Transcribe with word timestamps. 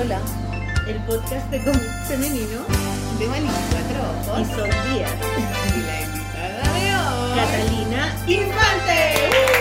Polola. 0.00 0.20
el 0.88 0.96
podcast 1.04 1.50
de 1.50 1.62
cómic 1.62 2.06
femenino 2.08 2.64
De 3.18 3.28
Maliki 3.28 3.52
Cuatro 4.26 4.66
y 4.66 4.94
días. 4.94 5.10
Y 5.76 5.80
la 5.82 6.00
invitada 6.00 6.72
de 6.72 6.86
hoy. 6.96 7.38
Catalina 7.38 8.16
Infante. 8.26 9.59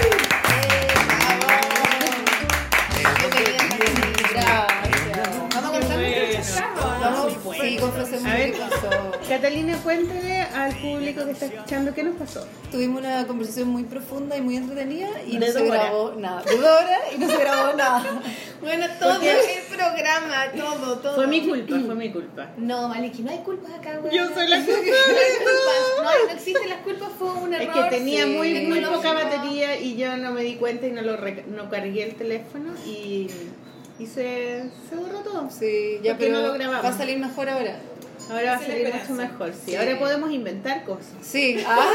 A 8.29 8.35
ver. 8.35 8.51
qué 8.53 8.59
pasó. 8.59 8.89
Catalina, 9.27 9.77
cuéntale 9.83 10.41
al 10.41 10.75
público 10.75 11.25
que 11.25 11.31
está 11.31 11.46
escuchando 11.46 11.93
qué 11.93 12.03
nos 12.03 12.15
pasó. 12.15 12.46
Tuvimos 12.71 13.01
una 13.01 13.25
conversación 13.28 13.69
muy 13.69 13.83
profunda 13.83 14.35
y 14.37 14.41
muy 14.41 14.57
entretenida 14.57 15.07
y 15.28 15.37
no 15.37 15.46
se 15.47 15.57
horas. 15.61 15.83
grabó 15.83 16.13
nada. 16.17 16.41
De 16.43 16.55
dos 16.57 16.65
horas 16.65 16.99
y 17.15 17.17
no 17.20 17.27
se 17.29 17.37
grabó 17.37 17.73
nada. 17.77 18.21
Bueno, 18.61 18.85
todo 18.99 19.21
el 19.21 19.77
programa, 19.77 20.45
todo, 20.57 20.99
todo. 20.99 21.15
Fue 21.15 21.27
mi 21.27 21.47
culpa, 21.47 21.75
fue 21.85 21.95
mi 21.95 22.11
culpa. 22.11 22.49
No, 22.57 22.89
Maliki, 22.89 23.21
no 23.23 23.31
hay 23.31 23.39
culpas 23.39 23.71
acá, 23.73 23.97
güey. 23.97 24.15
Yo 24.15 24.27
soy 24.34 24.48
la 24.48 24.57
No 24.59 24.63
hay 24.65 24.65
culpable. 24.65 24.93
culpas. 25.39 26.03
No, 26.03 26.25
no 26.27 26.31
existen 26.34 26.70
las 26.70 26.79
culpas, 26.79 27.09
fue 27.17 27.31
un 27.31 27.53
error. 27.53 27.77
Es 27.77 27.84
que 27.84 27.89
tenía 27.98 28.23
sí, 28.25 28.29
muy, 28.31 28.53
muy 28.67 28.81
poca 28.81 29.13
batería 29.13 29.79
y 29.79 29.95
yo 29.95 30.17
no 30.17 30.31
me 30.31 30.43
di 30.43 30.55
cuenta 30.55 30.87
y 30.87 30.91
no 30.91 31.01
lo 31.01 31.15
re- 31.17 31.45
no 31.48 31.70
cargué 31.70 32.03
el 32.03 32.15
teléfono 32.15 32.73
y, 32.85 33.27
y 33.99 34.05
se, 34.07 34.70
se 34.89 34.95
borró 34.95 35.20
todo. 35.20 35.49
Sí, 35.49 35.99
ya 36.03 36.11
¿Por 36.13 36.20
qué 36.20 36.25
pero 36.31 36.41
no 36.41 36.48
lo 36.48 36.53
grabamos? 36.55 36.84
va 36.85 36.89
a 36.89 36.98
salir 36.98 37.17
mejor 37.20 37.48
ahora. 37.49 37.75
Ahora 38.29 38.51
va 38.51 38.57
a 38.57 38.59
salir 38.59 38.93
mucho 38.93 39.13
mejor. 39.13 39.53
Sí. 39.53 39.71
Sí. 39.71 39.75
Ahora 39.75 39.99
podemos 39.99 40.31
inventar 40.31 40.83
cosas. 40.83 41.13
Sí, 41.21 41.63
ah, 41.65 41.91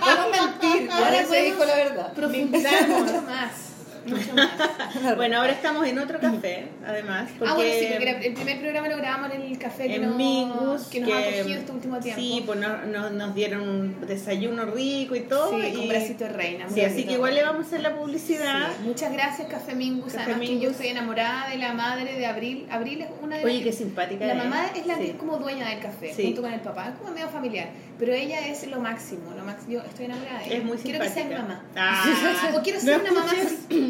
podemos 0.00 0.30
mentir. 0.30 0.90
Ahora 0.90 1.06
Ahora 1.06 1.18
se 1.18 1.26
podemos 1.26 1.44
dijo 1.44 1.64
la 1.64 1.76
verdad. 1.76 2.12
Profundizar 2.12 2.88
mucho 2.88 3.22
más. 3.22 3.65
Mucho 4.06 4.34
más. 4.34 4.48
Bueno, 5.16 5.38
ahora 5.38 5.52
estamos 5.52 5.86
en 5.86 5.98
otro 5.98 6.18
café, 6.18 6.68
además. 6.86 7.28
Porque 7.38 7.52
Ah, 7.52 7.54
bueno, 7.54 7.72
sí, 7.78 7.86
porque 7.92 8.26
el 8.28 8.34
primer 8.34 8.60
programa 8.60 8.88
lo 8.88 8.96
grabamos 8.96 9.32
en 9.34 9.42
el 9.42 9.58
café 9.58 9.88
que, 9.88 9.98
nos, 9.98 10.16
Mingus, 10.16 10.82
que 10.86 11.00
nos 11.00 11.12
ha 11.12 11.18
acogido 11.18 11.58
este 11.60 11.72
último 11.72 11.98
tiempo. 12.00 12.20
Sí, 12.20 12.42
pues 12.46 12.58
nos, 12.58 12.86
nos, 12.86 13.12
nos 13.12 13.34
dieron 13.34 13.60
un 13.68 14.06
desayuno 14.06 14.64
rico 14.66 15.14
y 15.14 15.20
todo. 15.20 15.50
Sí, 15.50 15.66
y, 15.66 15.76
con 15.76 15.88
bracito 15.88 16.24
de 16.24 16.30
reina. 16.32 16.66
Sí, 16.68 16.80
así 16.80 17.04
que 17.04 17.12
igual 17.12 17.34
le 17.34 17.42
vamos 17.42 17.64
a 17.64 17.66
hacer 17.66 17.80
la 17.80 17.94
publicidad. 17.96 18.68
Sí, 18.76 18.84
Muchas 18.86 19.12
gracias, 19.12 19.48
Café 19.48 19.74
Mingus. 19.74 20.12
Café 20.12 20.24
Además 20.24 20.40
que 20.40 20.46
yo 20.46 20.52
Mingus. 20.54 20.72
estoy 20.72 20.88
enamorada 20.88 21.48
de 21.50 21.58
la 21.58 21.72
madre 21.74 22.14
de 22.14 22.26
Abril. 22.26 22.66
Abril 22.70 23.02
es 23.02 23.08
una 23.22 23.36
de 23.38 23.44
Oye, 23.44 23.54
las 23.56 23.64
qué 23.64 23.72
simpática. 23.72 24.26
La 24.26 24.32
es. 24.32 24.38
mamá 24.38 24.66
es 24.74 24.86
la 24.86 24.96
que 24.96 25.10
es 25.10 25.16
como 25.16 25.38
dueña 25.38 25.68
del 25.68 25.80
café, 25.80 26.14
junto 26.14 26.42
con 26.42 26.52
el 26.52 26.60
papá, 26.60 26.88
es 26.88 26.98
como 26.98 27.12
medio 27.12 27.28
familiar. 27.28 27.68
Pero 27.98 28.12
ella 28.12 28.46
es 28.48 28.66
lo 28.66 28.80
máximo, 28.80 29.32
lo 29.36 29.44
máximo. 29.44 29.72
Yo 29.74 29.80
estoy 29.80 30.06
enamorada 30.06 30.38
de 30.40 30.46
ella. 30.46 30.56
Es 30.56 30.64
muy 30.64 30.76
Quiero 30.78 31.00
que 31.00 31.08
sea 31.08 31.24
mi 31.24 31.30
simpática. 31.30 31.42
mamá. 31.42 31.64
Ah, 31.76 32.52
O 32.56 32.62
quiero 32.62 32.80
ser 32.80 33.02
no 33.02 33.10
una 33.10 33.20
mamá. 33.20 33.32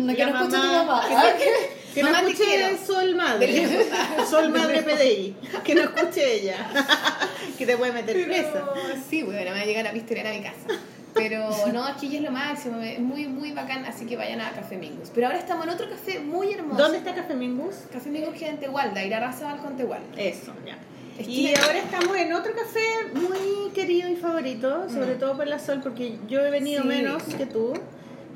No 0.07 0.13
La 0.13 0.17
que 0.17 0.27
no 0.27 0.39
escuche 0.39 0.57
tu 0.57 0.67
mamá. 0.67 1.05
Que- 1.39 1.77
Que 1.95 2.03
no 2.03 2.11
Mamá, 2.11 2.21
te 2.25 2.31
escuche 2.33 2.49
quiero. 2.51 2.77
Sol 2.87 3.15
Madre. 3.15 3.69
Sol 4.29 4.49
Madre 4.51 4.83
PDI. 4.83 5.37
Que 5.65 5.75
no 5.75 5.83
escuche 5.83 6.35
ella. 6.35 6.57
Que 7.59 7.65
te 7.65 7.77
puede 7.79 7.93
meter 7.93 8.23
presa. 8.27 8.65
Sí, 9.09 9.23
bueno, 9.23 9.41
me 9.41 9.51
va 9.53 9.61
a 9.61 9.65
llegar 9.65 9.87
a 9.87 9.97
historia 9.97 10.29
a 10.29 10.33
mi 10.35 10.43
casa. 10.43 10.79
Pero 11.15 11.49
no, 11.73 11.85
aquí 11.87 12.09
ella 12.09 12.19
es 12.19 12.25
lo 12.25 12.31
máximo, 12.33 12.79
es 12.83 12.99
muy, 13.01 13.27
muy 13.27 13.53
bacán, 13.53 13.87
así 13.87 14.05
que 14.05 14.15
vayan 14.19 14.43
a 14.43 14.51
Café 14.51 14.77
Mingus. 14.77 15.09
Pero 15.15 15.29
ahora 15.29 15.39
estamos 15.39 15.65
en 15.65 15.71
otro 15.73 15.89
café 15.89 16.19
muy 16.21 16.53
hermoso. 16.53 16.83
¿Dónde 16.83 16.99
está 16.99 17.15
Café 17.15 17.35
Mingus? 17.35 17.77
Café 17.91 18.11
Mingus 18.11 18.35
queda 18.35 18.51
en 18.51 18.61
Tehualda, 18.61 19.03
ir 19.03 19.15
a 19.15 19.21
Razabal 19.21 19.57
con 19.63 19.79
Tehualda. 19.79 20.07
Eso, 20.21 20.53
ya. 20.67 20.77
Es 21.19 21.27
Y 21.27 21.47
que- 21.55 21.59
ahora 21.59 21.79
estamos 21.79 22.15
en 22.15 22.35
otro 22.35 22.53
café 22.55 22.85
muy 23.15 23.71
querido 23.73 24.11
y 24.11 24.17
favorito, 24.17 24.91
sobre 24.91 25.15
todo 25.15 25.35
por 25.35 25.47
la 25.47 25.59
Sol, 25.59 25.81
porque 25.83 26.19
yo 26.29 26.41
he 26.45 26.51
venido 26.51 26.83
Sí. 26.83 26.89
menos 26.89 27.23
que 27.23 27.47
tú, 27.47 27.73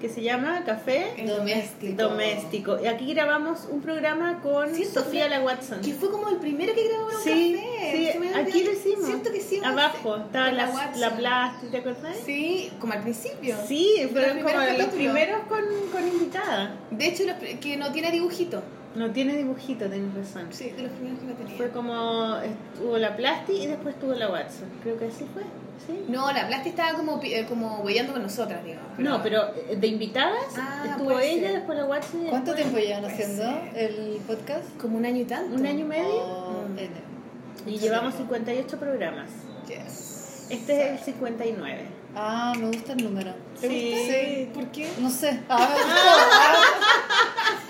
que 0.00 0.08
se 0.08 0.22
llama 0.22 0.64
Café 0.64 1.14
doméstico. 1.26 2.02
Doméstico. 2.02 2.78
Y 2.82 2.86
aquí 2.86 3.12
grabamos 3.12 3.68
un 3.70 3.82
programa 3.82 4.40
con 4.42 4.74
Cierto, 4.74 5.04
Sofía 5.04 5.28
La 5.28 5.40
Watson. 5.40 5.80
Que 5.82 5.92
fue 5.92 6.10
como 6.10 6.28
el 6.30 6.36
primero 6.36 6.74
que 6.74 6.80
un 6.80 7.22
Sí, 7.22 7.54
café. 7.56 8.18
sí, 8.20 8.28
aquí 8.34 8.64
lo 8.64 8.72
hicimos. 8.72 9.06
Cierto 9.06 9.30
que 9.30 9.40
sí. 9.40 9.60
Abajo 9.64 10.16
estaba 10.16 10.50
la, 10.52 10.66
la 10.66 10.72
Watson. 10.72 11.00
la 11.00 11.16
plástica, 11.16 11.70
¿te 11.70 11.78
acordás? 11.78 12.16
Sí, 12.24 12.70
como 12.80 12.94
al 12.94 13.02
principio. 13.02 13.56
Sí, 13.66 14.08
fueron 14.10 14.40
como 14.40 14.56
los 14.78 14.86
primeros 14.88 15.40
con, 15.48 15.64
con 15.92 16.08
invitada. 16.08 16.74
De 16.90 17.06
hecho, 17.06 17.24
los 17.24 17.36
que 17.36 17.76
no 17.76 17.92
tiene 17.92 18.10
dibujito. 18.10 18.62
No 18.94 19.10
tiene 19.12 19.36
dibujito, 19.36 19.88
tenés 19.88 20.12
razón. 20.14 20.48
Sí, 20.50 20.70
de 20.70 20.82
los 20.82 20.92
primeros 20.92 21.20
que 21.20 21.26
no 21.26 21.34
tenía. 21.34 21.56
Fue 21.56 21.70
como, 21.70 22.36
estuvo 22.38 22.98
la 22.98 23.14
Plasti 23.16 23.52
y 23.52 23.66
después 23.66 23.94
estuvo 23.94 24.14
la 24.14 24.28
Watson. 24.30 24.68
Creo 24.82 24.98
que 24.98 25.04
así 25.04 25.24
fue, 25.32 25.42
¿sí? 25.86 26.04
No, 26.08 26.30
la 26.32 26.46
Plasti 26.46 26.70
estaba 26.70 26.92
como, 26.96 27.20
pi- 27.20 27.34
eh, 27.34 27.46
como 27.48 27.80
huellando 27.80 28.12
con 28.12 28.22
nosotras, 28.22 28.64
digamos. 28.64 28.98
No, 28.98 29.22
pero 29.22 29.48
eh, 29.68 29.76
de 29.76 29.86
invitadas 29.86 30.36
Ah, 30.56 30.84
estuvo 30.90 31.18
ella, 31.18 31.48
ser. 31.48 31.52
después 31.58 31.78
la 31.78 31.84
Watson. 31.86 32.26
y 32.26 32.30
¿Cuánto 32.30 32.54
tiempo 32.54 32.78
llevan 32.78 33.04
haciendo 33.04 33.42
ser. 33.42 33.76
el 33.76 34.20
podcast? 34.26 34.64
Como 34.80 34.96
un 34.98 35.04
año 35.06 35.20
y 35.20 35.24
tanto. 35.24 35.54
¿Un 35.56 35.66
año 35.66 35.80
y 35.80 35.84
medio? 35.84 36.14
Oh, 36.22 36.50
Mm. 36.70 37.68
Y 37.68 37.78
llevamos 37.78 38.14
58 38.14 38.78
programas. 38.78 39.28
Yes. 39.68 40.46
Este 40.50 40.94
es 40.94 40.98
el 41.00 41.14
59. 41.14 41.84
Ah, 42.16 42.52
me 42.58 42.68
gusta 42.68 42.92
el 42.94 43.04
número. 43.04 43.34
¿Te 43.60 43.68
Sí. 43.68 43.90
gusta? 43.92 44.12
Sí, 44.14 44.50
¿por 44.54 44.66
qué? 44.72 44.88
No 44.98 45.10
sé. 45.10 45.40
Ah, 45.48 45.58
me 45.68 45.74
gustó. 45.74 46.00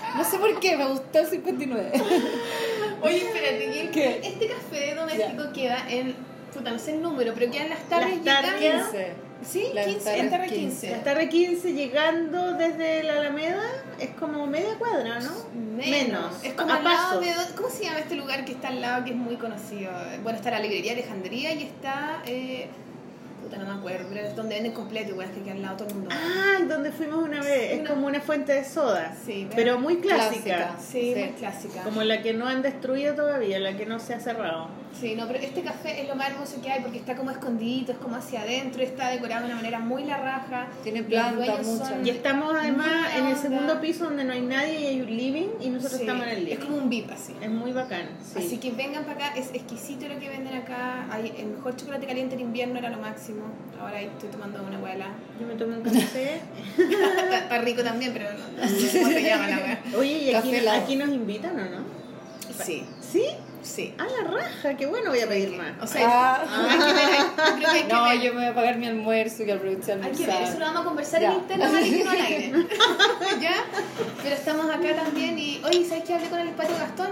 Ah. 0.03 0.17
No 0.17 0.23
sé 0.23 0.37
por 0.39 0.59
qué, 0.59 0.77
me 0.77 0.87
gustó 0.87 1.19
el 1.19 1.27
59. 1.27 1.91
Oye, 3.01 3.17
espérate, 3.17 3.71
¿y 3.75 3.79
el- 3.79 3.91
¿Qué? 3.91 4.21
este 4.23 4.47
café 4.47 4.95
doméstico 4.95 5.43
queda 5.53 5.77
en, 5.89 6.15
puta, 6.53 6.71
no 6.71 6.79
sé 6.79 6.93
el 6.95 7.01
número, 7.01 7.33
pero 7.33 7.51
queda 7.51 7.63
en 7.63 7.69
las 7.69 7.83
tardes 7.89 8.23
Las 8.23 8.41
tardes. 8.41 8.59
llegando- 8.61 8.91
15. 8.91 9.13
Sí, 9.43 9.65
Las 9.73 9.85
15, 9.87 10.03
tardes 10.05 10.19
en 10.21 10.29
tarde 10.29 10.47
15. 10.47 10.61
15. 10.87 10.91
La 10.91 11.03
tarde 11.03 11.29
15 11.29 11.73
llegando 11.73 12.53
desde 12.53 13.01
la 13.01 13.13
Alameda 13.13 13.63
es 13.99 14.09
como 14.11 14.45
media 14.45 14.75
cuadra, 14.77 15.19
¿no? 15.19 15.31
Menos. 15.75 16.43
Es 16.43 16.53
como 16.53 16.71
a 16.71 16.77
al 16.77 16.83
lado 16.83 16.97
pasos. 17.19 17.25
de. 17.25 17.33
do- 17.33 17.55
¿Cómo 17.55 17.69
se 17.69 17.85
llama 17.85 17.99
este 17.99 18.15
lugar 18.15 18.45
que 18.45 18.51
está 18.51 18.67
al 18.67 18.81
lado 18.81 19.03
que 19.03 19.09
es 19.11 19.15
muy 19.15 19.37
conocido? 19.37 19.91
Bueno, 20.21 20.37
está 20.37 20.51
la 20.51 20.59
librería 20.59 20.91
Alejandría 20.93 21.53
y 21.55 21.63
está. 21.63 22.21
Eh, 22.27 22.67
puta, 23.41 23.57
no 23.57 23.65
me 23.65 23.79
acuerdo, 23.79 24.05
pero 24.13 24.27
es 24.27 24.35
donde 24.35 24.53
venden 24.53 24.73
completo, 24.73 25.09
igual 25.09 25.29
es 25.29 25.35
que 25.35 25.41
queda 25.41 25.53
al 25.53 25.61
lado 25.63 25.77
todo 25.77 25.87
el 25.87 25.95
mundo. 25.95 26.09
Ah, 26.13 26.59
donde 26.69 26.91
fuimos 26.91 27.23
una 27.23 27.39
vez. 27.41 27.71
Es 27.73 27.79
Una- 27.79 27.89
como 27.89 28.05
una 28.05 28.21
fuente 28.21 28.53
de 28.53 28.63
soda. 28.63 29.15
Sí, 29.25 29.47
pero 29.55 29.79
muy 29.79 29.97
clásica. 30.01 30.43
Clásica. 30.43 30.75
sí, 30.79 31.13
sí. 31.15 31.19
muy 31.19 31.29
clásica. 31.31 31.81
Como 31.81 32.03
la 32.03 32.21
que 32.21 32.33
no 32.33 32.45
han 32.45 32.61
destruido 32.61 33.15
todavía, 33.15 33.57
la 33.57 33.75
que 33.75 33.87
no 33.87 33.97
se 33.99 34.13
ha 34.13 34.19
cerrado. 34.19 34.67
Sí, 34.99 35.15
no, 35.15 35.25
pero 35.27 35.39
este 35.39 35.61
café 35.61 36.01
es 36.01 36.07
lo 36.07 36.15
más 36.15 36.29
hermoso 36.29 36.61
que 36.61 36.69
hay 36.71 36.81
porque 36.81 36.97
está 36.99 37.15
como 37.15 37.31
escondidito, 37.31 37.91
es 37.91 37.97
como 37.97 38.15
hacia 38.17 38.41
adentro, 38.41 38.83
está 38.83 39.09
decorado 39.09 39.41
de 39.41 39.47
una 39.47 39.55
manera 39.55 39.79
muy 39.79 40.03
la 40.03 40.17
raja. 40.17 40.67
Tiene 40.83 40.99
Los 40.99 41.07
planta, 41.09 41.35
dueños 41.37 41.65
mucha. 41.67 41.85
son- 41.89 42.05
Y 42.05 42.09
estamos 42.09 42.53
además 42.53 42.91
en 43.17 43.27
el 43.27 43.35
segundo 43.37 43.81
piso 43.81 44.03
donde 44.05 44.23
no 44.23 44.33
hay 44.33 44.41
nadie 44.41 44.79
y 44.79 44.85
hay 44.85 45.01
un 45.01 45.07
living 45.17 45.47
y 45.59 45.69
nosotros 45.69 45.93
Sí, 45.99 46.03
estamos 46.05 46.23
en 46.25 46.29
el 46.29 46.37
Es 46.39 46.43
living. 46.45 46.65
como 46.65 46.77
un 46.77 46.89
VIP 46.89 47.11
así. 47.11 47.33
Es 47.41 47.49
muy 47.49 47.71
bacán. 47.71 48.09
Sí. 48.23 48.39
Así 48.45 48.57
que 48.57 48.71
vengan 48.71 49.03
para 49.05 49.27
acá, 49.27 49.35
es 49.39 49.49
exquisito 49.53 50.07
lo 50.07 50.19
que 50.19 50.29
venden 50.29 50.53
acá. 50.55 51.07
Hay 51.11 51.33
el 51.37 51.47
mejor 51.47 51.75
chocolate 51.75 52.05
caliente 52.05 52.35
en 52.35 52.41
invierno 52.41 52.77
era 52.77 52.89
lo 52.89 52.97
máximo. 52.99 53.43
Ahora 53.79 53.99
estoy 54.01 54.29
tomando 54.29 54.61
una 54.61 54.77
abuela. 54.77 55.07
Yo 55.39 55.47
me 55.47 55.55
tomé 55.55 55.77
un 55.77 55.83
café. 55.83 56.41
está, 56.77 57.37
está 57.39 57.57
rico 57.59 57.81
también, 57.83 58.13
pero 58.13 58.25
no, 58.33 58.61
no 58.61 58.67
sé 58.69 58.99
cómo 58.99 59.11
se 59.11 59.23
llama 59.23 59.47
la 59.47 59.57
wea. 59.57 59.81
Oye, 59.97 60.17
¿y 60.31 60.35
aquí, 60.35 60.55
aquí 60.67 60.95
nos 60.95 61.09
invitan 61.09 61.53
o 61.59 61.63
no? 61.63 62.00
Sí, 62.63 62.83
¿Sí? 62.99 63.25
sí. 63.63 63.93
A 63.97 64.03
la 64.03 64.29
raja, 64.29 64.75
qué 64.75 64.85
bueno, 64.85 65.09
voy 65.09 65.19
a 65.19 65.27
pedir 65.27 65.51
más. 65.57 65.71
O 65.81 65.87
sea, 65.87 66.07
Ah. 66.07 66.43
hay 66.69 66.77
que 66.79 66.93
ver, 66.93 67.05
hay- 67.05 67.17
yo 67.17 67.55
creo 67.55 67.57
que 67.59 67.65
hay 67.77 67.83
que 67.83 67.93
No, 67.93 68.03
ver. 68.03 68.21
yo 68.21 68.33
me 68.33 68.39
voy 68.41 68.49
a 68.49 68.55
pagar 68.55 68.77
mi 68.77 68.87
almuerzo 68.87 69.43
y 69.43 69.51
aprovechar 69.51 69.99
Hay 70.03 70.11
que 70.11 70.25
ver, 70.25 70.41
eso 70.43 70.59
lo 70.59 70.65
vamos 70.65 70.81
a 70.81 70.85
conversar 70.85 71.21
Ya. 71.21 71.31
en 71.31 71.37
interno, 71.39 71.65
no 71.69 71.77
al 71.77 71.83
aire. 72.21 72.51
¿Ya? 73.41 73.53
Pero 74.23 74.35
estamos 74.35 74.65
acá 74.69 74.95
también 74.95 75.37
y, 75.39 75.61
oye, 75.65 75.85
¿sabes 75.87 76.03
qué 76.05 76.13
hablé 76.15 76.27
con 76.29 76.39
el 76.39 76.49
Patio 76.49 76.75
Gastón? 76.77 77.09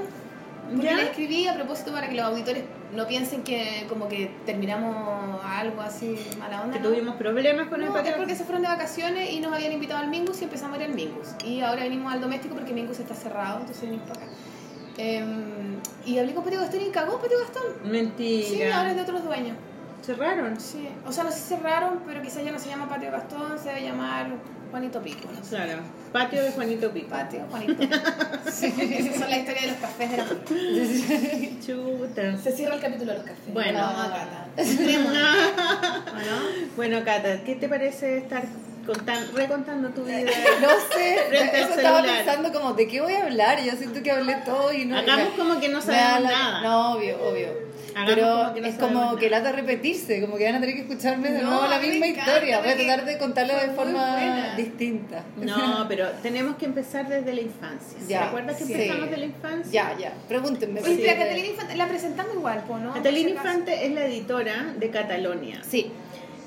Porque 0.72 0.86
¿Ya? 0.86 0.96
le 0.98 1.04
escribí 1.04 1.48
a 1.48 1.56
propósito 1.56 1.92
para 1.92 2.08
que 2.10 2.16
los 2.16 2.26
auditores 2.26 2.64
no 2.94 3.08
piensen 3.08 3.42
que 3.44 3.86
como 3.90 4.08
que 4.08 4.30
terminamos 4.46 5.40
algo 5.44 5.82
así 5.82 6.16
mala 6.38 6.62
onda. 6.62 6.74
Que 6.78 6.80
¿no? 6.84 6.90
tuvimos 6.90 7.16
problemas 7.16 7.70
con 7.70 7.82
el 7.82 7.90
No, 7.90 7.96
es 7.98 8.02
patio. 8.04 8.18
porque 8.18 8.36
se 8.36 8.44
fueron 8.44 8.62
de 8.62 8.68
vacaciones 8.68 9.32
y 9.32 9.40
nos 9.40 9.52
habían 9.54 9.72
invitado 9.72 10.00
al 10.02 10.10
Mingus 10.10 10.42
y 10.42 10.44
empezamos 10.44 10.78
a 10.78 10.82
ir 10.84 10.90
al 10.90 10.94
Mingus. 10.96 11.30
Y 11.44 11.62
ahora 11.62 11.84
venimos 11.84 12.14
al 12.14 12.22
doméstico 12.22 12.54
porque 12.54 12.72
Mingus 12.74 13.00
está 13.00 13.16
cerrado, 13.16 13.62
entonces 13.62 13.82
venimos 13.82 14.08
para 14.10 14.22
acá. 14.26 14.32
Em, 15.02 15.80
y 16.06 16.18
hablé 16.18 16.34
con 16.34 16.44
Patio 16.44 16.60
Gastón 16.60 16.82
y 16.82 16.90
cagó 16.90 17.22
Patio 17.22 17.40
Gastón. 17.40 17.90
Mentira. 17.90 18.48
Sí, 18.48 18.64
ahora 18.64 18.90
es 18.90 18.96
de 18.98 19.02
otros 19.04 19.24
dueños. 19.24 19.56
Cerraron. 20.06 20.60
Sí. 20.60 20.90
O 21.08 21.12
sea, 21.14 21.24
no 21.24 21.32
sé 21.32 21.40
si 21.40 21.56
cerraron, 21.56 22.02
pero 22.06 22.22
quizás 22.22 22.44
ya 22.44 22.52
no 22.52 22.60
se 22.60 22.68
llama 22.68 22.90
Patio 22.90 23.10
Gastón, 23.10 23.58
se 23.58 23.70
debe 23.70 23.84
llamar 23.84 24.28
Juanito 24.72 25.02
Pico. 25.02 25.30
No 25.34 25.42
sé. 25.42 25.56
Claro. 25.56 25.82
Patio 26.12 26.44
de 26.44 26.52
Juanito 26.52 26.92
Pico. 26.92 27.08
Patio 27.10 27.46
Juanito 27.50 27.78
Pico. 27.78 27.96
Sí, 28.52 28.66
esas 28.66 29.20
son 29.20 29.30
las 29.30 29.40
historias 29.40 29.62
de 29.62 29.72
los 29.72 29.78
cafés 29.78 30.12
de 30.12 30.18
la 30.18 30.26
Chuta. 31.66 32.38
Se 32.38 32.52
cierra 32.52 32.76
el 32.76 32.82
capítulo 32.82 33.12
de 33.14 33.18
los 33.20 33.28
cafés. 33.28 33.54
Bueno. 33.54 33.80
A 33.80 34.10
Cata. 34.10 34.48
¿O 36.12 36.18
no? 36.18 36.76
Bueno, 36.76 37.06
Cata, 37.06 37.42
¿qué 37.46 37.56
te 37.56 37.70
parece 37.70 38.18
estar 38.18 38.44
contan- 38.86 39.32
recontando 39.34 39.90
tu 39.90 40.04
vida? 40.04 40.20
No 40.62 40.70
sé, 40.94 41.18
Frente 41.30 41.58
al 41.58 41.64
eso 41.64 41.74
estaba 41.76 42.02
pensando 42.04 42.52
como, 42.54 42.74
¿de 42.74 42.88
qué 42.88 43.02
voy 43.02 43.14
a 43.14 43.24
hablar? 43.24 43.62
Yo 43.64 43.72
siento 43.74 44.02
que 44.04 44.12
hablé 44.12 44.36
todo 44.46 44.72
y 44.74 44.86
no... 44.86 44.98
Hagamos 44.98 45.30
como 45.38 45.60
que 45.60 45.70
no 45.70 45.82
sabemos 45.82 46.22
la- 46.24 46.30
nada. 46.32 46.62
No, 46.62 46.92
obvio, 46.94 47.18
obvio. 47.24 47.70
Hagamos 47.96 48.14
pero 48.14 48.28
como 48.28 48.54
que 48.54 48.62
no 48.62 48.68
es 48.68 48.76
como 48.76 49.16
que 49.18 49.30
lata 49.32 49.52
repetirse, 49.52 50.22
como 50.22 50.38
que 50.38 50.46
van 50.46 50.56
a 50.56 50.60
tener 50.62 50.76
que 50.76 50.82
escucharme 50.82 51.32
de 51.32 51.42
No, 51.42 51.50
nuevo 51.50 51.68
la 51.68 51.80
misma 51.80 52.06
encanta, 52.06 52.32
historia. 52.34 52.60
Voy 52.60 52.70
a 52.70 52.76
tratar 52.76 53.06
de 53.06 53.18
contarlo 53.18 53.54
de 53.56 53.70
forma 53.72 54.12
buena. 54.12 54.56
distinta. 54.56 55.24
No, 55.38 55.86
pero 55.90 56.10
tenemos 56.22 56.56
que 56.58 56.66
empezar 56.66 57.10
desde 57.10 57.34
la 57.34 57.42
infancia. 57.42 57.98
Ya, 58.08 58.20
¿Se 58.20 58.26
acuerdas 58.26 58.58
que 58.58 58.66
sí. 58.66 58.74
empezamos 58.74 59.10
de 59.10 59.18
la 59.18 59.26
infancia? 59.26 59.72
Ya, 59.72 59.98
ya. 59.98 60.14
Pregúntenme. 60.28 60.82
Quiere- 60.82 61.18
Catalina 61.18 61.48
Infante, 61.48 61.76
la 61.76 61.88
presentamos 61.88 62.34
igual, 62.36 62.64
¿no? 62.84 62.94
Catalina. 62.94 63.30
Infante 63.32 63.86
es 63.86 63.92
la 63.92 64.06
editora 64.06 64.74
de 64.78 64.90
Catalonia. 64.92 65.62
Sí. 65.68 65.92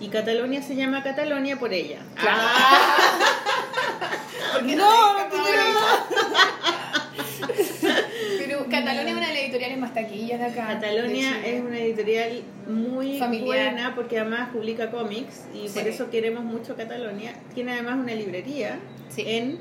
Y 0.03 0.09
Catalonia 0.09 0.61
se 0.63 0.77
llama 0.77 1.03
Catalonia 1.03 1.59
por 1.59 1.73
ella. 1.73 2.01
Porque 4.53 4.77
No, 4.77 5.15
no, 5.15 5.21
pero 8.39 8.67
Catalonia 8.69 9.13
es 9.13 9.17
una 9.17 9.29
de 9.29 9.35
las 9.35 9.43
editoriales 9.45 9.79
más 9.79 9.95
taquillas 9.95 10.41
de 10.41 10.47
acá. 10.47 10.67
Catalonia 10.67 11.39
de 11.39 11.57
es 11.57 11.63
una 11.63 11.79
editorial 11.79 12.43
muy 12.69 13.19
Familiar. 13.19 13.47
buena 13.47 13.95
porque 13.95 14.19
además 14.19 14.51
publica 14.53 14.91
cómics 14.91 15.45
y 15.55 15.69
Sí. 15.69 15.79
por 15.79 15.89
eso 15.89 16.11
queremos 16.11 16.45
mucho 16.45 16.77
Catalonia. 16.77 17.33
Tiene 17.55 17.73
además 17.73 17.95
una 17.99 18.15
librería 18.15 18.79
Sí. 19.09 19.25
en 19.27 19.59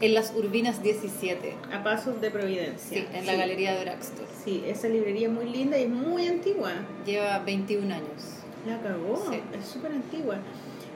En 0.00 0.14
las 0.14 0.32
Urbinas 0.32 0.80
17. 0.80 1.56
A 1.72 1.82
Pasos 1.82 2.20
de 2.20 2.30
Providencia. 2.30 2.98
Sí, 3.00 3.04
en 3.12 3.26
la 3.26 3.32
Sí. 3.32 3.38
Galería 3.38 3.74
de 3.74 3.80
Draxtor. 3.84 4.26
Sí, 4.44 4.62
esa 4.64 4.86
librería 4.86 5.26
es 5.26 5.32
muy 5.34 5.46
linda 5.46 5.76
y 5.76 5.82
es 5.82 5.88
muy 5.88 6.28
antigua. 6.28 6.70
Lleva 7.04 7.40
21 7.40 7.92
años. 7.92 8.37
La 8.68 8.78
cagó, 8.80 9.24
Sí. 9.30 9.40
es 9.58 9.66
súper 9.66 9.92
antigua. 9.92 10.36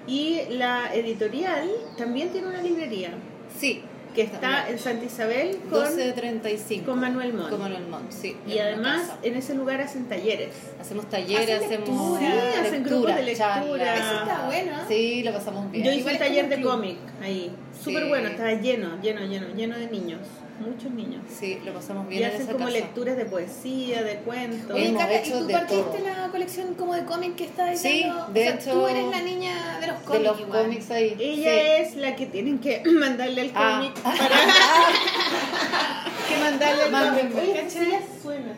Y 0.06 0.40
la 0.50 0.92
editorial 0.94 1.69
también 1.96 2.30
tiene 2.30 2.48
una 2.48 2.60
librería 2.60 3.10
Sí. 3.58 3.82
que 4.14 4.22
está 4.22 4.40
También. 4.40 4.66
en 4.72 4.78
Santa 4.78 5.04
Isabel 5.06 5.56
con, 5.70 5.80
1235. 5.84 6.84
con 6.84 7.00
Manuel 7.00 7.32
Montt. 7.32 7.48
Con 7.50 7.60
Manuel 7.60 7.86
Montt, 7.86 8.10
sí. 8.10 8.36
y 8.46 8.58
en 8.58 8.60
además 8.66 9.12
en 9.22 9.36
ese 9.36 9.54
lugar 9.54 9.80
hacen 9.80 10.04
talleres. 10.06 10.54
Hacemos 10.80 11.08
talleres, 11.08 11.48
Hacen 11.62 11.80
hacemos 11.82 12.20
lectura. 12.20 12.52
Sí, 12.52 12.58
hacen 12.60 12.84
grupos 12.84 13.14
de 13.16 13.22
lectura. 13.22 13.54
charlas. 13.54 13.98
Eso 14.00 14.14
está 14.22 14.46
bueno. 14.46 14.72
Sí, 14.88 15.22
lo 15.22 15.32
pasamos 15.32 15.70
bien. 15.70 15.84
Yo 15.84 15.90
hice 15.92 16.00
Igual 16.00 16.14
un 16.14 16.19
taller 16.20 16.48
de 16.50 16.60
cómic 16.62 16.96
ahí, 17.22 17.50
súper 17.82 18.02
Sí. 18.02 18.08
bueno, 18.08 18.28
estaba 18.28 18.52
lleno, 18.52 19.00
lleno, 19.00 19.20
lleno, 19.22 19.46
lleno 19.54 19.78
de 19.78 19.86
niños, 19.86 20.20
muchos 20.62 20.91
niños. 20.91 21.23
Sí, 21.38 21.61
lo 21.64 21.73
pasamos 21.75 22.09
bien 22.09 22.23
Y 22.23 22.25
en 22.25 22.31
hacen 22.31 22.43
esa 22.43 22.53
como 22.53 22.64
casa. 22.67 22.79
lecturas 22.79 23.17
de 23.17 23.25
poesía, 23.26 24.03
de 24.03 24.17
cuentos. 24.17 24.70
Oye, 24.75 24.88
Hemos 24.88 25.03
Cata, 25.03 25.14
¿y 25.26 25.31
tú 25.31 25.47
de 25.47 25.53
partiste 25.55 25.99
todo. 25.99 26.09
la 26.09 26.29
colección 26.29 26.75
como 26.75 26.94
de 26.94 27.05
cómics 27.05 27.37
que 27.37 27.44
está 27.44 27.67
Sí, 27.76 27.88
diciendo? 27.88 28.26
de 28.32 28.41
o 28.41 28.44
sea, 28.44 28.55
hecho, 28.55 28.73
tú 28.73 28.87
eres 28.87 29.06
la 29.06 29.20
niña 29.20 29.79
de 29.81 29.87
los 29.88 29.99
de 29.99 30.05
cómics 30.05 30.25
los 30.31 30.41
igual. 30.41 30.62
cómics 30.64 30.91
ahí. 30.91 31.17
Ella 31.19 31.50
sí. 31.50 31.82
es 31.82 31.97
la 31.97 32.17
que 32.17 32.26
tienen 32.26 32.59
que 32.59 32.82
mandarle 32.87 33.43
el 33.43 33.53
Ah. 33.55 33.79
cómic 33.81 33.94
para 34.03 34.19
que 36.29 36.37
mandarle 36.38 36.85
el 36.87 36.91
Mándenme. 36.93 37.31
cómic. 37.32 37.50
Oye, 37.50 37.62
¿Cachai? 37.62 37.85
sí, 37.87 37.93
suena. 38.23 38.53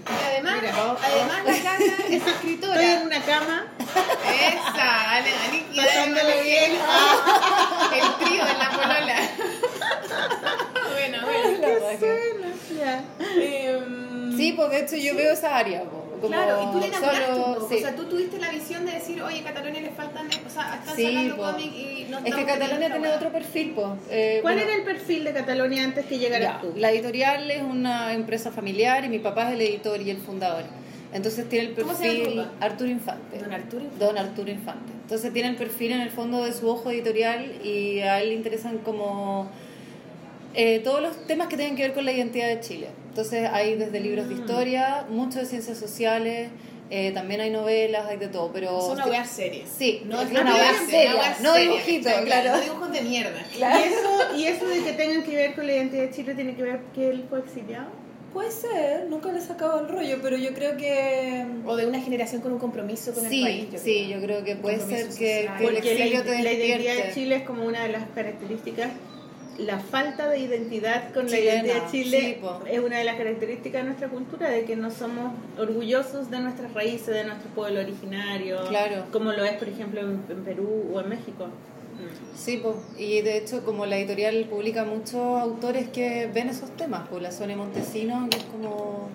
Y 0.00 0.24
además, 0.26 0.54
Mira, 0.60 0.74
además 1.04 1.44
la 1.44 1.70
Cata 1.70 1.84
es 1.84 1.90
Estoy 2.14 2.32
escritora. 2.32 2.92
en 3.00 3.06
una 3.06 3.20
cama 3.22 3.66
Esa, 3.78 4.74
dale, 4.74 5.30
Dani, 5.30 5.64
y 5.72 5.76
pasándolo 5.76 6.28
dale, 6.28 6.42
bien. 6.42 6.72
El 7.92 8.26
trío 8.26 8.44
de 8.44 8.54
la 8.54 8.70
polola. 8.70 9.16
Em, 13.36 14.36
Sí, 14.36 14.52
pues 14.52 14.70
de 14.70 14.80
hecho 14.80 14.96
yo 14.96 15.14
veo 15.16 15.32
esa 15.32 15.56
área. 15.56 15.82
Como 16.20 16.34
Claro, 16.34 16.68
y 16.68 16.72
tú 16.72 16.80
le 16.80 16.86
enamoraste 16.88 17.26
solo- 17.26 17.46
un 17.48 17.54
poco. 17.54 17.68
sí. 17.70 17.74
O 17.76 17.78
sea, 17.78 17.96
tú 17.96 18.04
tuviste 18.04 18.38
la 18.38 18.50
visión 18.50 18.84
de 18.84 18.92
decir, 18.92 19.22
oye, 19.22 19.42
Catalonia 19.42 19.80
le 19.80 19.90
faltan, 19.90 20.26
o 20.26 20.50
sea, 20.50 20.74
están 20.80 20.94
Sí, 20.96 21.06
sacando 21.06 21.36
cómic 21.38 21.72
y 21.74 22.06
no 22.10 22.18
Es 22.18 22.34
que 22.34 22.44
teniendo 22.44 22.86
tiene 22.86 23.08
otro 23.08 23.32
perfil, 23.32 23.72
pues. 23.74 23.86
Eh, 24.10 24.38
¿Cuál 24.42 24.54
bueno, 24.56 24.68
era 24.70 24.78
el 24.78 24.84
perfil 24.84 25.24
de 25.24 25.32
Catalonia 25.32 25.82
antes 25.84 26.04
que 26.04 26.18
llegaras 26.18 26.56
Ya, 26.56 26.60
tú? 26.60 26.74
La 26.76 26.90
editorial 26.90 27.50
es 27.50 27.62
una 27.62 28.12
empresa 28.12 28.50
familiar 28.50 29.02
y 29.04 29.08
mi 29.08 29.18
papá 29.18 29.48
es 29.48 29.54
el 29.54 29.62
editor 29.62 30.00
y 30.02 30.10
el 30.10 30.18
fundador. 30.18 30.64
Entonces 31.14 31.48
tiene 31.48 31.68
el 31.68 31.74
¿Cómo 31.74 31.94
se 31.94 32.04
llama 32.04 32.18
tu 32.18 32.24
perfil? 32.36 32.46
Arturo 32.60 32.90
Infante. 32.90 33.38
Don 33.38 33.52
Arturo. 33.52 33.84
Don 33.98 34.18
Arturo 34.18 34.50
Infante. 34.50 34.92
Entonces 35.02 35.32
tiene 35.32 35.48
el 35.48 35.56
perfil 35.56 35.92
en 35.92 36.00
el 36.02 36.10
fondo 36.10 36.44
de 36.44 36.52
su 36.52 36.68
ojo 36.68 36.90
editorial 36.90 37.64
y 37.64 38.00
a 38.00 38.20
él 38.20 38.28
le 38.28 38.34
interesan 38.34 38.78
como 38.78 39.50
eh, 40.54 40.80
todos 40.82 41.00
los 41.00 41.26
temas 41.26 41.48
que 41.48 41.56
tienen 41.56 41.76
que 41.76 41.82
ver 41.82 41.92
con 41.94 42.04
la 42.04 42.12
identidad 42.12 42.48
de 42.48 42.60
Chile. 42.60 42.88
Entonces 43.08 43.48
hay 43.52 43.76
desde 43.76 44.00
libros 44.00 44.28
de 44.28 44.34
Mm. 44.34 44.40
historia, 44.40 45.06
mucho 45.08 45.38
de 45.40 45.46
ciencias 45.46 45.78
sociales, 45.78 46.48
eh, 46.90 47.12
también 47.12 47.40
hay 47.40 47.50
novelas, 47.50 48.06
hay 48.08 48.16
de 48.16 48.26
todo, 48.28 48.50
pero... 48.52 48.80
Son 48.80 49.00
una 49.08 49.24
seria. 49.24 49.64
Sí, 49.78 50.02
No 50.06 50.20
es 50.20 50.30
una 50.30 50.52
weá 50.54 50.72
seria, 50.88 51.36
no 51.40 51.52
seria, 51.54 51.70
dibujito, 51.70 52.08
¿cachai? 52.08 52.24
claro. 52.24 52.50
No 52.56 52.60
dibujos 52.62 52.92
de 52.92 53.00
mierda. 53.02 53.46
¿Y, 53.56 53.62
eso, 53.62 54.36
¿Y 54.36 54.44
eso 54.46 54.66
de 54.66 54.82
que 54.82 54.92
tengan 54.94 55.22
que 55.22 55.36
ver 55.36 55.54
con 55.54 55.66
la 55.66 55.72
identidad 55.74 56.02
de 56.02 56.10
Chile 56.10 56.34
tiene 56.34 56.54
que 56.56 56.62
ver 56.64 56.80
que 56.94 57.10
él 57.10 57.24
fue 57.30 57.38
exiliado? 57.40 57.86
Puede 58.32 58.50
ser, 58.52 59.06
nunca 59.08 59.30
le 59.32 59.38
he 59.38 59.42
sacado 59.42 59.80
el 59.80 59.88
rollo, 59.88 60.18
pero 60.22 60.36
yo 60.36 60.52
creo 60.54 60.76
que... 60.76 61.44
O 61.66 61.74
de 61.76 61.86
una 61.86 62.00
generación 62.00 62.40
con 62.40 62.52
un 62.52 62.58
compromiso 62.60 63.12
con 63.12 63.28
Sí, 63.28 63.38
el 63.40 63.44
país. 63.44 63.66
yo 63.72 63.78
sí, 63.78 64.04
creo. 64.06 64.20
yo 64.20 64.24
creo 64.26 64.44
que 64.44 64.56
puede 64.56 64.78
ser 64.80 65.08
que, 65.16 65.40
el 65.42 65.48
Porque 65.48 65.72
la, 65.96 66.04
exilio 66.04 66.22
te 66.22 66.42
la 66.42 66.52
identidad 66.52 67.06
de. 67.06 67.12
Chile 67.14 67.36
es 67.36 67.42
como 67.42 67.64
una 67.64 67.82
de 67.82 67.88
las 67.88 68.04
características, 68.14 68.90
la 69.60 69.78
falta 69.78 70.28
de 70.28 70.38
identidad 70.38 71.12
con 71.12 71.26
Chilena, 71.26 71.44
la 71.44 71.54
identidad 71.68 71.84
de 71.84 71.90
Chile 71.90 72.38
sí, 72.40 72.46
es 72.70 72.78
una 72.80 72.98
de 72.98 73.04
las 73.04 73.16
características 73.16 73.82
de 73.82 73.86
nuestra 73.88 74.08
cultura, 74.08 74.48
de 74.48 74.64
que 74.64 74.76
no 74.76 74.90
somos 74.90 75.32
orgullosos 75.58 76.30
de 76.30 76.40
nuestras 76.40 76.72
raíces, 76.74 77.08
de 77.08 77.24
nuestro 77.24 77.48
pueblo 77.50 77.80
originario, 77.80 78.66
Claro. 78.68 79.06
como 79.12 79.32
lo 79.32 79.44
es 79.44 79.52
por 79.54 79.68
ejemplo 79.68 80.00
en, 80.00 80.22
en 80.28 80.44
Perú 80.44 80.90
o 80.94 81.00
en 81.00 81.08
México. 81.08 81.46
Sí, 82.34 82.58
pues, 82.62 82.76
y 82.98 83.20
de 83.20 83.36
hecho 83.36 83.62
como 83.64 83.84
la 83.84 83.98
editorial 83.98 84.46
publica 84.48 84.84
muchos 84.84 85.14
autores 85.38 85.88
que 85.90 86.30
ven 86.32 86.48
esos 86.48 86.70
temas, 86.76 87.06
pues 87.10 87.22
la 87.22 87.30
Sonia 87.30 87.56
Montesino, 87.56 88.28
que 88.30 88.38
es 88.38 88.44
como 88.44 89.10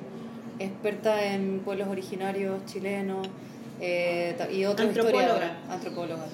experta 0.59 1.33
en 1.33 1.59
pueblos 1.61 1.87
originarios 1.87 2.63
chilenos, 2.65 3.27
eh, 3.81 4.35
y 4.53 4.65
otros 4.65 4.89
Antropóloga. 4.89 5.57
antropóloga, 5.69 6.25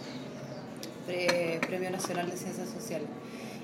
Pre- 1.08 1.60
Premio 1.66 1.90
Nacional 1.90 2.30
de 2.30 2.38
Ciencias 2.38 2.70
Sociales. 2.70 3.08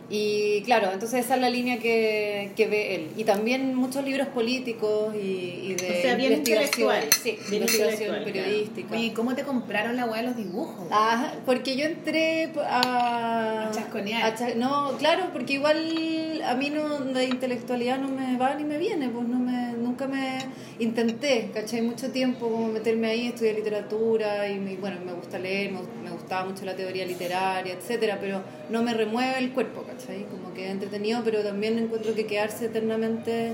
Y 0.10 0.62
claro, 0.62 0.90
entonces 0.94 1.26
esa 1.26 1.36
es 1.36 1.42
la 1.42 1.50
línea 1.50 1.80
que, 1.80 2.52
que 2.56 2.68
ve 2.68 2.96
él. 2.96 3.10
Y 3.18 3.26
también 3.26 3.76
muchos 3.76 4.06
libros 4.06 4.28
políticos 4.30 5.14
y, 5.16 5.18
y 5.64 5.76
de 5.76 5.90
O 5.90 6.02
sea, 6.02 6.16
bien 6.16 6.32
investigación, 6.34 6.92
sí, 7.22 7.38
Bien 7.50 7.64
investigación 7.64 8.24
periodística. 8.24 8.96
Oye, 8.96 9.14
¿cómo 9.14 9.36
te 9.36 9.44
compraron 9.44 9.98
la 9.98 10.06
weá 10.06 10.22
de 10.22 10.28
los 10.30 10.38
dibujos? 10.38 10.88
Ah, 10.92 11.34
porque 11.46 11.76
yo 11.76 11.86
entré 11.86 12.50
a... 12.70 13.68
A 13.68 13.72
chasconear. 13.72 14.34
a 14.42 14.56
no, 14.56 14.98
claro, 14.98 15.26
porque 15.34 15.54
igual 15.56 16.42
a 16.46 16.56
mí 16.56 16.70
no, 16.70 17.00
de 17.00 17.26
intelectualidad 17.26 18.00
no 18.00 18.08
me 18.08 18.38
va 18.38 18.56
ni 18.56 18.64
me 18.64 18.78
viene, 18.78 19.10
pues 19.10 19.28
no 19.28 19.40
me, 19.40 19.74
nunca 19.74 20.08
me 20.08 20.38
intenté, 20.80 21.50
¿cachai? 21.54 21.82
Mucho 21.82 22.12
tiempo 22.12 22.50
como 22.50 22.68
meterme 22.70 23.08
ahí, 23.10 23.28
estudiar 23.28 23.56
literatura 23.56 24.48
y 24.48 24.58
me- 24.58 24.76
bueno, 24.78 25.00
me 25.06 25.12
gusta 25.12 25.38
leer, 25.38 25.72
me, 25.74 25.80
me 26.02 26.12
gustaba 26.12 26.46
mucho 26.46 26.64
la 26.64 26.76
teoría 26.78 27.06
literaria, 27.06 27.74
etcétera, 27.74 28.18
pero 28.22 28.42
no 28.70 28.84
me 28.84 28.94
remueve 28.94 29.40
el 29.40 29.52
cuerpo, 29.52 29.82
¿cachai? 29.82 29.97
Como 30.30 30.54
que 30.54 30.70
entretenido, 30.70 31.22
pero 31.24 31.42
también 31.42 31.80
encuentro 31.80 32.14
que 32.14 32.26
quedarse 32.26 32.66
eternamente 32.66 33.54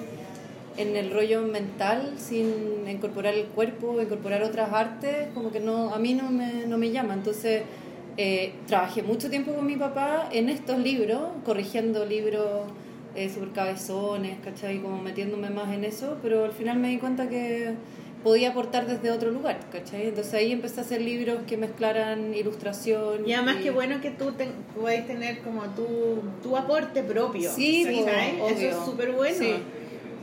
en 0.78 0.96
el 0.96 1.12
rollo 1.12 1.42
mental 1.44 2.16
sin 2.18 2.88
incorporar 2.90 3.34
el 3.34 3.46
cuerpo, 3.46 4.02
incorporar 4.02 4.44
otras 4.44 4.74
artes, 4.74 5.28
como 5.34 5.52
que 5.52 5.60
no 5.60 5.94
a 5.94 6.00
mí 6.00 6.14
no 6.14 6.30
me, 6.32 6.66
no 6.66 6.78
me 6.78 6.92
llama. 6.92 7.14
Entonces 7.14 7.64
eh, 8.18 8.54
trabajé 8.68 9.04
mucho 9.04 9.30
tiempo 9.30 9.54
con 9.54 9.66
mi 9.66 9.76
papá 9.76 10.30
en 10.32 10.50
estos 10.50 10.80
libros, 10.80 11.22
corrigiendo 11.46 12.06
libros 12.06 12.68
eh, 13.16 13.30
super 13.30 13.52
cabezones, 13.52 14.38
¿cachai? 14.44 14.80
Como 14.80 15.02
metiéndome 15.02 15.50
más 15.50 15.72
en 15.74 15.84
eso, 15.84 16.18
pero 16.22 16.46
al 16.46 16.52
final 16.52 16.78
me 16.78 16.90
di 16.90 16.98
cuenta 16.98 17.30
que 17.30 17.74
podía 18.24 18.50
aportar 18.50 18.88
desde 18.88 19.12
otro 19.12 19.32
lugar, 19.32 19.60
¿cachai? 19.72 20.08
Entonces 20.08 20.34
ahí 20.34 20.52
empecé 20.52 20.80
a 20.80 20.84
hacer 20.84 21.02
libros 21.02 21.40
que 21.46 21.58
mezclaran 21.58 22.34
ilustración. 22.34 23.28
Y 23.28 23.34
además 23.34 23.58
qué 23.62 23.72
bueno 23.72 24.00
que 24.02 24.12
tú 24.12 24.32
te, 24.32 24.48
puedas 24.76 25.06
tener 25.06 25.40
como 25.40 25.64
tu, 25.76 26.22
tu 26.42 26.56
aporte 26.56 27.04
propio. 27.04 27.52
Sí, 27.52 27.86
po, 27.86 28.10
Eso 28.10 28.56
obvio. 28.56 28.70
es 28.70 28.86
súper 28.86 29.12
bueno. 29.12 29.38
Sí. 29.38 29.56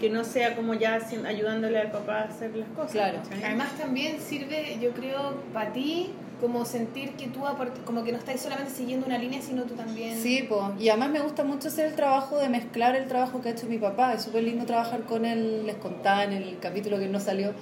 Que 0.00 0.08
no 0.08 0.24
sea 0.24 0.56
como 0.56 0.72
ya 0.72 0.98
ayudándole 1.26 1.78
al 1.78 1.90
papá 1.90 2.20
a 2.20 2.24
hacer 2.24 2.56
las 2.56 2.68
cosas. 2.70 2.92
Claro. 2.92 3.18
¿cachai? 3.28 3.44
Además 3.44 3.76
también 3.76 4.18
sirve, 4.18 4.78
yo 4.80 4.92
creo, 4.92 5.34
para 5.52 5.72
ti 5.72 6.10
como 6.40 6.64
sentir 6.64 7.10
que 7.12 7.28
tú 7.28 7.40
como 7.84 8.02
que 8.04 8.12
no 8.12 8.18
estás 8.18 8.40
solamente 8.40 8.72
siguiendo 8.72 9.06
una 9.06 9.18
línea, 9.18 9.40
sino 9.42 9.62
tú 9.64 9.74
también. 9.74 10.20
Sí, 10.20 10.46
pues. 10.48 10.62
Y 10.78 10.88
además 10.88 11.10
me 11.10 11.20
gusta 11.20 11.44
mucho 11.44 11.68
hacer 11.68 11.86
el 11.86 11.94
trabajo 11.94 12.38
de 12.38 12.48
mezclar 12.48 12.96
el 12.96 13.06
trabajo 13.06 13.40
que 13.40 13.50
ha 13.50 13.52
hecho 13.52 13.66
mi 13.66 13.78
papá. 13.78 14.14
Es 14.14 14.22
súper 14.22 14.42
lindo 14.44 14.64
trabajar 14.66 15.02
con 15.02 15.24
él. 15.24 15.66
Les 15.66 15.76
contaba 15.76 16.24
en 16.24 16.32
el 16.32 16.58
capítulo 16.58 16.98
que 16.98 17.06
no 17.08 17.20
salió. 17.20 17.52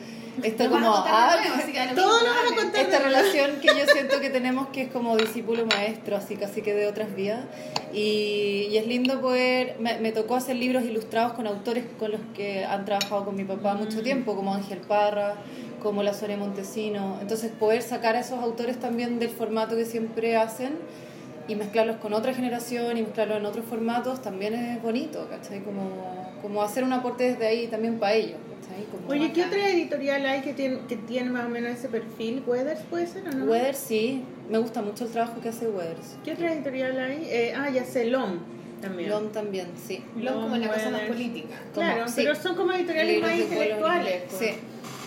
Esto 0.42 0.64
Nos 0.68 0.72
como. 0.72 0.94
ah, 0.94 1.36
nuevo, 1.42 1.56
así 1.56 1.72
que 1.72 1.78
da 1.78 1.86
lo 1.86 1.94
Todo 1.94 2.22
lo 2.22 2.28
vas 2.30 2.52
a 2.52 2.54
contar. 2.54 2.80
esta 2.80 2.98
relación 3.00 3.50
que 3.60 3.66
yo 3.68 3.86
siento 3.92 4.20
que 4.20 4.30
tenemos 4.30 4.68
que 4.68 4.82
es 4.82 4.92
como 4.92 5.16
discípulo 5.16 5.66
maestro, 5.66 6.16
así 6.16 6.36
casi 6.36 6.62
que 6.62 6.74
de 6.74 6.86
otras 6.86 7.14
vías. 7.14 7.40
Y, 7.92 8.68
y 8.70 8.76
es 8.76 8.86
lindo 8.86 9.20
poder, 9.20 9.76
me, 9.80 9.98
me 9.98 10.12
tocó 10.12 10.36
hacer 10.36 10.56
libros 10.56 10.84
ilustrados 10.84 11.32
con 11.32 11.46
autores 11.46 11.84
con 11.98 12.12
los 12.12 12.20
que 12.36 12.64
han 12.64 12.84
trabajado 12.84 13.24
con 13.24 13.34
mi 13.34 13.44
papá 13.44 13.74
mucho 13.74 14.02
tiempo, 14.02 14.36
como 14.36 14.54
Ángel 14.54 14.78
Parra, 14.78 15.34
como 15.82 16.02
la 16.02 16.12
Sonia 16.14 16.36
Montesino. 16.36 17.18
Entonces 17.20 17.50
poder 17.52 17.82
sacar 17.82 18.16
a 18.16 18.20
esos 18.20 18.38
autores 18.42 18.78
también 18.78 19.18
del 19.18 19.30
formato 19.30 19.76
que 19.76 19.84
siempre 19.84 20.36
hacen 20.36 20.74
y 21.46 21.54
mezclarlos 21.54 21.96
con 21.96 22.12
otra 22.12 22.34
generación 22.34 22.96
y 22.98 23.02
mezclarlos 23.02 23.38
en 23.38 23.46
otros 23.46 23.64
formatos 23.64 24.20
también 24.22 24.54
es 24.54 24.82
bonito, 24.82 25.26
¿cachai? 25.30 25.60
Como, 25.62 26.32
como 26.42 26.62
hacer 26.62 26.84
un 26.84 26.92
aporte 26.92 27.24
desde 27.30 27.46
ahí 27.46 27.66
también 27.68 27.98
para 27.98 28.12
ellos, 28.14 28.36
¿cachai? 28.60 28.84
Como 28.84 29.08
Oye, 29.08 29.32
¿qué 29.32 29.44
otra 29.44 29.68
editorial 29.70 30.26
hay 30.26 30.42
que 30.42 30.52
tiene, 30.52 30.80
que 30.88 30.96
tiene 30.96 31.30
más 31.30 31.46
o 31.46 31.48
menos 31.48 31.72
ese 31.72 31.88
perfil? 31.88 32.42
¿Weathers 32.46 32.80
puede 32.90 33.06
ser 33.06 33.26
o 33.28 33.30
no? 33.30 33.44
Weathers 33.46 33.78
sí, 33.78 34.22
me 34.50 34.58
gusta 34.58 34.82
mucho 34.82 35.04
el 35.06 35.10
trabajo 35.10 35.40
que 35.40 35.48
hace 35.48 35.68
Weathers. 35.68 36.16
¿Qué 36.22 36.32
otra 36.32 36.52
editorial 36.52 36.98
hay? 36.98 37.26
Eh, 37.30 37.54
ah, 37.56 37.70
ya 37.70 37.84
sé, 37.84 38.04
LOM 38.04 38.40
también. 38.82 39.08
Lom 39.10 39.28
también, 39.30 39.68
sí. 39.86 40.04
Lo 40.20 40.34
como 40.34 40.56
la 40.56 40.68
cosa 40.68 40.90
más 40.90 41.00
política. 41.02 41.54
Claro, 41.72 42.04
Como- 42.04 42.14
pero 42.14 42.34
sí. 42.34 42.40
son 42.42 42.56
como 42.56 42.72
editoriales 42.72 43.14
Libros 43.14 43.30
más 43.32 43.40
intelectuales. 43.40 43.82
originales, 44.06 44.22
pues. 44.28 44.50
sí. 44.54 44.58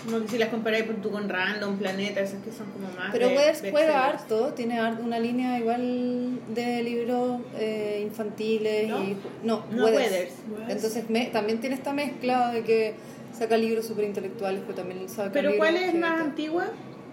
Como 0.04 0.20
que 0.22 0.28
si 0.28 0.38
las 0.38 0.48
comparáis 0.48 0.84
por 0.84 0.96
tú 0.96 1.10
con 1.10 1.28
Random, 1.28 1.76
Planeta, 1.76 2.20
esas 2.20 2.42
que 2.42 2.50
son 2.50 2.66
como 2.72 2.88
más. 2.96 3.10
Pero 3.12 3.28
de 3.28 3.36
Weathers 3.36 3.62
bestsellers. 3.62 3.72
juega 3.86 4.06
harto, 4.08 4.52
tiene 4.54 4.80
una 5.00 5.18
línea 5.18 5.58
igual 5.58 6.40
de 6.54 6.82
libros 6.82 7.40
eh, 7.58 8.00
infantiles 8.04 8.88
¿No? 8.88 9.02
y... 9.02 9.16
No, 9.44 9.64
No, 9.70 9.84
Weathers. 9.84 10.32
Weathers. 10.50 10.70
Entonces 10.74 11.08
me- 11.10 11.26
también 11.26 11.60
tiene 11.60 11.76
esta 11.76 11.92
mezcla 11.92 12.50
de 12.52 12.62
que 12.64 12.94
saca 13.36 13.56
libros 13.56 13.86
súper 13.86 14.04
intelectuales, 14.06 14.60
pero 14.66 14.74
también 14.74 15.08
saca 15.08 15.30
¿Pero 15.32 15.56
cuál 15.56 15.76
es 15.76 15.94
más 15.94 16.20
antigua? 16.20 16.66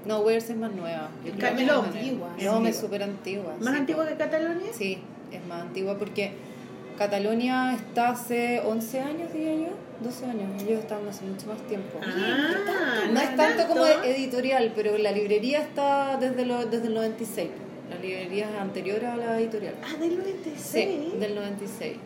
No, 0.05 0.21
Weathers 0.21 0.49
es 0.49 0.57
más 0.57 0.71
nueva. 0.71 1.09
Yo 1.25 1.31
creo 1.33 1.55
que 1.55 1.61
es 1.63 1.67
más 1.67 1.85
Antigua, 1.85 2.29
antigua. 2.31 2.69
es 2.69 2.75
súper 2.77 3.03
antigua. 3.03 3.53
¿Más 3.59 3.73
sí. 3.73 3.79
antigua 3.79 4.07
que 4.07 4.15
Catalonia? 4.15 4.67
Sí, 4.73 4.97
es 5.31 5.45
más 5.45 5.61
antigua 5.61 5.97
porque 5.99 6.31
Catalonia 6.97 7.73
está 7.75 8.09
hace 8.09 8.61
11 8.65 8.99
años, 8.99 9.33
diría 9.33 9.53
yo, 9.55 9.67
12 10.01 10.25
años. 10.25 10.63
Ellos 10.63 10.79
estaban 10.79 11.07
hace 11.07 11.25
mucho 11.25 11.47
más 11.47 11.59
tiempo. 11.67 11.99
Ah, 12.01 13.03
no 13.11 13.19
es 13.19 13.35
tanto 13.35 13.67
como 13.67 13.83
tanto. 13.83 14.03
editorial, 14.03 14.71
pero 14.75 14.97
la 14.97 15.11
librería 15.11 15.59
está 15.61 16.17
desde, 16.17 16.45
lo, 16.45 16.65
desde 16.65 16.87
el 16.87 16.93
96. 16.93 17.49
La 17.89 17.97
librería 17.97 18.49
es 18.49 18.55
anterior 18.59 19.03
a 19.05 19.17
la 19.17 19.39
editorial. 19.39 19.75
Ah, 19.83 19.97
del 19.99 20.17
96. 20.17 20.61
Sí, 20.61 21.13
del 21.19 21.35
96. 21.35 21.97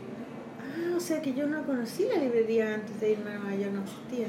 Ah, 0.60 0.96
o 0.98 1.00
sea 1.00 1.22
que 1.22 1.34
yo 1.34 1.46
no 1.46 1.64
conocí 1.66 2.06
la 2.06 2.16
librería 2.22 2.74
antes 2.74 3.00
de 3.00 3.12
irme 3.12 3.32
a 3.32 3.38
Nueva 3.40 3.56
York, 3.56 3.74
no 3.74 3.84
existía. 3.84 4.28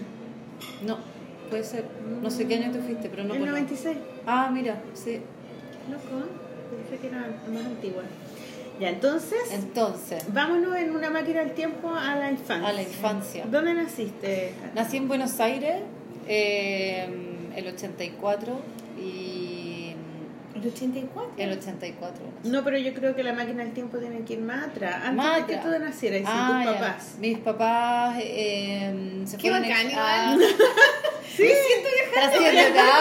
No, 0.87 0.99
puede 1.49 1.64
ser. 1.64 1.85
No 2.23 2.30
sé 2.30 2.47
qué 2.47 2.56
año 2.56 2.73
te 2.73 2.80
fuiste, 2.80 3.09
pero 3.09 3.25
no 3.25 3.35
el 3.35 3.40
conozco. 3.40 3.61
96. 3.61 3.97
Ah, 4.26 4.50
mira, 4.52 4.83
sí. 4.94 5.21
Loco, 5.90 6.26
pensé 6.71 7.00
que 7.00 7.06
era 7.09 7.21
más 7.52 7.64
antigua. 7.64 8.02
Ya, 8.81 8.88
entonces, 8.90 9.38
Entonces, 9.52 10.25
vámonos 10.33 10.76
en 10.76 10.90
una 10.97 11.09
máquina 11.11 11.40
del 11.40 11.52
tiempo 11.52 11.95
a 11.95 12.16
la 12.16 12.31
infancia. 12.31 12.69
a 12.69 12.73
la 12.73 12.83
infancia. 12.83 13.45
¿Dónde 13.49 13.73
naciste? 13.75 14.52
Nací 14.75 14.97
en 14.97 15.07
Buenos 15.09 15.38
Aires 15.40 15.76
eh, 16.26 17.07
el 17.54 17.69
84 17.69 18.59
y 19.00 19.34
El 20.64 20.71
84. 20.73 21.33
el 21.37 21.52
84. 21.59 22.25
nací. 22.37 22.49
No, 22.49 22.64
pero 22.64 22.78
yo 22.78 22.94
creo 22.94 23.14
que 23.14 23.23
la 23.23 23.33
máquina 23.33 23.62
del 23.64 23.73
tiempo 23.73 23.99
tiene 23.99 24.25
que 24.25 24.35
ir 24.35 24.40
más 24.40 24.66
atrás. 24.68 24.97
Antes 25.04 25.14
Más 25.16 25.47
de 25.47 25.54
que 25.54 25.61
tú 25.61 25.68
nacieras, 25.78 26.21
y 26.21 26.25
Ah, 26.26 26.62
tus 26.64 26.73
ya. 26.75 26.78
papás. 26.80 27.14
Mis 27.18 27.38
papás 27.38 28.16
eh, 28.21 29.23
se 29.26 29.37
Qué 29.37 29.50
fueron 29.50 29.62
bacán, 29.68 29.87
ex- 29.87 29.92
igual. 29.92 30.40
Sí, 31.37 31.49
Trasciéndete, 32.12 32.78
¿ah? 32.78 33.00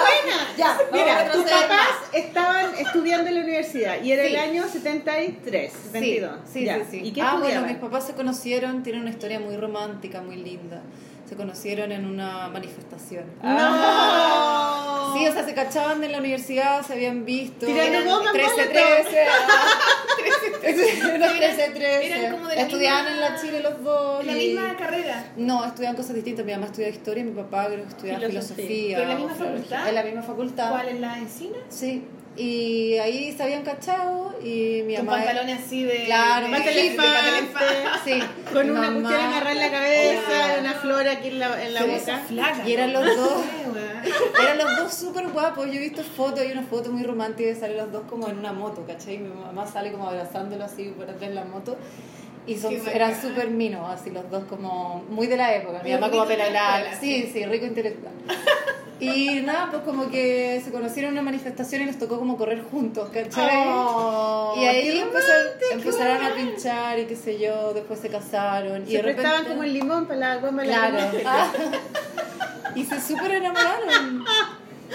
Ya, 0.57 0.77
Mira, 0.91 1.05
vamos 1.05 1.21
a 1.21 1.31
tus 1.33 1.43
retroceder 1.43 1.67
papás 1.69 1.87
más. 2.01 2.13
estaban 2.15 2.75
estudiando 2.79 3.29
en 3.29 3.35
la 3.35 3.41
universidad 3.41 4.01
y 4.01 4.11
era 4.11 4.23
Sí. 4.23 4.29
el 4.33 4.35
año 4.39 4.63
73, 4.67 5.71
72. 5.91 6.39
Sí, 6.45 6.59
sí, 6.59 6.65
Ya. 6.65 6.75
sí, 6.79 6.81
sí. 6.89 7.01
¿Y 7.03 7.11
qué 7.11 7.21
ah, 7.21 7.25
bueno, 7.33 7.43
estudiaban? 7.45 7.69
mis 7.69 7.77
papás 7.77 8.07
se 8.07 8.13
conocieron, 8.13 8.81
tienen 8.81 9.01
una 9.03 9.11
historia 9.11 9.39
muy 9.39 9.55
romántica, 9.55 10.21
muy 10.21 10.37
linda. 10.37 10.81
Se 11.27 11.35
conocieron 11.35 11.91
en 11.91 12.05
una 12.05 12.47
manifestación. 12.49 13.23
¡No! 13.41 15.13
Sí, 15.17 15.27
o 15.27 15.31
sea, 15.31 15.45
se 15.45 15.53
cachaban 15.53 16.03
en 16.03 16.11
la 16.11 16.17
universidad, 16.19 16.85
se 16.85 16.93
habían 16.93 17.23
visto. 17.25 17.65
Eran 17.67 18.03
bombas 18.05 18.33
13, 18.33 18.49
molotov. 18.49 18.73
13. 18.73 19.27
Eran 21.15 21.37
13, 21.37 21.69
13. 21.71 22.05
Eran 22.19 22.31
como 22.31 22.47
de 22.47 22.55
la 22.55 22.61
Estudiaban 22.61 23.05
misma- 23.05 23.13
en 23.27 23.33
la 23.33 23.41
Chile 23.41 23.59
los 23.61 23.83
dos. 23.83 24.25
La 24.25 24.31
y- 24.31 24.47
misma 24.49 24.75
carrera. 24.77 25.25
No, 25.37 25.65
estudian 25.65 25.95
cosas 25.95 26.15
distintas. 26.15 26.45
Mi 26.45 26.51
mamá 26.53 26.65
estudia 26.67 26.89
historia 26.89 27.21
y 27.21 27.25
mi 27.27 27.31
papá 27.41 27.67
creo 27.67 27.83
que 27.83 27.89
estudia 27.89 28.15
Filosofía. 28.19 28.55
filosofía. 28.55 28.97
¿Pero 28.97 29.03
en 29.03 29.09
la 29.09 29.15
misma 29.27 29.35
facultad? 29.45 29.87
En 29.89 29.95
la 29.95 30.03
misma 30.03 30.21
facultad. 30.23 30.69
¿Cuál 30.71 30.87
es 30.89 30.99
la 30.99 31.17
encina? 31.19 31.57
Sí. 31.69 32.03
Y 32.35 32.97
ahí 32.97 33.31
se 33.31 33.43
habían 33.43 33.61
cachado 33.63 34.33
y 34.43 34.81
mi 34.87 34.95
Con 34.95 35.05
mamá... 35.05 35.17
pantalones 35.19 35.59
así 35.65 35.83
de. 35.83 36.05
Claro, 36.05 36.47
de, 36.47 36.59
de- 36.59 36.63
de. 36.73 36.99
Sí. 38.03 38.23
Con 38.53 38.71
una 38.71 38.81
mamá- 38.89 39.01
cuestión 39.09 39.21
agarrada 39.33 39.51
en 39.51 39.59
la 39.59 39.71
cabeza, 39.71 40.21
Claro. 40.25 40.61
una 40.61 40.73
flor 40.73 41.07
aquí 41.07 41.27
en 41.27 41.39
la, 41.39 41.63
en 41.63 41.73
la 41.75 41.83
boca. 41.85 42.17
Flaca. 42.27 42.67
Y 42.67 42.73
eran 42.73 42.93
los 42.93 43.05
dos. 43.15 43.33
Eran 44.43 44.57
los 44.57 44.77
dos 44.77 44.93
súper 44.93 45.27
guapos. 45.29 45.67
Yo 45.67 45.73
he 45.73 45.77
visto 45.79 46.03
fotos, 46.03 46.39
hay 46.41 46.51
una 46.51 46.63
foto 46.63 46.91
muy 46.91 47.03
romántica 47.03 47.47
de 47.49 47.55
salen 47.55 47.77
los 47.77 47.91
dos 47.91 48.03
como 48.09 48.27
en 48.27 48.37
una 48.39 48.51
moto, 48.51 48.83
¿cachai? 48.85 49.17
Mi 49.19 49.29
mamá 49.29 49.65
sale 49.65 49.91
como 49.91 50.09
abrazándolo 50.09 50.65
así 50.65 50.85
por 50.89 51.03
atrás 51.09 51.21
en 51.29 51.35
la 51.35 51.45
moto. 51.45 51.77
Y 52.45 52.57
son, 52.57 52.73
eran 52.91 53.19
súper 53.21 53.49
minos, 53.49 53.89
así 53.89 54.09
los 54.09 54.29
dos 54.29 54.43
como 54.45 55.03
muy 55.09 55.27
de 55.27 55.37
la 55.37 55.55
época. 55.55 55.77
Mi 55.77 55.83
Pero 55.91 55.99
mamá 56.01 56.11
como 56.11 56.25
pela 56.25 56.49
larga. 56.49 56.99
Sí, 56.99 57.29
sí, 57.31 57.45
rico 57.45 57.65
intelectual. 57.65 58.13
Y 59.03 59.41
nada, 59.41 59.69
pues 59.71 59.83
como 59.83 60.09
que 60.09 60.61
se 60.63 60.71
conocieron 60.71 61.09
en 61.09 61.13
una 61.13 61.21
manifestación 61.23 61.81
y 61.81 61.85
les 61.85 61.99
tocó 61.99 62.17
como 62.19 62.37
correr 62.37 62.63
juntos, 62.63 63.09
¿cachai? 63.13 63.65
Oh, 63.67 64.55
y 64.57 64.65
ahí 64.65 64.83
qué 64.83 65.73
empezaron, 65.73 66.25
a 66.25 66.33
pinchar 66.35 66.99
y 66.99 67.05
qué 67.05 67.15
sé 67.15 67.39
yo, 67.39 67.73
después 67.73 67.99
se 67.99 68.09
casaron. 68.09 68.83
y 68.87 68.91
Se 68.91 68.97
repente, 69.01 69.21
prestaban 69.21 69.45
como 69.45 69.63
el 69.63 69.73
limón 69.73 70.05
para 70.05 70.19
la 70.19 70.37
goma 70.37 70.63
la 70.63 70.89
Claro. 70.89 71.17
limón. 71.17 71.23
Ah. 71.25 71.51
y 72.75 72.83
se 72.83 72.99
súper 73.01 73.31
enamoraron. 73.31 74.23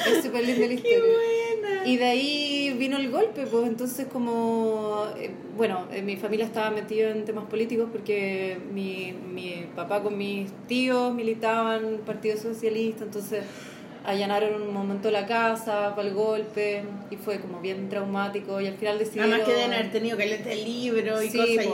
Es 0.07 0.23
súper 0.25 0.45
linda 0.47 0.67
la 0.67 0.73
historia. 0.75 0.99
buena. 1.01 1.87
Y 1.87 1.97
de 1.97 2.05
ahí 2.05 2.75
vino 2.79 2.97
el 2.99 3.11
golpe, 3.11 3.47
pues 3.47 3.67
entonces 3.67 4.07
como, 4.13 5.07
eh, 5.19 5.31
bueno, 5.57 5.87
eh, 5.93 6.03
mi 6.03 6.17
familia 6.17 6.45
estaba 6.47 6.71
metida 6.71 7.11
en 7.11 7.25
temas 7.25 7.45
políticos 7.47 7.89
porque 7.91 8.59
mi, 8.73 9.13
mi 9.33 9.67
papá 9.75 10.03
con 10.03 10.17
mis 10.17 10.51
tíos 10.69 11.13
militaban 11.15 12.01
Partido 12.07 12.37
Socialista, 12.37 13.05
entonces 13.05 13.43
allanaron 14.09 14.63
un 14.63 14.73
momento 14.73 15.11
la 15.11 15.27
casa 15.27 15.95
para 15.95 16.09
el 16.09 16.15
golpe 16.15 16.83
y 17.11 17.17
fue 17.17 17.39
como 17.41 17.61
bien 17.61 17.89
traumático 17.89 18.61
y 18.61 18.67
al 18.67 18.75
final 18.75 18.99
decidieron... 18.99 19.33
Además 19.33 19.49
que 19.49 19.55
deben 19.55 19.73
haber 19.75 19.93
tenido 19.93 20.17
caleta 20.17 20.49
de 20.49 20.57
libros 20.57 21.25
y 21.25 21.29
Sí, 21.31 21.39
cosas 21.39 21.51
y 21.65 21.69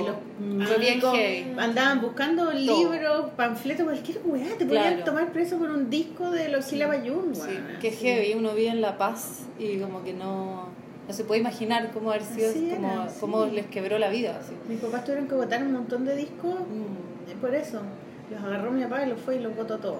los 0.60 0.68
Fue 0.68 0.78
bien 0.78 0.90
milicos 0.94 1.16
heavy. 1.16 1.46
andaban 1.58 2.00
buscando 2.00 2.50
libros, 2.52 3.30
panfletos, 3.36 3.84
cualquier 3.84 4.18
weá, 4.24 4.56
te 4.58 4.66
podían 4.66 5.04
tomar 5.04 5.32
preso 5.32 5.58
por 5.58 5.70
un 5.70 5.88
disco 5.90 6.30
de 6.30 6.48
los 6.48 6.64
Sí, 6.64 6.80
weón. 6.82 7.32
que 7.80 7.90
heavy, 7.92 8.34
uno 8.34 8.52
vive 8.54 8.68
en 8.70 8.80
La 8.80 8.98
Paz 8.98 9.42
y 9.58 9.78
como 9.78 10.02
que 10.02 10.12
no, 10.12 10.68
no 11.06 11.14
se 11.14 11.24
puede 11.24 11.40
imaginar 11.40 11.90
cómo 11.92 12.10
haber 12.10 12.24
sido, 12.24 12.50
era, 12.50 12.76
cómo, 12.76 13.08
sí. 13.08 13.16
cómo 13.20 13.46
les 13.46 13.66
quebró 13.66 13.98
la 13.98 14.08
vida. 14.08 14.38
Así. 14.40 14.52
Mis 14.68 14.80
papás 14.80 15.04
tuvieron 15.04 15.28
que 15.28 15.34
botar 15.36 15.62
un 15.62 15.72
montón 15.72 16.04
de 16.04 16.16
discos 16.16 16.54
Mm. 16.54 17.40
por 17.40 17.54
eso. 17.54 17.80
Los 18.30 18.42
agarró 18.42 18.70
mi 18.70 18.82
papá 18.82 19.04
y 19.04 19.10
los 19.10 19.20
fue 19.20 19.36
y 19.36 19.40
los 19.40 19.54
botó 19.54 19.76
todos. 19.78 19.98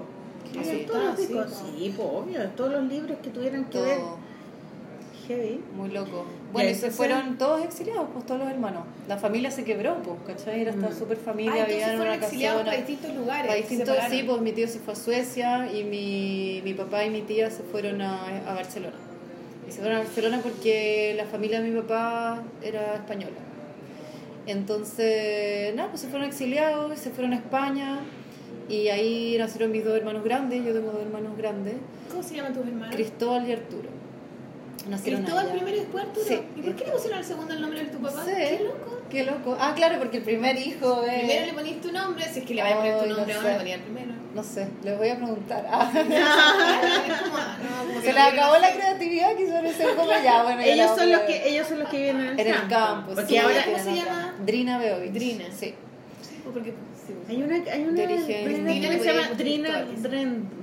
Así, 0.60 0.84
todos 0.86 1.04
los 1.30 1.50
sí, 1.50 1.92
pues 1.96 2.08
obvio, 2.12 2.40
todos 2.56 2.72
los 2.72 2.84
libros 2.84 3.18
que 3.22 3.30
tuvieran 3.30 3.64
que 3.66 3.80
ver. 3.80 3.98
Todo 3.98 4.18
Heavy. 5.26 5.60
muy 5.74 5.88
loco. 5.90 6.26
Bueno, 6.52 6.68
y 6.70 6.74
se 6.74 6.90
fueron 6.90 7.38
todos 7.38 7.64
exiliados, 7.64 8.08
pues 8.12 8.26
todos 8.26 8.40
los 8.40 8.50
hermanos. 8.50 8.82
La 9.08 9.16
familia 9.16 9.50
se 9.50 9.64
quebró, 9.64 9.96
pues, 10.02 10.16
¿cachai? 10.26 10.60
Era 10.60 10.70
esta 10.72 10.88
Mm. 10.90 10.98
super 10.98 11.16
Ah, 11.18 11.24
familia, 11.24 11.50
entonces 11.52 11.74
vivían 11.74 11.90
en 11.92 11.96
fueron 11.96 12.14
una 12.16 12.24
exiliados 12.26 12.62
para 12.62 12.76
distintos 12.76 13.14
lugares. 13.14 13.46
Para 13.46 13.54
distintos, 13.56 13.96
sí, 14.10 14.22
pues 14.26 14.40
mi 14.42 14.52
tío 14.52 14.68
se 14.68 14.78
fue 14.80 14.92
a 14.92 14.96
Suecia 14.96 15.72
y 15.72 15.84
mi, 15.84 16.60
mi 16.62 16.74
papá 16.74 17.04
y 17.04 17.10
mi 17.10 17.22
tía 17.22 17.50
se 17.50 17.62
fueron 17.62 18.02
a, 18.02 18.50
a 18.50 18.54
Barcelona. 18.54 18.96
Y 19.66 19.72
se 19.72 19.80
fueron 19.80 19.96
a 19.96 20.00
Barcelona 20.02 20.40
porque 20.42 21.14
la 21.16 21.24
familia 21.24 21.62
de 21.62 21.70
mi 21.70 21.80
papá 21.80 22.42
era 22.62 22.94
española. 22.96 23.32
Entonces, 24.46 25.74
nada, 25.74 25.88
pues 25.88 26.02
se 26.02 26.08
fueron 26.08 26.28
exiliados, 26.28 26.98
se 26.98 27.10
fueron 27.10 27.32
a 27.32 27.36
España 27.36 28.00
y 28.68 28.88
ahí 28.88 29.37
nacieron 29.38 29.71
mis 29.73 29.85
dos 29.85 29.97
hermanos 29.97 30.25
grandes, 30.25 30.64
yo 30.64 30.73
tengo 30.73 30.90
dos 30.92 31.02
hermanos 31.02 31.37
grandes, 31.37 31.75
¿Cómo 32.11 32.23
se 32.23 32.35
llaman 32.37 32.54
tus 32.54 32.66
hermanos? 32.66 32.94
Cristóbal 32.94 33.49
y 33.49 33.52
Arturo. 33.52 33.88
Nacieron 34.88 35.23
Cristóbal 35.23 35.47
allá. 35.47 35.54
primero 35.56 35.76
y 35.76 35.80
después 35.80 36.04
Arturo. 36.04 36.26
Sí. 36.26 36.40
¿Y 36.56 36.61
por 36.62 36.75
qué 36.76 36.85
le 36.85 36.90
pusieron 36.92 37.18
al 37.18 37.25
segundo 37.25 37.54
el 37.54 37.61
nombre 37.61 37.80
de 37.80 37.87
tu 37.90 37.99
papá? 37.99 38.23
Sí. 38.25 38.33
Qué 38.35 38.61
loco. 38.64 39.00
Qué 39.11 39.25
loco. 39.25 39.56
Ah, 39.59 39.73
claro, 39.75 39.99
porque 39.99 40.18
el 40.18 40.23
primer 40.25 40.56
hijo 40.59 41.02
es... 41.04 41.14
Primero 41.21 41.47
le 41.47 41.52
ponís 41.54 41.80
tu 41.80 41.92
nombre, 41.92 42.25
si 42.28 42.40
es 42.40 42.44
que 42.47 42.54
le 42.54 42.62
vas 42.62 42.73
a 42.73 42.76
poner 42.76 42.99
tu 42.99 43.06
nombre 43.06 43.35
no 43.35 43.40
ahora, 43.40 43.49
le 43.49 43.54
sé. 43.54 43.59
ponía 43.59 43.75
el 43.76 43.80
primero. 43.83 44.12
No 44.35 44.42
sé, 44.42 44.68
les 44.83 44.99
voy 44.99 45.09
a 45.09 45.16
preguntar. 45.16 45.66
Ah. 45.71 45.90
Es 45.94 47.21
como, 47.23 47.37
no, 47.38 48.00
Se 48.00 48.09
no 48.09 48.14
les 48.14 48.14
quiero 48.14 48.21
acabó 48.23 48.59
la 48.59 48.73
creatividad, 48.73 49.37
quisieron 49.37 49.73
ser 49.73 49.94
como 49.97 50.11
ya, 50.11 50.42
bueno. 50.42 50.61
ya 50.61 50.66
Ellos 50.66 50.90
son 50.97 51.11
los 51.12 51.21
que 51.21 51.49
ellos 51.49 51.66
son 51.68 51.78
los 51.78 51.88
que 51.88 51.97
viven 51.99 52.21
en 52.21 52.26
el, 52.28 52.40
En 52.40 52.47
el 52.54 52.68
campo, 52.68 53.12
Porque 53.14 53.28
sí, 53.28 53.37
ahora 53.38 53.64
¿Cómo 53.64 53.78
se 53.78 53.94
llama? 53.94 54.35
Drina 54.44 54.78
Beovich. 54.78 55.12
Drina. 55.12 55.44
Sí. 55.56 55.75
Sí, 56.23 56.40
pues 56.42 56.52
porque 56.54 56.75
hay 57.28 57.42
una 57.42 57.54
hay 57.56 57.82
una 57.84 58.02
indígena. 58.02 58.90
que 58.90 58.99
se 59.00 59.04
llama 59.12 59.28
Drina 59.37 59.87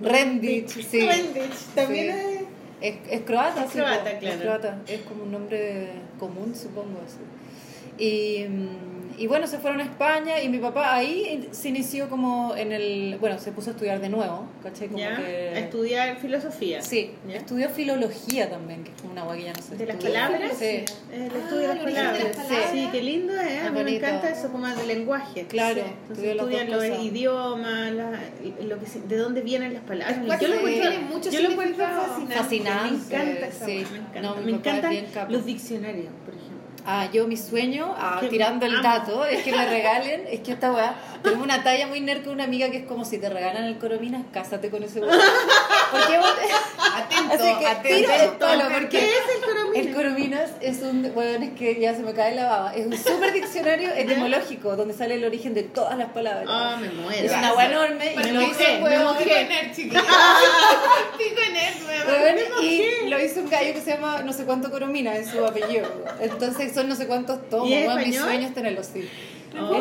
Rendich, 0.01 0.69
sí. 0.69 1.01
Rendich, 1.01 1.53
también 1.75 2.15
Sí. 2.15 2.45
es 2.81 2.95
Es, 2.95 3.12
es 3.12 3.21
croata, 3.21 3.63
Es 3.65 3.71
sí, 3.71 3.77
croata, 3.77 4.12
po, 4.12 4.19
claro. 4.19 4.36
Es 4.36 4.41
croata. 4.41 4.81
Es 4.88 5.01
como 5.01 5.24
un 5.24 5.31
nombre 5.31 5.88
común, 6.19 6.55
supongo. 6.55 7.00
así. 7.05 8.03
Y, 8.03 8.48
mm, 8.48 8.90
y 9.21 9.27
bueno, 9.27 9.45
se 9.45 9.59
fueron 9.59 9.79
a 9.81 9.83
España 9.83 10.41
y 10.41 10.49
mi 10.49 10.57
papá 10.57 10.95
ahí 10.95 11.47
se 11.51 11.69
inició 11.69 12.09
como 12.09 12.55
en 12.55 12.71
el... 12.71 13.17
Bueno, 13.19 13.37
se 13.39 13.51
puso 13.51 13.69
a 13.69 13.73
estudiar 13.73 13.99
de 14.01 14.09
nuevo, 14.09 14.45
¿cachai? 14.63 14.87
Como 14.87 14.97
¿Ya? 14.99 15.15
que... 15.17 15.49
A 15.55 15.59
estudiar 15.59 16.17
filosofía. 16.17 16.81
Sí, 16.81 17.11
estudió 17.29 17.69
filología 17.69 18.49
también, 18.49 18.83
que 18.83 18.91
es 18.91 18.99
como 19.01 19.13
una 19.13 19.23
guay 19.23 19.39
que 19.41 19.45
ya 19.45 19.53
no 19.53 19.61
sé. 19.61 19.75
¿De 19.75 19.85
las 19.85 19.97
palabras? 19.97 20.51
Sí. 20.57 20.83
El 21.13 21.31
estudio 21.31 21.59
de 21.59 21.65
Ah, 21.67 21.75
las 21.75 21.77
el 21.77 21.85
de 21.85 21.91
palabras. 21.93 22.23
las 22.23 22.35
palabras. 22.35 22.69
Sí, 22.73 22.89
qué 22.91 23.01
lindo 23.03 23.33
es. 23.39 23.63
A 23.63 23.69
mí 23.71 23.83
me 23.83 23.95
encanta 23.97 24.29
eso 24.29 24.51
como 24.51 24.67
de 24.67 24.85
lenguaje. 24.87 25.45
Claro, 25.47 25.83
Sí. 26.15 26.25
Estudian 26.25 26.71
los 26.71 26.83
idiomas, 26.85 27.91
la- 27.93 28.19
lo 28.65 28.79
que, 28.79 28.85
se- 28.87 29.01
de 29.01 29.17
dónde 29.17 29.41
vienen 29.41 29.73
las 29.75 29.83
palabras. 29.83 30.17
Es 30.17 30.39
yo 30.41 30.47
lo 30.47 30.55
encuentro, 30.55 30.91
mucho 31.09 31.29
yo 31.29 31.41
lo 31.41 31.51
encuentro 31.51 31.85
fascinante. 31.85 32.35
Fascinante, 32.35 32.91
Me 32.91 33.21
encanta 33.21 33.47
esa 33.47 33.65
sí. 33.65 33.71
wea, 33.77 33.89
Me 33.91 33.97
encanta. 33.97 34.21
No, 34.21 34.35
me 34.37 34.51
encantan 34.51 34.95
los 35.31 35.45
diccionarios, 35.45 36.07
por 36.25 36.33
ejemplo. 36.33 36.50
Ah, 36.85 37.07
yo 37.11 37.27
mi 37.27 37.38
sueño, 37.38 37.93
ah, 37.97 38.21
tirando 38.29 38.65
el 38.65 38.81
dato, 38.81 39.23
es 39.25 39.43
que 39.43 39.51
me 39.51 39.65
regalen, 39.67 40.23
es 40.27 40.39
que 40.41 40.51
esta 40.51 40.71
weá, 40.71 40.95
tenemos 41.21 41.43
una 41.43 41.63
talla 41.63 41.88
muy 41.88 42.01
nerd 42.01 42.23
con 42.23 42.33
una 42.33 42.45
amiga 42.45 42.71
que 42.71 42.77
es 42.77 42.85
como 42.85 43.05
si 43.05 43.19
te 43.19 43.29
regalan 43.29 43.65
el 43.65 43.77
corominas, 43.77 44.23
cásate 44.33 44.69
con 44.69 44.83
ese 44.83 45.00
weá. 45.00 45.11
Porque 45.91 46.17
vos 46.17 46.33
Atento, 46.93 47.33
Así 47.33 47.60
que 47.60 47.67
atento. 47.67 47.98
tiro 47.98 48.13
el 48.13 48.29
palo, 48.31 48.63
¿Qué 48.67 48.74
porque 48.81 48.98
es 49.00 49.36
el 49.36 49.41
coromina? 49.45 49.79
el 49.79 49.93
corominas 49.93 50.50
es 50.60 50.81
un, 50.81 51.12
bueno, 51.13 51.45
es 51.45 51.51
que 51.57 51.79
ya 51.79 51.93
se 51.95 52.01
me 52.01 52.13
cae 52.13 52.36
la 52.36 52.45
baba, 52.48 52.75
es 52.75 52.86
un 52.86 52.98
super 52.98 53.31
diccionario 53.31 53.89
etimológico 53.95 54.75
donde 54.75 54.93
sale 54.93 55.15
el 55.15 55.24
origen 55.24 55.53
de 55.53 55.63
todas 55.63 55.98
las 55.98 56.10
palabras. 56.10 56.45
Ah, 56.50 56.77
me 56.81 56.89
muero. 56.89 57.24
es 57.25 57.31
una 57.31 57.53
weá 57.53 57.65
enorme 57.67 58.13
y 58.13 58.31
lo 58.31 58.39
me 58.41 58.48
hizo 58.48 58.63
un 58.77 58.83
me 58.89 59.00
mojé. 59.00 59.48
Pico 61.17 61.41
nerd, 61.53 61.88
weón. 61.88 62.07
Weón, 62.24 62.63
y 62.63 63.10
lo 63.10 63.24
hizo 63.24 63.39
un 63.41 63.50
gallo 63.50 63.74
que 63.74 63.81
se 63.81 63.91
llama 63.91 64.21
no 64.24 64.33
sé 64.33 64.45
cuánto 64.45 64.69
coromina 64.71 65.15
en 65.15 65.29
su 65.29 65.45
apellido. 65.45 65.88
Entonces 66.19 66.74
son 66.74 66.89
no 66.89 66.95
sé 66.95 67.07
cuántos 67.07 67.48
tomos. 67.50 67.67
¿Y 67.69 67.74
es 67.75 67.88
weón, 67.88 67.98
mi 68.00 68.03
español? 68.10 68.24
sueño 68.25 68.48
es 68.48 68.53
tenerlos, 68.53 68.88
sí. 68.91 69.10
Oh, 69.60 69.75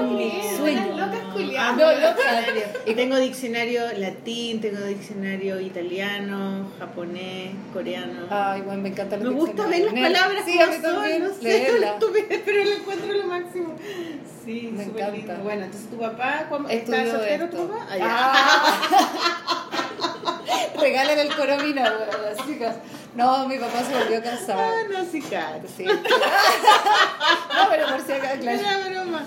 en 0.67 0.97
locas 0.99 1.21
culiadas. 1.33 1.77
No, 1.77 1.93
loca. 1.93 2.45
Y 2.87 2.95
tengo 2.95 3.17
diccionario 3.17 3.83
latín, 3.99 4.61
tengo 4.61 4.81
diccionario 4.81 5.61
italiano, 5.61 6.71
japonés, 6.79 7.53
coreano. 7.73 8.27
Ay, 8.31 8.63
bueno, 8.63 8.83
me 8.83 8.89
encanta 8.89 9.17
me 9.17 9.29
gusta 9.31 9.67
ver 9.67 9.85
las 9.85 9.95
palabras 9.95 10.45
sí, 10.45 10.59
como 10.59 10.73
son, 10.73 11.21
no 11.21 11.29
sé, 11.41 12.43
pero 12.45 12.65
lo 12.65 12.73
encuentro 12.73 13.13
lo 13.13 13.27
máximo. 13.27 13.75
Sí, 14.45 14.71
Me 14.73 14.85
encanta. 14.85 15.11
lindo. 15.11 15.35
Bueno, 15.45 15.65
entonces 15.67 15.91
tu 15.91 15.99
papá, 15.99 16.47
¿cómo, 16.49 16.69
Estudió 16.69 16.99
¿está 17.01 17.11
soltero 17.19 17.45
esto. 17.45 17.57
tu 17.59 17.69
papá? 17.69 17.87
Ah. 18.01 18.81
Ah. 20.03 20.81
Regalen 20.81 21.19
el 21.19 21.29
coromina, 21.35 21.83
weón, 21.85 22.23
las 22.37 22.47
chicas. 22.47 22.77
No, 23.17 23.49
mi 23.49 23.59
papá 23.59 23.83
se 23.83 23.93
volvió 23.99 24.19
a 24.19 24.23
casar. 24.23 24.59
Ah, 24.59 24.83
no, 24.91 25.05
sí, 25.11 25.21
cacho. 25.21 25.67
Sí. 25.77 25.85
No, 27.53 27.69
pero 27.69 27.87
por 27.89 28.01
si 28.07 28.13
acá, 28.13 28.39
claro. 28.41 28.59
Era 28.61 28.89
broma. 28.89 29.27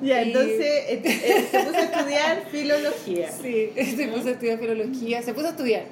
Ya, 0.00 0.22
Y- 0.22 0.28
entonces 0.28 0.60
eh, 0.60 1.02
eh, 1.04 1.48
se 1.50 1.58
puso 1.60 1.76
a 1.76 1.82
estudiar 1.82 2.42
filología. 2.50 3.30
Sí, 3.32 3.72
se 3.96 4.08
puso 4.08 4.28
a 4.28 4.30
estudiar 4.30 4.58
filología, 4.58 5.22
se 5.22 5.34
puso 5.34 5.46
a 5.48 5.50
estudiar. 5.50 5.82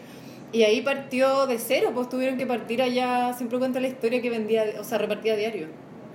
Y 0.52 0.62
ahí 0.62 0.80
partió 0.80 1.46
de 1.46 1.58
cero, 1.58 1.90
pues 1.94 2.08
tuvieron 2.08 2.38
que 2.38 2.46
partir 2.46 2.80
allá, 2.80 3.34
siempre 3.36 3.58
cuenta 3.58 3.80
la 3.80 3.88
historia 3.88 4.22
que 4.22 4.30
vendía, 4.30 4.64
o 4.78 4.84
sea, 4.84 4.96
repartía 4.98 5.36
diario. 5.36 5.66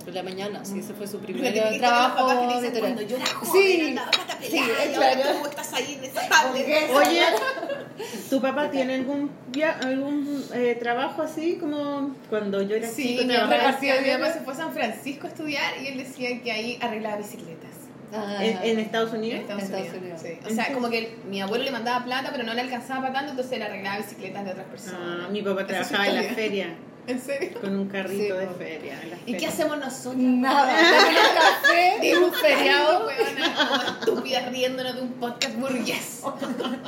En 0.06 0.14
la 0.14 0.22
mañana, 0.22 0.64
sí, 0.64 0.78
ese 0.80 0.94
fue 0.94 1.06
su 1.06 1.18
primer 1.20 1.52
trabajo 1.78 2.28
que 2.28 2.54
dicen. 2.66 2.80
Cuando 2.80 3.02
yo 3.02 3.16
era 3.16 3.26
joven, 3.26 3.62
Sí, 3.62 3.80
andaba 3.88 4.10
pata 4.10 4.38
sí, 4.42 4.60
claro. 4.94 5.20
tú 5.42 5.48
estás 5.48 5.72
ahí 5.74 5.94
en 5.98 6.04
esa 6.04 6.28
tablet. 6.28 6.66
Oye, 6.94 7.22
¿tu 8.28 8.40
papá 8.40 8.70
tiene 8.70 8.94
algún 8.94 9.30
via- 9.48 9.78
algún 9.82 10.44
eh, 10.54 10.76
trabajo 10.80 11.22
así 11.22 11.56
como 11.56 12.14
cuando 12.28 12.62
yo 12.62 12.76
era 12.76 12.88
Sí, 12.88 13.16
chico? 13.18 13.24
mi 13.24 13.34
papá, 13.36 13.72
decía, 13.72 14.00
mi 14.00 14.10
papá 14.10 14.32
se 14.32 14.40
fue 14.40 14.52
a 14.52 14.56
San 14.56 14.72
Francisco 14.72 15.26
a 15.26 15.30
estudiar 15.30 15.74
y 15.82 15.86
él 15.88 15.98
decía 15.98 16.42
que 16.42 16.50
ahí 16.52 16.78
arreglaba 16.80 17.16
bicicletas. 17.16 17.70
Ah, 18.14 18.44
¿En, 18.44 18.58
en 18.62 18.78
Estados 18.78 19.10
En 19.14 19.20
Unidos? 19.20 19.40
Estados, 19.40 19.62
Estados 19.62 19.88
Unidos. 19.94 20.20
Unidos. 20.22 20.38
sí. 20.44 20.52
O 20.52 20.54
sea, 20.54 20.72
como 20.74 20.90
que 20.90 21.16
mi 21.30 21.40
abuelo 21.40 21.64
le 21.64 21.70
mandaba 21.70 22.04
plata, 22.04 22.28
pero 22.30 22.44
no 22.44 22.52
le 22.52 22.60
alcanzaba 22.60 23.00
para 23.02 23.14
tanto, 23.14 23.30
entonces 23.30 23.52
él 23.54 23.62
arreglaba 23.62 23.98
bicicletas 23.98 24.44
de 24.44 24.50
otras 24.50 24.66
personas. 24.66 25.00
Ah, 25.02 25.28
mi 25.30 25.40
papá 25.42 25.66
trabajaba 25.66 26.08
en 26.08 26.14
la 26.16 26.22
feria 26.34 26.66
¿En 27.06 27.20
serio? 27.20 27.60
con 27.60 27.74
un 27.76 27.88
carrito 27.88 28.34
Sí, 28.38 28.40
de 28.40 28.46
feria. 28.56 29.00
¿Y 29.26 29.36
qué 29.36 29.46
hacemos 29.46 29.76
nosotros? 29.78 30.16
Nada, 30.16 30.72
café, 30.72 31.98
Digo, 32.00 32.26
un 32.26 32.32
feriado. 32.32 33.06
Weona, 33.08 33.54
como 33.56 33.82
estúpidas 34.00 34.50
riéndonos 34.52 34.94
de 34.94 35.02
un 35.02 35.12
podcast 35.14 35.56
burgués. 35.56 36.22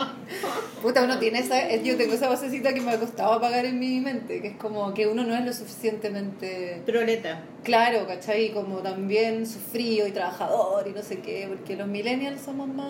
Puta, 0.82 1.02
uno 1.02 1.18
tiene 1.18 1.40
esa, 1.40 1.74
yo 1.76 1.96
tengo 1.96 2.12
esa 2.14 2.28
basecita 2.28 2.72
que 2.74 2.80
me 2.80 2.92
ha 2.92 3.00
costado 3.00 3.32
apagar 3.32 3.64
en 3.64 3.78
mi 3.80 4.00
mente, 4.00 4.40
que 4.40 4.48
es 4.48 4.56
como 4.56 4.92
que 4.94 5.06
uno 5.08 5.24
no 5.24 5.34
es 5.34 5.44
lo 5.44 5.52
suficientemente 5.52 6.82
Proleta. 6.86 7.40
claro, 7.62 8.06
¿cachai? 8.06 8.52
Como 8.52 8.78
también 8.78 9.46
sufrido 9.46 10.06
y 10.06 10.12
trabajador 10.12 10.86
y 10.86 10.92
no 10.92 11.02
sé 11.02 11.20
qué, 11.20 11.46
porque 11.48 11.76
los 11.76 11.86
millennials 11.88 12.40
somos 12.42 12.68
más... 12.68 12.86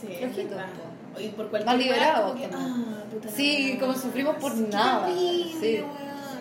Sí. 0.00 0.08
Y 1.18 1.28
por 1.30 1.48
cualquier 1.50 1.66
Más 1.66 1.78
liberados 1.84 2.30
como 2.30 2.40
que, 2.40 2.48
también. 2.48 2.86
ah, 2.88 3.04
puta 3.10 3.28
Sí, 3.30 3.76
como 3.80 3.94
sufrimos 3.94 4.36
por 4.36 4.54
nada, 4.54 5.06
terrible, 5.06 5.52
sí. 5.60 5.82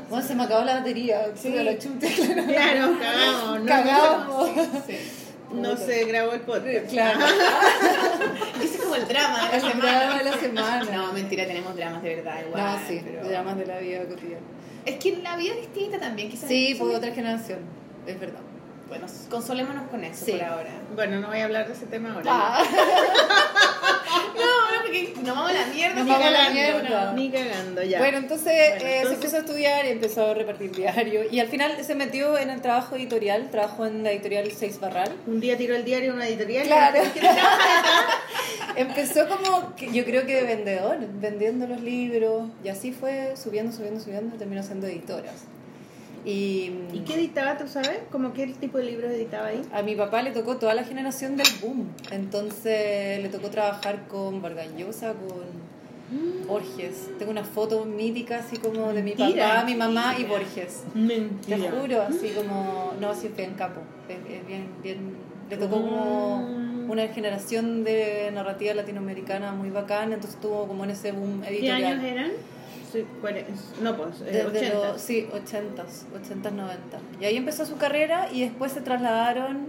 Bueno, 0.10 0.26
se 0.28 0.36
me 0.36 0.44
acabó 0.44 0.64
la 0.66 0.76
batería, 0.76 1.32
sí, 1.36 1.50
la 1.50 1.76
claro. 1.78 2.48
Claro, 2.48 2.98
cagamos. 3.00 3.60
No, 3.60 3.66
Cagamos. 3.66 4.50
Sí. 4.88 4.98
no 5.54 5.78
se 5.78 6.06
grabó 6.06 6.34
el 6.34 6.42
podcast. 6.42 6.88
Claro, 6.90 7.20
Ese 8.64 8.76
es 8.76 8.82
como 8.82 8.96
el 8.96 9.08
drama 9.08 9.46
de 9.46 9.50
la 9.50 9.56
el 9.56 9.62
semana. 9.62 10.00
drama 10.00 10.18
de 10.18 10.24
la 10.24 10.38
semana. 10.38 10.84
No, 10.92 11.14
mentira, 11.14 11.46
tenemos 11.46 11.76
dramas 11.76 12.02
de 12.04 12.16
verdad 12.16 12.36
igual. 12.48 12.64
No, 12.64 12.88
sí, 12.88 13.02
pero... 13.04 13.28
dramas 13.28 13.58
de 13.58 13.66
la 13.66 13.78
vida 13.80 14.04
cotidiana. 14.06 14.42
Es 14.86 14.96
que 14.96 15.18
la 15.18 15.36
vida 15.38 15.54
es 15.54 15.62
distinta 15.62 16.00
también, 16.00 16.30
quizás. 16.30 16.48
Sí, 16.50 16.68
Sí. 16.68 16.76
por 16.76 16.90
otra 16.96 17.12
generación, 17.12 17.60
es 18.08 18.20
verdad. 18.20 18.40
Bueno, 18.90 19.06
consolémonos 19.30 19.88
con 19.90 20.04
eso 20.04 20.26
Sí. 20.26 20.32
por 20.34 20.44
ahora. 20.44 20.70
Bueno, 20.96 21.20
no 21.20 21.28
voy 21.28 21.40
a 21.40 21.46
hablar 21.46 21.68
de 21.68 21.74
ese 21.74 21.86
tema 21.86 22.14
ahora. 22.14 22.26
Ah, 22.28 22.64
No, 24.36 24.42
no, 24.76 24.82
porque 24.82 25.14
nos 25.24 25.36
vamos 25.36 25.52
a 25.52 25.54
la 25.54 25.66
mierda. 25.68 25.96
Nos 26.00 26.08
vamos 26.08 26.26
a 26.26 26.32
la 26.32 26.38
cagando, 26.40 26.54
mierda. 26.54 27.14
Ni 27.14 27.30
cagando, 27.32 27.84
ya. 27.84 28.00
Bueno, 28.00 28.18
entonces, 28.18 28.46
Bueno, 28.48 28.86
eh, 28.86 28.98
entonces- 28.98 29.20
se 29.20 29.26
puso 29.26 29.36
a 29.36 29.40
estudiar 29.40 29.86
y 29.86 29.90
empezó 29.90 30.26
a 30.32 30.34
repartir 30.34 30.72
diario. 30.72 31.22
Y 31.30 31.40
al 31.40 31.48
final 31.48 31.84
se 31.84 31.94
metió 31.96 32.38
en 32.38 32.50
el 32.50 32.62
trabajo 32.62 32.96
editorial, 32.96 33.50
trabajó 33.52 33.86
en 33.86 34.04
la 34.04 34.12
editorial 34.12 34.52
Seis 34.52 34.80
Barral. 34.80 35.12
Un 35.28 35.40
día 35.40 35.58
tiró 35.58 35.76
el 35.76 35.84
diario 35.86 36.14
una 36.14 36.28
editorial. 36.28 36.66
Claro. 36.66 37.00
Empezó 38.76 39.28
como, 39.28 39.76
que 39.76 39.92
yo 39.92 40.06
creo 40.06 40.26
que 40.26 40.36
de 40.36 40.44
vendedor, 40.44 40.98
vendiendo 41.20 41.68
los 41.68 41.82
libros. 41.82 42.50
Y 42.64 42.70
así 42.70 42.92
fue 42.92 43.36
subiendo, 43.36 43.72
subiendo, 43.72 44.00
subiendo. 44.00 44.36
y 44.36 44.40
Terminó 44.40 44.64
siendo 44.64 44.88
editora. 44.88 45.32
Y, 46.26 46.72
¿Y 46.94 47.04
qué 47.08 47.16
editaba, 47.16 47.58
tú 47.58 47.68
sabes? 47.68 48.00
¿Cómo 48.12 48.34
qué 48.34 48.48
tipo 48.48 48.78
de 48.78 48.86
libros 48.86 49.12
editaba 49.12 49.48
ahí? 49.48 49.62
a 49.72 49.82
mi 49.82 49.96
papá 49.96 50.22
le 50.22 50.32
tocó 50.32 50.58
toda 50.58 50.74
la 50.74 50.84
generación 50.84 51.38
del 51.38 51.48
boom. 51.62 51.88
Entonces 52.12 53.22
le 53.22 53.30
tocó 53.30 53.50
trabajar 53.50 54.08
con 54.08 54.42
Vargas 54.42 54.68
Llosa, 54.78 55.14
con 55.14 56.48
Borges. 56.48 57.10
Tengo 57.20 57.32
una 57.32 57.44
foto 57.44 57.86
mítica 57.86 58.40
así 58.40 58.58
como 58.58 58.88
de 58.94 59.02
mi 59.04 59.14
Mentira. 59.14 59.48
papá, 59.48 59.64
mi 59.66 59.76
mamá 59.76 60.16
y 60.18 60.24
Borges. 60.26 60.84
Te 60.94 61.00
Mentira. 61.00 61.72
juro, 61.72 62.02
así 62.02 62.30
como, 62.36 62.94
no, 63.00 63.14
sí 63.14 63.30
bien 63.36 63.54
capo, 63.54 63.82
bien, 64.08 64.66
bien, 64.84 65.00
le 65.50 65.58
tocó 65.58 65.82
como 65.82 66.38
Mm. 66.42 66.90
una 66.90 67.08
generación 67.10 67.84
de 67.84 68.32
narrativa 68.34 68.74
latinoamericana 68.74 69.52
muy 69.52 69.70
bacana, 69.70 70.16
entonces 70.16 70.36
estuvo 70.36 70.68
como 70.68 70.84
en 70.86 70.90
ese 70.92 71.12
boom 71.12 71.42
¿Qué 71.42 71.50
editorial. 71.60 71.84
años 72.00 72.04
eran? 72.04 72.32
Sí, 72.92 73.06
No, 73.82 73.96
pues, 73.96 74.22
eh, 74.22 74.26
Desde 74.26 74.46
80. 74.48 74.88
los, 74.94 75.02
sí, 75.02 75.28
80s, 75.32 76.06
80s, 76.14 76.52
90. 76.52 77.00
Y 77.22 77.26
ahí 77.26 77.38
empezó 77.38 77.66
su 77.66 77.78
carrera 77.78 78.30
y 78.32 78.42
después 78.42 78.72
se 78.72 78.82
trasladaron, 78.82 79.68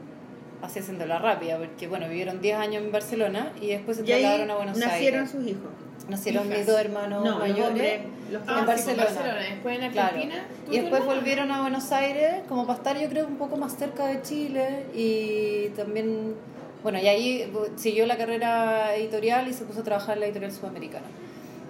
así 0.62 0.78
haciéndola 0.78 1.18
rápida, 1.18 1.58
porque 1.58 1.86
bueno, 1.86 2.08
vivieron 2.08 2.40
10 2.40 2.56
años 2.58 2.82
en 2.82 2.92
Barcelona 2.92 3.52
y 3.60 3.68
después 3.68 3.98
se 3.98 4.06
Y 4.06 4.12
ahí 4.12 4.22
trasladaron 4.22 4.50
a 4.50 4.56
Buenos 4.56 4.78
nacieron 4.78 5.20
Aires. 5.20 5.30
sus 5.32 5.46
hijos. 5.46 5.70
Nacieron 6.08 6.46
hijas. 6.46 6.58
mis 6.58 6.66
dos 6.66 6.80
hermanos 6.80 7.24
No, 7.24 7.30
los 7.32 7.38
mayores. 7.40 7.66
hombres. 7.68 8.00
Los 8.32 8.42
Ah, 8.46 8.60
en 8.60 8.66
Barcelona. 8.66 9.04
Barcelona. 9.04 9.38
Después 9.40 9.80
en 9.80 9.92
Claro. 9.92 10.08
Argentina. 10.14 10.44
¿tú 10.66 10.72
Y 10.72 10.78
después 10.80 11.04
volvieron 11.04 11.50
a 11.52 11.60
Buenos 11.62 11.92
Aires 11.92 12.34
como 12.48 12.66
para 12.66 12.78
estar 12.78 12.98
yo 12.98 13.08
creo 13.08 13.26
un 13.26 13.36
poco 13.36 13.56
más 13.56 13.76
cerca 13.76 14.06
de 14.06 14.22
Chile 14.22 14.86
y 14.94 15.68
también, 15.76 16.34
bueno, 16.82 16.98
y 16.98 17.06
ahí 17.06 17.52
siguió 17.76 18.06
la 18.06 18.16
carrera 18.16 18.94
editorial 18.96 19.46
y 19.48 19.52
se 19.52 19.64
puso 19.64 19.80
a 19.80 19.84
trabajar 19.84 20.14
en 20.14 20.20
la 20.20 20.26
editorial 20.26 20.52
sudamericana. 20.52 21.04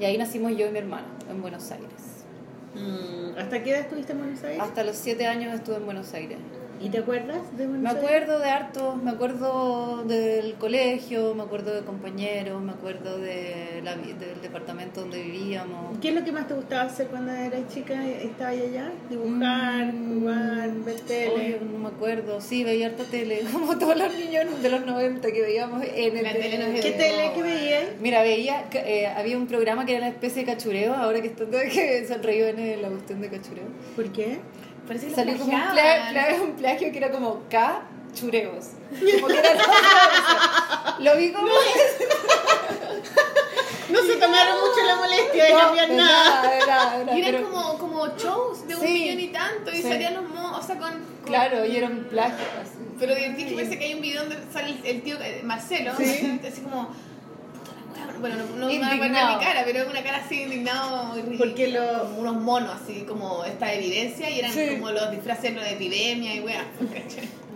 Y 0.01 0.05
ahí 0.07 0.17
nacimos 0.17 0.57
yo 0.57 0.67
y 0.67 0.71
mi 0.71 0.79
hermana 0.79 1.07
en 1.31 1.43
Buenos 1.43 1.71
Aires. 1.71 2.25
Mm, 2.75 3.39
¿Hasta 3.39 3.63
qué 3.63 3.71
edad 3.71 3.81
estuviste 3.81 4.13
en 4.13 4.19
Buenos 4.19 4.43
Aires? 4.43 4.63
Hasta 4.63 4.83
los 4.83 4.97
siete 4.97 5.27
años 5.27 5.55
estuve 5.55 5.77
en 5.77 5.85
Buenos 5.85 6.15
Aires. 6.15 6.39
¿Y 6.83 6.89
te 6.89 6.97
acuerdas 6.97 7.43
de 7.59 7.67
Buenos 7.67 7.83
Me 7.83 7.89
Aires? 7.91 8.05
acuerdo 8.05 8.39
de 8.39 8.49
harto, 8.49 8.97
me 8.97 9.11
acuerdo 9.11 10.03
del 10.05 10.55
colegio, 10.55 11.35
me 11.35 11.43
acuerdo 11.43 11.75
de 11.75 11.83
compañeros, 11.83 12.63
me 12.63 12.73
acuerdo 12.73 13.19
de 13.19 13.83
la 13.85 13.97
del 13.97 14.41
departamento 14.41 15.03
donde 15.03 15.21
vivíamos. 15.23 15.99
¿Qué 16.01 16.09
es 16.09 16.15
lo 16.15 16.25
que 16.25 16.33
más 16.33 16.49
te 16.49 16.55
gustaba 16.55 16.85
hacer 16.85 17.09
cuando 17.09 17.33
eras 17.33 17.69
chica? 17.69 18.09
¿Estabas 18.09 18.55
allá? 18.55 18.91
¿Dibujar, 19.11 19.93
Mm. 19.93 20.21
jugar, 20.21 20.71
ver 20.87 21.01
tele? 21.01 21.35
Oye, 21.35 21.61
no 21.71 21.79
me 21.81 21.89
acuerdo, 21.89 22.41
sí, 22.41 22.65
veía 22.65 22.87
harta 22.87 23.05
tele, 23.05 23.41
como 23.53 23.77
todos 23.79 23.99
los 23.99 24.15
niños 24.15 24.63
de 24.63 24.71
los 24.71 24.87
90 24.87 25.31
que 25.33 25.43
veíamos 25.43 25.83
en 25.85 26.17
el 26.17 26.25
La 26.25 26.33
tele 26.33 26.59
nos 26.73 26.81
¿Qué 26.81 26.93
tele 26.93 27.33
que 27.35 27.43
veías? 27.43 27.85
Mira, 28.01 28.23
veía, 28.23 28.65
eh, 28.73 29.07
había 29.07 29.37
un 29.37 29.47
programa 29.47 29.85
que 29.85 29.93
era 29.97 30.07
una 30.07 30.09
especie 30.15 30.47
de 30.47 30.53
cachureo, 30.55 30.95
ahora 30.95 31.21
que 31.21 31.27
está 31.27 31.45
que 31.51 32.07
se 32.07 32.17
reído 32.17 32.49
en 32.49 32.81
la 32.81 32.89
cuestión 32.89 33.21
de 33.21 33.29
cachureo. 33.29 33.65
¿Por 33.95 34.11
qué? 34.13 34.39
Parece 34.91 35.07
que 35.07 35.15
Salió 35.15 35.39
como 35.39 35.45
un, 35.45 35.61
plagiaban. 35.61 36.13
pla- 36.13 36.27
pla- 36.27 36.43
un 36.43 36.53
plagio 36.57 36.91
que 36.91 36.99
era 36.99 37.13
como 37.13 37.43
K 37.49 37.83
chureos. 38.13 38.71
Como 39.21 39.29
que 39.29 39.39
era 39.39 40.97
Lo 40.99 41.17
vi 41.17 41.31
como... 41.33 41.47
No 43.91 44.03
se 44.03 44.17
tomaron 44.17 44.61
mucho 44.61 44.85
la 44.87 44.97
molestia 44.97 45.45
de 45.45 45.53
No, 45.53 45.59
cambiar 45.61 45.91
nada. 45.91 46.43
de 46.51 46.59
nada, 46.67 46.99
de 46.99 47.05
nada, 47.05 47.17
Y 47.19 47.23
eran 47.23 47.35
pero- 47.43 47.51
como, 47.51 47.79
como 47.79 48.07
shows 48.17 48.67
de 48.69 48.75
un 48.77 48.81
Sí. 48.83 48.89
millón 48.93 49.21
y 49.21 49.29
tanto 49.29 49.71
y 49.73 49.77
Sí. 49.77 49.83
salían 49.83 50.15
los 50.15 50.29
mo, 50.29 50.57
o 50.57 50.63
sea, 50.63 50.77
con, 50.79 50.91
con- 50.91 51.05
Claro, 51.25 51.65
y 51.65 51.77
eran 51.77 52.05
plagios. 52.11 52.49
Pero 52.99 53.15
divertido 53.15 53.49
que 53.49 53.55
parece 53.55 53.79
que 53.79 53.85
hay 53.87 53.95
un 53.95 54.01
video 54.03 54.21
donde 54.23 54.39
sale 54.53 54.77
el, 54.85 55.03
tío 55.03 55.17
eh, 55.21 55.41
Marcelo, 55.45 55.93
Sí. 55.97 56.41
así 56.47 56.61
como. 56.63 56.89
"Puta 57.93 58.07
la 58.07 58.13
wea". 58.13 58.19
Bueno, 58.21 58.37
no, 58.37 58.57
no 58.57 58.67
me 58.67 58.79
va 58.79 58.87
a 58.87 58.91
poner 58.91 58.95
Indignado. 59.07 59.39
mi 59.39 59.45
cara, 59.45 59.63
pero 59.65 59.79
es 59.81 59.89
una 59.89 60.03
cara 60.03 60.19
así 60.25 60.43
indignado. 60.43 61.15
Porque 61.39 61.69
lo- 61.69 62.03
Como 62.03 62.21
unos 62.21 62.37
monos, 62.37 62.71
así 62.83 63.03
como 63.03 63.45
esta 63.45 63.73
evidencia, 63.75 64.31
y 64.31 64.39
eran 64.39 64.53
Sí. 64.53 64.69
como 64.71 64.91
los 64.93 65.11
disfraces 65.11 65.55
de 65.55 65.71
epidemia 65.73 66.35
y 66.35 66.41
weá. 66.41 66.65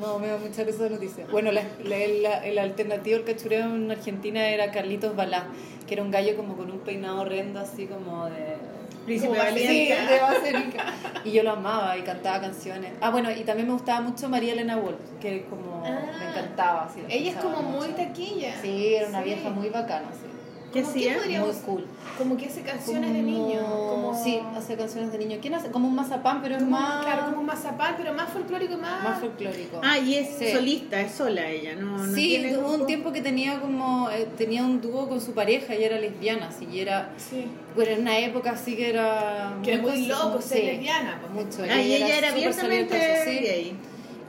No, 0.00 0.18
me 0.18 0.26
da 0.28 0.36
mucha 0.38 0.64
risa 0.64 0.84
esa 0.84 0.88
noticia. 0.94 1.24
Bueno, 1.30 1.52
la, 1.52 1.62
la- 1.84 1.96
el, 1.96 2.26
el 2.26 2.58
alternativo 2.58 3.16
al 3.16 3.24
cachureo 3.24 3.64
en 3.66 3.90
Argentina 3.90 4.48
era 4.48 4.70
Carlitos 4.72 5.14
Balá, 5.14 5.46
que 5.86 5.94
era 5.94 6.02
un 6.02 6.10
gallo 6.10 6.36
como 6.36 6.56
con 6.56 6.70
un 6.70 6.80
peinado 6.80 7.20
horrendo, 7.20 7.60
así 7.60 7.86
como 7.86 8.26
de... 8.26 8.56
Príncipe 9.04 9.32
Sí, 9.34 9.38
valiente. 9.38 9.96
de 10.14 10.20
Basílica. 10.20 10.84
Y 11.24 11.32
yo 11.32 11.42
lo 11.42 11.52
amaba 11.52 11.96
y 11.96 12.02
cantaba 12.02 12.40
canciones. 12.40 12.92
Ah, 13.00 13.10
bueno, 13.10 13.30
y 13.30 13.42
también 13.44 13.68
me 13.68 13.74
gustaba 13.74 14.00
mucho 14.00 14.28
María 14.28 14.52
Elena 14.52 14.76
Wolf, 14.76 14.96
que 15.20 15.44
como 15.48 15.82
Ah. 15.84 16.00
me 16.18 16.28
encantaba. 16.30 16.84
Así, 16.84 17.00
la 17.02 17.08
Ella 17.14 17.30
es 17.30 17.36
como 17.36 17.62
muy 17.62 17.88
taquilla. 17.88 18.54
Sí, 18.60 18.94
era 18.94 19.08
una 19.08 19.18
Sí. 19.18 19.24
vieja 19.24 19.50
muy 19.50 19.68
bacana, 19.68 20.06
sí. 20.12 20.26
¿Qué 20.74 20.82
¿Cómo 20.82 20.92
qué 20.92 21.10
hacía? 21.20 21.40
Muy 21.40 21.52
cool. 21.64 21.84
Como 22.18 22.36
que 22.36 22.46
hace 22.46 22.62
canciones 22.62 23.12
de 23.12 23.20
Como- 23.20 23.30
niño. 23.30 23.60
Como, 23.64 24.22
Sí, 24.24 24.40
hace 24.56 24.76
canciones 24.76 25.10
de 25.12 25.18
niño. 25.18 25.38
¿Quién 25.40 25.54
hace? 25.54 25.70
Como 25.70 25.88
un 25.88 25.94
mazapán, 25.94 26.42
pero 26.42 26.56
es 26.56 26.62
como- 26.62 26.76
más, 26.78 27.04
Claro, 27.04 27.24
como 27.26 27.40
un 27.40 27.46
mazapán, 27.46 27.94
pero 27.96 28.12
más 28.12 28.28
folclórico 28.30 28.74
y 28.74 28.76
más. 28.76 29.02
más 29.04 29.20
folclórico. 29.20 29.80
Ah, 29.84 29.98
y 29.98 30.14
es 30.16 30.28
Sí. 30.38 30.50
solista, 30.52 31.00
es 31.00 31.12
sola 31.12 31.48
ella, 31.48 31.74
no, 31.76 31.96
no 31.98 32.14
sí, 32.14 32.28
tiene 32.28 32.58
hubo 32.58 32.74
un 32.74 32.86
tiempo 32.86 33.12
que 33.12 33.20
tenía 33.22 33.60
como 33.60 34.10
eh, 34.10 34.26
tenía 34.36 34.62
un 34.64 34.80
dúo 34.80 35.08
con 35.08 35.20
su 35.20 35.32
pareja 35.32 35.74
y 35.76 35.84
era 35.84 35.98
lesbiana, 35.98 36.48
así 36.48 36.66
y 36.72 36.80
era 36.80 37.10
Sí. 37.16 37.46
bueno, 37.76 37.92
en 37.92 38.00
una 38.02 38.18
época 38.18 38.50
así 38.52 38.74
que 38.76 38.90
era 38.90 39.56
Que 39.62 39.74
es 39.74 39.80
muy 39.82 39.90
cos- 39.92 40.08
loco 40.08 40.40
ser 40.42 40.58
sí, 40.60 40.66
lesbiana. 40.66 41.20
pues. 41.20 41.46
mucho. 41.46 41.62
Ah, 41.72 41.80
y 41.80 41.94
ella 41.94 42.18
era 42.18 42.28
abiertamente 42.30 43.24
sí. 43.24 43.30
gay. 43.38 43.76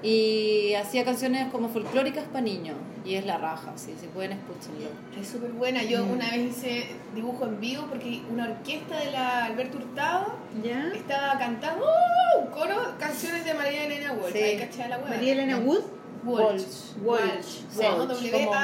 Y 0.05 0.73
hacía 0.75 1.03
canciones 1.03 1.51
como 1.51 1.67
folclóricas 1.69 2.25
para 2.25 2.41
niños 2.41 2.75
y 3.03 3.15
es 3.15 3.25
la 3.25 3.37
raja, 3.37 3.71
sí, 3.75 3.93
si 3.99 4.07
pueden 4.07 4.33
escúchenlo. 4.33 4.87
Es 5.19 5.27
súper 5.27 5.51
buena. 5.51 5.81
Yo 5.83 6.05
Mm. 6.05 6.11
una 6.11 6.29
vez 6.31 6.49
hice 6.57 6.87
dibujo 7.15 7.45
en 7.45 7.59
vivo 7.59 7.85
porque 7.89 8.21
una 8.31 8.45
orquesta 8.49 8.97
de 8.99 9.11
la 9.11 9.45
Alberto 9.45 9.77
Hurtado 9.77 10.35
¿Ya? 10.63 10.91
estaba 10.95 11.37
cantando 11.39 11.85
un 12.39 12.47
coro 12.47 12.75
canciones 12.99 13.45
de 13.45 13.53
María 13.55 13.85
Elena 13.85 14.13
Walsh. 14.13 14.33
Sí. 14.33 14.39
Ahí 14.39 14.57
caché 14.57 14.83
a 14.83 14.89
la 14.89 14.97
hueá. 14.99 15.09
María 15.09 15.33
Elena 15.33 15.57
Wood. 15.57 15.81
Walsh. 16.25 16.63
Walsh. 17.03 17.61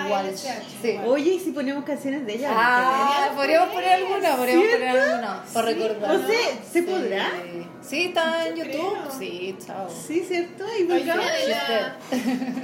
Walsh. 0.10 0.47
Oye, 1.06 1.34
¿y 1.34 1.39
si 1.39 1.52
ponemos 1.52 1.84
canciones 1.84 2.26
de 2.26 2.34
ella? 2.36 2.50
Ah, 2.52 3.30
podríamos 3.36 3.69
poner, 3.69 3.89
alguna, 3.93 4.36
podríamos 4.36 4.65
poner 4.67 4.88
alguna 4.89 5.43
para 5.54 5.67
Sí, 5.67 5.74
recordar. 5.74 6.15
O 6.15 6.19
sea, 6.19 6.63
¿se 6.71 6.84
podrá? 6.84 7.32
Sí, 7.82 8.04
está 8.06 8.47
en 8.47 8.56
Yo 8.56 8.65
YouTube. 8.65 8.97
Sí, 9.17 9.56
chao. 9.65 9.88
Sí, 9.89 10.24
¿cierto? 10.28 10.65
Y 10.80 10.84
bacán. 10.86 11.19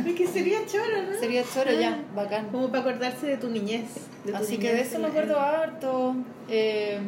Es 0.05 0.15
que 0.15 0.27
sería 0.27 0.65
choro, 0.65 1.03
¿no? 1.11 1.19
Sería 1.19 1.43
choro 1.43 1.71
ya, 1.71 2.03
bacán. 2.15 2.49
Como 2.49 2.69
para 2.69 2.81
acordarse 2.81 3.27
de 3.27 3.37
tu 3.37 3.49
niñez. 3.49 3.85
Así 4.33 4.57
que 4.57 4.73
de 4.73 4.81
eso 4.81 4.99
me 4.99 5.07
acuerdo 5.07 5.39
harto. 5.39 6.15
eh, 6.49 6.99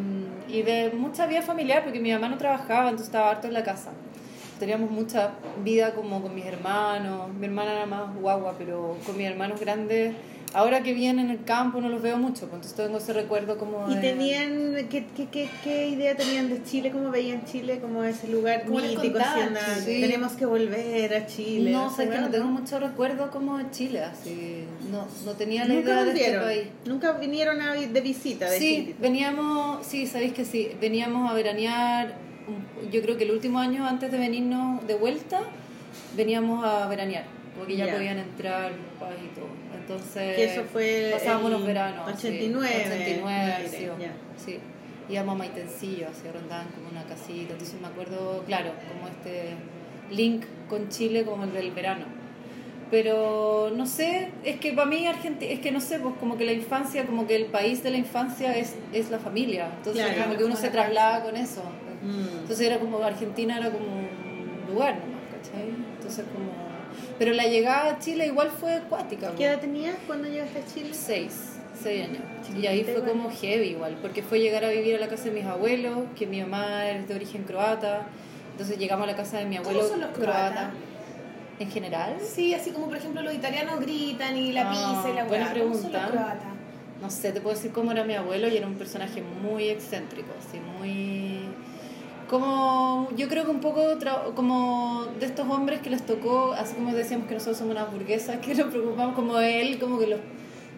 y 0.47 0.63
de 0.63 0.89
mucha 0.95 1.27
vida 1.27 1.43
familiar, 1.43 1.83
porque 1.83 1.99
mi 1.99 2.11
mamá 2.11 2.27
no 2.27 2.37
trabajaba, 2.37 2.85
entonces 2.85 3.05
estaba 3.07 3.29
harto 3.29 3.45
en 3.47 3.53
la 3.53 3.63
casa. 3.63 3.91
Teníamos 4.59 4.91
mucha 4.91 5.31
vida 5.63 5.93
como 5.95 6.21
con 6.21 6.35
mis 6.35 6.45
hermanos. 6.45 7.33
Mi 7.33 7.45
hermana 7.45 7.71
era 7.73 7.85
más 7.85 8.13
guagua, 8.15 8.55
pero 8.57 8.97
con 9.05 9.17
mis 9.17 9.25
hermanos 9.27 9.59
grandes. 9.59 10.13
Ahora 10.51 10.81
que 10.81 10.93
vienen 10.95 11.25
en 11.27 11.31
el 11.37 11.43
campo 11.43 11.79
no 11.79 11.89
los 11.89 12.01
veo 12.01 12.17
mucho, 12.17 12.47
pues 12.47 12.53
entonces 12.53 12.73
tengo 12.73 12.97
ese 12.97 13.13
recuerdo 13.13 13.59
como 13.59 13.87
¿Y 13.87 13.93
de- 13.93 14.01
tenían, 14.01 14.73
qué, 14.89 15.05
qué, 15.15 15.27
qué, 15.31 15.47
qué 15.63 15.89
idea 15.89 16.15
tenían 16.17 16.49
de 16.49 16.63
Chile? 16.63 16.89
¿Cómo 16.89 17.11
veían 17.11 17.45
Chile 17.45 17.77
como 17.79 18.03
ese 18.03 18.27
lugar 18.29 18.63
¿Cómo 18.65 18.79
les 18.79 18.95
mítico? 18.95 19.19
Sí. 19.85 20.01
Tenemos 20.01 20.31
que 20.31 20.47
volver 20.47 21.13
a 21.13 21.27
Chile. 21.27 21.69
No, 21.71 21.85
esa 21.85 21.97
sé 21.97 22.03
que 22.05 22.09
weá, 22.09 22.21
no 22.21 22.29
tengo 22.29 22.45
mucho 22.47 22.79
recuerdo 22.79 23.29
como 23.29 23.59
de 23.59 23.69
Chile, 23.69 24.03
así. 24.03 24.63
No, 24.91 25.05
no 25.23 25.33
tenía 25.33 25.65
la 25.65 25.75
idea 25.75 26.03
de 26.03 26.11
este 26.19 26.39
país. 26.39 26.63
Nunca 26.85 27.11
vinieron 27.11 27.61
a, 27.61 27.73
de 27.75 28.01
visita. 28.01 28.49
De 28.49 28.57
Sí, 28.57 28.69
chiquitito. 28.77 29.01
veníamos, 29.03 29.85
sí, 29.85 30.07
sabéis 30.07 30.33
que 30.33 30.45
sí, 30.45 30.71
veníamos 30.81 31.29
a 31.29 31.35
veranear, 31.35 32.15
yo 32.91 33.01
creo 33.01 33.17
que 33.17 33.23
el 33.25 33.31
último 33.31 33.59
año 33.59 33.85
antes 33.87 34.11
de 34.11 34.17
venirnos 34.17 34.85
de 34.87 34.95
vuelta, 34.95 35.41
veníamos 36.15 36.63
a 36.65 36.87
veranear, 36.87 37.25
porque 37.57 37.75
ya 37.75 37.91
podían 37.91 38.17
entrar 38.19 38.71
pues, 38.99 39.11
y 39.23 39.35
todo. 39.35 39.47
Entonces, 39.79 40.35
Que 40.35 40.45
eso 40.45 40.63
fue 40.71 41.09
pasábamos 41.13 41.51
los 41.51 41.65
veranos. 41.65 42.05
sí, 42.19 42.27
89, 42.27 42.83
89, 42.85 43.53
aire, 43.53 43.69
sí, 43.69 43.85
ya. 43.99 44.13
sí. 44.43 44.59
Íbamos 45.09 45.35
a 45.35 45.37
Maitencillo, 45.39 46.07
así 46.09 46.27
arrendaban 46.27 46.67
como 46.67 46.89
una 46.89 47.03
casita, 47.05 47.53
entonces 47.53 47.81
me 47.81 47.87
acuerdo, 47.87 48.43
claro, 48.45 48.73
como 48.87 49.07
este 49.07 49.55
link 50.11 50.43
con 50.69 50.89
Chile 50.89 51.23
como 51.25 51.45
el 51.45 51.53
del 51.53 51.71
verano. 51.71 52.05
Pero 52.91 53.71
no 53.75 53.85
sé, 53.85 54.29
es 54.43 54.59
que 54.59 54.73
para 54.73 54.87
mí 54.87 55.05
Argentina, 55.05 55.51
es 55.51 55.59
que 55.59 55.71
no 55.71 55.79
sé, 55.79 55.99
pues 55.99 56.15
como 56.19 56.37
que 56.37 56.45
la 56.45 56.53
infancia, 56.53 57.05
como 57.05 57.27
que 57.27 57.35
el 57.35 57.45
país 57.45 57.83
de 57.83 57.91
la 57.91 57.97
infancia 57.97 58.57
es, 58.57 58.75
es 58.93 59.11
la 59.11 59.19
familia. 59.19 59.69
Entonces 59.77 60.03
Claro. 60.03 60.23
como 60.23 60.37
que 60.37 60.43
uno 60.43 60.55
se 60.55 60.69
traslada 60.69 61.23
con 61.23 61.37
eso. 61.37 61.61
Mm. 62.01 62.39
Entonces 62.41 62.61
era 62.61 62.79
como, 62.79 62.99
Argentina 63.03 63.57
era 63.57 63.69
como 63.71 63.85
un 63.85 64.73
lugar 64.73 64.95
nomás, 64.99 65.21
¿cachai? 65.35 65.69
Entonces 65.97 66.25
como... 66.33 66.49
Pero 67.17 67.33
la 67.33 67.45
llegada 67.47 67.91
a 67.91 67.99
Chile 67.99 68.27
igual 68.27 68.49
fue 68.49 68.75
acuática. 68.75 69.33
¿Qué 69.35 69.45
edad 69.45 69.59
tenías 69.59 69.95
cuando 70.07 70.27
llegaste 70.27 70.59
a 70.59 70.65
Chile? 70.65 70.89
Seis, 70.93 71.57
seis 71.81 72.05
años. 72.07 72.21
Y 72.57 72.65
ahí 72.65 72.83
fue 72.83 72.93
igual. 72.93 73.09
como 73.09 73.29
heavy 73.29 73.67
igual, 73.67 73.97
porque 74.01 74.23
fue 74.23 74.39
llegar 74.39 74.63
a 74.65 74.69
vivir 74.69 74.95
a 74.95 74.99
la 74.99 75.07
casa 75.07 75.25
de 75.25 75.31
mis 75.31 75.45
abuelos, 75.45 75.97
que 76.17 76.25
mi 76.25 76.41
mamá 76.41 76.89
es 76.89 77.07
de 77.07 77.15
origen 77.15 77.43
croata. 77.43 78.07
Entonces 78.51 78.77
llegamos 78.77 79.03
a 79.07 79.11
la 79.11 79.15
casa 79.17 79.37
de 79.37 79.45
mi 79.45 79.57
abuelo 79.57 79.87
son 79.87 80.01
los 80.01 80.09
croatas? 80.11 80.71
En 81.59 81.69
general, 81.69 82.15
Sí, 82.25 82.53
así 82.53 82.71
como 82.71 82.87
por 82.87 82.95
ejemplo 82.95 83.21
los 83.21 83.33
italianos 83.33 83.81
gritan 83.81 84.37
y 84.37 84.53
la 84.53 84.69
Ah, 84.69 84.71
pizza 84.71 85.09
y 85.11 85.15
la 85.15 85.25
buena. 85.25 85.45
¿Cómo 85.53 85.71
pregunta. 85.73 86.37
no 87.01 87.09
sé, 87.09 87.31
te 87.33 87.41
puedo 87.41 87.55
decir 87.55 87.71
cómo 87.71 87.91
era 87.91 88.05
mi 88.05 88.13
abuelo 88.15 88.47
y 88.47 88.55
era 88.55 88.65
un 88.65 88.75
personaje 88.75 89.21
muy 89.21 89.67
excéntrico, 89.69 90.29
así 90.39 90.57
muy... 90.79 91.39
Como, 92.29 93.09
yo 93.17 93.27
creo 93.27 93.45
que 93.45 93.51
un 93.51 93.59
poco 93.59 93.81
como 94.35 95.07
de 95.19 95.25
estos 95.25 95.47
hombres 95.49 95.81
que 95.81 95.89
les 95.89 96.05
tocó, 96.05 96.53
así 96.53 96.75
como 96.75 96.93
decíamos 96.93 97.27
que 97.27 97.33
nosotros 97.33 97.57
somos 97.57 97.75
unas 97.75 97.91
burguesas, 97.91 98.37
que 98.37 98.53
nos 98.53 98.67
preocupamos 98.67 99.15
como 99.15 99.39
él, 99.39 99.79
como 99.79 99.97
que 99.97 100.07
los, 100.07 100.19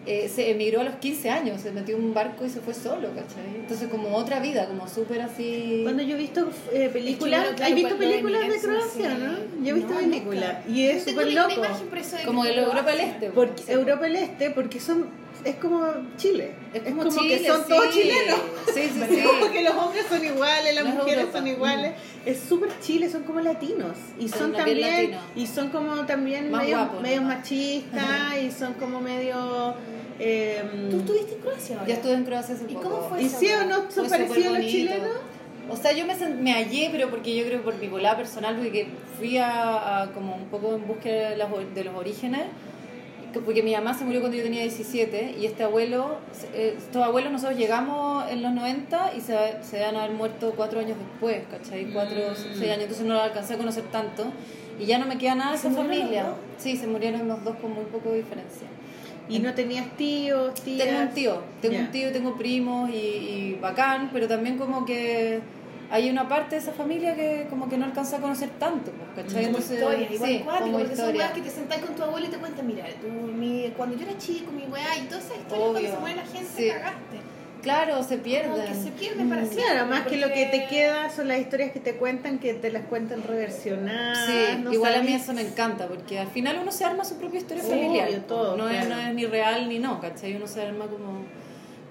eh, 0.06 0.28
se 0.34 0.50
emigró 0.50 0.80
a 0.80 0.84
los 0.84 0.94
15 0.96 1.30
años, 1.30 1.60
se 1.60 1.70
metió 1.70 1.96
en 1.96 2.04
un 2.04 2.14
barco 2.14 2.44
y 2.44 2.48
se 2.48 2.60
fue 2.60 2.74
solo, 2.74 3.08
¿cachai? 3.08 3.54
Entonces 3.56 3.88
como 3.88 4.16
otra 4.16 4.40
vida, 4.40 4.66
como 4.66 4.88
súper 4.88 5.20
así... 5.20 5.80
Cuando 5.84 6.02
yo 6.02 6.16
he 6.16 6.18
visto 6.18 6.48
eh, 6.72 6.88
películas, 6.92 7.44
claro, 7.54 7.64
¿has 7.64 7.74
visto 7.74 7.96
películas 7.96 8.48
de 8.48 8.58
Croacia, 8.58 9.10
sí. 9.10 9.22
no? 9.22 9.64
Yo 9.64 9.70
he 9.70 9.72
visto 9.74 9.92
No, 9.92 10.00
películas 10.00 10.56
y 10.68 10.86
es 10.86 11.04
súper 11.04 11.28
una 11.28 11.42
loco. 11.48 11.54
imagen, 11.54 11.90
de 12.18 12.24
Como 12.24 12.44
el 12.44 12.58
Europa 12.58 12.90
del. 12.90 13.00
Este. 13.00 13.30
Porque. 13.30 13.72
Europa 13.72 14.04
del 14.04 14.16
Este, 14.16 14.50
porque 14.50 14.80
son 14.80 15.06
es 15.44 15.56
como 15.56 15.86
Chile. 16.16 16.52
Es 16.72 16.82
como, 16.82 17.02
que 17.04 17.10
Chile, 17.10 17.46
son 17.46 17.62
sí. 17.62 17.68
todos 17.68 17.90
chilenos. 17.90 18.38
Sí, 18.74 18.82
sí, 18.92 19.02
sí. 19.10 19.22
Como 19.22 19.50
que 19.52 19.62
los 19.62 19.74
hombres 19.74 20.06
son 20.08 20.24
iguales, 20.24 20.74
las 20.74 20.84
No 20.84 20.90
es 20.90 20.96
mujeres 20.96 21.26
son 21.32 21.46
iguales. 21.46 21.92
Es 22.24 22.40
súper 22.40 22.70
Chile, 22.80 23.10
son 23.10 23.22
como 23.24 23.40
latinos. 23.40 23.96
Y 24.18 24.28
Son 24.28 24.52
también, 24.52 25.16
y 25.34 25.46
son 25.46 25.70
como 25.70 26.06
también 26.06 26.50
Más 26.50 26.62
medio, 26.62 26.88
medio 27.02 27.20
¿no? 27.22 27.28
machistas 27.28 28.38
y 28.42 28.50
son 28.52 28.74
como 28.74 29.00
medio... 29.00 29.74
eh, 30.20 30.62
¿Tú 30.90 30.98
estuviste 31.00 31.34
en 31.34 31.40
Croacia 31.40 31.76
ahora? 31.76 31.88
Yo 31.88 31.94
estuve 31.94 32.12
en 32.14 32.24
Croacia 32.24 32.54
hace 32.54 32.64
¿Y 32.68 32.74
poco. 32.74 32.90
cómo 32.90 33.08
fue 33.08 33.22
¿Y 33.22 33.26
esa 33.26 33.38
sí 33.38 33.48
o 33.52 33.64
no 33.64 33.90
son 33.90 34.08
parecidos 34.08 34.44
los 34.44 34.52
bonito. 34.52 34.70
chilenos? 34.70 35.10
O 35.70 35.76
sea, 35.76 35.92
yo 35.92 36.04
me, 36.06 36.14
me 36.14 36.52
hallé, 36.54 36.88
pero 36.92 37.08
porque 37.08 37.34
yo 37.36 37.44
creo 37.44 37.58
que 37.58 37.64
por 37.64 37.74
mi 37.76 37.88
volada 37.88 38.16
personal, 38.16 38.56
porque 38.56 38.88
fui 39.18 39.38
a, 39.38 40.02
a 40.02 40.12
como 40.12 40.34
un 40.36 40.46
poco 40.46 40.74
en 40.74 40.86
búsqueda 40.86 41.30
de, 41.30 41.36
las 41.36 41.50
or- 41.52 41.66
de 41.72 41.84
los 41.84 41.94
orígenes, 41.94 42.42
que- 42.42 42.71
porque 43.40 43.62
mi 43.62 43.72
mamá 43.74 43.94
se 43.94 44.04
murió 44.04 44.20
cuando 44.20 44.36
yo 44.36 44.42
tenía 44.44 44.62
17 44.62 45.36
y 45.40 45.46
este 45.46 45.62
abuelo, 45.64 46.16
eh, 46.54 46.74
estos 46.76 47.02
abuelos 47.02 47.32
nosotros 47.32 47.58
llegamos 47.58 48.30
en 48.30 48.42
los 48.42 48.52
90 48.52 49.12
y 49.16 49.20
se, 49.20 49.36
se 49.62 49.80
van 49.80 49.96
a 49.96 50.04
haber 50.04 50.16
muerto 50.16 50.52
cuatro 50.56 50.80
años 50.80 50.96
después, 50.98 51.38
¿cachai? 51.50 51.86
Cuatro, 51.92 52.16
Mm. 52.30 52.34
seis 52.58 52.70
años, 52.70 52.82
entonces 52.82 53.06
no 53.06 53.14
lo 53.14 53.22
alcancé 53.22 53.54
a 53.54 53.58
conocer 53.58 53.84
tanto 53.84 54.24
y 54.78 54.84
ya 54.86 54.98
no 54.98 55.06
me 55.06 55.18
queda 55.18 55.34
nada 55.34 55.52
de 55.52 55.58
¿Se 55.58 55.68
esa 55.68 55.76
familia. 55.76 56.22
los 56.22 56.30
dos? 56.30 56.38
Sí, 56.58 56.76
se 56.76 56.86
murieron 56.86 57.26
los 57.28 57.42
dos 57.44 57.56
con 57.56 57.72
muy 57.72 57.84
poco 57.84 58.10
de 58.10 58.16
diferencia. 58.18 58.66
¿Y 59.28 59.38
no 59.38 59.54
tenías 59.54 59.86
tíos, 59.96 60.52
tías? 60.62 60.86
Tengo 60.86 61.00
un 61.02 61.08
tío, 61.10 61.42
tengo 61.62 61.78
un 61.78 61.90
tío, 61.90 62.12
tengo 62.12 62.36
primos 62.36 62.90
y, 62.90 62.94
y 62.94 63.58
bacán, 63.60 64.10
pero 64.12 64.26
también 64.28 64.58
como 64.58 64.84
que 64.84 65.40
hay 65.92 66.08
una 66.08 66.26
parte 66.26 66.54
de 66.54 66.62
esa 66.62 66.72
familia 66.72 67.14
que 67.14 67.46
como 67.50 67.68
que 67.68 67.76
no 67.76 67.84
alcanza 67.84 68.16
a 68.16 68.20
conocer 68.20 68.48
tanto, 68.58 68.92
pues, 68.92 69.26
¿cachai? 69.26 69.44
Como 69.44 69.58
Entonces, 69.58 69.72
historia, 69.78 70.10
igual 70.10 70.30
sí, 70.30 70.38
cuático, 70.38 70.64
como 70.64 70.78
porque 70.78 70.96
son 70.96 71.04
historia. 71.04 71.20
weas 71.20 71.32
que 71.32 71.40
te 71.42 71.50
sentás 71.50 71.78
con 71.80 71.94
tu 71.94 72.02
abuelo 72.02 72.26
y 72.26 72.30
te 72.30 72.38
cuentan, 72.38 72.66
mira, 72.66 72.86
tú, 72.98 73.08
mi, 73.08 73.70
cuando 73.76 73.98
yo 73.98 74.08
era 74.08 74.16
chico, 74.16 74.50
mi 74.52 74.62
weá, 74.62 74.96
y 74.96 75.02
toda 75.02 75.20
esa 75.20 75.34
historia 75.34 75.66
cuando 75.66 75.80
se 75.90 75.98
muere 75.98 76.16
la 76.16 76.24
gente, 76.24 76.50
sí. 76.56 76.68
cagaste. 76.70 77.16
claro, 77.60 78.02
se 78.02 78.16
pierden. 78.16 78.66
Que 78.66 78.74
se 78.74 78.90
pierden 78.90 79.28
para 79.28 79.42
siempre. 79.42 79.64
Claro, 79.64 79.86
más 79.86 80.06
que 80.06 80.16
lo 80.16 80.28
que 80.32 80.46
te 80.46 80.66
queda 80.66 81.10
son 81.10 81.28
las 81.28 81.38
historias 81.40 81.72
que 81.72 81.80
te 81.80 81.96
cuentan, 81.96 82.38
que 82.38 82.54
te 82.54 82.72
las 82.72 82.84
cuentan 82.84 83.22
reversionadas. 83.22 84.26
Sí, 84.26 84.62
no 84.62 84.72
igual 84.72 84.94
a 84.94 85.02
mí 85.02 85.12
eso 85.12 85.34
me 85.34 85.42
encanta, 85.42 85.88
porque 85.88 86.18
al 86.18 86.28
final 86.28 86.58
uno 86.62 86.72
se 86.72 86.86
arma 86.86 87.04
su 87.04 87.18
propia 87.18 87.38
historia 87.38 87.62
familiar. 87.62 88.08
todo, 88.26 88.56
no, 88.56 88.66
es, 88.70 88.88
no 88.88 88.98
es 88.98 89.12
ni 89.12 89.26
real 89.26 89.68
ni 89.68 89.78
no, 89.78 90.00
¿cachai? 90.00 90.36
Uno 90.36 90.46
se 90.46 90.62
arma 90.62 90.86
como, 90.86 91.20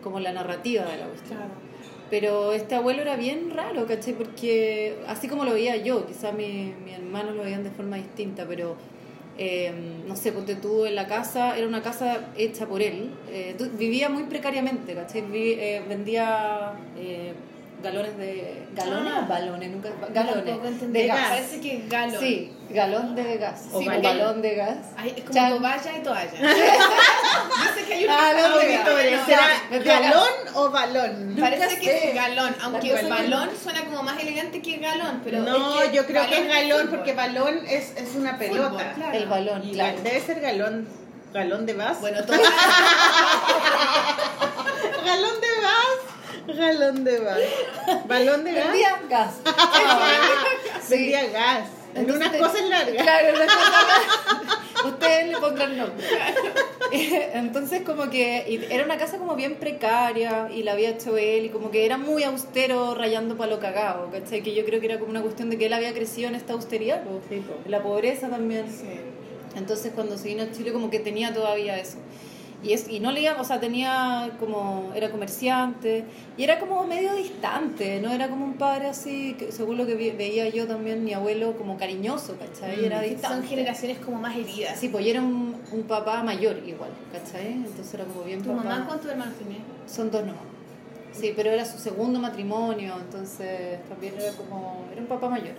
como 0.02 0.20
la 0.20 0.34
narrativa 0.34 0.86
de 0.86 0.98
la 0.98 1.06
cuestión. 1.06 1.38
Claro. 1.38 1.71
Pero 2.12 2.52
este 2.52 2.76
abuelo 2.76 3.02
era 3.02 3.16
bien 3.16 3.50
raro, 3.56 3.88
¿cachai? 3.88 4.14
Porque 4.14 4.98
así 5.08 5.28
como 5.28 5.46
lo 5.46 5.54
veía 5.54 5.78
yo, 5.78 6.06
quizá 6.06 6.32
mi, 6.34 6.72
mi 6.86 6.92
hermano 6.94 7.32
lo 7.32 7.42
veían 7.44 7.64
de 7.64 7.72
forma 7.72 7.96
distinta, 7.96 8.46
pero 8.48 8.76
eh, 9.38 9.72
no 10.08 10.16
sé, 10.16 10.32
ponte 10.34 10.56
tú 10.56 10.86
en 10.86 10.94
la 10.96 11.08
casa, 11.08 11.58
era 11.58 11.66
una 11.68 11.82
casa 11.82 12.28
hecha 12.38 12.68
por 12.68 12.82
él, 12.82 13.10
eh, 13.32 13.56
vivía 13.80 14.10
muy 14.10 14.24
precariamente, 14.24 14.94
¿cachai? 14.94 15.22
Vi- 15.22 15.54
eh, 15.58 15.82
vendía 15.88 16.74
eh, 17.00 17.32
galones 17.84 18.18
de... 18.18 18.68
¿Galones 18.74 19.14
Ah. 19.16 19.22
o 19.24 19.28
balones? 19.28 19.70
Nunca, 19.72 19.90
galones 20.14 20.94
de 20.94 21.08
gas. 21.08 21.30
Parece 21.30 21.60
que 21.62 21.78
es 21.78 21.90
galón. 21.90 22.20
Sí, 22.20 22.54
galón 22.70 23.16
de 23.16 23.38
gas. 23.38 23.60
Sí, 23.62 23.68
o 23.74 23.82
porque- 23.84 24.00
balón 24.02 24.42
de 24.42 24.56
gas. 24.56 24.78
Ay, 24.98 25.14
es 25.18 25.24
como 25.24 25.34
Chan. 25.34 25.50
toalla 25.62 25.98
y 25.98 26.04
toalla. 26.04 26.32
Dice 27.76 27.86
que 27.88 27.94
hay 27.94 28.06
no, 28.06 28.14
¿será 29.26 29.48
me 29.70 29.80
galón 29.80 30.30
o 30.56 30.70
balón? 30.70 31.36
Parece 31.40 31.80
que 31.80 31.86
sé. 31.86 32.10
es 32.10 32.16
galón, 32.16 32.56
aunque 32.62 32.92
cosa 32.92 33.08
balón 33.08 33.50
suena 33.62 33.84
como 33.86 34.04
más 34.04 34.20
elegante 34.22 34.62
que 34.62 34.78
galón, 34.78 35.22
pero 35.24 35.40
no, 35.42 35.82
es 35.82 35.90
que 35.90 35.96
yo 35.98 36.06
creo 36.06 36.28
que 36.28 36.38
es 36.40 36.48
galón 36.48 36.88
porque 36.90 37.14
balón 37.14 37.66
es, 37.68 37.94
es 37.98 38.16
una 38.16 38.38
pelota. 38.38 38.70
Fútbol, 38.70 38.86
claro. 38.96 39.18
El 39.18 39.26
balón, 39.28 39.64
Y 39.68 39.74
claro. 39.74 39.98
debe 40.04 40.20
ser 40.22 40.40
galón. 40.40 40.88
¿Galón 41.34 41.66
de 41.66 41.74
vas? 41.74 42.00
Bueno, 42.02 42.22
todo 42.26 42.36
galón 45.06 45.42
de 45.42 45.48
vas. 45.64 46.11
Galón 46.48 47.04
de 47.04 47.20
vas. 47.20 47.40
¿Balón 48.08 48.44
de 48.44 48.54
gas? 48.54 48.68
Vendía 48.68 49.02
gas. 49.10 49.34
Sí. 50.82 50.96
Vendía 50.98 51.28
gas. 51.30 51.68
En 51.94 52.02
Entonces 52.02 52.28
unas 52.28 52.42
cosas 52.42 52.70
largas. 52.70 53.02
Claro, 53.04 53.28
en 53.30 53.36
unas 53.36 53.48
cosas- 53.54 54.58
Ustedes 54.86 55.28
le 55.28 55.38
pondrán 55.38 55.78
nombre. 55.78 56.08
Entonces, 57.34 57.82
como 57.84 58.10
que 58.10 58.66
era 58.72 58.84
una 58.84 58.98
casa 58.98 59.18
como 59.20 59.36
bien 59.36 59.56
precaria 59.56 60.50
y 60.52 60.64
la 60.64 60.72
había 60.74 60.90
hecho 60.90 61.18
él 61.18 61.46
y 61.46 61.50
como 61.50 61.70
que 61.70 61.86
era 61.86 61.98
muy 61.98 62.24
austero, 62.24 62.96
rayando 62.96 63.38
para 63.38 63.52
lo 63.52 63.60
cagado, 63.60 64.10
¿cachai? 64.12 64.42
Que 64.42 64.56
yo 64.56 64.66
creo 64.66 64.80
que 64.80 64.88
era 64.88 64.98
como 64.98 65.12
una 65.12 65.22
cuestión 65.22 65.50
de 65.52 65.58
que 65.60 65.68
él 65.68 65.74
había 65.74 65.94
crecido 65.94 66.30
en 66.30 66.36
esta 66.36 66.54
austeridad. 66.54 67.04
Sí, 67.30 67.44
la 67.68 67.84
pobreza 67.84 68.30
también. 68.30 68.66
Sí. 68.70 68.90
Entonces 69.56 69.92
cuando 69.94 70.18
se 70.18 70.30
vino 70.30 70.44
a 70.44 70.52
Chile 70.52 70.74
como 70.74 70.90
que 70.90 71.00
tenía 71.00 71.34
todavía 71.34 71.78
eso. 71.78 71.98
Y, 72.64 72.74
es, 72.74 72.88
y 72.88 73.00
no 73.00 73.12
leía, 73.12 73.42
o 73.42 73.44
sea, 73.44 73.60
tenía 73.60 74.32
como, 74.40 74.92
era 74.94 75.10
comerciante 75.10 76.06
y 76.38 76.44
era 76.44 76.60
como 76.60 76.84
medio 76.86 77.16
distante, 77.16 78.00
no 78.00 78.12
era 78.12 78.30
como 78.30 78.46
un 78.46 78.54
padre 78.54 78.88
así, 78.88 79.34
que, 79.34 79.52
según 79.52 79.78
lo 79.78 79.88
que 79.88 79.96
vi- 79.96 80.12
veía 80.12 80.48
yo 80.50 80.68
también, 80.68 81.04
mi 81.04 81.12
abuelo 81.14 81.58
como 81.58 81.76
cariñoso, 81.78 82.38
¿cachai? 82.38 82.86
Era 82.86 83.02
Son 83.02 83.10
distante. 83.10 83.48
generaciones 83.48 83.98
como 83.98 84.20
más 84.20 84.38
heridas. 84.38 84.78
Sí, 84.80 84.90
pues 84.90 85.04
yo 85.06 85.10
era 85.10 85.22
un, 85.24 85.56
un 85.72 85.84
papá 85.84 86.22
mayor 86.22 86.58
igual, 86.68 86.92
¿cachai? 87.12 87.48
Entonces 87.54 87.92
era 87.96 88.04
como 88.06 88.24
bien 88.26 88.44
¿Tu 88.44 88.50
papá. 88.50 88.64
mamá 88.64 88.86
cuántos 88.88 89.10
hermanos 89.10 89.34
tenía? 89.40 89.60
Son 89.88 90.12
dos 90.12 90.22
nomás. 90.24 90.44
Sí, 91.14 91.34
pero 91.36 91.50
era 91.50 91.66
su 91.66 91.80
segundo 91.80 92.20
matrimonio, 92.20 92.94
entonces 93.02 93.80
también 93.90 94.14
era 94.20 94.34
como, 94.34 94.86
era 94.92 95.02
un 95.02 95.08
papá 95.08 95.30
mayor. 95.30 95.56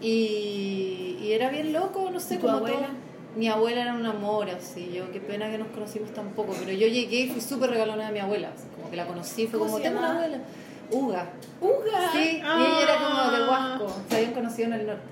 Y, 0.00 1.18
y 1.20 1.32
era 1.32 1.50
bien 1.50 1.72
loco, 1.72 2.10
no 2.12 2.20
sé, 2.20 2.34
¿Y 2.34 2.38
tu 2.38 2.46
como 2.46 2.58
abuela? 2.58 2.76
todo. 2.76 3.07
Mi 3.38 3.46
abuela 3.48 3.82
era 3.82 3.94
un 3.94 4.04
amor, 4.04 4.50
así, 4.50 4.90
yo, 4.92 5.12
qué 5.12 5.20
pena 5.20 5.48
que 5.48 5.58
nos 5.58 5.68
conocimos 5.68 6.12
tan 6.12 6.30
poco, 6.30 6.54
pero 6.58 6.72
yo 6.72 6.88
llegué 6.88 7.20
y 7.20 7.28
fui 7.28 7.40
súper 7.40 7.70
regalona 7.70 8.06
de 8.06 8.12
mi 8.12 8.18
abuela, 8.18 8.50
así, 8.52 8.66
como 8.74 8.90
que 8.90 8.96
la 8.96 9.06
conocí, 9.06 9.46
fue 9.46 9.60
¿Cómo 9.60 9.70
como, 9.70 9.82
tengo 9.82 9.98
una 10.00 10.10
abuela, 10.12 10.38
Uga. 10.90 11.26
¡Uga! 11.60 12.10
Sí, 12.12 12.18
y 12.18 12.40
ella 12.40 12.80
era 12.82 12.96
como 12.96 13.30
de 13.30 13.48
Huasco, 13.48 13.96
se 14.10 14.16
habían 14.16 14.32
conocido 14.32 14.66
en 14.68 14.72
el 14.80 14.86
norte. 14.88 15.02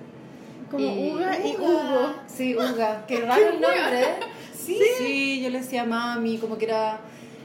Como 0.71 0.85
Y- 0.85 1.13
Uga 1.13 1.39
y 1.39 1.55
Uga. 1.55 1.69
Hugo. 1.69 2.13
Sí, 2.27 2.57
Uga. 2.57 3.05
Qué 3.07 3.21
raro 3.21 3.47
el 3.47 3.61
nombre, 3.61 4.01
¿eh? 4.03 4.15
Sí. 4.53 4.81
Sí, 4.99 5.41
yo 5.45 5.51
le 5.51 5.61
decía 5.61 5.85
mami, 5.85 6.39
como 6.39 6.59
que 6.59 6.65
era... 6.65 6.99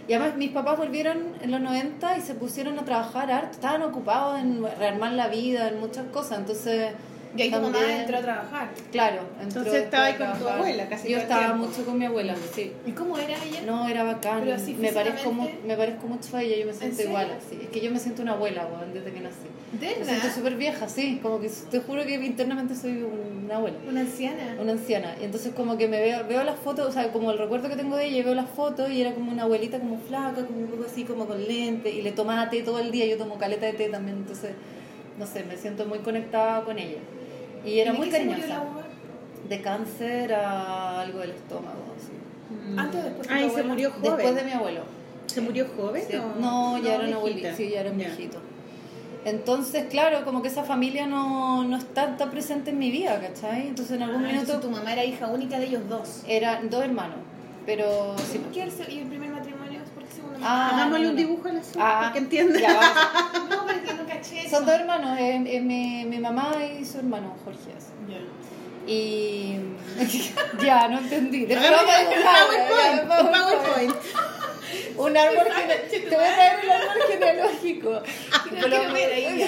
Y 0.07 0.13
además 0.13 0.35
mis 0.37 0.49
papás 0.49 0.77
volvieron 0.79 1.19
en 1.43 1.51
los 1.51 1.61
90 1.61 2.17
y 2.17 2.21
se 2.21 2.33
pusieron 2.33 2.79
a 2.79 2.85
trabajar 2.85 3.31
harto, 3.31 3.51
estaban 3.51 3.83
ocupados 3.83 4.39
en 4.39 4.63
rearmar 4.79 5.11
la 5.11 5.27
vida, 5.27 5.67
en 5.67 5.79
muchas 5.79 6.05
cosas, 6.07 6.39
entonces... 6.39 6.93
Y 7.35 7.41
ahí 7.43 7.49
tu 7.49 7.55
mamá 7.61 7.71
también- 7.77 7.99
entró 8.01 8.17
a 8.17 8.21
trabajar. 8.21 8.69
Claro, 8.91 9.21
entró 9.41 9.61
Entonces 9.61 9.83
estaba 9.85 10.05
ahí 10.05 10.15
con 10.15 10.27
tu 10.27 10.33
trabajar. 10.39 10.57
abuela 10.59 10.89
casi 10.89 11.09
Yo 11.09 11.17
estaba 11.17 11.45
tiempo. 11.47 11.67
mucho 11.67 11.85
con 11.85 11.97
mi 11.97 12.05
abuela, 12.05 12.35
sí. 12.53 12.73
¿Y 12.85 12.91
cómo 12.91 13.17
era 13.17 13.35
ella? 13.43 13.61
No, 13.65 13.87
era 13.87 14.03
bacán. 14.03 14.41
Pero 14.41 14.55
así 14.55 14.73
me, 14.73 14.91
parezco 14.91 15.31
me 15.31 15.75
parezco 15.77 16.07
mucho 16.07 16.37
a 16.37 16.43
ella, 16.43 16.57
yo 16.57 16.65
me 16.65 16.73
siento 16.73 17.01
igual 17.03 17.27
así. 17.37 17.59
Es 17.63 17.69
que 17.69 17.79
yo 17.79 17.89
me 17.91 17.99
siento 17.99 18.21
una 18.21 18.33
abuela, 18.33 18.65
weón, 18.67 18.93
desde 18.93 19.11
que 19.13 19.21
nací. 19.21 19.37
¿De 19.79 19.95
Me 19.99 20.05
siento 20.05 20.27
súper 20.29 20.55
vieja, 20.55 20.89
sí. 20.89 21.19
Como 21.23 21.39
que 21.39 21.49
te 21.69 21.79
juro 21.79 22.03
que 22.05 22.15
internamente 22.15 22.75
soy 22.75 23.01
una 23.45 23.55
abuela. 23.55 23.77
Una 23.89 24.01
anciana. 24.01 24.57
una 24.59 24.73
anciana. 24.73 25.15
Y 25.21 25.23
entonces 25.23 25.53
como 25.55 25.77
que 25.77 25.87
me 25.87 26.01
veo, 26.01 26.27
veo 26.27 26.43
las 26.43 26.59
fotos, 26.59 26.87
o 26.89 26.91
sea, 26.91 27.11
como 27.13 27.31
el 27.31 27.37
recuerdo 27.37 27.69
que 27.69 27.77
tengo 27.77 27.95
de 27.95 28.05
ella, 28.07 28.17
y 28.17 28.23
veo 28.23 28.35
las 28.35 28.49
fotos 28.49 28.89
y 28.91 28.99
era 29.01 29.13
como 29.13 29.31
una 29.31 29.43
abuelita 29.43 29.79
como 29.79 29.97
flaca, 29.99 30.45
como 30.45 30.59
un 30.59 30.67
poco 30.67 30.83
así, 30.85 31.05
como 31.05 31.25
con 31.25 31.41
lente, 31.47 31.89
y 31.89 32.01
le 32.01 32.11
tomaba 32.11 32.49
té 32.49 32.61
todo 32.63 32.79
el 32.79 32.91
día, 32.91 33.05
yo 33.05 33.17
tomo 33.17 33.37
caleta 33.37 33.65
de 33.67 33.73
té 33.73 33.87
también, 33.89 34.17
entonces, 34.17 34.51
no 35.17 35.25
sé, 35.25 35.43
me 35.43 35.55
siento 35.55 35.85
muy 35.85 35.99
conectada 35.99 36.63
con 36.63 36.77
ella. 36.77 36.97
Y 37.65 37.79
era 37.79 37.93
¿Y 37.93 37.97
muy 37.97 38.09
qué 38.09 38.17
se 38.17 38.25
murió 38.25 38.39
cariñosa. 38.41 38.63
De 39.49 39.61
cáncer 39.61 40.33
a 40.33 41.01
algo 41.01 41.19
del 41.19 41.31
estómago, 41.31 41.83
así. 41.97 42.11
Antes 42.77 42.99
o 43.01 43.03
después 43.03 43.27
de 43.27 43.33
Ay, 43.33 43.47
tu 43.49 43.55
se 43.55 43.63
murió 43.63 43.91
joven. 43.91 44.03
Después 44.15 44.35
de 44.35 44.43
mi 44.43 44.51
abuelo. 44.51 44.81
¿Se 45.27 45.41
murió 45.41 45.67
joven? 45.75 46.03
Sí. 46.09 46.15
o- 46.17 46.39
No, 46.39 46.77
ya 46.77 46.95
era 46.95 47.07
un 47.07 47.13
abuelito, 47.13 47.47
sí, 47.55 47.69
ya 47.69 47.81
era 47.81 47.91
un 47.91 47.97
viejito. 47.97 48.37
Entonces, 49.23 49.85
claro, 49.89 50.25
como 50.25 50.41
que 50.41 50.47
esa 50.47 50.63
familia 50.63 51.05
no, 51.05 51.63
no 51.63 51.77
está 51.77 52.17
tan 52.17 52.31
presente 52.31 52.71
en 52.71 52.79
mi 52.79 52.89
vida, 52.89 53.19
¿cachai? 53.21 53.67
Entonces 53.67 53.97
en 53.97 54.03
algún 54.03 54.25
Ah, 54.25 54.31
minuto 54.31 54.59
tu 54.59 54.69
mamá 54.71 54.93
era 54.93 55.05
hija 55.05 55.27
única 55.27 55.59
de 55.59 55.65
ellos 55.67 55.83
dos. 55.87 56.23
eran 56.27 56.69
dos 56.71 56.83
hermanos, 56.83 57.17
pero 57.65 58.15
sí. 58.17 58.39
¿Por 58.39 58.51
qué 58.51 58.63
el, 58.63 58.71
se- 58.71 58.91
y 58.91 58.99
el 58.99 59.07
primer 59.07 59.29
matrimonio? 59.29 59.81
¿Por 59.93 60.03
qué 60.05 60.11
segundo 60.11 60.30
Ah? 60.43 60.69
Hagámosle 60.73 61.03
no, 61.05 61.09
un 61.11 61.15
dibujo 61.15 61.47
a 61.47 61.51
la 61.53 61.59
azul, 61.59 61.81
Ah, 61.81 62.11
que 62.13 62.19
va. 62.19 63.43
No, 63.49 63.65
pero 63.65 63.83
que 63.83 63.93
no 63.93 64.05
caché. 64.07 64.49
Son 64.49 64.65
dos 64.65 64.75
hermanos, 64.75 65.17
eh, 65.19 65.43
eh, 65.45 65.61
mi, 65.61 66.05
mi 66.05 66.17
mamá 66.19 66.53
y 66.79 66.83
su 66.85 66.99
hermano 66.99 67.35
Jorge. 67.43 67.71
Y 68.87 69.57
ya, 70.63 70.87
no 70.87 70.97
entendí. 70.99 71.45
Después 71.45 71.69
un 71.71 72.23
PowerPoint, 72.23 73.01
un 73.03 73.31
PowerPoint. 73.31 73.95
Un 74.97 75.17
árbol 75.17 75.47
gene- 75.53 75.75
Te 75.89 76.15
voy 76.15 76.25
a 76.25 76.33
traer 76.35 76.59
el 76.63 76.71
árbol 76.71 77.03
genealógico. 77.09 77.89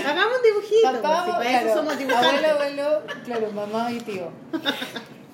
Hagamos 0.06 0.34
un 0.38 0.44
dibujito. 0.44 0.92
Papá, 1.02 1.26
si 1.26 1.32
para 1.32 1.50
claro, 1.50 1.66
eso 1.68 1.76
somos 1.76 1.98
dibujantes. 1.98 2.30
abuelo, 2.52 2.54
abuelo, 2.56 3.02
claro, 3.26 3.52
mamá 3.52 3.92
y 3.92 4.00
tío. 4.00 4.32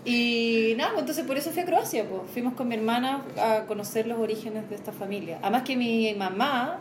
Y 0.09 0.73
nada, 0.77 0.91
pues 0.91 1.01
entonces 1.01 1.25
por 1.25 1.37
eso 1.37 1.51
fui 1.51 1.61
a 1.61 1.65
Croacia, 1.65 2.05
pues. 2.07 2.21
Fuimos 2.33 2.53
con 2.53 2.67
mi 2.67 2.75
hermana 2.75 3.23
a 3.37 3.65
conocer 3.67 4.07
los 4.07 4.19
orígenes 4.19 4.69
de 4.69 4.75
esta 4.75 4.91
familia. 4.91 5.39
Además 5.41 5.63
que 5.63 5.75
mi 5.77 6.13
mamá 6.15 6.79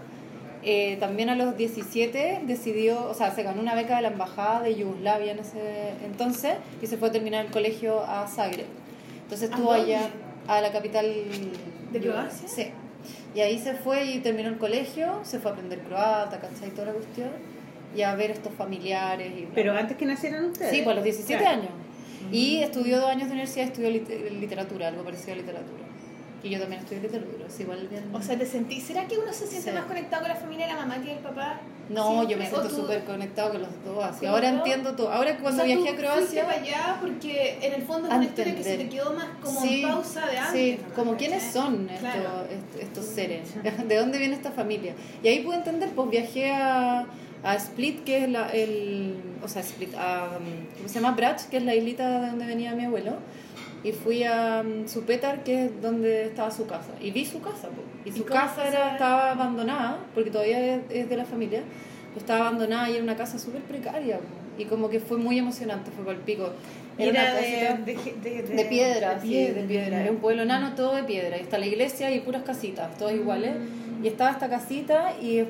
eh, 0.62 0.96
también 0.98 1.28
a 1.28 1.34
los 1.36 1.56
17 1.56 2.40
decidió, 2.46 3.08
o 3.08 3.14
sea, 3.14 3.30
se 3.34 3.42
ganó 3.42 3.60
una 3.60 3.74
beca 3.74 3.96
de 3.96 4.02
la 4.02 4.08
embajada 4.08 4.62
de 4.62 4.74
Yugoslavia 4.74 5.32
en 5.32 5.38
ese 5.40 5.90
entonces 6.04 6.54
y 6.82 6.86
se 6.86 6.96
fue 6.96 7.08
a 7.08 7.12
terminar 7.12 7.44
el 7.46 7.50
colegio 7.52 8.02
a 8.02 8.26
Zagreb. 8.26 8.66
Entonces 9.22 9.50
¿A 9.50 9.54
estuvo 9.54 9.72
allá 9.72 10.10
a 10.46 10.60
la 10.60 10.72
capital 10.72 11.06
¿De 11.92 12.00
Croacia? 12.00 12.48
Sí. 12.48 12.66
Y 13.34 13.40
ahí 13.40 13.58
se 13.58 13.74
fue 13.74 14.04
y 14.06 14.18
terminó 14.20 14.48
el 14.48 14.58
colegio, 14.58 15.20
se 15.22 15.38
fue 15.38 15.50
a 15.50 15.54
aprender 15.54 15.78
croata, 15.80 16.40
¿cachai? 16.40 16.70
Toda 16.70 16.86
la 16.88 16.92
cuestión. 16.94 17.30
Y 17.96 18.02
a 18.02 18.14
ver 18.14 18.30
estos 18.30 18.52
familiares. 18.54 19.32
Y 19.36 19.42
bla, 19.42 19.50
Pero 19.54 19.72
antes 19.76 19.96
que 19.96 20.06
nacieran 20.06 20.46
ustedes. 20.46 20.70
Sí, 20.70 20.78
pues 20.82 20.88
a 20.92 20.94
los 20.96 21.04
17 21.04 21.40
Claro. 21.42 21.58
años. 21.60 21.70
Y 22.32 22.58
estudió 22.62 23.00
dos 23.00 23.10
años 23.10 23.26
de 23.28 23.32
universidad, 23.32 23.66
estudió 23.66 23.90
lit- 23.90 24.30
literatura, 24.40 24.88
algo 24.88 25.02
parecido 25.04 25.32
a 25.34 25.36
literatura. 25.36 25.84
Y 26.42 26.50
yo 26.50 26.60
también 26.60 26.80
estudié 26.82 27.02
literatura, 27.02 27.46
es 27.48 27.60
igual 27.60 27.88
bien... 27.88 28.04
O 28.14 28.22
sea, 28.22 28.38
te 28.38 28.46
sentí. 28.46 28.80
¿Será 28.80 29.06
que 29.08 29.18
uno 29.18 29.32
se 29.32 29.46
siente 29.48 29.70
Sí. 29.70 29.76
más 29.76 29.86
conectado 29.86 30.22
con 30.22 30.28
la 30.30 30.36
familia 30.36 30.66
de 30.68 30.72
la 30.74 30.78
mamá 30.80 31.02
que 31.02 31.12
el 31.12 31.18
papá? 31.18 31.60
no, 31.88 32.28
yo 32.28 32.36
me 32.36 32.44
¿O 32.46 32.50
siento 32.50 32.68
súper 32.68 33.02
conectado 33.04 33.50
con 33.52 33.62
los 33.62 33.70
dos. 33.84 34.04
Así. 34.04 34.20
¿Con 34.20 34.28
Ahora 34.28 34.50
entiendo 34.50 34.94
todo. 34.94 35.10
Ahora 35.10 35.38
cuando 35.38 35.62
o 35.62 35.66
sea, 35.66 35.74
viajé 35.76 35.88
a 35.94 35.96
Croacia... 35.96 36.44
para 36.44 36.58
allá 36.60 36.98
porque 37.00 37.58
en 37.62 37.72
el 37.72 37.82
fondo 37.82 38.08
es 38.08 38.14
una 38.14 38.24
historia 38.26 38.54
que 38.56 38.62
se 38.62 38.76
te 38.76 38.88
quedó 38.90 39.14
más 39.14 39.26
como 39.42 39.60
Sí, 39.62 39.82
en 39.82 39.88
pausa 39.88 40.26
de 40.26 40.36
antes. 40.38 40.52
Sí, 40.60 40.78
como 40.94 41.16
quiénes 41.16 41.42
son 41.50 41.88
estos, 41.88 41.98
Claro. 42.00 42.44
est- 42.50 42.82
estos 42.82 43.04
seres, 43.06 43.48
de 43.88 43.96
dónde 43.96 44.18
viene 44.18 44.34
esta 44.34 44.50
familia. 44.52 44.92
Y 45.22 45.28
ahí 45.28 45.40
pude 45.40 45.56
entender, 45.56 45.88
pues 45.96 46.10
viajé 46.10 46.52
a, 46.52 47.06
a 47.42 47.54
Split, 47.56 48.04
que 48.04 48.24
es 48.24 48.28
la, 48.30 48.48
el, 48.50 49.14
o 49.42 49.48
sea, 49.48 49.62
Split, 49.62 49.94
a, 49.96 50.28
¿cómo 50.76 50.88
se 50.88 51.00
llama? 51.00 51.14
Brach, 51.14 51.42
que 51.48 51.58
es 51.58 51.62
la 51.62 51.74
islita 51.74 52.20
de 52.20 52.26
donde 52.28 52.46
venía 52.46 52.74
mi 52.74 52.84
abuelo. 52.84 53.12
Y 53.84 53.92
fui 53.92 54.24
a 54.24 54.64
um, 54.66 54.88
Supetar, 54.88 55.44
que 55.44 55.66
es 55.66 55.80
donde 55.80 56.26
estaba 56.26 56.50
su 56.50 56.66
casa. 56.66 56.90
Y 57.00 57.12
vi 57.12 57.24
su 57.24 57.40
casa, 57.40 57.68
pues. 57.68 57.86
Y 58.04 58.08
¿Y 58.08 58.12
su 58.12 58.26
cómo 58.26 58.40
casa 58.40 58.66
era, 58.66 58.92
estaba 58.92 59.30
abandonada, 59.30 59.98
porque 60.14 60.30
todavía 60.30 60.74
es, 60.76 60.82
es 60.90 61.08
de 61.08 61.16
la 61.16 61.24
familia. 61.24 61.62
pues 62.12 62.24
estaba 62.24 62.40
abandonada 62.48 62.90
y 62.90 62.94
era 62.94 63.04
una 63.04 63.16
casa 63.16 63.38
súper 63.38 63.62
precaria. 63.62 64.18
pues. 64.18 64.30
Y 64.58 64.64
como 64.64 64.90
que 64.90 64.98
fue 64.98 65.16
muy 65.16 65.38
emocionante, 65.38 65.92
fue 65.92 66.04
para 66.04 66.18
el 66.18 66.24
pico. 66.24 66.50
Era 66.98 67.10
una 67.12 67.34
de, 67.34 67.94
de, 67.94 68.30
de, 68.30 68.42
de 68.42 68.64
piedra, 68.64 69.14
de 69.14 69.20
sí, 69.20 69.46
de 69.46 69.62
piedra. 69.62 70.04
Es 70.04 70.10
un 70.10 70.16
pueblo 70.16 70.42
enano 70.42 70.74
todo 70.74 70.96
de 70.96 71.04
piedra. 71.04 71.38
Y 71.38 71.42
está 71.42 71.56
la 71.58 71.66
iglesia 71.66 72.10
y 72.10 72.18
puras 72.18 72.42
casitas, 72.42 72.98
todas 72.98 73.14
iguales. 73.14 73.54
Y 74.02 74.08
estaba 74.08 74.32
esta 74.32 74.48
casita 74.48 75.12
y 75.22 75.44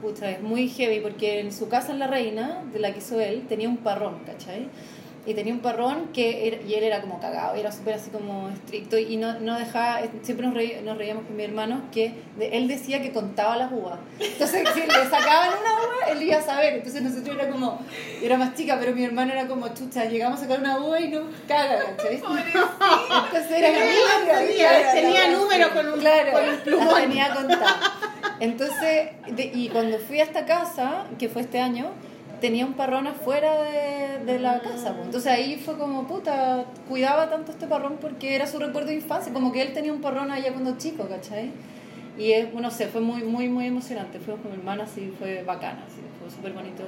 pucha, 0.00 0.30
es 0.30 0.42
muy 0.42 0.68
heavy 0.68 1.00
porque 1.00 1.40
en 1.40 1.52
su 1.52 1.68
casa 1.68 1.92
en 1.92 1.98
La 1.98 2.06
Reina, 2.06 2.64
de 2.72 2.78
la 2.78 2.92
que 2.92 2.98
hizo 2.98 3.20
él, 3.20 3.46
tenía 3.48 3.68
un 3.68 3.78
parrón, 3.78 4.20
¿cachai? 4.26 4.68
Y 5.30 5.34
tenía 5.34 5.52
un 5.52 5.60
parrón 5.60 6.08
que 6.12 6.48
era- 6.48 6.56
y 6.66 6.74
él 6.74 6.82
era 6.82 7.00
como 7.00 7.20
cagado, 7.20 7.54
era 7.54 7.70
súper 7.70 7.94
así 7.94 8.10
como 8.10 8.48
estricto 8.48 8.98
y 8.98 9.16
no, 9.16 9.38
no 9.38 9.56
dejaba, 9.56 10.00
siempre 10.22 10.44
nos, 10.46 10.56
reí- 10.56 10.80
nos 10.82 10.98
reíamos 10.98 11.24
con 11.24 11.36
mi 11.36 11.44
hermano 11.44 11.82
que 11.92 12.12
de- 12.36 12.48
él 12.56 12.66
decía 12.66 13.00
que 13.00 13.12
contaba 13.12 13.56
las 13.56 13.70
uvas. 13.70 13.98
Entonces 14.18 14.68
si 14.74 14.80
le 14.80 14.86
sacaban 15.08 15.50
una 15.60 15.72
uva, 15.76 16.10
él 16.12 16.22
iba 16.24 16.38
a 16.38 16.42
saber. 16.42 16.74
Entonces 16.74 17.02
nosotros 17.02 17.36
era 17.36 17.48
como, 17.48 17.78
yo 18.20 18.26
era 18.26 18.36
más 18.38 18.54
chica, 18.54 18.76
pero 18.80 18.92
mi 18.92 19.04
hermano 19.04 19.32
era 19.32 19.46
como, 19.46 19.68
chucha, 19.72 20.06
llegamos 20.06 20.40
a 20.40 20.42
sacar 20.42 20.58
una 20.58 20.80
uva 20.80 21.00
y 21.00 21.08
nos 21.08 21.24
caga, 21.46 21.78
¿cachai? 21.96 22.14
Entonces 22.20 23.50
era 23.52 23.68
Tenía- 23.68 24.70
como, 24.82 24.92
tenía- 24.94 25.28
números 25.30 25.68
con 25.68 25.92
un- 25.92 26.00
claro, 26.00 26.32
con 26.32 26.48
un 26.48 26.56
plumón. 26.60 26.86
las 26.88 27.00
tenía 27.02 27.34
contadas. 27.34 27.76
Entonces, 28.40 29.10
de- 29.28 29.50
y 29.54 29.68
cuando 29.68 29.98
fui 29.98 30.20
a 30.20 30.24
esta 30.24 30.44
casa, 30.46 31.04
que 31.18 31.28
fue 31.28 31.42
este 31.42 31.60
año, 31.60 31.90
tenía 32.40 32.66
un 32.66 32.74
parrón 32.74 33.06
afuera 33.06 33.62
de, 33.62 34.24
de 34.24 34.38
la 34.38 34.60
casa. 34.60 34.92
pues. 34.94 35.06
Entonces 35.06 35.30
ahí 35.30 35.56
fue 35.56 35.76
como, 35.78 36.06
puta, 36.06 36.64
cuidaba 36.88 37.28
tanto 37.30 37.52
este 37.52 37.66
parrón 37.66 37.98
porque 38.00 38.34
era 38.34 38.46
su 38.46 38.58
recuerdo 38.58 38.88
de 38.88 38.94
infancia, 38.96 39.32
como 39.32 39.52
que 39.52 39.62
él 39.62 39.72
tenía 39.72 39.92
un 39.92 40.00
parrón 40.00 40.30
allá 40.30 40.52
cuando 40.52 40.76
chico, 40.76 41.06
¿cachai? 41.08 41.50
Y 42.18 42.32
es, 42.32 42.52
no 42.52 42.70
sé, 42.70 42.86
fue 42.88 43.00
muy, 43.00 43.22
muy, 43.22 43.48
muy 43.48 43.66
emocionante. 43.66 44.18
Fuimos 44.18 44.42
con 44.42 44.50
mi 44.50 44.58
hermana, 44.58 44.84
así, 44.84 45.10
fue 45.18 45.42
bacana, 45.42 45.84
así, 45.86 46.00
fue 46.20 46.30
súper 46.30 46.52
bonito. 46.52 46.82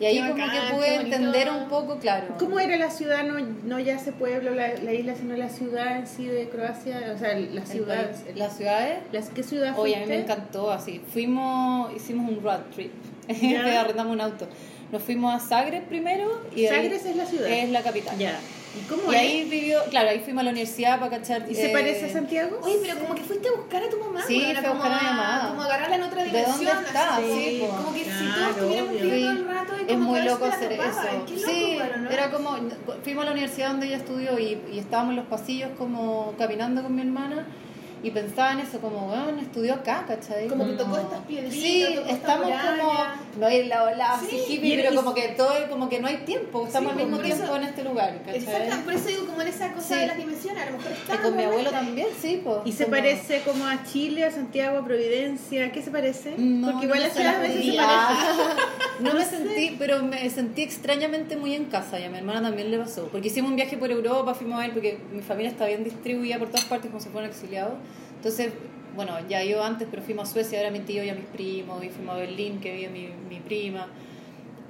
Y 0.00 0.06
ahí 0.06 0.18
como 0.18 0.34
que 0.34 0.74
pude 0.74 0.94
entender 0.94 1.50
un 1.50 1.68
poco, 1.68 1.98
claro. 1.98 2.36
¿Cómo 2.38 2.58
era 2.58 2.76
la 2.78 2.88
ciudad? 2.88 3.24
No, 3.24 3.38
no 3.64 3.80
ya 3.80 3.96
ese 3.96 4.12
pueblo, 4.12 4.54
la, 4.54 4.74
la 4.76 4.92
isla, 4.94 5.14
sino 5.14 5.36
la 5.36 5.50
ciudad 5.50 5.98
en 5.98 6.06
sí 6.06 6.26
de 6.26 6.48
Croacia. 6.48 7.12
O 7.14 7.18
sea, 7.18 7.34
la 7.34 7.60
el 7.60 7.66
ciudad. 7.66 8.06
país. 8.06 8.36
Las 8.36 8.56
ciudades 8.56 8.98
Las, 9.12 9.28
¿Qué 9.28 9.42
ciudad 9.42 9.74
Oye, 9.78 9.96
a 9.96 10.00
mí 10.00 10.06
me 10.06 10.20
encantó 10.20 10.70
así. 10.70 11.02
Fuimos, 11.12 11.92
hicimos 11.94 12.30
un 12.30 12.42
road 12.42 12.60
trip. 12.74 12.92
Ya. 13.42 13.82
Arrendamos 13.82 14.14
un 14.14 14.20
auto. 14.22 14.48
Nos 14.92 15.02
fuimos 15.02 15.34
a 15.34 15.38
Zagreb 15.46 15.84
primero 15.84 16.40
y 16.54 16.62
de 16.62 16.70
ahí- 16.70 16.76
Sagres 16.84 17.04
es 17.04 17.16
la 17.16 17.26
ciudad. 17.26 17.48
es 17.48 17.68
la 17.70 17.82
capital. 17.82 18.16
Ya. 18.18 18.38
¿Y 18.78 18.86
cómo 18.88 19.10
Y 19.12 19.14
es? 19.16 19.20
ahí 19.20 19.44
vivió, 19.44 19.80
claro, 19.90 20.10
ahí 20.10 20.20
fuimos 20.20 20.42
a 20.42 20.44
la 20.44 20.50
universidad 20.50 20.98
para 21.00 21.18
cachar. 21.18 21.44
¿Y 21.50 21.54
se 21.54 21.70
eh, 21.70 21.72
parece 21.72 22.06
a 22.06 22.12
Santiago? 22.12 22.58
Oye, 22.62 22.78
pero 22.82 22.98
como 23.00 23.14
que 23.14 23.22
fuiste 23.22 23.48
a 23.48 23.52
buscar 23.52 23.82
a 23.82 23.88
tu 23.90 23.98
mamá. 23.98 24.22
Sí, 24.26 24.38
weona, 24.38 24.60
fui 24.60 24.66
a 24.66 24.70
como 24.70 24.80
buscar 24.82 24.92
a 24.92 25.02
mi 25.02 25.08
mamá. 25.16 25.46
Como 25.48 25.62
agarrarla 25.62 25.96
en 25.96 26.02
otra 26.02 26.22
¿De 26.22 26.26
dimensión. 26.28 26.56
dónde 26.66 26.86
está? 26.86 27.16
así, 27.16 27.24
Sí, 27.32 27.58
como, 27.60 27.76
como 27.82 27.94
que 27.94 28.04
si 28.04 28.10
Claro, 28.10 28.34
todos 28.38 28.50
estuviéramos 28.56 28.92
viviendo 28.92 29.16
Sí. 29.32 29.38
el 29.38 29.48
rato 29.48 29.72
y 29.76 29.80
Es 29.80 29.86
como 29.88 29.98
muy 30.04 30.20
que 30.20 30.28
a 30.28 30.30
loco 30.32 30.44
hacer 30.44 30.72
eso. 30.72 30.82
Qué 31.26 31.34
loco, 31.36 31.50
sí, 31.50 31.74
bueno, 31.76 31.96
¿no? 31.98 32.10
era 32.10 32.30
como, 32.30 32.56
fuimos 33.02 33.22
a 33.22 33.24
la 33.26 33.32
universidad 33.32 33.68
donde 33.70 33.86
ella 33.86 33.96
estudió 33.96 34.38
y, 34.38 34.58
y 34.72 34.78
estábamos 34.78 35.10
en 35.10 35.16
los 35.16 35.26
pasillos 35.26 35.70
como 35.78 36.34
caminando 36.38 36.82
con 36.82 36.94
mi 36.94 37.02
hermana 37.02 37.46
y 38.02 38.10
pensaba 38.10 38.52
en 38.52 38.60
eso, 38.60 38.78
como, 38.80 39.06
bueno, 39.08 39.40
estudió 39.40 39.74
acá, 39.74 40.04
¿cachai? 40.06 40.48
Como 40.48 40.64
que 40.66 40.72
tocó 40.72 40.96
estas 40.98 41.20
piedritas, 41.26 41.54
Sí, 41.58 41.84
tocó 41.88 42.00
esta 42.00 42.12
estamos 42.16 42.46
muralla. 42.46 42.76
como, 42.82 42.92
no 43.40 43.46
hay 43.46 43.64
la 43.66 43.84
ola 43.84 44.12
así 44.14 44.26
Sí, 44.30 44.54
hippie, 44.54 44.74
y- 44.74 44.76
pero 44.76 44.92
y- 44.92 44.96
como 44.96 45.14
que 45.14 45.28
todo, 45.28 45.50
como 45.68 45.88
que 45.88 46.00
no 46.00 46.08
hay 46.08 46.18
tiempo, 46.18 46.66
estamos 46.66 46.92
Sí, 46.92 46.98
al 46.98 47.04
mismo 47.04 47.16
por 47.18 47.26
eso- 47.26 47.36
tiempo 47.36 47.56
en 47.56 47.62
este 47.64 47.84
lugar, 47.84 48.18
¿cachai? 48.24 48.36
Exacto, 48.42 48.76
por 48.84 48.92
eso 48.94 49.08
digo 49.08 49.26
como 49.26 49.42
en 49.42 49.48
esa 49.48 49.72
cosa 49.72 49.94
Sí. 49.94 50.00
de 50.00 50.06
las 50.06 50.16
dimensiones, 50.16 50.62
a 50.62 50.66
lo 50.70 50.76
mejor 50.78 50.92
Y 50.92 50.94
está 50.94 51.22
con 51.22 51.36
mi 51.36 51.42
abuelo 51.44 51.70
también, 51.70 52.08
sí, 52.20 52.40
pues. 52.44 52.58
¿Y 52.64 52.72
se 52.72 52.84
como- 52.84 52.96
parece 52.96 53.42
como 53.42 53.66
a 53.66 53.82
Chile, 53.84 54.24
a 54.24 54.30
Santiago, 54.30 54.78
a 54.78 54.84
Providencia? 54.84 55.72
¿Qué 55.72 55.82
se 55.82 55.90
parece? 55.90 56.34
No, 56.38 56.72
Porque 56.72 56.86
no 56.86 56.94
igual 56.94 56.98
me 57.00 57.04
las 57.06 57.14
ciudades 57.16 57.36
a 57.38 57.40
veces 57.42 57.56
se 57.56 57.62
sentí- 57.72 57.76
parecen. 57.76 58.58
Ah, 58.98 59.00
no, 59.00 59.14
me 59.14 59.24
sé. 59.24 59.30
sentí, 59.36 59.76
pero 59.78 60.02
me 60.02 60.28
sentí 60.30 60.62
extrañamente 60.62 61.36
muy 61.36 61.54
en 61.54 61.66
casa 61.66 62.00
y 62.00 62.04
a 62.04 62.10
mi 62.10 62.18
hermana 62.18 62.42
también 62.42 62.70
le 62.70 62.78
pasó. 62.78 63.06
Porque 63.12 63.28
hicimos 63.28 63.50
un 63.50 63.56
viaje 63.56 63.76
por 63.76 63.90
Europa, 63.90 64.34
fuimos 64.34 64.58
a 64.58 64.62
ver, 64.62 64.72
porque 64.72 64.98
mi 65.12 65.22
familia 65.22 65.50
está 65.50 65.66
bien 65.66 65.84
distribuida 65.84 66.38
por 66.38 66.48
todas 66.48 66.64
partes 66.64 66.90
como 66.90 67.00
si 67.00 67.08
fueran 67.08 67.30
exiliados. 67.30 67.74
Entonces, 68.18 68.52
bueno, 68.94 69.12
ya 69.28 69.42
yo 69.44 69.62
antes, 69.64 69.88
pero 69.90 70.02
fuimos 70.02 70.28
a 70.28 70.32
Suecia, 70.32 70.60
era 70.60 70.70
mi 70.70 70.80
tío 70.80 71.02
y 71.04 71.08
a 71.08 71.14
mis 71.14 71.24
primos, 71.24 71.82
y 71.84 71.88
fuimos 71.88 72.14
a 72.16 72.18
Berlín, 72.18 72.60
que 72.60 72.72
vive 72.74 72.88
mi, 72.90 73.08
mi 73.28 73.40
prima. 73.40 73.86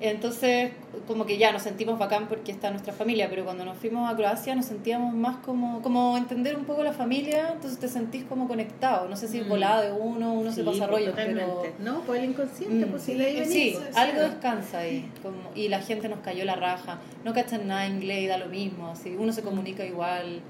Entonces, 0.00 0.70
como 1.08 1.26
que 1.26 1.38
ya 1.38 1.50
nos 1.50 1.62
sentimos 1.62 1.98
bacán 1.98 2.28
porque 2.28 2.52
está 2.52 2.70
nuestra 2.70 2.92
familia, 2.92 3.28
pero 3.28 3.44
cuando 3.44 3.64
nos 3.64 3.76
fuimos 3.78 4.08
a 4.08 4.14
Croacia 4.14 4.54
nos 4.54 4.66
sentíamos 4.66 5.12
más 5.12 5.38
como, 5.38 5.82
como 5.82 6.16
entender 6.16 6.54
un 6.56 6.64
poco 6.66 6.84
la 6.84 6.92
familia, 6.92 7.50
entonces 7.54 7.80
te 7.80 7.88
sentís 7.88 8.22
como 8.22 8.46
conectado. 8.46 9.08
No 9.08 9.16
sé 9.16 9.26
si 9.26 9.40
Mm. 9.40 9.48
volada 9.48 9.82
de 9.82 9.90
uno, 9.92 10.34
uno 10.34 10.52
se 10.52 10.62
pasa 10.62 10.86
pues, 10.86 10.90
rollo, 11.00 11.10
totalmente. 11.10 11.72
pero... 11.78 11.92
No, 11.94 12.02
pues 12.02 12.22
el 12.22 12.30
inconsciente, 12.30 12.86
Mm. 12.86 12.90
pues 12.90 13.02
si 13.02 13.12
Sí, 13.44 13.74
pues, 13.76 13.96
algo 13.96 14.18
sí. 14.22 14.28
descansa 14.30 14.78
ahí. 14.78 15.10
Como, 15.20 15.36
y 15.56 15.66
la 15.66 15.80
gente 15.80 16.08
nos 16.08 16.20
cayó 16.20 16.44
la 16.44 16.54
raja. 16.54 16.98
No 17.24 17.34
cachan 17.34 17.66
nada 17.66 17.80
de 17.82 17.88
inglés 17.88 18.18
y 18.22 18.26
da 18.28 18.38
lo 18.38 18.46
mismo. 18.46 18.90
Así, 18.90 19.16
uno 19.18 19.32
se 19.32 19.42
comunica 19.42 19.84
igual. 19.84 20.40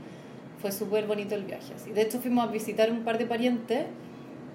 Fue 0.61 0.73
súper 0.73 1.07
bonito 1.07 1.35
el 1.35 1.45
viaje. 1.45 1.73
Así. 1.75 1.91
De 1.91 2.03
hecho, 2.03 2.19
fuimos 2.21 2.49
a 2.49 2.51
visitar 2.53 2.91
un 2.91 3.05
par 3.05 3.19
de 3.19 3.27
parientes 3.27 3.87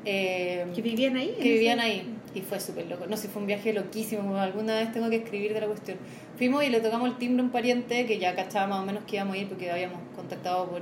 eh, 0.05 0.65
Que 0.75 0.81
vivían 0.81 1.15
ahí. 1.15 1.35
que 1.41 1.49
vivían 1.53 1.79
ahí. 1.79 2.05
Y 2.35 2.41
fue 2.41 2.59
súper 2.59 2.87
loco. 2.87 3.05
No 3.07 3.15
sé, 3.15 3.27
fue 3.29 3.41
un 3.41 3.47
viaje 3.47 3.71
loquísimo. 3.73 4.35
Alguna 4.37 4.75
vez 4.75 4.91
tengo 4.91 5.09
que 5.09 5.17
escribir 5.17 5.53
de 5.53 5.61
la 5.61 5.67
cuestión. 5.67 5.97
Fuimos 6.37 6.63
y 6.63 6.69
le 6.69 6.81
tocamos 6.81 7.07
el 7.09 7.17
timbre 7.17 7.41
a 7.41 7.45
un 7.45 7.51
pariente 7.51 8.05
que 8.05 8.17
ya 8.19 8.35
cachaba 8.35 8.67
más 8.67 8.79
o 8.81 8.85
menos 8.85 9.03
que 9.05 9.15
íbamos 9.17 9.35
a 9.35 9.37
ir 9.39 9.47
porque 9.47 9.71
habíamos 9.71 9.99
contactado 10.15 10.67
por, 10.69 10.81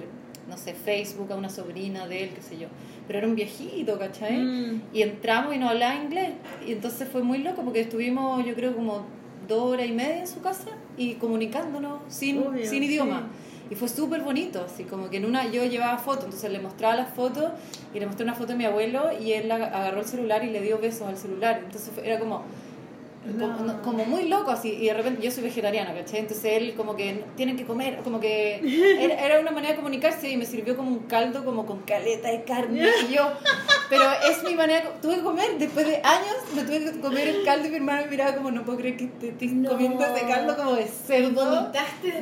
no 0.49 0.57
sé, 0.57 0.73
Facebook 0.73 1.31
a 1.31 1.36
una 1.36 1.49
sobrina 1.49 2.07
de 2.07 2.23
él, 2.23 2.29
qué 2.34 2.41
sé 2.41 2.57
yo. 2.57 2.67
Pero 3.05 3.19
era 3.19 3.27
un 3.27 3.36
viejito, 3.36 3.99
¿cachai? 3.99 4.38
Mm. 4.38 4.81
Y 4.93 5.01
entramos 5.01 5.53
y 5.53 5.60
no 5.60 5.69
hablaba 5.69 5.95
inglés. 6.01 6.29
Y 6.65 6.71
entonces 6.71 7.07
fue 7.10 7.21
muy 7.21 7.39
loco 7.39 7.62
porque 7.63 7.81
estuvimos, 7.81 8.43
yo 8.45 8.55
creo, 8.55 8.73
como 8.75 9.05
dos 9.47 9.73
horas 9.73 9.88
y 9.88 9.91
media 9.91 10.19
en 10.19 10.27
su 10.27 10.39
casa 10.41 10.69
y 10.97 11.15
comunicándonos 11.15 11.99
sin, 12.07 12.39
Obvio, 12.39 12.65
sin 12.65 12.81
idioma. 12.84 13.27
sí. 13.29 13.50
Y 13.71 13.75
fue 13.75 13.88
súper 13.88 14.21
bonito, 14.21 14.65
así 14.65 14.84
como 14.84 15.10
que 15.10 15.15
en 15.15 15.25
una 15.25 15.49
yo 15.49 15.63
llevaba 15.63 15.97
fotos, 15.97 16.25
entonces 16.25 16.51
le 16.51 16.60
mostraba 16.60 16.93
las 16.93 17.13
fotos 17.13 17.51
y 17.93 18.01
le 18.01 18.05
mostré 18.05 18.25
una 18.25 18.36
foto 18.36 18.51
de 18.51 18.57
mi 18.57 18.65
abuelo 18.65 19.12
y 19.17 19.31
él 19.31 19.49
agarró 19.49 20.01
el 20.01 20.05
celular 20.05 20.43
y 20.43 20.49
le 20.49 20.60
dio 20.60 20.77
besos 20.77 21.07
al 21.07 21.17
celular. 21.17 21.62
Entonces 21.63 21.93
era 22.03 22.19
como, 22.19 22.43
No. 23.23 23.81
como 23.84 24.03
muy 24.05 24.27
loco 24.27 24.49
así 24.49 24.69
y 24.73 24.86
de 24.88 24.93
repente 24.95 25.21
yo 25.21 25.29
soy 25.29 25.43
vegetariana, 25.43 25.93
¿cachai? 25.93 26.21
Entonces 26.21 26.43
él 26.57 26.73
como 26.75 26.95
que 26.95 27.23
tienen 27.38 27.55
que 27.55 27.65
comer, 27.65 27.99
como 28.03 28.19
que 28.19 28.55
era, 28.99 29.13
era 29.25 29.39
una 29.39 29.51
manera 29.51 29.73
de 29.73 29.75
comunicarse 29.77 30.29
y 30.29 30.38
me 30.38 30.45
sirvió 30.47 30.75
como 30.75 30.89
un 30.89 30.99
caldo 31.07 31.45
como 31.45 31.65
con 31.67 31.81
caleta 31.84 32.29
de 32.29 32.43
carne 32.43 32.84
y 33.10 33.13
yo, 33.13 33.31
pero 33.89 34.03
es 34.27 34.43
mi 34.43 34.55
manera, 34.55 34.91
tuve 35.01 35.17
que 35.17 35.21
comer, 35.21 35.57
después 35.60 35.86
de 35.86 35.97
años 35.97 36.36
me 36.55 36.63
tuve 36.63 36.91
que 36.91 36.99
comer 36.99 37.27
el 37.27 37.43
caldo 37.45 37.67
y 37.67 37.69
mi 37.69 37.75
hermano 37.77 38.01
me 38.05 38.07
miraba 38.10 38.36
como 38.36 38.49
no 38.49 38.63
puedo 38.65 38.79
creer 38.79 38.97
que 38.97 39.05
te 39.07 39.29
estés 39.29 39.51
No. 39.53 39.69
comiendo 39.69 40.03
este 40.03 40.27
caldo 40.27 40.55
como 40.57 40.73
de 40.73 40.88
cerdo. 40.88 41.69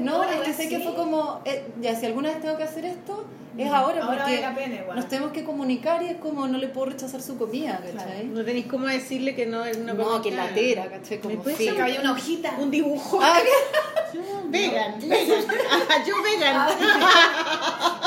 No, 0.01 0.23
es 0.25 0.35
que 0.41 0.53
sé 0.53 0.67
que 0.69 0.79
fue 0.79 0.95
como, 0.95 1.41
eh, 1.45 1.63
ya 1.81 1.95
si 1.95 2.05
alguna 2.07 2.29
vez 2.29 2.41
tengo 2.41 2.57
que 2.57 2.63
hacer 2.63 2.83
esto, 2.85 3.25
es 3.63 3.71
ahora, 3.71 4.03
Ahora 4.03 4.17
porque 4.23 4.37
vale 4.37 4.41
la 4.41 4.55
pena 4.55 4.75
igual. 4.75 4.95
nos 4.97 5.07
tenemos 5.09 5.31
que 5.31 5.43
comunicar 5.43 6.01
y 6.03 6.07
es 6.07 6.17
como 6.17 6.47
no 6.47 6.57
le 6.57 6.67
puedo 6.69 6.87
rechazar 6.91 7.21
su 7.21 7.37
comida, 7.37 7.81
¿cachai? 7.95 8.25
No 8.27 8.43
tenéis 8.45 8.67
cómo 8.67 8.87
decirle 8.87 9.35
que 9.35 9.45
no 9.45 9.65
es 9.65 9.77
una 9.77 9.93
No, 9.93 10.03
cosa- 10.03 10.21
que 10.21 10.31
latera, 10.31 10.89
¿cachai? 10.89 11.19
Como 11.19 11.35
¿Me 11.35 11.41
puedes 11.41 11.57
sí. 11.59 11.69
Que 11.69 11.81
había 11.81 11.99
una 12.01 12.13
hojita. 12.13 12.55
Un 12.59 12.71
dibujo. 12.71 13.19
Ah, 13.21 13.39
Vegan, 14.49 14.99
vegan. 15.07 15.43
Yo 16.07 16.15
vegan. 16.23 16.67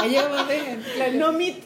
Llegamos 0.10 0.48
vegan, 0.48 0.82
claro. 0.96 1.12
No 1.14 1.32
meat. 1.32 1.56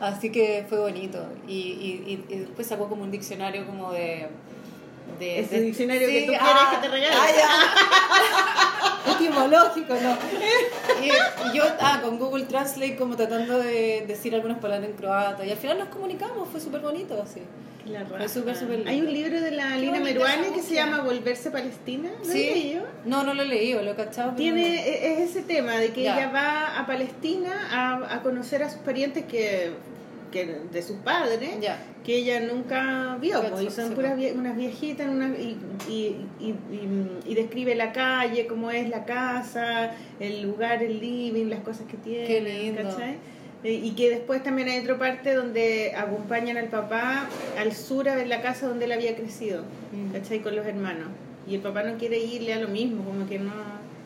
Así 0.00 0.32
que 0.32 0.64
fue 0.68 0.80
bonito. 0.80 1.24
Y, 1.46 1.52
y, 1.52 2.24
y, 2.30 2.34
y 2.34 2.38
después 2.40 2.66
sacó 2.66 2.88
como 2.88 3.02
un 3.04 3.10
diccionario 3.10 3.66
como 3.66 3.92
de... 3.92 4.28
de 5.26 5.40
Ese 5.40 5.56
de- 5.56 5.62
diccionario 5.62 6.08
que 6.08 6.20
Sí, 6.20 6.26
tú 6.26 6.32
quieres 6.32 6.62
que 6.72 6.76
te 6.78 6.88
regale. 6.88 7.14
ah, 7.14 7.26
ya. 9.06 9.12
Etimológico, 9.14 9.94
¿no? 9.94 10.16
Y, 11.04 11.08
y 11.08 11.56
yo, 11.56 11.64
ah, 11.80 12.00
con 12.02 12.18
Google 12.18 12.44
Translate 12.46 12.96
como 12.96 13.16
tratando 13.16 13.58
de 13.58 14.04
decir 14.06 14.34
algunas 14.34 14.58
palabras 14.58 14.88
en 14.90 14.96
croata. 14.96 15.44
Y 15.44 15.50
al 15.50 15.56
final 15.58 15.78
nos 15.78 15.88
comunicamos, 15.88 16.48
fue 16.48 16.60
súper 16.60 16.80
bonito 16.80 17.20
así. 17.22 17.40
La 17.86 18.04
Fue 18.06 18.28
súper, 18.28 18.54
súper 18.54 18.76
lindo. 18.76 18.90
Hay 18.90 19.00
un 19.00 19.12
libro 19.12 19.40
de 19.40 19.50
la 19.50 19.76
Lina 19.76 19.98
Meruane 19.98 20.52
que 20.54 20.62
se 20.62 20.74
llama 20.74 21.00
Volverse 21.00 21.50
Palestina. 21.50 22.10
¿Lo 22.24 22.32
Sí. 22.32 22.48
he 22.48 22.54
leído? 22.54 22.82
No, 23.04 23.24
no 23.24 23.34
lo 23.34 23.42
he 23.42 23.46
leído, 23.46 23.82
lo 23.82 23.90
he 23.90 23.96
cachado. 23.96 24.32
Tiene, 24.36 24.60
no. 24.68 24.74
e- 24.76 25.12
es 25.14 25.30
ese 25.30 25.42
tema 25.42 25.72
de 25.78 25.92
que 25.92 26.04
Ya. 26.04 26.16
ella 26.16 26.30
va 26.30 26.78
a 26.78 26.86
Palestina 26.86 27.50
a, 27.72 28.14
a 28.14 28.22
conocer 28.22 28.62
a 28.62 28.70
sus 28.70 28.78
parientes 28.82 29.24
que, 29.24 29.72
que 30.32 30.46
de 30.72 30.82
sus 30.82 30.96
padres 30.96 31.60
Ya. 31.60 31.78
que 32.04 32.16
ella 32.16 32.40
nunca 32.40 33.16
vio 33.20 33.40
pues, 33.48 33.62
y 33.62 33.70
son 33.70 33.92
puras 33.94 34.16
vie- 34.18 34.34
unas 34.34 34.56
viejitas 34.56 35.08
una, 35.08 35.28
y, 35.28 35.56
y, 35.88 35.92
y, 36.40 36.48
y- 36.72 37.08
y 37.30 37.34
describe 37.36 37.76
la 37.76 37.92
calle 37.92 38.46
cómo 38.48 38.72
es 38.72 38.88
la 38.88 39.04
casa 39.04 39.92
el 40.18 40.42
lugar 40.42 40.82
el 40.82 40.98
living 40.98 41.46
las 41.46 41.60
cosas 41.60 41.86
que 41.88 41.96
tiene 41.98 42.26
Qué 42.26 42.40
lindo. 42.40 42.82
¿cachai? 42.82 43.16
Eh, 43.62 43.74
y 43.74 43.92
que 43.92 44.10
después 44.10 44.42
también 44.42 44.68
hay 44.68 44.80
otra 44.80 44.98
parte 44.98 45.34
donde 45.34 45.92
acompañan 45.96 46.56
al 46.56 46.66
papá 46.66 47.28
al 47.60 47.72
sur 47.72 48.08
a 48.08 48.16
ver 48.16 48.26
la 48.26 48.42
casa 48.42 48.66
donde 48.66 48.86
él 48.86 48.92
había 48.92 49.14
crecido 49.14 49.62
Mm. 49.92 50.12
¿cachai? 50.14 50.40
con 50.40 50.56
los 50.56 50.66
hermanos 50.66 51.08
y 51.46 51.54
el 51.56 51.60
papá 51.60 51.82
no 51.84 51.96
quiere 51.98 52.18
ir 52.18 52.42
le 52.42 52.52
da 52.54 52.58
lo 52.60 52.68
mismo 52.68 53.04
como 53.04 53.28
que 53.28 53.38
no 53.38 53.52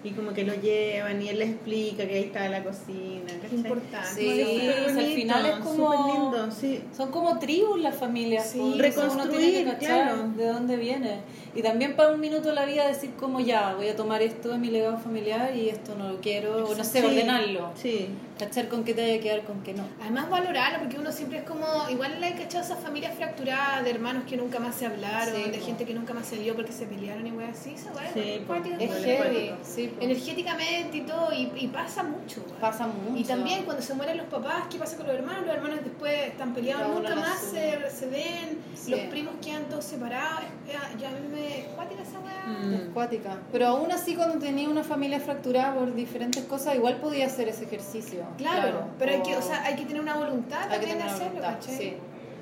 y 0.06 0.12
como 0.12 0.32
que 0.32 0.44
lo 0.44 0.54
llevan 0.54 1.20
y 1.20 1.28
él 1.28 1.38
les 1.40 1.50
explica 1.50 2.06
que 2.06 2.14
ahí 2.14 2.24
está 2.24 2.48
la 2.48 2.62
cocina. 2.62 3.32
¿cachai? 3.42 3.56
Importante. 3.58 4.08
Sí, 4.14 4.24
Como 4.24 4.36
que 4.36 4.42
o 4.44 4.46
súper 4.46 4.74
sea, 4.74 4.86
al 4.86 4.94
bonito, 4.94 5.14
final 5.16 5.46
es 5.46 5.56
como- 5.56 6.12
lindo, 6.14 6.50
sí. 6.52 6.80
Son 6.96 7.10
como 7.10 7.38
tribus 7.38 7.80
las 7.80 7.96
familias. 7.96 8.48
Sí, 8.50 8.58
pues, 8.76 8.96
uno 8.96 9.28
tiene 9.28 9.50
que 9.50 9.58
reconstruir, 9.64 9.64
cachar 9.66 9.78
claro. 10.14 10.28
de 10.36 10.46
dónde 10.46 10.76
viene. 10.76 11.20
Y 11.56 11.62
también 11.62 11.96
para 11.96 12.10
un 12.12 12.20
minuto 12.20 12.48
de 12.50 12.54
la 12.54 12.66
vida 12.66 12.86
decir 12.86 13.12
como 13.18 13.40
ya, 13.40 13.74
voy 13.74 13.88
a 13.88 13.96
tomar 13.96 14.20
esto 14.22 14.50
de 14.50 14.58
mi 14.58 14.68
legado 14.68 14.98
familiar 14.98 15.56
y 15.56 15.70
esto 15.70 15.94
no 15.96 16.10
lo 16.10 16.20
quiero, 16.20 16.66
o 16.68 16.74
no 16.74 16.84
sé, 16.84 17.00
Sí, 17.00 17.06
ordenarlo. 17.06 17.70
Sí. 17.74 18.08
Cachar 18.38 18.68
con 18.68 18.84
qué 18.84 18.92
te 18.92 19.00
vaya 19.00 19.14
a 19.14 19.20
quedar, 19.20 19.44
con 19.44 19.62
qué 19.62 19.72
no. 19.72 19.84
Además 20.02 20.28
valorarlo, 20.28 20.80
porque 20.80 20.98
uno 20.98 21.10
siempre 21.10 21.38
es 21.38 21.44
como, 21.44 21.64
igual 21.88 22.20
le 22.20 22.28
he 22.28 22.34
cachado 22.34 22.62
esas 22.62 22.78
familias 22.80 23.14
fracturadas 23.16 23.82
de 23.82 23.90
hermanos 23.90 24.24
que 24.28 24.36
nunca 24.36 24.58
más 24.60 24.74
se 24.74 24.84
hablaron, 24.84 25.34
Sí, 25.34 25.50
de 25.50 25.58
po. 25.58 25.64
gente 25.64 25.84
que 25.86 25.94
nunca 25.94 26.12
más 26.12 26.26
se 26.26 26.36
vio 26.36 26.54
porque 26.54 26.72
se 26.72 26.84
pelearon 26.84 27.26
y 27.26 27.30
wey 27.32 27.46
así, 27.48 27.74
weá 27.94 28.12
Sí, 28.12 28.42
es 28.78 29.04
heavy, 29.04 29.50
sí, 29.62 29.90
energéticamente 30.00 30.98
y 30.98 31.00
todo, 31.02 31.32
y, 31.32 31.50
y 31.56 31.68
pasa 31.68 32.02
mucho. 32.02 32.42
Pasa 32.60 32.86
mucho. 32.86 33.16
Y 33.18 33.24
también 33.24 33.64
cuando 33.64 33.82
se 33.82 33.94
mueren 33.94 34.18
los 34.18 34.26
papás, 34.26 34.64
¿qué 34.70 34.76
pasa 34.78 34.98
con 34.98 35.06
los 35.06 35.16
hermanos? 35.16 35.46
Los 35.46 35.54
hermanos 35.54 35.78
después 35.82 36.26
están 36.26 36.52
peleados, 36.52 36.94
nunca 36.94 37.10
la 37.10 37.16
más 37.16 37.40
se, 37.40 37.90
se 37.90 38.06
ven, 38.08 38.58
los 38.88 39.00
primos 39.08 39.34
quedan 39.42 39.64
todos 39.70 39.84
separados. 39.86 40.42
Ya, 40.66 40.98
ya 40.98 41.08
a 41.08 41.12
mí 41.12 41.28
me 41.32 41.45
es 41.48 41.64
cuática 41.74 42.02
esa 42.02 42.18
weá. 42.20 42.46
Mm. 42.46 42.74
Es 42.74 42.80
cuática. 42.94 43.38
Pero 43.52 43.66
aún 43.68 43.90
así, 43.92 44.14
cuando 44.14 44.38
tenía 44.38 44.68
una 44.68 44.84
familia 44.84 45.20
fracturada 45.20 45.74
por 45.74 45.94
diferentes 45.94 46.44
cosas, 46.44 46.74
igual 46.76 46.96
podía 46.96 47.26
hacer 47.26 47.48
ese 47.48 47.64
ejercicio. 47.64 48.24
Claro, 48.38 48.88
pero 48.98 49.12
hay 49.12 49.22
que, 49.22 49.34
O- 49.36 49.38
o 49.38 49.42
sea, 49.42 49.64
hay 49.64 49.74
que 49.76 49.84
tener 49.84 50.00
una 50.02 50.14
voluntad 50.16 50.62
hay 50.62 50.80
que 50.80 50.86
también 50.86 50.98
tener 50.98 50.98
de 50.98 51.04
una 51.04 51.14
hacerlo, 51.14 51.40
voluntad, 51.40 51.60
¿cachai? 51.60 51.76
sí. 51.76 51.94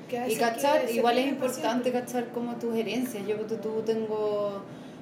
Que 0.09 0.31
Y 0.31 0.35
cachar, 0.37 0.89
igual 0.91 1.17
es 1.17 1.27
importante 1.27 1.89
siempre. 1.89 1.91
cachar 1.93 2.27
como 2.29 2.53
tus 2.57 2.75
herencias. 2.75 3.25
Yo 3.27 3.37
tú, 3.37 3.55
tú 3.57 3.81
tengo... 3.83 4.61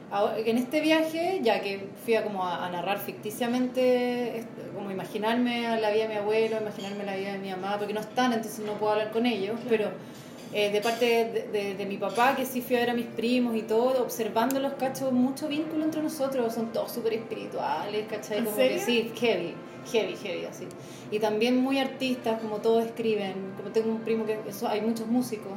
ahora- 0.10 0.38
En 0.40 0.58
este 0.58 0.80
viaje, 0.80 1.42
ya 1.44 1.60
que 1.60 1.90
fui 2.06 2.16
a 2.16 2.24
como 2.24 2.46
a, 2.46 2.66
a 2.66 2.70
narrar 2.70 3.00
ficticiamente, 3.00 4.46
como 4.74 4.92
imaginarme 4.92 5.80
la 5.82 5.90
vida 5.92 6.04
de 6.04 6.10
mi 6.10 6.16
abuelo, 6.16 6.58
imaginarme 6.62 7.04
la 7.04 7.16
vida 7.16 7.34
de 7.34 7.40
mi 7.40 7.50
mamá, 7.52 7.78
porque 7.78 7.94
no 7.94 8.00
están, 8.00 8.34
entonces 8.34 8.66
no 8.66 8.74
puedo 8.74 8.94
hablar 8.94 9.12
con 9.12 9.26
ellos, 9.26 9.60
pero 9.70 9.90
eh, 10.54 10.72
de 10.72 10.82
parte 10.82 11.06
de, 11.06 11.48
de- 11.52 11.76
de 11.76 11.86
mi 11.86 11.98
papá, 11.98 12.36
que 12.36 12.46
sí 12.46 12.62
fui 12.62 12.76
a 12.76 12.80
ver 12.80 12.90
a 12.92 12.94
mis 12.94 13.06
primos 13.08 13.56
y 13.56 13.64
todo, 13.64 14.04
observando 14.04 14.60
los 14.60 14.74
cachos, 14.74 15.12
mucho 15.12 15.48
vínculo 15.48 15.84
entre 15.84 16.02
nosotros, 16.04 16.54
son 16.54 16.72
todos 16.72 16.92
súper 16.92 17.14
espirituales, 17.14 18.06
¿cachai? 18.10 18.40
¿En 18.40 18.46
Como 18.46 18.56
serio? 18.58 18.78
que 18.78 18.84
sí, 18.86 19.12
heavy, 19.20 19.54
heavy, 19.92 20.16
heavy, 20.16 20.46
así. 20.46 20.66
Y 21.12 21.20
también 21.20 21.58
muy 21.58 21.80
artistas, 21.80 22.40
como 22.42 22.58
todos 22.58 22.86
escriben, 22.86 23.34
como 23.58 23.70
tengo 23.72 23.90
un 23.92 24.02
primo 24.02 24.26
que, 24.26 24.38
eso, 24.48 24.68
hay 24.68 24.82
muchos 24.82 25.08
músicos 25.08 25.52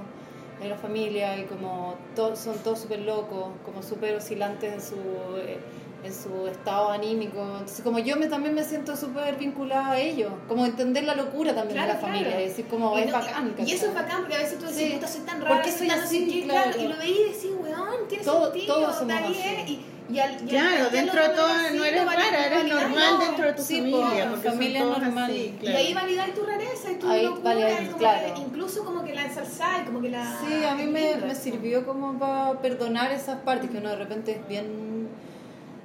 en 0.62 0.70
la 0.70 0.76
familia 0.76 1.38
y 1.38 1.44
como 1.44 1.96
son 2.34 2.56
todos 2.64 2.78
súper 2.80 3.00
locos, 3.00 3.48
como 3.64 3.82
súper 3.82 4.14
oscilantes 4.16 4.72
en 4.72 4.80
su, 4.80 4.94
eh, 5.36 5.58
en 6.04 6.14
su 6.14 6.46
estado 6.46 6.90
anímico. 6.90 7.40
Entonces 7.42 7.80
como 7.82 7.98
yo 7.98 8.16
me, 8.16 8.26
también 8.26 8.54
me 8.54 8.62
siento 8.62 8.96
súper 8.96 9.36
vinculada 9.36 9.92
a 9.92 9.98
ellos, 9.98 10.30
como 10.48 10.64
entender 10.64 11.04
la 11.04 11.14
locura 11.14 11.54
también 11.54 11.76
Claro, 11.78 11.88
de 11.88 11.94
la 11.94 12.00
familia, 12.00 12.26
claro. 12.28 12.42
y 12.42 12.48
decir 12.48 12.66
como 12.66 12.96
Y 12.96 13.00
es 13.02 13.06
no- 13.06 13.12
bacán. 13.12 13.46
Y 13.48 13.50
¿cachai? 13.52 13.72
eso 13.74 13.86
es 13.86 13.94
bacán 13.94 14.20
porque 14.20 14.34
a 14.36 14.38
veces 14.38 14.58
tú 14.58 14.66
decís, 14.66 14.78
Sí. 15.00 15.06
soy 15.12 15.20
tan 15.22 15.40
¿Por 15.40 15.48
rara, 15.48 15.62
qué 15.62 15.72
soy 15.72 15.88
tan 15.88 16.00
así? 16.00 16.28
qué", 16.28 16.42
Claro. 16.44 16.70
claro. 16.72 16.82
Y 16.84 16.88
lo 16.92 16.96
veís 16.98 17.16
y 17.18 17.24
decís, 17.32 17.50
weón, 17.60 18.08
tiene 18.08 18.24
Todo- 18.24 18.44
sentido, 18.52 18.74
todos 18.74 19.00
está 19.02 19.18
somos 19.18 19.36
bien. 19.36 19.60
así. 19.62 19.72
Y, 19.72 20.14
y 20.14 20.20
al, 20.20 20.30
y 20.30 20.34
al 20.38 20.46
Claro, 20.48 20.66
plantearlo 20.88 20.90
dentro 20.92 21.22
de 21.22 21.28
todo 21.30 21.46
así, 21.46 21.76
no 21.76 21.84
eres 21.84 22.04
rara, 22.06 22.46
eres 22.46 22.64
normal 22.72 23.14
no. 23.14 23.18
dentro 23.26 23.46
de 23.46 23.52
tu 23.54 23.62
Sí, 23.62 23.76
familia. 23.78 24.24
po, 24.26 24.30
porque 24.30 24.48
familia 24.50 24.80
son 24.82 25.02
normal. 25.02 25.24
así, 25.30 25.40
Y 25.40 25.58
claro. 25.58 25.78
ahí 25.78 25.94
validáis 25.94 26.34
tu 26.34 26.42
rareza 26.44 26.92
y 26.92 26.94
tu 26.94 27.08
Ahí 27.10 27.22
locura, 27.24 27.42
validáis, 27.42 27.80
y 27.80 27.84
como 27.86 27.98
claro. 27.98 28.34
que 28.34 28.40
incluso 28.40 28.84
como 28.84 29.02
que 29.04 29.14
la 29.16 29.24
ensalzáis, 29.24 29.82
como 29.84 30.00
que 30.00 30.10
la... 30.10 30.38
Sí, 30.46 30.64
a 30.64 30.74
mí 30.76 30.82
es 30.82 30.88
me, 30.88 31.26
me 31.26 31.34
sirvió 31.34 31.84
como 31.84 32.16
para 32.20 32.52
perdonar 32.60 33.10
esas 33.10 33.40
partes 33.40 33.68
que 33.68 33.78
uno 33.78 33.88
de 33.88 33.96
repente 33.96 34.30
es 34.30 34.46
bien... 34.46 34.95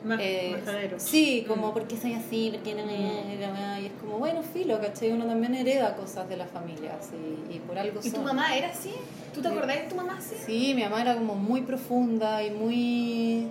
Más, 0.03 0.19
eh, 0.19 0.55
sí, 0.97 1.45
como 1.47 1.67
Mm. 1.69 1.73
¿por 1.73 1.87
qué 1.87 1.95
soy 1.97 2.13
así? 2.13 2.49
¿Por 2.51 2.61
qué 2.63 2.73
no 2.75 2.85
me...? 2.85 3.81
Y 3.81 3.85
es 3.85 3.91
como, 4.01 4.17
bueno, 4.17 4.41
filo, 4.41 4.79
¿cachai? 4.81 5.11
Uno 5.11 5.25
también 5.25 5.53
hereda 5.55 5.95
cosas 5.95 6.27
de 6.27 6.37
la 6.37 6.45
familia, 6.47 6.97
así, 6.99 7.15
y 7.53 7.59
por 7.59 7.77
algo 7.77 7.99
¿Y 8.03 8.09
tu 8.09 8.21
mamá 8.21 8.55
era 8.55 8.69
así? 8.69 8.91
¿Tú 9.33 9.41
te 9.41 9.49
Sí. 9.49 9.55
acordás 9.55 9.75
de 9.77 9.83
tu 9.83 9.95
mamá 9.95 10.15
así? 10.17 10.35
Sí, 10.45 10.73
mi 10.75 10.83
mamá 10.83 11.01
era 11.01 11.15
como 11.15 11.35
muy 11.35 11.61
profunda 11.61 12.43
y 12.43 12.49
muy... 12.51 13.47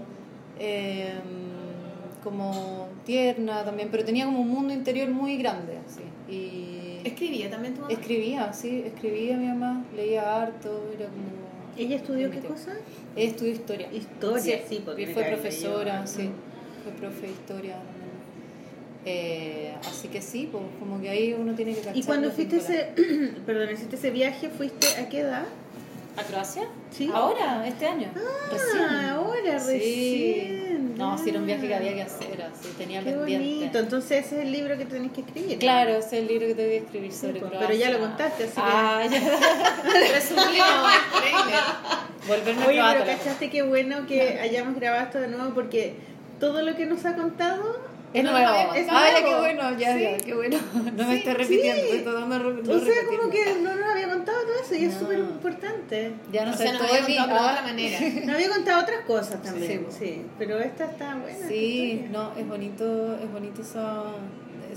eh, 0.59 1.14
como 2.24 2.88
tierna 3.07 3.64
también, 3.64 3.88
pero 3.90 4.05
tenía 4.05 4.26
como 4.26 4.40
un 4.40 4.48
mundo 4.51 4.74
interior 4.74 5.09
muy 5.09 5.36
grande, 5.38 5.78
así. 5.86 6.03
Y 6.30 7.01
¿Escribía 7.05 7.48
también 7.48 7.74
tu 7.74 7.80
mamá? 7.80 7.92
escribía, 7.94 8.53
sí, 8.53 8.82
escribía 8.84 9.36
mi 9.38 9.46
mamá, 9.46 9.84
leía 9.96 10.42
harto, 10.42 10.90
era 10.94 11.07
como... 11.07 11.40
¿Ella 11.78 11.96
estudió 11.96 12.30
qué 12.30 12.40
cosa? 12.40 12.72
Estudió 13.16 13.52
historia. 13.52 13.92
Historia, 13.92 14.61
sí, 14.68 14.82
porque 14.84 15.06
fue 15.08 15.24
profesora, 15.24 16.04
yo. 16.04 16.06
sí. 16.06 16.30
Fue 16.84 16.92
profe 16.92 17.26
de 17.26 17.32
historia 17.32 17.74
también. 17.74 18.11
Eh, 19.04 19.74
así 19.82 20.08
que 20.08 20.20
sí, 20.20 20.48
pues 20.50 20.62
como 20.78 21.00
que 21.00 21.08
ahí 21.08 21.32
uno 21.32 21.54
tiene 21.54 21.72
que 21.72 21.80
cachar 21.80 21.96
¿Y 21.96 22.02
cuando 22.02 22.30
fuiste 22.30 22.56
ese, 22.56 22.88
perdón, 23.46 23.70
hiciste 23.72 23.96
ese 23.96 24.11
viaje, 24.11 24.50
fuiste 24.50 24.86
a 25.00 25.08
qué 25.08 25.20
edad? 25.20 25.46
¿A 26.21 26.25
Croacia? 26.25 26.62
Sí. 26.91 27.11
Ahora, 27.12 27.66
este 27.66 27.87
año. 27.87 28.09
recién. 28.51 28.85
Ah, 28.89 29.12
ahora, 29.14 29.59
Sí. 29.61 29.73
recién. 29.73 30.95
No, 30.99 31.16
sí, 31.16 31.31
era 31.31 31.39
un 31.39 31.47
viaje 31.47 31.66
que 31.66 31.75
había 31.75 31.95
que 31.95 32.03
hacer, 32.03 32.43
así, 32.43 32.68
tenía 32.77 33.03
Qué 33.03 33.12
pendiente. 33.12 33.55
bonito, 33.55 33.79
entonces 33.79 34.27
ese 34.27 34.37
es 34.41 34.45
el 34.45 34.53
libro 34.53 34.77
que 34.77 34.85
tenés 34.85 35.12
que 35.12 35.23
escribir. 35.23 35.59
Claro, 35.59 35.93
ese 35.93 36.07
es 36.07 36.12
el 36.25 36.27
libro 36.29 36.47
que 36.49 36.55
te 36.55 36.66
voy 36.66 36.75
a 36.75 36.79
escribir 36.79 37.12
sobre 37.12 37.33
pues, 37.41 37.45
Croacia. 37.53 37.66
pero 37.68 37.79
ya 37.79 37.91
lo 37.91 37.99
contaste, 38.01 38.45
así 38.45 38.55
que- 38.55 38.61
Ah, 38.62 39.03
ya. 39.11 39.21
Resumimos. 40.14 40.93
Volverme 42.29 42.66
Oye, 42.66 42.77
croata, 42.77 42.99
pero 42.99 43.05
la 43.12 43.16
cachaste 43.18 43.51
qué 43.51 43.62
bueno 43.62 44.07
que 44.07 44.39
hayamos 44.41 44.75
grabado 44.77 45.05
esto 45.05 45.21
de 45.21 45.29
nuevo 45.29 45.55
porque 45.55 45.95
todo 46.39 46.62
lo 46.62 46.77
que 46.77 46.85
nos 46.87 47.05
ha 47.07 47.14
contado 47.16 47.79
Es 48.12 48.24
No, 48.24 48.32
nuevo. 48.32 48.46
no, 48.48 48.74
es 48.74 48.86
ah, 48.90 49.04
ya, 49.06 49.20
nuevo. 49.20 49.28
qué 49.28 49.34
bueno, 49.40 49.78
ya, 49.78 49.94
Sí. 49.94 50.02
ya, 50.02 50.16
qué 50.18 50.34
bueno. 50.34 50.58
No 50.96 51.06
me 51.06 51.12
Sí, 51.12 51.18
estoy 51.18 51.34
repitiendo, 51.34 51.82
sí. 51.92 51.98
tratando 52.02 52.38
de 52.38 52.42
re- 52.44 52.62
no 52.64 52.74
o 52.74 52.80
sea, 52.80 52.94
como 53.06 53.30
que 53.30 53.54
no 53.62 53.74
nos 53.76 53.88
había 53.90 54.08
contado 54.08 54.38
todo 54.42 54.54
eso 54.64 54.74
y 54.74 54.84
es 54.86 54.94
No. 54.94 55.00
súper 55.00 55.18
importante. 55.20 56.12
Ya 56.32 56.44
no 56.44 56.50
O 56.50 56.54
sé, 56.54 56.62
sea, 56.64 56.72
todo 56.78 56.88
había 56.88 56.98
es 56.98 57.06
contado 57.06 57.28
de 57.28 57.38
ah, 57.38 57.52
otra 57.52 57.62
manera. 57.62 57.98
Nos 58.26 58.34
había 58.34 58.48
contado 58.48 58.82
otras 58.82 59.00
cosas 59.06 59.42
también, 59.42 59.86
Sí, 59.96 60.22
pero 60.38 60.58
esta 60.58 60.84
está 60.86 61.14
buena. 61.16 61.46
Sí, 61.48 62.06
no, 62.11 62.32
es 62.36 62.48
bonito, 62.48 63.14
es 63.16 63.30
bonito 63.32 63.62
esa, 63.62 64.02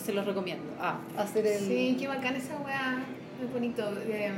se 0.04 0.14
los 0.14 0.26
recomiendo. 0.28 0.64
Ah, 0.80 1.00
hacer 1.18 1.48
el... 1.48 1.60
Sí, 1.60 1.98
qué 2.00 2.08
bacán 2.08 2.36
esa 2.36 2.56
weá. 2.58 3.04
Es 3.44 3.52
bonito 3.52 3.84
eh, 4.08 4.32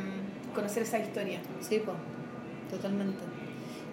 conocer 0.53 0.83
esa 0.83 0.99
historia. 0.99 1.39
Sí, 1.59 1.81
pues, 1.83 1.97
totalmente. 2.71 3.19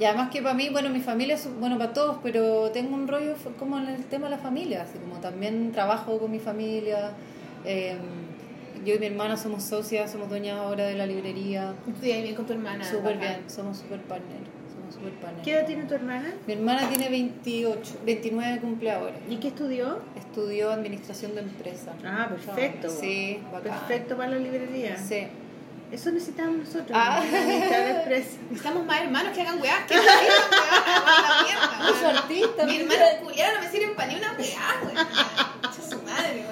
Y 0.02 0.04
además 0.04 0.30
que 0.30 0.42
para 0.42 0.54
mí, 0.54 0.68
bueno, 0.68 0.90
mi 0.90 0.98
familia 0.98 1.36
es, 1.36 1.48
bueno, 1.60 1.78
para 1.78 1.92
todos, 1.92 2.16
pero 2.24 2.72
tengo 2.72 2.92
un 2.96 3.06
rollo 3.06 3.36
como 3.56 3.78
en 3.78 3.86
el 3.86 4.04
tema 4.06 4.24
de 4.24 4.32
la 4.32 4.38
familia, 4.38 4.82
así 4.82 4.98
como 4.98 5.20
también 5.20 5.70
trabajo 5.70 6.18
con 6.18 6.28
mi 6.28 6.40
familia. 6.40 7.12
eh, 7.64 7.96
yo 8.84 8.96
y 8.96 8.98
mi 8.98 9.06
hermana 9.06 9.36
somos 9.36 9.62
socias, 9.62 10.10
somos 10.10 10.28
dueñas 10.28 10.58
ahora 10.58 10.86
de 10.86 10.94
la 10.94 11.06
librería. 11.06 11.72
Estudias 11.86 12.20
bien 12.20 12.34
con 12.34 12.46
tu 12.46 12.52
hermana. 12.52 12.82
Súper 12.84 13.16
bien, 13.16 13.44
somos 13.46 13.78
súper 13.78 14.00
partner, 14.00 14.40
somos 14.74 14.94
súper 14.96 15.12
partner. 15.20 15.44
¿Qué 15.44 15.52
edad 15.52 15.66
tiene 15.66 15.84
tu 15.84 15.94
hermana? 15.94 16.34
Mi 16.48 16.54
hermana 16.54 16.88
tiene 16.88 17.08
28, 17.08 17.98
29 18.04 18.58
cumple 18.58 18.90
ahora. 18.90 19.14
¿Y 19.30 19.36
qué 19.36 19.48
estudió? 19.48 20.00
Estudió 20.16 20.72
administración 20.72 21.36
de 21.36 21.42
empresas. 21.42 21.94
Ah, 22.04 22.28
perfecto. 22.28 22.90
Sí, 22.90 23.38
bacán. 23.52 23.72
Perfecto 23.78 24.16
para 24.16 24.30
la 24.30 24.38
librería. 24.38 24.96
Sí. 24.96 25.28
Eso 25.92 26.10
necesitamos 26.10 26.56
nosotros. 26.66 26.90
Ah. 26.94 27.22
Necesitamos 28.08 28.86
más 28.86 29.02
hermanos 29.02 29.32
que 29.34 29.42
hagan 29.42 29.60
weá. 29.60 29.86
Que 29.86 29.94
escriban 29.94 30.18
weá, 30.50 32.12
la 32.12 32.22
mierda. 32.22 32.64
Mi 32.64 32.76
hermano 32.80 33.04
culiado 33.22 33.54
no 33.56 33.60
me 33.60 33.70
sirven 33.70 33.94
para 33.94 34.08
ni 34.08 34.14
una 34.16 34.32
weá. 34.32 34.80
Echa 35.60 35.82
su 35.90 36.02
madre. 36.02 36.46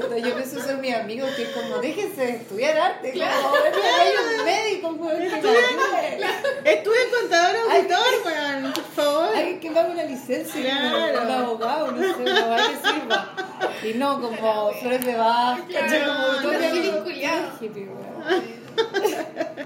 Puta, 0.00 0.16
yo 0.18 0.34
pienso 0.34 0.60
ser 0.62 0.78
mi 0.78 0.92
amigo 0.92 1.26
que 1.36 1.42
es 1.42 1.48
como 1.50 1.76
déjense 1.78 2.20
de 2.22 2.30
estudiar 2.36 2.78
arte, 2.78 3.12
Claro. 3.12 3.42
como 3.42 3.54
"Mira, 3.56 3.96
hay 4.00 4.38
un 4.38 4.44
médico, 4.44 4.88
weón, 4.88 5.18
que 5.18 5.28
me 5.28 5.34
ayude". 5.36 6.26
Estuve 6.64 6.96
contador 7.20 7.56
auditor, 7.70 7.98
weón, 8.24 8.72
por 8.72 8.84
favor. 8.84 9.36
Alguien 9.36 9.60
que 9.60 9.70
pague 9.72 9.90
una 9.90 10.04
licencia, 10.04 10.62
Claro. 10.62 11.18
como 11.18 11.24
un 11.26 11.30
abogado, 11.44 11.92
no 11.92 12.02
sé, 12.02 12.22
una 12.22 12.44
weá 12.46 12.68
que 12.68 12.88
sirva. 12.88 13.34
Y 13.84 13.94
no 13.94 14.20
como 14.22 14.72
flores 14.72 15.04
de 15.04 15.12
¿cachai? 15.14 15.66
Claro, 15.86 16.14
como 16.14 16.42
todo 16.42 16.52
no, 16.52 16.58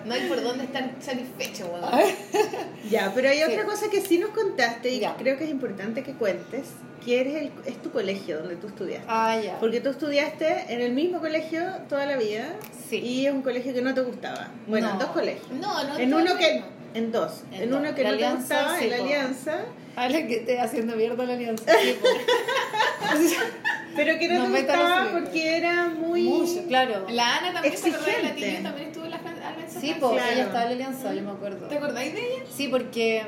No 0.05 0.15
hay 0.15 0.29
por 0.29 0.43
dónde 0.43 0.65
estar 0.65 0.91
satisfecho, 1.01 1.67
weón. 1.67 1.91
Ya, 2.91 3.13
pero 3.15 3.29
hay 3.29 3.39
Sí. 3.39 3.45
otra 3.45 3.65
cosa 3.65 3.91
que 3.91 4.01
sí 4.01 4.19
nos 4.19 4.31
contaste 4.31 4.91
y 4.91 5.01
Ya. 5.01 5.15
creo 5.17 5.37
que 5.39 5.45
es 5.45 5.51
importante 5.51 6.03
que 6.03 6.15
cuentes, 6.15 6.69
que 7.05 7.21
eres 7.21 7.35
el, 7.37 7.53
es 7.67 7.81
tu 7.83 7.91
colegio 7.91 8.39
donde 8.39 8.57
tú 8.57 8.67
estudiaste. 8.69 9.07
Ah, 9.09 9.39
ya. 9.43 9.59
Porque 9.61 9.81
tú 9.81 9.91
estudiaste 9.91 10.65
en 10.69 10.81
el 10.81 10.93
mismo 10.93 11.21
colegio 11.21 11.63
toda 11.89 12.07
la 12.07 12.17
vida 12.17 12.49
Sí. 12.89 12.99
y 12.99 13.27
es 13.27 13.33
un 13.33 13.43
colegio 13.43 13.73
que 13.73 13.83
no 13.83 13.95
te 13.95 14.01
gustaba. 14.03 14.49
Bueno, 14.67 14.89
en 14.91 14.95
No. 14.95 15.01
dos 15.05 15.11
colegios. 15.11 15.51
No, 15.53 15.85
no. 15.85 15.99
En 15.99 16.13
uno 16.15 16.37
que... 16.37 16.53
mismo. 16.55 16.67
En 16.93 17.13
dos. 17.13 17.45
En 17.53 17.63
En, 17.63 17.71
dos. 17.71 17.81
uno 17.81 17.95
que 17.95 18.03
La 18.03 18.09
no 18.11 18.15
alianza, 18.17 18.49
te 18.49 18.55
gustaba, 18.63 18.79
sí, 18.79 18.85
en 18.85 18.91
la 18.91 18.97
po. 18.97 19.03
alianza, 19.05 19.59
Ale, 19.97 20.27
que 20.27 20.37
esté 20.39 20.61
haciendo 20.61 20.97
mierda 20.97 21.25
la 21.25 21.35
alianza. 21.35 21.65
Sí, 21.81 21.97
pero 23.97 24.19
que 24.19 24.29
no, 24.29 24.49
No 24.49 24.55
te 24.55 24.63
gustaba 24.63 25.09
porque 25.13 25.57
era 25.57 25.89
muy... 25.89 26.23
Mucho, 26.25 26.65
claro. 26.67 27.07
La 27.11 27.39
Ana 27.39 27.53
también 27.53 27.77
se 27.77 27.89
acordaba 27.91 28.17
de 28.17 28.23
la 28.23 28.29
Exigente. 28.31 28.63
También 28.63 28.89
estuvo 28.89 29.00
en 29.00 29.00
la. 29.00 29.00
Sí, 29.81 29.95
pues 29.99 30.13
Claro. 30.13 30.33
ella 30.33 30.43
estaba 30.45 30.63
en 30.65 30.69
la 30.69 30.75
alianza, 30.75 31.15
yo 31.15 31.23
me 31.23 31.31
acuerdo. 31.31 31.67
¿Te 31.69 31.77
acordáis 31.79 32.13
de 32.15 32.21
ella? 32.21 32.45
Sí, 32.51 32.69
porque 32.69 33.23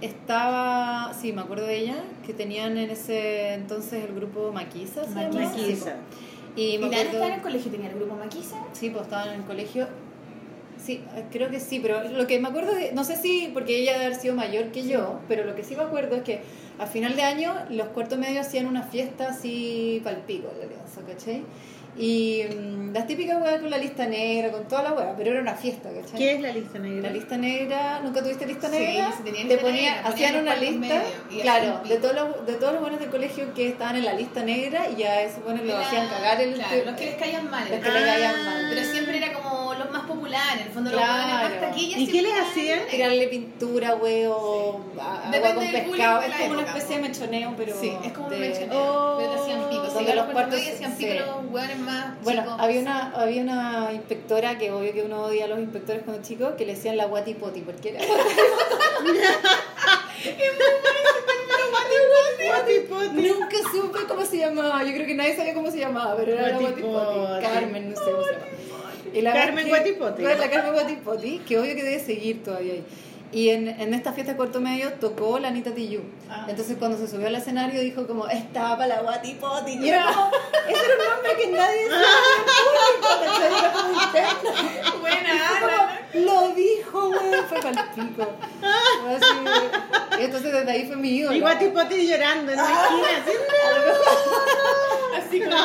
estaba, 0.00 1.12
sí, 1.18 1.32
me 1.32 1.42
acuerdo 1.42 1.66
de 1.66 1.78
ella, 1.78 1.96
que 2.26 2.32
tenían 2.32 2.76
en 2.76 2.90
ese 2.90 3.54
entonces 3.54 4.04
el 4.04 4.14
grupo 4.14 4.52
Maquisa. 4.52 5.04
¿se? 5.04 5.28
Maquisa. 5.28 5.96
Y 6.56 6.74
¿Y 6.74 6.78
me 6.78 6.86
acuerdo, 6.86 7.02
estaba 7.04 7.26
en 7.28 7.32
el 7.34 7.40
colegio? 7.42 7.70
¿Tenía 7.70 7.88
el 7.90 7.96
grupo 7.96 8.14
Maquisa? 8.16 8.56
sí, 8.72 8.90
pues 8.90 9.04
estaban 9.04 9.28
en 9.28 9.34
el 9.40 9.46
colegio. 9.46 9.86
Sí, 10.84 11.00
creo 11.30 11.48
que 11.48 11.60
sí, 11.60 11.78
pero 11.80 12.02
lo 12.08 12.26
que 12.26 12.40
me 12.40 12.48
acuerdo, 12.48 12.74
de, 12.74 12.90
no 12.92 13.04
sé 13.04 13.16
si 13.16 13.50
porque 13.54 13.78
ella 13.78 13.92
debe 13.92 14.06
haber 14.06 14.18
sido 14.18 14.34
mayor 14.34 14.72
que 14.72 14.82
yo, 14.86 15.20
pero 15.28 15.44
lo 15.44 15.54
que 15.54 15.62
sí 15.62 15.76
me 15.76 15.82
acuerdo 15.84 16.16
es 16.16 16.22
que 16.24 16.40
a 16.80 16.86
final 16.86 17.14
de 17.14 17.22
año 17.22 17.54
los 17.70 17.86
cuartos 17.88 18.18
medios 18.18 18.44
hacían 18.44 18.66
una 18.66 18.82
fiesta 18.82 19.28
así 19.28 20.00
palpico 20.02 20.48
en 20.52 20.58
la 20.58 20.64
alianza, 20.64 21.02
¿cachai? 21.06 21.44
Y 21.96 22.42
mm, 22.56 22.92
las 22.94 23.06
típicas 23.06 23.40
weas 23.42 23.60
con 23.60 23.68
la 23.70 23.76
lista 23.76 24.06
negra, 24.06 24.50
con 24.50 24.66
toda 24.66 24.82
la 24.82 24.92
wea, 24.92 25.14
pero 25.16 25.32
era 25.32 25.40
una 25.42 25.54
fiesta, 25.54 25.90
¿cachai? 25.90 26.18
¿Qué 26.18 26.32
es 26.34 26.40
la 26.40 26.50
lista 26.52 26.78
negra? 26.78 27.02
La 27.08 27.14
lista 27.14 27.36
negra, 27.36 28.00
¿nunca 28.02 28.22
tuviste 28.22 28.46
lista 28.46 28.70
Sí, 28.70 28.78
negra? 28.78 29.12
sí 29.16 29.22
Te 29.46 29.58
ponía, 29.58 29.94
negra, 29.96 30.08
hacían 30.08 30.34
ponían 30.34 30.42
una 30.42 30.56
los 30.56 30.70
lista, 30.70 31.02
claro, 31.42 31.80
de 31.86 31.96
todos 31.98 32.14
los 32.14 32.46
de 32.46 32.54
todos 32.54 32.72
los 32.72 32.80
buenos 32.80 32.98
del 33.00 33.10
colegio 33.10 33.52
que 33.54 33.68
estaban 33.68 33.96
en 33.96 34.04
la 34.06 34.14
lista 34.14 34.42
negra 34.42 34.88
y 34.90 34.96
ya 35.02 35.20
esos 35.22 35.44
buenos 35.44 35.64
lo 35.66 35.72
Era- 35.74 35.86
hacían 35.86 36.08
cagar 36.08 36.40
el 36.40 36.54
Claro, 36.54 36.84
los 36.86 36.94
que 36.96 37.04
les 37.06 37.14
caían 37.16 37.50
mal. 37.50 37.60
los 37.68 37.78
que 37.78 37.84
¿verdad? 37.90 38.00
le 38.00 38.06
caían 38.06 38.44
mal. 38.44 38.66
Pero 38.70 38.90
siempre 38.90 39.16
era 39.18 39.32
como 39.34 39.74
los 39.74 39.90
más 39.90 40.02
populares, 40.06 40.60
en 40.62 40.66
el 40.68 40.72
fondo 40.72 40.90
Claro. 40.92 41.06
los 41.12 41.26
hueones 41.26 41.60
más 41.60 41.70
taquillas. 41.70 42.00
¿Y 42.00 42.06
qué 42.06 42.22
les 42.22 42.32
hacían? 42.40 42.80
Tirarle 42.90 43.28
pintura, 43.28 43.94
huevo, 43.96 44.80
a- 44.98 45.28
agua 45.30 45.54
con 45.54 45.66
pescado. 45.66 46.22
Es 46.22 46.34
como 46.36 46.52
una 46.52 46.62
especie 46.62 46.96
de 46.96 47.02
mechoneo, 47.02 47.54
pero. 47.56 47.78
Sí, 47.78 47.92
es 48.02 48.12
como 48.12 48.28
un 48.28 48.40
mechoneo, 48.40 48.78
Oh, 48.82 49.16
pero 49.18 49.30
te 49.34 49.40
hacían 49.40 49.68
pico. 49.68 49.82
donde 49.82 49.98
Si 49.98 50.04
los 50.06 50.14
los 50.16 50.32
cuartos- 50.34 50.60
hacían 50.60 50.96
pico 50.96 51.12
sí. 51.12 51.18
los 51.18 51.52
más 51.82 52.22
Bueno, 52.22 52.42
chicos. 52.42 52.56
había 52.58 52.80
una, 52.80 53.10
había 53.12 53.42
una 53.42 53.90
inspectora 53.92 54.58
que 54.58 54.70
obvio 54.72 54.92
que 54.92 55.02
uno 55.02 55.22
odia 55.24 55.44
a 55.44 55.48
los 55.48 55.58
inspectores 55.58 56.02
cuando 56.04 56.22
chicos 56.22 56.54
que 56.56 56.64
le 56.66 56.74
decían 56.74 56.96
la 56.96 57.06
guati 57.06 57.34
poti 57.34 57.60
porque 57.60 57.90
era 57.90 58.00
Guatipoti. 62.46 63.28
Nunca 63.28 63.56
supe 63.72 63.98
cómo 64.08 64.24
se 64.24 64.38
llamaba. 64.38 64.82
Yo 64.84 64.92
creo 64.94 65.06
que 65.06 65.14
nadie 65.14 65.36
sabía 65.36 65.54
cómo 65.54 65.70
se 65.70 65.78
llamaba, 65.78 66.16
pero 66.16 66.32
era 66.32 66.48
la 66.52 66.58
Guatipoti. 66.58 66.82
Guatipoti. 66.82 67.42
Carmen, 67.46 67.90
no 67.90 67.96
sé 67.96 68.10
cómo 68.10 68.24
se 68.24 68.32
llama. 68.32 68.44
Y 69.14 69.20
la 69.22 69.32
Carmen 69.32 69.68
Guatipoti. 69.68 70.22
que- 70.22 70.36
La 70.36 70.50
Carmen 70.50 70.72
Guatipoti, 70.72 71.38
que 71.40 71.58
obvio 71.58 71.74
que 71.74 71.82
debe 71.82 72.00
seguir 72.00 72.42
todavía 72.42 72.72
ahí. 72.74 72.84
Y 73.32 73.48
en, 73.48 73.66
en 73.68 73.94
esta 73.94 74.12
fiesta 74.12 74.32
de 74.32 74.38
corto 74.38 74.60
medio 74.60 74.92
tocó 74.94 75.38
la 75.38 75.48
Anita 75.48 75.70
Tijoux. 75.72 76.04
Ah. 76.28 76.44
Entonces 76.48 76.76
cuando 76.78 76.98
se 76.98 77.08
subió 77.08 77.28
al 77.28 77.34
escenario 77.34 77.80
dijo 77.80 78.06
como, 78.06 78.28
estaba 78.28 78.76
para 78.76 78.96
la 78.96 79.02
Guatipoti. 79.02 79.78
Y 79.78 79.88
era 79.88 80.04
como, 80.12 80.30
ese 80.68 80.84
era 80.84 80.94
un 80.94 81.04
nombre 81.10 81.36
que 81.40 81.46
nadie 81.50 81.88
sabía 83.38 83.72
público, 83.72 84.20
como. 84.42 85.00
Buena, 85.00 85.30
Como, 85.60 85.66
Ana. 85.66 86.00
Lo 86.12 86.48
dijo, 86.50 87.08
güey, 87.08 87.42
fue 87.48 87.60
pa'l 87.60 87.78
pico. 87.94 88.26
Entonces 90.18 90.52
desde 90.52 90.70
ahí 90.70 90.86
fue 90.86 90.96
mi 90.96 91.08
ídolo. 91.08 91.34
Y 91.34 91.40
Guatipoti 91.40 92.06
llorando 92.06 92.52
en 92.52 92.58
la 92.58 92.64
esquina. 92.64 93.08
así, 93.18 93.32
Así 95.18 95.40
como. 95.40 95.56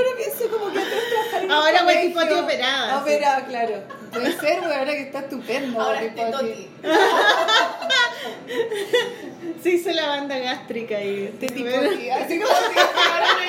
Ahora 0.00 0.16
pienso 0.16 0.48
como 0.50 0.72
que 0.72 0.78
antes 0.78 0.94
de 0.94 1.00
trabajar 1.10 1.40
en 1.40 1.44
un 1.46 1.50
Ahora 1.52 1.78
colegio- 1.80 2.12
Guatipoti 2.12 2.34
operada, 2.40 3.04
sí. 3.04 3.10
Claro. 3.48 3.74
Puede 4.12 4.32
ser, 4.32 4.58
güey, 4.60 4.72
ahora 4.72 4.92
que 4.92 5.02
está 5.02 5.18
estupendo. 5.20 5.80
Ahora 5.80 6.00
Guatipoti. 6.02 6.50
este. 6.50 6.68
Se 9.62 9.70
hizo 9.70 9.90
la 9.90 10.06
banda 10.08 10.38
gástrica 10.38 11.02
y... 11.02 11.28
Tetipoti, 11.38 12.10
así 12.10 12.40
como 12.40 12.52
Ahora 12.54 13.26
no. 13.36 13.40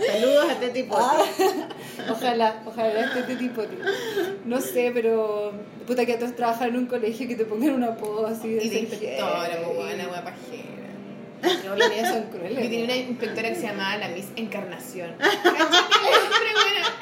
Saludos 0.06 0.50
a 0.50 0.54
Tetipoti. 0.60 1.02
Ah, 1.02 1.24
ojalá, 2.10 2.62
ojalá 2.66 3.00
este 3.00 3.22
Tetipoti. 3.22 3.76
No 4.44 4.60
sé, 4.60 4.90
pero 4.94 5.52
puta 5.86 6.04
que 6.06 6.14
todos 6.14 6.34
trabajan 6.36 6.68
en 6.70 6.76
un 6.76 6.86
colegio 6.86 7.28
que 7.28 7.36
te 7.36 7.44
pongan 7.44 7.74
un 7.74 7.84
apodo 7.84 8.26
así 8.26 8.48
de 8.52 8.64
Y 8.64 8.68
de 8.70 8.78
inspectora, 8.80 9.58
pues 9.64 9.76
buena, 9.76 10.06
buena 10.08 10.24
pajera. 10.24 10.79
No, 11.64 11.76
las 11.76 11.88
niñas 11.90 12.08
son 12.12 12.24
Yo 12.24 12.30
crueles. 12.38 12.58
tenía 12.60 12.84
una 12.84 12.96
inspectora 12.96 13.48
que 13.48 13.54
se 13.56 13.62
llamaba 13.66 13.96
la 13.96 14.08
Miss 14.08 14.26
Encarnación. 14.36 15.14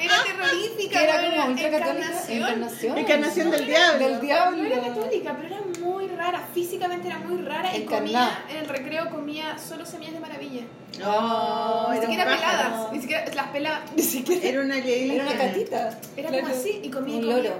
Era 0.01 0.23
terrorífica. 0.23 1.03
Era 1.03 1.21
como 1.35 1.45
ultracatólica. 1.51 2.05
Encarnación. 2.07 2.37
Encarnación. 2.41 2.97
Encarnación 2.97 3.51
del 3.51 3.65
diablo. 3.65 4.07
Del 4.07 4.21
diablo. 4.21 4.57
No 4.63 4.65
era 4.67 4.81
católica, 4.81 5.37
pero 5.41 5.55
era 5.55 5.63
muy 5.81 6.07
rara, 6.07 6.47
físicamente 6.53 7.07
era 7.07 7.19
muy 7.19 7.41
rara 7.41 7.75
y 7.75 7.83
comía, 7.83 7.99
Encarnada. 8.21 8.45
en 8.49 8.57
el 8.57 8.67
recreo 8.67 9.09
comía 9.09 9.57
solo 9.57 9.85
semillas 9.85 10.13
de 10.13 10.19
maravilla. 10.19 10.61
No, 10.99 11.89
ni 11.91 11.97
era 11.97 12.01
siquiera 12.07 12.25
peladas, 12.25 12.91
ni 12.93 13.01
siquiera 13.01 13.25
las 13.33 13.47
pelaba, 13.47 13.81
ni 13.95 14.03
siquiera. 14.03 14.47
Era 14.47 14.61
una 14.61 14.75
ley 14.75 15.11
Era 15.11 15.23
una 15.25 15.37
catita. 15.37 15.99
Era 16.17 16.29
Claro. 16.29 16.43
como 16.45 16.55
así 16.59 16.79
y 16.83 16.89
comía 16.89 17.15
Un 17.15 17.21
comía. 17.21 17.37
loro. 17.37 17.55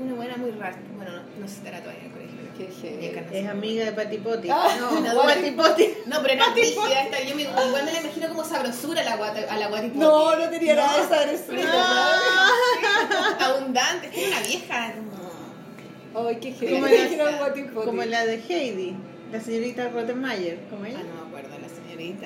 Una 0.00 0.14
buena 0.14 0.36
muy 0.36 0.50
rara. 0.52 0.76
Bueno, 0.96 1.12
no, 1.12 1.22
no 1.40 1.46
sé 1.48 1.54
si 1.54 1.58
estará 1.58 1.80
todavía. 1.80 2.04
Qué. 2.56 3.24
Es 3.32 3.48
amiga 3.48 3.84
de 3.86 3.92
Patipoti. 3.92 4.48
Ah, 4.50 4.68
no, 4.78 5.00
no. 5.00 5.14
No, 6.06 6.22
pero 6.22 6.34
era 6.34 6.52
rígida 6.54 7.02
esta. 7.02 7.22
Yo 7.24 7.34
me, 7.36 7.42
igual 7.42 7.84
me 7.84 7.92
la 7.92 8.00
imagino 8.00 8.28
como 8.28 8.44
sabrosura 8.44 9.00
a 9.00 9.04
la, 9.04 9.16
guata, 9.16 9.40
a 9.48 9.56
la 9.58 9.68
guatipoti. 9.68 9.98
No, 9.98 10.36
no 10.36 10.48
tenía 10.50 10.74
nada 10.76 10.96
de 11.02 11.08
sabrosura. 11.38 12.16
Abundante. 13.40 14.08
Es 14.08 14.14
como 14.14 14.26
una 14.28 14.40
vieja. 14.46 14.94
Ay, 16.14 16.36
qué 16.40 16.52
heavy. 16.52 16.72
Como 16.74 16.86
la, 16.86 17.84
como 17.84 18.02
de 18.02 18.42
Heidi, 18.48 18.96
la 19.32 19.40
señorita 19.40 19.88
Rottenmeier. 19.88 20.58
¿Cómo 20.68 20.84
Ah, 20.84 20.88
ella? 20.88 20.98
no 20.98 21.21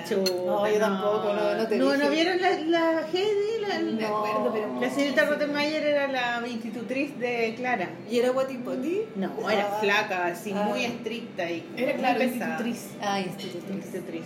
Chuta, 0.09 0.31
No, 0.47 0.69
yo 0.71 0.79
tampoco, 0.79 1.33
no, 1.35 1.55
no 1.55 1.67
te 1.69 1.77
No, 1.77 1.93
dije. 1.93 2.05
¿no 2.05 2.11
vieron 2.11 2.41
la, 2.41 2.51
la 2.61 3.07
Heidi? 3.13 3.61
La, 3.61 3.79
No 3.81 3.93
me 3.93 4.05
acuerdo, 4.07 4.51
pero. 4.53 4.81
la 4.81 4.91
señorita 4.91 5.25
Rottenmeier 5.27 5.83
era 5.85 6.09
la 6.09 6.47
institutriz 6.49 7.19
de 7.19 7.55
Clara. 7.57 7.91
¿Y 8.11 8.19
era 8.19 8.31
Guatipoti? 8.31 9.03
No, 9.17 9.51
era 9.51 9.69
Ah. 9.73 9.79
flaca, 9.81 10.27
así, 10.27 10.53
Ah. 10.55 10.63
muy 10.63 10.85
estricta 10.85 11.51
y 11.51 11.65
Era 11.77 11.93
pesada. 11.95 12.25
institutriz. 12.25 12.87
Ah, 13.03 13.21
institutriz. 13.21 13.75
Institutriz. 13.77 14.25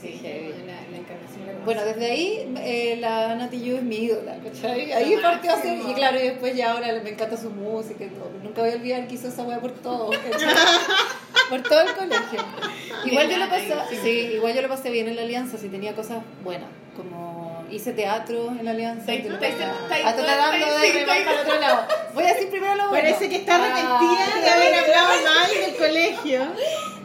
Sí, 0.00 0.18
heavy. 0.20 0.48
la, 0.66 0.74
la 0.90 0.96
encarnación 0.98 1.46
la 1.46 1.64
Bueno, 1.64 1.84
desde 1.84 2.10
ahí 2.10 2.52
eh, 2.58 2.96
la 2.98 3.36
Nati 3.36 3.62
Yu 3.62 3.76
es 3.76 3.82
mi 3.84 3.96
ídola, 3.98 4.36
¿cachai? 4.42 4.90
Ahí 4.92 5.16
partió 5.22 5.52
a 5.52 5.56
ser, 5.58 5.74
máximo. 5.74 5.90
y 5.90 5.94
claro, 5.94 6.18
y 6.18 6.22
después 6.24 6.56
ya 6.56 6.72
ahora 6.72 6.88
me 7.04 7.10
encanta 7.10 7.36
su 7.36 7.50
música 7.50 8.04
y 8.04 8.08
todo. 8.08 8.30
Nunca 8.42 8.62
voy 8.62 8.72
a 8.72 8.74
olvidar 8.74 9.06
que 9.06 9.14
hizo 9.14 9.28
esa 9.28 9.44
weá 9.44 9.60
por 9.60 9.70
todo, 9.70 10.10
¿cachai? 10.10 10.48
por 11.52 11.62
todo 11.68 11.80
el 11.82 11.92
colegio. 11.94 12.40
Igual 13.04 13.28
yo 13.28 13.36
lo 13.36 13.48
pasé, 13.48 13.74
sí, 14.02 14.08
igual 14.36 14.54
yo 14.54 14.62
lo 14.62 14.68
pasé 14.68 14.90
bien 14.90 15.08
en 15.08 15.16
la 15.16 15.22
alianza, 15.22 15.58
sí 15.58 15.68
tenía 15.68 15.94
cosas 15.94 16.18
buenas, 16.44 16.68
como 16.96 17.62
hice 17.70 17.92
teatro 17.92 18.48
en 18.58 18.64
la 18.64 18.70
alianza. 18.70 19.12
y 19.12 19.22
te 19.22 19.28
lo 19.28 19.34
Estáis- 19.36 19.54
pasaba. 19.56 19.74
estáis- 19.82 20.04
Ah, 20.06 20.14
tú 20.16 20.22
tratando 20.22 20.66
de 20.66 20.72
estáis- 20.72 20.94
remar 20.94 21.24
para 21.24 21.32
el 21.32 21.46
otro 21.46 21.60
lado. 21.60 21.86
Voy 22.14 22.24
a 22.24 22.26
decir 22.28 22.48
primero 22.50 22.74
lo 22.76 22.88
bueno. 22.90 23.02
Parece 23.04 23.28
que 23.28 23.36
está 23.36 23.56
arrepentida 23.56 24.26
Ah, 24.34 24.40
de 24.40 24.48
haber 24.50 24.74
hablado 24.74 25.08
mal 25.24 25.50
del 25.50 25.76
colegio. 25.76 26.40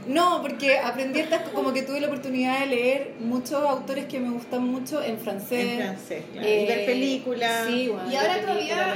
No, 0.08 0.42
porque 0.42 0.78
aprendí 0.80 1.20
estas, 1.20 1.50
como 1.50 1.74
que 1.74 1.82
tuve 1.82 2.00
la 2.00 2.08
oportunidad 2.08 2.60
de 2.62 2.66
leer 2.68 3.12
muchos 3.20 3.62
autores 3.62 4.06
que 4.06 4.20
me 4.22 4.30
gustan 4.30 4.64
mucho 4.66 5.04
en 5.04 5.18
francés. 5.20 5.68
En 5.68 5.78
francés, 5.80 6.24
claro. 6.32 6.48
Eh, 6.48 6.62
y 6.64 6.66
ver 6.68 6.86
películas. 6.86 7.66
Sí, 7.68 7.90
bueno, 7.90 8.10
Y 8.12 8.16
ahora 8.16 8.34
ver 8.36 8.46
todavía. 8.46 8.96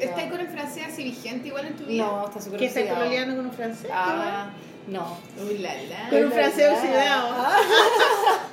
¿Estás 0.00 0.24
con 0.30 0.40
el 0.40 0.48
francés 0.48 0.84
así 0.90 1.02
vigente 1.04 1.48
igual 1.48 1.66
en 1.66 1.76
tu 1.76 1.84
vida? 1.84 2.04
No, 2.04 2.26
está 2.28 2.40
súper 2.40 2.58
¿Qué 2.60 2.66
está 2.66 2.80
oxidado. 2.80 3.00
pololeando 3.04 3.36
con 3.36 3.46
un 3.46 3.52
francés? 3.52 3.90
Ah, 3.92 4.48
no. 4.88 5.16
Uy, 5.46 5.58
la 5.58 5.74
la. 5.74 6.08
Con 6.10 6.24
un 6.24 6.32
francés 6.32 6.70
oxidado. 6.72 7.28
Ah. 7.30 7.56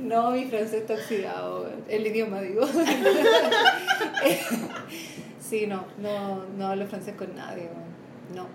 No, 0.00 0.30
mi 0.30 0.46
francés 0.46 0.80
está 0.80 0.94
oxidado. 0.94 1.68
El 1.88 2.06
idioma, 2.06 2.40
digo. 2.40 2.66
Sí, 5.40 5.66
no, 5.66 5.84
no, 5.98 6.44
no 6.56 6.66
hablo 6.68 6.86
francés 6.86 7.14
con 7.14 7.34
nadie. 7.36 7.68
No. 8.34 8.46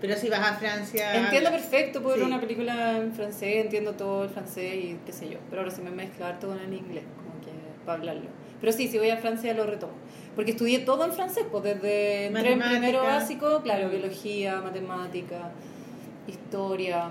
Pero 0.00 0.16
si 0.16 0.28
vas 0.28 0.40
a 0.40 0.54
Francia. 0.54 1.14
Entiendo 1.14 1.50
perfecto, 1.50 2.02
puedo 2.02 2.16
ver 2.16 2.24
Sí. 2.24 2.30
una 2.32 2.40
película 2.40 2.96
en 2.96 3.12
francés, 3.12 3.64
entiendo 3.64 3.92
todo 3.92 4.24
el 4.24 4.30
francés 4.30 4.74
y 4.74 4.98
qué 5.06 5.12
sé 5.12 5.28
yo. 5.30 5.38
Pero 5.48 5.62
ahora 5.62 5.72
se 5.72 5.82
me 5.82 5.90
mezcla 5.90 6.28
harto 6.28 6.48
con 6.48 6.58
el 6.58 6.72
inglés, 6.72 7.04
como 7.16 7.40
que 7.40 7.50
para 7.86 7.98
hablarlo. 7.98 8.28
Pero 8.60 8.72
sí, 8.72 8.88
si 8.88 8.98
voy 8.98 9.10
a 9.10 9.18
Francia 9.18 9.54
lo 9.54 9.64
retomo. 9.64 9.92
Porque 10.34 10.52
estudié 10.52 10.80
todo 10.80 11.04
en 11.04 11.12
francés, 11.12 11.44
pues 11.50 11.62
desde 11.62 12.26
entré 12.26 12.52
en 12.52 12.60
primero 12.60 13.02
básico, 13.04 13.60
claro, 13.62 13.88
biología, 13.90 14.60
matemática, 14.60 15.50
historia. 16.30 17.10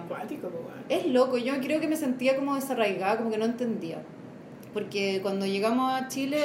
Es 0.90 1.06
loco, 1.06 1.38
yo 1.38 1.54
creo 1.62 1.80
que 1.80 1.88
me 1.88 1.96
sentía 1.96 2.36
como 2.36 2.56
desarraigada, 2.56 3.18
como 3.18 3.30
que 3.30 3.38
no 3.38 3.46
entendía. 3.46 4.02
Porque 4.74 5.20
cuando 5.22 5.46
llegamos 5.46 5.94
a 5.94 6.08
Chile, 6.08 6.44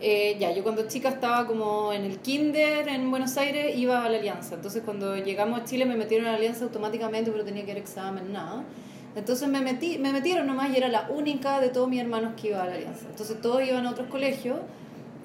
eh, 0.00 0.36
ya, 0.38 0.52
yo 0.52 0.62
cuando 0.62 0.88
chica 0.88 1.10
estaba 1.10 1.46
como 1.46 1.92
en 1.92 2.04
el 2.04 2.18
kinder 2.18 2.88
en 2.88 3.10
Buenos 3.10 3.36
Aires, 3.36 3.76
iba 3.76 4.04
a 4.04 4.08
la 4.08 4.18
Alianza. 4.18 4.54
Entonces 4.54 4.82
cuando 4.84 5.16
llegamos 5.16 5.60
a 5.60 5.64
Chile 5.64 5.84
me 5.84 5.96
metieron 5.96 6.26
a 6.26 6.32
la 6.32 6.36
Alianza 6.36 6.64
automáticamente, 6.64 7.30
pero 7.30 7.44
tenía 7.44 7.64
que 7.64 7.72
ir 7.72 7.78
examen, 7.78 8.32
nada. 8.32 8.64
Entonces 9.14 9.48
me, 9.48 9.60
metí, 9.60 9.98
me 9.98 10.12
metieron 10.12 10.46
nomás 10.46 10.70
y 10.70 10.76
era 10.76 10.88
la 10.88 11.08
única 11.10 11.60
de 11.60 11.68
todos 11.68 11.88
mis 11.88 12.00
hermanos 12.00 12.34
que 12.40 12.48
iba 12.48 12.62
a 12.62 12.66
la 12.66 12.74
Alianza. 12.74 13.06
Entonces 13.10 13.40
todos 13.40 13.62
iban 13.62 13.86
a 13.86 13.90
otros 13.90 14.08
colegios 14.08 14.56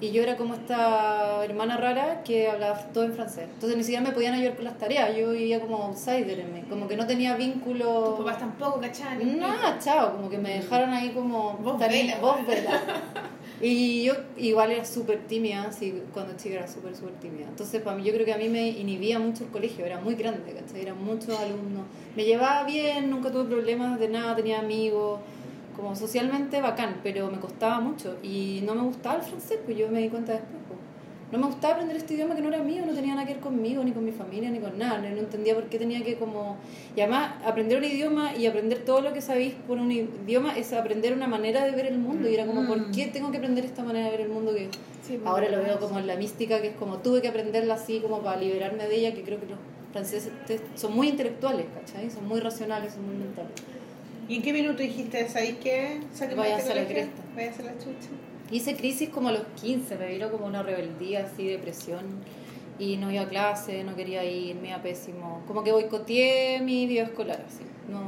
y 0.00 0.10
yo 0.10 0.22
era 0.22 0.36
como 0.36 0.54
esta 0.54 1.44
hermana 1.44 1.76
rara 1.76 2.22
que 2.22 2.48
hablaba 2.48 2.78
todo 2.92 3.04
en 3.04 3.14
francés. 3.14 3.48
Entonces 3.54 3.76
ni 3.78 3.84
siquiera 3.84 4.02
me 4.02 4.12
podían 4.12 4.34
ayudar 4.34 4.56
con 4.56 4.64
las 4.64 4.76
tareas, 4.78 5.16
yo 5.16 5.30
vivía 5.30 5.60
como 5.60 5.76
outsider 5.84 6.40
en 6.40 6.52
mí, 6.52 6.62
como 6.68 6.86
que 6.86 6.96
no 6.96 7.06
tenía 7.06 7.34
vínculo... 7.36 8.14
Tus 8.16 8.24
papás 8.24 8.38
tampoco, 8.38 8.80
¿cachai? 8.80 9.24
Nada, 9.24 9.78
chao, 9.78 10.12
como 10.12 10.28
que 10.28 10.38
me 10.38 10.54
dejaron 10.54 10.90
ahí 10.90 11.10
como... 11.10 11.54
Vos 11.54 11.78
vela, 11.78 12.18
vos 12.20 12.46
vela. 12.46 12.82
Y 13.60 14.04
yo 14.04 14.12
igual 14.36 14.70
era 14.70 14.84
súper 14.84 15.26
tímida, 15.26 15.72
sí, 15.72 16.02
cuando 16.12 16.36
chica 16.36 16.56
era 16.56 16.68
súper, 16.68 16.94
súper 16.94 17.14
tímida. 17.14 17.46
Entonces, 17.48 17.80
para 17.80 17.96
mí, 17.96 18.04
yo 18.04 18.12
creo 18.12 18.26
que 18.26 18.34
a 18.34 18.36
mí 18.36 18.50
me 18.50 18.68
inhibía 18.68 19.18
mucho 19.18 19.44
el 19.44 19.50
colegio, 19.50 19.86
era 19.86 19.98
muy 19.98 20.14
grande, 20.14 20.52
¿cachai? 20.52 20.82
Eran 20.82 21.02
muchos 21.02 21.30
alumnos. 21.38 21.86
Me 22.14 22.24
llevaba 22.24 22.64
bien, 22.64 23.08
nunca 23.08 23.30
tuve 23.32 23.44
problemas 23.44 23.98
de 23.98 24.08
nada, 24.08 24.36
tenía 24.36 24.58
amigos, 24.58 25.20
como 25.76 25.94
socialmente 25.94 26.60
bacán, 26.60 27.00
pero 27.02 27.30
me 27.30 27.38
costaba 27.38 27.80
mucho. 27.80 28.16
Y 28.22 28.62
no 28.64 28.74
me 28.74 28.82
gustaba 28.82 29.16
el 29.16 29.22
francés, 29.22 29.58
pues 29.64 29.76
yo 29.76 29.88
me 29.88 30.00
di 30.00 30.08
cuenta 30.08 30.32
después. 30.32 30.62
pues. 30.68 30.80
No 31.32 31.38
me 31.38 31.46
gustaba 31.46 31.74
aprender 31.74 31.96
este 31.96 32.14
idioma 32.14 32.36
que 32.36 32.40
no 32.40 32.48
era 32.48 32.62
mío, 32.62 32.84
no 32.86 32.94
tenía 32.94 33.14
nada 33.14 33.26
que 33.26 33.34
ver 33.34 33.42
conmigo, 33.42 33.82
ni 33.82 33.90
con 33.90 34.04
mi 34.04 34.12
familia, 34.12 34.48
ni 34.48 34.60
con 34.60 34.78
nada. 34.78 34.98
No, 34.98 35.10
no 35.10 35.18
entendía 35.18 35.54
por 35.54 35.64
qué 35.64 35.78
tenía 35.78 36.02
que 36.04 36.16
como... 36.16 36.56
Y 36.94 37.00
además, 37.00 37.34
aprender 37.44 37.78
un 37.78 37.84
idioma 37.84 38.36
y 38.36 38.46
aprender 38.46 38.84
todo 38.84 39.00
lo 39.00 39.12
que 39.12 39.20
sabéis 39.20 39.54
por 39.66 39.78
un 39.78 39.90
idioma 39.90 40.56
es 40.56 40.72
aprender 40.72 41.12
una 41.12 41.26
manera 41.26 41.64
de 41.64 41.72
ver 41.72 41.86
el 41.86 41.98
mundo. 41.98 42.28
Y 42.28 42.34
era 42.34 42.46
como, 42.46 42.66
¿por 42.66 42.92
qué 42.92 43.08
tengo 43.08 43.32
que 43.32 43.38
aprender 43.38 43.64
esta 43.64 43.82
manera 43.82 44.06
de 44.06 44.12
ver 44.12 44.20
el 44.20 44.28
mundo 44.28 44.54
que 44.54 44.70
Sí, 45.06 45.18
pues, 45.18 45.26
ahora 45.26 45.48
lo 45.48 45.62
veo 45.62 45.78
como 45.78 46.00
en 46.00 46.06
la 46.08 46.16
mística, 46.16 46.60
que 46.60 46.68
es 46.68 46.76
como 46.76 46.98
tuve 46.98 47.22
que 47.22 47.28
aprenderla 47.28 47.74
así 47.74 48.00
como 48.00 48.20
para 48.22 48.40
liberarme 48.40 48.88
de 48.88 48.96
ella, 48.96 49.14
que 49.14 49.22
creo 49.22 49.38
que 49.38 49.46
los 49.46 49.58
franceses 49.92 50.32
son 50.74 50.94
muy 50.96 51.08
intelectuales, 51.08 51.66
¿cachai? 51.74 52.10
Son 52.10 52.26
muy 52.26 52.40
racionales, 52.40 52.94
son 52.94 53.06
muy 53.06 53.16
mentales. 53.16 53.52
¿Y 54.28 54.36
en 54.36 54.42
qué 54.42 54.52
minuto 54.52 54.82
dijiste, 54.82 55.28
¿sabéis 55.28 55.56
qué? 55.62 56.00
Este 56.12 56.24
a 56.24 56.28
la 56.28 56.34
colegio, 56.36 56.86
cresta. 56.86 57.22
Vaya 57.34 57.48
a 57.48 57.50
hacer 57.52 57.64
la 57.64 57.72
chucha. 57.78 58.08
Hice 58.50 58.76
crisis 58.76 59.08
como 59.08 59.28
a 59.28 59.32
los 59.32 59.42
15, 59.60 59.96
me 59.96 60.08
vino 60.08 60.30
como 60.30 60.46
una 60.46 60.62
rebeldía, 60.62 61.26
así, 61.26 61.46
depresión. 61.46 62.04
Y 62.78 62.96
no 62.96 63.10
iba 63.10 63.22
a 63.22 63.28
clase, 63.28 63.84
no 63.84 63.96
quería 63.96 64.24
ir, 64.24 64.56
me 64.56 64.68
iba 64.68 64.82
pésimo. 64.82 65.42
Como 65.46 65.64
que 65.64 65.72
boicoteé 65.72 66.60
mi 66.60 66.86
vida 66.86 67.04
escolar, 67.04 67.44
así. 67.46 67.62
No. 67.88 68.00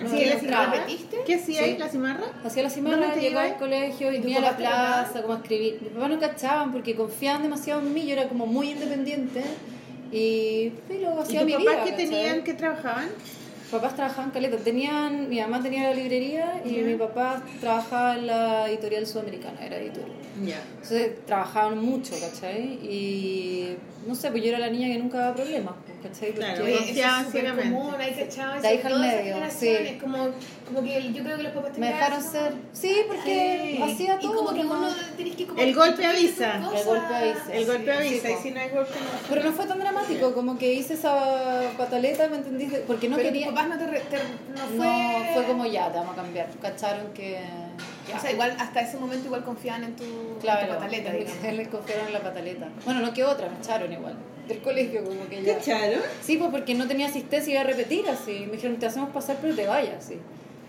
no 0.00 0.06
¿Así 0.06 0.16
me 0.16 0.26
la 0.26 0.38
cimarra? 0.40 0.72
¿Repetiste? 0.72 1.16
¿Qué 1.24 1.34
hacía 1.36 1.58
Sí. 1.60 1.64
ahí, 1.70 1.78
la 1.78 1.88
cimarra? 1.88 2.24
Hacía 2.44 2.62
la 2.64 2.68
¿Dónde 2.68 2.90
semana, 2.90 3.12
te 3.14 3.20
llegaba 3.20 3.46
al 3.46 3.56
colegio 3.58 4.10
y 4.10 4.16
¿Y 4.16 4.18
tu 4.18 4.22
venía 4.24 4.38
a 4.38 4.42
la 4.42 4.56
plaza, 4.56 5.22
como 5.22 5.34
a 5.34 5.36
escribir. 5.38 5.78
Mis 5.82 5.92
papás 5.92 6.10
no 6.10 6.18
cachaban 6.18 6.72
porque 6.72 6.96
confiaban 6.96 7.42
demasiado 7.42 7.80
en 7.80 7.94
mí, 7.94 8.06
yo 8.06 8.12
era 8.14 8.28
como 8.28 8.46
muy 8.46 8.70
independiente 8.70 9.42
y 10.10 10.16
¿Y 10.16 10.72
hacía 11.20 11.40
tus 11.40 11.46
mi 11.46 11.52
papás 11.52 11.60
vida. 11.64 11.84
que 11.84 11.90
¿cachai? 11.92 11.96
tenían, 12.08 12.42
que 12.44 12.54
trabajaban? 12.54 13.08
Papás 13.70 13.94
trabajaban 13.94 14.30
caleta, 14.32 14.56
tenían, 14.56 15.28
mi 15.28 15.40
mamá 15.40 15.62
tenía 15.62 15.84
la 15.84 15.94
librería 15.94 16.60
y 16.64 16.72
mi 16.78 16.96
papá 16.96 17.42
trabajaba 17.60 18.16
en 18.16 18.26
la 18.26 18.68
editorial 18.68 19.06
sudamericana, 19.06 19.64
era 19.64 19.76
editor. 19.76 20.04
Entonces 20.72 21.24
trabajaban 21.24 21.78
mucho, 21.78 22.14
¿cachai? 22.20 22.80
Y 22.82 23.76
no 24.06 24.14
sé, 24.14 24.30
pues 24.30 24.42
yo 24.42 24.48
era 24.48 24.58
la 24.58 24.70
niña 24.70 24.88
que 24.88 24.98
nunca 24.98 25.18
daba 25.18 25.34
problemas, 25.34 25.74
¿cachai? 26.02 26.32
Claro, 26.32 26.64
Oye, 26.64 26.74
eso 26.74 27.06
es 27.06 27.26
súper 27.26 27.56
común, 27.56 27.94
hay 27.98 28.10
hija 28.10 28.22
al 28.52 28.60
todas 28.60 28.64
esas 28.64 28.98
medio, 29.00 29.34
generaciones, 29.34 29.88
sí. 29.92 29.98
Como, 30.00 30.28
como 30.66 30.82
que 30.82 31.12
yo 31.12 31.22
creo 31.24 31.36
que 31.36 31.42
los 31.42 31.52
papás 31.52 31.72
te 31.72 31.80
me 31.80 31.86
dejaron 31.88 32.22
ser. 32.22 32.52
Sí, 32.72 32.96
porque 33.08 33.74
Sí. 33.76 33.82
hacía 33.82 34.14
Y 34.16 34.22
todo. 34.22 34.36
como 34.36 34.54
que 34.54 34.60
uno 34.60 34.88
tenés 35.16 35.36
que 35.36 35.46
como 35.46 35.60
El 35.60 35.74
golpe 35.74 36.06
avisa. 36.06 36.56
El 36.56 36.84
golpe 36.84 37.14
avisa. 37.14 37.52
El 37.54 37.66
golpe 37.66 37.84
Sí, 37.84 37.90
avisa, 37.90 38.28
sí, 38.28 38.34
y 38.38 38.42
si 38.42 38.50
no 38.52 38.60
hay 38.60 38.68
golpe 38.70 38.94
no 39.00 39.06
Pero 39.28 39.42
no 39.44 39.52
fue 39.52 39.66
tan 39.66 39.78
dramático, 39.78 40.32
como 40.34 40.58
que 40.58 40.72
hice 40.72 40.94
esa 40.94 41.70
pataleta, 41.76 42.28
¿me 42.28 42.36
entendiste? 42.36 42.84
Porque 42.86 43.08
no 43.08 43.16
Pero 43.16 43.28
quería. 43.28 43.46
papás 43.48 43.68
no 43.68 43.78
te, 43.78 43.86
re- 43.86 44.00
te- 44.00 44.16
no 44.16 44.66
fue... 44.76 44.86
No, 44.86 45.34
fue 45.34 45.44
como 45.44 45.66
ya, 45.66 45.90
te 45.92 45.98
vamos 45.98 46.12
a 46.12 46.16
cambiar. 46.22 46.48
Cacharon 46.62 47.12
que. 47.12 47.38
ya. 48.08 48.16
O 48.16 48.20
sea, 48.20 48.32
igual 48.32 48.54
hasta 48.58 48.80
ese 48.80 48.96
momento 48.98 49.26
igual 49.26 49.44
confiaban 49.44 49.84
en 49.84 49.96
tu, 49.96 50.04
en 50.04 50.34
tu 50.34 50.38
Claro, 50.40 50.74
pataleta, 50.74 51.12
digamos. 51.12 51.42
les 51.56 51.68
confiaron 51.68 52.06
en 52.08 52.12
la 52.12 52.20
pataleta. 52.20 52.68
Bueno, 52.84 53.00
no 53.00 53.12
que 53.12 53.24
otra, 53.24 53.48
me 53.48 53.56
echaron 53.58 53.92
igual. 53.92 54.14
Del 54.50 54.62
colegio, 54.62 55.04
como 55.04 55.28
que 55.28 55.42
ya. 55.42 55.54
¿Qué 55.54 55.60
echaron? 55.60 56.00
Sí, 56.22 56.36
pues 56.36 56.50
porque 56.50 56.74
no 56.74 56.86
tenía 56.86 57.06
asistencia 57.06 57.50
y 57.50 57.54
iba 57.54 57.60
a 57.62 57.64
repetir 57.64 58.08
así. 58.08 58.44
Me 58.46 58.52
dijeron, 58.52 58.78
te 58.78 58.86
hacemos 58.86 59.10
pasar, 59.10 59.38
pero 59.40 59.54
te 59.54 59.66
vayas, 59.66 60.04
sí. 60.04 60.18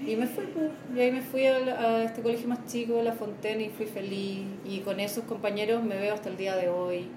Y 0.05 0.15
me 0.15 0.27
fui, 0.27 0.45
pues. 0.45 0.69
Y 0.95 0.99
ahí 0.99 1.11
me 1.11 1.21
fui 1.21 1.45
a, 1.45 1.55
a 1.55 2.03
este 2.03 2.21
colegio 2.21 2.47
más 2.47 2.65
chico, 2.67 3.01
La 3.03 3.13
Fontaine, 3.13 3.63
y 3.65 3.69
fui 3.69 3.85
feliz. 3.85 4.45
Y 4.65 4.79
con 4.79 4.99
esos 4.99 5.23
compañeros 5.25 5.83
me 5.83 5.97
veo 5.97 6.13
hasta 6.13 6.29
el 6.29 6.37
día 6.37 6.55
de 6.55 6.69
hoy. 6.69 7.07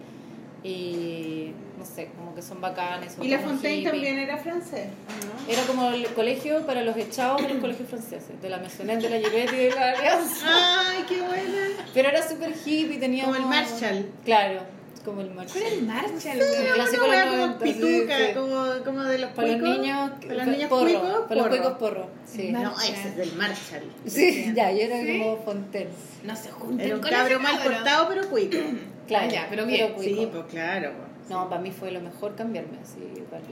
Y 0.63 1.53
no 1.79 1.85
sé, 1.85 2.09
como 2.17 2.35
que 2.35 2.41
son 2.41 2.61
bacanes. 2.61 3.13
son 3.13 3.25
Y 3.25 3.29
la 3.29 3.39
Fontaine 3.39 3.91
también 3.91 4.19
era 4.19 4.39
francés, 4.39 4.87
¿no? 4.87 5.53
Era 5.53 5.63
como 5.65 5.91
el 5.91 6.07
colegio 6.15 6.65
para 6.65 6.83
los 6.83 6.97
echados 6.97 7.43
de 7.43 7.49
los 7.51 7.59
colegios 7.59 7.89
franceses, 7.89 8.41
de 8.41 8.49
la 8.49 8.59
Maisonette, 8.59 9.03
de 9.03 9.11
la 9.11 9.17
Gillette 9.19 9.53
y 9.53 9.57
de 9.57 9.71
la 9.71 9.91
Alianza. 9.99 10.47
¡Ay, 10.47 11.05
qué 11.07 11.21
buena! 11.21 11.69
Pero 11.93 12.09
era 12.09 12.27
súper 12.27 12.55
hippie, 12.65 12.99
tenía 12.99 13.25
Como 13.25 13.37
el 13.37 13.47
Marshall. 13.47 14.07
Claro, 14.25 14.61
como 15.05 15.21
el 15.21 15.31
Marshall. 15.35 15.63
Pero 15.63 15.75
el 15.77 15.83
Marshall, 15.87 16.41
El 16.41 16.75
clásico 16.75 17.05
de 17.05 17.17
los 17.17 17.25
como 17.25 17.37
90, 17.47 17.65
sí, 17.67 17.73
pituca, 17.73 18.17
sí. 18.19 18.25
Como, 18.35 18.85
como 18.85 19.03
de 19.05 19.19
los 19.19 19.31
Para 19.33 19.49
los 19.49 19.57
cuicos. 19.61 19.79
niños, 19.79 20.11
Para 20.21 20.35
los 20.35 20.47
niños 20.47 20.69
porro, 20.69 20.85
cuicos, 20.85 21.03
para 21.03 21.17
los 21.19 21.27
porro. 21.29 21.51
cuicos 21.51 21.73
porro. 21.79 22.07
Sí. 22.27 22.53
No, 22.53 22.73
ese 22.81 23.09
es 23.09 23.17
del 23.17 23.33
Marshall. 23.35 23.83
Sí, 24.07 24.53
ya, 24.57 24.73
yo 24.73 24.81
era 24.81 24.97
como 24.99 25.37
Fontaine. 25.45 25.91
No 26.25 26.35
se 26.37 26.51
junten 26.51 26.87
Era 26.87 26.97
un 26.97 27.03
cabro 27.03 27.41
mal 27.41 27.63
cortado, 27.63 28.09
pero 28.09 28.29
cuico. 28.29 28.57
Claro, 29.07 29.27
Ah, 29.29 29.33
ya, 29.35 29.47
pero 29.51 29.67
bien. 29.67 29.93
cuico. 29.93 30.23
Sí, 30.23 30.29
pues 30.33 30.45
claro. 30.47 30.93
pues. 30.97 31.29
No, 31.29 31.47
para 31.51 31.61
mí 31.61 31.71
fue 31.71 31.91
lo 31.91 32.01
mejor 32.01 32.35
cambiarme 32.37 32.79
así, 32.83 33.01
para. 33.31 33.43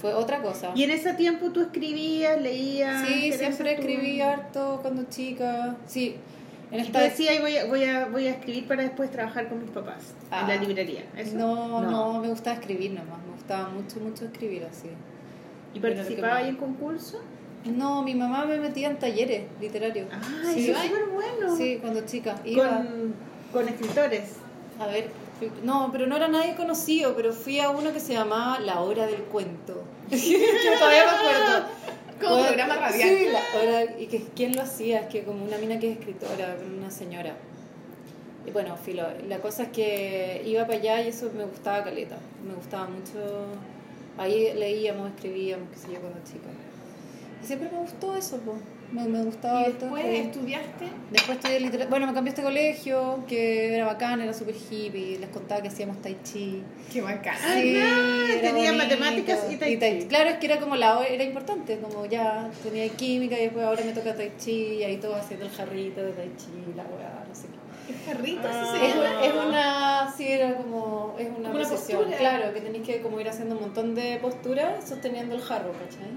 Fue 0.00 0.14
otra 0.14 0.42
cosa. 0.42 0.72
Y 0.74 0.82
en 0.84 0.90
ese 0.90 1.14
tiempo 1.14 1.50
tú 1.50 1.60
escribías, 1.60 2.40
leías. 2.40 3.06
Sí, 3.06 3.32
siempre 3.32 3.74
escribí 3.74 4.20
harto 4.20 4.78
cuando 4.82 5.04
chica. 5.10 5.76
Sí, 5.86 6.16
en 6.70 6.78
Y 6.80 6.82
tú 6.82 6.86
esta 6.88 7.00
decías, 7.00 7.40
voy 7.40 7.56
a, 7.56 7.64
voy, 7.66 7.84
a, 7.84 8.06
voy 8.06 8.26
a 8.26 8.30
escribir 8.30 8.66
para 8.68 8.82
después 8.82 9.10
trabajar 9.10 9.48
con 9.48 9.60
mis 9.62 9.70
papás 9.70 10.14
Ah. 10.30 10.42
en 10.42 10.48
la 10.48 10.56
librería. 10.56 11.04
¿Eso? 11.16 11.36
No, 11.36 11.80
no, 11.82 12.20
me 12.20 12.28
gustaba 12.28 12.56
escribir 12.56 12.90
nomás, 12.92 13.18
me 13.26 13.32
gustaba 13.34 13.68
mucho, 13.70 14.00
mucho 14.00 14.24
escribir 14.26 14.64
así. 14.70 14.88
¿Y 15.74 15.80
participaba 15.80 16.36
ahí 16.36 16.48
en 16.48 16.56
concursos? 16.56 17.20
No, 17.64 18.02
mi 18.02 18.14
mamá 18.14 18.44
me 18.46 18.58
metía 18.58 18.88
en 18.88 18.98
talleres 18.98 19.42
literarios. 19.60 20.06
Ah, 20.12 20.20
sí, 20.54 20.70
eso 20.70 20.78
es 20.80 20.86
súper 20.88 21.06
bueno. 21.08 21.56
sí, 21.56 21.78
cuando 21.80 22.00
chica. 22.06 22.36
Iba 22.44 22.68
Con, 22.68 23.14
con 23.52 23.68
escritores. 23.68 24.34
a 24.80 24.86
ver, 24.86 25.10
fui- 25.38 25.50
no, 25.64 25.88
pero 25.92 26.06
no 26.06 26.16
era 26.16 26.28
nadie 26.28 26.54
conocido, 26.54 27.14
pero 27.16 27.32
fui 27.32 27.60
a 27.60 27.70
uno 27.70 27.92
que 27.92 28.00
se 28.00 28.12
llamaba 28.14 28.60
La 28.60 28.80
Hora 28.80 29.06
del 29.06 29.22
Cuento. 29.24 29.82
que 30.10 30.16
todavía 30.78 31.04
me 31.04 31.10
acuerdo. 31.10 31.66
Como 32.20 32.34
Bueno, 32.34 32.48
programa 32.48 32.76
radial. 32.76 33.08
Sí, 33.08 33.28
la 33.28 33.60
hora, 33.60 33.98
y 33.98 34.06
que 34.06 34.24
quién 34.34 34.56
lo 34.56 34.62
hacía, 34.62 35.00
es 35.00 35.06
que 35.06 35.22
como 35.22 35.44
una 35.44 35.58
mina 35.58 35.78
que 35.78 35.92
es 35.92 35.98
escritora, 35.98 36.56
una 36.78 36.90
señora. 36.90 37.36
Y 38.46 38.50
bueno, 38.50 38.76
filo, 38.76 39.04
la 39.28 39.40
cosa 39.40 39.64
es 39.64 39.68
que 39.68 40.42
iba 40.46 40.66
para 40.66 40.78
allá 40.78 41.02
y 41.02 41.08
eso 41.08 41.30
me 41.36 41.44
gustaba 41.44 41.84
caleta, 41.84 42.16
me 42.46 42.54
gustaba 42.54 42.88
mucho. 42.88 43.46
Ahí 44.16 44.52
leíamos, 44.54 45.10
escribíamos, 45.10 45.68
qué 45.70 45.76
sé 45.76 45.92
yo, 45.92 46.00
cuando 46.00 46.18
chica. 46.24 46.48
Y 47.42 47.46
siempre 47.46 47.68
me 47.70 47.78
gustó 47.78 48.16
eso, 48.16 48.38
pues. 48.38 48.58
Me, 48.90 49.04
me 49.06 49.22
gustaba 49.22 49.60
Y 49.62 49.72
después 49.72 50.04
estudiaste. 50.04 50.86
Después 51.10 51.36
estudié 51.38 51.60
literatura. 51.60 51.90
Bueno, 51.90 52.06
me 52.06 52.14
cambié 52.14 52.30
a 52.30 52.34
este 52.34 52.42
colegio, 52.42 53.24
que 53.28 53.74
era 53.74 53.84
bacán, 53.84 54.20
era 54.22 54.32
súper 54.32 54.54
hippie. 54.54 55.18
Les 55.18 55.28
contaba 55.28 55.60
que 55.60 55.68
hacíamos 55.68 56.00
tai 56.00 56.16
chi. 56.24 56.62
Qué 56.90 57.02
bacán. 57.02 57.36
Sí, 57.36 57.76
Ah, 57.82 58.26
tenía 58.40 58.72
bonito. 58.72 58.84
matemáticas 58.84 59.40
y 59.52 59.56
tai 59.56 59.78
chi. 59.78 60.06
Claro, 60.06 60.30
es 60.30 60.38
que 60.38 60.46
era 60.46 60.58
como 60.58 60.74
la 60.76 61.04
era 61.06 61.22
importante, 61.22 61.78
como 61.80 62.06
ya 62.06 62.50
tenía 62.62 62.88
química 62.88 63.38
y 63.38 63.42
después 63.44 63.64
ahora 63.66 63.84
me 63.84 63.92
toca 63.92 64.14
tai 64.16 64.32
chi 64.38 64.52
y 64.78 64.84
ahí 64.84 64.96
todo 64.96 65.16
haciendo 65.16 65.44
el 65.44 65.52
jarrito 65.52 66.02
de 66.02 66.12
tai 66.12 66.30
chi, 66.38 66.72
la 66.74 66.84
weá, 66.84 67.24
no 67.28 67.34
sé 67.34 67.48
qué. 67.48 67.92
Es 67.92 68.06
jarrito, 68.06 68.40
Ah. 68.50 68.74
se 68.78 69.26
Es, 69.28 69.34
una, 69.34 70.14
sí, 70.16 70.28
era 70.28 70.56
como, 70.56 71.14
es 71.18 71.26
una 71.28 71.50
Como 71.50 71.60
una 71.60 71.68
postura. 71.68 72.16
claro, 72.16 72.54
que 72.54 72.60
tenéis 72.62 72.86
que 72.86 73.00
como 73.02 73.20
ir 73.20 73.28
haciendo 73.28 73.54
un 73.54 73.60
montón 73.62 73.94
de 73.94 74.16
posturas 74.18 74.88
sosteniendo 74.88 75.34
el 75.34 75.42
jarro, 75.42 75.72
¿cachai? 75.72 76.08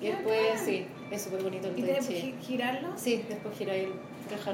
Y 0.00 0.06
después, 0.08 0.60
sí, 0.64 0.86
es 1.10 1.22
súper 1.22 1.42
bonito 1.42 1.68
el 1.68 1.78
¿Y 1.78 1.82
que 1.82 1.98
gi- 2.00 2.34
girarlo? 2.40 2.88
Sí, 2.96 3.24
después 3.28 3.56
gira 3.58 3.74
el. 3.74 3.92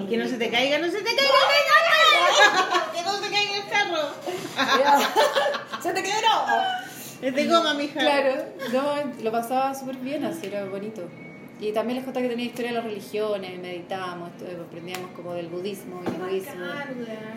Y 0.01 0.07
que 0.07 0.17
no 0.17 0.27
se 0.29 0.37
te 0.39 0.51
caiga, 0.51 0.79
no 0.79 0.87
se 0.87 0.99
te 0.99 1.05
caiga, 1.05 1.21
no 1.23 2.93
que 2.95 3.03
no 3.03 3.13
se 3.21 3.31
caiga 3.31 3.57
el 3.57 3.69
carro. 3.69 4.09
¡Se 5.83 5.93
te 5.93 6.03
quebró! 6.03 6.29
Es 7.23 7.35
de 7.35 7.47
goma, 7.47 7.75
mija. 7.75 7.99
Claro, 8.01 8.45
no, 8.73 8.95
lo 9.23 9.33
pasaba 9.33 9.75
súper 9.75 9.97
bien, 9.97 10.25
así 10.25 10.47
era 10.47 10.65
bonito. 10.65 11.03
Y 11.65 11.73
también 11.73 11.97
les 11.97 12.05
contaba 12.05 12.25
que 12.25 12.29
tenía 12.31 12.45
historia 12.47 12.73
de 12.73 12.77
las 12.77 12.85
religiones, 12.85 13.59
meditábamos, 13.59 14.31
aprendíamos 14.69 15.11
como 15.13 15.33
del 15.33 15.47
budismo 15.49 16.03
y 16.03 16.05
Qué 16.05 16.11
hinduismo. 16.17 16.65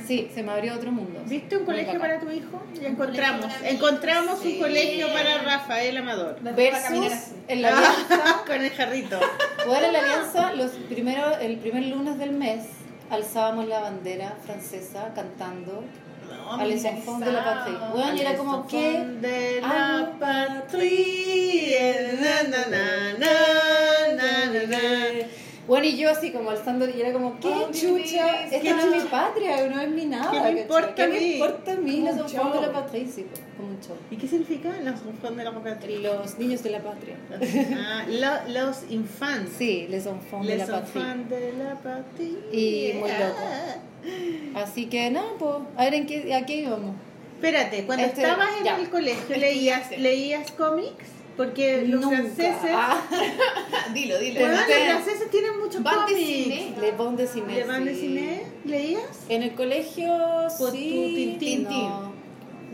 Sí, 0.05 0.30
se 0.34 0.43
me 0.43 0.51
abrió 0.51 0.75
otro 0.75 0.91
mundo. 0.91 1.21
¿Viste 1.25 1.55
un 1.55 1.65
colegio 1.65 1.93
bacán. 1.93 2.01
para 2.01 2.19
tu 2.19 2.30
hijo? 2.32 2.61
Un 2.78 2.86
encontramos. 2.86 3.45
Encontramos 3.63 4.39
Sí. 4.39 4.53
un 4.55 4.59
colegio 4.59 5.07
para 5.13 5.38
Rafael 5.43 5.95
Amador. 5.97 6.39
Versus 6.41 7.32
en 7.47 7.61
la 7.61 7.69
alianza, 7.78 8.43
Con 8.47 8.61
el 8.61 8.71
jarrito. 8.71 9.19
poder 9.65 9.84
en 9.86 9.93
la 9.93 9.99
alianza, 9.99 10.53
los 10.53 10.71
primeros, 10.89 11.36
el 11.41 11.57
primer 11.57 11.84
lunes 11.86 12.17
del 12.17 12.32
mes 12.32 12.65
alzábamos 13.09 13.67
la 13.67 13.80
bandera 13.80 14.36
francesa 14.45 15.13
cantando 15.15 15.84
al 16.50 16.72
esonfón 16.72 17.20
de 17.20 17.32
la 17.32 17.43
patria. 17.43 17.89
Bueno, 17.91 18.16
y 18.16 18.20
era 18.22 18.36
como 18.36 18.66
que 18.68 19.04
de 19.22 19.62
Ah, 19.64 20.10
la 20.20 20.20
patria. 20.20 21.86
Na, 22.22 22.43
na, 22.50 22.62
na, 22.68 22.86
na, 23.18 23.34
na, 24.16 24.45
na, 24.52 24.62
na. 24.68 24.84
Bueno, 25.68 25.86
y 25.86 25.97
yo 25.97 26.09
así 26.09 26.32
como 26.32 26.49
alzando, 26.51 26.88
y 26.89 27.01
era 27.01 27.11
como, 27.11 27.38
¿qué 27.41 27.49
Oh, 27.49 27.70
chucha? 27.72 28.45
Esta 28.45 28.74
no 28.74 28.95
es 28.95 29.03
mi 29.03 29.09
patria, 29.09 29.68
no 29.68 29.82
es 29.82 29.89
mi 29.89 30.05
nada. 30.05 30.32
¿Qué 30.32 30.53
me 30.53 30.61
importa 30.61 30.95
¿Qué 30.95 31.03
a 31.03 31.07
me 31.07 31.20
mí? 31.20 31.34
importa 31.34 31.72
a 31.74 31.76
mí? 31.76 31.99
Un 31.99 32.07
enfants 32.07 32.53
de 32.53 32.61
la 32.61 32.72
patria, 32.74 33.05
sí, 33.13 33.26
pues, 33.30 33.41
como 33.57 33.70
un 33.70 33.80
show. 33.82 33.95
¿Y 34.09 34.15
qué 34.15 34.28
significa 34.30 34.70
los 34.84 35.01
enfants 35.01 35.38
de 35.38 35.43
la 35.43 35.51
patria? 35.51 35.99
Los 35.99 36.38
niños 36.39 36.63
de 36.63 36.70
la 36.70 36.80
patria. 36.80 37.15
Ah, 37.78 38.05
lo- 38.07 38.53
los 38.53 38.78
infants. 38.89 39.51
Sí, 39.57 39.88
les 39.89 40.05
enfants 40.05 40.47
de 40.47 40.55
Les 40.57 40.68
la 40.70 40.80
patria. 40.80 41.01
enfants 41.01 41.30
de 41.30 41.53
la 41.53 41.74
patria. 41.76 42.30
Y 42.53 42.93
muy 42.99 43.09
loco. 43.09 44.59
Así 44.63 44.86
que 44.86 45.11
no, 45.11 45.24
pues, 45.38 45.55
a 45.76 45.84
ver 45.84 45.93
en 45.95 46.05
qué, 46.07 46.34
a 46.34 46.45
qué 46.45 46.55
íbamos. 46.61 46.95
Espérate, 47.36 47.84
cuando 47.86 48.05
Este, 48.05 48.22
estabas 48.22 48.49
en 48.59 48.63
ya. 48.63 48.78
el 48.78 48.89
colegio, 48.89 49.38
¿leías. 49.38 49.91
¿leías 49.97 50.49
cómics? 50.51 51.05
Porque 51.38 51.83
los 51.85 52.01
Nunca. 52.01 52.17
franceses... 52.17 52.71
Ah, 52.73 52.99
dilo, 53.93 54.17
dilo. 54.17 54.39
Bueno, 54.39 54.55
los 54.55 54.65
franceses 54.65 55.29
tienen 55.29 55.59
muchos 55.59 55.83
Van 55.83 56.07
de 56.07 56.15
cine. 56.15 56.73
Le 56.81 56.91
Bon 56.93 57.15
de 57.15 57.27
Cine. 57.27 57.53
¿Le 57.53 57.63
van 57.63 57.85
de 57.85 57.95
cine? 57.95 58.43
¿Leías? 58.65 59.25
En 59.29 59.43
el 59.43 59.53
colegio 59.53 60.07
Por 60.57 60.71
sí. 60.71 61.38
Tintín. 61.39 61.63
No, 61.65 62.11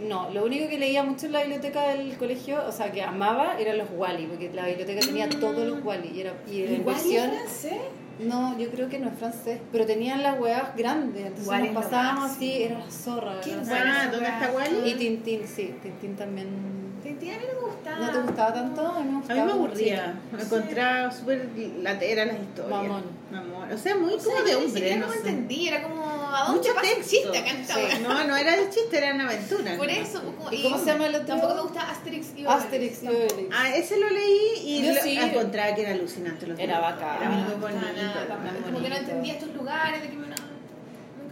no, 0.07 0.29
lo 0.31 0.45
único 0.45 0.67
que 0.69 0.77
leía 0.77 1.03
mucho 1.03 1.25
en 1.25 1.33
la 1.33 1.41
biblioteca 1.41 1.89
del 1.89 2.15
colegio, 2.17 2.61
o 2.67 2.71
sea, 2.71 2.91
que 2.91 3.01
amaba, 3.01 3.59
eran 3.59 3.77
los 3.77 3.87
Wally, 3.95 4.25
porque 4.27 4.51
la 4.53 4.65
biblioteca 4.67 5.01
tenía 5.01 5.29
todos 5.29 5.67
los 5.67 5.83
Wally. 5.83 6.11
Y, 6.15 6.21
era, 6.21 6.33
y 6.49 6.61
¿Igual 6.61 6.95
versión. 6.95 7.29
es 7.31 7.39
francés? 7.39 7.81
No, 8.19 8.57
yo 8.59 8.69
creo 8.69 8.89
que 8.89 8.99
no 8.99 9.09
es 9.09 9.17
francés, 9.17 9.59
pero 9.71 9.85
tenían 9.85 10.21
las 10.21 10.39
huevas 10.39 10.75
grandes, 10.77 11.25
entonces 11.25 11.47
Wally 11.47 11.69
nos 11.69 11.83
pasábamos 11.83 12.31
así, 12.31 12.63
era 12.63 12.79
la 12.79 12.91
zorra. 12.91 13.41
Qué 13.41 13.51
era 13.51 13.61
la 13.61 13.65
zorra. 13.65 14.11
¿dónde 14.11 14.27
está 14.27 14.51
Wally? 14.51 14.89
Y 14.89 14.93
Tintín, 14.95 15.41
sí, 15.47 15.73
Tintín 15.81 16.15
también. 16.15 16.82
Tintín 17.19 17.33
a 17.33 17.37
mí 17.37 17.43
no 17.53 17.61
me 17.61 17.73
gustaba. 17.73 17.99
¿No 17.99 18.11
te 18.11 18.17
gustaba 18.19 18.53
tanto? 18.53 18.87
A 18.87 18.99
mí 18.99 19.09
me 19.09 19.15
A 19.15 19.19
gustaba. 19.19 19.39
mí 19.39 19.45
me 19.45 19.53
mucho. 19.53 19.65
aburría, 19.67 20.13
me 20.31 20.39
Sí. 20.39 20.45
encontraba 20.45 21.11
súper 21.11 21.49
latera 21.81 22.25
las 22.25 22.39
historias. 22.39 22.69
Mamón. 22.83 23.03
Mamón. 23.31 23.71
O 23.71 23.77
sea, 23.77 23.95
muy 23.95 24.13
O 24.13 24.19
sea, 24.19 24.33
como 24.33 24.45
de 24.45 24.55
hombre, 24.55 24.95
no 24.97 25.05
no 25.07 25.11
sé. 25.11 25.17
entendí, 25.19 25.67
era 25.67 25.83
como, 25.83 26.03
¿a 26.05 26.43
dónde 26.45 26.57
Mucho 26.59 26.75
pasa 26.75 26.87
chiste 27.03 27.37
acá 27.37 27.49
en 27.51 27.57
esta 27.61 27.73
Sí. 27.75 27.81
No, 28.03 28.23
no 28.27 28.35
era 28.37 28.55
de 28.55 28.69
chiste, 28.69 28.97
era 28.97 29.13
una 29.15 29.25
aventura. 29.25 29.77
Por 29.77 29.87
¿no? 29.87 29.93
eso, 29.93 30.23
como- 30.23 30.51
¿Y 30.51 30.61
cómo 30.63 30.77
se 30.77 30.85
llama 30.85 31.07
el 31.07 31.15
otro? 31.15 31.27
Tampoco 31.27 31.55
me 31.55 31.61
gusta 31.61 31.89
Asterix 31.89 32.27
y 32.35 32.45
Obelix. 32.45 32.63
Asterix 32.63 33.03
y. 33.03 33.07
Obelix. 33.07 33.55
Ah, 33.55 33.69
ese 33.75 33.97
lo 33.99 34.09
leí 34.09 34.39
y 34.63 34.83
Yo 34.85 34.93
lo- 34.93 35.01
sí. 35.01 35.17
encontraba 35.17 35.73
que 35.75 35.81
era 35.81 35.91
alucinante. 35.91 36.47
Los 36.47 36.59
Era 36.59 36.79
bacán. 36.79 37.17
Era 37.21 37.29
muy 37.29 37.53
bonito. 37.55 37.79
gustaba 37.79 38.51
Como 38.65 38.79
que 38.81 38.89
no 38.89 38.95
entendía 38.95 39.33
estos 39.33 39.53
lugares, 39.55 40.01
de 40.01 40.09
que 40.09 40.15
me, 40.15 40.27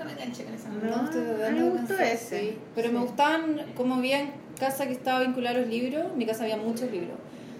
no, 0.04 0.10
nunca 0.10 0.16
me 0.16 0.22
enganché 0.24 0.44
con 0.44 0.54
esa 0.54 0.70
No. 0.70 0.80
weá. 0.82 0.96
No, 0.98 1.04
estoy 1.06 1.22
a 1.22 1.26
mí 1.26 1.36
tratando 1.38 1.60
me 1.60 1.64
de 1.64 1.70
gustó 1.80 1.94
ese. 2.04 2.40
sí. 2.40 2.58
Pero 2.76 2.92
me 2.92 3.00
gustaban, 3.00 3.62
como 3.76 3.96
había 3.96 4.20
en 4.20 4.32
casa 4.60 4.86
que 4.88 4.94
estaba 4.94 5.22
vinculada 5.22 5.58
a 5.58 5.60
los 5.62 5.70
libros, 5.70 6.06
en 6.12 6.18
mi 6.18 6.26
casa 6.26 6.44
había 6.44 6.58
muchos 6.58 6.92
libros. 6.92 7.18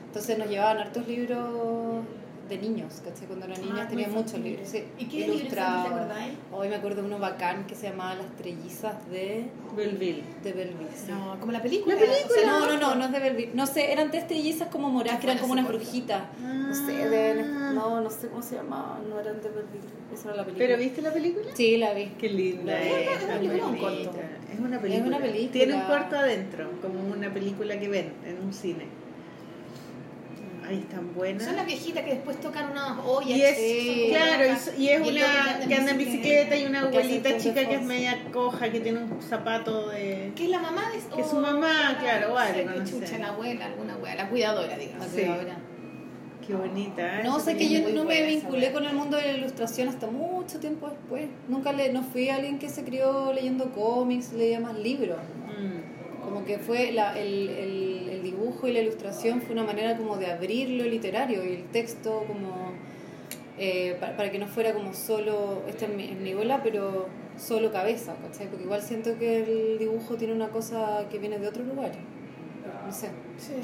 Entonces 0.08 0.38
nos 0.38 0.50
llevaban 0.50 0.78
hartos 0.78 1.08
libros 1.08 2.04
de 2.52 2.58
niños, 2.58 3.02
¿cachai? 3.04 3.28
Cuando 3.28 3.46
eran 3.46 3.62
niñas 3.62 3.80
Ah, 3.82 3.88
tenía 3.88 4.08
muchos 4.10 4.40
libros, 4.40 4.68
sí. 4.68 4.84
¿Y 5.00 5.06
qué 5.06 5.20
libros 5.20 5.40
ilustrados. 5.42 5.88
te 5.88 5.94
acordáis? 5.96 6.34
Hoy 6.52 6.68
me 6.70 6.76
acuerdo 6.76 7.02
de 7.02 7.08
uno 7.08 7.18
bacán 7.20 7.66
que 7.66 7.76
se 7.76 7.90
llamaba 7.90 8.16
Las 8.16 8.28
Trellizas 8.36 9.10
de, 9.10 9.46
Belleville. 9.76 10.24
de 10.44 10.52
Belleville. 10.54 10.90
sí. 10.94 11.10
No, 11.12 11.40
como 11.40 11.52
la 11.54 11.62
película. 11.62 11.96
La 11.96 12.02
película. 12.02 12.26
o 12.30 12.34
sea, 12.34 12.46
No, 12.48 12.60
no, 12.68 12.78
no, 12.78 12.96
no 12.96 13.06
es 13.06 13.12
de 13.12 13.20
Belleville. 13.20 13.52
No 13.56 13.66
sé, 13.66 13.92
eran 13.92 14.12
tres 14.12 14.28
trellizas 14.28 14.68
como 14.68 14.90
moradas, 14.90 15.20
que 15.20 15.28
eran 15.28 15.40
como 15.40 15.54
unas 15.54 15.68
brujitas. 15.68 16.24
No 16.42 16.76
sé, 16.76 17.10
de, 17.10 17.44
no, 17.74 18.02
no 18.02 18.10
sé 18.10 18.28
cómo 18.28 18.42
se 18.42 18.56
llamaban, 18.56 19.10
no 19.10 19.20
eran 19.20 19.42
de 19.42 19.50
Belleville. 19.50 20.02
Esa 20.14 20.28
era 20.28 20.38
la 20.38 20.44
película. 20.44 20.68
¿Pero 20.68 20.78
viste 20.78 21.02
la 21.02 21.14
película? 21.14 21.46
Sí, 21.56 21.78
la 21.78 21.94
vi. 21.94 22.06
Qué 22.20 22.30
linda 22.30 22.82
es. 22.82 23.18
es 23.18 23.24
una 23.24 23.34
película, 23.40 23.66
un 23.66 23.78
corto. 23.78 24.12
Es 24.54 24.60
una 24.60 24.80
película. 24.82 25.08
una 25.08 25.20
película. 25.20 25.52
Tiene 25.54 25.74
un 25.76 25.82
corto 25.84 26.16
adentro, 26.18 26.70
como 26.82 27.00
una 27.14 27.34
película 27.34 27.80
que 27.80 27.88
ven 27.88 28.12
en 28.26 28.44
un 28.44 28.52
cine. 28.54 28.86
Ahí 30.68 30.78
están 30.78 31.14
buenas. 31.16 31.44
Son 31.44 31.56
las 31.56 31.66
viejitas 31.66 32.04
que 32.04 32.12
después 32.12 32.40
tocan 32.40 32.72
unas 32.72 32.98
ollas. 33.06 33.30
Y 33.38 33.42
es, 33.42 33.58
Sí. 33.58 34.08
claro, 34.10 34.44
y, 34.78 34.82
y 34.84 34.90
es 34.90 35.06
Y 35.06 35.10
una 35.10 35.60
que 35.68 35.76
anda 35.76 35.92
en 35.92 35.98
bicicleta 35.98 36.56
y 36.56 36.66
una 36.66 36.82
abuelita 36.82 37.30
el 37.30 37.42
chica 37.42 37.68
que 37.68 37.76
es 37.76 37.82
media 37.82 38.18
coja, 38.32 38.72
que 38.72 38.80
tiene 38.80 39.00
un 39.04 39.22
zapato 39.22 39.90
de... 39.90 40.32
Que 40.36 40.46
es 40.46 40.50
la 40.50 40.60
mamá 40.60 40.84
de 40.92 41.16
Que 41.16 41.22
es 41.22 41.28
su 41.28 41.38
mamá, 41.38 41.98
claro, 42.00 42.30
no 42.30 42.46
sé, 42.46 42.66
no 42.66 42.86
chucha, 42.86 43.18
la 43.18 43.28
abuela, 43.30 43.66
alguna 43.66 43.94
abuela, 43.96 44.16
la 44.24 44.30
cuidadora, 44.30 44.78
digamos. 44.78 45.08
La 45.08 45.12
Sí. 45.12 45.22
cuidadora. 45.22 45.58
Qué 46.46 46.54
bonita. 46.56 47.20
¿eh? 47.20 47.24
No, 47.24 47.40
sé 47.40 47.56
que 47.56 47.70
yo 47.70 47.80
no 47.80 47.86
me 47.88 48.04
buena 48.04 48.14
esa 48.16 48.28
vinculé 48.28 48.72
con 48.72 48.86
el 48.86 48.94
mundo 48.96 49.18
de 49.18 49.24
la 49.24 49.34
ilustración 49.38 49.90
hasta 49.90 50.08
mucho 50.08 50.60
tiempo 50.60 50.90
después. 50.90 51.28
Nunca 51.48 51.72
le, 51.74 51.92
no 51.94 52.04
fui 52.04 52.30
alguien 52.30 52.58
que 52.60 52.70
se 52.70 52.84
crió 52.84 53.32
leyendo 53.34 53.72
cómics, 53.72 54.34
leía 54.34 54.60
más 54.60 54.78
libros. 54.78 55.18
Mm. 55.48 56.22
Como 56.24 56.46
que 56.46 56.58
fue 56.60 56.92
la, 56.92 57.18
el, 57.20 57.50
el, 57.50 58.10
el 58.10 58.21
dibujo 58.42 58.68
y 58.68 58.74
la 58.74 58.80
ilustración 58.80 59.42
fue 59.42 59.54
una 59.54 59.64
manera 59.64 59.98
como 59.98 60.18
de 60.18 60.32
abrir 60.32 60.70
lo 60.70 60.84
literario 60.86 61.46
y 61.46 61.54
el 61.54 61.64
texto 61.66 62.24
como 62.28 62.72
eh, 63.58 63.96
para, 64.00 64.32
que 64.32 64.40
no 64.40 64.48
fuera 64.48 64.74
como 64.74 64.94
solo, 64.94 65.62
esta 65.68 65.86
es 65.86 65.94
mi, 65.94 66.06
es 66.06 66.18
mi 66.18 66.34
bola, 66.34 66.64
pero 66.64 67.08
solo 67.38 67.72
cabeza, 67.72 68.16
¿cachai? 68.22 68.48
Porque 68.48 68.64
igual 68.64 68.82
siento 68.82 69.18
que 69.20 69.44
el 69.44 69.78
dibujo 69.78 70.16
tiene 70.16 70.34
una 70.34 70.50
cosa 70.50 71.08
que 71.10 71.20
viene 71.20 71.38
de 71.38 71.48
otro 71.48 71.64
lugar. 71.64 71.92
No 72.92 72.98
sé. 72.98 73.08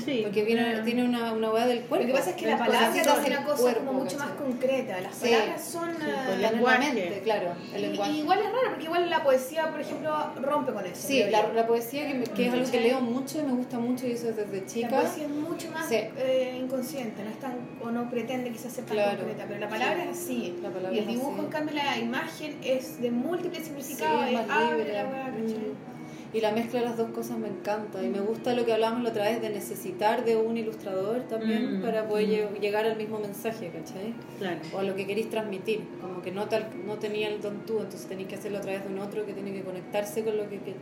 Sí. 0.06 0.22
Porque 0.24 0.44
viene, 0.44 0.82
tiene 0.84 1.04
una, 1.04 1.34
una 1.34 1.52
hueá 1.52 1.68
del 1.68 1.82
cuerpo. 1.82 2.08
Lo 2.08 2.14
que 2.14 2.18
pasa 2.18 2.30
es 2.32 2.36
que 2.38 2.48
la 2.48 2.58
palabra 2.58 2.96
es 2.96 3.06
una 3.28 3.44
cosa 3.44 3.62
cuerpo, 3.62 3.86
como 3.86 4.00
mucho 4.00 4.18
¿cachai? 4.18 4.30
más 4.30 4.38
concreta. 4.42 5.02
Las 5.02 5.16
Sí. 5.16 5.30
palabras 5.30 5.64
son. 5.64 5.90
pues, 5.96 6.08
eh, 6.08 6.12
el 6.30 6.34
en 6.36 6.42
la 6.42 6.52
lenguaje. 6.52 7.22
claro, 7.24 7.52
el 7.76 7.80
y- 7.84 7.88
lenguaje. 7.90 8.12
y 8.14 8.18
igual 8.20 8.40
es 8.40 8.46
raro, 8.46 8.70
porque 8.70 8.84
igual 8.86 9.10
la 9.10 9.24
poesía, 9.24 9.70
por 9.72 9.82
ejemplo, 9.82 10.16
rompe 10.42 10.72
con 10.74 10.86
eso. 10.86 11.08
Sí, 11.08 11.24
la, 11.30 11.48
la 11.54 11.68
poesía, 11.68 12.08
que, 12.08 12.14
me- 12.16 12.24
que 12.26 12.48
es 12.48 12.54
algo 12.54 12.72
que 12.72 12.80
leo 12.80 13.02
mucho 13.02 13.40
y 13.40 13.44
me 13.44 13.52
gusta 13.54 13.78
mucho 13.80 14.08
y 14.08 14.12
eso 14.14 14.30
es 14.30 14.38
desde 14.38 14.62
La 14.62 14.66
chica. 14.66 14.90
poesía 14.90 15.24
es 15.26 15.30
mucho 15.30 15.72
más 15.72 15.88
Sí. 15.90 15.96
eh, 15.96 16.58
inconsciente, 16.60 17.24
no 17.24 17.30
es 17.30 17.40
tan, 17.40 17.54
o 17.84 17.92
no 17.92 18.10
pretende 18.10 18.50
quizás 18.52 18.72
ser 18.72 18.86
tan 18.86 18.96
Claro. 18.96 19.18
concreta, 19.18 19.46
pero 19.48 19.60
la 19.60 19.70
palabra 19.70 20.04
Sí. 20.04 20.10
es 20.10 20.18
así. 20.18 20.60
La 20.64 20.70
palabra 20.70 20.96
y 20.96 21.00
el 21.00 21.08
dibujo, 21.08 21.34
así. 21.34 21.40
en 21.42 21.48
cambio, 21.52 21.76
la 21.76 21.98
imagen 21.98 22.56
es 22.64 23.02
de 23.02 23.12
múltiples 23.12 23.66
significados, 23.66 24.22
Sí, 24.30 24.36
es 24.36 24.48
más 24.48 24.58
abre 24.58 24.78
libre. 24.78 24.94
la. 24.94 25.04
Mm. 25.04 25.97
Y 26.34 26.42
la 26.42 26.52
mezcla 26.52 26.80
de 26.82 26.86
las 26.88 26.98
dos 26.98 27.10
cosas 27.12 27.38
me 27.38 27.48
encanta. 27.48 28.04
Y 28.04 28.10
me 28.10 28.20
gusta 28.20 28.54
lo 28.54 28.66
que 28.66 28.74
hablábamos 28.74 29.04
la 29.04 29.10
otra 29.12 29.24
vez 29.26 29.42
de 29.42 29.50
necesitar 29.50 30.26
de 30.26 30.36
un 30.36 30.58
ilustrador 30.58 31.22
también 31.30 31.80
Mm, 31.80 31.82
para 31.82 32.08
poder 32.08 32.28
mm. 32.28 32.32
lle- 32.32 32.60
llegar 32.60 32.86
al 32.86 32.98
mismo 32.98 33.18
mensaje, 33.20 33.70
¿cachai? 33.70 34.14
Claro. 34.38 34.60
O 34.74 34.80
a 34.80 34.84
lo 34.84 34.94
que 34.96 35.08
queréis 35.08 35.30
transmitir. 35.30 35.82
Como 36.02 36.22
que 36.22 36.32
no, 36.32 36.48
tal, 36.48 36.68
no 36.86 36.96
tenía 36.96 37.30
el 37.30 37.42
don 37.42 37.66
tú, 37.66 37.78
entonces 37.78 38.06
tenéis 38.08 38.28
que 38.28 38.36
hacerlo 38.36 38.58
a 38.58 38.62
través 38.62 38.84
de 38.86 38.94
un 38.94 39.00
otro 39.00 39.26
que 39.26 39.34
tiene 39.34 39.54
que 39.54 39.62
conectarse 39.62 40.24
con 40.26 40.36
lo 40.38 40.50
que, 40.50 40.58
que 40.60 40.74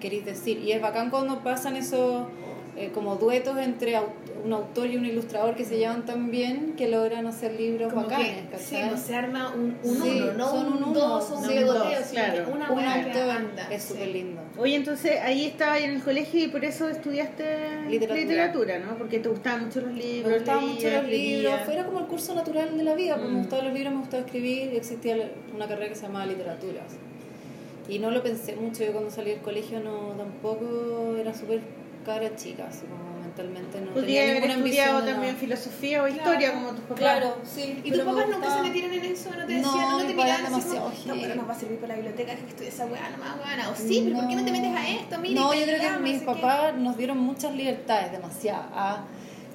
queréis 0.00 0.24
decir. 0.24 0.58
Y 0.58 0.72
es 0.72 0.82
bacán 0.82 1.08
cuando 1.10 1.42
pasan 1.44 1.76
esos 1.76 2.24
eh, 2.76 2.90
como 2.92 3.16
duetos 3.16 3.56
entre 3.58 3.96
au- 3.96 4.08
un 4.44 4.52
autor 4.52 4.88
y 4.88 4.96
un 4.96 5.06
ilustrador 5.06 5.54
que 5.54 5.64
se 5.64 5.78
llevan 5.78 6.04
tan 6.04 6.30
bien 6.30 6.74
que 6.76 6.88
logran 6.88 7.26
hacer 7.26 7.52
libros 7.58 7.92
Como 7.92 8.06
bacanes, 8.06 8.48
que 8.50 8.58
sí, 8.58 8.76
no 8.90 8.96
se 8.98 9.14
arma 9.14 9.54
un, 9.54 9.78
un 9.82 10.02
Sí, 10.02 10.20
uno, 10.22 10.32
no 10.34 10.50
son 10.50 10.66
un, 10.66 10.72
un 10.74 10.82
uno, 10.90 10.92
dos 11.00 11.30
un 11.30 11.46
pegoteo, 11.46 11.84
dos, 11.84 11.94
sino 12.04 12.22
claro. 12.24 12.44
una 12.52 12.70
un 12.72 12.84
autor 12.84 13.30
anda. 13.30 13.68
es 13.70 13.82
sí. 13.82 13.92
súper 13.94 14.08
lindo. 14.08 14.40
Oye, 14.58 14.74
entonces 14.76 15.12
ahí 15.22 15.46
estaba 15.46 15.78
en 15.78 15.90
el 15.92 16.02
colegio 16.02 16.44
y 16.44 16.48
por 16.48 16.64
eso 16.64 16.88
estudiaste 16.88 17.44
Literatura. 17.88 18.78
¿no? 18.80 18.96
Porque 18.98 19.18
te 19.20 19.28
gustaban 19.28 19.64
mucho 19.66 19.80
los 19.80 19.92
libros. 19.94 20.30
Me 20.30 20.38
gustaban 20.38 20.68
mucho 20.68 20.90
los 20.90 21.04
libros, 21.08 21.54
fuera 21.64 21.84
como 21.86 22.00
el 22.00 22.06
curso 22.06 22.34
natural 22.34 22.76
de 22.76 22.82
la 22.84 22.94
vida, 22.94 23.14
porque 23.14 23.28
Mm. 23.30 23.34
me 23.34 23.38
gustaban 23.40 23.64
los 23.66 23.74
libros, 23.74 23.92
me 23.94 24.00
gustaba 24.00 24.22
escribir, 24.24 24.72
y 24.72 24.76
existía 24.76 25.30
una 25.54 25.66
carrera 25.68 25.88
que 25.88 25.94
se 25.94 26.02
llamaba 26.02 26.26
literatura. 26.26 26.82
Y 27.88 27.98
no 27.98 28.10
lo 28.10 28.22
pensé 28.22 28.56
mucho, 28.56 28.82
yo 28.84 28.92
cuando 28.92 29.10
salí 29.10 29.30
del 29.30 29.40
colegio 29.40 29.78
no 29.80 30.14
tampoco 30.16 31.16
era 31.20 31.34
súper 31.34 31.60
cara 32.04 32.34
chica, 32.36 32.66
así 32.68 32.86
como 32.86 33.18
mentalmente 33.20 33.80
no 33.80 33.92
Podría 33.92 34.20
tenía 34.22 34.36
haber 34.38 34.50
estudiado 34.50 35.02
también 35.02 35.36
filosofía 35.36 36.02
o 36.02 36.06
Claro. 36.06 36.16
historia 36.16 36.52
como 36.54 36.68
tus 36.70 36.80
papás. 36.80 36.98
Claro, 36.98 37.36
sí. 37.44 37.80
¿Y 37.84 37.90
tus 37.90 38.00
papás 38.02 38.28
nunca 38.30 38.50
se 38.56 38.62
metieron 38.62 38.92
en 38.92 39.04
eso? 39.04 39.30
¿No 39.30 39.46
te 39.46 39.58
No, 39.58 39.72
decían, 39.72 39.90
no, 39.90 39.98
te 39.98 40.04
mis 40.04 40.16
miraban 40.16 40.32
así 40.46 40.52
como, 40.52 40.74
demasiado 40.74 40.90
no, 41.14 41.20
pero 41.22 41.34
nos 41.34 41.48
va 41.48 41.52
a 41.52 41.58
servir 41.58 41.78
para 41.80 41.88
la 41.88 41.94
biblioteca 42.00 42.34
que 42.36 42.46
estudia 42.46 42.68
esa 42.68 42.86
weá 42.86 43.10
nomás, 43.10 43.36
weá? 43.44 43.70
O 43.70 43.74
sí, 43.76 44.02
pero 44.04 44.16
¿por 44.20 44.28
qué 44.28 44.36
no 44.36 44.44
te 44.44 44.52
metes 44.52 44.76
a 44.76 44.88
esto? 44.88 45.18
Mira, 45.20 45.40
no, 45.40 45.54
yo 45.54 45.62
creo 45.64 45.80
que 45.80 45.98
mis 46.00 46.20
no 46.22 46.26
papás 46.32 46.74
nos 46.76 46.96
dieron 46.96 47.18
muchas 47.18 47.54
libertades, 47.54 48.12
demasiadas. 48.12 48.66
ah, 48.72 49.04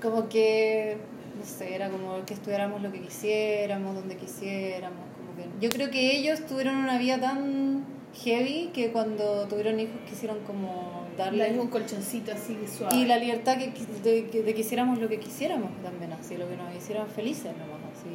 Como 0.01 0.27
que, 0.29 0.97
no 1.37 1.45
sé, 1.45 1.75
era 1.75 1.89
como 1.89 2.25
que 2.25 2.33
estudiáramos 2.33 2.81
lo 2.81 2.91
que 2.91 3.01
quisiéramos, 3.01 3.95
donde 3.95 4.15
quisiéramos. 4.17 4.99
Como 5.17 5.35
que, 5.37 5.65
yo 5.65 5.69
creo 5.69 5.89
que 5.89 6.17
ellos 6.17 6.45
tuvieron 6.47 6.75
una 6.75 6.97
vida 6.97 7.19
tan 7.19 7.78
heavy 8.13 8.69
que 8.73 8.91
cuando 8.91 9.47
tuvieron 9.47 9.79
hijos 9.79 9.95
quisieron 10.09 10.39
como 10.45 11.03
darle... 11.17 11.43
Darle 11.45 11.59
un 11.59 11.67
colchoncito 11.67 12.31
así 12.31 12.55
de 12.55 12.67
suave. 12.67 12.95
Y 12.97 13.05
la 13.05 13.17
libertad 13.17 13.57
que, 13.57 13.71
de, 14.03 14.27
que- 14.29 14.41
de 14.43 14.53
que 14.53 14.61
hiciéramos 14.61 14.99
lo 14.99 15.07
que 15.07 15.19
quisiéramos 15.19 15.69
también, 15.83 16.11
así, 16.13 16.37
lo 16.37 16.47
que 16.49 16.57
nos 16.57 16.75
hicieran 16.75 17.07
felices 17.07 17.51
nomás, 17.57 17.79
así. 17.97 18.09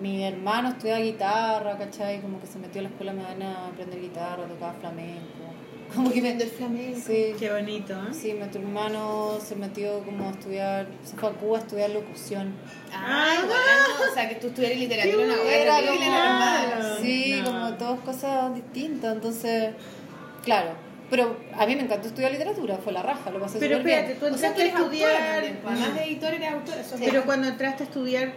Mi 0.00 0.22
hermano 0.24 0.68
estudiaba 0.68 1.00
guitarra, 1.00 1.76
¿cachai? 1.76 2.20
Como 2.20 2.40
que 2.40 2.46
se 2.46 2.58
metió 2.60 2.80
a 2.80 2.84
la 2.84 2.88
escuela 2.90 3.12
mediana 3.12 3.64
a 3.64 3.66
aprender 3.68 4.00
guitarra, 4.00 4.44
tocaba 4.46 4.72
flamenco. 4.74 5.24
Como 5.94 6.10
que 6.10 6.16
me... 6.16 6.22
viendo 6.22 6.44
el 6.44 6.50
flamenco. 6.50 7.00
Sí, 7.06 7.34
Qué 7.38 7.50
bonito, 7.50 7.92
¿eh? 7.94 8.12
sí, 8.12 8.32
otro 8.42 8.60
hermano 8.60 9.38
se 9.44 9.56
metió 9.56 10.00
como 10.04 10.28
a 10.28 10.30
estudiar, 10.32 10.86
se 11.04 11.16
fue 11.16 11.30
a 11.30 11.32
Cuba 11.32 11.58
a 11.58 11.60
estudiar 11.60 11.90
locución. 11.90 12.52
Ah, 12.92 13.34
igual, 13.42 13.58
no, 13.98 14.10
o 14.10 14.14
sea, 14.14 14.28
que 14.28 14.34
tú 14.36 14.48
estudiaras 14.48 14.78
literatura, 14.78 15.24
una 15.24 15.34
Era 15.42 15.76
terrible, 15.76 16.06
como- 16.06 16.10
normal. 16.18 16.98
Sí, 17.02 17.40
No. 17.42 17.50
como 17.50 17.74
todas 17.74 18.00
cosas 18.00 18.54
distintas, 18.54 19.14
entonces, 19.14 19.70
claro. 20.44 20.88
Pero 21.10 21.38
a 21.56 21.64
mí 21.66 21.74
me 21.74 21.82
encantó 21.84 22.08
estudiar 22.08 22.30
literatura, 22.32 22.76
fue 22.84 22.92
la 22.92 23.02
raja, 23.02 23.30
lo 23.30 23.40
pasé 23.40 23.58
Pero 23.58 23.78
súper 23.78 23.86
bien. 23.86 23.98
espérate, 24.10 24.26
tú 24.28 24.34
O 24.34 24.38
sea, 24.38 24.48
entraste 24.50 24.72
tú 24.72 24.76
a 24.76 24.84
estudiar... 24.84 25.40
pues, 25.62 25.74
además 25.78 25.94
de 25.94 26.04
editor 26.04 26.34
eres 26.34 26.52
autora. 26.52 26.80
es 26.82 26.94
Pero 27.02 27.24
cuando 27.24 27.48
entraste 27.48 27.82
a 27.82 27.86
estudiar 27.86 28.32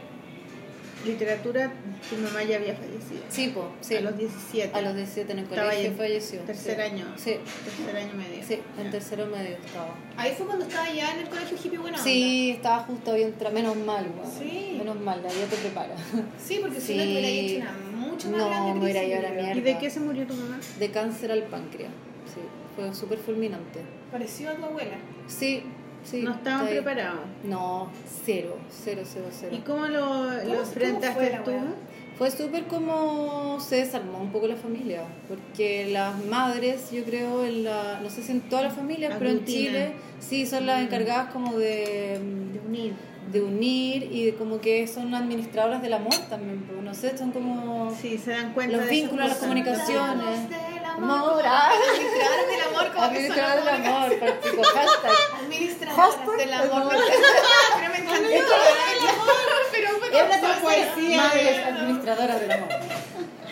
literatura, 1.06 1.72
tu 2.10 2.16
mamá 2.18 2.44
ya 2.44 2.58
había 2.58 2.76
fallecido. 2.76 3.22
Sí, 3.30 3.50
po, 3.50 3.72
sí. 3.82 3.96
A 3.96 4.02
los 4.02 4.18
17. 4.18 4.78
A 4.78 4.82
los 4.82 4.96
17 4.96 5.32
en 5.32 5.40
el 5.40 5.44
Estaba 5.46 5.70
colegio 5.70 5.94
falleció. 5.98 6.40
tercer 6.42 6.76
sí. 6.76 6.82
año. 6.82 7.06
Sí, 7.18 7.36
Tercer 7.66 7.96
año 7.96 8.14
medio. 8.14 8.44
sí, 8.48 8.60
en 8.80 8.92
tercero 8.92 9.26
medio 9.28 9.58
estaba. 9.58 9.96
Ahí 10.18 10.34
fue 10.38 10.46
cuando 10.46 10.66
estaba 10.66 10.90
ya 10.92 11.14
en 11.14 11.20
el 11.22 11.30
colegio 11.30 11.58
hippie 11.58 11.78
buena 11.80 11.98
onda. 11.98 12.04
Sí, 12.04 12.52
estaba 12.52 12.80
justo 12.84 13.14
bien, 13.14 13.34
menos 13.54 13.76
mal, 13.78 14.06
weón. 14.18 14.32
Sí. 14.40 14.76
Menos 14.78 15.00
mal, 15.00 15.22
la 15.24 15.30
vida 15.32 15.46
te 15.50 15.56
prepara. 15.58 15.96
Sí, 16.44 16.60
porque 16.62 16.80
si 16.82 16.96
no 16.96 17.04
te 17.04 17.10
hubiera 17.10 17.28
hecho 17.28 17.56
una 17.58 17.72
mucho 18.08 18.30
más 18.30 18.40
No, 18.40 18.50
grande 18.50 18.74
me 18.74 18.80
hubiera 18.84 19.04
ido 19.04 19.18
a 19.20 19.22
la 19.22 19.30
mierda. 19.32 19.56
¿Y 19.56 19.62
de 19.62 19.78
qué 19.78 19.90
se 19.90 20.00
murió 20.00 20.26
tu 20.28 20.34
mamá? 20.36 20.60
De 20.80 20.92
cáncer 20.92 21.32
al 21.32 21.44
páncreas. 21.44 21.92
Sí, 22.34 22.42
fue 22.76 22.94
súper 22.94 23.18
fulminante. 23.20 23.82
Pareció 24.12 24.50
a 24.52 24.56
tu 24.56 24.66
abuela. 24.66 24.96
Sí, 25.28 25.64
sí. 26.04 26.22
no 26.24 26.32
estaban 26.32 26.68
ahí. 26.68 26.74
preparados. 26.74 27.20
No, 27.44 27.90
cero, 28.26 28.58
cero, 28.70 29.02
cero, 29.06 29.26
cero. 29.32 29.56
¿Y 29.58 29.62
cómo 29.62 29.86
lo, 29.88 30.32
lo 30.32 30.42
cómo 30.42 30.54
enfrentaste 30.56 31.14
fue 31.14 31.42
tú? 31.46 31.52
Fue 32.18 32.30
súper 32.30 32.66
como 32.66 33.60
se 33.60 33.78
desarmó 33.78 34.20
un 34.20 34.32
poco 34.32 34.46
la 34.48 34.56
familia, 34.56 35.02
porque 35.28 35.90
las 35.92 36.24
madres, 36.26 36.92
yo 36.92 37.04
creo, 37.04 37.44
en 37.46 37.64
la, 37.64 38.00
no 38.04 38.10
sé 38.12 38.22
si 38.22 38.32
en 38.34 38.42
todas 38.42 38.66
las 38.66 38.74
familias, 38.76 39.16
pero 39.18 39.32
en. 39.32 39.44
Chile 39.46 39.94
sí 40.20 40.46
son 40.46 40.68
las 40.68 40.80
Mm. 40.82 40.84
encargadas 40.84 41.32
como 41.34 41.58
de, 41.58 42.20
De 42.54 42.60
unir. 42.68 42.94
de 43.32 43.42
unir 43.42 44.04
y 44.12 44.26
de 44.26 44.36
como 44.36 44.62
que 44.62 44.86
son 44.88 45.16
administradoras 45.16 45.82
del 45.82 45.94
amor 45.94 46.14
también, 46.30 46.60
pues, 46.68 46.84
no 46.84 46.94
sé, 46.94 47.18
son 47.18 47.32
como 47.32 47.96
Sí, 48.00 48.20
se 48.20 48.32
dan 48.32 48.54
cuenta 48.54 48.78
los 48.78 48.86
de 48.86 48.92
vínculos, 48.92 49.28
las 49.28 49.38
comunicaciones. 49.38 50.40
Amor, 50.98 51.44
ah. 51.46 51.72
Administradoras 51.72 52.48
del 52.48 52.62
amor, 52.62 52.92
como 52.94 53.06
Administradoras 53.06 53.66
del 53.66 53.86
amor, 53.86 54.20
partico, 54.20 54.64
hashtag. 54.64 55.12
Administradoras 55.40 56.38
del 56.38 56.54
amor. 56.54 56.96
Pero 57.76 57.92
me 57.92 57.98
encantó. 57.98 58.30
Es 60.12 60.44
una 60.44 60.56
poesía. 60.62 61.18
Madres 61.22 61.66
administradoras 61.66 62.40
del 62.42 62.52
amor. 62.52 62.70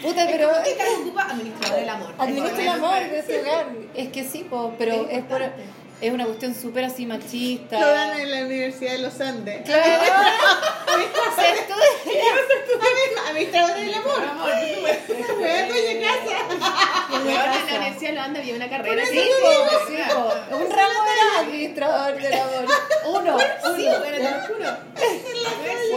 Puta, 0.02 0.26
pero 0.28 0.50
¿Qué 0.64 0.78
ocupa 1.02 1.24
administrador 1.24 1.80
del 1.80 1.90
amor? 1.90 2.14
administra 2.18 2.62
el 2.62 2.68
amor 2.70 3.00
de 3.00 3.20
ese 3.20 3.42
hogar. 3.42 3.68
Es 3.94 4.10
que 4.10 4.24
sí, 4.24 4.48
pero 4.78 5.08
Es 5.10 5.24
por. 5.26 5.42
Es 6.02 6.14
una 6.14 6.26
cuestión 6.26 6.56
súper 6.56 6.86
así 6.86 7.06
machista. 7.06 7.80
Lo 7.80 7.88
dan 7.88 8.20
en 8.20 8.32
la 8.32 8.46
Universidad 8.46 8.94
de 8.94 9.00
los 9.00 9.20
Andes. 9.20 9.64
Claro. 9.66 9.84
Se 11.36 11.50
estudia. 11.50 12.24
Administrador 13.30 13.76
del 13.78 13.94
amor. 13.94 14.24
Amor, 14.24 14.52
tu 15.08 15.14
casa. 15.14 15.40
Y 17.10 17.18
bueno, 17.24 17.42
en 17.44 17.68
la 17.68 17.78
universidad 17.78 18.14
lo 18.14 18.22
anda, 18.22 18.40
había 18.40 18.56
una 18.56 18.70
carrera. 18.70 19.04
Sí. 19.06 19.30
Un 20.52 20.70
ramo 20.70 21.00
era 21.14 21.40
administrador 21.42 22.22
del 22.22 22.34
amor. 22.34 22.66
Uno, 23.06 23.20
uno. 23.20 23.38
bueno, 24.00 24.18
te 24.18 24.24
lo 24.24 24.30
juro. 24.48 24.78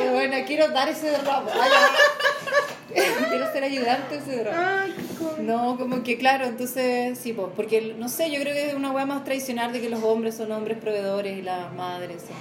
Bueno, 0.13 0.37
quiero 0.47 0.69
dar 0.69 0.89
ese 0.89 1.17
ramo. 1.19 1.51
Quiero 3.29 3.53
ser 3.53 3.65
ayudante. 3.65 4.21
Ay, 4.55 4.95
qué 4.97 5.15
cómico. 5.15 5.43
No, 5.43 5.77
como 5.79 6.03
que 6.03 6.19
claro, 6.19 6.45
entonces 6.47 7.19
sí, 7.19 7.33
pues, 7.33 7.49
porque 7.55 7.95
no 7.99 8.09
sé, 8.09 8.31
yo 8.31 8.41
creo 8.41 8.55
que 8.55 8.69
es 8.69 8.75
una 8.75 8.93
weá 8.93 9.07
más 9.07 9.25
tradicional 9.25 9.73
de 9.73 9.81
que 9.81 9.89
los 9.89 10.03
hombres 10.03 10.37
son 10.37 10.53
hombres 10.53 10.79
proveedores 10.79 11.39
y 11.39 11.43
las 11.43 11.73
madres 11.75 12.23
son 12.23 12.37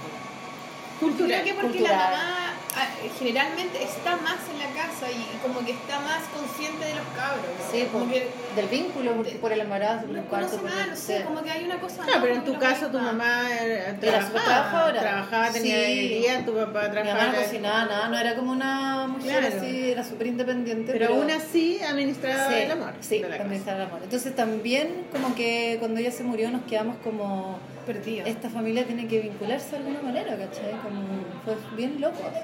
Cultural. 1.02 1.40
Creo 1.42 1.44
que 1.44 1.60
porque 1.60 1.78
cultural. 1.78 1.98
la 1.98 2.10
mamá 2.10 2.52
ah, 2.76 2.88
generalmente 3.18 3.82
está 3.82 4.16
más 4.16 4.38
en 4.52 4.58
la 4.58 4.70
casa 4.82 5.10
y 5.10 5.22
como 5.46 5.64
que 5.64 5.72
está 5.72 6.00
más 6.00 6.22
consciente 6.34 6.84
de 6.84 6.94
los 6.94 7.06
cabros. 7.16 7.50
Sí, 7.70 7.86
como 7.92 8.08
que 8.10 8.28
del 8.56 8.66
vínculo, 8.68 9.14
porque 9.16 9.32
por 9.32 9.52
el 9.52 9.60
embarazo, 9.60 10.06
por 10.06 10.16
el 10.16 10.24
conoce 10.24 10.56
por 10.58 10.70
el- 10.70 10.90
no 10.90 10.96
sé, 10.96 11.22
como 11.24 11.42
que 11.42 11.50
hay 11.50 11.64
una 11.64 11.78
cosa. 11.80 12.02
Claro, 12.02 12.20
pero 12.22 12.34
en 12.36 12.44
tu 12.44 12.58
caso 12.58 12.86
tu 12.88 12.98
mamá 12.98 13.50
era, 13.52 13.88
Era 13.90 13.98
trabajaba, 13.98 14.44
trabajadora. 14.44 15.00
trabajaba, 15.00 15.50
tenía 15.52 15.84
Sí. 15.86 15.98
el 15.98 16.08
día, 16.08 16.44
tu 16.46 16.54
papá 16.54 16.82
Mi 16.82 16.88
mamá 16.88 16.92
trabajaba. 17.02 17.32
no 17.32 17.38
cocinaba 17.42 17.84
nada, 17.86 18.08
no 18.08 18.18
era 18.18 18.34
como 18.36 18.52
una 18.52 19.06
mujer 19.08 19.40
Claro. 19.40 19.56
así, 19.58 19.90
era 19.90 20.04
súper 20.04 20.26
independiente. 20.28 20.92
pero 20.92 21.08
aún 21.14 21.30
así 21.30 21.80
administraba 21.82 22.48
sí, 22.48 22.54
el 22.54 22.70
amor. 22.70 22.92
Sí, 23.00 23.22
administrar 23.22 23.76
el 23.76 23.82
amor. 23.82 24.00
Entonces 24.02 24.34
también 24.36 25.06
como 25.12 25.34
que 25.34 25.76
cuando 25.78 26.00
ella 26.00 26.10
se 26.12 26.22
murió 26.22 26.50
nos 26.50 26.62
quedamos 26.62 26.96
como, 27.04 27.58
Perdido. 27.86 28.26
esta 28.26 28.48
familia 28.50 28.86
tiene 28.86 29.06
que 29.06 29.20
vincularse 29.20 29.70
de 29.70 29.76
alguna 29.78 30.02
manera, 30.02 30.36
¿cachai? 30.36 30.72
Como, 30.82 31.02
fue 31.44 31.76
bien 31.76 32.00
loco. 32.00 32.18
así. 32.30 32.40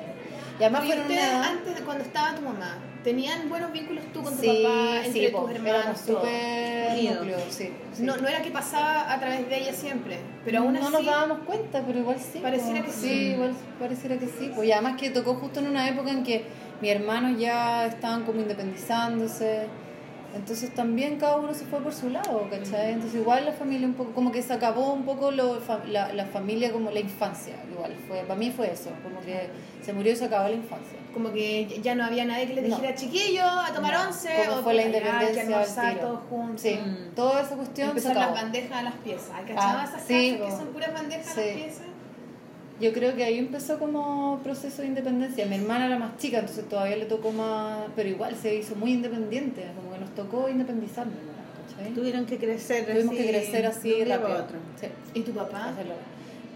Y 0.61 0.63
además 0.65 0.83
¿Y 0.85 0.87
fueron 0.89 1.05
ustedes 1.07 1.23
una 1.29 1.31
edad- 1.39 1.45
antes 1.53 1.75
de 1.77 1.81
cuando 1.83 2.03
estaba 2.05 2.35
tu 2.35 2.43
mamá, 2.43 2.79
tenían 3.05 3.49
buenos 3.49 3.71
vínculos 3.73 4.03
tú 4.13 4.23
con 4.25 4.35
tu 4.35 4.43
Sí, 4.43 4.63
papá, 4.65 4.97
entre 4.97 5.13
sí, 5.13 5.21
tus 5.31 5.41
po, 5.41 5.49
hermanos? 5.49 6.01
súper 6.01 6.91
Unidos. 6.93 7.17
núcleo, 7.19 7.39
sí, 7.49 7.71
sí. 7.93 8.03
No, 8.03 8.17
no 8.17 8.27
era 8.29 8.43
que 8.43 8.51
pasaba 8.51 9.13
a 9.13 9.21
través 9.21 9.49
de 9.49 9.57
ella 9.57 9.73
siempre, 9.73 10.17
pero 10.45 10.59
aún 10.59 10.73
no 10.73 10.83
así. 10.83 10.93
nos 10.93 11.07
dábamos 11.07 11.39
cuenta, 11.47 11.83
pero 11.87 11.99
igual 12.01 12.17
sí. 12.19 12.41
Pareciera 12.41 12.81
po. 12.81 12.87
que 12.87 12.93
sí. 12.93 13.13
igual 13.35 13.53
pareciera 13.79 14.19
que 14.19 14.27
sí. 14.27 14.51
Pues 14.53 14.67
y 14.69 14.73
además 14.73 14.97
que 15.01 15.11
tocó 15.11 15.35
justo 15.35 15.61
en 15.61 15.69
una 15.69 15.89
época 15.89 16.11
en 16.11 16.25
que 16.25 16.43
mis 16.81 16.91
hermanos 16.91 17.39
ya 17.39 17.87
estaban 17.87 18.25
como 18.25 18.41
independizándose. 18.41 19.67
Entonces 20.35 20.75
también 20.75 21.17
cada 21.19 21.37
uno 21.37 21.55
se 21.55 21.65
fue 21.65 21.81
por 21.81 21.95
su 21.95 22.11
lado, 22.11 22.47
¿cachai? 22.51 22.93
Entonces 22.93 23.19
igual 23.21 23.45
la 23.47 23.53
familia 23.53 23.87
un 23.87 23.95
poco, 23.95 24.13
como 24.13 24.31
que 24.31 24.43
se 24.43 24.53
acabó 24.53 24.93
un 24.93 25.05
poco 25.05 25.31
lo, 25.31 25.59
la, 25.87 26.13
la 26.13 26.27
familia 26.27 26.71
como 26.71 26.91
la 26.91 27.01
infancia, 27.01 27.55
igual. 27.73 27.95
fue 28.07 28.21
Para 28.23 28.35
mí 28.39 28.51
fue 28.51 28.71
eso, 28.73 28.91
como 29.03 29.21
que 29.21 29.49
se 29.83 29.93
murió 29.93 30.13
y 30.13 30.17
se 30.17 30.27
acabó 30.27 30.49
la 30.49 30.55
infancia. 30.55 30.99
Como 31.15 31.33
que 31.33 31.81
ya 31.83 31.95
no 31.95 32.05
había 32.05 32.25
nadie 32.27 32.47
que 32.47 32.55
les 32.55 32.69
No. 32.69 32.77
dijera 32.77 32.95
chiquillo 32.95 33.43
a 33.43 33.73
tomar 33.75 33.95
No. 33.95 34.03
once 34.09 34.29
Como 34.47 34.61
o 34.61 34.63
fue 34.63 34.75
la 34.75 34.83
"Ay, 34.83 34.87
independencia 34.89 35.33
que 35.35 35.41
al 35.41 35.47
almorzar 35.55 35.95
tiro". 35.95 36.07
todos 36.07 36.21
juntos. 36.29 36.61
Sí, 36.61 36.79
Mm. 36.85 37.15
toda 37.15 37.41
esa 37.43 37.57
cuestión 37.57 37.87
se 37.89 37.91
Empezar 37.91 38.15
las 38.17 38.25
acabó. 38.25 38.37
bandejas 38.43 38.73
a 38.79 38.83
las 38.83 38.95
piezas. 38.97 39.31
¿Hay 39.35 39.45
Ah, 39.57 39.85
esas 39.89 40.03
sí, 40.07 40.37
casas 40.39 40.51
que 40.53 40.57
son 40.59 40.73
puras 40.73 40.93
bandejas 40.93 41.27
a 41.27 41.35
Sí. 41.35 41.41
las 41.47 41.55
piezas? 41.57 41.83
Yo 42.81 42.93
creo 42.93 43.17
que 43.17 43.25
ahí 43.25 43.39
empezó 43.39 43.79
como 43.79 44.39
proceso 44.45 44.83
de 44.83 44.89
independencia. 44.89 45.45
Mi 45.47 45.57
hermana 45.57 45.87
era 45.87 45.99
más 45.99 46.17
chica, 46.19 46.39
entonces 46.39 46.69
todavía 46.69 46.97
le 46.97 47.07
tocó 47.07 47.33
más, 47.33 47.87
pero 47.97 48.09
igual 48.09 48.37
se 48.37 48.55
hizo 48.55 48.77
muy 48.77 48.93
independiente, 48.93 49.65
como 49.77 49.93
que 49.93 49.99
nos 49.99 50.15
tocó 50.15 50.49
independizarnos. 50.49 51.17
¿cachai? 51.77 51.93
Tuvieron 51.93 52.25
que 52.25 52.39
crecer 52.39 52.87
Tuvimos 52.87 53.15
así. 53.15 53.23
que 53.25 53.29
crecer 53.31 53.63
de 53.63 53.67
así 53.69 53.93
un 53.95 54.05
día 54.05 54.17
rápido. 54.19 54.39
otro. 54.45 54.59
Sí, 54.81 54.87
¿Y 55.15 55.21
tu 55.23 55.33
papá? 55.33 55.71
hacerlo. 55.71 55.95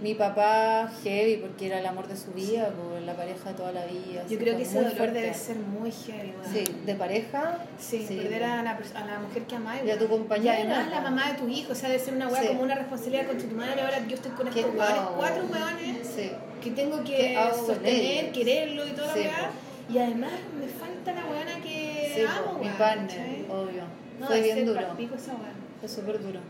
Mi 0.03 0.15
papá, 0.15 0.91
heavy, 1.05 1.37
porque 1.37 1.69
era 1.69 1.79
el 1.79 1.87
amor 1.87 2.09
de 2.09 2.17
su 2.17 2.33
vida, 2.33 2.71
por 2.71 3.01
la 3.03 3.15
pareja 3.15 3.51
de 3.51 3.55
toda 3.55 3.71
la 3.71 3.87
vida. 3.87 4.25
Yo 4.29 4.37
creo 4.37 4.57
que 4.57 4.65
ese 4.65 4.79
dolor 4.79 4.97
fuerte. 4.97 5.21
debe 5.21 5.33
ser 5.35 5.57
muy 5.57 5.93
heavy. 5.93 6.33
Sí, 6.53 6.65
de 6.85 6.95
pareja. 6.97 7.59
Sí, 7.79 8.05
perder 8.09 8.43
a 8.43 8.63
la, 8.65 8.79
pers- 8.79 8.95
a 8.97 9.07
la 9.07 9.21
mujer 9.21 9.43
que 9.45 9.55
amáis. 9.55 9.85
Y 9.85 9.91
a 9.91 9.99
tu 9.99 10.09
compañera. 10.09 10.59
Y 10.59 10.63
además 10.63 10.91
la 10.91 11.01
mamá 11.03 11.31
de 11.33 11.39
tu 11.39 11.49
hijo, 11.49 11.71
o 11.73 11.75
sea, 11.77 11.89
debe 11.89 12.03
ser 12.03 12.15
una 12.15 12.27
weá 12.29 12.43
Sí. 12.43 12.49
como 12.49 12.63
una 12.63 12.75
responsabilidad 12.75 13.27
con 13.29 13.39
tu 13.39 13.55
madre. 13.55 13.81
Ahora 13.83 14.07
yo 14.09 14.15
estoy 14.17 14.33
con 14.33 14.49
¿Qué 14.51 14.61
estos 14.61 14.75
weones, 14.75 14.99
hago? 14.99 15.15
cuatro 15.17 15.45
weones, 15.45 16.07
Sí. 16.17 16.31
que 16.63 16.71
tengo 16.73 16.99
que 17.05 17.17
¿Qué 17.17 17.37
hago 17.37 17.57
con 17.57 17.67
sostener, 17.67 18.33
quererlo 18.33 18.87
y 18.87 18.91
toda 18.91 19.07
la 19.09 19.15
weá. 19.15 19.51
Y 19.93 19.99
además 19.99 20.33
me 20.59 20.67
falta 20.67 21.13
la 21.13 21.25
weona 21.31 21.61
que 21.63 22.27
amo, 22.29 22.59
mi 22.59 22.65
weón, 22.67 22.77
partner, 22.79 23.45
obvio. 23.51 23.83
No, 24.19 24.27
Fue 24.27 24.41
bien 24.41 24.67
duro. 24.67 24.81
palpico 24.85 25.15
weá. 25.15 25.53
Fue 25.81 25.89
súper 25.89 26.21
duro. 26.21 26.41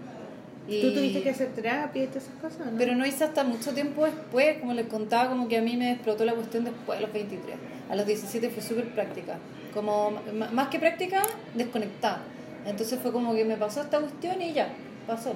¿Tú 0.67 0.73
Y- 0.73 0.95
tuviste 0.95 1.23
que 1.23 1.31
hacer 1.31 1.49
terapia 1.49 2.05
y 2.05 2.07
todas 2.07 2.25
esas 2.25 2.37
cosas? 2.41 2.73
¿no? 2.73 2.79
Pero 2.79 2.95
no 2.95 3.05
hice 3.05 3.25
hasta 3.25 3.43
mucho 3.45 3.73
tiempo 3.73 4.05
después, 4.05 4.59
como 4.59 4.75
les 4.75 4.87
contaba, 4.87 5.29
como 5.29 5.49
que 5.49 5.59
a 5.59 5.63
mí 5.63 5.77
me 5.77 5.93
explotó 5.93 6.25
la 6.25 6.35
cuestión 6.35 6.65
después 6.65 6.99
de 7.01 7.07
los 7.07 7.13
23. 7.13 7.57
A 7.91 7.97
los 7.97 8.07
17 8.07 8.49
fue 8.51 8.63
súper 8.63 8.87
práctica. 8.95 9.39
Como, 9.75 10.13
más 10.53 10.69
que 10.69 10.79
práctica, 10.79 11.23
desconectada. 11.55 12.21
Entonces 12.67 12.99
fue 13.03 13.11
como 13.13 13.35
que 13.35 13.45
me 13.45 13.57
pasó 13.57 13.81
esta 13.83 13.99
cuestión 13.99 14.41
y 14.41 14.53
ya, 14.53 14.69
pasó. 15.07 15.35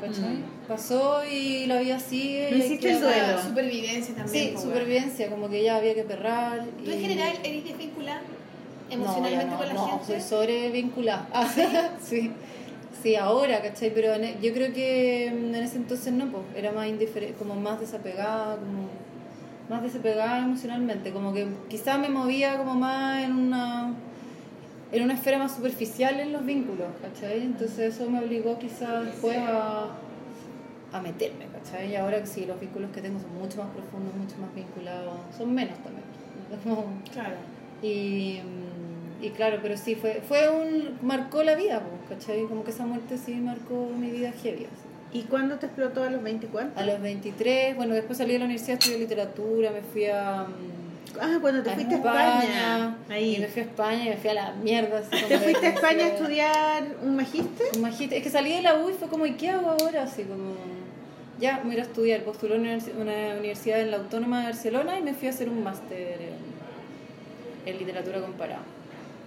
¿cachai? 0.00 0.34
Mm. 0.36 0.42
Pasó 0.66 1.22
y 1.30 1.66
la 1.66 1.78
vida 1.80 2.00
sigue. 2.00 2.48
No 2.50 2.56
hiciste 2.56 2.90
el 2.92 3.00
duelo. 3.00 3.24
Ah, 3.38 3.42
Supervivencia 3.42 4.14
también. 4.14 4.56
Sí, 4.56 4.62
supervivencia, 4.62 5.28
como 5.28 5.48
que 5.48 5.62
ya 5.62 5.76
había 5.76 5.94
que 5.94 6.02
perrar. 6.04 6.64
¿Tú 6.84 6.90
en 6.90 7.00
general 7.00 7.32
eres 7.44 7.64
desvinculada 7.64 8.20
No, 8.88 8.94
emocionalmente 8.94 9.46
no, 9.52 9.58
con 9.58 9.68
la 9.68 9.74
no, 9.74 9.86
gente? 9.90 10.06
soy 10.06 10.20
sobre 10.22 10.70
vinculada. 10.70 11.28
sí. 11.54 11.62
sí, 12.22 12.32
ahora, 13.18 13.60
¿cachai? 13.62 13.92
Pero 13.94 14.14
en 14.14 14.24
e- 14.24 14.36
yo 14.42 14.52
creo 14.52 14.72
que 14.72 15.30
mm, 15.32 15.54
en 15.54 15.62
ese 15.62 15.76
entonces 15.76 16.12
no, 16.12 16.26
pues, 16.30 16.44
era 16.56 16.72
más 16.72 16.86
indiferente, 16.88 17.34
como 17.36 17.54
más 17.56 17.80
desapegada, 17.80 18.56
como 18.56 18.88
más 19.68 19.82
desapegada 19.82 20.38
emocionalmente, 20.44 21.12
como 21.12 21.32
que 21.32 21.46
quizás 21.68 21.98
me 21.98 22.08
movía 22.08 22.56
como 22.58 22.74
más 22.74 23.24
en 23.24 23.32
una 23.32 23.94
en 24.92 25.02
una 25.02 25.14
esfera 25.14 25.38
más 25.38 25.54
superficial 25.56 26.20
en 26.20 26.32
los 26.32 26.44
vínculos, 26.44 26.88
¿cachai? 27.00 27.40
Entonces 27.42 27.94
eso 27.94 28.10
me 28.10 28.18
obligó 28.20 28.58
quizás 28.58 29.06
después 29.06 29.38
a, 29.38 29.86
a 30.92 31.00
meterme, 31.00 31.46
¿cachai? 31.46 31.92
Y 31.92 31.96
ahora 31.96 32.20
que 32.20 32.26
sí, 32.26 32.44
los 32.44 32.60
vínculos 32.60 32.90
que 32.90 33.00
tengo 33.00 33.18
son 33.18 33.34
mucho 33.38 33.56
más 33.62 33.68
profundos, 33.72 34.14
mucho 34.14 34.36
más 34.38 34.54
vinculados, 34.54 35.14
son 35.36 35.54
menos 35.54 35.78
también. 35.78 36.04
Claro. 37.14 37.36
y, 37.82 38.40
mm, 38.44 38.71
y 39.22 39.30
claro, 39.30 39.58
pero 39.62 39.76
sí, 39.76 39.94
fue, 39.94 40.20
fue 40.26 40.48
un. 40.50 40.98
marcó 41.02 41.42
la 41.42 41.54
vida, 41.54 41.80
¿cachai? 42.08 42.42
Como 42.44 42.64
que 42.64 42.70
esa 42.72 42.84
muerte 42.84 43.16
sí 43.18 43.34
marcó 43.34 43.88
mi 43.98 44.10
vida 44.10 44.32
heavy. 44.42 44.64
así. 44.66 45.18
¿Y 45.18 45.22
cuándo 45.24 45.56
te 45.56 45.66
explotó 45.66 46.02
a 46.04 46.10
los 46.10 46.22
24? 46.22 46.70
A 46.74 46.84
los 46.86 47.00
23, 47.00 47.76
bueno, 47.76 47.94
después 47.94 48.18
salí 48.18 48.32
de 48.32 48.38
la 48.40 48.44
universidad, 48.46 48.78
estudié 48.78 48.98
literatura, 48.98 49.70
me 49.70 49.80
fui 49.82 50.06
a. 50.06 50.44
mm, 50.48 50.82
Ah, 51.20 51.36
cuando 51.42 51.62
te 51.62 51.68
a 51.70 51.74
fuiste 51.74 51.94
a 51.94 51.98
España. 51.98 52.96
Y 53.08 53.10
me 53.10 53.14
Ahí. 53.14 53.46
fui 53.52 53.60
a 53.62 53.64
España 53.66 54.04
y 54.06 54.08
me 54.08 54.16
fui 54.16 54.30
a 54.30 54.34
la 54.34 54.52
mierda. 54.54 54.98
así 55.00 55.24
¿Te 55.28 55.38
fuiste 55.38 55.66
a 55.66 55.70
España 55.70 56.04
a 56.04 56.08
estudiar 56.08 56.84
un 57.02 57.16
magíster? 57.16 57.66
Un 57.76 57.82
magíster- 57.82 58.14
Es 58.16 58.22
que 58.22 58.30
salí 58.30 58.54
de 58.54 58.62
la 58.62 58.76
U 58.78 58.88
y 58.88 58.94
fue 58.94 59.08
como, 59.08 59.26
¿y 59.26 59.32
qué 59.32 59.50
hago 59.50 59.68
ahora? 59.72 60.04
Así 60.04 60.22
como, 60.22 60.54
ya, 61.38 61.58
me 61.64 61.72
voy 61.72 61.80
a 61.80 61.82
estudiar. 61.82 62.22
Postulé 62.22 62.56
una 62.56 62.76
universi- 62.78 62.96
una 62.98 63.34
universidad 63.38 63.80
en 63.82 63.90
la 63.90 63.98
Autónoma 63.98 64.38
de 64.40 64.44
Barcelona 64.46 64.98
y 64.98 65.02
me 65.02 65.12
fui 65.12 65.28
a 65.28 65.32
hacer 65.32 65.50
un 65.50 65.62
máster 65.62 66.18
en, 66.22 67.70
en 67.72 67.78
literatura 67.78 68.20
comparada. 68.22 68.62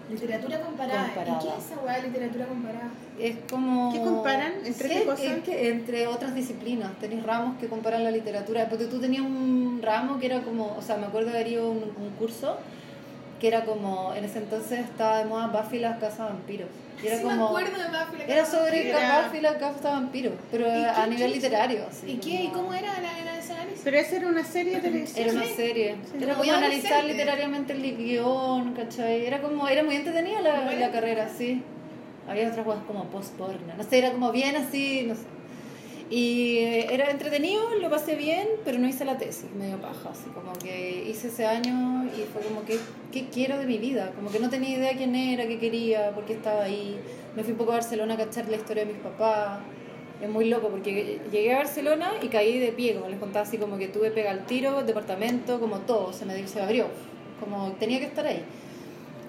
Literatura 0.09 0.61
comparada. 0.61 1.05
Comparada. 1.05 1.39
¿Y 1.39 1.43
qué 1.43 1.49
es 1.57 1.65
esa 1.65 1.79
weá 1.81 1.95
de 1.95 2.03
literatura 2.03 2.45
comparada? 2.45 2.89
Es 3.19 3.35
como... 3.49 3.91
¿Qué 3.91 3.99
comparan? 3.99 4.53
¿Entre 4.63 4.89
qué 4.89 4.99
Sí, 4.99 5.05
cosas? 5.05 5.25
es 5.25 5.43
que 5.43 5.69
entre 5.69 6.07
otras 6.07 6.35
disciplinas. 6.35 6.91
Tenéis 6.99 7.23
ramos 7.23 7.57
que 7.59 7.67
comparan 7.67 8.03
la 8.03 8.11
literatura. 8.11 8.67
Porque 8.69 8.85
tú 8.85 8.99
tenías 8.99 9.23
un 9.23 9.79
ramo 9.81 10.19
que 10.19 10.27
era 10.27 10.41
como... 10.43 10.75
O 10.77 10.81
sea, 10.81 10.97
me 10.97 11.07
acuerdo 11.07 11.31
de 11.31 11.37
haber 11.39 11.51
ido 11.53 11.65
a 11.67 11.69
un, 11.71 11.77
un 11.97 12.09
curso 12.19 12.57
que 13.39 13.47
era 13.47 13.65
como... 13.65 14.13
En 14.13 14.23
ese 14.25 14.37
entonces 14.39 14.79
estaba 14.79 15.17
de 15.19 15.25
moda 15.25 15.47
Buffy 15.47 15.79
las 15.79 15.97
casas 15.99 16.29
vampiros. 16.29 16.69
Y 17.05 17.07
era 17.07 17.17
sí, 17.17 17.23
como... 17.23 17.35
me 17.35 17.43
acuerdo 17.43 17.77
de 17.77 17.87
Buffy 17.87 18.17
la 18.17 18.33
Era 18.33 18.45
sobre 18.45 18.93
Buffy 18.93 19.39
vampiros. 19.83 20.33
Pero 20.49 20.67
¿Y 20.67 20.83
a 20.83 21.07
nivel 21.07 21.31
literario. 21.33 21.85
así, 21.87 22.11
¿Y 22.11 22.17
qué? 22.17 22.43
¿Y 22.45 22.47
cómo 22.47 22.73
era 22.73 22.99
la, 22.99 23.19
era 23.19 23.37
ese 23.37 23.53
análisis? 23.53 23.81
Pero 23.83 23.97
esa 23.97 24.15
era 24.15 24.27
una 24.27 24.43
serie 24.43 24.75
de 24.75 24.81
televisión. 24.81 25.23
Era 25.23 25.33
una 25.33 25.45
serie. 25.45 25.95
Sí. 26.11 26.17
Era 26.23 26.33
como 26.33 26.45
muy 26.45 26.49
analizar 26.49 26.93
adolescente. 26.93 27.13
literariamente 27.13 27.73
el 27.73 27.97
guion, 27.97 28.73
¿cachai? 28.73 29.25
Era 29.25 29.41
como, 29.41 29.67
era 29.67 29.83
muy 29.83 29.95
entretenida 29.95 30.41
la, 30.41 30.73
la 30.73 30.91
carrera, 30.91 31.29
sí. 31.29 31.61
Había 32.27 32.49
otras 32.49 32.65
cosas 32.65 32.83
como 32.87 33.05
post-porno. 33.05 33.75
No 33.77 33.83
sé, 33.83 33.99
era 33.99 34.11
como 34.11 34.31
bien 34.31 34.55
así, 34.55 35.03
no 35.07 35.13
sé. 35.13 35.34
Y 36.09 36.57
eh, 36.57 36.93
era 36.93 37.09
entretenido, 37.09 37.63
lo 37.81 37.89
pasé 37.89 38.15
bien, 38.15 38.47
pero 38.63 38.77
no 38.77 38.87
hice 38.87 39.05
la 39.05 39.17
tesis, 39.17 39.49
medio 39.57 39.81
paja, 39.81 40.09
así 40.11 40.29
como 40.29 40.53
que 40.53 41.03
hice 41.09 41.29
ese 41.29 41.47
año 41.47 42.05
y 42.05 42.21
fue 42.31 42.43
como 42.43 42.63
que, 42.63 42.77
¿qué 43.11 43.27
quiero 43.29 43.57
de 43.57 43.65
mi 43.65 43.79
vida? 43.79 44.11
Como 44.15 44.29
que 44.29 44.39
no 44.39 44.49
tenía 44.49 44.77
idea 44.77 44.95
quién 44.95 45.15
era, 45.15 45.47
qué 45.47 45.57
quería, 45.57 46.11
por 46.11 46.25
qué 46.25 46.33
estaba 46.33 46.63
ahí. 46.63 46.99
Me 47.35 47.43
fui 47.43 47.53
un 47.53 47.57
poco 47.57 47.71
a 47.71 47.75
Barcelona 47.75 48.13
a 48.13 48.17
cachar 48.17 48.47
la 48.49 48.57
historia 48.57 48.85
de 48.85 48.93
mis 48.93 49.01
papás. 49.01 49.59
Es 50.21 50.29
muy 50.29 50.47
loco 50.47 50.69
porque 50.69 51.19
llegué 51.31 51.53
a 51.53 51.57
Barcelona 51.57 52.11
y 52.21 52.27
caí 52.27 52.59
de 52.59 52.71
pie, 52.71 52.93
como 52.93 53.09
les 53.09 53.19
contaba, 53.19 53.43
así 53.43 53.57
como 53.57 53.77
que 53.77 53.87
tuve 53.87 54.11
pega 54.11 54.29
al 54.29 54.45
tiro, 54.45 54.83
departamento, 54.83 55.59
como 55.59 55.79
todo, 55.79 56.13
se 56.13 56.25
me, 56.25 56.47
se 56.47 56.61
abrió, 56.61 56.85
como 57.39 57.71
tenía 57.73 57.99
que 57.99 58.05
estar 58.05 58.25
ahí. 58.27 58.43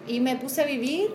Y 0.06 0.20
me 0.20 0.36
puse 0.36 0.62
a 0.62 0.66
vivir 0.66 1.08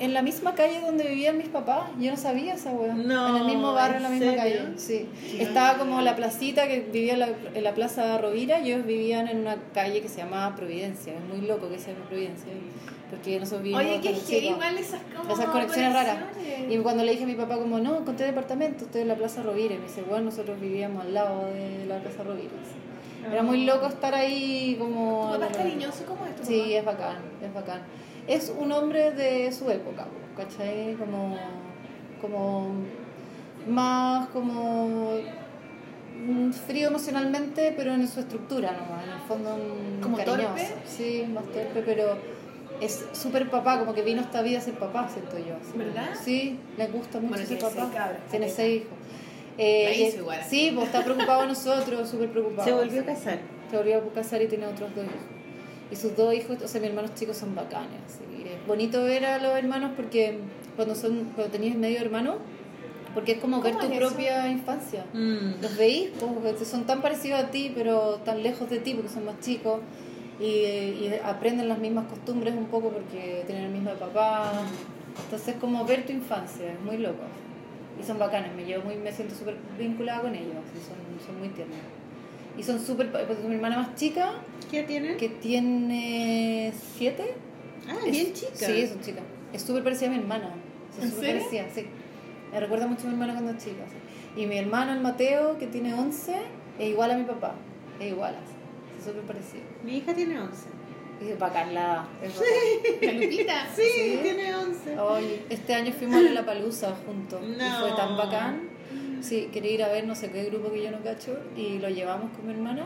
en 0.00 0.14
la 0.14 0.22
misma 0.22 0.54
calle 0.54 0.80
donde 0.80 1.06
vivían 1.08 1.38
mis 1.38 1.48
papás. 1.48 1.84
Yo 1.98 2.10
no 2.10 2.16
sabía 2.16 2.54
esa 2.54 2.70
weá. 2.72 2.92
No, 2.94 3.28
en 3.28 3.36
el 3.42 3.44
mismo 3.46 3.72
barrio, 3.72 3.96
en 3.98 4.02
la 4.02 4.08
¿en 4.10 4.18
misma 4.18 4.32
serio? 4.42 4.62
calle. 4.64 4.78
Sí. 4.78 5.08
Estaba 5.38 5.78
como 5.78 6.00
la 6.02 6.14
placita 6.16 6.66
que 6.68 6.80
vivía 6.80 7.14
en 7.14 7.20
la, 7.20 7.28
en 7.54 7.64
la 7.64 7.74
plaza 7.74 8.18
Rovira. 8.18 8.60
y 8.60 8.70
Ellos 8.72 8.86
vivían 8.86 9.28
en 9.28 9.38
una 9.38 9.56
calle 9.74 10.00
que 10.02 10.08
se 10.08 10.18
llamaba 10.18 10.54
Providencia. 10.56 11.12
Es 11.14 11.24
muy 11.36 11.46
loco 11.46 11.68
que 11.68 11.78
se 11.78 11.92
llame 11.92 12.04
Providencia. 12.06 12.52
Porque 13.10 13.38
nosotros 13.38 13.62
vivimos 13.62 13.82
Oye, 13.84 14.00
chicos. 14.00 14.32
igual 14.32 14.78
esas 14.78 15.00
como 15.16 15.32
Esas 15.32 15.46
conexiones 15.46 15.92
raras. 15.92 16.16
Y 16.68 16.76
cuando 16.78 17.04
le 17.04 17.12
dije 17.12 17.24
a 17.24 17.26
mi 17.28 17.34
papá 17.34 17.56
como, 17.56 17.78
no, 17.78 17.96
encontré 17.98 18.26
departamento, 18.26 18.84
estoy 18.86 19.02
en 19.02 19.08
la 19.08 19.14
Plaza 19.14 19.42
Rovira. 19.44 19.74
Y 19.74 19.78
me 19.78 19.84
dice, 19.84 20.02
bueno, 20.02 20.24
nosotros 20.26 20.60
vivíamos 20.60 21.04
al 21.04 21.14
lado 21.14 21.46
de 21.46 21.86
la 21.86 21.98
Plaza 22.00 22.22
Rovira. 22.24 22.50
Era 23.32 23.42
muy 23.42 23.64
loco 23.64 23.86
estar 23.86 24.14
ahí 24.14 24.76
como... 24.78 25.32
¿Tu 25.32 25.40
papá 25.40 25.46
en 25.46 25.50
es 25.50 25.56
la- 25.56 25.62
cariñoso? 25.64 26.04
¿Cómo 26.06 26.26
es 26.26 26.36
tu 26.36 26.44
Sí, 26.46 26.74
es 26.74 26.84
bacán, 26.84 27.16
es 27.44 27.52
bacán. 27.54 27.80
Es 28.28 28.52
un 28.58 28.72
hombre 28.72 29.12
de 29.12 29.52
su 29.52 29.70
época, 29.70 30.06
¿cachai? 30.36 30.94
Como, 30.94 31.36
como 32.20 32.70
más 33.68 34.28
como 34.28 35.12
mm, 36.26 36.50
frío 36.52 36.88
emocionalmente, 36.88 37.72
pero 37.76 37.94
en 37.94 38.06
su 38.08 38.20
estructura 38.20 38.72
nomás, 38.72 39.04
en 39.04 39.12
el 39.12 39.20
fondo 39.20 39.54
un 39.54 40.00
¿Como 40.02 40.16
cariñoso. 40.16 40.42
torpe? 40.48 40.66
Sí, 40.86 41.24
más 41.32 41.44
torpe, 41.44 41.82
pero 41.84 42.16
es 42.80 43.06
súper 43.12 43.48
papá, 43.50 43.78
como 43.78 43.94
que 43.94 44.02
vino 44.02 44.20
esta 44.20 44.42
vida 44.42 44.58
a 44.58 44.60
ser 44.60 44.74
papá, 44.74 45.08
siento 45.08 45.38
yo. 45.38 45.54
así 45.60 45.72
como- 45.72 45.84
¿Verdad? 45.84 46.08
Sí, 46.22 46.58
le 46.76 46.86
gusta 46.88 47.18
mucho 47.20 47.30
Bueno, 47.30 47.46
ser 47.46 47.58
tiene 47.58 47.62
papá. 47.62 47.74
seis 47.86 47.94
cabras, 47.94 48.20
tiene 48.30 48.48
seis 48.48 48.82
hijos. 48.82 48.92
Eh, 49.58 50.08
es- 50.08 50.14
igual. 50.16 50.40
Sí, 50.48 50.72
pues 50.74 50.86
está 50.88 51.02
preocupado 51.02 51.42
de 51.42 51.48
nosotros, 51.48 52.08
súper 52.08 52.30
preocupado. 52.30 52.64
Se 52.68 52.72
volvió 52.74 53.00
a 53.02 53.04
casar. 53.04 53.38
Se 53.70 53.76
volvió 53.76 53.98
a 53.98 54.12
casar 54.14 54.42
y 54.42 54.48
tiene 54.48 54.66
otros 54.66 54.94
dos 54.94 55.04
hijos. 55.04 55.35
Y 55.90 55.96
sus 55.96 56.16
dos 56.16 56.34
hijos, 56.34 56.58
o 56.62 56.68
sea, 56.68 56.80
mis 56.80 56.90
hermanos 56.90 57.14
chicos 57.14 57.36
son 57.36 57.54
bacanes. 57.54 58.00
así. 58.06 58.48
Es 58.48 58.66
bonito 58.66 59.02
ver 59.04 59.24
a 59.24 59.38
los 59.38 59.56
hermanos 59.56 59.92
porque 59.96 60.38
cuando 60.74 60.94
son 60.94 61.30
cuando 61.34 61.52
tenéis 61.52 61.76
medio 61.76 62.00
hermano, 62.00 62.38
porque 63.14 63.32
es 63.32 63.38
como 63.38 63.62
ver 63.62 63.74
¿Cómo 63.74 63.86
tu 63.86 63.92
es 63.92 63.98
eso? 63.98 64.08
propia 64.08 64.48
infancia. 64.48 65.06
Mm. 65.12 65.62
Los 65.62 65.76
veis, 65.76 66.10
pues, 66.42 66.56
que 66.56 66.64
son 66.64 66.84
tan 66.84 67.00
parecidos 67.02 67.40
a 67.40 67.50
ti, 67.50 67.72
pero 67.74 68.16
tan 68.24 68.42
lejos 68.42 68.68
de 68.68 68.78
ti 68.80 68.94
porque 68.94 69.08
son 69.08 69.24
más 69.24 69.40
chicos. 69.40 69.80
Y, 70.38 70.44
y 70.44 71.18
aprenden 71.24 71.66
las 71.68 71.78
mismas 71.78 72.06
costumbres 72.08 72.54
un 72.54 72.66
poco 72.66 72.90
porque 72.90 73.44
tienen 73.46 73.64
el 73.64 73.70
mismo 73.70 73.90
papá. 73.92 74.52
Entonces, 75.24 75.54
como 75.60 75.84
ver 75.86 76.04
tu 76.04 76.12
infancia, 76.12 76.72
es 76.72 76.80
muy 76.80 76.98
loco. 76.98 77.22
Y 77.98 78.04
son 78.04 78.18
bacanes, 78.18 78.54
me, 78.54 78.64
llevo 78.64 78.84
muy, 78.84 78.96
me 78.96 79.10
siento 79.10 79.34
súper 79.34 79.56
vinculada 79.78 80.20
con 80.20 80.34
ellos, 80.34 80.62
y 80.74 80.78
son, 80.78 81.26
son 81.26 81.38
muy 81.38 81.48
tiernos. 81.48 81.78
Y 82.56 82.62
son 82.62 82.80
súper. 82.80 83.10
Pues, 83.12 83.38
mi 83.44 83.54
hermana 83.54 83.78
más 83.78 83.94
chica, 83.94 84.32
¿Qué 84.70 84.82
tienen? 84.82 85.16
que 85.16 85.28
tiene 85.28 86.72
siete. 86.96 87.34
Ah, 87.88 87.96
es- 88.04 88.10
bien 88.12 88.32
chica. 88.32 88.54
Sí, 88.66 88.80
es 88.80 89.00
chica. 89.00 89.20
Es 89.52 89.62
súper 89.62 89.82
parecida 89.84 90.08
a 90.08 90.12
mi 90.12 90.18
hermana. 90.18 90.50
Es 90.98 91.04
¿En 91.04 91.10
súper 91.10 91.26
serio? 91.26 91.42
parecida, 91.44 91.66
sí. 91.74 91.86
Me 92.52 92.60
recuerda 92.60 92.86
mucho 92.86 93.02
a 93.02 93.06
mi 93.06 93.12
hermana 93.12 93.32
cuando 93.34 93.52
es 93.52 93.58
chica. 93.58 93.84
sí. 93.88 94.40
Y 94.40 94.46
mi 94.46 94.58
hermano, 94.58 94.92
el 94.92 95.00
Mateo, 95.00 95.58
que 95.58 95.66
tiene 95.66 95.94
11, 95.94 96.34
es 96.78 96.88
igual 96.88 97.10
a 97.10 97.16
mi 97.16 97.24
papá. 97.24 97.54
Es 98.00 98.08
igual, 98.12 98.34
así. 98.34 98.52
Es 98.98 99.04
súper 99.04 99.22
parecido. 99.22 99.64
Mi 99.84 99.96
hija 99.98 100.14
tiene 100.14 100.38
11. 100.40 100.68
Y 101.24 101.30
es 101.30 101.38
bacán 101.38 101.72
la. 101.72 102.06
Bacán. 102.20 103.02
La 103.02 103.12
Lupita. 103.12 103.66
Sí, 103.74 103.82
¿Sí? 103.94 104.18
tiene 104.22 104.54
11. 104.54 104.98
Oye, 104.98 105.42
este 105.48 105.74
año 105.74 105.92
fuimos 105.92 106.16
a 106.16 106.30
la 106.30 106.44
palusa 106.44 106.94
juntos. 107.06 107.40
Y 107.42 107.56
No. 107.58 107.80
fue 107.80 107.92
tan 107.96 108.16
bacán. 108.16 108.65
Sí, 109.22 109.48
quería 109.52 109.70
ir 109.72 109.82
a 109.84 109.88
ver 109.88 110.06
no 110.06 110.14
sé 110.14 110.30
qué 110.30 110.44
grupo 110.44 110.72
que 110.72 110.82
yo 110.82 110.90
no 110.90 111.00
cacho. 111.02 111.38
Y 111.56 111.78
lo 111.78 111.88
llevamos 111.88 112.30
con 112.36 112.46
mi 112.46 112.52
hermana. 112.52 112.84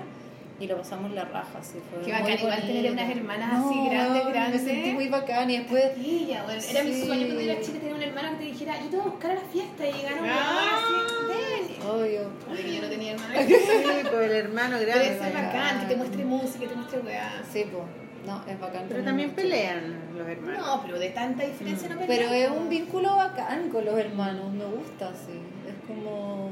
Y 0.58 0.66
lo 0.66 0.76
pasamos 0.76 1.10
la 1.12 1.24
raja, 1.24 1.58
sí, 1.62 1.78
fue 1.88 2.04
Qué 2.04 2.12
muy 2.12 2.20
bacán, 2.20 2.38
igual 2.38 2.60
tener 2.66 2.92
unas 2.92 3.10
hermanas 3.10 3.64
así 3.64 3.88
grandes, 3.88 4.26
grandes. 4.26 4.62
Me 4.62 4.68
sentí 4.70 4.90
muy 4.92 5.08
bacán 5.08 5.48
y 5.48 5.56
después 5.56 5.94
Tía, 5.94 6.42
bueno, 6.44 6.60
era 6.70 6.82
mi 6.84 6.92
Sí. 6.92 7.06
sueño 7.06 7.26
cuando 7.28 7.40
yo 7.40 7.52
era 7.52 7.60
chica 7.62 7.78
tener 7.78 7.94
una 7.94 8.04
hermana 8.04 8.30
que 8.32 8.36
te 8.36 8.44
dijera, 8.44 8.78
yo 8.82 8.90
te 8.90 8.96
voy 8.98 9.06
a 9.06 9.08
buscar 9.08 9.30
a 9.30 9.34
la 9.36 9.40
fiesta 9.40 9.88
y 9.88 9.92
llegaron 9.94 10.26
Ah. 10.28 10.76
así, 10.76 11.72
ven. 11.72 11.88
Obvio. 11.88 12.20
Obvio 12.50 12.62
que 12.62 12.74
yo 12.74 12.82
no 12.82 12.88
tenía 12.88 13.12
hermana. 13.12 13.34
Sí, 13.46 13.54
pues 14.02 14.30
el 14.30 14.36
hermano 14.36 14.78
grande. 14.80 15.14
eso 15.14 15.24
es 15.24 15.32
bacán, 15.32 15.80
que 15.80 15.86
te 15.86 15.96
muestre 15.96 16.24
música, 16.26 16.58
que 16.58 16.66
te 16.66 16.74
muestre 16.76 17.00
weá. 17.00 17.42
Sí, 17.50 17.64
pues. 17.72 17.84
No, 18.26 18.44
es 18.46 18.60
bacán. 18.60 18.86
Pero 18.88 19.02
también 19.04 19.30
mucho. 19.30 19.42
pelean 19.42 19.98
los 20.16 20.28
hermanos. 20.28 20.66
No, 20.66 20.82
pero 20.82 20.98
de 20.98 21.10
tanta 21.10 21.44
diferencia 21.44 21.88
no 21.88 22.00
Pero 22.00 22.28
peleamos. 22.28 22.56
es 22.56 22.62
un 22.62 22.68
vínculo 22.68 23.16
bacán 23.16 23.68
con 23.70 23.84
los 23.84 23.98
hermanos, 23.98 24.52
me 24.52 24.64
gusta 24.66 25.08
así. 25.08 25.40
Es 25.66 25.86
como. 25.86 26.50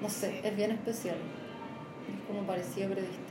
No 0.00 0.08
sé, 0.08 0.40
es 0.42 0.56
bien 0.56 0.70
especial. 0.70 1.16
Es 1.16 2.26
como 2.26 2.46
parecido 2.46 2.88
pero 2.88 3.00
distinto. 3.02 3.29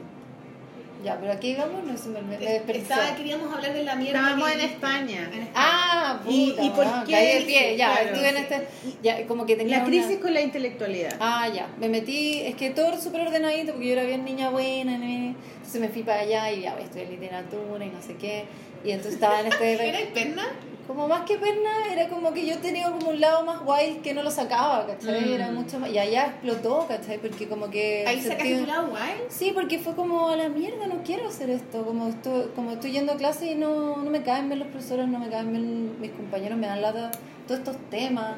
Ya, 1.03 1.17
pero 1.17 1.31
aquí 1.31 1.55
vamos, 1.55 1.83
no 1.85 1.97
se 1.97 2.09
me, 2.09 2.21
me. 2.21 2.35
Estaba, 2.77 3.15
queríamos 3.15 3.53
hablar 3.53 3.73
de 3.73 3.83
la 3.83 3.95
mierda. 3.95 4.19
Estábamos 4.19 4.51
en. 4.51 4.59
España. 4.61 5.29
En 5.33 5.43
España. 5.43 5.51
Ah, 5.55 6.19
puta, 6.21 6.33
¿Y- 6.33 6.55
y 6.59 6.69
por 6.71 6.85
weón, 6.85 7.03
qué? 7.05 7.11
caí 7.13 7.39
de 7.39 7.45
pie, 7.45 7.77
ya, 7.77 7.91
Claro. 7.93 8.07
estuve 8.09 8.29
en 8.29 8.37
este. 8.37 8.67
Ya, 9.01 9.25
como 9.27 9.45
que 9.45 9.55
tenía 9.55 9.77
La 9.77 9.83
una- 9.85 9.91
crisis 9.91 10.17
con 10.17 10.33
la 10.33 10.41
intelectualidad. 10.41 11.15
Ah, 11.21 11.47
ya. 11.47 11.67
Me 11.79 11.87
metí, 11.87 12.41
es 12.41 12.55
que 12.55 12.71
todo 12.71 12.99
súper 12.99 13.21
ordenadito 13.21 13.71
porque 13.71 13.87
yo 13.87 13.93
era 13.93 14.03
bien 14.03 14.25
niña 14.25 14.49
buena. 14.49 14.97
¿no? 14.97 15.05
Entonces 15.05 15.79
me 15.79 15.87
fui 15.87 16.03
para 16.03 16.19
allá 16.21 16.51
y 16.51 16.61
ya, 16.63 16.77
estoy 16.79 17.03
en 17.03 17.11
literatura 17.11 17.85
y 17.85 17.89
no 17.89 18.01
sé 18.01 18.15
qué. 18.15 18.43
Y 18.83 18.91
entonces 18.91 19.13
estaba 19.13 19.39
en 19.39 19.47
este. 19.47 19.73
¿Era 19.89 19.99
perna? 20.13 20.47
Como 20.89 21.07
más 21.07 21.21
que 21.21 21.37
perna, 21.37 21.85
era 21.91 22.09
como 22.09 22.33
que 22.33 22.47
yo 22.47 22.57
tenía 22.57 22.89
como 22.89 23.11
un 23.11 23.21
lado 23.21 23.45
más 23.45 23.59
guay 23.63 23.99
que 24.01 24.11
no 24.11 24.23
lo 24.23 24.31
sacaba, 24.31 24.87
¿cachai? 24.87 25.23
Mm. 25.23 25.33
Era 25.33 25.51
mucho 25.51 25.79
más. 25.79 25.91
Y 25.91 25.99
allá 25.99 26.25
explotó, 26.25 26.87
¿cachai? 26.87 27.19
Porque 27.19 27.47
como 27.47 27.69
que. 27.69 28.05
Ahí 28.07 28.19
sacaste 28.19 28.61
tu 28.61 28.65
lado 28.65 28.87
guay. 28.87 29.21
Sí, 29.27 29.51
porque 29.53 29.77
fue 29.77 29.93
como 29.93 30.29
a 30.29 30.35
la 30.35 30.49
mierda, 30.49 30.87
no 30.87 31.03
quiero 31.03 31.27
hacer 31.27 31.51
esto. 31.51 31.85
Como 31.85 32.07
estoy, 32.07 32.45
como 32.55 32.71
estoy 32.71 32.89
yendo 32.89 33.13
a 33.13 33.17
clase 33.17 33.51
y 33.51 33.55
no, 33.55 33.97
no 33.97 34.09
me 34.09 34.23
caen 34.23 34.49
bien 34.49 34.57
los 34.57 34.67
profesores, 34.69 35.07
no 35.07 35.19
me 35.19 35.29
caen 35.29 35.51
bien 35.51 36.01
mis 36.01 36.09
compañeros, 36.09 36.57
me 36.57 36.65
dan 36.65 36.81
lata 36.81 37.11
todos 37.45 37.59
estos 37.59 37.77
temas. 37.91 38.37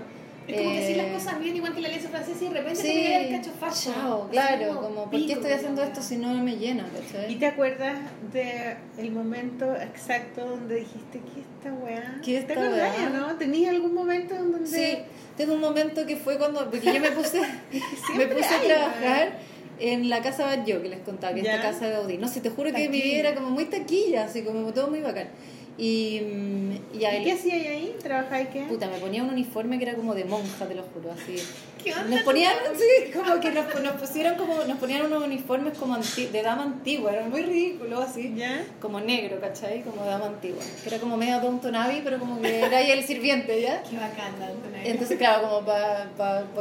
Es 0.51 0.61
como 0.61 0.71
que 0.73 0.79
decir 0.79 0.97
las 0.97 1.07
Eh, 1.07 1.13
cosas 1.13 1.39
bien, 1.39 1.55
igual 1.55 1.73
que 1.75 1.81
la 1.81 1.87
alianza 1.87 2.09
francesa, 2.09 2.43
y 2.43 2.47
de 2.47 2.53
repente 2.53 2.81
Sí, 2.81 2.87
te 2.87 2.93
llega 2.93 3.17
el 3.19 3.29
cacho 3.37 3.51
facho. 3.59 3.93
chao, 3.93 4.21
Así 4.23 4.31
claro, 4.31 4.81
como, 4.81 5.09
¿por 5.09 5.25
qué 5.25 5.33
estoy 5.33 5.51
haciendo 5.51 5.83
esto 5.83 6.01
si 6.01 6.17
no 6.17 6.33
me 6.33 6.55
llena, 6.57 6.85
¿cachai? 6.85 7.31
¿Y 7.31 7.35
te 7.35 7.45
acuerdas 7.47 7.97
de 8.33 8.75
el 8.97 9.11
momento 9.11 9.65
exacto 9.75 10.45
donde 10.45 10.75
dijiste 10.75 11.19
que 11.19 11.41
esta 11.41 11.73
weá? 11.73 12.15
¿Qué 12.23 12.31
¿Te 12.33 12.37
esta 12.39 12.53
acordás 12.53 12.97
weá? 12.97 13.09
no? 13.09 13.35
¿Tenías 13.37 13.73
algún 13.73 13.93
momento 13.93 14.35
en 14.35 14.51
donde 14.51 14.67
Sí, 14.67 14.97
tengo 15.37 15.53
un 15.53 15.61
momento 15.61 16.05
que 16.05 16.15
fue 16.17 16.37
cuando, 16.37 16.69
porque 16.69 16.93
yo 16.93 16.99
me 16.99 17.11
puse, 17.11 17.39
me 18.17 18.25
puse 18.27 18.45
a 18.53 18.61
trabajar 18.61 19.39
en 19.79 20.09
la 20.09 20.21
casa 20.21 20.45
Batlló, 20.45 20.81
que 20.81 20.89
les 20.89 20.99
contaba, 20.99 21.33
que 21.33 21.41
es 21.41 21.47
esta 21.47 21.61
casa 21.61 21.85
de 21.87 21.91
Gaudí. 21.93 22.17
No 22.17 22.27
sé, 22.27 22.39
te 22.41 22.49
juro 22.51 22.71
que 22.71 22.87
mi 22.87 23.01
vida 23.01 23.17
era 23.19 23.33
como 23.35 23.49
muy 23.49 23.65
taquilla, 23.65 24.25
así 24.25 24.43
como 24.43 24.71
todo 24.73 24.89
muy 24.89 25.01
bacán. 25.01 25.29
Y, 25.77 26.21
mm, 26.21 26.71
y 26.93 26.97
¿Y 26.99 27.05
ahí, 27.05 27.23
qué 27.23 27.31
hacías 27.31 27.67
ahí? 27.67 27.95
¿Trabajabas 28.01 28.47
qué? 28.49 28.63
puta, 28.63 28.87
me 28.87 28.97
ponía 28.99 29.23
un 29.23 29.29
uniforme 29.29 29.77
que 29.77 29.85
era 29.85 29.95
como 29.95 30.13
de 30.13 30.25
monja, 30.25 30.67
te 30.67 30.75
lo 30.75 30.83
juro, 30.83 31.11
así. 31.11 31.35
¿Qué 31.83 31.93
onda? 31.93 32.03
Nos 32.09 32.21
ponían, 32.23 32.53
sí, 32.75 33.11
como 33.11 33.39
que 33.39 33.51
nos, 33.51 33.81
nos 33.81 33.93
pusieron 33.93 34.35
como, 34.35 34.63
nos 34.63 34.77
ponían 34.77 35.05
unos 35.05 35.23
uniformes 35.23 35.77
como 35.77 35.95
anti- 35.95 36.27
de 36.27 36.41
dama 36.41 36.63
antigua, 36.63 37.11
era 37.13 37.23
muy 37.27 37.41
ridículo 37.43 38.01
así. 38.01 38.33
¿Ya? 38.35 38.63
Como 38.79 38.99
negro, 38.99 39.39
¿cachai? 39.39 39.81
Como 39.83 40.05
dama 40.05 40.27
antigua. 40.27 40.63
Que 40.83 40.89
era 40.89 40.99
como 40.99 41.17
medio 41.17 41.39
Downton 41.39 41.75
Abbey, 41.75 42.01
pero 42.03 42.19
como 42.19 42.41
que 42.41 42.59
era 42.61 42.77
ahí 42.77 42.91
el 42.91 43.03
sirviente, 43.03 43.61
¿ya? 43.61 43.81
Qué 43.83 43.95
bacán, 43.97 44.39
Dalton 44.39 44.75
ahí. 44.75 44.81
Entonces, 44.89 45.17
claro, 45.17 45.47
como 45.49 45.65
para 45.65 46.07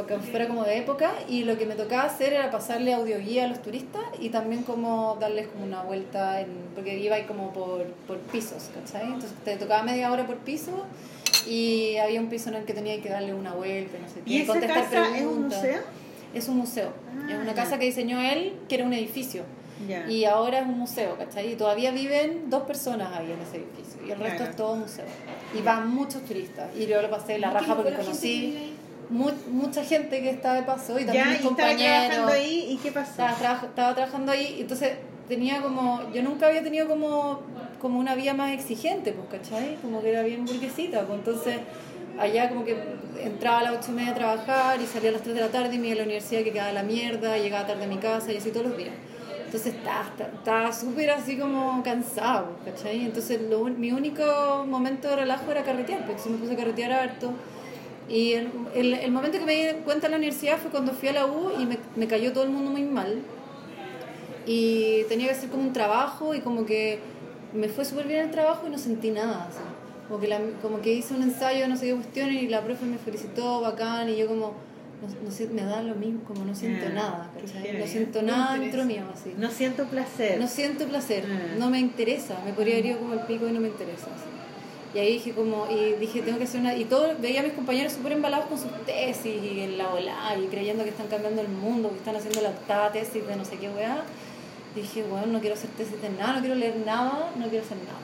que 0.07 0.17
fuera 0.19 0.47
como 0.47 0.63
de 0.63 0.77
época, 0.77 1.11
y 1.27 1.43
lo 1.43 1.57
que 1.57 1.65
me 1.65 1.75
tocaba 1.75 2.03
hacer 2.03 2.33
era 2.33 2.49
pasarle 2.51 2.93
audioguía 2.93 3.45
a 3.45 3.47
los 3.47 3.61
turistas 3.61 4.01
y 4.19 4.29
también 4.29 4.63
como 4.63 5.17
darles 5.19 5.47
como 5.47 5.65
una 5.65 5.83
vuelta, 5.83 6.41
en, 6.41 6.47
porque 6.75 6.97
iba 6.97 7.15
ahí 7.15 7.23
como 7.23 7.51
por, 7.53 7.83
por 8.07 8.17
pisos, 8.19 8.69
¿cachai? 8.73 9.05
Entonces 9.07 9.31
te 9.45 9.55
tocaba 9.57 9.83
media 9.83 10.11
hora 10.11 10.25
por 10.25 10.37
piso 10.37 10.85
y 11.47 11.97
había 11.97 12.19
un 12.21 12.27
piso 12.29 12.49
en 12.49 12.55
el 12.55 12.65
que 12.65 12.73
tenía 12.73 13.01
que 13.01 13.09
darle 13.09 13.33
una 13.33 13.53
vuelta, 13.53 13.97
no 13.99 14.07
sé 14.07 14.21
qué, 14.25 14.29
¿Y 14.31 14.37
esa 14.41 14.51
contestar 14.53 14.83
casa 14.83 15.01
es 15.01 15.07
un 15.07 15.11
preguntas. 15.13 15.57
museo? 15.63 15.81
Es 16.33 16.47
un 16.47 16.57
museo. 16.57 16.93
Ah, 17.09 17.27
es 17.31 17.37
una 17.39 17.53
casa 17.53 17.77
que 17.79 17.85
diseñó 17.85 18.21
él, 18.21 18.53
que 18.69 18.75
era 18.75 18.85
un 18.85 18.93
edificio. 18.93 19.43
Y 20.07 20.25
ahora 20.25 20.59
es 20.59 20.65
un 20.67 20.77
museo, 20.77 21.17
¿cachai? 21.17 21.53
Y 21.53 21.55
todavía 21.55 21.89
viven 21.91 22.51
dos 22.51 22.63
personas 22.63 23.17
ahí 23.17 23.31
en 23.31 23.39
ese 23.41 23.57
edificio. 23.57 23.99
Y 24.07 24.11
el 24.11 24.19
resto 24.19 24.37
Claro. 24.37 24.51
es 24.51 24.55
todo 24.55 24.75
museo. 24.75 25.05
Y 25.57 25.61
van 25.63 25.89
muchos 25.89 26.23
turistas. 26.23 26.69
Y 26.77 26.85
yo 26.85 27.01
lo 27.01 27.09
pasé 27.09 27.39
la 27.39 27.47
¿Qué 27.49 27.53
raja 27.59 27.75
porque 27.75 27.93
conocí 27.95 28.73
mucha 29.09 29.83
gente 29.83 30.21
que 30.21 30.29
está 30.29 30.53
de 30.53 30.61
paso 30.63 30.97
y 30.99 31.03
también 31.05 31.25
ya, 31.25 31.31
mis 31.31 31.41
y 31.41 31.47
estaba 31.47 31.55
trabajando 31.55 32.15
compañeros. 32.15 32.31
ahí, 32.31 32.67
¿y 32.69 32.77
qué 32.77 32.91
pasó? 32.91 33.09
Estaba, 33.11 33.33
traba- 33.35 33.61
estaba 33.67 33.95
trabajando 33.95 34.31
ahí, 34.31 34.55
y 34.57 34.61
entonces 34.61 34.91
tenía 35.31 35.61
como. 35.61 36.01
Yo 36.13 36.21
nunca 36.21 36.47
había 36.47 36.61
tenido 36.61 36.87
como, 36.87 37.39
como 37.79 37.99
una 37.99 38.15
vida 38.15 38.33
más 38.33 38.51
exigente, 38.51 39.13
pues, 39.13 39.41
¿cachai? 39.41 39.77
Como 39.81 40.01
que 40.01 40.09
era 40.09 40.23
bien 40.23 40.45
burguesita, 40.45 41.07
pues 41.07 41.19
entonces. 41.19 41.57
Allá 42.19 42.49
como 42.49 42.65
que 42.65 42.75
entraba 43.23 43.59
a 43.59 43.63
las 43.63 43.73
ocho 43.77 43.93
y 43.93 43.95
media 43.95 44.11
a 44.11 44.15
trabajar 44.15 44.81
y 44.81 44.85
salía 44.85 45.09
a 45.09 45.13
las 45.13 45.21
3 45.23 45.33
de 45.33 45.41
la 45.41 45.47
tarde 45.47 45.75
y 45.75 45.79
me 45.79 45.87
iba 45.87 45.93
a 45.93 45.97
la 45.99 46.03
universidad 46.03 46.43
que 46.43 46.51
quedaba 46.51 46.73
la 46.73 46.83
mierda, 46.83 47.37
llegaba 47.37 47.65
tarde 47.65 47.85
a 47.85 47.87
mi 47.87 47.97
casa 47.97 48.33
y 48.33 48.37
así 48.37 48.51
todos 48.51 48.67
los 48.67 48.77
días. 48.77 48.93
Entonces 49.45 49.73
estaba 49.73 50.73
súper 50.73 51.09
así 51.09 51.37
como 51.37 51.81
cansado, 51.83 52.57
¿cachai? 52.65 53.05
Entonces 53.05 53.39
mi 53.77 53.91
único 53.93 54.23
momento 54.67 55.07
de 55.07 55.15
relajo 55.15 55.49
era 55.49 55.63
carretear, 55.63 56.05
pues 56.05 56.17
entonces 56.17 56.31
me 56.33 56.37
puse 56.39 56.53
a 56.53 56.57
carretear 56.57 56.91
harto. 56.91 57.31
Y 58.09 58.33
el, 58.33 58.51
el, 58.75 59.11
momento 59.11 59.39
que 59.39 59.45
me 59.45 59.53
di 59.55 59.73
cuenta 59.85 60.07
en 60.07 60.11
la 60.11 60.17
universidad 60.17 60.57
fue 60.57 60.69
cuando 60.69 60.91
fui 60.91 61.07
a 61.07 61.13
la 61.13 61.25
U 61.25 61.49
y 61.57 61.65
me 61.95 62.07
cayó 62.07 62.33
todo 62.33 62.43
el 62.43 62.49
mundo 62.49 62.69
muy 62.71 62.83
mal. 62.83 63.21
Y 64.45 65.03
tenía 65.09 65.27
que 65.27 65.33
hacer 65.33 65.49
como 65.49 65.63
un 65.63 65.73
trabajo 65.73 66.33
y 66.33 66.41
como 66.41 66.65
que 66.65 66.99
me 67.53 67.67
fue 67.69 67.85
súper 67.85 68.07
bien 68.07 68.21
el 68.21 68.31
trabajo 68.31 68.67
y 68.67 68.69
no 68.69 68.77
sentí 68.77 69.11
nada. 69.11 69.47
así. 69.49 69.59
Como, 70.07 70.19
que 70.19 70.27
la- 70.27 70.41
como 70.61 70.81
que 70.81 70.91
hice 70.93 71.13
un 71.13 71.23
ensayo, 71.23 71.67
no 71.67 71.77
sé 71.77 71.87
qué 71.87 71.93
cuestión, 71.95 72.31
y 72.33 72.47
la 72.47 72.61
profe 72.61 72.85
me 72.85 72.97
felicitó, 72.97 73.61
bacán, 73.61 74.09
y 74.09 74.17
yo 74.17 74.27
como, 74.27 74.47
no, 75.01 75.07
no 75.25 75.31
sé, 75.31 75.47
me 75.47 75.63
da 75.63 75.81
lo 75.81 75.95
mismo, 75.95 76.21
como 76.25 76.43
no 76.43 76.53
siento 76.53 76.87
Ah, 76.89 76.93
nada. 76.93 77.31
No 77.79 77.87
siento 77.87 78.21
No 78.21 78.27
me 78.27 78.31
nada 78.33 78.57
dentro 78.57 78.83
mío, 78.85 79.03
así. 79.13 79.33
No 79.37 79.49
siento 79.49 79.85
placer. 79.85 80.39
No 80.39 80.47
siento 80.47 80.85
placer, 80.85 81.23
Ah. 81.29 81.55
no 81.57 81.69
me 81.69 81.79
interesa, 81.79 82.37
me 82.45 82.51
podría 82.53 82.73
haber 82.75 82.87
ido 82.87 82.99
como 82.99 83.13
el 83.13 83.21
pico 83.21 83.47
y 83.47 83.51
no 83.51 83.59
me 83.61 83.69
interesa. 83.69 84.07
así. 84.07 84.25
Y 84.93 84.99
ahí 84.99 85.13
dije 85.13 85.31
como, 85.31 85.67
y 85.71 85.93
dije, 85.93 86.21
tengo 86.21 86.37
que 86.37 86.43
hacer 86.43 86.59
una... 86.59 86.75
Y 86.75 86.83
todo, 86.83 87.07
veía 87.21 87.39
a 87.39 87.43
mis 87.43 87.53
compañeros 87.53 87.93
súper 87.93 88.11
embalados 88.11 88.47
con 88.47 88.57
sus 88.59 88.69
tesis 88.85 89.41
y 89.41 89.61
en 89.61 89.77
la 89.77 89.89
ola 89.93 90.35
y 90.37 90.47
creyendo 90.47 90.83
que 90.83 90.89
están 90.89 91.07
cambiando 91.07 91.39
el 91.41 91.47
mundo, 91.47 91.89
que 91.91 91.95
están 91.99 92.17
haciendo 92.17 92.41
la 92.41 92.49
octava 92.49 92.91
tesis 92.91 93.25
de 93.25 93.35
no 93.37 93.45
sé 93.45 93.55
qué 93.55 93.69
weá. 93.69 94.03
Dije, 94.75 95.03
bueno, 95.03 95.27
no 95.27 95.39
quiero 95.39 95.55
hacer 95.55 95.69
tesis 95.71 96.01
de 96.01 96.09
nada, 96.09 96.33
no 96.33 96.39
quiero 96.39 96.55
leer 96.55 96.75
nada, 96.85 97.29
no 97.35 97.47
quiero 97.47 97.65
hacer 97.65 97.77
nada. 97.77 97.97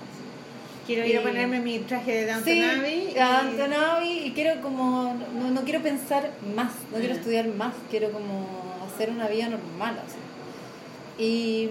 Quiero 0.85 1.21
ponerme 1.21 1.59
mi 1.59 1.79
traje 1.79 2.13
de 2.13 2.25
Downton 2.27 2.43
Sí, 2.53 2.63
Abbey. 2.63 3.09
y- 3.11 3.13
Downton 3.13 3.73
Abbey, 3.73 4.27
y 4.27 4.31
quiero 4.31 4.61
como, 4.61 5.13
no, 5.37 5.51
no 5.51 5.61
quiero 5.63 5.81
pensar 5.81 6.31
más, 6.55 6.71
no 6.93 6.97
quiero 6.99 7.13
estudiar 7.13 7.47
más, 7.49 7.73
quiero 7.89 8.09
como 8.11 8.47
hacer 8.85 9.09
una 9.09 9.27
vida 9.27 9.49
normal, 9.49 9.99
así. 10.05 10.15
Y, 11.19 11.69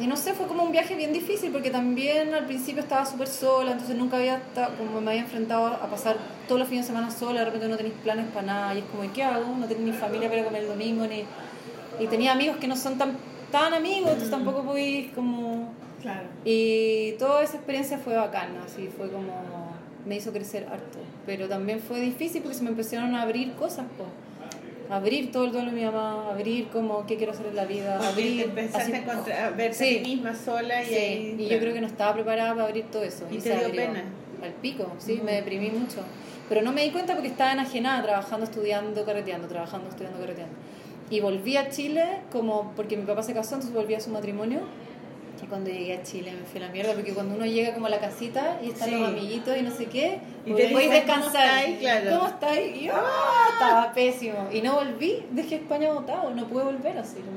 y 0.00 0.06
no 0.06 0.16
sé, 0.16 0.32
fue 0.32 0.46
como 0.46 0.62
un 0.62 0.70
viaje 0.72 0.94
bien 0.94 1.12
difícil 1.12 1.50
porque 1.50 1.70
también 1.70 2.32
al 2.32 2.46
principio 2.46 2.82
estaba 2.82 3.04
súper 3.04 3.26
sola, 3.28 3.72
entonces 3.72 3.96
nunca 3.96 4.16
había 4.16 4.36
estado, 4.36 4.74
como 4.78 5.00
me 5.00 5.10
había 5.10 5.22
enfrentado 5.22 5.66
a 5.66 5.90
pasar 5.90 6.16
todos 6.46 6.60
los 6.60 6.68
fines 6.68 6.86
de 6.86 6.92
semana 6.94 7.10
sola, 7.10 7.40
de 7.40 7.46
repente 7.46 7.68
no 7.68 7.76
tenéis 7.76 7.96
planes 8.04 8.26
para 8.32 8.46
nada 8.46 8.74
y 8.74 8.78
es 8.78 8.84
como, 8.84 9.04
¿y 9.04 9.08
qué 9.08 9.24
hago? 9.24 9.54
No 9.58 9.66
tengo 9.66 9.82
ni 9.82 9.92
familia 9.92 10.28
para 10.30 10.44
comer 10.44 10.62
el 10.62 10.68
domingo, 10.68 11.06
ni... 11.06 11.24
Y 11.98 12.06
tenía 12.06 12.32
amigos 12.32 12.58
que 12.58 12.68
no 12.68 12.76
son 12.76 12.96
tan, 12.96 13.16
tan 13.52 13.74
amigos, 13.74 14.02
entonces 14.10 14.30
tampoco 14.30 14.62
podéis 14.62 15.12
como... 15.12 15.72
Claro. 16.02 16.28
Y 16.44 17.12
toda 17.18 17.42
esa 17.42 17.56
experiencia 17.56 17.98
fue 17.98 18.14
bacana, 18.14 18.62
así 18.64 18.88
fue 18.96 19.10
como 19.10 19.74
me 20.04 20.16
hizo 20.16 20.32
crecer 20.32 20.66
harto. 20.70 20.98
Pero 21.24 21.48
también 21.48 21.80
fue 21.80 22.00
difícil 22.00 22.42
porque 22.42 22.56
se 22.56 22.62
me 22.62 22.70
empezaron 22.70 23.14
a 23.16 23.22
abrir 23.22 23.52
cosas, 23.54 23.86
po. 23.98 24.04
abrir 24.94 25.32
todo 25.32 25.46
el 25.46 25.52
duelo 25.52 25.70
de 25.72 25.76
mi 25.76 25.84
mamá, 25.84 26.28
abrir 26.30 26.68
como 26.68 27.04
qué 27.06 27.16
quiero 27.16 27.32
hacer 27.32 27.46
en 27.46 27.56
la 27.56 27.64
vida, 27.64 27.94
Porque 27.96 28.08
abrir 28.12 28.36
te 28.36 28.48
empezaste 28.50 28.78
así- 28.82 28.92
a 28.92 28.96
encontrar, 28.98 29.44
a 29.44 29.50
verte 29.50 29.74
Sí. 29.74 29.98
a 29.98 30.02
ti 30.04 30.14
misma 30.14 30.34
sola 30.36 30.80
y 30.82 30.86
Sí, 30.86 30.94
ahí... 30.94 31.34
y 31.36 31.42
yo 31.42 31.48
claro. 31.48 31.60
creo 31.62 31.74
que 31.74 31.80
no 31.80 31.86
estaba 31.88 32.14
preparada 32.14 32.52
para 32.54 32.64
abrir 32.66 32.84
todo 32.84 33.02
eso. 33.02 33.26
¿Y 33.28 33.40
se 33.40 33.50
te 33.50 33.56
dio 33.56 33.66
abrió. 33.66 33.80
pena? 33.82 34.04
Al 34.44 34.52
pico, 34.52 34.92
sí, 34.98 35.20
me 35.24 35.32
deprimí 35.32 35.70
mucho. 35.70 36.02
Pero 36.48 36.62
no 36.62 36.70
me 36.70 36.84
di 36.84 36.90
cuenta 36.90 37.14
porque 37.14 37.26
estaba 37.28 37.50
enajenada, 37.52 38.00
trabajando, 38.04 38.44
estudiando, 38.44 39.04
carreteando, 39.04 39.48
trabajando, 39.48 39.88
estudiando, 39.88 40.20
carreteando. 40.20 40.54
Y 41.10 41.20
volví 41.20 41.56
a 41.56 41.68
Chile 41.70 42.04
como 42.32 42.72
porque 42.74 42.96
mi 42.96 43.04
papá 43.04 43.22
se 43.22 43.32
casó, 43.32 43.54
entonces 43.54 43.74
volví 43.74 43.94
a 43.94 44.00
su 44.00 44.10
matrimonio. 44.10 44.60
Y 45.42 45.46
cuando 45.48 45.70
llegué 45.70 45.94
a 45.94 46.02
Chile 46.02 46.32
me 46.32 46.44
fui 46.46 46.60
a 46.60 46.66
la 46.66 46.72
mierda 46.72 46.94
porque 46.94 47.12
cuando 47.12 47.34
uno 47.36 47.44
llega 47.44 47.72
como 47.74 47.86
a 47.86 47.90
la 47.90 48.00
casita 48.00 48.58
y 48.64 48.70
están 48.70 48.88
Sí. 48.88 48.94
los 48.96 49.08
amiguitos 49.08 49.56
y 49.56 49.62
no 49.62 49.70
sé 49.70 49.84
qué, 49.86 50.18
Y 50.46 50.52
te 50.54 50.66
te 50.66 50.72
podéis 50.72 50.90
dicen, 50.90 51.06
¿cómo 51.06 51.22
descansar. 51.24 51.58
estáis? 51.58 51.78
Claro. 51.78 52.10
¿Cómo 52.18 52.26
estáis? 52.28 52.76
Y 52.76 52.84
yo 52.86 52.92
¡ah! 52.96 53.48
estaba 53.52 53.92
pésimo. 53.92 54.48
Y 54.50 54.62
no 54.62 54.74
volví, 54.74 55.24
dejé 55.30 55.56
España 55.56 55.92
botado, 55.92 56.30
no 56.30 56.48
pude 56.48 56.64
volver 56.64 56.98
así 56.98 57.16
como 57.16 57.36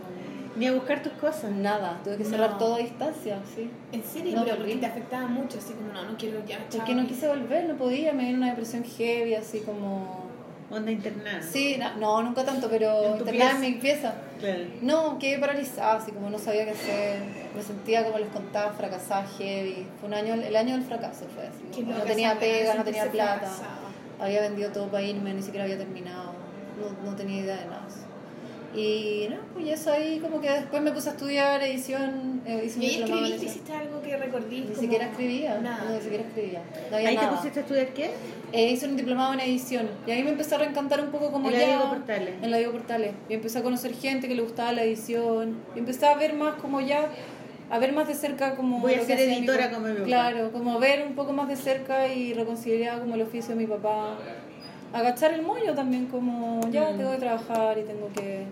Ni 0.55 0.65
a 0.67 0.71
buscar 0.73 1.03
tus 1.03 1.11
cosas. 1.13 1.51
nada, 1.51 1.99
tuve 2.03 2.17
que 2.17 2.23
cerrar 2.25 2.51
No. 2.51 2.57
todo 2.57 2.75
a 2.75 2.79
distancia, 2.79 3.37
sí. 3.55 3.69
¿En 3.91 4.03
serio? 4.03 4.35
No, 4.35 4.43
pero 4.45 4.57
porque 4.57 4.75
te 4.77 4.85
afectaba 4.85 5.27
mucho, 5.27 5.57
así 5.59 5.73
como 5.73 5.93
no, 5.93 6.03
no 6.09 6.17
quiero 6.17 6.39
ya, 6.47 6.57
chao. 6.69 6.79
Porque 6.79 6.95
no 6.95 7.05
quise 7.05 7.27
volver, 7.27 7.65
no 7.65 7.75
podía, 7.75 8.13
me 8.13 8.23
vino 8.25 8.37
una 8.37 8.47
depresión 8.49 8.83
heavy, 8.85 9.35
así 9.35 9.59
como... 9.59 10.28
Onda 10.71 10.91
internada. 10.91 11.41
Sí, 11.41 11.77
no, 11.79 11.95
no, 11.97 12.21
nunca 12.21 12.45
tanto, 12.45 12.69
pero 12.69 13.03
En 13.03 13.17
internada 13.17 13.51
en 13.51 13.61
mi 13.61 13.71
pieza. 13.73 14.13
Claro. 14.39 14.63
No, 14.81 15.17
quedé 15.17 15.39
paralizada, 15.39 15.95
así 15.95 16.11
como 16.11 16.29
no 16.29 16.37
sabía 16.37 16.65
qué 16.65 16.71
hacer. 16.71 17.21
Me 17.55 17.61
sentía 17.63 18.05
como 18.05 18.19
les 18.19 18.29
contaba, 18.29 18.71
fracasada 18.73 19.25
heavy. 19.37 19.87
Fue 19.99 20.07
un 20.07 20.13
año, 20.13 20.35
el 20.35 20.55
año 20.55 20.75
del 20.75 20.83
fracaso 20.83 21.25
fue 21.33 21.47
así. 21.47 21.83
No 21.83 22.01
tenía 22.01 22.37
pega, 22.39 22.75
no 22.75 22.83
tenía 22.83 23.09
plata. 23.09 23.49
Había 24.19 24.41
vendido 24.41 24.71
todo 24.71 24.87
para 24.87 25.03
irme, 25.03 25.33
ni 25.33 25.41
siquiera 25.41 25.63
había 25.63 25.77
terminado. 25.77 26.33
No, 26.79 27.09
no 27.09 27.15
tenía 27.15 27.41
idea 27.41 27.55
de 27.57 27.65
nada. 27.65 27.87
Y 28.75 29.27
no, 29.31 29.37
pues 29.53 29.65
y 29.65 29.71
eso 29.71 29.91
ahí 29.91 30.19
como 30.19 30.39
que 30.39 30.49
después 30.49 30.81
me 30.83 30.91
puse 30.91 31.09
a 31.09 31.13
estudiar 31.13 31.61
edición. 31.63 32.41
eh, 32.45 32.61
hice 32.65 32.77
un 32.77 32.83
¿Y 32.83 32.85
en 32.87 32.91
escribiste? 33.03 33.25
edición. 33.35 33.49
¿Hiciste 33.51 33.73
algo 33.73 34.01
que 34.01 34.17
recordís? 34.17 34.65
Ni 34.69 34.75
siquiera 34.75 35.05
escribía, 35.05 35.59
Nada. 35.59 35.85
no, 35.85 35.95
ni 35.95 36.01
siquiera 36.01 36.23
escribía. 36.23 36.61
No 36.91 36.97
había 36.97 37.09
¿Ahí 37.09 37.17
te 37.17 37.27
pusiste 37.27 37.59
a 37.59 37.61
estudiar 37.63 37.87
qué? 37.93 38.11
Eh, 38.51 38.71
hice 38.71 38.85
un 38.87 38.95
diplomado 38.97 39.33
en 39.33 39.39
edición 39.41 39.89
y 40.07 40.11
ahí 40.11 40.23
me 40.23 40.29
empecé 40.31 40.55
a 40.55 40.59
reencantar 40.59 41.01
un 41.01 41.09
poco 41.11 41.31
como 41.31 41.47
En 41.49 41.53
la 41.55 41.59
ya 41.59 41.65
Diego 41.67 41.89
Portales. 41.89 42.33
en 42.41 42.51
la 42.51 42.57
Diego 42.57 42.71
Portales 42.73 43.11
y 43.27 43.33
empecé 43.33 43.59
a 43.59 43.63
conocer 43.63 43.93
gente 43.95 44.27
que 44.27 44.35
le 44.35 44.41
gustaba 44.43 44.71
la 44.71 44.83
edición 44.83 45.57
y 45.75 45.79
empecé 45.79 46.05
a 46.07 46.15
ver 46.15 46.33
más 46.33 46.55
como 46.55 46.79
ya 46.81 47.09
a 47.71 47.77
ver 47.77 47.93
más 47.93 48.07
de 48.07 48.15
cerca 48.15 48.55
como 48.55 48.79
Voy 48.79 48.95
a 48.95 49.05
ser 49.05 49.17
mi 49.17 49.35
editora 49.35 49.65
papá. 49.65 49.75
como 49.75 49.87
mi 49.87 49.93
papá. 49.93 50.05
claro 50.07 50.51
como 50.51 50.79
ver 50.79 51.05
un 51.05 51.13
poco 51.13 51.33
más 51.33 51.47
de 51.47 51.55
cerca 51.55 52.07
y 52.07 52.33
reconciliar 52.33 52.99
como 52.99 53.13
el 53.13 53.21
oficio 53.21 53.49
de 53.55 53.61
mi 53.61 53.67
papá 53.67 54.17
agachar 54.93 55.33
el 55.33 55.41
moño 55.41 55.73
también 55.75 56.07
como 56.07 56.61
ya 56.71 56.91
Mm. 56.91 56.97
tengo 56.97 57.11
que 57.11 57.17
trabajar 57.17 57.77
y 57.77 57.83
tengo 57.83 58.09
que 58.15 58.45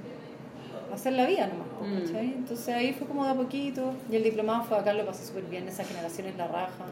hacer 0.94 1.14
la 1.14 1.26
vida 1.26 1.48
nomás 1.48 1.68
Mm. 1.82 2.06
¿cachai? 2.08 2.26
entonces 2.34 2.70
ahí 2.76 2.94
fue 2.94 3.08
como 3.08 3.26
de 3.26 3.32
a 3.32 3.36
poquito 3.36 3.94
y 4.12 4.16
el 4.16 4.24
diplomado 4.24 4.64
fue 4.64 4.78
acá 4.78 4.94
lo 4.94 5.06
pasé 5.06 5.26
súper 5.26 5.44
bien 5.44 5.68
esa 5.68 5.84
generación 5.84 6.28
es 6.28 6.38
la 6.38 6.48
raja 6.48 6.86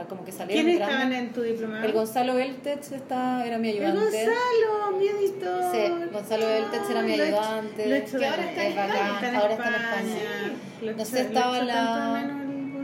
Ah, 0.00 0.04
como 0.08 0.24
que 0.24 0.30
salieron 0.30 0.64
¿Quiénes 0.64 0.80
estaban 0.80 1.12
en 1.12 1.32
tu 1.32 1.42
diplomado? 1.42 1.84
El 1.84 1.92
Gonzalo 1.92 2.38
Eltech 2.38 2.92
está, 2.92 3.44
era 3.44 3.58
mi 3.58 3.70
El 3.70 3.84
ayudante. 3.84 4.00
Gonzalo, 4.26 4.96
mi 4.96 5.08
editor. 5.08 5.62
Sí, 5.72 6.12
Gonzalo 6.12 6.48
Eltech 6.48 6.82
era 6.90 7.02
mi 7.02 7.16
lo 7.16 7.24
he 7.24 7.28
hecho- 7.28 7.40
ayudante. 7.40 7.86
Lo 7.88 7.94
he 7.94 7.98
hecho 7.98 8.18
Que 8.20 8.26
ahora 8.26 8.44
está 8.44 8.62
en 8.64 8.68
Es 8.70 8.76
bacán, 8.76 8.94
España. 8.96 9.14
Está 9.16 9.28
en 9.28 9.34
ahora 9.36 9.52
está 9.54 9.68
en 9.68 9.74
España. 9.74 10.14
España. 10.14 10.92
He 10.92 10.94
No 10.94 11.04
sé, 11.04 11.20
estaba 11.22 11.62
la- 11.64 12.22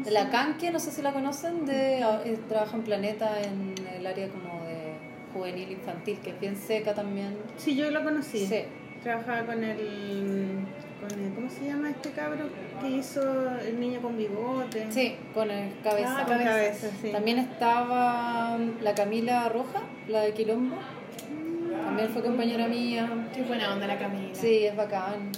el. 0.09 0.13
La 0.13 0.29
Canque, 0.31 0.73
no 0.73 0.81
sé 0.81 0.91
si 0.91 1.03
la 1.03 1.13
conocen, 1.13 1.65
de, 1.67 2.01
eh, 2.01 2.39
trabaja 2.49 2.77
en 2.77 2.83
Planeta 2.83 3.31
en 3.43 3.75
el 3.97 4.05
área 4.05 4.29
como 4.31 4.54
juvenil 5.35 5.71
infantil, 5.71 6.19
que 6.21 6.31
es 6.31 6.41
bien 6.41 6.57
seca 6.57 6.95
también. 6.95 7.37
Sí, 7.57 7.77
yo 7.77 7.91
lo 7.91 8.03
conocí. 8.03 8.47
Sí. 8.47 8.63
Trabajaba 9.03 9.45
con 9.45 9.63
el, 9.63 10.61
con 11.01 11.21
el. 11.21 11.35
¿Cómo 11.35 11.51
se 11.51 11.67
llama 11.67 11.91
este 11.91 12.13
cabro 12.13 12.49
que 12.81 12.89
hizo 12.89 13.21
el 13.59 13.79
niño 13.79 14.01
con 14.01 14.17
bigote? 14.17 14.87
Sí, 14.91 15.17
con 15.35 15.51
el 15.51 15.79
cabeza. 15.83 16.21
Ah, 16.21 16.25
con 16.25 16.39
cabeza, 16.39 16.89
sí. 17.03 17.11
También 17.13 17.39
estaba 17.39 18.57
la 18.81 18.95
Camila 18.95 19.49
Roja, 19.51 19.83
la 20.09 20.23
de 20.23 20.33
Quilombo. 20.33 20.77
También 21.85 22.09
fue 22.09 22.23
compañera 22.23 22.67
mía. 22.67 23.29
Qué 23.35 23.43
buena 23.43 23.75
onda 23.75 23.87
la 23.87 23.99
Camila. 23.99 24.35
Sí, 24.35 24.65
es 24.65 24.75
bacán. 24.75 25.33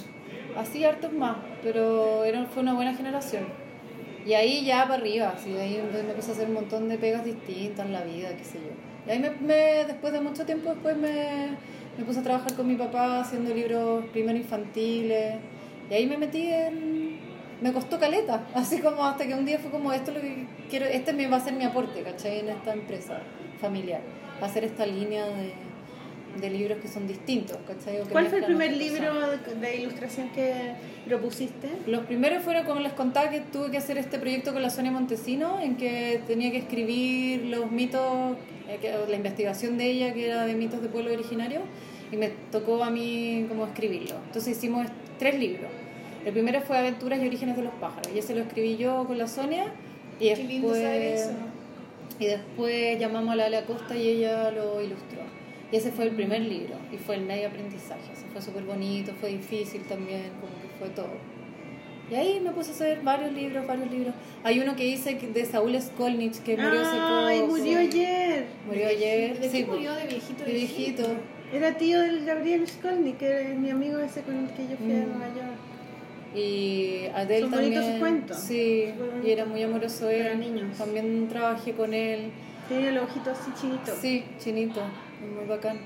Así 0.55 0.85
hartos 0.85 1.11
más, 1.11 1.35
pero 1.61 2.23
era, 2.23 2.45
fue 2.45 2.63
una 2.63 2.73
buena 2.73 2.95
generación. 2.95 3.45
Y 4.25 4.33
ahí 4.33 4.65
ya 4.65 4.83
para 4.83 4.95
arriba, 4.95 5.33
así, 5.35 5.51
de 5.51 5.61
ahí 5.61 5.83
me 5.91 6.03
me 6.03 6.13
puse 6.13 6.31
a 6.31 6.33
hacer 6.33 6.47
un 6.47 6.55
montón 6.55 6.89
de 6.89 6.97
pegas 6.97 7.23
distintas 7.23 7.85
en 7.85 7.93
la 7.93 8.03
vida, 8.03 8.29
qué 8.35 8.43
sé 8.43 8.57
yo. 8.59 8.86
Y 9.07 9.11
ahí 9.11 9.19
me, 9.19 9.29
me- 9.31 9.85
después 9.85 10.11
de 10.13 10.19
mucho 10.21 10.45
tiempo 10.45 10.69
después 10.69 10.97
me, 10.97 11.49
me 11.97 12.03
puse 12.05 12.19
a 12.19 12.23
trabajar 12.23 12.53
con 12.55 12.67
mi 12.67 12.75
papá 12.75 13.21
haciendo 13.21 13.53
libros 13.53 14.05
primero 14.11 14.37
infantiles. 14.37 15.35
Y 15.89 15.93
ahí 15.93 16.05
me 16.05 16.17
metí 16.17 16.47
en... 16.51 17.17
Me 17.61 17.73
costó 17.73 17.99
caleta, 17.99 18.45
así 18.53 18.79
como 18.79 19.03
hasta 19.03 19.25
que 19.25 19.33
un 19.33 19.45
día 19.45 19.57
fue 19.57 19.71
como 19.71 19.91
esto 19.91 20.11
es 20.11 20.17
lo 20.17 20.21
que 20.21 20.45
quiero, 20.69 20.85
este 20.85 21.11
me 21.13 21.27
va 21.27 21.37
a 21.37 21.39
ser 21.39 21.53
mi 21.53 21.63
aporte, 21.63 22.03
¿cachai? 22.03 22.41
En 22.41 22.49
esta 22.49 22.71
empresa 22.73 23.19
familiar, 23.59 24.01
hacer 24.41 24.63
esta 24.63 24.85
línea 24.85 25.25
de, 25.25 25.53
de 26.39 26.49
libros 26.51 26.77
que 26.79 26.87
son 26.87 27.07
distintos, 27.07 27.57
¿cachai? 27.65 28.03
Que 28.03 28.09
¿Cuál 28.11 28.27
fue 28.27 28.37
el 28.39 28.45
primer 28.45 28.77
libro 28.77 29.11
de, 29.31 29.55
de 29.55 29.75
ilustración 29.77 30.29
que 30.29 30.53
propusiste? 31.07 31.67
Los 31.87 32.05
primeros 32.05 32.43
fueron, 32.43 32.63
como 32.65 32.79
les 32.81 32.93
contaba, 32.93 33.31
que 33.31 33.39
tuve 33.39 33.71
que 33.71 33.77
hacer 33.77 33.97
este 33.97 34.19
proyecto 34.19 34.53
con 34.53 34.61
la 34.61 34.69
Sonia 34.69 34.91
Montesino, 34.91 35.59
en 35.59 35.77
que 35.77 36.21
tenía 36.27 36.51
que 36.51 36.57
escribir 36.59 37.45
los 37.45 37.71
mitos, 37.71 38.37
la 39.09 39.15
investigación 39.15 39.77
de 39.77 39.85
ella, 39.85 40.13
que 40.13 40.25
era 40.27 40.45
de 40.45 40.53
mitos 40.55 40.81
de 40.81 40.89
pueblo 40.89 41.11
originario, 41.13 41.61
y 42.11 42.17
me 42.17 42.29
tocó 42.51 42.83
a 42.83 42.89
mí 42.89 43.45
como 43.49 43.65
escribirlo. 43.65 44.15
Entonces 44.27 44.57
hicimos 44.57 44.87
tres 45.19 45.39
libros. 45.39 45.69
El 46.25 46.33
primero 46.33 46.59
fue 46.61 46.77
Aventuras 46.77 47.21
y 47.21 47.27
Orígenes 47.27 47.55
de 47.55 47.63
los 47.63 47.73
Pájaros, 47.75 48.09
y 48.13 48.19
ese 48.19 48.35
lo 48.35 48.41
escribí 48.41 48.77
yo 48.77 49.05
con 49.05 49.17
la 49.17 49.27
Sonia, 49.27 49.65
y 50.19 50.23
Qué 50.23 50.29
después, 50.29 50.47
lindo 50.49 50.73
saber 50.73 51.01
eso. 51.01 51.31
y 52.19 52.25
después 52.25 52.99
llamamos 52.99 53.31
a 53.33 53.35
la 53.35 53.45
Ale 53.45 53.57
Acosta 53.57 53.95
y 53.95 54.07
ella 54.07 54.51
lo 54.51 54.81
ilustró. 54.81 55.19
Y 55.71 55.75
ese 55.75 55.91
fue 55.91 56.05
el 56.05 56.11
primer 56.11 56.41
libro, 56.41 56.75
y 56.91 56.97
fue 56.97 57.15
el 57.15 57.21
medio 57.21 57.47
aprendizaje. 57.47 58.01
O 58.11 58.15
sea, 58.15 58.27
fue 58.31 58.41
súper 58.41 58.63
bonito, 58.63 59.13
fue 59.19 59.29
difícil 59.29 59.81
también, 59.83 60.23
como 60.41 60.53
que 60.61 60.67
fue 60.79 60.89
todo. 60.89 61.36
Y 62.09 62.15
ahí 62.15 62.39
me 62.39 62.51
puse 62.51 62.71
a 62.71 62.73
hacer 62.73 63.01
varios 63.01 63.33
libros, 63.33 63.67
varios 63.67 63.91
libros. 63.91 64.13
Hay 64.43 64.59
uno 64.59 64.75
que 64.75 64.85
hice 64.85 65.15
de 65.15 65.45
Saúl 65.45 65.79
Skolnick, 65.81 66.41
que 66.43 66.55
murió 66.55 66.81
hace 66.81 66.91
poco. 66.97 67.25
Ay, 67.25 67.41
murió 67.43 67.79
ayer. 67.79 68.45
Murió 68.65 68.87
ayer. 68.87 69.39
¿De 69.39 69.49
sí, 69.49 69.57
qué 69.59 69.65
murió? 69.65 69.93
¿De 69.93 70.07
viejito? 70.07 70.43
de 70.45 70.51
viejito. 70.53 71.03
Era 71.53 71.73
tío 71.77 71.99
del 72.01 72.25
Gabriel 72.25 72.67
Skolnick, 72.67 73.17
que 73.17 73.51
es 73.51 73.57
mi 73.57 73.69
amigo 73.69 73.99
ese 73.99 74.21
con 74.21 74.37
el 74.37 74.49
que 74.51 74.63
yo 74.69 74.77
fui 74.77 74.91
a 74.91 74.95
Mm. 74.95 75.07
Nueva 75.09 75.27
York. 75.35 76.35
Y 76.35 77.05
Adele 77.15 77.41
Son 77.41 77.51
también. 77.51 77.83
sus 77.83 77.99
cuentos. 77.99 78.37
Sí, 78.37 78.85
y 79.23 79.29
era 79.29 79.45
muy 79.45 79.63
amoroso 79.63 80.09
él. 80.09 80.23
Para 80.23 80.35
niños. 80.35 80.77
También 80.77 81.27
trabajé 81.29 81.73
con 81.73 81.93
él. 81.93 82.31
Tiene 82.67 82.89
el 82.89 82.97
ojito 82.97 83.31
así 83.31 83.51
chinito. 83.59 83.91
Sí, 84.01 84.23
chinito, 84.39 84.81
muy 85.35 85.45
bacán. 85.47 85.79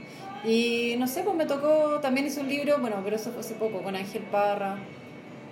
Y 0.43 0.95
no 0.97 1.07
sé, 1.07 1.21
pues 1.21 1.35
me 1.35 1.45
tocó, 1.45 1.99
también 2.01 2.25
hice 2.25 2.41
un 2.41 2.49
libro, 2.49 2.77
bueno, 2.79 2.97
pero 3.03 3.15
eso 3.15 3.29
fue 3.31 3.41
hace 3.41 3.53
poco, 3.53 3.83
con 3.83 3.95
Ángel 3.95 4.23
Parra, 4.23 4.77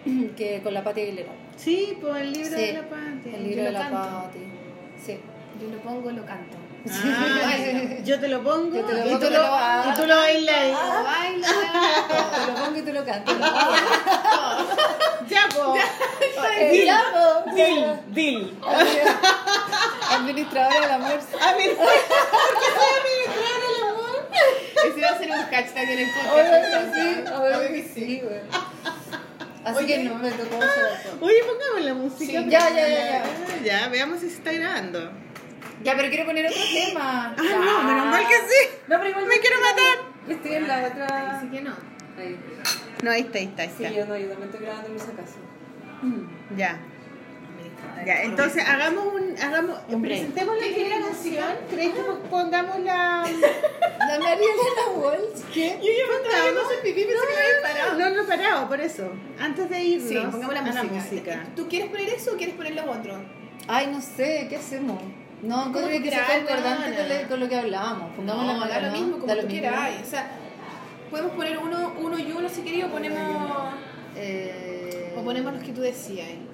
que 0.37 0.61
con 0.63 0.73
la 0.73 0.83
Pati 0.83 1.01
Aguilera. 1.01 1.31
Sí, 1.57 1.97
pues 2.01 2.15
el 2.21 2.33
libro 2.33 2.57
Sí, 2.57 2.65
de 2.65 2.73
la 2.73 2.89
Pati. 2.89 3.29
El 3.33 3.43
libro 3.43 3.57
Yo 3.57 3.63
de 3.63 3.71
lo 3.71 3.79
la. 3.79 3.89
Pati. 3.89 4.39
Sí. 5.05 5.19
Yo 5.61 5.67
lo 5.69 5.77
pongo, 5.81 6.11
lo 6.11 6.25
canto. 6.25 6.57
Ah, 6.89 7.51
yo 8.05 8.19
te 8.21 8.29
lo 8.29 8.41
pongo 8.41 8.73
Yo 8.73 8.85
te 8.85 8.93
lo 8.93 9.05
y, 9.05 9.09
tú 9.11 9.19
te 9.19 9.29
lo, 9.31 9.41
lo 9.41 9.91
y 9.91 9.93
tú 9.95 10.05
lo 10.05 10.15
bailas. 10.15 10.69
Lo 10.69 11.03
bailo, 11.03 11.47
Te 12.45 12.51
lo 12.51 12.55
pongo 12.65 12.77
y 12.77 12.81
tú 12.81 12.93
lo 12.93 13.05
cantas. 13.05 13.35
Ya, 15.29 15.47
po. 15.53 15.75
Eh, 16.57 16.85
ya, 16.85 17.03
po. 17.13 17.51
Dil, 17.53 17.85
dil. 18.07 18.57
Administradora 20.11 20.79
del 20.81 20.91
amor. 20.91 21.19
¿por 21.19 21.57
qué 21.57 21.75
soy 21.75 22.89
administradora 22.97 23.67
del 23.67 23.83
amor? 23.89 24.27
Ese 24.87 25.01
va 25.01 25.09
a 25.09 25.17
ser 25.19 25.29
un 25.29 25.37
hashtag 25.37 25.89
en 25.89 25.99
el 25.99 26.09
Obvio 26.09 26.31
podcast. 26.33 26.93
que 26.93 27.01
sí, 27.01 27.07
obvio 27.31 27.57
Obvio 27.57 27.67
que 27.67 27.73
que 27.73 27.89
sí, 27.93 28.21
güey. 28.23 28.39
Así 29.65 29.77
Oye. 29.83 29.87
que 29.97 30.03
no 30.03 30.15
me 30.15 30.31
tocó 30.31 30.55
hacer. 30.57 31.13
Oye, 31.19 31.37
pongamos 31.45 31.81
la 31.85 31.93
música. 31.93 32.41
Sí, 32.41 32.49
ya, 32.49 32.69
ya, 32.69 32.87
ya, 32.87 33.23
ya. 33.23 33.63
Ya, 33.63 33.87
veamos 33.89 34.19
si 34.19 34.29
se 34.29 34.35
está 34.37 34.51
grabando. 34.53 35.11
Ya, 35.83 35.95
pero 35.95 36.09
quiero 36.09 36.25
poner 36.25 36.45
otro 36.45 36.61
tema. 36.73 37.33
Ah, 37.37 37.41
no, 37.41 37.83
menos 37.83 38.05
mal 38.07 38.27
que 38.27 38.35
sí. 38.35 38.69
No, 38.87 38.97
pero 38.97 39.09
igual 39.09 39.25
Me 39.25 39.39
quiero 39.39 39.57
matar. 39.61 39.97
Estoy 40.29 40.53
en 40.53 40.67
la 40.67 40.87
otra. 40.87 41.37
Así 41.37 41.47
que 41.47 41.61
no. 41.61 41.73
Ahí. 42.17 42.37
No, 43.03 43.11
ahí 43.11 43.21
está, 43.21 43.37
ahí 43.39 43.45
está, 43.45 43.61
ahí 43.63 43.71
Sí, 43.77 43.83
está. 43.85 43.95
yo 43.97 44.05
no, 44.05 44.17
yo 44.17 44.27
también 44.27 44.49
estoy 44.49 44.65
grabando 44.65 44.89
en 44.89 44.95
esa 44.95 45.11
casa. 45.11 45.35
Ya. 46.57 46.79
Ya, 48.05 48.23
entonces 48.23 48.65
hagamos 48.65 49.13
un, 49.13 49.35
hagamos, 49.41 49.79
presentemos 50.01 50.55
la 50.55 50.67
primera 50.73 51.01
canción. 51.01 51.45
¿Crees 51.69 51.93
que 51.93 52.01
pongamos 52.29 52.79
la, 52.79 53.25
La 54.29 54.35
Elena 54.35 54.97
Walsh. 54.97 55.41
¿Qué? 55.53 55.79
Yo 55.81 55.89
ya 55.91 56.05
me 56.07 56.51
estaba 56.53 56.69
pipí, 56.83 57.01
pensé 57.03 57.13
que 57.27 57.33
me 57.35 57.41
había 57.41 57.61
parado. 57.61 57.99
No, 57.99 58.09
no 58.15 58.21
he 58.21 58.25
parado, 58.25 58.67
por 58.67 58.79
eso. 58.81 59.09
Antes 59.39 59.69
de 59.69 59.83
irnos 59.83 60.09
Sí, 60.09 60.15
pongamos 60.31 60.53
la 60.53 60.59
a 60.79 60.83
música. 60.83 61.43
¿Tú 61.55 61.67
quieres 61.67 61.89
poner 61.89 62.09
eso 62.09 62.33
o 62.33 62.37
quieres 62.37 62.55
poner 62.55 62.75
los 62.75 62.85
otros? 62.87 63.17
Ay, 63.67 63.87
no 63.87 64.01
sé, 64.01 64.47
¿qué 64.49 64.55
hacemos? 64.57 65.01
No, 65.41 65.67
encuentro 65.67 65.91
que 66.03 66.09
sea 66.09 66.25
concordante 66.39 66.95
con, 66.97 67.07
lo- 67.09 67.27
con 67.29 67.39
lo 67.39 67.49
que 67.49 67.55
hablábamos. 67.55 68.15
Pongamos 68.15 68.45
la 68.45 68.53
No, 68.53 68.67
da 68.67 68.81
lo 68.81 68.87
¿no? 68.87 68.93
mismo, 68.93 69.19
como 69.19 69.33
lo 69.33 69.41
tú 69.41 69.47
mismo. 69.47 69.61
quieras. 69.61 69.91
O 70.05 70.09
sea, 70.09 70.31
podemos 71.09 71.31
poner 71.33 71.57
uno, 71.57 71.93
uno 71.99 72.19
y 72.19 72.31
uno 72.31 72.49
si 72.49 72.61
querías 72.61 72.89
o 72.89 72.91
ponemos, 72.91 73.19
Eh, 74.15 75.13
o 75.17 75.21
ponemos 75.23 75.53
los 75.53 75.63
que 75.63 75.71
tú 75.71 75.81
decías. 75.81 76.27
¿Qué 76.27 76.48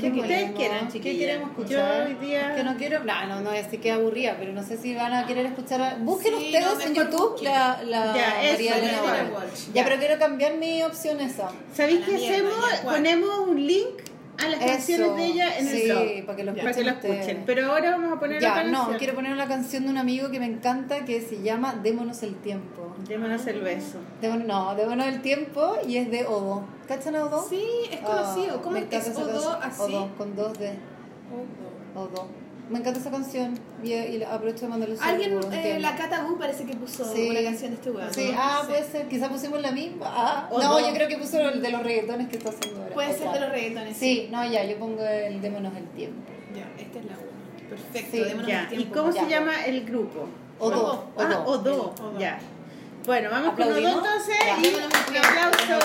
¿Qué 0.00 0.10
ustedes 0.10 0.50
quieran, 0.52 0.88
¿Qué 0.88 1.00
queremos 1.00 1.50
Yo 1.56 1.62
escuchar? 1.62 2.06
hoy 2.06 2.14
día- 2.14 2.50
Es 2.50 2.56
que 2.56 2.64
no 2.64 2.76
quiero. 2.76 3.04
No, 3.04 3.26
no, 3.26 3.40
no, 3.40 3.50
así 3.50 3.78
que 3.78 3.90
aburrida, 3.92 4.36
pero 4.38 4.52
no 4.52 4.62
sé 4.62 4.76
si 4.78 4.94
van 4.94 5.12
a 5.12 5.26
querer 5.26 5.46
escuchar. 5.46 5.98
Busquen 6.00 6.38
Sí, 6.38 6.46
ustedes 6.46 6.74
no, 6.74 6.80
en 6.80 6.94
YouTube 6.94 7.30
busquen. 7.32 7.44
la, 7.52 7.82
la 7.84 8.14
Ya, 8.16 8.42
eso, 8.42 8.52
María 8.52 8.78
Elena. 8.78 9.30
Walsh. 9.34 9.66
Ya, 9.68 9.72
ya. 9.74 9.84
pero 9.84 9.96
quiero 9.98 10.18
cambiar 10.18 10.54
mi 10.54 10.82
opción 10.82 11.20
esa. 11.20 11.50
¿Sabéis 11.74 12.00
qué 12.06 12.16
hacemos? 12.16 12.54
Ponemos 12.84 13.38
un 13.48 13.66
link 13.66 14.02
a 14.38 14.48
las 14.48 14.60
canciones 14.64 15.16
de 15.16 15.24
ella 15.24 15.58
en 15.58 15.68
sí, 15.68 15.82
el 15.82 15.90
blog. 15.90 16.26
para 16.26 16.36
que 16.36 16.44
lo 16.44 16.54
para 16.54 16.72
que 16.72 16.84
lo 16.84 16.90
escuchen 16.90 17.12
escuchen. 17.14 17.42
Pero 17.46 17.72
ahora 17.72 17.90
vamos 17.92 18.12
a 18.12 18.20
poner 18.20 18.40
Ya, 18.40 18.52
otra 18.52 18.64
no, 18.64 18.72
canción. 18.78 18.98
quiero 18.98 19.14
poner 19.14 19.32
una 19.32 19.48
canción 19.48 19.84
de 19.84 19.90
un 19.90 19.98
amigo 19.98 20.30
que 20.30 20.38
me 20.40 20.46
encanta 20.46 21.04
que 21.04 21.20
se 21.20 21.42
llama 21.42 21.74
Démonos 21.82 22.22
el 22.22 22.36
tiempo. 22.36 22.94
Démonos 23.08 23.46
el 23.46 23.60
beso. 23.60 23.98
Démonos, 24.20 24.46
no, 24.46 24.74
Démonos 24.74 25.06
el 25.06 25.22
tiempo 25.22 25.76
y 25.86 25.96
es 25.96 26.10
de 26.10 26.24
Odo. 26.26 26.64
¿Cachan 26.86 27.16
a 27.16 27.24
Odo? 27.24 27.46
Sí, 27.48 27.62
es 27.90 28.00
conocido. 28.00 28.56
Ah, 28.56 28.60
¿Cómo 28.62 28.76
es 28.76 28.82
encanta 28.84 29.10
esa 29.10 29.20
Odo 29.22 29.58
canción. 29.60 29.62
así? 29.62 29.94
Odo, 29.94 30.08
con 30.16 30.36
dos 30.36 30.58
de 30.58 30.72
Odo. 31.94 32.28
Me 32.70 32.78
encanta 32.80 33.00
esa 33.00 33.10
canción 33.10 33.58
y, 33.82 33.94
y 33.94 34.22
aprovecho 34.22 34.62
de 34.62 34.68
mandarle 34.68 34.96
Alguien, 35.00 35.40
eh, 35.52 35.78
la 35.80 35.96
Cata 35.96 36.22
Gu 36.24 36.36
parece 36.38 36.64
que 36.66 36.74
puso 36.76 37.02
Sí. 37.14 37.28
una 37.30 37.42
canción 37.42 37.70
de 37.70 37.76
este 37.76 37.90
weón. 37.90 38.12
Sí, 38.12 38.30
¿no? 38.30 38.38
ah, 38.38 38.58
Sí. 38.60 38.66
puede 38.68 38.84
ser, 38.84 39.08
quizá 39.08 39.28
pusimos 39.30 39.62
la 39.62 39.72
misma. 39.72 40.04
Ah, 40.06 40.48
no, 40.52 40.58
no. 40.58 40.80
yo 40.80 40.92
creo 40.92 41.08
que 41.08 41.16
puso 41.16 41.40
el 41.40 41.62
de 41.62 41.70
los 41.70 41.82
reggaetones 41.82 42.28
que 42.28 42.36
está 42.36 42.50
haciendo 42.50 42.82
ahora. 42.82 42.94
Puede 42.94 43.10
O 43.14 43.18
ser 43.18 43.30
de 43.32 43.40
los 43.40 43.48
reggaetones. 43.50 43.96
Sí, 43.96 44.28
no, 44.30 44.44
ya, 44.50 44.64
yo 44.64 44.78
pongo 44.78 45.02
el 45.02 45.40
Démonos 45.40 45.74
el 45.76 45.86
tiempo. 45.88 46.30
Ya, 46.54 46.68
esta 46.82 46.98
es 46.98 47.04
la 47.06 47.12
una. 47.12 47.68
Perfecto, 47.70 48.10
Sí, 48.10 48.18
démonos 48.24 48.46
Ya. 48.46 48.68
el 48.70 48.80
¿Y 48.80 48.84
cómo 48.86 49.12
Ya. 49.12 49.24
se 49.24 49.30
llama 49.30 49.64
el 49.64 49.84
grupo? 49.86 50.28
Odo. 50.58 51.06
Ah, 51.16 51.42
Odo. 51.46 51.60
Odo. 51.60 51.94
Odo. 52.00 52.18
Ya. 52.18 52.38
Bueno, 53.06 53.30
vamos 53.30 53.54
con 53.54 53.62
Odo 53.68 53.78
entonces 53.78 54.36
Ya. 54.44 54.58
y 54.60 54.74
un 54.74 54.82
aplauso. 55.16 55.78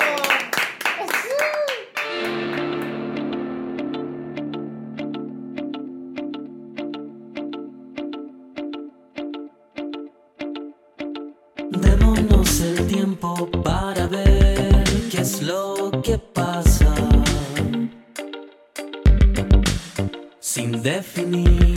Para 13.50 14.08
ver 14.08 14.84
qué 15.12 15.22
es 15.22 15.42
lo 15.42 15.92
que 16.02 16.18
pasa. 16.18 16.94
Sin 20.40 20.82
definir 20.82 21.73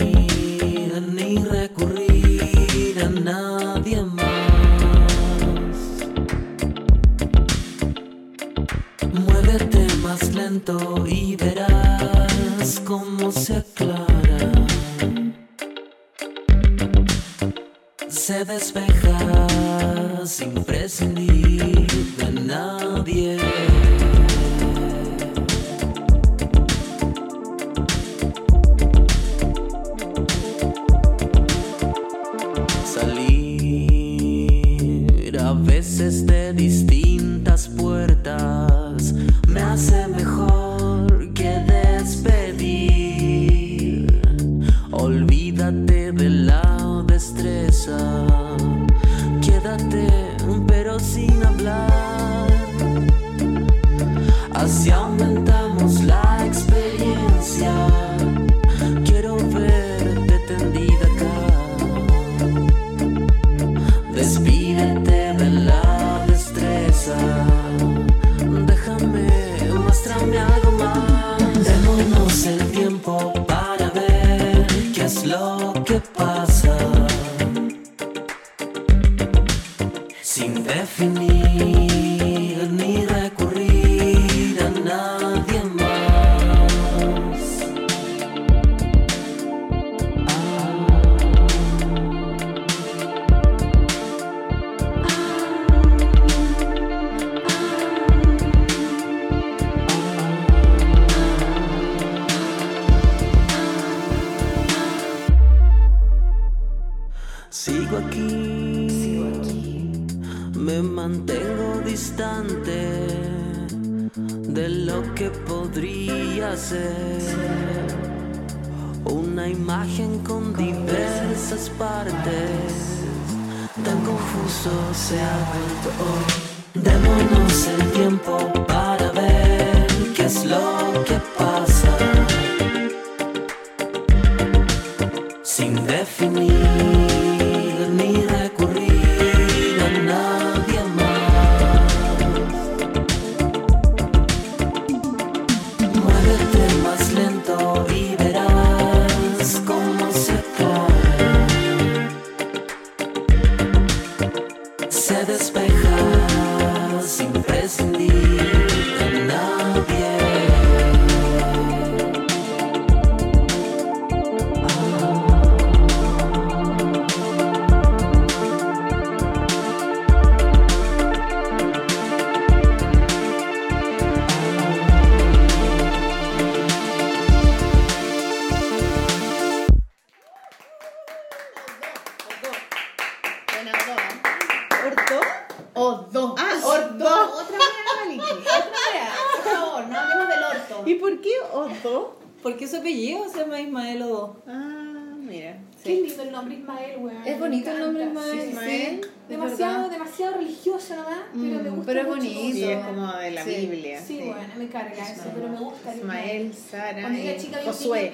Orto? 192.67 192.67
¿Por 192.67 192.67
qué 192.67 192.69
su 192.69 192.77
apellido 192.77 193.29
se 193.29 193.39
llama 193.41 193.61
Ismael 193.61 194.03
Odo? 194.03 194.43
Ah, 194.47 195.15
mira. 195.19 195.59
Qué 195.85 196.01
lindo 196.03 196.23
el 196.23 196.33
nombre 196.33 196.55
Ismael, 196.57 196.97
weón. 196.99 197.27
Es 197.27 197.39
bonito 197.39 197.71
el 197.71 197.79
nombre. 197.79 198.05
Ismael, 198.07 198.41
Sí, 198.41 198.49
Ismael. 198.49 198.69
sí, 198.69 199.01
es 199.03 199.29
Demasiado, 199.29 199.75
verdad. 199.83 199.91
demasiado 199.91 200.37
religioso 200.37 200.97
nomás, 200.97 201.19
pero 201.33 201.45
Mm, 201.45 201.63
me 201.63 201.71
gusta 201.71 201.87
pero 201.87 202.01
es 202.01 202.07
mucho. 202.07 202.19
bonito. 202.21 202.57
Sí, 202.57 202.65
es 202.65 202.85
como 202.87 203.13
de 203.13 203.31
la 203.31 203.45
Sí. 203.45 203.51
Biblia. 203.57 204.01
Sí, 204.01 204.17
bueno, 204.25 204.53
me 204.57 204.69
carga 204.69 205.11
eso, 205.13 205.23
pero 205.35 205.49
me 205.49 205.59
gusta. 205.59 205.93
el 205.93 205.99
Ismael, 205.99 206.55
Sara 206.55 207.01
Cuando 207.03 207.19
era 207.21 207.39
chica 207.41 207.59
Josué. 207.65 208.13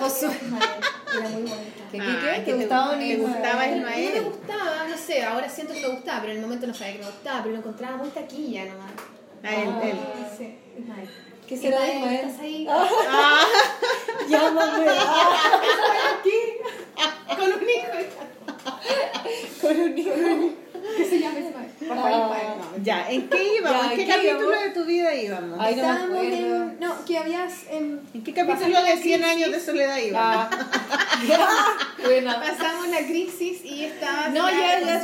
Josué. 0.00 0.30
Ismael. 0.42 0.62
Era 1.18 1.28
muy 1.28 1.42
bonito. 1.42 1.82
¿Qué, 1.92 2.00
Ah, 2.00 2.04
qué, 2.06 2.26
qué? 2.26 2.34
que 2.36 2.40
¿Te 2.40 2.44
te- 2.44 2.54
gustaba 2.54 2.98
te 2.98 3.06
Ismael? 3.06 3.20
gustaba 3.20 3.66
No 3.66 3.76
Ismael. 3.76 4.12
me 4.14 4.20
gustaba, 4.20 4.88
no 4.88 4.96
sé, 4.96 5.22
ahora 5.22 5.48
siento 5.48 5.74
que 5.74 5.80
me 5.82 5.88
gustaba, 5.88 6.20
pero 6.20 6.32
en 6.32 6.38
el 6.38 6.44
momento 6.44 6.66
no 6.66 6.74
sabía 6.74 6.94
que 6.94 6.98
me 7.00 7.06
gustaba, 7.06 7.38
pero 7.42 7.52
lo 7.52 7.58
encontraba 7.58 7.96
muy 7.98 8.08
taquilla 8.08 8.64
nomás. 8.64 8.92
Ah, 9.44 9.54
él, 9.54 9.90
él. 9.90 9.96
Sí, 10.38 10.54
Ismael. 10.80 11.08
¿Qué 11.48 11.56
será 11.56 11.80
de 11.82 11.94
Ismael? 11.94 12.14
¿Estás 12.26 12.40
ahí? 12.40 12.66
Ah, 12.68 13.44
Llámame. 14.28 14.86
Con 17.36 17.52
un 17.52 17.68
hijo. 17.68 17.88
Con 19.60 19.80
un 19.80 19.98
hijo. 19.98 20.10
¿Qué 20.96 21.04
se 21.04 21.18
llama 21.18 21.38
Ismael? 21.40 21.68
Ismael. 21.80 22.22
ya, 22.82 23.10
¿en 23.10 23.28
qué 23.28 23.56
íbamos? 23.58 23.84
¿En 23.84 23.88
qué 23.90 23.94
¿en 24.02 24.06
qué 24.08 24.14
capítulo 24.14 24.40
íbamos? 24.50 24.64
de 24.64 24.70
tu 24.70 24.84
vida 24.86 25.14
íbamos? 25.14 25.58
Ay, 25.60 25.76
no 25.76 26.16
en. 26.22 26.80
No, 26.80 27.04
que 27.04 27.18
habías. 27.18 27.52
em, 27.70 28.00
¿En 28.14 28.24
qué 28.24 28.32
capítulo 28.32 28.82
de 28.82 28.94
la 28.94 28.96
100 28.96 29.00
crisis. 29.00 29.24
años 29.24 29.50
de 29.52 29.60
soledad 29.60 29.98
íbamos? 29.98 30.46
Ah. 30.50 31.76
Buena. 32.04 32.40
Pasamos 32.40 32.88
la 32.88 32.98
crisis 32.98 33.64
y 33.64 33.84
estabas. 33.84 34.30
No, 34.30 34.50
ya, 34.50 34.56
ya, 34.56 34.80
no, 34.80 34.86
ya 34.86 35.00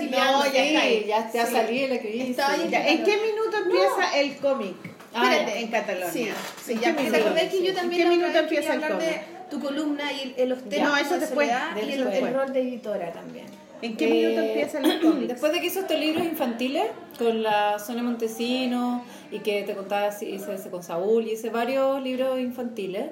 sí, 0.62 1.05
ya, 1.07 1.31
ya 1.33 1.47
sí. 1.47 1.53
salí 1.53 1.81
de 1.83 1.89
la 1.89 1.99
crisis. 2.01 2.31
Estaba 2.31 2.53
ahí 2.55 2.69
Ya, 2.71 2.87
¿En 2.89 3.05
qué 3.05 3.17
minuto 3.19 3.57
empieza 3.59 4.17
el 4.19 4.37
cómic? 4.39 4.77
Ah, 5.12 5.32
Espérate. 5.35 5.61
En 5.61 5.69
Cataluña. 5.70 6.11
Sí, 6.12 6.28
sí, 6.65 6.73
¿En 6.73 6.81
ya, 6.81 6.97
qué 6.97 7.11
te 7.11 7.16
acordás 7.16 7.45
que 7.45 7.62
yo 7.62 7.69
¿En 7.70 7.74
también 7.74 8.03
qué 8.03 8.09
la 8.09 8.16
minuto 8.16 8.39
empieza 8.39 8.74
el 8.74 8.81
de 8.81 9.20
tu 9.51 9.61
columna 9.61 10.12
y 10.12 10.35
el- 10.37 10.49
los 10.49 10.62
temas 10.69 10.89
No, 10.89 10.97
eso 10.97 11.15
de 11.15 11.20
después, 11.20 11.49
soledad 11.49 11.77
y 11.77 11.93
el, 11.93 12.07
el 12.07 12.35
rol 12.35 12.53
de 12.53 12.61
editora 12.61 13.12
también. 13.12 13.47
¿En 13.82 13.97
qué 13.97 14.05
Eh, 14.07 14.11
minuto 14.11 14.41
empiezan 14.47 14.82
los 14.82 14.95
cómics? 14.97 15.28
Después 15.32 15.53
de 15.53 15.61
que 15.61 15.66
hizo 15.66 15.81
estos 15.81 15.99
libros 15.99 16.24
infantiles 16.24 16.85
con 17.19 17.43
la 17.43 17.78
Sonia 17.78 18.03
Montesino 18.03 19.05
y 19.32 19.39
que 19.41 19.62
te 19.62 19.74
contaba, 19.74 20.09
hice 20.09 20.55
ese 20.55 20.70
con 20.70 20.82
Saúl 20.82 21.27
y 21.27 21.32
hice 21.32 21.51
varios 21.51 22.01
libros 22.03 22.39
infantiles, 22.39 23.07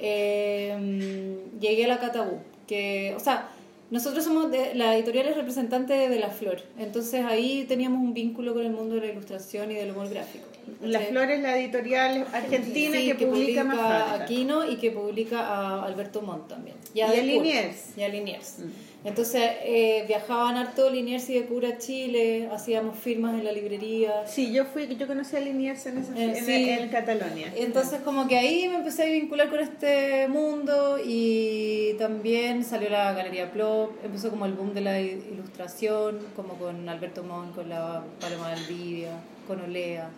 eh, 0.00 1.36
llegué 1.60 1.84
a 1.84 1.88
la 1.88 1.98
Catabú. 1.98 2.38
Que, 2.66 3.14
o 3.16 3.20
sea, 3.20 3.48
nosotros 3.90 4.24
somos 4.24 4.50
de, 4.50 4.74
la 4.74 4.96
editorial 4.96 5.28
es 5.28 5.36
representante 5.36 5.92
de 6.08 6.18
La 6.18 6.30
Flor, 6.30 6.62
entonces 6.78 7.24
ahí 7.24 7.64
teníamos 7.68 8.00
un 8.00 8.12
vínculo 8.14 8.54
con 8.54 8.64
el 8.64 8.72
mundo 8.72 8.96
de 8.96 9.02
la 9.02 9.06
ilustración 9.12 9.70
y 9.70 9.74
del 9.74 9.92
humor 9.92 10.08
gráfico. 10.08 10.45
La 10.82 11.00
es 11.00 11.40
la 11.40 11.58
editorial 11.58 12.26
argentina 12.32 12.96
Sí, 12.98 13.12
que, 13.12 13.26
publica 13.26 13.64
más 13.64 13.78
a. 13.78 14.14
Aquino 14.14 14.68
y 14.68 14.76
que 14.76 14.90
publica 14.90 15.40
a 15.40 15.84
Alberto 15.84 16.22
Montt 16.22 16.48
también. 16.48 16.76
Y 16.94 17.00
a 17.00 17.06
a 17.06 17.10
De 17.10 17.18
Cura. 17.18 17.26
Liniers. 17.32 17.96
Y 17.96 18.02
a 18.02 18.08
Liniers. 18.08 18.58
Mm. 18.58 18.96
Entonces 19.06 19.42
eh, 19.62 20.04
viajaban 20.08 20.56
harto 20.56 20.90
Liniers 20.90 21.30
y 21.30 21.34
de 21.34 21.46
Cura 21.46 21.68
a 21.68 21.78
Chile, 21.78 22.48
hacíamos 22.52 22.98
firmas 22.98 23.34
en 23.34 23.44
la 23.44 23.52
librería. 23.52 24.26
Sí, 24.26 24.52
yo 24.52 24.64
fui, 24.64 24.88
yo 24.96 25.06
conocí 25.06 25.36
a 25.36 25.40
Liniers 25.40 25.86
en, 25.86 25.98
esa, 25.98 26.12
Eh, 26.18 26.38
en, 26.38 26.44
sí. 26.44 26.68
en 26.70 26.88
Catalonia. 26.88 27.52
Entonces 27.56 28.00
como 28.00 28.26
que 28.26 28.36
ahí 28.36 28.68
me 28.68 28.76
empecé 28.76 29.04
a 29.04 29.06
vincular 29.06 29.48
con 29.48 29.60
este 29.60 30.26
mundo 30.26 30.98
y 31.04 31.94
también 31.98 32.64
salió 32.64 32.90
la 32.90 33.12
Galería 33.12 33.52
Plop, 33.52 33.92
empezó 34.04 34.30
como 34.30 34.44
el 34.44 34.54
boom 34.54 34.74
de 34.74 34.80
la 34.80 35.00
ilustración, 35.00 36.18
como 36.34 36.54
con 36.54 36.88
Alberto 36.88 37.22
Montt, 37.22 37.54
con 37.54 37.68
la 37.68 38.02
Paloma 38.20 38.48
Valdivia, 38.48 39.10
con 39.46 39.60
Olea. 39.60 40.10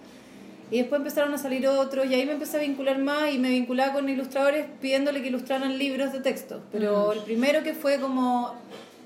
Y 0.71 0.79
después 0.79 0.99
empezaron 0.99 1.33
a 1.33 1.39
salir 1.39 1.67
otros 1.67 2.07
y 2.07 2.15
ahí 2.15 2.27
me 2.27 2.33
empecé 2.33 2.59
a 2.59 2.61
vincular 2.61 2.99
más 2.99 3.33
y 3.33 3.39
me 3.39 3.51
vinculaba 3.51 3.95
con 3.95 4.09
ilustradores 4.09 4.67
pidiéndole 4.81 5.23
que 5.23 5.29
ilustraran 5.29 5.79
libros 5.79 6.13
de 6.13 6.21
texto. 6.21 6.61
Pero 6.73 7.13
el 7.13 7.21
primero 7.21 7.63
que 7.63 7.75
fue 7.75 7.99
como 8.01 8.55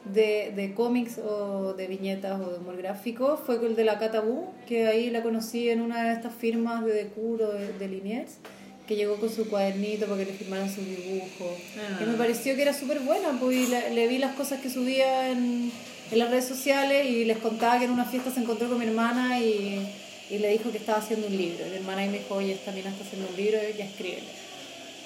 de, 0.04 0.52
de 0.56 0.74
cómics 0.74 1.18
o 1.18 1.74
de 1.74 1.86
viñetas 1.86 2.40
o 2.40 2.50
de 2.50 2.58
humor 2.58 2.76
gráfico 2.76 3.40
fue 3.44 3.64
el 3.64 3.76
de 3.76 3.84
la 3.84 3.98
Catabú, 3.98 4.48
que 4.66 4.86
ahí 4.86 5.10
la 5.10 5.22
conocí 5.22 5.68
en 5.68 5.80
una 5.80 6.04
de 6.04 6.14
estas 6.14 6.34
firmas 6.34 6.84
de 6.84 6.92
Decuro 6.94 7.52
de, 7.52 7.72
de 7.74 7.88
Liniers, 7.88 8.32
que 8.86 8.96
llegó 8.96 9.16
con 9.16 9.30
su 9.30 9.48
cuadernito 9.48 10.06
para 10.06 10.18
que 10.18 10.26
le 10.26 10.32
firmaran 10.32 10.68
sus 10.68 10.84
dibujos. 10.84 11.58
Ah. 11.78 12.02
Y 12.02 12.06
me 12.06 12.14
pareció 12.14 12.56
que 12.56 12.62
era 12.62 12.74
súper 12.74 13.00
buena, 13.00 13.38
pues 13.38 13.68
le, 13.68 13.94
le 13.94 14.08
vi 14.08 14.18
las 14.18 14.34
cosas 14.34 14.60
que 14.60 14.68
subía 14.68 15.30
en, 15.30 15.70
en 16.10 16.18
las 16.18 16.30
redes 16.30 16.46
sociales 16.46 17.06
y 17.06 17.24
les 17.24 17.38
contaba 17.38 17.78
que 17.78 17.84
en 17.84 17.92
una 17.92 18.04
fiesta 18.04 18.32
se 18.32 18.40
encontró 18.40 18.68
con 18.68 18.78
mi 18.78 18.86
hermana 18.86 19.38
y, 19.38 19.78
y 20.32 20.38
le 20.38 20.48
dijo 20.50 20.72
que 20.72 20.78
estaba 20.78 20.98
haciendo 20.98 21.26
un 21.26 21.36
libro. 21.36 21.66
Y 21.66 21.70
mi 21.70 21.76
hermana 21.76 22.02
ahí 22.02 22.08
me 22.08 22.18
dijo, 22.18 22.34
oye, 22.34 22.52
esta 22.52 22.72
mina 22.72 22.90
está 22.90 23.04
haciendo 23.04 23.28
un 23.28 23.36
libro 23.36 23.58
y 23.72 23.76
ya 23.78 23.84
escríbele. 23.84 24.28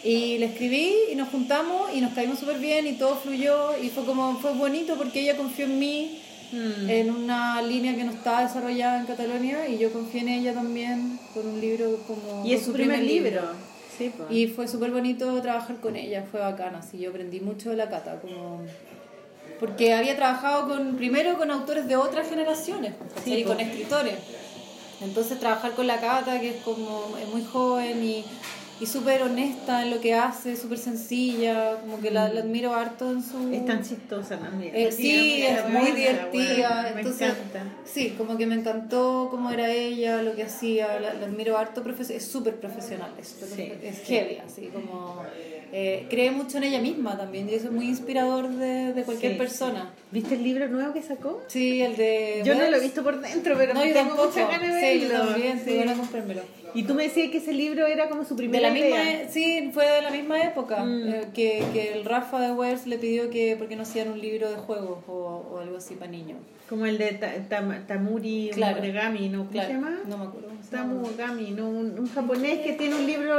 Y 0.04 0.38
le 0.38 0.46
escribí 0.46 0.94
y 1.12 1.14
nos 1.16 1.28
juntamos 1.28 1.90
y 1.92 2.00
nos 2.00 2.14
caímos 2.14 2.38
súper 2.38 2.58
bien 2.58 2.86
y 2.86 2.92
todo 2.92 3.16
fluyó 3.16 3.76
y 3.82 3.88
fue 3.88 4.04
como, 4.04 4.38
fue 4.38 4.52
bonito 4.54 4.96
porque 4.96 5.20
ella 5.20 5.36
confió 5.36 5.66
en 5.66 5.78
mí 5.78 6.22
Mm. 6.52 6.88
en 6.88 7.10
una 7.10 7.60
línea 7.60 7.96
que 7.96 8.04
no 8.04 8.12
estaba 8.12 8.42
desarrollada 8.42 9.00
en 9.00 9.06
Cataluña 9.06 9.66
y 9.66 9.78
yo 9.78 9.92
confié 9.92 10.20
en 10.20 10.28
ella 10.28 10.54
también 10.54 11.18
con 11.34 11.46
un 11.46 11.60
libro 11.60 11.98
como... 12.06 12.46
Y 12.46 12.54
es 12.54 12.64
su 12.64 12.72
primer 12.72 13.00
libro. 13.00 13.42
Sí, 13.98 14.12
pues. 14.16 14.30
Y 14.30 14.46
fue 14.46 14.68
súper 14.68 14.90
bonito 14.90 15.40
trabajar 15.42 15.76
con 15.80 15.96
ella, 15.96 16.24
fue 16.30 16.40
bacana, 16.40 16.78
así 16.78 16.98
yo 16.98 17.10
aprendí 17.10 17.40
mucho 17.40 17.70
de 17.70 17.76
la 17.76 17.88
Cata, 17.88 18.20
como... 18.20 18.62
Porque 19.58 19.94
había 19.94 20.16
trabajado 20.16 20.68
con, 20.68 20.96
primero 20.96 21.36
con 21.38 21.50
autores 21.50 21.88
de 21.88 21.96
otras 21.96 22.28
generaciones. 22.28 22.92
Sí, 23.24 23.36
y 23.36 23.44
con 23.44 23.58
escritores. 23.58 24.14
Entonces 25.00 25.38
trabajar 25.38 25.72
con 25.72 25.86
la 25.86 26.00
Cata, 26.00 26.40
que 26.40 26.50
es 26.50 26.62
como 26.62 27.16
es 27.20 27.28
muy 27.28 27.44
joven 27.44 28.02
y, 28.02 28.24
y 28.80 28.86
súper 28.86 29.22
honesta 29.22 29.82
en 29.82 29.90
lo 29.90 30.00
que 30.00 30.14
hace, 30.14 30.56
súper 30.56 30.78
sencilla, 30.78 31.78
como 31.80 32.00
que 32.00 32.10
la, 32.10 32.28
la 32.30 32.40
admiro 32.40 32.74
harto 32.74 33.10
en 33.10 33.22
su... 33.22 33.52
Es 33.52 33.64
tan 33.66 33.82
chistosa 33.82 34.38
también. 34.38 34.74
Eh, 34.74 34.92
sí, 34.92 35.42
es 35.42 35.68
muy 35.68 35.92
divertida. 35.92 36.82
bueno, 36.82 36.98
entonces, 36.98 37.20
me 37.20 37.26
encanta. 37.60 37.64
sí, 37.84 38.14
como 38.16 38.36
que 38.36 38.46
me 38.46 38.54
encantó 38.54 39.28
cómo 39.30 39.50
era 39.50 39.70
ella, 39.70 40.22
lo 40.22 40.34
que 40.34 40.44
hacía, 40.44 40.98
la, 41.00 41.14
la 41.14 41.26
admiro 41.26 41.56
harto, 41.58 41.82
es 42.08 42.24
súper 42.24 42.56
profesional, 42.56 43.12
es, 43.18 43.28
Sí, 43.54 43.72
es 43.82 43.96
sí. 43.98 44.02
heavy, 44.14 44.38
así 44.38 44.66
como 44.72 45.22
eh, 45.78 46.06
cree 46.08 46.30
mucho 46.30 46.56
en 46.56 46.64
ella 46.64 46.80
misma 46.80 47.18
también, 47.18 47.50
y 47.50 47.54
eso 47.54 47.66
es 47.66 47.72
muy 47.72 47.86
inspirador 47.86 48.48
de, 48.48 48.94
de 48.94 49.02
cualquier 49.02 49.32
Sí, 49.32 49.38
persona. 49.38 49.90
¿Viste 50.10 50.36
el 50.36 50.42
libro 50.42 50.68
nuevo 50.68 50.94
que 50.94 51.02
sacó? 51.02 51.42
Sí, 51.48 51.82
el 51.82 51.96
de... 51.96 52.40
Yo 52.46 52.54
no 52.54 52.60
lo 52.60 52.66
he 52.66 52.70
Wells. 52.70 52.82
visto 52.84 53.02
por 53.02 53.20
dentro, 53.20 53.54
pero 53.58 53.74
No, 53.74 53.84
yo 53.84 53.92
tengo 53.92 54.08
tampoco. 54.14 54.28
muchas 54.30 54.48
ganas 54.50 54.74
de 54.74 54.80
Sí, 54.92 55.00
yo 55.02 55.08
verlo. 55.10 55.26
también, 55.26 55.60
Sí. 55.62 55.78
a 55.78 55.94
comprármelo. 55.94 56.42
Y 56.74 56.82
tú 56.84 56.94
me 56.94 57.02
decías 57.04 57.30
que 57.30 57.38
ese 57.38 57.52
libro 57.52 57.86
era 57.86 58.08
como 58.08 58.24
su 58.24 58.34
De 58.34 58.38
primera 58.38 58.68
la 58.68 58.74
misma, 58.74 58.88
idea. 59.02 59.22
e- 59.24 59.28
sí, 59.30 59.70
fue 59.74 59.86
de 59.90 60.00
la 60.02 60.10
misma 60.10 60.42
época 60.42 60.82
Mm. 60.84 61.08
eh, 61.08 61.20
que, 61.34 61.62
que 61.74 61.92
el 61.92 62.04
Rafa 62.06 62.40
de 62.40 62.52
Wells 62.52 62.86
le 62.86 62.96
pidió 62.98 63.28
que 63.30 63.56
porque 63.58 63.76
no 63.76 63.82
hacían 63.82 64.10
un 64.10 64.20
libro 64.20 64.50
de 64.50 64.56
juegos 64.56 64.98
o, 65.08 65.12
o 65.52 65.58
algo 65.58 65.76
así 65.76 65.94
para 65.94 66.10
niños. 66.10 66.38
Como 66.70 66.84
el 66.86 66.96
de 66.98 67.12
Ta- 67.12 67.34
Tam- 67.50 67.86
Tamuri 67.86 68.50
Claro. 68.54 68.76
¿no? 68.82 69.38
¿Cómo 69.38 69.50
Claro, 69.50 69.68
se 69.68 69.74
llama? 69.74 69.98
No 70.06 70.18
me 70.18 70.24
acuerdo. 70.24 70.48
cómo 70.48 70.62
se 70.62 70.76
llama. 70.76 70.92
Tamu 70.94 71.06
Ogami, 71.06 71.50
¿no? 71.52 71.68
Un, 71.68 71.98
un 71.98 72.08
japonés 72.12 72.58
que 72.60 72.72
tiene 72.72 72.94
un 72.94 73.06
libro 73.06 73.34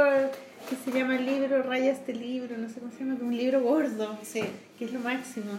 que 0.68 0.76
se 0.76 0.96
llama 0.98 1.16
el 1.16 1.26
libro, 1.26 1.62
raya 1.62 1.92
este 1.92 2.14
libro, 2.14 2.56
no 2.58 2.68
sé 2.68 2.80
cómo 2.80 2.92
se 2.92 2.98
llama, 3.00 3.16
que 3.16 3.22
es 3.22 3.28
un 3.28 3.36
libro 3.36 3.62
gordo, 3.62 4.18
Sí. 4.22 4.42
que 4.78 4.84
es 4.84 4.92
lo 4.92 5.00
máximo, 5.00 5.52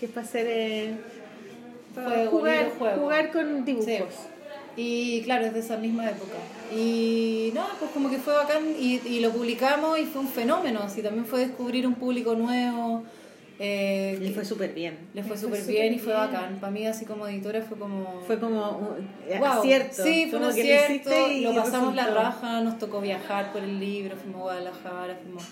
que 0.00 0.06
es 0.06 0.12
para 0.12 0.26
hacer... 0.26 0.46
eh, 0.48 0.96
Juego, 1.94 2.30
jugar, 2.30 2.70
juego. 2.78 3.00
jugar 3.02 3.32
con 3.32 3.64
dibujos. 3.64 3.88
Sí. 3.88 4.26
Y 4.76 5.22
claro, 5.22 5.46
es 5.46 5.54
de 5.54 5.60
esa 5.60 5.78
misma 5.78 6.10
época. 6.10 6.34
Y 6.76 7.50
no, 7.54 7.64
pues 7.78 7.90
como 7.92 8.10
que 8.10 8.18
fue 8.18 8.34
bacán 8.34 8.64
y, 8.78 9.00
y 9.06 9.20
lo 9.20 9.30
publicamos 9.30 9.98
y 9.98 10.04
fue 10.04 10.20
un 10.20 10.28
fenómeno. 10.28 10.80
Así 10.82 11.00
también 11.00 11.24
fue 11.24 11.46
descubrir 11.46 11.86
un 11.86 11.94
público 11.94 12.34
nuevo. 12.34 13.02
Eh, 13.58 14.18
Le 14.20 14.30
fue 14.32 14.44
súper 14.44 14.74
bien. 14.74 14.98
le 15.14 15.22
fue 15.22 15.36
súper 15.38 15.62
bien 15.64 15.94
y 15.94 15.98
fue 15.98 16.12
bien. 16.12 16.26
bacán. 16.32 16.56
Para 16.60 16.70
mí, 16.72 16.86
así 16.86 17.04
como 17.06 17.26
editora, 17.26 17.62
fue 17.62 17.78
como. 17.78 18.20
Fue 18.26 18.38
como 18.38 18.70
un 18.78 19.08
eh, 19.28 19.38
Wow. 19.38 19.48
acierto. 19.48 20.02
Sí, 20.02 20.26
fue 20.28 20.38
un 20.38 20.44
como 20.44 20.54
que 20.54 20.64
lo 20.64 20.74
acierto. 20.74 20.92
hiciste 21.10 21.32
y 21.34 21.40
Lo 21.42 21.54
pasamos 21.54 21.94
la 21.94 22.02
resultó. 22.06 22.22
raja, 22.22 22.60
nos 22.60 22.78
tocó 22.78 23.00
viajar 23.00 23.52
por 23.52 23.62
el 23.62 23.80
libro, 23.80 24.16
fuimos 24.16 24.40
a 24.40 24.44
Guadalajara, 24.44 25.18
fuimos. 25.22 25.44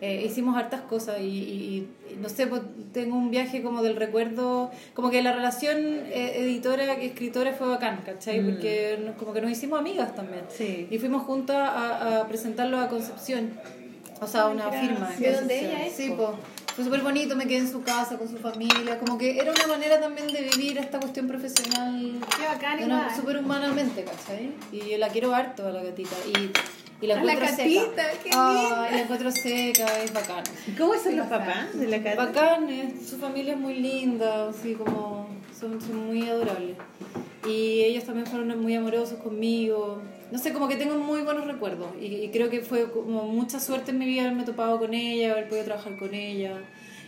eh, 0.00 0.24
hicimos 0.26 0.56
hartas 0.56 0.80
cosas 0.80 1.20
y, 1.20 1.24
y- 1.24 1.88
y, 2.12 2.16
no 2.20 2.28
sé, 2.28 2.48
pues, 2.48 2.60
tengo 2.92 3.16
un 3.16 3.30
viaje 3.30 3.62
como 3.62 3.82
del 3.84 3.94
recuerdo, 3.94 4.70
como 4.94 5.10
que 5.10 5.22
la 5.22 5.32
relación 5.32 5.76
eh, 6.10 6.38
editora-escritora 6.38 7.52
fue 7.52 7.68
bacán, 7.68 8.00
¿cachai? 8.04 8.40
Mm. 8.40 8.46
Porque 8.50 8.98
nos- 9.04 9.14
como 9.16 9.32
que 9.32 9.40
nos 9.40 9.50
hicimos 9.52 9.78
amigas 9.78 10.14
también. 10.16 10.42
Sí. 10.48 10.88
Y 10.90 10.98
fuimos 10.98 11.22
juntas 11.22 11.56
a, 11.56 12.20
a 12.20 12.26
presentarlo 12.28 12.78
a 12.80 12.88
Concepción, 12.88 13.50
o 14.20 14.26
sea, 14.26 14.46
una 14.48 14.70
firma. 14.72 15.08
en 15.16 15.22
¿De 15.22 15.32
dónde 15.34 15.60
ella 15.60 15.86
es, 15.86 15.92
Sí, 15.92 16.10
po? 16.16 16.34
Fue 16.74 16.84
súper 16.84 17.02
bonito, 17.02 17.36
me 17.36 17.46
quedé 17.46 17.58
en 17.58 17.70
su 17.70 17.82
casa 17.82 18.16
con 18.16 18.28
su 18.30 18.38
familia, 18.38 18.98
como 18.98 19.18
que 19.18 19.38
era 19.38 19.50
una 19.52 19.66
manera 19.66 20.00
también 20.00 20.26
de 20.28 20.40
vivir 20.42 20.78
esta 20.78 20.98
cuestión 21.00 21.26
profesional 21.28 22.12
Qué 22.36 22.46
bacán, 22.46 22.82
una- 22.84 23.14
súper 23.14 23.36
humanamente, 23.38 24.04
¿cachai? 24.04 24.52
Y 24.72 24.90
yo 24.90 24.98
la 24.98 25.08
quiero 25.08 25.34
harto 25.34 25.66
a 25.66 25.70
la 25.70 25.82
gatita. 25.82 26.16
Y, 26.34 26.50
y 27.04 27.06
la 27.08 27.20
A 27.20 27.24
la 27.24 27.32
encuentro 27.34 27.56
gatita, 27.58 27.84
seca. 27.90 28.22
qué 28.24 28.30
Ay, 28.32 28.56
linda. 28.62 28.90
la 28.90 29.00
encuentro 29.02 29.30
seca, 29.32 30.02
es 30.02 30.12
bacán. 30.14 30.44
¿Y 30.66 30.70
cómo 30.72 30.94
son 30.94 31.16
los 31.16 31.26
papás 31.26 31.78
de 31.78 31.88
la 31.88 32.02
Cata? 32.02 32.24
Bacán, 32.24 32.68
es- 32.70 33.06
su 33.08 33.18
familia 33.18 33.52
es 33.52 33.58
muy 33.60 33.74
linda, 33.74 34.48
así 34.48 34.72
como 34.74 35.28
son, 35.58 35.78
son 35.80 36.06
muy 36.06 36.26
adorables. 36.26 36.76
Y 37.46 37.82
ellos 37.82 38.04
también 38.04 38.26
fueron 38.26 38.58
muy 38.60 38.74
amorosos 38.76 39.18
conmigo. 39.18 40.00
No 40.32 40.38
sé, 40.38 40.52
como 40.52 40.66
que 40.66 40.76
tengo 40.76 40.96
muy 40.96 41.20
buenos 41.20 41.46
recuerdos. 41.46 41.88
Y, 42.00 42.06
y 42.06 42.30
creo 42.30 42.48
que 42.50 42.62
fue 42.62 42.90
como 42.90 43.22
mucha 43.24 43.60
suerte 43.60 43.90
en 43.92 43.98
mi 43.98 44.06
vida 44.06 44.22
haberme 44.22 44.44
topado 44.44 44.78
con 44.78 44.94
ella, 44.94 45.32
haber 45.32 45.48
podido 45.48 45.66
trabajar 45.66 45.96
con 45.98 46.14
ella. 46.14 46.54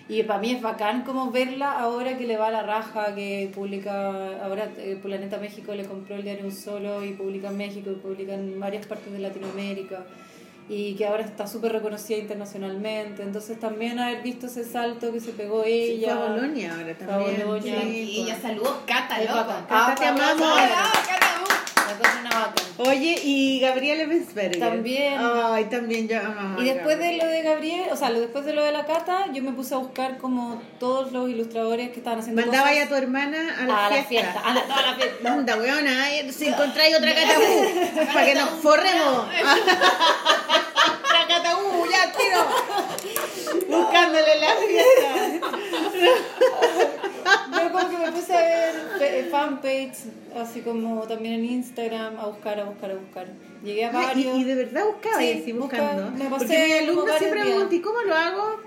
Y 0.07 0.23
para 0.25 0.39
mí 0.39 0.51
es 0.51 0.61
bacán 0.61 1.03
como 1.03 1.31
verla 1.31 1.79
ahora 1.79 2.19
que 2.19 2.27
le 2.27 2.37
va 2.37 2.49
a 2.49 2.51
la 2.51 2.63
raja, 2.63 3.15
que 3.15 3.51
publica, 3.55 4.45
ahora 4.45 4.69
eh, 4.77 4.99
Planeta 5.03 5.39
México 5.39 5.75
le 5.75 5.87
compró 5.87 6.17
el 6.17 6.23
diario 6.23 6.45
Un 6.45 6.53
Solo 6.53 7.03
y 7.03 7.13
publica 7.15 7.49
en 7.49 7.57
México 7.57 7.91
y 7.91 7.95
publica 7.95 8.35
en 8.35 8.61
varias 8.61 8.85
partes 8.87 9.11
de 9.11 9.19
Latinoamérica 9.19 10.05
y 10.69 10.95
que 10.95 11.07
ahora 11.07 11.23
está 11.25 11.47
súper 11.47 11.73
reconocida 11.73 12.19
internacionalmente. 12.19 13.23
Entonces 13.23 13.59
también 13.59 13.99
haber 13.99 14.23
visto 14.23 14.47
ese 14.47 14.65
salto 14.65 15.11
que 15.11 15.21
se 15.21 15.33
pegó 15.33 15.65
Sí, 15.65 15.71
ella. 15.71 16.17
Fue 16.17 16.27
a 16.27 16.31
Bolonia 16.31 16.73
ahora 16.75 16.95
Fue 16.95 17.05
a 17.05 17.09
también. 17.09 17.47
Bolonia. 17.47 17.81
Sí, 17.81 17.89
Y 17.89 18.21
ella 18.25 18.37
pues. 18.39 18.43
saludos, 18.43 18.77
Cata, 18.87 19.19
loco. 19.23 19.55
Cata, 19.67 19.95
te 19.95 20.05
amamos. 20.07 20.47
Ah, 20.47 20.93
Cata, 21.09 21.27
uh. 21.43 21.64
Cosa 21.99 22.19
una 22.21 22.31
bacán. 22.31 22.65
Oye, 22.79 23.21
y 23.23 23.61
Gabriela 23.61 24.07
Bensberger. 24.07 24.59
También. 24.59 25.15
Ay, 25.19 25.65
también 25.67 26.09
yo. 26.09 26.19
Y 26.59 26.65
después 26.65 26.99
de 26.99 27.17
lo 27.17 27.27
de 27.27 27.43
Gabriel, 27.43 27.85
o 27.91 27.97
sea, 27.97 28.11
después 28.11 28.45
de 28.45 28.53
lo 28.53 28.63
de 28.65 28.73
la 28.73 28.85
cata, 28.85 29.27
yo 29.33 29.43
me 29.43 29.53
puse 29.53 29.75
a 29.75 29.79
buscar 29.79 30.19
como 30.19 30.61
todos 30.81 31.13
los 31.13 31.29
ilustradores 31.29 31.91
que 31.91 31.99
estaban 31.99 32.19
haciendo 32.21 32.43
Mandaba 32.43 32.69
cosas 32.69 32.77
ya 32.77 32.85
a 32.85 32.89
tu 32.89 32.95
hermana 32.95 33.57
a 33.61 33.67
la 33.67 33.87
a 33.87 33.91
la 33.91 34.05
fiesta. 34.05 34.09
fiesta. 34.09 34.41
A 34.41 34.55
la, 34.55 34.63
toda 34.63 34.83
la 34.83 34.95
fiesta. 34.95 35.33
Anda, 35.33 35.57
weona, 35.57 36.07
si 36.33 36.47
encontráis 36.49 36.97
otra 36.97 37.15
catabú, 37.15 37.65
para 38.13 38.27
que 38.27 38.35
nos 38.35 38.51
forremos. 38.51 39.27
Ya, 41.91 42.13
tiro. 42.13 42.41
Buscándole 43.69 44.41
la 44.41 44.55
fiesta. 44.57 45.11
Como 47.75 47.91
que 47.91 47.99
me 47.99 48.13
puse 48.13 48.33
a 48.35 48.41
ver 48.41 48.75
fe- 48.99 49.25
fanpage, 49.31 49.97
así 50.37 50.61
como 50.61 51.03
también 51.03 51.35
en 51.35 51.45
Instagram, 51.45 52.19
a 52.19 52.27
buscar, 52.27 52.61
a 52.61 52.65
buscar, 52.65 52.91
a 52.91 52.95
buscar. 52.95 53.27
Llegué 53.65 53.85
a 53.87 53.89
Ah, 53.89 53.93
varios. 53.93 54.37
y, 54.37 54.41
y 54.41 54.45
de 54.45 54.55
verdad 54.55 54.85
buscaba 54.87 55.19
Sí, 55.19 55.25
y 55.37 55.43
así 55.43 55.53
busca- 55.53 55.79
buscando. 55.81 56.11
me 56.13 56.31
pasé 56.31 56.47
Porque 56.47 56.67
mi 56.67 56.73
alumno 56.73 57.19
siempre 57.19 57.45
me 57.45 57.75
¿y 57.77 57.81
cómo 57.81 58.01
lo 58.03 58.15
hago? 58.15 58.61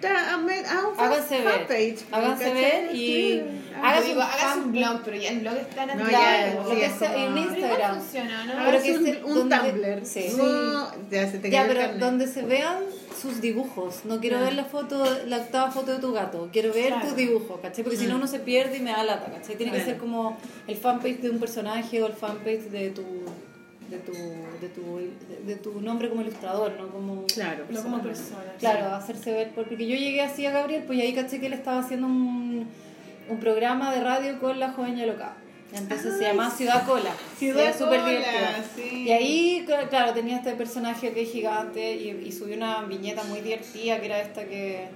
Puta, 0.00 0.36
un 0.36 0.94
fan- 0.96 1.12
Háganse 1.12 1.40
ver. 1.42 1.52
fanpage. 1.58 1.98
Háganse 2.12 2.52
ver 2.52 2.94
y 2.94 2.96
Sí. 2.96 3.42
Háganse 3.82 4.08
digo, 4.08 4.20
un 4.20 4.26
hagas 4.26 4.56
un 4.56 4.62
fan- 4.62 4.72
blog, 4.72 5.00
pero 5.04 5.16
ya 5.16 5.28
el 5.30 5.38
blog 5.40 5.56
está 5.56 5.82
en 5.84 5.98
No, 5.98 6.04
el 6.06 6.10
ya, 6.10 6.54
Lo 6.54 6.70
sí, 6.70 6.76
que 6.76 6.84
es 6.86 6.92
sea, 6.94 7.12
como- 7.12 7.24
en 7.26 7.34
Pero 7.34 7.44
igual 7.46 7.60
Instagram. 7.60 7.98
funciona, 8.00 8.44
¿no? 8.44 8.52
Pero 8.52 8.68
Hagas 8.68 8.82
que 8.82 8.92
un, 8.98 9.04
se- 9.04 9.24
un 9.24 9.34
donde- 9.34 9.56
Tumblr. 9.72 10.06
sí. 10.06 10.26
No, 10.36 10.90
ya 11.10 11.30
se 11.30 11.38
te 11.38 11.50
Ya, 11.50 11.66
pero 11.66 11.98
donde 11.98 12.26
se 12.26 12.42
vean 12.42 12.76
sus 13.20 13.40
dibujos. 13.40 14.04
No 14.04 14.20
quiero 14.20 14.38
Ah. 14.38 14.42
ver 14.42 14.54
la 14.54 14.64
foto, 14.64 15.04
la 15.26 15.38
octava 15.38 15.70
foto 15.70 15.92
de 15.92 15.98
tu 15.98 16.12
gato. 16.12 16.48
Quiero 16.52 16.72
ver 16.72 16.88
Claro. 16.88 17.06
tus 17.06 17.16
dibujos, 17.16 17.60
¿cachai? 17.60 17.82
Porque 17.84 17.98
si 17.98 18.06
no, 18.06 18.14
Mm. 18.14 18.18
uno 18.18 18.26
se 18.26 18.38
pierde 18.40 18.76
y 18.76 18.80
me 18.80 18.90
da 18.92 19.02
lata, 19.04 19.30
¿cachai? 19.32 19.56
Tiene 19.56 19.72
que 19.72 19.82
ser 19.84 19.96
como 19.98 20.36
el 20.66 20.76
fanpage 20.76 21.20
de 21.20 21.30
un 21.30 21.38
personaje 21.38 22.02
o 22.02 22.06
el 22.06 22.12
fanpage 22.12 22.64
de 22.70 22.90
tu 22.90 23.02
de 23.90 23.98
tu, 23.98 24.12
de 24.12 24.68
tu, 24.74 24.96
de, 24.98 25.44
de 25.46 25.56
tu 25.56 25.80
nombre 25.80 26.08
como 26.08 26.22
ilustrador, 26.22 26.72
¿no? 26.80 26.88
Como 26.90 27.24
Claro. 27.26 27.64
No 27.70 27.82
como 27.82 28.02
persona. 28.02 28.42
Claro, 28.58 28.94
hacerse 28.94 29.32
ver, 29.32 29.52
porque 29.54 29.74
yo 29.76 29.96
llegué 29.96 30.20
así 30.22 30.44
a 30.46 30.50
Gabriel, 30.50 30.84
pues 30.86 31.00
ahí 31.00 31.12
caché 31.14 31.38
que 31.40 31.46
él 31.46 31.52
estaba 31.52 31.80
haciendo 31.80 32.06
un, 32.06 32.66
un 33.28 33.40
programa 33.40 33.94
de 33.94 34.00
radio 34.02 34.38
con 34.40 34.58
la 34.58 34.72
joven 34.72 34.96
Yaloca. 34.96 35.34
Entonces 35.72 36.16
se 36.18 36.22
llama 36.24 36.50
Ciudad 36.50 36.86
Cola. 36.86 37.10
Ciudad 37.38 37.62
era 37.64 37.72
súper 37.76 38.00
sí. 38.76 39.02
Y 39.04 39.10
ahí, 39.10 39.64
cl- 39.68 39.88
claro, 39.88 40.12
tenía 40.14 40.36
este 40.36 40.52
personaje 40.54 41.12
que 41.12 41.22
es 41.22 41.30
gigante 41.32 41.94
y, 41.96 42.10
y 42.26 42.32
subió 42.32 42.56
una 42.56 42.82
viñeta 42.82 43.24
muy 43.24 43.40
divertida 43.40 43.98
que 44.00 44.06
era 44.06 44.20
esta 44.20 44.44
que 44.44 44.88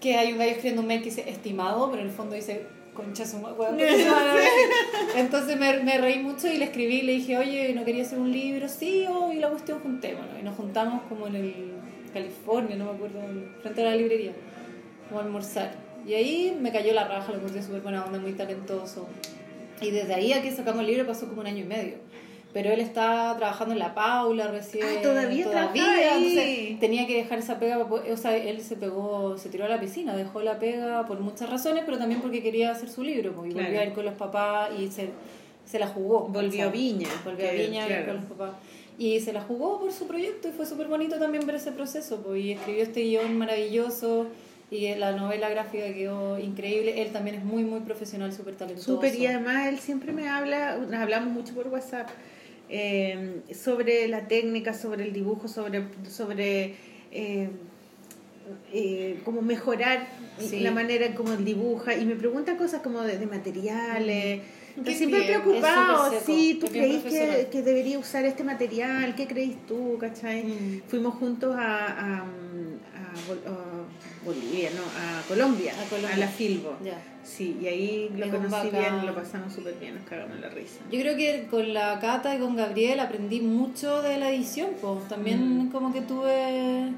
que 0.00 0.16
hay 0.16 0.32
un 0.32 0.38
gallo 0.38 0.50
escribiendo 0.52 0.80
un 0.80 0.88
mail 0.88 1.00
que 1.02 1.10
dice 1.10 1.28
estimado, 1.28 1.90
pero 1.90 2.00
en 2.02 2.08
el 2.08 2.14
fondo 2.14 2.34
dice 2.34 2.62
concha 2.94 3.26
su 3.26 3.38
madre". 3.38 3.56
Entonces 5.16 5.58
me, 5.58 5.82
me 5.82 5.98
reí 5.98 6.18
mucho 6.18 6.48
y 6.48 6.58
le 6.58 6.66
escribí 6.66 6.96
y 6.96 7.02
le 7.02 7.12
dije, 7.12 7.38
oye, 7.38 7.72
¿no 7.74 7.84
quería 7.84 8.02
hacer 8.02 8.18
un 8.18 8.32
libro? 8.32 8.68
Sí, 8.68 9.06
oh, 9.08 9.32
y 9.32 9.38
la 9.38 9.48
cuestión 9.48 9.80
juntémonos. 9.80 10.38
Y 10.38 10.42
nos 10.42 10.56
juntamos 10.56 11.02
como 11.08 11.26
en 11.26 11.36
el 11.36 11.54
California, 12.12 12.76
no 12.76 12.86
me 12.86 12.90
acuerdo, 12.92 13.20
frente 13.62 13.82
a 13.82 13.90
la 13.90 13.96
librería, 13.96 14.32
como 15.08 15.20
a 15.20 15.24
almorzar. 15.24 15.72
Y 16.06 16.14
ahí 16.14 16.56
me 16.60 16.72
cayó 16.72 16.92
la 16.92 17.06
raja, 17.06 17.30
lo 17.32 17.38
encontré 17.38 17.62
súper 17.62 17.82
buena 17.82 18.04
onda, 18.04 18.18
muy 18.18 18.32
talentoso. 18.32 19.06
Y 19.80 19.90
desde 19.90 20.14
ahí 20.14 20.32
a 20.32 20.42
que 20.42 20.52
sacamos 20.52 20.80
el 20.80 20.88
libro 20.88 21.06
pasó 21.06 21.28
como 21.28 21.40
un 21.40 21.46
año 21.46 21.64
y 21.64 21.66
medio. 21.66 21.94
Pero 22.52 22.72
él 22.72 22.80
está 22.80 23.36
trabajando 23.38 23.74
en 23.74 23.78
La 23.78 23.94
Paula 23.94 24.48
recién. 24.48 24.84
Ah, 24.84 25.02
¿todavía 25.02 25.44
entonces 26.16 26.80
tenía 26.80 27.06
que 27.06 27.14
dejar 27.16 27.38
esa 27.38 27.58
pega, 27.60 27.86
poder- 27.88 28.12
o 28.12 28.16
sea, 28.16 28.36
él 28.36 28.60
se 28.60 28.74
pegó, 28.76 29.38
se 29.38 29.48
tiró 29.50 29.66
a 29.66 29.68
la 29.68 29.78
piscina, 29.78 30.16
dejó 30.16 30.40
la 30.42 30.58
pega 30.58 31.06
por 31.06 31.20
muchas 31.20 31.48
razones, 31.48 31.84
pero 31.86 31.98
también 31.98 32.20
porque 32.20 32.42
quería 32.42 32.72
hacer 32.72 32.88
su 32.88 33.04
libro, 33.04 33.32
pues, 33.32 33.50
y 33.50 33.52
Claro. 33.52 33.68
volvió 33.68 33.80
a 33.80 33.84
ir 33.84 33.92
con 33.92 34.04
los 34.04 34.14
papás 34.14 34.70
y 34.78 34.88
se, 34.88 35.10
se 35.64 35.78
la 35.78 35.86
jugó. 35.86 36.26
Volvió 36.28 36.66
a 36.66 36.70
Viña, 36.70 37.08
Volvió 37.24 37.48
a 37.48 37.52
Viña 37.52 37.86
claro. 37.86 38.06
con 38.06 38.16
los 38.16 38.24
papás. 38.24 38.50
Y 38.98 39.20
se 39.20 39.32
la 39.32 39.40
jugó 39.42 39.78
por 39.78 39.92
su 39.92 40.06
proyecto 40.08 40.48
y 40.48 40.50
fue 40.50 40.66
súper 40.66 40.88
bonito 40.88 41.18
también 41.20 41.46
ver 41.46 41.54
ese 41.54 41.70
proceso, 41.70 42.20
pues, 42.20 42.42
y 42.44 42.52
escribió 42.52 42.82
este 42.82 43.02
guion 43.02 43.38
maravilloso 43.38 44.26
y 44.72 44.92
la 44.96 45.12
novela 45.12 45.48
gráfica 45.50 45.84
quedó 45.94 46.38
increíble. 46.38 47.00
Él 47.00 47.12
también 47.12 47.36
es 47.36 47.44
muy, 47.44 47.62
muy 47.64 47.80
profesional, 47.80 48.32
súper 48.32 48.56
talentoso. 48.56 48.94
Súper, 48.94 49.14
y 49.14 49.26
además 49.26 49.68
él 49.68 49.78
siempre 49.78 50.12
me 50.12 50.28
habla, 50.28 50.76
nos 50.78 50.92
hablamos 50.94 51.32
mucho 51.32 51.54
por 51.54 51.68
WhatsApp, 51.68 52.08
eh, 52.70 53.42
sobre 53.52 54.06
la 54.08 54.28
técnica, 54.28 54.72
sobre 54.74 55.04
el 55.04 55.12
dibujo, 55.12 55.48
sobre, 55.48 55.84
sobre 56.08 56.76
eh, 57.10 57.48
eh, 58.72 59.20
como 59.24 59.42
mejorar 59.42 60.06
Sí. 60.38 60.60
la 60.60 60.70
manera 60.70 61.04
en 61.04 61.12
cómo 61.12 61.34
él 61.34 61.44
dibuja 61.44 61.94
y 61.94 62.06
me 62.06 62.14
pregunta 62.14 62.56
cosas 62.56 62.80
como 62.80 63.02
de, 63.02 63.18
de 63.18 63.26
materiales. 63.26 64.40
Está 64.70 64.84
Qué 64.84 64.94
siempre 64.94 65.20
bien, 65.20 65.42
preocupado, 65.42 66.12
sí, 66.24 66.56
tú 66.60 66.68
creís 66.68 67.02
que, 67.02 67.62
debería 67.62 67.98
usar 67.98 68.24
este 68.24 68.44
material, 68.44 69.14
¿qué 69.16 69.26
creís 69.26 69.56
tú? 69.66 69.98
¿cachai? 69.98 70.44
Mm. 70.44 70.82
Fuimos 70.86 71.14
juntos 71.16 71.54
a, 71.58 72.20
a, 72.20 72.24
a 73.10 73.28
Bol- 73.28 73.42
a 73.46 74.24
Bolivia, 74.24 74.70
no, 74.74 74.82
a 74.82 75.22
Colombia, 75.28 75.72
A 75.80 75.88
Colombia. 75.88 76.16
la 76.16 76.28
Filbo. 76.28 76.76
Ya. 76.84 77.02
Sí, 77.22 77.58
y 77.60 77.66
ahí 77.66 78.10
lo 78.16 78.24
Es 78.26 78.32
conocí 78.32 78.70
bien, 78.70 79.04
lo 79.06 79.14
pasamos 79.14 79.52
súper 79.52 79.74
bien, 79.78 79.94
nos 79.96 80.04
cagamos 80.04 80.40
la 80.40 80.48
risa. 80.48 80.80
Yo 80.90 81.00
creo 81.00 81.16
que 81.16 81.46
con 81.50 81.74
la 81.74 81.98
Cata 82.00 82.34
y 82.34 82.38
con 82.38 82.56
Gabriel 82.56 82.98
aprendí 83.00 83.40
mucho 83.40 84.00
de 84.02 84.16
la 84.18 84.30
edición, 84.30 84.70
pues 84.80 85.06
también 85.08 85.66
Mm. 85.66 85.70
como 85.70 85.92
que 85.92 86.00
tuve 86.00 86.92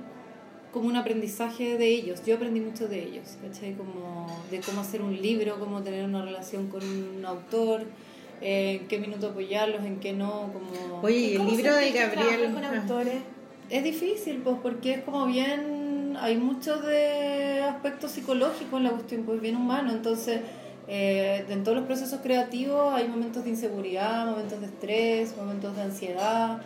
como 0.73 0.87
un 0.89 0.97
aprendizaje 0.97 1.77
de 1.77 1.87
ellos. 1.89 2.23
Yo 2.25 2.37
aprendí 2.37 2.61
mucho 2.61 2.89
de 2.89 3.03
ellos, 3.03 3.37
¿cachai? 3.43 3.75
Como 3.75 4.27
de 4.51 4.61
cómo 4.61 4.81
hacer 4.81 5.03
un 5.03 5.21
libro, 5.21 5.59
cómo 5.59 5.83
tener 5.83 6.05
una 6.05 6.25
relación 6.25 6.69
con 6.69 6.83
un 6.83 7.25
autor, 7.27 7.83
eh, 8.41 8.79
en 8.81 8.89
qué 8.89 8.99
minuto 8.99 9.29
apoyarlos, 9.29 9.85
en 9.85 10.01
qué 10.01 10.13
no, 10.15 10.51
como... 10.53 11.01
Oye, 11.03 11.19
y 11.19 11.33
el 11.33 11.39
¿Cómo 11.39 11.51
libro 11.51 11.75
de 11.75 11.91
Gabriel... 11.91 12.53
con 12.55 12.65
ah, 12.65 12.81
autores? 12.81 13.19
Es 13.71 13.85
difícil, 13.85 14.39
pues, 14.39 14.57
porque 14.63 14.95
es 14.95 15.03
como 15.03 15.27
bien. 15.27 15.82
Hay 16.17 16.37
muchos 16.37 16.85
de 16.85 17.63
aspectos 17.63 18.13
psicológicos 18.13 18.79
en 18.79 18.85
la 18.85 18.91
cuestión, 18.91 19.23
pues 19.25 19.41
bien 19.41 19.57
humano. 19.57 19.93
Entonces, 19.93 20.41
eh, 20.89 21.45
en 21.49 21.63
todos 21.65 21.77
los 21.77 21.87
procesos 21.87 22.21
creativos 22.23 22.93
hay 22.95 23.09
momentos 23.09 23.45
de 23.45 23.51
inseguridad, 23.51 24.27
momentos 24.27 24.61
de 24.61 24.67
estrés, 24.67 25.37
momentos 25.37 25.77
de 25.77 25.83
ansiedad. 25.83 26.63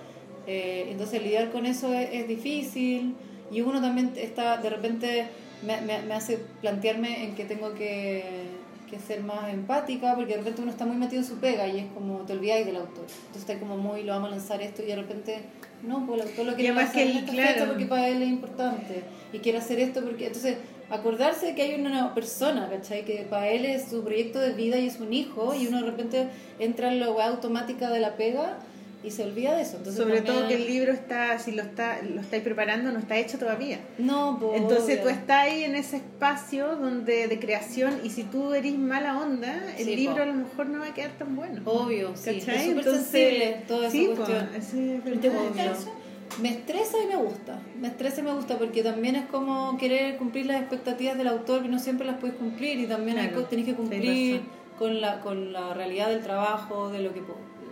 eh, 0.47 0.89
entonces, 0.90 1.23
lidiar 1.23 1.51
con 1.51 1.66
eso 1.66 1.93
es, 1.93 2.09
es 2.12 2.28
difícil. 2.28 3.14
Y 3.51 3.60
uno 3.60 3.81
también 3.81 4.12
está, 4.16 4.56
de 4.59 4.70
repente, 4.70 5.28
me, 5.64 5.81
me, 5.82 6.02
me 6.02 6.14
hace 6.14 6.39
plantearme 6.60 7.24
en 7.24 7.35
que 7.35 7.44
tengo 7.44 7.74
que, 7.74 8.24
que 8.90 8.98
ser 8.98 9.23
más 9.23 9.52
empática, 9.52 10.14
porque 10.14 10.32
de 10.32 10.39
repente 10.39 10.62
uno 10.62 10.70
está 10.70 10.85
muy 10.86 10.97
metido 10.97 11.23
en 11.23 11.28
su 11.28 11.36
pega 11.39 11.66
y 11.66 11.78
es 11.78 11.86
como 11.93 12.18
te 12.20 12.32
olvidáis 12.32 12.66
del 12.66 12.77
autor. 12.77 13.06
Entonces, 13.27 13.43
está 13.43 13.59
como 13.59 13.77
muy, 13.77 14.02
lo 14.02 14.12
vamos 14.12 14.28
a 14.28 14.36
lanzar 14.36 14.62
esto 14.62 14.82
y 14.82 14.86
de 14.86 14.97
repente, 14.97 15.43
no, 15.82 16.07
pues 16.07 16.20
el 16.20 16.28
autor 16.28 16.47
lo 16.47 16.55
quiere 16.55 16.74
lanzar 16.74 16.94
que 16.94 17.03
en 17.03 17.11
él, 17.11 17.16
esta 17.19 17.32
claro. 17.32 17.53
fecha 17.53 17.66
porque 17.66 17.86
para 17.86 18.09
él 18.09 18.23
es 18.23 18.28
importante 18.28 19.03
y 19.32 19.39
quiere 19.39 19.59
hacer 19.59 19.78
esto 19.81 20.03
porque. 20.03 20.27
Entonces, 20.27 20.57
acordarse 20.90 21.47
de 21.47 21.55
que 21.55 21.62
hay 21.62 21.81
una 21.81 22.15
persona, 22.15 22.69
¿cachai? 22.70 23.05
Que 23.05 23.27
para 23.28 23.48
él 23.48 23.65
es 23.65 23.89
su 23.89 24.03
proyecto 24.03 24.39
de 24.39 24.53
vida 24.53 24.78
y 24.78 24.86
es 24.86 25.01
un 25.01 25.12
hijo 25.12 25.55
y 25.55 25.66
uno 25.66 25.81
de 25.81 25.90
repente 25.90 26.28
entra 26.59 26.93
en 26.93 27.01
la 27.01 27.11
weá 27.11 27.28
automática 27.28 27.90
de 27.90 28.01
la 28.01 28.16
pega 28.16 28.59
y 29.07 29.11
se 29.11 29.24
olvida 29.24 29.55
de 29.55 29.62
eso. 29.62 29.77
Entonces, 29.77 30.03
Sobre 30.03 30.16
también- 30.20 30.37
todo 30.37 30.49
que 30.49 30.55
el 30.57 30.66
libro 30.66 30.93
está, 30.93 31.39
si 31.39 31.53
lo 31.53 31.62
está, 31.62 32.01
lo 32.03 32.20
estáis 32.20 32.43
preparando, 32.43 32.91
no 32.91 32.99
está 32.99 33.16
hecho 33.16 33.39
todavía. 33.39 33.78
No, 33.99 34.37
pues. 34.41 34.61
Entonces 34.61 34.85
obvio. 34.99 35.03
tú 35.03 35.09
estás 35.09 35.37
ahí 35.45 35.62
en 35.65 35.74
ese 35.77 35.97
espacio 35.97 36.77
donde 36.77 37.28
de 37.28 37.39
creación 37.39 38.01
y 38.03 38.11
si 38.11 38.24
tú 38.24 38.53
eres 38.53 38.77
mala 38.77 39.19
onda, 39.20 39.55
el 39.78 39.85
Sí, 39.85 39.97
libro 39.97 40.16
po. 40.16 40.23
a 40.23 40.27
lo 40.27 40.35
mejor 40.35 40.66
no 40.66 40.81
va 40.81 40.87
a 40.89 40.95
quedar 40.95 41.12
tan 41.12 41.37
bueno. 41.37 41.62
Obvio, 41.65 42.12
sí. 42.16 42.41
¿Cachai? 42.41 42.57
Es 42.57 42.62
súper 42.65 42.78
Entonces, 42.78 43.07
sensible 43.07 43.62
toda 43.69 43.87
esa 43.87 43.93
sí, 43.93 44.07
po, 44.09 44.15
cuestión. 44.16 44.49
ese 44.57 44.97
es 44.97 45.20
¿Te 45.20 45.28
gusta 45.31 45.65
eso? 45.73 45.93
Me 46.43 46.49
estresa 46.51 46.97
y 47.03 47.07
me 47.07 47.16
gusta. 47.16 47.61
Me 47.81 47.87
estresa 47.89 48.20
y 48.20 48.24
me 48.24 48.33
gusta 48.35 48.59
porque 48.59 48.83
también 48.83 49.15
es 49.15 49.27
como 49.27 49.78
querer 49.78 50.16
cumplir 50.16 50.47
las 50.47 50.61
expectativas 50.61 51.16
del 51.16 51.28
autor 51.28 51.62
que 51.62 51.69
no 51.69 51.78
siempre 51.78 52.05
las 52.07 52.16
puedes 52.19 52.37
cumplir 52.37 52.81
y 52.81 52.87
también 52.87 53.16
Claro, 53.16 53.45
tenés 53.45 53.65
que 53.65 53.74
cumplir 53.74 54.41
con 54.77 55.01
la, 55.01 55.20
con 55.20 55.53
la 55.53 55.73
realidad 55.73 56.09
del 56.09 56.23
trabajo, 56.23 56.91
de 56.91 56.99
lo 56.99 57.15
que 57.15 57.20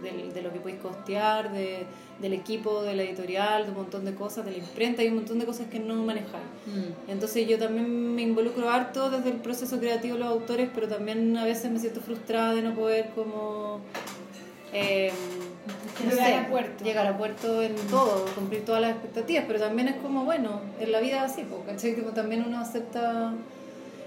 de, 0.05 0.43
lo 0.43 0.53
que 0.53 0.61
podéis 0.61 0.81
costear, 0.81 1.53
de, 1.53 1.87
del 2.21 2.33
equipo, 2.33 2.83
de 2.83 2.95
la 2.95 3.03
editorial, 3.03 3.65
de 3.65 3.71
un 3.71 3.79
montón 3.79 4.05
de 4.05 4.15
cosas, 4.15 4.45
de 4.45 4.53
la 4.53 4.59
imprenta 4.59 5.03
y 5.03 5.09
un 5.09 5.17
montón 5.17 5.39
de 5.39 5.47
cosas 5.47 5.67
que 5.69 5.81
no 5.81 5.95
manejáis. 5.97 6.45
Mm. 6.67 7.11
Entonces 7.11 7.49
yo 7.49 7.59
también 7.59 8.15
me 8.15 8.23
involucro 8.23 8.71
harto 8.71 9.11
desde 9.11 9.31
el 9.31 9.37
proceso 9.37 9.79
creativo 9.81 10.15
de 10.15 10.21
los 10.21 10.29
autores, 10.29 10.69
pero 10.75 10.87
también 10.87 11.37
a 11.37 11.45
veces 11.45 11.71
me 11.71 11.79
siento 11.79 12.01
frustrada 12.01 12.55
de 12.55 12.63
no 12.63 12.75
poder 12.75 13.11
como... 13.15 13.81
eh, 14.73 15.11
no 16.05 16.11
Llegar 16.11 16.27
sé, 16.27 16.35
a 16.35 16.49
puerto. 16.49 16.85
llegar 16.85 17.07
a 17.07 17.17
puerto 17.17 17.63
en 17.63 17.75
todo, 17.91 18.27
cumplir 18.35 18.65
todas 18.65 18.83
las 18.83 18.91
expectativas, 18.91 19.45
pero 19.47 19.61
también 19.61 19.89
es 19.89 19.97
como, 19.97 20.25
bueno, 20.25 20.61
en 20.81 20.93
la 20.93 21.01
vida 21.01 21.23
así, 21.23 21.45
¿cachai? 21.67 21.95
Como 21.95 22.11
también 22.11 22.45
uno 22.47 22.59
acepta... 22.59 23.33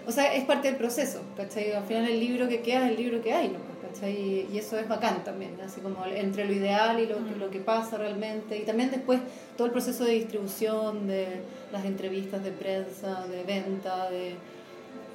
O 0.05 0.11
sea, 0.11 0.33
es 0.33 0.45
parte 0.45 0.67
del 0.69 0.77
proceso, 0.77 1.21
¿cachai? 1.35 1.71
Al 1.73 1.83
final 1.83 2.05
el 2.05 2.19
libro 2.19 2.47
que 2.47 2.61
queda 2.61 2.85
es 2.85 2.91
el 2.91 2.97
libro 2.97 3.21
que 3.21 3.33
hay, 3.33 3.49
¿no? 3.49 3.59
¿Cachai? 3.99 4.47
Y 4.51 4.57
eso 4.57 4.77
es 4.77 4.87
bacán 4.87 5.23
también, 5.23 5.57
así 5.65 5.81
como 5.81 6.05
entre 6.05 6.45
lo 6.45 6.53
ideal 6.53 6.99
y 6.99 7.05
lo, 7.07 7.17
que- 7.25 7.35
lo 7.35 7.49
que 7.49 7.59
pasa 7.59 7.97
realmente. 7.97 8.57
Y 8.57 8.63
también 8.63 8.91
después 8.91 9.19
todo 9.57 9.67
el 9.67 9.73
proceso 9.73 10.03
de 10.05 10.13
distribución, 10.13 11.07
de 11.07 11.41
las 11.71 11.85
entrevistas 11.85 12.43
de 12.43 12.51
prensa, 12.51 13.25
de 13.27 13.43
venta, 13.43 14.09
de 14.09 14.35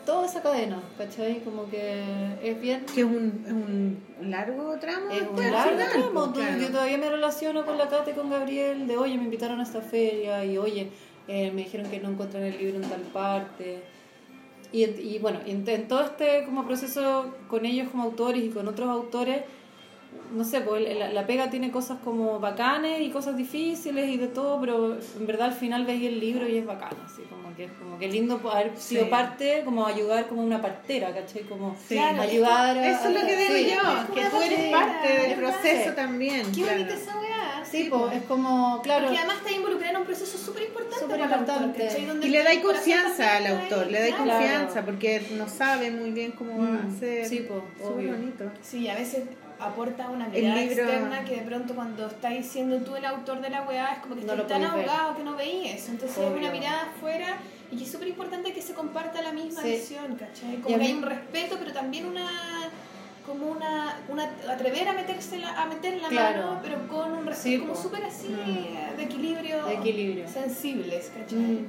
toda 0.05 0.27
esa 0.27 0.43
cadena, 0.43 0.83
¿cachai? 0.99 1.41
Como 1.45 1.69
que 1.71 2.03
es 2.43 2.61
bien... 2.61 2.85
Que 2.93 3.03
es 3.03 3.07
un, 3.07 3.45
es 3.47 3.53
un 3.53 4.31
largo 4.31 4.77
tramo. 4.81 5.11
Es 5.11 5.23
un 5.23 5.37
largo 5.53 5.71
final, 5.71 5.89
tramo, 5.93 6.33
pues, 6.33 6.45
claro. 6.47 6.61
Yo 6.63 6.69
todavía 6.71 6.99
me 6.99 7.09
relaciono 7.09 7.65
con 7.65 7.79
la 7.79 7.89
Cata 7.89 8.11
y 8.11 8.15
con 8.15 8.29
Gabriel, 8.29 8.87
de 8.89 8.97
oye, 8.97 9.17
me 9.17 9.25
invitaron 9.25 9.61
a 9.61 9.63
esta 9.63 9.81
feria 9.81 10.45
y 10.45 10.59
oye, 10.59 10.89
eh, 11.29 11.53
me 11.53 11.63
dijeron 11.63 11.89
que 11.89 12.01
no 12.01 12.11
encuentran 12.11 12.43
el 12.43 12.59
libro 12.59 12.83
en 12.83 12.89
tal 12.91 13.01
parte. 13.03 13.81
Y, 14.73 14.85
y 14.85 15.19
bueno, 15.21 15.41
en, 15.47 15.69
en 15.69 15.89
todo 15.89 16.03
este 16.03 16.45
como 16.47 16.67
proceso 16.67 17.27
con 17.49 17.67
ellos 17.67 17.89
como 17.91 18.05
autores 18.05 18.43
y 18.43 18.49
con 18.49 18.69
otros 18.69 18.89
autores, 18.89 19.43
no 20.35 20.45
sé, 20.45 20.63
pues 20.63 20.83
la, 20.99 21.11
la 21.11 21.27
pega 21.27 21.51
tiene 21.51 21.71
cosas 21.71 21.99
como 22.03 22.41
bacanes 22.41 23.03
y 23.03 23.11
cosas 23.11 23.37
difíciles 23.37 24.09
y 24.09 24.17
de 24.17 24.29
todo, 24.29 24.59
pero 24.61 24.95
en 25.19 25.27
verdad 25.27 25.49
al 25.49 25.53
final 25.55 25.85
veis 25.85 26.05
el 26.07 26.21
libro 26.21 26.49
y 26.49 26.57
es 26.57 26.65
bacán, 26.67 26.93
así 27.05 27.23
como 27.29 27.55
que 27.55 27.65
es 27.65 27.73
como 27.73 27.99
que 27.99 28.09
lindo 28.09 28.41
haber 28.51 28.75
sido 28.79 29.05
Sí. 29.05 29.11
parte, 29.11 29.63
como 29.65 29.85
ayudar 29.87 30.27
como 30.29 30.43
una 30.43 30.61
partera, 30.63 31.13
¿cachai? 31.13 31.43
Como 31.43 31.77
Sí. 31.87 31.95
Claro, 31.97 32.23
ayudar 32.23 32.79
a... 32.79 32.89
Eso 32.89 33.09
es 33.09 33.15
lo 33.15 33.27
que 33.27 33.37
digo 33.37 33.55
sí. 33.55 33.75
yo, 33.75 34.15
que 34.15 34.21
tú 34.31 34.37
eres 34.41 34.71
parte- 34.73 34.73
parte 34.73 35.09
del 35.29 35.39
proceso 35.39 35.93
también. 35.95 36.47
Qué 36.53 36.63
claro. 36.63 36.79
bonita 36.79 36.95
esa 36.95 37.19
weá. 37.19 37.63
Sí, 37.71 37.89
pues, 37.91 38.13
es 38.17 38.23
como, 38.25 38.81
claro, 38.83 39.05
Porque 39.07 39.19
además 39.19 39.37
está 39.39 39.51
involucrada 39.51 39.91
en 39.93 39.97
un 39.99 40.05
proceso 40.05 40.37
súper 40.39 40.65
importante 40.65 40.99
Súper 41.01 41.21
para 41.21 41.25
el 41.27 41.41
autor, 41.41 41.55
importante. 41.57 41.87
¿cachai? 41.89 42.05
Donde 42.07 42.27
Y 42.27 42.31
le 42.31 42.43
dais 42.43 42.61
confianza 42.61 43.37
al 43.37 43.47
autor, 43.47 43.87
le 43.87 44.01
dais 44.01 44.15
claro. 44.15 44.31
confianza 44.31 44.85
porque 44.85 45.27
no 45.37 45.49
sabe 45.49 45.91
muy 45.91 46.11
bien 46.11 46.33
cómo 46.33 46.59
va 46.59 46.69
a 46.69 46.71
Mm, 46.83 46.97
hacer. 46.97 47.27
sí, 47.27 47.41
po, 47.41 47.63
Súper 47.79 47.95
obvio. 47.97 48.13
bonito. 48.13 48.45
Sí, 48.63 48.89
a 48.89 48.95
veces 48.95 49.25
aporta 49.63 50.09
una 50.09 50.29
mirada 50.29 50.57
libro- 50.61 50.83
externa 50.83 51.25
que 51.25 51.37
de 51.37 51.43
pronto 51.43 51.75
cuando 51.75 52.07
estás 52.07 52.45
siendo 52.47 52.79
tú 52.79 52.97
el 52.97 53.05
autor 53.05 53.41
de 53.41 53.51
la 53.51 53.63
weá 53.63 53.93
es 53.95 53.99
como 54.01 54.15
que 54.17 54.23
No 54.23 54.33
estás 54.35 54.49
tan 54.49 54.65
ahogado 54.65 55.17
que 55.17 55.25
no 55.25 55.35
veías. 55.37 55.89
Entonces 55.89 56.19
es 56.19 56.31
una 56.31 56.51
mirada 56.51 56.83
afuera 56.95 57.37
y 57.71 57.77
que 57.77 57.85
es 57.85 57.91
súper 57.93 58.09
importante 58.09 58.53
que 58.53 58.61
se 58.63 58.75
comparta 58.75 59.23
la 59.23 59.33
misma 59.33 59.63
Sí. 59.63 59.71
visión, 59.71 60.17
¿cachai? 60.17 60.57
Como 60.61 60.77
que 60.77 60.83
hay 60.85 60.93
un 60.93 61.03
respeto, 61.03 61.57
pero 61.59 61.73
también 61.73 62.07
una 62.07 62.27
como 63.27 63.47
una, 63.47 63.97
una 64.09 64.25
atrever 64.53 64.89
a 64.89 64.95
meterse 64.95 65.39
la, 65.39 65.51
a 65.63 65.67
meter 65.67 66.03
la 66.03 66.09
Claro. 66.09 66.41
mano 66.45 66.61
pero 66.61 66.89
con 66.89 67.13
un 67.13 67.25
respeto 67.25 67.43
Sí, 67.51 67.59
como 67.61 67.77
súper 67.77 68.03
así 68.05 68.27
Mm. 68.29 68.97
de 68.97 69.03
equilibrio 69.05 69.65
De 69.65 69.75
equilibrio. 69.75 70.29
sensibles 70.29 71.13
¿cachai? 71.17 71.39
Mm, 71.39 71.67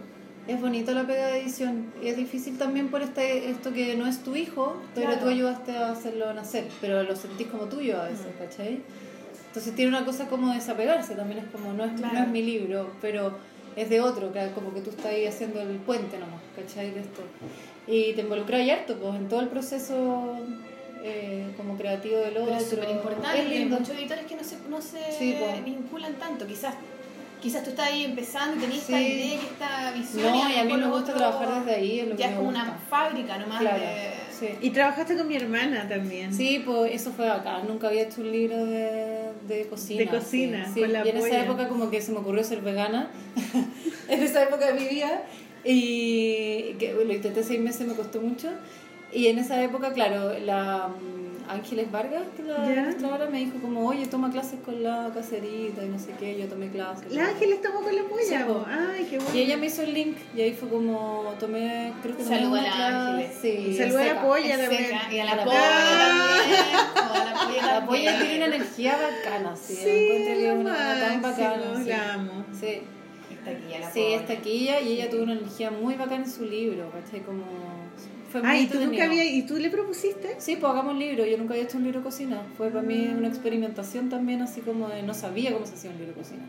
Es 0.47 0.59
bonito 0.59 0.91
la 0.93 1.07
pega 1.07 1.27
de 1.27 1.39
edición. 1.41 1.93
Y 2.03 2.07
es 2.07 2.17
difícil 2.17 2.57
también 2.57 2.89
por 2.89 3.01
este, 3.01 3.49
esto 3.49 3.71
que 3.71 3.95
no 3.95 4.05
es 4.07 4.23
tu 4.23 4.35
hijo, 4.35 4.75
pero 4.93 5.07
Claro. 5.07 5.21
tú 5.23 5.29
ayudaste 5.29 5.71
a 5.77 5.91
hacerlo 5.91 6.33
nacer. 6.33 6.67
Pero 6.81 7.03
lo 7.03 7.15
sentís 7.15 7.47
como 7.47 7.63
tuyo 7.65 8.01
a 8.01 8.05
veces, 8.09 8.27
¿cachai? 8.37 8.81
Entonces 9.47 9.73
tiene 9.75 9.89
una 9.95 10.03
cosa 10.05 10.27
como 10.27 10.53
desapegarse 10.53 11.15
también. 11.15 11.39
Es 11.39 11.45
como, 11.51 11.71
no 11.73 11.85
es, 11.85 11.93
Claro. 11.93 12.13
no 12.13 12.23
es 12.23 12.27
mi 12.29 12.41
libro, 12.41 12.91
pero 13.01 13.37
es 13.75 13.89
de 13.89 14.01
otro, 14.01 14.33
que 14.33 14.49
como 14.53 14.73
que 14.73 14.81
tú 14.81 14.89
estás 14.89 15.05
ahí 15.07 15.25
haciendo 15.25 15.61
el 15.61 15.77
puente 15.77 16.17
nomás, 16.19 16.41
¿cachai? 16.55 16.91
De 16.91 16.99
esto. 16.99 17.21
Y 17.87 18.13
te 18.13 18.21
involucras 18.21 18.61
y 18.61 18.69
harto, 18.69 18.97
pues, 18.97 19.15
en 19.15 19.27
todo 19.29 19.39
el 19.41 19.47
proceso 19.47 20.35
eh, 21.05 21.53
como 21.57 21.77
creativo 21.77 22.17
del 22.17 22.37
otro. 22.37 22.45
Pero 22.45 22.57
es 22.57 22.69
súper 22.69 22.89
importante, 22.89 23.39
hay 23.39 23.65
muchos 23.65 23.89
editores 23.91 24.25
que 24.25 24.35
no 24.35 24.43
se, 24.43 24.57
no 24.69 24.81
se 24.81 24.99
Sí, 25.17 25.35
po. 25.39 25.63
vinculan 25.63 26.13
tanto. 26.15 26.45
Quizás 26.47 26.75
quizás 27.43 27.61
tú 27.63 27.71
estás 27.71 27.87
ahí 27.89 28.05
empezando 28.05 28.55
y 28.55 28.59
tenías 28.61 28.83
Sí. 28.83 28.93
esta 28.93 29.01
idea 29.01 29.25
y 29.35 29.39
esta 29.51 29.91
visión. 29.91 30.31
No, 30.31 30.49
y 30.49 30.55
a 30.57 30.63
mí 30.63 30.73
me 30.77 30.87
gusta 30.87 31.13
trabajar 31.13 31.59
desde 31.65 31.75
ahí, 31.79 31.99
es 31.99 32.07
lo 32.07 32.15
Ya 32.15 32.27
que 32.27 32.31
es 32.31 32.37
como 32.37 32.49
una 32.49 32.79
fábrica 32.89 33.37
nomás 33.37 33.59
Claro, 33.59 33.79
de... 33.83 34.13
sí. 34.39 34.47
Y 34.61 34.69
trabajaste 34.69 35.17
con 35.17 35.27
mi 35.27 35.35
hermana 35.35 35.87
también. 35.89 36.33
Sí, 36.33 36.63
pues 36.65 36.93
eso 36.95 37.11
fue 37.11 37.29
acá. 37.29 37.59
Nunca 37.67 37.89
había 37.89 38.03
hecho 38.03 38.21
un 38.21 38.31
libro 38.31 38.65
de, 38.65 39.33
de 39.47 39.67
cocina. 39.69 39.99
De 39.99 40.07
cocina, 40.07 40.65
sí, 40.67 40.71
sí. 40.75 40.79
con 40.79 40.93
la 40.93 41.05
Y 41.05 41.09
en 41.09 41.17
esa 41.17 41.43
época 41.43 41.67
como 41.67 41.89
que 41.91 42.01
se 42.01 42.11
me 42.13 42.19
ocurrió 42.19 42.43
ser 42.45 42.61
vegana. 42.61 43.09
en 44.07 44.23
esa 44.23 44.43
época 44.43 44.67
de 44.71 44.79
mi 44.79 44.87
vida. 44.87 45.23
Y 45.65 46.73
que 46.79 46.93
lo 46.93 47.13
intenté 47.13 47.43
seis 47.43 47.59
meses, 47.59 47.85
me 47.87 47.93
costó 47.93 48.21
mucho. 48.21 48.49
Y 49.11 49.27
en 49.27 49.37
esa 49.37 49.61
época, 49.61 49.91
claro, 49.93 50.37
la 50.39 50.87
Ángeles 51.53 51.91
Vargas, 51.91 52.23
que 52.35 52.43
la 52.43 52.71
ilustradora, 52.71 53.29
me 53.29 53.39
dijo 53.39 53.59
como, 53.61 53.87
oye, 53.87 54.05
toma 54.07 54.31
clases 54.31 54.59
con 54.65 54.81
la 54.83 55.09
caserita 55.13 55.83
y 55.83 55.89
no 55.89 55.97
sé 55.99 56.11
qué. 56.19 56.37
Yo 56.37 56.47
tomé 56.47 56.69
clases. 56.69 57.11
La 57.11 57.27
Ángeles 57.29 57.61
tomó 57.61 57.81
con 57.81 57.95
la 57.95 58.01
Sí, 58.01 58.07
polla. 58.09 58.45
po. 58.47 58.53
po. 58.53 58.65
Ay, 58.69 59.07
qué 59.09 59.17
bueno. 59.17 59.33
Y 59.35 59.39
ella 59.41 59.57
me 59.57 59.65
hizo 59.67 59.81
el 59.83 59.93
link 59.93 60.17
y 60.35 60.41
ahí 60.41 60.53
fue 60.53 60.69
como, 60.69 61.33
tomé, 61.39 61.93
creo 62.01 62.17
que 62.17 62.23
tomé 62.23 62.35
a 62.37 62.41
la. 62.61 63.07
Ángeles. 63.17 63.37
Sí, 63.41 63.75
Saluda 63.77 64.01
a 64.01 64.05
la 64.13 64.21
polla 64.21 64.57
también. 64.57 64.91
y 65.11 65.19
a 65.19 65.25
la 65.25 65.35
La 65.35 65.43
polla 65.43 65.59
también. 67.39 67.65
la 67.65 67.85
polla 67.85 68.19
tiene 68.19 68.35
una 68.37 68.55
energía 68.55 68.97
bacana, 68.97 69.55
sí. 69.55 69.75
Sí, 69.75 69.89
encuentro 69.89 70.35
que 70.35 70.47
es 70.49 70.55
una 70.57 70.99
tan 70.99 71.21
bacana. 71.21 71.63
sí. 71.83 71.89
la 71.89 72.13
amo. 72.13 72.45
Sí. 72.59 72.81
Ya 73.69 73.79
la 73.79 73.91
Sí, 73.91 73.99
pobre. 73.99 74.15
es 74.15 74.25
taquilla 74.25 74.79
y 74.79 74.93
ella 74.93 75.09
tuvo 75.09 75.23
una 75.23 75.33
energía 75.33 75.69
muy 75.69 75.95
bacana 75.95 76.23
en 76.23 76.29
su 76.31 76.45
libro, 76.45 76.89
¿cachai? 76.91 77.21
Como... 77.21 77.43
Fue 78.33 78.41
muy 78.41 78.49
Ay, 78.49 78.65
¿tú 78.65 78.79
nunca 78.79 79.05
había, 79.05 79.23
¿y 79.23 79.43
tú 79.43 79.57
le 79.57 79.69
propusiste? 79.69 80.35
Sí, 80.39 80.55
pues 80.55 80.71
hagamos 80.71 80.93
un 80.93 80.99
libro. 80.99 81.23
Yo 81.23 81.37
nunca 81.37 81.53
había 81.53 81.65
hecho 81.65 81.77
un 81.77 81.83
libro 81.83 81.99
de 81.99 82.03
cocina. 82.03 82.41
Fue 82.57 82.69
para 82.71 82.81
mí 82.81 83.07
una 83.15 83.27
experimentación 83.27 84.09
también, 84.09 84.41
así 84.41 84.61
como 84.61 84.89
de 84.89 85.03
no 85.03 85.13
sabía 85.13 85.53
cómo 85.53 85.67
se 85.67 85.75
hacía 85.75 85.91
un 85.91 85.97
libro 85.99 86.13
de 86.15 86.19
cocina. 86.19 86.41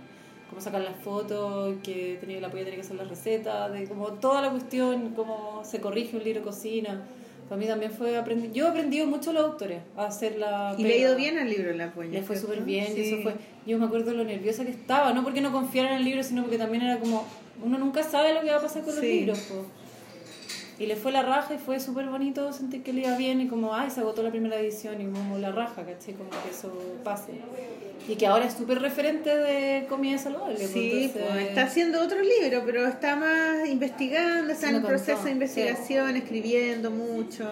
Cómo 0.48 0.62
sacar 0.62 0.80
las 0.80 0.96
fotos, 0.96 1.76
que 1.82 2.16
tenía 2.20 2.40
la 2.40 2.46
apoyo 2.46 2.62
tenía 2.64 2.76
que 2.76 2.86
hacer 2.86 2.96
las 2.96 3.08
recetas, 3.08 3.70
de 3.70 3.84
como 3.86 4.14
toda 4.14 4.40
la 4.40 4.50
cuestión, 4.50 5.10
cómo 5.14 5.62
se 5.62 5.80
corrige 5.82 6.16
un 6.16 6.24
libro 6.24 6.40
de 6.40 6.46
cocina. 6.46 7.02
Para 7.50 7.60
mí 7.60 7.66
también 7.66 7.92
fue 7.92 8.16
aprendí. 8.16 8.50
Yo 8.54 8.64
he 8.64 8.68
aprendido 8.70 9.06
mucho 9.06 9.28
a 9.28 9.32
los 9.34 9.44
autores 9.44 9.82
a 9.94 10.06
hacer 10.06 10.38
la. 10.38 10.74
Y 10.78 10.82
le 10.84 10.88
ha 10.88 10.92
pega. 10.92 11.08
ido 11.08 11.16
bien 11.16 11.36
al 11.38 11.50
libro 11.50 11.70
La 11.74 11.92
Polla. 11.92 12.12
Le 12.12 12.22
fue 12.22 12.36
súper 12.36 12.62
bien, 12.62 12.92
y 12.92 12.94
Sí. 12.94 13.12
eso 13.12 13.22
fue. 13.22 13.34
Yo 13.66 13.78
me 13.78 13.84
acuerdo 13.84 14.14
lo 14.14 14.24
nerviosa 14.24 14.64
que 14.64 14.70
estaba, 14.70 15.12
no 15.12 15.22
porque 15.22 15.42
no 15.42 15.52
confiara 15.52 15.90
en 15.90 15.96
el 15.98 16.04
libro, 16.06 16.22
sino 16.22 16.40
porque 16.40 16.56
también 16.56 16.82
era 16.84 16.98
como. 16.98 17.26
Uno 17.62 17.76
nunca 17.76 18.02
sabe 18.02 18.32
lo 18.32 18.40
que 18.40 18.48
va 18.50 18.56
a 18.56 18.62
pasar 18.62 18.80
con 18.84 18.92
los 18.94 19.00
Sí. 19.04 19.20
libros, 19.20 19.38
po. 19.40 19.66
Y 20.78 20.86
le 20.86 20.96
fue 20.96 21.12
la 21.12 21.22
raja 21.22 21.54
y 21.54 21.58
fue 21.58 21.78
súper 21.78 22.06
bonito 22.06 22.52
sentir 22.52 22.82
que 22.82 22.92
le 22.92 23.02
iba 23.02 23.16
bien 23.16 23.40
y 23.40 23.46
como, 23.46 23.74
ay, 23.74 23.90
se 23.90 24.00
agotó 24.00 24.22
la 24.24 24.30
primera 24.30 24.56
edición 24.58 25.00
y 25.00 25.04
como 25.04 25.38
la 25.38 25.52
raja, 25.52 25.84
¿cachai? 25.84 26.14
Como 26.14 26.30
que 26.30 26.50
eso 26.50 26.72
pase. 27.04 27.32
Y 28.08 28.16
que 28.16 28.26
ahora 28.26 28.44
es 28.46 28.54
súper 28.54 28.80
referente 28.82 29.34
de 29.34 29.86
comida 29.88 30.18
saludable. 30.18 30.56
pues, 30.56 30.70
Sí, 30.72 31.04
entonces- 31.04 31.22
pues, 31.32 31.46
está 31.48 31.62
haciendo 31.62 32.02
otro 32.02 32.18
libro, 32.20 32.62
pero 32.66 32.86
está 32.86 33.14
más 33.16 33.66
investigando, 33.68 34.52
está 34.52 34.66
Sí, 34.68 34.74
en 34.74 34.80
un 34.82 34.86
proceso 34.88 35.22
de 35.24 35.30
investigación, 35.30 36.16
escribiendo 36.16 36.90
mucho. 36.90 37.48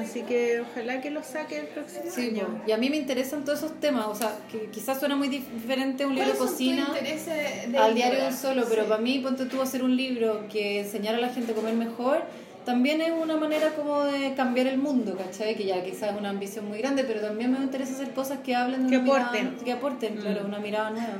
Así 0.00 0.22
que 0.22 0.62
ojalá 0.62 1.00
que 1.02 1.10
lo 1.10 1.22
saque 1.22 1.58
el 1.58 1.66
próximo 1.66 2.04
Mm. 2.06 2.10
Sí, 2.10 2.20
año. 2.30 2.46
po. 2.46 2.62
y 2.66 2.72
a 2.72 2.76
mí 2.78 2.88
me 2.90 2.96
interesan 2.96 3.44
todos 3.44 3.58
esos 3.58 3.78
temas, 3.80 4.06
o 4.06 4.14
sea, 4.14 4.32
que 4.50 4.70
quizás 4.70 4.98
suena 4.98 5.14
muy 5.14 5.28
diferente 5.28 6.04
un 6.06 6.14
libro 6.14 6.30
de 6.32 6.36
¿Cuáles 6.36 6.38
son 6.38 6.46
tus 6.46 6.84
cocina. 6.86 7.68
de 7.70 7.78
al 7.78 7.94
diario 7.94 8.14
editora? 8.14 8.24
del 8.30 8.34
solo, 8.34 8.64
pero 8.68 8.82
Sí. 8.84 8.88
para 8.88 9.00
mí, 9.02 9.18
ponte 9.20 9.44
tú 9.44 9.60
a 9.60 9.64
hacer 9.64 9.84
un 9.84 9.94
libro 9.94 10.46
que 10.50 10.80
enseñara 10.80 11.18
a 11.18 11.20
la 11.20 11.28
gente 11.28 11.52
a 11.52 11.54
comer 11.54 11.74
mejor, 11.74 12.22
también 12.66 13.00
es 13.00 13.12
una 13.12 13.36
manera 13.36 13.70
como 13.70 14.04
de 14.04 14.34
cambiar 14.34 14.66
el 14.66 14.76
mundo, 14.78 15.16
¿cachai? 15.16 15.54
Que 15.56 15.64
ya 15.64 15.82
quizás 15.82 16.12
es 16.12 16.18
una 16.18 16.28
ambición 16.30 16.68
muy 16.68 16.78
grande, 16.78 17.04
pero 17.04 17.20
también 17.20 17.50
me 17.52 17.58
interesa 17.60 17.92
hacer 17.94 18.12
cosas 18.12 18.40
que 18.44 18.54
hablen 18.54 18.84
de 18.84 18.90
Que 18.90 18.96
una 18.98 19.04
mirada- 19.04 19.26
aporten. 19.28 19.56
que 19.64 19.72
aporten, 19.72 20.14
Mm. 20.16 20.20
claro, 20.20 20.44
una 20.44 20.58
mirada 20.58 20.90
nueva. 20.90 21.14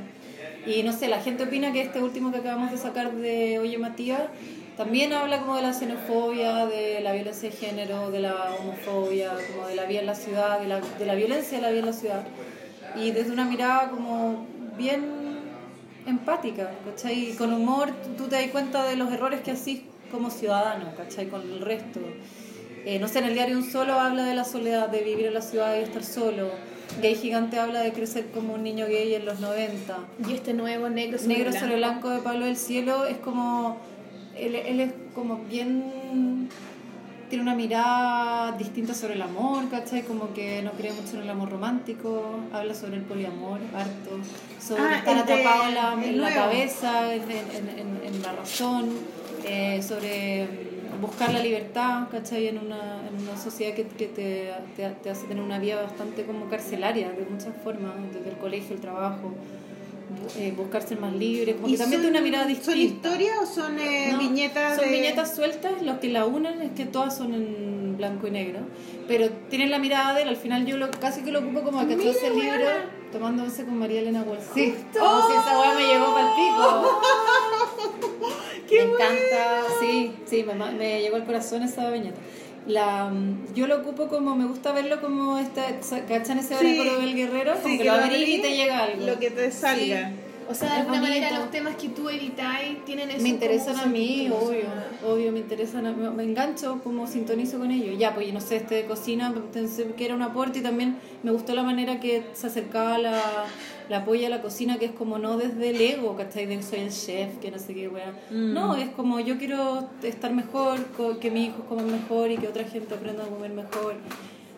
Y 0.67 0.83
no 0.83 0.91
sé, 0.91 1.07
la 1.07 1.21
gente 1.21 1.43
opina 1.45 1.71
que 1.71 1.81
este 1.81 2.01
último 2.03 2.31
que 2.31 2.39
acabamos 2.39 2.69
de 2.71 2.77
sacar 2.77 3.11
de 3.13 3.57
Oye 3.59 3.77
Matías 3.77 4.21
también 4.75 5.13
habla 5.13 5.39
como 5.39 5.55
de 5.55 5.61
la 5.63 5.73
xenofobia, 5.73 6.65
de 6.67 6.99
la 7.01 7.13
violencia 7.13 7.49
de 7.49 7.55
género, 7.55 8.11
de 8.11 8.19
la 8.19 8.35
homofobia, 8.59 9.31
como 9.55 9.67
de 9.67 9.75
la 9.75 9.85
vida 9.85 10.01
en 10.01 10.05
la 10.05 10.15
ciudad, 10.15 10.59
de 10.59 10.67
la, 10.67 10.81
de 10.81 11.05
la 11.05 11.15
violencia 11.15 11.57
de 11.57 11.61
la 11.63 11.69
vida 11.69 11.79
en 11.79 11.85
la 11.85 11.93
ciudad. 11.93 12.23
Y 12.95 13.11
desde 13.11 13.31
una 13.31 13.45
mirada 13.45 13.89
como 13.89 14.45
bien 14.77 15.01
empática, 16.05 16.69
¿cachai? 16.85 17.31
Y 17.31 17.33
con 17.33 17.53
humor 17.53 17.91
tú 18.17 18.25
te 18.27 18.35
das 18.35 18.47
cuenta 18.51 18.83
de 18.85 18.95
los 18.97 19.11
errores 19.11 19.41
que 19.41 19.51
hacís 19.51 19.81
como 20.11 20.29
ciudadano, 20.29 20.93
¿cachai? 20.95 21.27
Con 21.27 21.41
el 21.41 21.59
resto. 21.61 21.99
Eh, 22.85 22.99
no 22.99 23.07
sé, 23.07 23.19
en 23.19 23.25
el 23.25 23.33
diario 23.33 23.57
Un 23.57 23.69
Solo 23.69 23.99
habla 23.99 24.23
de 24.23 24.33
la 24.33 24.43
soledad, 24.45 24.87
de 24.89 25.01
vivir 25.01 25.25
en 25.27 25.33
la 25.33 25.41
ciudad 25.41 25.75
y 25.77 25.83
estar 25.83 26.03
solo. 26.03 26.49
Gay 27.01 27.15
Gigante 27.15 27.59
habla 27.59 27.81
de 27.81 27.91
crecer 27.91 28.27
como 28.33 28.53
un 28.53 28.63
niño 28.63 28.85
gay 28.87 29.13
en 29.13 29.25
los 29.25 29.39
90. 29.41 29.97
Y 30.27 30.33
este 30.33 30.53
nuevo 30.53 30.87
negro 30.89 31.17
sobre 31.17 31.33
Negro 31.35 31.49
blanco. 31.51 31.65
sobre 31.65 31.75
blanco 31.77 32.09
de 32.09 32.19
Pablo 32.19 32.45
del 32.45 32.55
Cielo 32.57 33.05
es 33.05 33.17
como. 33.17 33.77
Él, 34.37 34.55
él 34.55 34.79
es 34.79 34.93
como 35.13 35.39
bien. 35.49 36.49
Tiene 37.29 37.43
una 37.43 37.55
mirada 37.55 38.53
distinta 38.53 38.93
sobre 38.93 39.15
el 39.15 39.21
amor, 39.21 39.67
¿cachai? 39.69 40.03
Como 40.03 40.33
que 40.33 40.61
no 40.61 40.71
cree 40.71 40.93
mucho 40.93 41.17
en 41.17 41.23
el 41.23 41.29
amor 41.29 41.49
romántico. 41.49 42.39
Habla 42.53 42.73
sobre 42.73 42.95
el 42.95 43.01
poliamor, 43.01 43.59
harto. 43.75 44.11
Sobre 44.65 44.81
Ah, 44.83 44.95
estar 44.99 45.13
de- 45.25 45.33
atrapado 45.33 45.67
en 45.67 45.75
la, 45.75 46.27
en 46.29 46.33
cabeza, 46.33 47.13
en, 47.13 47.23
en- 47.23 47.69
en- 47.79 48.01
en 48.15 48.21
la 48.21 48.31
razón. 48.31 48.91
Eh, 49.47 49.81
sobre 49.81 50.47
buscar 51.01 51.31
la 51.33 51.39
libertad, 51.39 52.07
¿cachai? 52.11 52.47
En 52.47 52.57
una, 52.57 53.01
en 53.07 53.21
una 53.27 53.37
sociedad 53.37 53.73
que, 53.75 53.83
que 53.85 54.07
te, 54.07 54.51
te, 54.75 54.89
te 55.03 55.09
hace 55.09 55.27
tener 55.27 55.43
una 55.43 55.59
vida 55.59 55.81
bastante 55.81 56.23
como 56.23 56.49
carcelaria, 56.49 57.09
de 57.09 57.25
muchas 57.29 57.53
formas, 57.63 57.93
desde 58.13 58.29
el 58.29 58.37
colegio, 58.37 58.75
el 58.75 58.81
trabajo 58.81 59.31
eh, 60.37 60.53
buscar 60.57 60.81
ser 60.81 60.99
más 60.99 61.13
libre, 61.13 61.53
como 61.55 61.67
que 61.67 61.77
también 61.77 62.01
son- 62.01 62.11
tiene 62.11 62.17
una 62.17 62.21
mirada 62.21 62.45
¿Son 62.45 62.53
distinta. 62.53 63.09
historias 63.09 63.37
o 63.41 63.45
son 63.45 63.77
eh, 63.79 64.09
No, 64.13 64.17
viñetas 64.19 64.75
Son 64.77 64.85
de... 64.85 64.91
viñetas 64.91 65.35
sueltas, 65.35 65.81
los 65.83 65.97
que 65.99 66.09
la 66.09 66.25
unen 66.25 66.61
es 66.61 66.71
que 66.71 66.85
todas 66.85 67.15
son 67.15 67.33
en 67.33 67.95
blanco 67.97 68.27
y 68.27 68.31
negro, 68.31 68.59
pero 69.07 69.29
tienen 69.49 69.69
la 69.71 69.79
mirada 69.79 70.13
de 70.13 70.21
él, 70.23 70.29
al 70.29 70.35
final 70.37 70.65
yo 70.65 70.77
lo, 70.77 70.89
casi 70.91 71.21
que 71.21 71.31
lo 71.31 71.39
ocupo 71.39 71.61
como 71.61 71.87
que 71.87 71.95
Mira, 71.95 72.11
ese 72.11 72.29
libro 72.31 72.65
once 73.21 73.65
con 73.65 73.77
María 73.79 74.01
Elena 74.01 74.21
Walsh. 74.23 74.41
Sí, 74.53 74.73
oh, 75.01 75.27
si 75.27 75.33
esa 75.37 75.59
weá 75.59 75.73
me 75.75 75.87
llegó 75.87 76.13
para 76.13 76.27
el 76.27 76.35
pico. 76.35 78.06
me 78.75 78.81
encanta, 78.93 79.63
sí, 79.79 80.11
sí, 80.25 80.43
me, 80.43 80.53
me 80.71 81.01
llegó 81.01 81.15
al 81.15 81.25
corazón 81.25 81.63
esa 81.63 81.89
viñeta. 81.89 82.17
La, 82.67 83.09
yo 83.55 83.65
lo 83.67 83.77
ocupo 83.77 84.07
como, 84.09 84.35
me 84.35 84.45
gusta 84.45 84.73
verlo 84.73 84.99
como 84.99 85.37
esta, 85.37 85.63
¿cachan 86.07 86.39
ese 86.39 86.55
Sí. 86.57 86.77
oráculo 86.79 86.99
del 86.99 87.15
guerrero? 87.15 87.53
Como 87.53 87.65
Sí, 87.65 87.71
que, 87.77 87.83
que 87.83 87.89
lo 87.89 87.93
abrís 87.93 88.27
y 88.29 88.41
te 88.41 88.55
llega 88.57 88.83
algo. 88.83 89.05
Lo 89.05 89.19
que 89.19 89.31
te 89.31 89.51
salga. 89.51 90.11
O 90.49 90.53
sea, 90.53 90.69
de 90.69 90.73
Es 90.75 90.79
alguna 90.81 91.01
manera 91.01 91.29
los 91.39 91.51
temas 91.51 91.75
que 91.75 91.89
tú 91.89 92.09
editáis 92.09 92.83
tienen 92.85 93.09
eso 93.09 93.21
me 93.21 93.27
interesan 93.29 93.75
a 93.79 93.85
mí, 93.85 94.29
obvio, 94.31 94.65
obvio, 95.05 95.31
me 95.33 95.39
interesan, 95.39 95.85
a- 95.85 95.91
me, 95.91 96.09
me 96.09 96.23
engancho, 96.23 96.79
como 96.83 97.05
sintonizo 97.05 97.57
con 97.59 97.69
ellos. 97.71 97.97
Ya, 97.99 98.13
pues 98.15 98.27
yo 98.27 98.33
no 98.33 98.39
sé, 98.39 98.55
este 98.57 98.75
de 98.75 98.85
cocina, 98.85 99.33
pensé 99.51 99.85
que 99.97 100.05
era 100.05 100.15
un 100.15 100.21
aporte 100.21 100.59
y 100.59 100.61
también 100.61 100.97
me 101.23 101.31
gustó 101.31 101.53
la 101.53 101.63
manera 101.63 101.99
que 101.99 102.23
se 102.33 102.47
acercaba 102.47 102.97
la, 102.97 103.21
la 103.89 104.05
polla 104.05 104.27
a 104.27 104.29
la 104.29 104.41
cocina, 104.41 104.77
que 104.77 104.85
es 104.85 104.91
como 104.91 105.17
no 105.17 105.37
desde 105.37 105.69
el 105.69 105.81
ego, 105.81 106.15
¿cachai? 106.15 106.45
De 106.45 106.61
soy 106.61 106.79
el 106.79 106.91
chef, 106.91 107.37
que 107.39 107.51
no 107.51 107.59
sé 107.59 107.73
qué, 107.73 107.87
weá. 107.87 108.11
Mm. 108.29 108.53
No, 108.53 108.75
es 108.75 108.89
como 108.89 109.19
yo 109.19 109.37
quiero 109.37 109.89
estar 110.03 110.33
mejor, 110.33 110.79
que 111.19 111.31
mis 111.31 111.49
hijos 111.49 111.65
coman 111.67 111.89
mejor 111.91 112.31
y 112.31 112.37
que 112.37 112.47
otra 112.47 112.63
gente 112.63 112.93
aprenda 112.93 113.23
a 113.23 113.27
comer 113.27 113.51
mejor. 113.51 113.95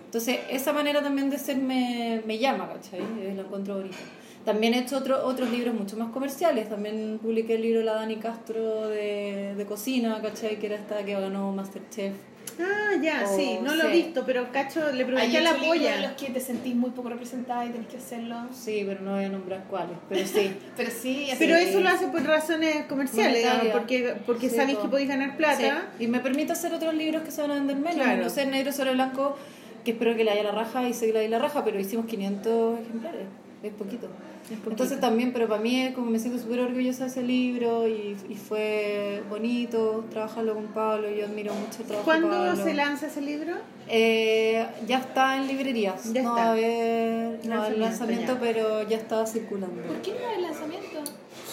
Entonces, 0.06 0.40
esa 0.50 0.74
manera 0.74 1.04
también 1.04 1.30
de 1.30 1.38
ser 1.38 1.58
me, 1.58 2.24
me 2.26 2.40
llama, 2.40 2.68
¿cachai? 2.68 3.02
La 3.36 3.44
encuentro 3.44 3.76
bonita. 3.76 3.98
También 4.44 4.74
he 4.74 4.80
hecho 4.80 4.98
otro, 4.98 5.24
otros 5.26 5.52
libros 5.52 5.76
mucho 5.76 5.98
más 5.98 6.10
comerciales. 6.10 6.70
También 6.70 7.20
publiqué 7.22 7.56
el 7.56 7.62
libro 7.62 7.84
La 7.84 7.94
Dani 7.94 8.16
Castro 8.16 8.88
de, 8.88 9.54
de 9.56 9.66
cocina, 9.66 10.20
¿cachai? 10.22 10.58
Que 10.58 10.68
era 10.68 10.76
esta 10.78 11.06
que 11.06 11.14
ganó 11.14 11.52
Masterchef. 11.52 12.14
Ah, 12.60 12.96
ya, 13.02 13.28
sí, 13.28 13.58
no 13.62 13.76
lo 13.76 13.84
he 13.88 13.92
visto, 13.92 14.24
pero 14.26 14.52
cacho, 14.52 14.92
le 14.92 15.04
a 15.04 15.42
la 15.42 15.56
polla. 15.56 16.02
los 16.02 16.12
que 16.14 16.30
te 16.32 16.40
sentís 16.40 16.76
muy 16.76 16.92
poco 16.92 17.10
representada 17.10 17.66
y 17.66 17.70
tenés 17.70 17.88
que 17.88 17.98
hacerlo. 17.98 18.36
Sí, 18.54 18.84
pero 18.86 19.02
no 19.02 19.16
voy 19.16 19.26
a 19.26 19.30
nombrar 19.30 19.64
cuáles, 19.70 19.98
pero 20.08 20.26
sí. 20.28 20.54
Pero 20.78 20.92
sí, 20.92 21.28
Pero 21.38 21.56
que- 21.56 21.70
eso 21.70 21.80
lo 21.82 21.90
hace 21.90 22.08
por 22.08 22.24
razones 22.24 22.86
comerciales, 22.86 23.38
digamos, 23.44 23.68
porque, 23.68 24.16
porque 24.26 24.50
Sí, 24.50 24.56
que 24.58 24.88
podéis 24.90 25.10
ganar 25.10 25.38
plata. 25.38 25.84
Sí, 25.98 26.04
Y 26.06 26.08
me 26.08 26.20
permite 26.20 26.52
hacer 26.54 26.74
otros 26.74 26.94
libros 26.94 27.24
que 27.24 27.32
se 27.32 27.42
van 27.42 27.52
a 27.52 27.56
vender 27.56 27.78
menos. 27.78 27.96
Claro. 27.96 28.24
No 28.24 28.30
sé, 28.30 28.46
negro 28.46 28.72
sobre 28.72 28.94
blanco, 28.94 29.38
que 29.84 29.92
espero 29.92 30.16
que 30.16 30.24
le 30.24 30.32
haya 30.32 30.44
la 30.44 30.52
raja 30.52 30.88
y 30.88 30.94
sé 30.94 31.08
que 31.08 31.14
le 31.14 31.20
haya 31.20 31.30
la 31.30 31.40
raja, 31.40 31.64
pero 31.64 31.80
hicimos 31.80 32.06
500 32.06 32.80
ejemplares. 32.80 33.26
Es 33.64 33.74
poquito. 33.74 34.08
Entonces 34.52 35.00
también, 35.00 35.32
pero 35.34 35.48
para 35.48 35.62
mí 35.62 35.82
es 35.82 35.94
como 35.96 36.10
me 36.10 36.20
siento 36.20 36.40
súper 36.42 36.62
orgullosa 36.62 37.04
de 37.06 37.10
ese 37.10 37.22
libro 37.24 37.88
y, 37.88 38.18
y 38.30 38.36
fue 38.36 39.24
bonito 39.30 40.06
trabajarlo 40.10 40.56
con 40.56 40.68
Pablo. 40.68 41.10
Yo 41.10 41.26
admiro 41.26 41.54
mucho 41.54 41.82
el 41.82 41.86
trabajo 41.88 42.06
¿Cuándo 42.06 42.30
Pablo. 42.30 42.64
se 42.64 42.74
lanza 42.74 43.08
ese 43.08 43.22
libro? 43.22 43.54
Eh, 43.88 44.66
ya 44.88 44.98
está 45.00 45.38
en 45.38 45.48
librerías. 45.48 46.12
Ya 46.14 46.24
no 46.24 46.30
está. 46.30 46.42
va 46.42 46.48
a 46.48 46.52
haber 46.52 47.46
no 47.46 47.62
haber 47.64 47.78
Lanzamiento, 47.78 48.34
ya. 48.34 48.40
pero 48.40 48.88
ya 48.88 48.98
está 48.98 49.26
circulando. 49.26 49.82
¿Por 49.84 50.02
qué 50.02 50.12
no 50.12 50.28
hay 50.36 50.42
lanzamiento? 50.42 51.00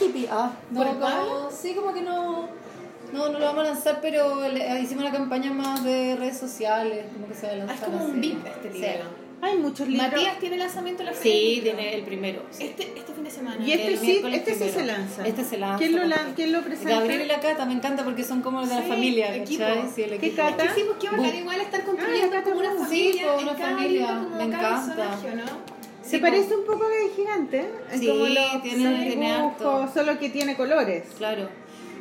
Hippie, 0.01 0.29
ah, 0.31 0.53
no, 0.71 0.79
¿Por 0.79 0.87
el 0.89 0.93
como- 0.95 1.07
Pablo? 1.07 1.51
sí, 1.51 1.75
como 1.75 1.93
que 1.95 2.03
no, 2.03 2.49
no, 3.13 3.29
no 3.31 3.39
lo 3.39 3.45
vamos 3.47 3.65
a 3.67 3.69
lanzar, 3.73 3.99
pero 4.03 4.49
le- 4.49 4.81
hicimos 4.81 5.05
una 5.05 5.13
campaña 5.13 5.53
más 5.53 5.85
de 5.85 6.17
redes 6.17 6.37
sociales, 6.39 7.07
como 7.13 7.29
que 7.29 7.35
se 7.35 7.47
va 7.47 7.53
a 7.53 7.55
Ah, 7.55 7.59
lanzar 7.59 7.77
es 7.77 7.85
como 7.85 8.05
un. 8.05 8.21
VIP 8.21 8.47
este 8.47 8.73
Sí. 8.73 8.81
Hay 9.43 9.59
muchos 9.59 9.87
libros. 9.87 10.11
Matías 10.11 10.39
tiene 10.39 10.57
lanzamiento 10.57 11.03
en 11.03 11.07
la 11.07 11.13
feria. 11.13 11.33
Sí, 11.55 11.61
tiene 11.63 11.95
el 11.95 12.03
primero. 12.03 12.43
sí. 12.51 12.65
Este, 12.65 12.93
este 12.99 13.13
fin 13.13 13.23
de 13.25 13.31
semana. 13.31 13.57
Y 13.65 13.73
este 13.73 13.97
sí, 13.99 14.23
este 14.33 14.55
sí 14.55 14.69
se 14.71 14.85
lanza. 14.87 15.27
Este 15.27 15.45
se 15.45 15.59
lanza. 15.59 15.79
¿Quién 15.79 15.95
lo, 15.97 16.05
lan-. 16.05 16.33
¿quién 16.35 16.53
lo 16.53 16.63
presenta? 16.63 16.95
Gabriel 17.01 17.23
y 17.23 17.27
la 17.27 17.41
Cata 17.41 17.65
me 17.67 17.75
encanta 17.75 18.03
porque 18.05 18.25
son 18.25 18.41
como 18.43 18.63
de 18.67 18.75
la 18.75 18.83
Sí, 18.83 18.89
familia. 18.89 19.27
Sí, 19.29 19.33
el 19.35 19.45
¿Qué 20.11 20.15
equipo. 20.27 20.37
Cata? 20.43 20.65
Es 20.65 20.73
que 20.73 20.81
sí, 20.81 20.87
pues 20.87 20.99
qué 20.99 21.17
bacán, 21.17 21.37
igual 21.37 21.61
estar 21.61 21.81
Ah, 21.81 21.85
construyendo 21.85 22.31
Cata 22.31 22.45
como 22.45 22.61
una 22.61 22.71
familia. 22.71 22.89
Sí, 22.89 23.21
pues, 23.23 23.43
en 23.43 23.49
una 23.49 23.55
familia. 23.59 24.07
como 24.07 24.37
Me 24.37 24.45
encanta. 24.45 24.95
¿no? 25.35 25.77
Se 26.03 26.11
Sí, 26.11 26.19
parece 26.19 26.55
po. 26.55 26.61
un 26.61 26.67
poco 26.67 26.85
a 26.85 27.17
gigante, 27.17 27.59
¿eh? 27.61 27.71
Es 27.93 28.01
Sí, 28.01 28.07
como 28.07 28.27
los 28.27 28.63
tiene- 28.63 29.05
tiene 29.05 29.05
dibujos, 29.35 29.53
harto. 29.61 29.91
solo 29.93 30.19
que 30.21 30.29
tiene 30.31 30.57
colores. 30.57 31.03
Claro. 31.19 31.49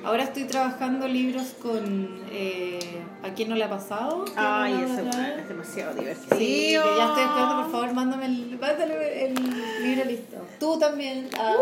Ahora 0.06 0.23
estoy 0.23 0.44
trabajando 0.45 1.07
libros 1.07 1.56
con 1.61 2.22
eh, 2.32 2.80
¿A 3.23 3.30
quién 3.34 3.49
no 3.49 3.56
le 3.56 3.64
ha 3.64 3.69
pasado? 3.69 4.23
Ay, 4.36 4.73
eso 4.86 5.02
es 5.02 5.48
demasiado 5.48 5.94
divertido. 5.95 6.38
Sí, 6.38 6.68
que 6.69 6.73
ya 6.73 7.06
estoy 7.07 7.23
esperando, 7.23 7.64
por 7.64 7.72
favor, 7.72 7.94
mándame 7.94 8.26
el, 8.27 8.57
mándale 8.60 9.26
el 9.26 9.34
libro 9.82 10.06
listo. 10.06 10.38
Tú 10.60 10.77
también. 10.77 11.27
ah, 11.40 11.56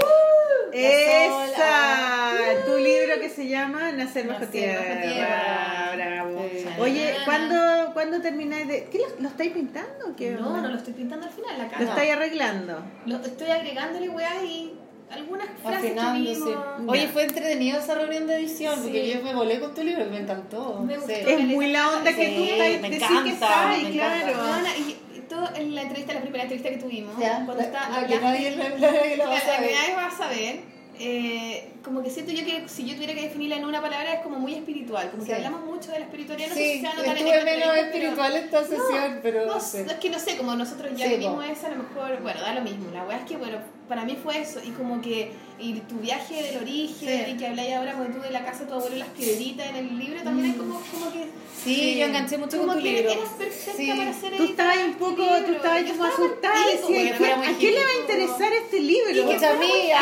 La 0.74 0.78
Esa, 0.78 2.66
tu 2.66 2.78
libro 2.78 3.20
que 3.22 3.30
se 3.30 3.48
llama 3.48 3.92
Nacer 3.94 4.28
bajo 4.28 4.42
Nacer 4.42 4.52
tierra. 4.52 4.82
bajo 4.90 5.02
tierra. 5.14 5.92
Bravo. 5.96 6.46
Sí. 6.52 6.66
Oye, 6.82 7.14
¿cuándo, 7.24 7.94
¿cuándo 7.94 8.22
termináis 8.22 8.68
de.? 8.68 8.86
¿Qué 8.92 8.98
lo, 9.00 9.06
lo 9.22 9.30
estáis 9.30 9.52
pintando 9.54 10.16
qué? 10.18 10.32
No, 10.32 10.48
onda? 10.50 10.62
no 10.64 10.68
lo 10.70 10.76
estoy 10.78 10.94
pintando 10.94 11.26
al 11.28 11.32
final, 11.32 11.58
la 11.58 11.80
Lo 11.80 11.86
estáis 11.86 12.12
arreglando. 12.12 12.84
Lo- 13.06 13.22
estoy 13.22 13.52
agregándole 13.52 14.10
weá 14.10 14.44
y 14.44 14.74
algunas 15.14 15.48
frases 15.62 15.94
que 15.94 16.20
vimos. 16.20 16.50
Oye, 16.88 17.08
fue 17.08 17.24
entretenido 17.24 17.80
esa 17.80 17.96
reunión 17.96 18.28
de 18.28 18.36
edición, 18.36 18.80
porque 18.82 19.04
Sí. 19.06 19.14
yo 19.14 19.24
me 19.24 19.34
volé 19.34 19.60
con 19.60 19.74
tu 19.74 19.84
libro 19.84 20.06
y 20.06 20.10
me 20.10 20.20
encantó. 20.20 20.80
Me 20.86 20.98
gustó. 20.98 21.12
Es 21.12 21.40
muy 21.40 21.68
la 21.72 21.90
onda 21.90 22.14
que 22.14 22.26
Sí, 22.26 22.36
tú 22.36 22.44
estás, 22.44 22.82
me 22.82 22.90
decís 22.90 23.04
encanta, 23.08 23.24
que 23.32 23.38
sabes, 23.38 23.84
me 23.84 23.92
claro. 23.92 24.30
encanta. 24.32 24.70
Y, 24.78 24.98
todo 25.30 25.50
en 25.56 25.74
la 25.74 25.82
entrevista, 25.84 26.14
la 26.14 26.22
primera 26.22 26.44
entrevista 26.44 26.70
que 26.70 26.78
tuvimos, 26.78 27.18
Ya, 27.18 27.36
cuando 27.46 27.56
la- 27.56 27.64
está 27.64 27.90
la 27.90 28.06
que 28.08 28.16
hablando- 28.16 28.28
nadie 28.28 28.52
la- 28.58 28.70
nadie 28.70 29.18
la 29.18 29.26
va 29.26 29.32
a 29.32 29.34
la- 29.34 29.40
la 29.40 29.54
saber. 29.54 29.70
que 29.70 29.76
nadie 29.76 29.96
va 29.96 30.06
a 30.08 30.12
saber, 30.18 30.60
eh, 31.00 31.72
como 31.84 32.04
que 32.04 32.10
siento 32.12 32.32
yo 32.34 32.46
que 32.46 32.68
si 32.70 32.86
yo 32.86 32.94
tuviera 32.96 33.14
que 33.16 33.22
definirla 33.24 33.56
en 33.58 33.66
una 33.66 33.82
palabra 33.82 34.14
es 34.14 34.20
como 34.22 34.38
muy 34.38 34.54
espiritual, 34.54 35.10
como 35.10 35.24
Sí. 35.24 35.30
que 35.30 35.36
hablamos 35.36 35.62
mucho 35.66 35.92
de 35.92 36.00
la 36.00 36.06
espiritualidad, 36.06 36.50
no 36.50 36.54
sé 36.56 36.62
Sí, 36.64 36.72
si 36.74 36.80
se 36.82 36.86
va 36.86 36.92
a 36.92 36.96
notar 36.96 37.18
en 37.18 37.28
estuve 37.28 37.46
menos 37.58 37.78
espiritual 37.78 38.36
esta 38.36 38.62
sesión, 38.64 39.20
pero 39.24 39.40
no, 39.42 39.46
no 39.48 39.54
no, 39.56 39.60
sé. 39.60 39.82
es 39.82 39.94
que 39.94 40.10
no 40.10 40.20
sé, 40.20 40.38
como 40.38 40.56
nosotros 40.56 40.92
ya 40.96 41.06
Sí, 41.08 41.12
vivimos 41.14 41.36
po. 41.46 41.52
eso, 41.52 41.66
a 41.68 41.70
lo 41.70 41.76
mejor, 41.78 42.22
bueno, 42.22 42.42
da 42.42 42.54
lo 42.54 42.62
mismo. 42.62 42.92
La 42.94 43.04
weá 43.06 43.18
es 43.18 43.24
que, 43.26 43.38
bueno, 43.38 43.58
para 43.94 44.06
mí 44.06 44.18
fue 44.24 44.42
eso, 44.42 44.60
y 44.66 44.72
como 44.72 45.02
que, 45.02 45.34
y 45.64 45.80
tu 45.88 45.96
viaje 46.00 46.44
del 46.44 46.58
origen, 46.58 47.26
Sí. 47.26 47.32
y 47.32 47.38
que 47.38 47.48
habláis 47.48 47.74
ahora 47.74 47.94
cuando 47.94 48.18
tú 48.18 48.22
de 48.24 48.32
la 48.32 48.44
casa 48.46 48.60
de 48.62 48.66
tu 48.68 48.74
abuelo, 48.74 48.96
las 48.98 49.08
piedritas 49.10 49.68
en 49.70 49.76
el 49.78 49.98
libro, 50.00 50.22
también 50.24 50.52
hay 50.52 50.58
como, 50.58 50.82
como 50.92 51.12
que. 51.12 51.28
Sí, 51.64 51.96
yo 51.98 52.06
enganché 52.06 52.38
mucho 52.38 52.58
como 52.58 52.74
con 52.74 52.78
tu 52.80 52.84
que 52.84 52.92
libro. 52.92 53.12
eras 53.12 53.30
perfecta 53.38 53.78
Sí. 53.78 53.88
para 53.98 54.10
hacer 54.10 54.36
Tú 54.38 54.44
estabas 54.44 54.78
un 54.86 54.94
poco, 54.96 55.24
tú 55.46 55.52
estabas 55.54 55.84
como 55.84 56.04
asustada 56.04 56.68
decías, 56.68 57.22
¿a 57.22 57.54
quién 57.60 57.74
le 57.74 57.80
va 57.84 57.90
a 57.90 58.02
interesar 58.02 58.52
este 58.54 58.80
libro? 58.82 59.24
Mucha 59.26 59.50
amiga. 59.56 60.00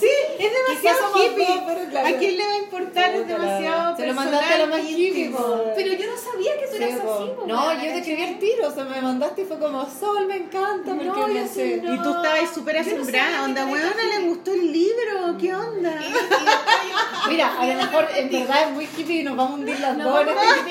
Sí, 0.00 0.08
es 0.38 0.50
demasiado 0.52 1.12
hippie. 1.16 1.46
dos, 1.46 1.60
pero 1.66 1.90
claro. 1.90 2.08
¿A 2.08 2.18
quién 2.18 2.36
le 2.36 2.44
va 2.46 2.52
a 2.52 2.58
importar? 2.58 3.14
Es 3.14 3.28
demasiado 3.28 3.96
Se 3.96 4.06
lo 4.06 4.14
mandaste 4.14 4.54
a 4.54 4.58
la 4.58 4.66
más 4.66 4.80
personal, 4.80 5.00
hippie. 5.00 5.30
Pero 5.76 5.92
yo 5.94 6.06
no 6.10 6.16
sabía 6.16 6.58
que 6.60 6.66
tú 6.66 6.76
eras 6.76 6.92
así, 6.94 7.30
No, 7.46 7.72
yo 7.74 7.80
te 7.80 7.98
escribí 7.98 8.22
el 8.22 8.38
tiro, 8.38 8.68
o 8.68 8.74
sea, 8.74 8.84
me 8.84 9.00
mandaste 9.00 9.42
y 9.42 9.44
fue 9.44 9.58
como, 9.58 9.88
Sol, 9.88 10.26
me 10.26 10.36
encanta, 10.36 10.84
porque 10.94 11.04
No, 11.04 11.28
yo 11.28 11.46
sí, 11.52 11.80
no. 11.82 11.94
Y 11.94 11.98
tú 12.02 12.08
estabas 12.10 12.54
súper 12.54 12.78
asombrada, 12.78 13.44
onda, 13.44 13.66
weona, 13.66 13.94
le 14.18 14.26
gustó 14.28 14.53
el 14.54 14.72
libro, 14.72 15.36
¿qué 15.40 15.54
onda? 15.54 15.90
Y- 16.00 16.08
y 16.08 16.12
después 16.12 16.40
yo- 16.40 17.28
Mira, 17.30 17.54
a 17.58 17.66
lo 17.66 17.74
mejor 17.74 18.08
en 18.14 18.30
verdad 18.30 18.62
es 18.64 18.70
muy 18.70 18.84
hippie 18.84 19.20
y 19.20 19.22
nos 19.24 19.36
vamos 19.36 19.52
a 19.52 19.54
hundir 19.54 19.80
las 19.80 19.96
dos 19.98 20.20
en 20.22 20.28
este. 20.28 20.70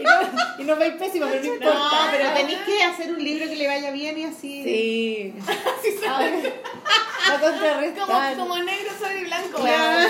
Y, 0.00 0.02
no, 0.04 0.10
y 0.58 0.64
nos 0.64 0.78
va 0.78 0.84
a 0.84 0.86
ir 0.86 0.98
pésimo, 0.98 1.26
pero 1.28 1.42
no 1.42 1.54
importa. 1.54 1.74
No, 1.74 1.90
pero 2.12 2.32
tenéis 2.32 2.58
que 2.60 2.82
hacer 2.84 3.10
un 3.12 3.22
libro 3.22 3.48
que 3.48 3.56
le 3.56 3.66
vaya 3.66 3.90
bien 3.90 4.18
y 4.18 4.24
así. 4.24 4.62
Sí. 4.64 5.34
Ay, 6.08 6.52
Va 7.30 7.34
a 7.36 7.40
contrarrestar. 7.40 8.06
Como, 8.36 8.48
como 8.48 8.64
negro 8.64 8.90
sobre 8.98 9.24
blanco. 9.24 9.60
Claro. 9.60 10.08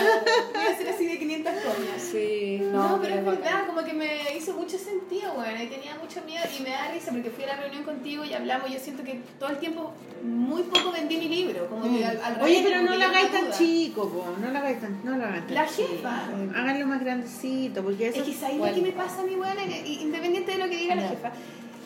Voy 0.55 0.65
a 0.67 0.71
hacer 0.71 0.89
así 0.89 1.07
de 1.07 1.19
500 1.19 1.53
copias. 1.55 2.03
Sí, 2.11 2.59
No, 2.63 2.89
no, 2.91 3.01
pero 3.03 3.15
es 3.17 3.25
bacán. 3.25 3.43
verdad, 3.43 3.67
como 3.67 3.85
que 3.85 3.93
me 3.93 4.37
hizo 4.37 4.53
mucho 4.55 4.79
sentido, 4.79 5.33
bueno, 5.35 5.63
y 5.63 5.67
tenía 5.67 5.97
mucho 5.97 6.23
miedo 6.25 6.45
y 6.59 6.63
me 6.63 6.71
da 6.71 6.89
risa 6.93 7.11
porque 7.11 7.31
fui 7.31 7.45
a 7.45 7.49
la 7.49 7.57
reunión 7.57 7.83
contigo 7.85 8.25
y 8.25 8.33
hablamos, 8.33 8.71
yo 8.71 8.79
siento 8.79 9.03
que 9.03 9.21
todo 9.39 9.51
el 9.51 9.59
tiempo 9.59 9.93
muy 10.23 10.63
poco 10.63 10.93
vendí 10.93 11.17
mi 11.19 11.29
libro, 11.29 11.67
como 11.69 11.83
que 11.83 11.89
Mm. 12.05 12.09
al, 12.09 12.21
al 12.23 12.43
Oye, 12.43 12.63
pero 12.65 12.81
como 12.81 12.90
no 12.91 12.97
lo 12.99 13.05
hagáis 13.07 13.31
tan 13.33 13.51
chico, 13.53 14.09
po. 14.09 14.25
no 14.41 14.51
lo 14.51 14.59
hagáis 14.59 14.81
tan, 14.81 15.01
no 15.05 15.17
lo 15.17 15.25
hagáis 15.25 15.47
tan 15.47 15.55
La 15.55 15.67
chico. 15.67 15.89
jefa. 15.89 16.25
Háganlo 16.55 16.87
más 16.87 17.01
grandecito, 17.01 17.83
porque 17.83 18.09
eso 18.09 18.19
Es 18.21 18.25
que 18.25 18.35
¿sabes 18.35 18.59
Bueno. 18.59 18.77
lo 18.77 18.83
que 18.83 18.91
me 18.91 18.97
pasa 18.97 19.21
a 19.21 19.25
mi 19.25 19.35
buena? 19.37 19.63
Independiente 19.65 20.53
de 20.53 20.59
lo 20.59 20.65
que 20.69 20.77
diga 20.77 20.95
la 20.95 21.09
jefa. 21.09 21.33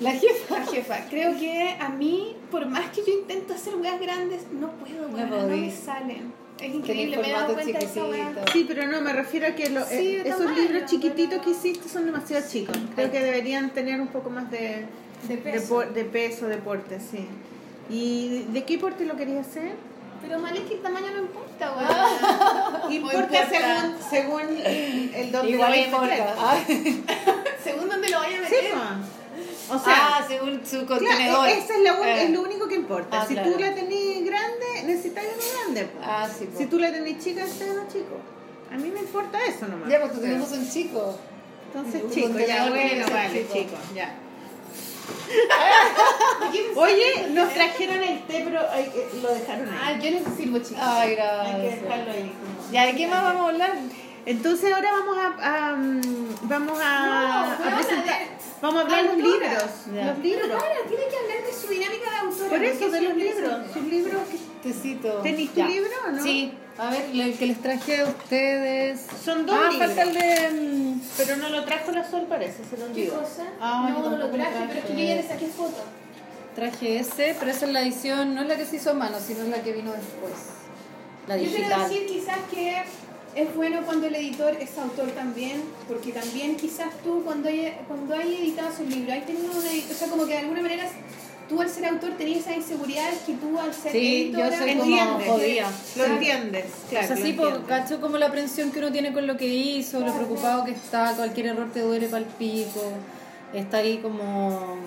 La 0.01 0.11
jefa. 0.11 0.59
La 0.59 0.67
jefa, 0.67 0.97
creo 1.09 1.39
que 1.39 1.77
a 1.79 1.89
mí, 1.89 2.35
por 2.51 2.67
más 2.67 2.91
que 2.91 3.03
yo 3.07 3.13
intento 3.13 3.55
hacer 3.55 3.77
weas 3.77 4.01
grandes, 4.01 4.43
no 4.53 4.71
puedo, 4.73 5.09
No 5.09 5.17
weona, 5.17 5.43
no, 5.43 5.47
me 5.57 5.71
salen. 5.71 6.33
Es 6.61 6.73
increíble, 6.75 7.17
me 7.19 7.29
he 7.29 7.33
dado 7.33 7.55
cuenta 7.55 7.79
de 7.79 7.87
chiquitito. 7.87 8.53
Sí, 8.53 8.65
pero 8.67 8.87
no, 8.87 9.01
me 9.01 9.13
refiero 9.13 9.47
a 9.49 9.51
que 9.51 9.71
lo- 9.71 9.85
Sí, 9.87 10.17
eh, 10.17 10.23
esos 10.27 10.57
libros 10.57 10.85
chiquititos 10.91 11.29
pero- 11.39 11.43
que 11.43 11.51
hiciste 11.51 11.89
son 11.89 12.07
demasiado 12.07 12.45
chicos. 12.49 12.77
Creo 12.95 13.11
que 13.11 13.21
deberían 13.21 13.71
tener 13.71 14.01
un 14.01 14.09
poco 14.09 14.31
más 14.31 14.51
de, 14.51 14.87
De 15.29 15.37
de, 15.37 15.37
peso. 15.39 15.69
por- 15.75 15.93
de 15.93 16.05
peso, 16.05 16.47
de 16.47 16.57
porte, 16.59 16.99
sí. 17.01 17.27
¿Y 17.91 18.45
de 18.53 18.65
qué 18.65 18.79
porte 18.79 19.05
lo 19.05 19.17
querías 19.17 19.47
hacer? 19.47 19.73
Pero 20.27 20.39
mal 20.41 20.57
es 20.57 20.63
que 20.65 20.75
el 20.75 20.81
tamaño 20.83 21.07
no 21.13 21.19
importa, 21.19 21.73
weón. 21.77 22.93
Importa 22.93 23.19
importa. 23.25 23.49
según, 23.49 23.97
según 24.11 24.59
el 25.15 25.33
donde 25.33 25.51
Igual 25.51 25.71
lo 25.71 25.77
vayas 25.77 25.95
a 25.95 26.01
meter. 26.01 26.25
Ah, 26.39 26.59
Según 27.65 27.89
donde 27.89 28.09
lo 28.11 28.19
vaya 28.19 28.39
a 28.39 28.41
meter. 28.43 28.75
O 29.71 29.79
sea, 29.79 30.19
ah, 30.19 30.25
según 30.29 30.61
su 30.67 30.85
claro, 30.85 31.01
contenedor. 31.07 31.49
eso 31.49 31.73
es 31.73 31.81
lo, 31.81 32.05
Eh. 32.05 32.25
es 32.25 32.31
lo 32.31 32.43
único 32.43 32.69
que 32.69 32.75
importa. 32.75 33.23
Ah, 33.23 33.27
si 33.27 33.33
claro. 33.35 33.53
tú 33.53 33.59
la 33.59 33.75
tenés 33.75 34.25
grande, 34.27 34.67
necesitas 34.85 35.25
uno 35.25 35.43
grande. 35.63 35.85
po. 35.87 35.99
Ah, 36.05 36.29
sí. 36.29 36.49
Si 36.57 36.67
tú 36.67 36.79
la 36.79 36.93
tenés 36.93 37.25
chica, 37.25 37.41
necesitas 37.43 37.69
uno 37.71 37.85
chico. 37.91 38.17
A 38.71 38.77
mí 38.77 38.91
me 38.91 39.01
importa 39.01 39.39
eso 39.47 39.67
nomás. 39.67 39.89
Ya, 39.89 40.01
porque 40.03 40.19
tus 40.19 40.29
hijos 40.29 40.49
son 40.51 40.69
chicos. 40.71 41.17
Entonces, 41.69 42.03
Un 42.05 42.11
chico, 42.11 42.29
ya 42.29 42.35
contenedor 42.69 42.71
bueno, 42.71 43.07
vale, 43.11 43.47
chico, 43.53 43.77
ya. 43.95 44.15
Oye, 46.77 47.29
nos 47.31 47.53
trajeron 47.53 48.03
el 48.03 48.23
té, 48.27 48.43
pero 48.45 48.61
ay, 48.71 48.91
eh, 48.95 49.09
lo 49.23 49.33
dejaron 49.35 49.69
Ah, 49.71 49.89
ahí. 49.89 50.01
yo 50.03 50.11
les 50.11 50.37
sirvo, 50.37 50.59
chicos. 50.59 50.83
Ay, 50.83 51.17
Hay 51.17 51.61
que 51.63 51.81
dejarlo 51.81 52.13
ahí. 52.13 52.33
como- 52.33 52.73
Ya, 52.73 52.87
¿de 52.87 52.97
qué 52.97 53.07
más 53.07 53.23
vamos 53.23 53.43
a 53.47 53.49
hablar? 53.51 53.73
Entonces 54.27 54.73
ahora 54.73 54.91
vamos 54.93 55.17
a, 55.19 55.27
a, 55.71 55.77
mm, 55.77 56.01
vamos 56.43 56.79
a, 56.83 57.57
No, 57.59 57.77
presentar, 57.77 58.19
de- 58.21 58.27
vamos 58.63 58.79
a 58.79 58.83
hablar 58.85 59.03
los 59.05 59.13
autora. 59.15 59.49
libros, 59.49 59.63
los 59.63 59.73
Pero 59.95 60.23
libros. 60.23 60.63
para, 60.63 60.75
tiene 60.89 61.05
que 61.09 61.17
hablar 61.17 61.47
de 61.47 61.53
su 61.53 61.67
dinámica 61.69 62.11
de 62.11 62.17
autora. 62.17 62.49
Por 62.49 62.65
eso 62.65 62.91
de 62.91 63.01
los 63.03 63.17
libros, 63.17 63.53
sus 63.73 63.83
libros 63.83 64.23
que 64.31 64.39
Tecito. 64.65 65.09
¿Tenís 65.23 65.53
tu 65.53 65.63
libro 65.65 65.91
o 66.09 66.11
no? 66.11 66.23
Sí. 66.23 66.53
A 66.77 66.91
ver, 66.91 67.05
el 67.15 67.39
que 67.39 67.47
les 67.47 67.63
traje 67.63 68.01
a 68.01 68.05
ustedes. 68.07 69.07
son 69.25 69.47
dos 69.47 69.57
ah, 69.57 69.71
libros. 69.71 69.87
falta 69.93 70.03
el 70.03 70.15
de. 70.15 70.51
mm, 70.61 71.01
Pero 71.17 71.37
no 71.37 71.49
lo 71.51 71.65
trajo 71.65 71.93
la 71.93 72.11
Sol, 72.11 72.27
parece, 72.29 72.65
se 72.69 72.77
lo 72.77 72.87
¿Qué 72.87 73.03
olvidó. 73.03 73.21
cosa? 73.21 73.45
Ah, 73.61 73.87
no, 73.91 73.95
tampoco 74.03 74.17
lo 74.17 74.31
traje, 74.31 74.51
traje. 74.51 74.67
pero 74.69 74.81
es 74.81 74.85
que 74.87 74.93
yo 75.03 75.09
ya 75.09 75.15
le 75.15 75.23
saqué 75.29 75.47
foto. 75.47 75.85
Traje 76.57 76.99
ese, 76.99 77.37
pero 77.39 77.51
esa 77.51 77.67
es 77.67 77.73
la 77.73 77.83
edición, 77.83 78.35
no 78.35 78.43
es 78.43 78.49
la 78.49 78.57
que 78.57 78.65
se 78.67 78.77
hizo 78.77 78.91
a 78.91 78.95
mano, 78.95 79.17
sino 79.25 79.43
es 79.43 79.49
la 79.49 79.63
que 79.63 79.73
vino 79.73 79.93
después. 79.93 80.33
La 81.29 81.37
Yo 81.37 81.45
quiero 81.49 81.57
digital. 81.59 81.89
decir 81.91 82.07
quizás 82.07 82.39
que 82.53 82.83
es 83.37 83.55
bueno 83.57 83.83
cuando 83.85 84.07
el 84.07 84.15
editor 84.17 84.57
es 84.61 84.77
autor 84.79 85.11
también, 85.13 85.63
porque 85.89 86.13
también 86.13 86.57
quizás 86.57 86.89
tú 87.03 87.23
cuando 87.25 87.49
hay, 87.49 87.77
cuando 87.89 88.15
hay 88.15 88.37
editado 88.37 88.71
su 88.77 88.85
libro, 88.85 89.13
hay 89.13 89.23
tenido 89.23 89.51
una 89.53 89.71
edi- 89.71 89.91
o 89.91 89.95
sea, 89.95 90.09
como 90.09 90.27
que 90.27 90.33
de 90.33 90.39
alguna 90.39 90.61
manera 90.63 90.85
tú 91.49 91.61
al 91.61 91.69
ser 91.69 91.87
autor 91.87 92.13
tenías 92.17 92.41
esas 92.41 92.57
inseguridades 92.57 93.21
que 93.21 93.35
tú 93.35 93.59
al 93.59 93.73
ser 93.73 93.93
Sí, 93.93 94.33
yo 94.33 94.45
editora 94.45 94.59
soy 94.59 94.77
como 94.77 94.97
Entiendes, 94.97 95.29
jodida. 95.29 95.73
Lo 95.97 96.05
entiendes, 96.05 96.65
claro. 96.89 97.05
o 97.05 97.09
sea, 97.09 97.17
sí, 97.17 97.31
entiendes. 97.31 97.61
cacho 97.67 98.01
como 98.01 98.19
la 98.19 98.27
aprensión 98.27 98.71
que 98.71 98.79
uno 98.79 98.93
tiene 98.93 99.13
con 99.13 99.27
lo 99.27 99.37
que 99.37 99.47
hizo, 99.47 100.01
lo 100.01 100.15
preocupado 100.15 100.65
que 100.65 100.73
está, 100.73 101.15
cualquier 101.17 101.47
error 101.47 101.71
te 101.73 101.81
duele 101.81 102.09
pal 102.09 102.27
pico, 102.39 102.93
está 103.53 103.79
ahí 103.79 103.99
como 103.99 104.79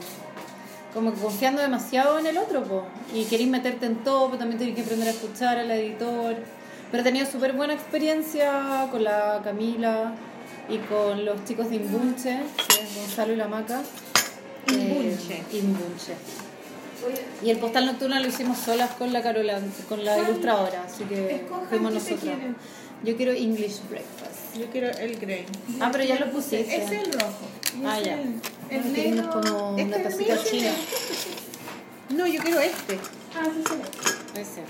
como 0.93 1.13
que 1.13 1.19
confiando 1.19 1.61
demasiado 1.61 2.17
en 2.17 2.25
el 2.25 2.37
otro, 2.39 2.63
po. 2.63 2.83
y 3.13 3.25
querés 3.25 3.47
meterte 3.47 3.85
en 3.85 3.97
todo, 3.97 4.27
pero 4.27 4.39
también 4.39 4.57
tenés 4.57 4.73
que 4.73 4.81
aprender 4.81 5.07
a 5.07 5.11
escuchar 5.11 5.57
al 5.59 5.69
editor. 5.69 6.35
Pero 6.89 7.01
he 7.01 7.03
tenido 7.03 7.25
súper 7.25 7.53
buena 7.53 7.73
experiencia 7.73 8.87
con 8.89 9.03
la 9.03 9.41
Camila 9.43 10.13
y 10.69 10.77
con 10.79 11.23
los 11.25 11.43
chicos 11.45 11.69
de 11.69 11.75
Imbunche, 11.75 12.39
que 12.69 12.83
es 12.83 12.95
Gonzalo 12.95 13.33
y 13.33 13.35
la 13.35 13.47
Maca. 13.47 13.81
Imbunche. 14.71 15.35
Eh, 15.35 15.57
Imbunche. 15.57 16.13
Y 17.43 17.49
el 17.49 17.57
postal 17.59 17.85
nocturno 17.85 18.19
lo 18.19 18.27
hicimos 18.27 18.57
solas 18.57 18.91
con 18.91 19.13
la 19.13 19.21
Carola, 19.21 19.59
con 19.87 20.03
la 20.03 20.17
ilustradora, 20.17 20.83
así 20.83 21.03
que 21.05 21.45
fuimos 21.69 21.93
quieren. 22.15 22.55
Yo 23.03 23.15
quiero 23.15 23.31
English 23.31 23.81
breakfast. 23.89 24.55
Yo 24.57 24.65
quiero 24.71 24.89
el 24.89 25.19
grey. 25.19 25.45
Ah, 25.79 25.89
pero 25.91 26.03
ya 26.03 26.19
lo 26.19 26.31
pusiste. 26.31 26.75
Es 26.75 26.91
el 26.91 27.13
rojo. 27.13 27.45
Ah, 27.85 27.99
ya. 27.99 28.19
el- 28.69 28.93
negro. 28.93 29.29
como 29.29 29.77
Este 29.77 29.83
una 29.83 29.97
es 29.97 30.05
el 30.05 30.11
tacita 30.17 30.43
china. 30.43 30.71
No, 32.09 32.25
yo 32.25 32.41
quiero 32.41 32.59
este. 32.59 32.97
Ah, 33.35 33.43
sí, 33.53 33.63
sí. 33.69 34.39
Ese. 34.41 34.63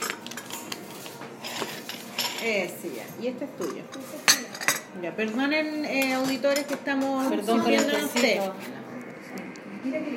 Ese 2.65 2.95
ya. 2.95 3.05
Y 3.23 3.27
este 3.27 3.45
es 3.45 3.57
tuyo. 3.57 3.83
Ya, 5.01 5.15
perdonen 5.15 5.85
eh, 5.85 6.13
auditores 6.15 6.65
que 6.65 6.73
estamos 6.73 7.27
Perdón 7.27 7.63
por 7.63 7.71
el. 7.71 7.85
Mira 9.83 9.99
qué 9.99 10.11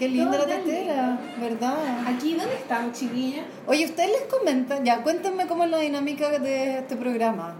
Qué 0.00 0.08
linda 0.08 0.38
la 0.38 0.46
tetera, 0.46 1.18
¿verdad? 1.38 1.74
Aquí, 2.06 2.34
¿dónde 2.34 2.54
estamos, 2.54 2.98
chiquilla? 2.98 3.42
Oye, 3.66 3.84
ustedes 3.84 4.08
les 4.08 4.22
comentan, 4.34 4.82
ya, 4.82 5.02
cuéntenme 5.02 5.46
cómo 5.46 5.64
es 5.64 5.70
la 5.70 5.78
dinámica 5.78 6.30
de 6.38 6.78
este 6.78 6.96
programa. 6.96 7.54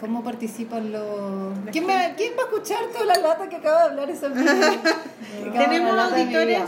¿Cómo 0.00 0.24
participan 0.24 0.90
los...? 0.92 1.52
¿Quién, 1.72 1.84
me- 1.86 2.14
¿Quién 2.16 2.32
va 2.38 2.44
a 2.44 2.46
escuchar 2.46 2.78
toda 2.90 3.04
la 3.04 3.16
lata 3.18 3.50
que 3.50 3.56
acaba 3.56 3.82
de 3.84 3.90
hablar 3.90 4.08
esa? 4.08 4.30
Tenemos 5.52 5.98
auditores, 5.98 6.62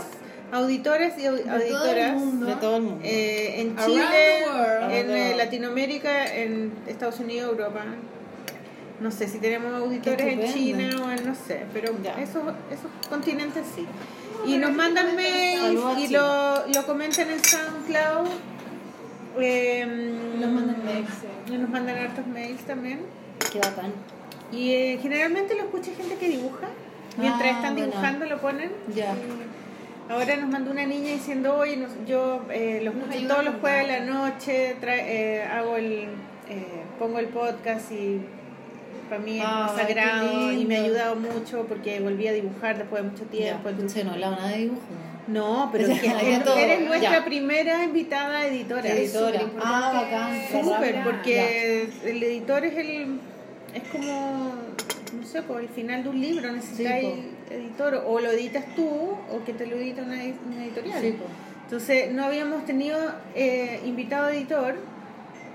auditores 0.51 1.13
y 1.17 1.21
De 1.23 1.27
auditoras. 1.49 2.39
De 2.45 2.55
todo 2.61 2.75
el 2.75 2.81
mundo. 2.83 3.01
eh, 3.03 3.61
en 3.61 3.79
Around 3.79 3.91
Chile, 3.95 4.99
en 4.99 5.11
eh. 5.11 5.33
Latinoamérica, 5.35 6.31
en 6.35 6.73
Estados 6.85 7.19
Unidos, 7.19 7.49
Europa. 7.53 7.85
No 8.99 9.09
sé 9.11 9.27
si 9.27 9.39
tenemos 9.39 9.73
auditores 9.73 10.27
en. 10.27 10.53
China 10.53 10.89
o 11.03 11.09
en 11.11 11.25
no 11.25 11.33
sé, 11.33 11.65
pero 11.73 11.91
Ya. 12.03 12.13
esos, 12.21 12.43
esos 12.71 12.91
continentes 13.09 13.63
sí. 13.75 13.85
Y 14.45 14.57
nos 14.57 14.71
mandan 14.73 15.15
mails 15.15 15.81
y 15.97 16.07
lo, 16.09 16.67
lo 16.67 16.85
comentan 16.85 17.29
en 17.29 17.43
SoundCloud. 17.43 18.27
em, 19.39 20.39
Nos 20.39 20.49
mandan 20.51 20.85
mails, 20.85 21.09
sí. 21.47 21.57
nos 21.57 21.69
mandan 21.69 21.97
hartos 21.97 22.27
mails 22.27 22.61
también. 22.61 23.01
Qué 23.51 23.59
bacán. 23.59 23.91
Y 24.51 24.71
eh, 24.73 24.99
generalmente 25.01 25.55
lo 25.55 25.63
escucha 25.63 25.91
gente 25.95 26.15
que 26.15 26.29
dibuja. 26.29 26.67
Mientras 27.17 27.43
Ah, 27.53 27.55
están 27.57 27.75
dibujando 27.75 28.25
lo 28.25 28.39
ponen. 28.39 28.71
Ya. 28.95 29.13
Ahora 30.09 30.37
nos 30.37 30.49
mandó 30.49 30.71
una 30.71 30.85
niña 30.85 31.11
diciendo, 31.11 31.55
oye, 31.57 31.75
nos- 31.77 31.91
yo 32.07 32.41
eh, 32.49 32.79
los 32.83 32.95
escucho 32.95 33.27
todos 33.27 33.43
los 33.43 33.55
jueves 33.55 33.85
a 33.85 33.87
nada. 33.87 33.99
la 33.99 34.05
noche, 34.29 34.75
trae- 34.79 35.05
eh, 35.05 35.43
hago 35.43 35.75
el, 35.75 36.03
eh, 36.47 36.83
pongo 36.97 37.19
el 37.19 37.27
podcast 37.27 37.91
y 37.91 38.21
para 39.09 39.21
mí 39.21 39.39
es 39.39 39.45
Ay, 39.47 39.67
qué 39.75 39.81
sagrado 39.81 40.51
y 40.53 40.65
me 40.65 40.77
ha 40.77 40.83
ayudado 40.83 41.15
mucho 41.15 41.65
porque 41.67 41.99
volví 41.99 42.27
a 42.27 42.33
dibujar 42.33 42.77
después 42.77 43.03
de 43.03 43.09
mucho 43.09 43.23
tiempo. 43.25 43.61
Ya, 43.65 43.69
entonces- 43.71 44.05
no 44.05 44.11
hablaba 44.11 44.35
nada 44.37 44.49
de 44.49 44.57
dibujo. 44.57 44.81
no, 45.27 45.69
pero 45.71 45.87
es 45.91 45.99
que 46.01 46.07
eres, 46.07 46.87
nuestra 46.87 47.19
ya. 47.19 47.25
primera 47.25 47.83
invitada 47.83 48.45
editora. 48.47 48.87
Editora. 48.89 49.37
Es. 49.39 49.45
Ah, 49.61 49.91
bacán, 49.93 50.63
Súper, 50.63 50.95
Ya. 50.95 51.03
porque 51.03 51.89
el 52.05 52.23
editor 52.23 52.63
es 52.65 52.77
el 52.77 53.19
es 53.73 53.83
como 53.91 54.53
no 55.13 55.25
sé, 55.25 55.41
por 55.41 55.61
el 55.61 55.69
final 55.69 56.03
de 56.03 56.09
un 56.09 56.19
libro 56.19 56.51
necesitas 56.51 56.99
Sí, 56.99 57.31
editor 57.49 58.03
o 58.05 58.19
lo 58.19 58.29
editas 58.31 58.65
tú 58.75 58.87
o 58.89 59.43
que 59.45 59.53
te 59.53 59.65
lo 59.65 59.75
edita 59.77 60.01
una, 60.03 60.15
edi- 60.23 60.35
una 60.45 60.63
editorial. 60.65 61.01
Sí. 61.01 61.15
Entonces 61.63 62.11
no 62.13 62.23
habíamos 62.25 62.65
tenido 62.65 62.97
eh, 63.35 63.81
invitado 63.85 64.29
editor 64.29 64.75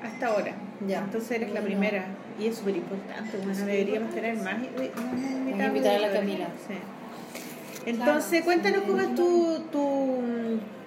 hasta 0.03 0.27
ahora. 0.27 0.55
Ya. 0.89 0.99
Entonces 1.01 1.31
eres 1.33 1.53
la 1.53 1.61
primera 1.61 2.07
y 2.41 2.47
es 2.47 2.57
súper 2.57 2.77
importante. 2.77 3.37
Bueno, 3.39 3.65
deberíamos 3.67 4.15
importante. 4.15 4.21
tener 4.21 4.37
más, 4.43 5.67
invitar 5.69 5.95
a 5.97 5.99
la. 5.99 6.13
Camila. 6.13 6.47
Sí. 6.67 6.75
Entonces, 7.87 8.43
cuéntanos 8.45 8.83
cómo 8.83 9.01
es 9.01 9.15
tu, 9.15 9.59
tu, 9.73 10.19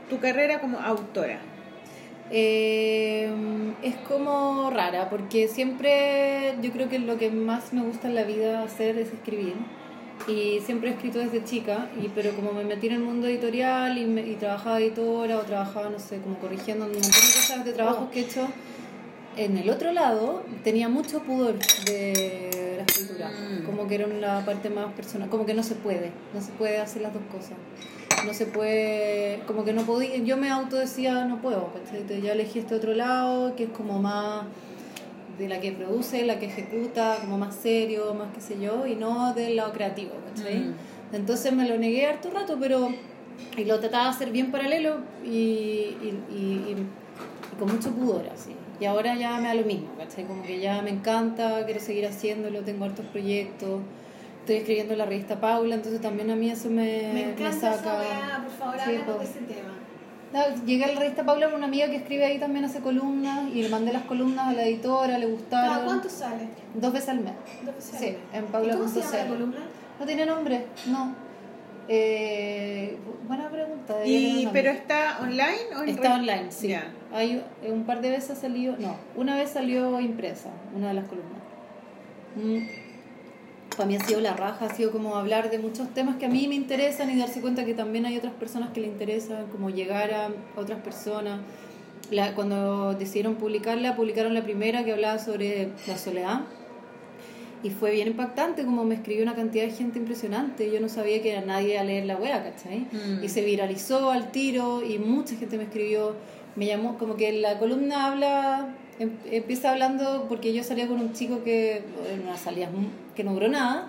tu 0.10 0.20
carrera 0.20 0.60
como 0.62 0.80
autora. 0.80 1.40
Eh, 2.32 3.30
es 3.84 3.96
como 4.08 4.70
rara, 4.72 5.10
porque 5.10 5.48
siempre 5.48 6.56
yo 6.62 6.72
creo 6.72 6.90
que 6.90 7.00
lo 7.00 7.18
que 7.18 7.30
más 7.30 7.72
me 7.74 7.82
gusta 7.84 8.08
en 8.08 8.16
la 8.16 8.24
vida 8.24 8.64
hacer 8.64 8.98
es 8.98 9.14
escribir. 9.14 9.54
Y 10.28 10.60
siempre 10.66 10.90
he 10.90 10.94
escrito 10.94 11.20
desde 11.20 11.44
chica, 11.44 11.90
y, 12.02 12.08
pero 12.08 12.32
como 12.32 12.54
me 12.54 12.64
metí 12.64 12.88
en 12.88 12.94
el 12.94 13.00
mundo 13.02 13.28
editorial 13.28 13.98
y, 13.98 14.06
me- 14.06 14.26
y 14.26 14.36
trabajaba 14.36 14.80
editora 14.80 15.38
o 15.38 15.42
trabajaba, 15.42 15.90
no 15.90 16.00
sé, 16.00 16.20
como 16.20 16.38
corrigiendo 16.40 16.86
un 16.86 16.92
montón 16.94 17.12
de 17.12 17.18
cosas 17.18 17.66
de 17.66 17.74
trabajos 17.74 18.10
que 18.12 18.22
he 18.22 18.24
hecho, 18.24 18.48
en 19.38 19.58
el 19.58 19.70
otro 19.70 19.92
lado 19.92 20.44
tenía 20.64 20.90
mucho 20.90 21.22
pudor 21.24 21.56
de 21.86 22.76
la 22.78 22.84
escritura. 22.84 23.30
Mm. 23.30 23.66
Como 23.66 23.88
que 23.88 23.96
era 23.96 24.06
una 24.08 24.46
parte 24.46 24.70
más 24.70 24.94
personal, 24.94 25.30
como 25.30 25.46
que 25.46 25.54
no 25.54 25.64
se 25.64 25.76
puede, 25.76 26.12
no 26.34 26.42
se 26.42 26.52
puede 26.54 26.78
hacer 26.80 27.02
las 27.02 27.14
dos 27.14 27.24
cosas 27.32 27.54
no 28.26 28.34
se 28.34 28.46
puede, 28.48 29.42
como 29.46 29.64
que 29.66 29.74
no 29.74 29.84
podía, 29.84 30.18
yo 30.18 30.36
me 30.38 30.50
autodecía 30.50 31.26
no 31.26 31.42
puedo, 31.42 31.70
ya 32.24 32.32
elegí 32.32 32.60
este 32.60 32.74
otro 32.74 32.94
lado 32.96 33.56
que 33.56 33.66
es 33.66 33.70
como 33.70 34.00
más 34.02 34.46
de 35.38 35.48
la 35.48 35.60
que 35.60 35.74
produce, 35.74 36.26
la 36.26 36.40
que 36.40 36.46
ejecuta, 36.48 37.18
como 37.22 37.38
más 37.38 37.54
serio, 37.56 38.14
más 38.16 38.30
qué 38.34 38.42
sé 38.42 38.60
yo, 38.60 38.88
y 38.88 38.96
no 38.96 39.34
del 39.34 39.58
lado 39.58 39.74
creativo, 39.74 40.12
¿cachai? 40.34 40.60
Mm. 40.60 40.74
Entonces 41.14 41.54
me 41.54 41.68
lo 41.68 41.78
negué 41.78 42.08
harto 42.08 42.32
rato, 42.32 42.58
pero 42.60 42.90
y 43.58 43.66
lo 43.66 43.80
trataba 43.80 44.06
de 44.06 44.10
hacer 44.12 44.32
bien 44.32 44.50
paralelo 44.50 44.98
y, 45.24 45.30
y, 45.30 46.20
y, 46.32 46.36
y- 46.36 46.72
y 46.72 47.60
con 47.60 47.72
mucho 47.72 47.92
pudor, 47.92 48.28
así. 48.34 48.56
Y 48.80 48.86
ahora 48.86 49.16
ya 49.16 49.38
me 49.38 49.48
da 49.48 49.54
lo 49.54 49.66
mismo, 49.66 49.88
¿cachai? 49.98 50.26
Como 50.26 50.44
que 50.44 50.60
ya 50.60 50.82
me 50.82 50.90
encanta, 50.90 51.64
quiero 51.66 51.80
seguir 51.80 52.06
haciéndolo, 52.06 52.62
tengo 52.62 52.86
hartos 52.86 53.06
proyectos. 53.08 53.82
Estoy 54.42 54.58
escribiendo 54.58 54.96
la 54.96 55.06
revista 55.06 55.40
Paula, 55.40 55.76
entonces 55.76 56.02
también 56.02 56.30
a 56.30 56.36
mí 56.36 56.50
eso 56.52 56.70
me, 56.70 57.12
Me 57.14 57.32
encanta 57.32 57.74
saca. 57.74 57.76
esa 57.76 58.00
weá, 58.00 58.44
por 58.44 58.52
favor, 58.52 58.76
Sí, 58.86 58.92
de 58.92 59.24
ese 59.24 59.40
tema. 59.54 59.74
No, 60.34 60.66
Llegué 60.66 60.84
a 60.84 60.88
la 60.94 61.00
revista 61.00 61.24
Paula 61.26 61.48
por 61.48 61.56
una 61.58 61.68
amiga 61.68 61.88
que 61.88 61.96
escribe 61.96 62.26
ahí 62.26 62.38
también 62.38 62.66
hace 62.66 62.80
columnas 62.82 63.50
y 63.54 63.62
le 63.64 63.70
mandé 63.70 63.94
las 63.94 64.04
columnas 64.04 64.48
a 64.50 64.54
la 64.54 64.64
editora, 64.66 65.18
le 65.18 65.28
gustaron. 65.28 65.70
¿Cada 65.76 65.86
cuánto 65.86 66.10
sale? 66.10 66.48
Dos 66.74 66.92
veces 66.94 67.10
al 67.10 67.20
mes. 67.22 67.34
Dos 67.64 67.76
veces 67.76 67.94
al 67.94 68.00
Sí, 68.00 68.06
mes. 68.06 68.18
en 68.34 68.44
¿Y 68.44 68.70
¿Cómo 68.72 68.88
se 68.90 69.00
llama 69.02 69.18
la 69.18 69.28
columna? 69.28 69.58
No 70.00 70.06
tiene 70.06 70.26
nombre, 70.26 70.66
no. 70.88 71.16
Eh, 71.88 72.98
buena 73.28 73.50
pregunta. 73.50 74.06
Y, 74.06 74.48
pero 74.52 74.72
está 74.72 75.20
online 75.22 75.76
o 75.78 75.84
en 75.84 75.90
Está 75.90 76.16
online, 76.16 76.52
sí. 76.52 76.76
Hay 77.16 77.42
un 77.66 77.86
par 77.86 78.02
de 78.02 78.10
veces 78.10 78.32
ha 78.32 78.36
salido, 78.36 78.76
no, 78.78 78.98
una 79.16 79.38
vez 79.38 79.52
salió 79.52 80.02
impresa, 80.02 80.50
una 80.76 80.90
de 80.90 80.96
las 80.96 81.08
columnas. 81.08 81.40
Para 83.78 83.88
mí 83.88 83.96
ha 83.96 84.02
sido 84.02 84.20
la 84.20 84.34
raja, 84.34 84.66
ha 84.66 84.74
sido 84.76 84.92
como 84.92 85.16
hablar 85.16 85.50
de 85.50 85.58
muchos 85.58 85.94
temas 85.94 86.18
que 86.18 86.26
a 86.26 86.30
mí 86.30 86.50
me 86.50 86.56
interesan 86.56 87.10
y 87.10 87.18
darse 87.18 87.40
cuenta 87.40 87.64
que 87.64 87.74
también 87.74 88.06
hay 88.06 88.18
otras 88.18 88.34
personas 88.34 88.72
que 88.72 88.82
le 88.82 88.88
interesan, 88.88 89.48
como 89.48 89.70
llegar 89.70 90.14
a 90.14 90.30
otras 90.58 90.82
personas. 90.82 91.40
La, 92.12 92.36
cuando 92.36 92.94
decidieron 92.96 93.36
publicarla, 93.36 93.96
publicaron 93.96 94.34
la 94.34 94.44
primera 94.44 94.84
que 94.84 94.92
hablaba 94.92 95.18
sobre 95.18 95.70
la 95.88 95.98
soledad. 95.98 96.42
Y 97.64 97.70
fue 97.70 97.92
bien 97.92 98.10
impactante, 98.10 98.66
como 98.66 98.84
me 98.84 98.96
escribió 98.96 99.24
una 99.24 99.36
cantidad 99.36 99.64
de 99.64 99.72
gente 99.72 100.00
impresionante. 100.00 100.70
Yo 100.70 100.82
no 100.82 100.90
sabía 100.90 101.22
que 101.22 101.32
era 101.32 101.42
nadie 101.42 101.80
a 101.80 101.84
leer 101.86 102.06
la 102.06 102.18
wea, 102.18 102.44
¿cachai? 102.44 102.88
Mm. 102.92 103.24
Y 103.24 103.30
se 103.30 103.42
viralizó 103.42 104.12
al 104.12 104.32
tiro 104.32 104.84
y 104.84 105.00
mucha 105.00 105.38
gente 105.38 105.58
me 105.58 105.64
escribió. 105.64 106.14
Me 106.56 106.66
llamó, 106.66 106.98
como 106.98 107.16
que 107.18 107.32
la 107.34 107.60
columna 107.60 108.08
habla, 108.08 108.68
em- 109.00 109.18
empieza 109.30 109.72
hablando 109.72 110.26
porque 110.30 110.54
yo 110.54 110.64
salía 110.64 110.88
con 110.88 111.00
un 111.00 111.14
chico 111.14 111.44
que, 111.44 111.84
en 112.12 112.22
una 112.28 112.38
salida 112.38 112.70
mu- 112.70 112.88
que 113.16 113.24
no 113.24 113.34
duró 113.34 113.48
nada, 113.50 113.88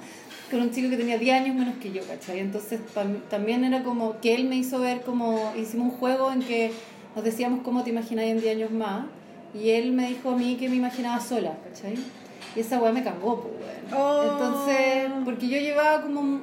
con 0.50 0.60
un 0.60 0.70
chico 0.70 0.90
que 0.90 0.96
tenía 0.96 1.18
10 1.18 1.40
años 1.42 1.54
menos 1.56 1.74
que 1.76 1.92
yo, 1.92 2.02
¿cachai? 2.06 2.40
Entonces 2.40 2.80
tam- 2.94 3.20
también 3.30 3.64
era 3.64 3.82
como 3.82 4.20
que 4.20 4.34
él 4.34 4.44
me 4.44 4.56
hizo 4.56 4.80
ver 4.80 5.02
como, 5.02 5.52
hicimos 5.56 5.92
un 5.92 5.98
juego 5.98 6.32
en 6.32 6.40
que 6.42 6.72
nos 7.14 7.24
decíamos 7.24 7.60
cómo 7.62 7.82
te 7.84 7.90
imagináis 7.90 8.32
en 8.32 8.40
10 8.40 8.56
años 8.56 8.70
más. 8.72 9.06
Y 9.54 9.70
él 9.70 9.92
me 9.92 10.08
dijo 10.08 10.30
a 10.30 10.36
mí 10.36 10.56
que 10.56 10.68
me 10.68 10.76
imaginaba 10.76 11.20
sola, 11.20 11.56
¿cachai? 11.64 11.94
Y 12.54 12.60
esa 12.60 12.78
weá 12.78 12.92
me 12.92 13.02
cagó, 13.02 13.42
pues, 13.42 13.54
weón. 13.92 14.02
Oh. 14.02 14.22
Entonces, 14.32 15.10
porque 15.24 15.48
yo 15.48 15.58
llevaba 15.58 16.02
como, 16.02 16.40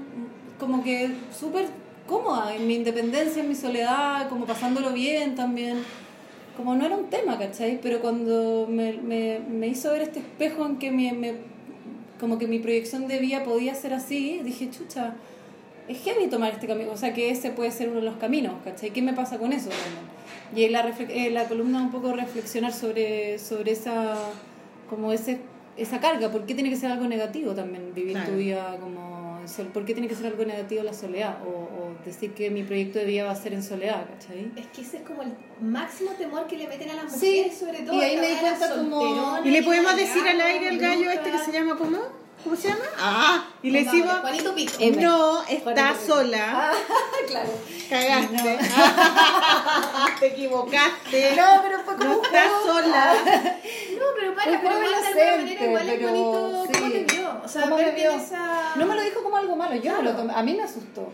como 0.59 0.83
que 0.83 1.11
súper 1.37 1.65
cómoda 2.07 2.55
en 2.55 2.65
mi 2.67 2.75
independencia, 2.75 3.41
en 3.43 3.49
mi 3.49 3.55
soledad, 3.55 4.27
como 4.29 4.45
pasándolo 4.45 4.91
bien 4.93 5.35
también. 5.35 5.77
Como 6.57 6.75
no 6.75 6.85
era 6.85 6.95
un 6.95 7.09
tema, 7.09 7.37
¿cachai? 7.39 7.79
Pero 7.81 7.99
cuando 7.99 8.67
me, 8.69 8.93
me, 8.93 9.39
me 9.39 9.67
hizo 9.67 9.91
ver 9.91 10.03
este 10.03 10.19
espejo 10.19 10.65
en 10.65 10.77
que 10.77 10.91
me, 10.91 11.11
me- 11.13 11.33
como 12.19 12.37
que 12.37 12.47
mi 12.47 12.59
proyección 12.59 13.07
de 13.07 13.17
vida 13.19 13.43
podía 13.43 13.73
ser 13.75 13.93
así, 13.93 14.39
dije, 14.43 14.69
chucha, 14.69 15.15
es 15.87 15.97
heavy 16.03 16.27
tomar 16.27 16.53
este 16.53 16.67
camino, 16.67 16.91
o 16.91 16.97
sea 16.97 17.13
que 17.13 17.29
ese 17.31 17.49
puede 17.51 17.71
ser 17.71 17.89
uno 17.89 17.99
de 17.99 18.05
los 18.05 18.15
caminos, 18.17 18.53
¿cachai? 18.63 18.91
¿Qué 18.91 19.01
me 19.01 19.13
pasa 19.13 19.37
con 19.39 19.51
eso? 19.51 19.69
Y 20.55 20.69
la, 20.69 20.87
eh, 21.09 21.31
la 21.31 21.45
columna 21.45 21.81
un 21.81 21.91
poco 21.91 22.13
reflexionar 22.13 22.71
sobre, 22.71 23.39
sobre 23.39 23.71
esa, 23.71 24.15
como 24.89 25.11
ese, 25.11 25.39
esa 25.75 25.99
carga, 25.99 26.31
¿por 26.31 26.45
qué 26.45 26.53
tiene 26.53 26.69
que 26.69 26.75
ser 26.77 26.91
algo 26.91 27.07
negativo 27.07 27.53
también 27.53 27.93
vivir 27.93 28.13
Claro. 28.13 28.29
tu 28.31 28.37
vida 28.37 28.77
como 28.79 29.22
en 29.43 29.49
sol? 29.49 29.67
¿Por 29.67 29.85
qué 29.85 29.93
tiene 29.93 30.07
que 30.07 30.15
ser 30.15 30.25
algo 30.27 30.43
negativo 30.45 30.81
la 30.83 30.93
soledad? 30.93 31.37
O, 31.45 31.49
o 31.49 31.95
decir 32.05 32.33
que 32.33 32.49
mi 32.49 32.63
proyecto 32.63 32.97
de 32.99 33.05
vida 33.05 33.25
va 33.25 33.31
a 33.31 33.35
ser 33.35 33.53
en 33.53 33.61
soledad, 33.63 34.05
¿cachai? 34.09 34.51
Es 34.55 34.65
que 34.67 34.81
ese 34.81 34.97
es 34.97 35.03
como 35.03 35.21
el 35.21 35.33
máximo 35.61 36.11
temor 36.17 36.47
que 36.47 36.57
le 36.57 36.67
meten 36.67 36.89
a 36.89 36.95
las 37.03 37.11
Sí, 37.19 37.37
mujeres, 37.37 37.57
sobre 37.59 37.79
todo. 37.81 37.95
y 37.95 38.01
ahí 38.01 38.17
me 38.17 38.27
di 38.29 38.35
cuenta 38.37 38.69
como- 38.75 39.39
¿Y 39.43 39.51
le 39.51 39.63
podemos 39.63 39.95
decir 39.95 40.27
al 40.27 40.41
aire 40.41 40.69
al 40.69 40.77
gallo 40.79 41.11
este 41.11 41.31
que 41.31 41.37
se 41.37 41.51
llama 41.51 41.77
cómo? 41.77 42.22
¿Cómo 42.43 42.55
se 42.55 42.67
llama? 42.67 42.81
Ah, 42.99 43.45
y 43.61 43.69
le 43.71 43.83
decimos, 43.85 44.13
Juanito 44.19 44.53
Pico. 44.53 44.73
M. 44.79 45.01
no, 45.01 45.43
está 45.43 45.87
Juanito. 45.93 46.05
sola, 46.05 46.71
claro. 47.27 47.49
cagaste, 47.89 48.59
te 50.19 50.27
equivocaste, 50.27 51.35
No, 51.37 51.61
pero 51.63 51.79
fue 51.83 51.97
no 51.97 52.21
está 52.21 52.43
sola. 52.65 53.13
No, 53.93 54.05
pero 54.19 54.35
para, 54.35 54.61
pero 54.61 54.79
de 54.79 54.85
alguna 54.85 55.01
manera 55.39 55.65
igual 55.65 55.89
es 55.89 55.95
pero 55.95 56.09
bonito 56.09 56.65
sí. 56.65 56.71
cómo 56.79 56.91
te 56.91 57.03
vio. 57.15 57.41
O 57.43 57.47
sea, 57.47 57.61
¿Cómo 57.63 57.77
me 57.77 57.91
vio? 57.91 58.11
esa... 58.11 58.75
No 58.75 58.85
me 58.85 58.95
lo 58.95 59.01
dijo 59.01 59.23
como 59.23 59.37
algo 59.37 59.55
malo, 59.55 59.75
yo 59.75 59.91
me 59.91 59.97
lo 59.97 60.01
Claro. 60.11 60.17
tomé, 60.17 60.33
a 60.33 60.43
mí 60.43 60.53
me 60.53 60.63
asustó. 60.63 61.11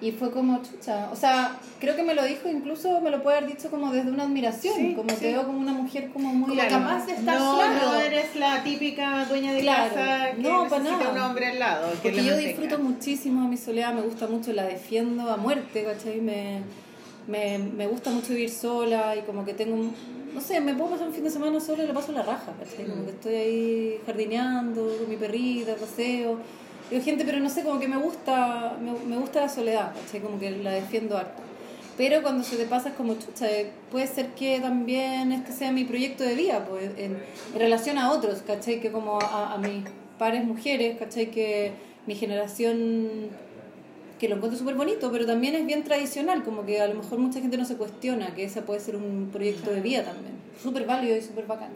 Y 0.00 0.10
fue 0.12 0.30
como 0.32 0.60
chucha. 0.62 1.08
O 1.12 1.16
sea, 1.16 1.56
creo 1.80 1.96
que 1.96 2.02
me 2.02 2.14
lo 2.14 2.24
dijo, 2.24 2.48
incluso 2.48 3.00
me 3.00 3.10
lo 3.10 3.22
puede 3.22 3.38
haber 3.38 3.50
dicho 3.50 3.70
como 3.70 3.92
desde 3.92 4.10
una 4.10 4.24
admiración. 4.24 4.74
Sí, 4.76 4.92
como 4.94 5.08
sí. 5.10 5.16
te 5.16 5.32
veo 5.32 5.46
como 5.46 5.58
una 5.58 5.72
mujer 5.72 6.10
como 6.12 6.34
muy 6.34 6.48
Como 6.56 6.68
capaz 6.68 7.06
de 7.06 7.12
estar 7.14 7.38
no, 7.38 7.52
sola. 7.52 7.80
no 7.82 7.94
eres 8.00 8.34
la 8.36 8.62
típica 8.64 9.24
dueña 9.26 9.52
de 9.52 9.60
Claro. 9.60 9.94
casa 9.94 10.30
que 10.36 10.42
No, 10.42 10.68
nada. 10.68 11.10
un 11.12 11.18
hombre 11.18 11.46
al 11.46 11.58
lado. 11.58 11.90
Que 12.02 12.10
Porque 12.10 12.24
yo 12.24 12.36
disfruto 12.36 12.78
muchísimo 12.80 13.48
mi 13.48 13.56
soledad, 13.56 13.94
me 13.94 14.02
gusta 14.02 14.26
mucho, 14.26 14.52
la 14.52 14.64
defiendo 14.64 15.30
a 15.30 15.36
muerte, 15.36 15.84
¿cachai? 15.84 16.20
Me, 16.20 16.60
me, 17.26 17.58
me 17.58 17.86
gusta 17.86 18.10
mucho 18.10 18.30
vivir 18.30 18.50
sola 18.50 19.16
y 19.16 19.20
como 19.22 19.44
que 19.44 19.54
tengo, 19.54 19.74
un- 19.76 19.94
no 20.34 20.40
sé, 20.40 20.60
me 20.60 20.74
puedo 20.74 20.90
pasar 20.90 21.06
un 21.08 21.14
fin 21.14 21.24
de 21.24 21.30
semana 21.30 21.60
sola 21.60 21.84
y 21.84 21.86
lo 21.86 21.94
paso 21.94 22.10
la 22.12 22.22
raja, 22.22 22.52
¿cachai? 22.58 22.84
Como 22.86 23.04
que 23.04 23.12
estoy 23.12 23.34
ahí 23.36 24.00
jardineando 24.04 24.96
con 24.98 25.08
mi 25.08 25.16
perrita, 25.16 25.76
paseo. 25.76 26.40
Digo, 26.90 27.02
gente, 27.02 27.24
pero 27.24 27.40
no 27.40 27.48
sé, 27.48 27.62
como 27.62 27.80
que 27.80 27.88
me 27.88 27.96
gusta, 27.96 28.76
me, 28.80 28.92
me 29.06 29.16
gusta 29.16 29.40
la 29.40 29.48
soledad, 29.48 29.92
¿cachai? 29.94 30.20
Como 30.20 30.38
que 30.38 30.50
la 30.50 30.70
defiendo 30.72 31.16
harto. 31.16 31.42
Pero 31.96 32.22
cuando 32.22 32.42
se 32.42 32.56
te 32.56 32.66
pasa 32.66 32.88
es 32.88 32.94
como 32.96 33.14
chucha, 33.14 33.50
eh, 33.50 33.70
puede 33.90 34.06
ser 34.06 34.28
que 34.34 34.58
también 34.60 35.30
este 35.32 35.52
sea 35.52 35.70
mi 35.70 35.84
proyecto 35.84 36.24
de 36.24 36.34
vida, 36.34 36.66
pues, 36.68 36.90
en, 36.96 37.16
en 37.54 37.58
relación 37.58 37.98
a 37.98 38.10
otros, 38.10 38.42
¿cachai? 38.42 38.80
Que 38.80 38.90
como 38.90 39.20
a, 39.20 39.54
a 39.54 39.58
mis 39.58 39.84
pares 40.18 40.44
mujeres, 40.44 40.98
¿cachai? 40.98 41.30
Que 41.30 41.72
mi 42.06 42.16
generación, 42.16 43.28
que 44.18 44.28
lo 44.28 44.36
encuentro 44.36 44.58
súper 44.58 44.74
bonito, 44.74 45.10
pero 45.12 45.24
también 45.24 45.54
es 45.54 45.66
bien 45.66 45.84
tradicional, 45.84 46.42
como 46.42 46.66
que 46.66 46.80
a 46.80 46.88
lo 46.88 46.94
mejor 46.94 47.18
mucha 47.18 47.40
gente 47.40 47.56
no 47.56 47.64
se 47.64 47.76
cuestiona 47.76 48.34
que 48.34 48.44
ese 48.44 48.62
puede 48.62 48.80
ser 48.80 48.96
un 48.96 49.30
proyecto 49.32 49.70
de 49.70 49.80
vida 49.80 50.02
también, 50.02 50.34
súper 50.62 50.86
válido 50.86 51.16
y 51.16 51.22
súper 51.22 51.46
bacán. 51.46 51.70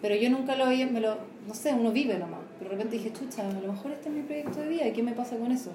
Pero 0.00 0.16
yo 0.16 0.30
nunca 0.30 0.56
lo 0.56 0.64
había, 0.64 0.86
me 0.86 1.00
lo, 1.00 1.16
no 1.46 1.54
sé, 1.54 1.72
uno 1.72 1.92
vive 1.92 2.18
nomás. 2.18 2.40
Pero 2.62 2.70
de 2.70 2.76
repente 2.76 2.96
dije, 2.96 3.12
chucha, 3.12 3.48
a 3.48 3.52
lo 3.52 3.72
mejor 3.72 3.92
este 3.92 4.08
es 4.08 4.14
mi 4.14 4.22
proyecto 4.22 4.60
de 4.60 4.68
vida, 4.68 4.88
¿y 4.88 4.92
qué 4.92 5.02
me 5.02 5.12
pasa 5.12 5.36
con 5.36 5.52
eso? 5.52 5.70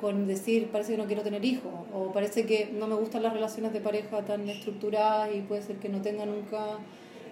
con 0.00 0.26
decir, 0.26 0.68
parece 0.68 0.92
que 0.92 0.98
no 0.98 1.04
quiero 1.04 1.22
tener 1.22 1.44
hijos, 1.44 1.70
o 1.92 2.10
parece 2.10 2.46
que 2.46 2.70
no 2.72 2.86
me 2.86 2.94
gustan 2.94 3.22
las 3.22 3.34
relaciones 3.34 3.72
de 3.72 3.80
pareja 3.80 4.22
tan 4.22 4.48
estructuradas 4.48 5.34
y 5.34 5.40
puede 5.42 5.62
ser 5.62 5.76
que 5.76 5.90
no 5.90 6.00
tenga 6.00 6.24
nunca, 6.24 6.78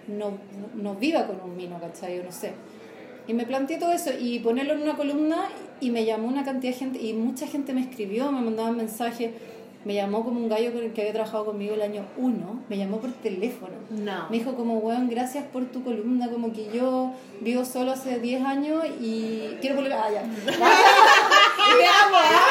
no, 0.07 0.37
no 0.75 0.95
viva 0.95 1.25
con 1.25 1.41
un 1.41 1.57
mino, 1.57 1.79
¿cachai? 1.79 2.17
Yo 2.17 2.23
no 2.23 2.31
sé. 2.31 2.51
Y 3.27 3.33
me 3.33 3.45
planteé 3.45 3.77
todo 3.77 3.91
eso 3.91 4.11
y 4.19 4.39
ponerlo 4.39 4.73
en 4.73 4.81
una 4.81 4.95
columna 4.95 5.49
y 5.81 5.89
me 5.89 6.05
llamó 6.05 6.27
una 6.27 6.43
cantidad 6.43 6.73
de 6.73 6.79
gente 6.79 7.01
y 7.01 7.13
mucha 7.13 7.47
gente 7.47 7.73
me 7.73 7.81
escribió, 7.81 8.31
me 8.31 8.41
mandaban 8.41 8.77
mensajes. 8.77 9.31
Me 9.85 9.93
llamó 9.93 10.25
como 10.25 10.41
un 10.41 10.49
gallo 10.49 10.73
con 10.73 10.83
el 10.83 10.91
que 10.91 10.99
había 11.01 11.13
trabajado 11.13 11.45
conmigo 11.45 11.73
el 11.73 11.81
año 11.81 12.05
1, 12.17 12.63
me 12.67 12.77
llamó 12.77 12.99
por 12.99 13.13
teléfono. 13.13 13.75
No. 13.89 14.27
Me 14.29 14.37
dijo 14.37 14.53
como, 14.55 14.79
weón, 14.79 15.09
gracias 15.09 15.45
por 15.45 15.67
tu 15.67 15.81
columna, 15.83 16.29
como 16.29 16.51
que 16.51 16.69
yo 16.69 17.13
vivo 17.39 17.63
solo 17.63 17.93
hace 17.93 18.19
10 18.19 18.43
años 18.43 18.83
y 18.99 19.55
quiero 19.61 19.77
volver 19.77 19.93
a... 19.93 20.03
Ah. 20.03 20.09
Te 20.09 20.19
amo, 21.87 22.17
¿ah? 22.17 22.41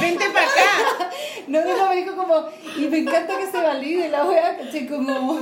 Vente 0.00 0.28
para 0.30 0.46
acá. 0.46 1.10
No, 1.48 1.64
no, 1.64 1.88
me 1.88 1.96
dijo 1.96 2.14
como, 2.16 2.44
y 2.76 2.88
me 2.88 2.98
encanta 2.98 3.38
que 3.38 3.46
se 3.46 3.58
valide 3.58 4.10
la 4.10 4.26
wea, 4.26 4.58
caché, 4.58 4.86
como, 4.86 5.40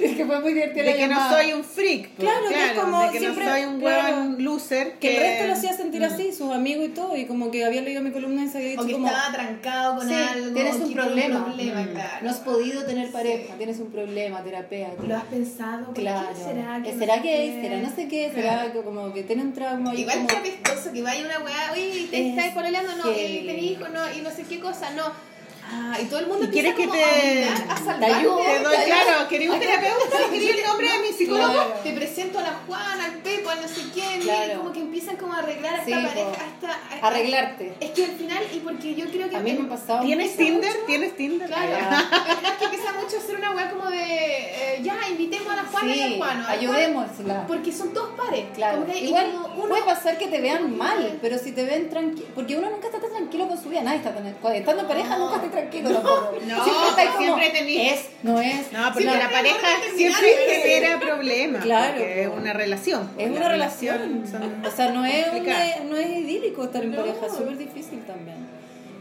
es 0.00 0.16
que 0.16 0.24
fue 0.26 0.40
muy 0.40 0.52
divertida 0.54 0.82
De 0.84 0.90
la 0.92 0.96
que 0.96 1.08
no 1.08 1.28
soy 1.30 1.52
un 1.52 1.64
freak. 1.64 2.08
pues, 2.10 2.28
Claro, 2.28 2.48
que 2.48 2.64
es 2.66 2.72
como 2.72 3.02
de 3.02 3.10
que 3.10 3.18
siempre- 3.18 3.44
no 3.44 3.50
soy 3.50 3.64
un 3.64 3.80
claro. 3.80 4.24
loser. 4.38 4.92
Que 4.98 5.16
el 5.16 5.22
resto 5.22 5.46
lo 5.46 5.52
hacía 5.54 5.72
sentir 5.72 6.04
así, 6.04 6.32
sus 6.32 6.52
amigos 6.52 6.86
y 6.86 6.88
todo, 6.88 7.16
y 7.16 7.26
como 7.26 7.50
que 7.50 7.64
había 7.64 7.82
leído 7.82 8.02
mi 8.02 8.10
columna 8.10 8.44
y 8.44 8.48
se 8.48 8.58
había 8.58 8.70
dicho 8.70 8.82
O 8.82 8.86
que 8.86 8.92
como... 8.92 9.06
estaba 9.06 9.32
trancado 9.32 9.96
con 9.98 10.08
Sí, 10.08 10.14
algo. 10.14 10.54
tienes 10.54 10.76
un 10.76 10.88
que 10.88 10.94
problema. 10.94 11.38
Mm. 11.40 11.56
claro. 11.92 12.10
No 12.22 12.30
has 12.30 12.38
podido 12.38 12.84
tener 12.84 13.10
pareja, 13.10 13.54
tienes 13.56 13.78
un 13.78 13.90
problema, 13.90 14.42
terapia. 14.42 14.88
¿Lo 15.06 15.16
has 15.16 15.24
pensado? 15.24 15.84
¿Por 15.86 15.94
qué 15.94 16.00
Claro. 16.02 16.28
será 16.36 16.82
que 16.82 16.92
no 16.92 16.98
¿Será 16.98 17.16
gay? 17.16 17.22
qué? 17.22 17.58
¿Será 17.62 17.76
no 17.80 17.90
sé 17.94 18.08
qué? 18.08 18.30
Claro. 18.34 18.48
¿Será 18.60 18.72
que 18.72 18.80
como 18.82 19.12
que 19.12 19.22
tiene 19.22 19.42
un 19.42 19.52
trauma? 19.52 19.94
Igual 19.94 20.16
como... 20.16 20.28
que 20.28 20.36
apestoso 20.36 20.92
que 20.92 21.02
vaya 21.02 21.24
una 21.24 21.38
weá, 21.44 21.72
oye, 21.72 22.08
te 22.10 22.20
Es 22.30 22.36
estás 22.38 22.54
pololeando, 22.54 22.96
no, 22.96 23.04
que- 23.14 23.28
y 23.42 23.46
tenés 23.46 23.62
hijos, 23.64 23.88
no, 23.90 24.00
y 24.16 24.20
no 24.22 24.30
sé 24.30 24.42
qué 24.44 24.60
cosa, 24.60 24.90
no. 24.92 25.33
Ah, 25.66 25.98
y 26.00 26.04
todo 26.06 26.20
el 26.20 26.26
mundo 26.26 26.42
¿Y 26.44 26.46
empieza 26.46 26.74
que 26.74 26.86
te- 26.86 27.44
a 27.48 28.16
ayude? 28.18 28.42
Te 28.44 28.62
doy, 28.62 28.76
claro, 28.86 29.28
quería 29.28 29.52
un 29.52 29.58
terapeuta, 29.58 30.18
quería 30.30 30.50
el 30.50 30.62
nombre 30.66 30.88
de 30.92 30.98
mi 30.98 31.08
psicólogo. 31.08 31.52
Claro. 31.52 31.70
Te 31.82 31.92
presento 31.92 32.38
a 32.38 32.42
la 32.42 32.52
Juana, 32.66 33.04
al 33.06 33.12
Pepo, 33.18 33.50
a 33.50 33.54
no 33.56 33.66
sé 33.68 33.80
quién, 33.92 34.20
Claro. 34.20 34.52
y 34.52 34.56
como 34.56 34.72
que 34.72 34.80
empiezan 34.80 35.16
como 35.16 35.32
a 35.32 35.38
arreglar 35.38 35.80
a 35.80 35.84
Sí, 35.84 35.92
esta 35.92 36.08
pareja, 36.08 36.28
a 36.28 36.46
esta... 36.46 37.04
a- 37.04 37.08
Arreglarte. 37.08 37.74
Es 37.80 37.90
que 37.90 38.04
al 38.04 38.10
final, 38.12 38.42
y 38.52 38.58
porque 38.60 38.94
yo 38.94 39.06
creo 39.06 39.28
que... 39.30 39.36
A 39.36 39.40
mí 39.40 39.52
me 39.52 39.66
ha 39.66 39.68
pasado 39.68 40.02
¿Tienes 40.04 40.26
mucho. 40.32 40.36
Tinder? 40.38 40.72
¿Tienes 40.86 41.16
Tinder? 41.16 41.48
Claro, 41.48 41.74
al 41.76 42.04
final 42.38 42.58
que 42.58 42.64
empieza 42.66 42.92
mucho 42.92 43.16
a 43.16 43.18
hacer 43.20 43.36
una 43.36 43.50
weá 43.52 43.70
como 43.70 43.90
de, 43.90 43.96
eh, 44.04 44.80
ya, 44.82 44.96
invitemos 45.10 45.52
a 45.52 45.56
la 45.56 45.62
Juana 45.64 45.94
y 45.96 46.00
al 46.02 46.08
Sí, 46.10 46.16
Juano. 46.18 46.46
al 46.46 46.58
ayudémosla. 46.58 47.34
Juan, 47.34 47.46
Porque 47.46 47.72
son 47.72 47.92
todos 47.92 48.10
pares. 48.16 48.44
Claro, 48.54 48.78
Como 48.80 48.86
que 48.92 48.98
hay- 48.98 49.04
y 49.04 49.08
igual 49.08 49.32
uno- 49.56 49.68
puede 49.68 49.82
pasar 49.82 50.18
que 50.18 50.28
te 50.28 50.40
vean 50.40 50.76
mal, 50.76 51.18
pero 51.22 51.38
si 51.38 51.52
te 51.52 51.64
ven 51.64 51.88
tranquilo, 51.90 52.26
porque 52.34 52.56
uno 52.56 52.68
nunca 52.70 52.86
está 52.88 53.00
tan 53.00 53.10
tranquilo 53.10 53.48
con 53.48 53.60
su 53.62 53.68
vida, 53.70 53.82
nadie 53.82 53.98
está 53.98 54.14
tan, 54.14 54.24
cuando 54.40 54.58
estando 54.58 54.82
en 54.82 54.88
pareja 54.88 55.16
nunca 55.16 55.36
estás 55.36 55.50
tranquilo 55.54 55.90
tampoco. 55.90 56.32
No, 56.46 56.64
siempre 56.64 56.88
estás 56.90 57.06
como, 57.14 57.18
siempre 57.18 57.52
tenés- 57.52 57.92
es, 57.92 58.08
no 58.22 58.40
es, 58.40 58.72
No, 58.72 58.84
porque 58.92 59.04
Claro. 59.04 59.18
la 59.24 59.30
pareja 59.30 59.66
siempre 59.96 60.28
genera 60.62 61.00
problemas. 61.00 61.62
Claro, 61.62 61.94
porque 61.94 62.22
es 62.22 62.28
una 62.28 62.52
relación. 62.52 63.02
es 63.02 63.08
pues, 63.14 63.30
una 63.30 63.40
la 63.40 63.48
relación, 63.48 64.24
son- 64.30 64.64
o 64.66 64.70
sea, 64.70 64.90
no 64.90 65.04
es, 65.06 65.26
una- 65.32 65.76
no 65.88 65.96
es 65.96 66.08
idílico 66.08 66.64
estar 66.64 66.82
en 66.84 66.90
No. 66.90 66.96
pareja, 66.98 67.26
es 67.26 67.32
súper 67.32 67.56
difícil 67.56 68.00
también. 68.06 68.36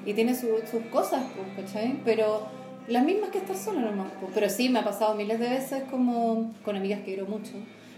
Y 0.05 0.13
tiene 0.13 0.35
su- 0.35 0.61
sus 0.69 0.83
cosas, 0.91 1.21
pues, 1.35 1.65
¿cachai? 1.67 1.95
Pero 2.05 2.47
las 2.87 3.03
mismas 3.03 3.29
que 3.29 3.37
estar 3.39 3.55
sola 3.55 3.81
nomás. 3.81 4.07
pues. 4.19 4.31
Pero 4.33 4.49
sí, 4.49 4.69
me 4.69 4.79
ha 4.79 4.83
pasado 4.83 5.15
miles 5.15 5.39
de 5.39 5.49
veces 5.49 5.83
como 5.89 6.51
con 6.65 6.75
amigas 6.75 6.99
que 6.99 7.05
quiero 7.05 7.25
mucho, 7.25 7.53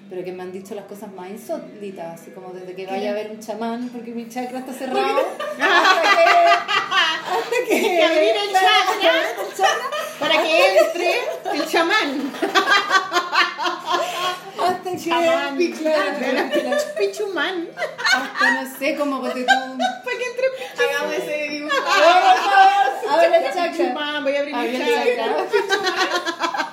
pero 0.08 0.24
que 0.24 0.32
me 0.32 0.44
han 0.44 0.52
dicho 0.52 0.76
las 0.76 0.86
cosas 0.86 1.12
más 1.14 1.32
insólitas, 1.32 2.22
así 2.22 2.30
como 2.30 2.50
desde 2.54 2.76
que 2.76 2.86
vaya 2.86 3.10
a 3.10 3.14
ver 3.16 3.32
un 3.32 3.40
chamán 3.40 3.90
porque 3.90 4.12
mi 4.12 4.30
chakra 4.30 4.60
está 4.60 4.72
cerrado, 4.72 5.18
hasta 7.26 7.56
que... 7.68 7.82
Que... 7.82 8.04
abrir 8.04 8.36
el 8.36 8.52
chakra. 8.54 9.14
el 9.42 9.54
chakra, 9.56 9.90
Para 10.20 10.42
que 10.44 10.78
entre 10.80 11.10
el 11.54 11.68
chamán. 11.68 12.32
Hasta 14.60 14.92
que... 14.92 14.98
Chamán. 14.98 15.58
Pichumán. 16.98 17.70
Hasta 17.78 18.52
no 18.52 18.78
sé 18.78 18.96
cómo 18.96 19.22
porque 19.22 19.42
tú... 19.42 19.54
Para 20.04 20.18
que 20.18 20.26
entre 20.26 20.48
Hagamos 20.86 21.16
ese 21.16 21.36
dibujo. 21.50 21.76
Abre 23.10 23.38
el 23.38 23.54
chakra. 23.54 23.72
Pichumán. 23.72 24.24
Voy 24.24 24.36
a 24.36 24.40
abrir 24.40 24.56
el 24.56 25.18
chakra. 25.18 26.65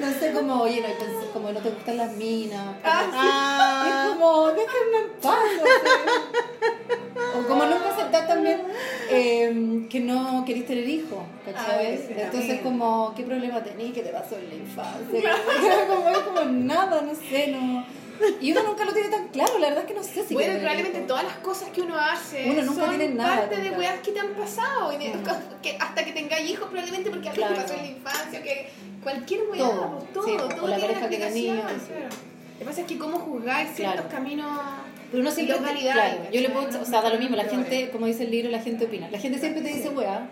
No 0.00 0.12
sé, 0.12 0.32
como, 0.32 0.62
oye, 0.62 0.80
no, 0.80 1.32
como 1.32 1.52
no 1.52 1.60
te 1.60 1.70
gustan 1.70 1.96
las 1.96 2.12
minas. 2.16 2.76
Ah. 2.84 3.84
Es 3.86 4.12
como, 4.12 4.48
déjenme 4.48 4.98
en 4.98 5.20
paz. 5.20 5.38
O 7.34 7.46
como 7.46 7.64
nunca 7.64 7.90
aceptar 7.90 8.26
también 8.26 8.62
eh, 9.08 9.86
que 9.88 10.00
no 10.00 10.44
querés 10.44 10.66
tener 10.66 10.88
hijos, 10.88 11.20
¿cachai? 11.44 11.96
Sí, 11.96 12.14
Entonces, 12.16 12.60
como, 12.60 13.14
¿qué 13.16 13.22
problema 13.22 13.62
tenés? 13.62 13.92
¿Qué 13.92 14.02
te 14.02 14.10
pasó 14.10 14.36
en 14.36 14.48
la 14.48 14.54
infancia? 14.54 15.36
como, 15.88 16.10
es 16.10 16.18
como 16.18 16.44
nada, 16.44 17.02
no 17.02 17.14
sé, 17.14 17.48
no. 17.48 18.01
Y 18.40 18.52
uno 18.52 18.62
nunca 18.64 18.84
lo 18.84 18.92
tiene 18.92 19.08
tan 19.08 19.28
claro, 19.28 19.58
la 19.58 19.68
verdad 19.68 19.84
es 19.84 19.88
que 19.88 19.94
no 19.94 20.02
sé 20.02 20.24
si 20.26 20.34
Bueno, 20.34 20.58
probablemente 20.58 21.00
todas 21.00 21.24
las 21.24 21.36
cosas 21.36 21.68
que 21.70 21.80
uno 21.82 21.98
hace 21.98 22.44
Uno 22.50 22.62
nunca 22.62 22.86
son 22.86 22.96
tiene 22.98 23.14
nada 23.14 23.36
parte 23.40 23.56
de 23.60 23.70
weas 23.70 24.00
que 24.00 24.12
te 24.12 24.20
han 24.20 24.28
pasado. 24.34 24.92
y 24.92 24.98
de- 24.98 25.12
que 25.62 25.76
hasta 25.78 26.04
que 26.04 26.12
tengáis 26.12 26.50
hijos, 26.50 26.68
probablemente 26.68 27.10
porque 27.10 27.28
algo 27.28 27.40
Claro. 27.40 27.54
te 27.54 27.60
pasó 27.62 27.74
en 27.74 27.80
la 27.82 27.86
infancia, 27.88 28.42
que 28.42 28.68
cualquier 29.02 29.40
wea, 29.50 29.58
Todo, 29.58 30.06
todo, 30.12 30.24
sí, 30.24 30.32
todo 30.36 30.64
o 30.64 30.68
la 30.68 30.78
pareja 30.78 31.08
que 31.08 31.16
tenía, 31.18 31.54
claro. 31.54 31.74
Lo 31.74 32.58
que 32.58 32.64
pasa 32.64 32.80
es 32.82 32.86
que 32.86 32.98
cómo 32.98 33.18
juzgáis 33.18 33.70
ciertos 33.74 34.00
Claro. 34.02 34.08
caminos. 34.10 34.60
Pero 35.10 35.20
uno 35.22 35.30
siempre, 35.30 35.58
validáis, 35.58 36.14
claro, 36.14 36.30
yo 36.32 36.40
le 36.40 36.48
puedo, 36.48 36.80
o 36.80 36.84
sea, 36.86 37.02
da 37.02 37.10
lo 37.10 37.18
mismo, 37.18 37.36
la 37.36 37.44
gente, 37.44 37.90
como 37.90 38.06
dice 38.06 38.22
el 38.24 38.30
libro, 38.30 38.50
la 38.50 38.60
gente 38.62 38.84
opina. 38.86 39.10
La 39.10 39.18
gente 39.18 39.38
siempre 39.38 39.60
te 39.62 39.68
dice 39.68 39.88
weá, 39.90 40.26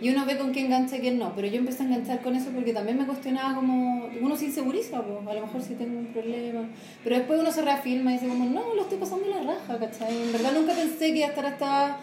y 0.00 0.10
uno 0.10 0.24
ve 0.26 0.36
con 0.38 0.52
quién 0.52 0.66
engancha 0.66 0.96
y 0.96 1.00
quién 1.00 1.18
no, 1.18 1.32
pero 1.34 1.46
yo 1.48 1.58
empecé 1.58 1.82
a 1.82 1.86
enganchar 1.86 2.20
con 2.22 2.34
eso 2.36 2.50
porque 2.50 2.72
también 2.72 2.98
me 2.98 3.06
cuestionaba 3.06 3.54
como, 3.54 4.06
uno 4.20 4.36
se 4.36 4.46
inseguriza, 4.46 5.02
pues, 5.02 5.26
a 5.26 5.34
lo 5.34 5.46
mejor 5.46 5.62
si 5.62 5.74
tengo 5.74 5.98
un 5.98 6.06
problema, 6.06 6.62
pero 7.02 7.16
después 7.16 7.40
uno 7.40 7.50
se 7.52 7.62
reafirma 7.62 8.10
y 8.10 8.14
dice 8.14 8.28
como, 8.28 8.44
no, 8.46 8.74
lo 8.74 8.82
estoy 8.82 8.98
pasando 8.98 9.26
la 9.28 9.42
raja, 9.42 9.78
¿cachai? 9.78 10.22
En 10.22 10.32
verdad 10.32 10.52
nunca 10.52 10.72
pensé 10.74 11.12
que 11.12 11.18
iba 11.18 11.26
a 11.26 11.30
estar 11.30 11.46
hasta 11.46 11.96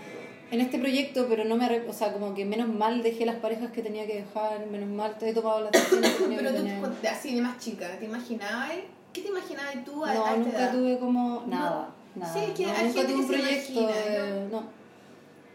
en 0.51 0.61
este 0.61 0.77
proyecto, 0.77 1.25
pero 1.27 1.45
no 1.45 1.55
me, 1.55 1.65
o 1.87 1.93
sea, 1.93 2.13
como 2.13 2.33
que 2.35 2.45
menos 2.45 2.67
mal 2.67 3.01
dejé 3.01 3.25
las 3.25 3.37
parejas 3.37 3.71
que 3.71 3.81
tenía 3.81 4.05
que 4.05 4.15
dejar, 4.23 4.65
menos 4.71 4.89
mal 4.89 5.15
he 5.21 5.33
tomado 5.33 5.61
las 5.61 5.71
decisiones 5.71 6.11
que 6.11 6.23
tenía 6.23 6.37
Pero 6.37 6.51
que 6.51 6.57
tú, 6.57 6.63
tener. 6.65 7.07
así 7.11 7.35
de 7.35 7.41
más 7.41 7.57
chica, 7.59 7.97
¿te 7.99 8.05
imaginabas? 8.05 8.71
¿Qué 9.13 9.21
te 9.21 9.27
imaginabas 9.29 9.83
tú 9.85 10.03
a, 10.05 10.11
a 10.11 10.13
No, 10.13 10.25
esta 10.25 10.35
nunca 10.37 10.57
edad? 10.59 10.71
tuve 10.71 10.97
como 10.99 11.43
nada, 11.47 11.89
nada. 12.15 12.33
Sí, 12.33 12.39
es 12.47 12.51
que 12.57 12.65
No, 12.65 12.71
hay 12.73 12.85
nunca 12.87 13.01
gente 13.01 13.13
tuve 13.13 13.21
un 13.23 13.27
que 13.29 13.35
se 13.35 13.41
proyecto 13.41 13.79
imagina, 13.81 14.25
de- 14.25 14.47
no. 14.51 14.63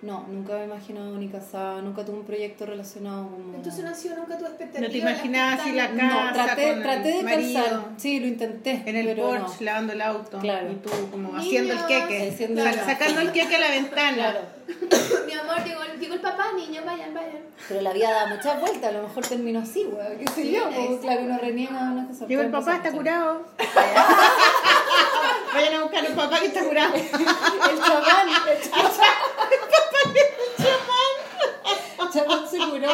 No, 0.00 0.24
nunca 0.28 0.52
me 0.54 0.60
he 0.62 0.64
imaginado 0.66 1.16
ni 1.16 1.28
casada, 1.28 1.82
nunca 1.82 2.04
tuve 2.04 2.18
un 2.18 2.24
proyecto 2.24 2.64
relacionado 2.66 3.30
con... 3.30 3.52
Entonces 3.56 3.82
no 3.84 3.90
ha 3.90 3.94
sido 3.94 4.16
nunca 4.16 4.38
tu 4.38 4.44
expectativa. 4.46 4.86
No 4.86 4.92
te 4.92 4.98
imaginabas 4.98 5.60
así 5.60 5.72
la 5.72 5.88
casa 5.90 6.24
No, 6.24 6.32
traté, 6.34 6.70
con 6.70 6.82
traté 6.82 7.08
de 7.08 7.18
el 7.18 7.26
calzar. 7.26 7.80
Sí, 7.96 8.20
lo 8.20 8.26
intenté. 8.28 8.82
en 8.86 8.94
el 8.94 9.16
porche 9.16 9.40
no. 9.58 9.64
lavando 9.64 9.92
el 9.94 10.00
auto 10.02 10.38
Claro. 10.38 10.70
y 10.70 10.76
tú 10.76 10.90
como 11.10 11.28
Niños, 11.30 11.40
haciendo 11.44 11.72
el 11.74 11.86
queque 11.86 12.28
haciendo 12.32 12.62
sacando 12.64 13.20
el 13.22 13.32
queque 13.32 13.56
a 13.56 13.58
la 13.58 13.70
ventana 13.70 14.14
Claro. 14.14 14.40
Mi 15.26 15.32
amor, 15.32 15.64
llegó, 15.64 15.82
el- 15.82 15.98
llegó 15.98 16.14
el 16.14 16.20
papá, 16.20 16.52
niños, 16.54 16.84
vayan, 16.84 17.12
vayan. 17.12 17.38
Pero 17.66 17.80
la 17.80 17.92
vida 17.92 18.10
da 18.12 18.26
muchas 18.28 18.60
vueltas, 18.60 18.84
a 18.90 18.92
lo 18.92 19.02
mejor 19.08 19.26
terminó 19.26 19.58
así, 19.60 19.82
güey. 19.82 20.18
¿Qué 20.18 20.26
sé 20.30 20.42
Sí, 20.42 20.52
yo? 20.52 20.68
es- 20.68 20.76
Pues, 20.76 21.00
claro, 21.00 21.22
uno 21.22 21.38
reniega 21.38 21.72
una 21.90 22.06
cosa. 22.06 22.26
llegó 22.28 22.42
el 22.42 22.50
papá 22.50 22.76
está 22.76 22.92
curado 22.92 23.46
vayan 25.54 25.74
a 25.74 25.82
buscar 25.82 26.04
un 26.08 26.14
papá 26.14 26.38
que 26.38 26.46
está 26.46 26.62
curado 26.62 26.94
El 26.94 27.10
chamán, 27.10 28.28
el 28.28 28.58
chamán. 30.56 32.12
Chamán 32.12 32.48
se 32.48 32.58
curó. 32.58 32.88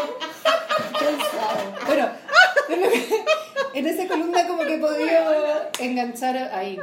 Bueno, 1.86 2.08
en 3.74 3.86
esa 3.86 4.08
columna 4.08 4.46
como 4.46 4.62
que 4.62 4.74
he 4.74 4.78
podido 4.78 5.70
enganchar 5.78 6.36
ahí. 6.36 6.78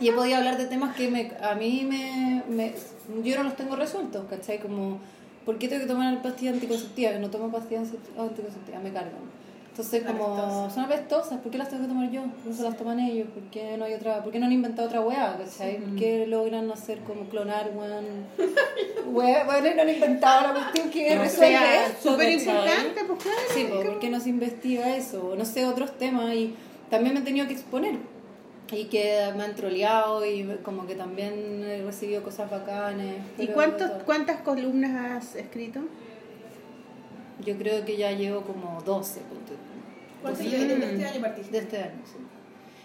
Y 0.00 0.08
he 0.08 0.12
podido 0.12 0.38
hablar 0.38 0.58
de 0.58 0.66
temas 0.66 0.96
que 0.96 1.08
me, 1.08 1.32
a 1.40 1.54
mí 1.54 1.86
me, 1.88 2.74
Yo 3.22 3.36
no 3.36 3.44
los 3.44 3.56
tengo 3.56 3.76
resueltos, 3.76 4.24
¿cachai? 4.28 4.58
Como, 4.58 4.98
¿por 5.44 5.58
qué 5.58 5.68
tengo 5.68 5.82
que 5.82 5.88
tomar 5.88 6.22
pastillas 6.22 6.54
anticonceptivas? 6.54 7.20
No 7.20 7.30
tomo 7.30 7.50
pastillas 7.52 7.88
anticonceptivas, 8.18 8.82
me 8.82 8.92
cargan. 8.92 9.41
Entonces, 9.72 10.02
como 10.04 10.68
son 10.68 10.84
apestosas, 10.84 11.40
¿por 11.40 11.50
qué 11.50 11.56
las 11.56 11.70
tengo 11.70 11.84
que 11.84 11.88
tomar 11.88 12.10
yo? 12.10 12.20
¿Por 12.24 12.42
qué 12.42 12.50
no 12.50 12.54
se 12.54 12.62
las 12.62 12.76
toman 12.76 13.00
ellos? 13.00 13.26
¿Por 13.32 13.42
qué 13.44 13.78
no 13.78 13.86
hay 13.86 13.94
otra? 13.94 14.22
¿Por 14.22 14.30
qué 14.30 14.38
no 14.38 14.44
han 14.44 14.52
inventado 14.52 14.86
otra 14.86 15.00
weá? 15.00 15.38
¿Cachai? 15.38 15.78
¿Por 15.78 15.96
qué 15.96 16.26
logran 16.26 16.70
hacer 16.70 16.98
como 16.98 17.24
clonar, 17.30 17.70
weón? 17.74 18.04
Weá, 19.06 19.44
bueno, 19.44 19.74
no 19.74 19.82
han 19.82 19.88
inventado 19.88 20.48
la 20.48 20.52
cuestión 20.52 20.90
que 20.90 21.16
o 21.16 21.22
resuelve 21.22 21.56
sea 21.56 21.86
esto, 21.86 22.12
súper 22.12 22.32
importante 22.32 23.00
pues 23.06 23.22
claro 23.22 23.38
Sí, 23.54 23.66
pues, 23.66 23.86
¿por 23.86 23.98
qué 23.98 24.10
no 24.10 24.20
se 24.20 24.28
investiga 24.28 24.94
eso? 24.94 25.34
No 25.38 25.46
sé, 25.46 25.64
otros 25.64 25.96
temas. 25.96 26.34
Y 26.34 26.54
también 26.90 27.14
me 27.14 27.20
he 27.20 27.24
tenido 27.24 27.46
que 27.46 27.54
exponer. 27.54 27.96
Y 28.70 28.84
que 28.84 29.32
me 29.34 29.44
han 29.44 29.54
troleado 29.54 30.24
y 30.26 30.44
como 30.62 30.86
que 30.86 30.96
también 30.96 31.64
he 31.64 31.82
recibido 31.82 32.22
cosas 32.22 32.50
bacanes. 32.50 33.22
¿Y 33.38 33.46
cuántos, 33.46 33.90
cuántas 34.04 34.42
columnas 34.42 35.12
has 35.12 35.34
escrito? 35.34 35.80
Yo 37.44 37.56
creo 37.56 37.84
que 37.84 37.96
ya 37.96 38.12
llevo 38.12 38.42
como 38.42 38.80
12. 38.82 39.20
ponte 39.20 39.61
¿Cuánto 40.22 40.40
Mm. 40.42 40.46
de 40.50 40.92
este 40.92 41.06
año 41.06 41.20
partiste? 41.20 41.50
De 41.52 41.58
este 41.58 41.76
año, 41.78 42.02
sí. 42.04 42.16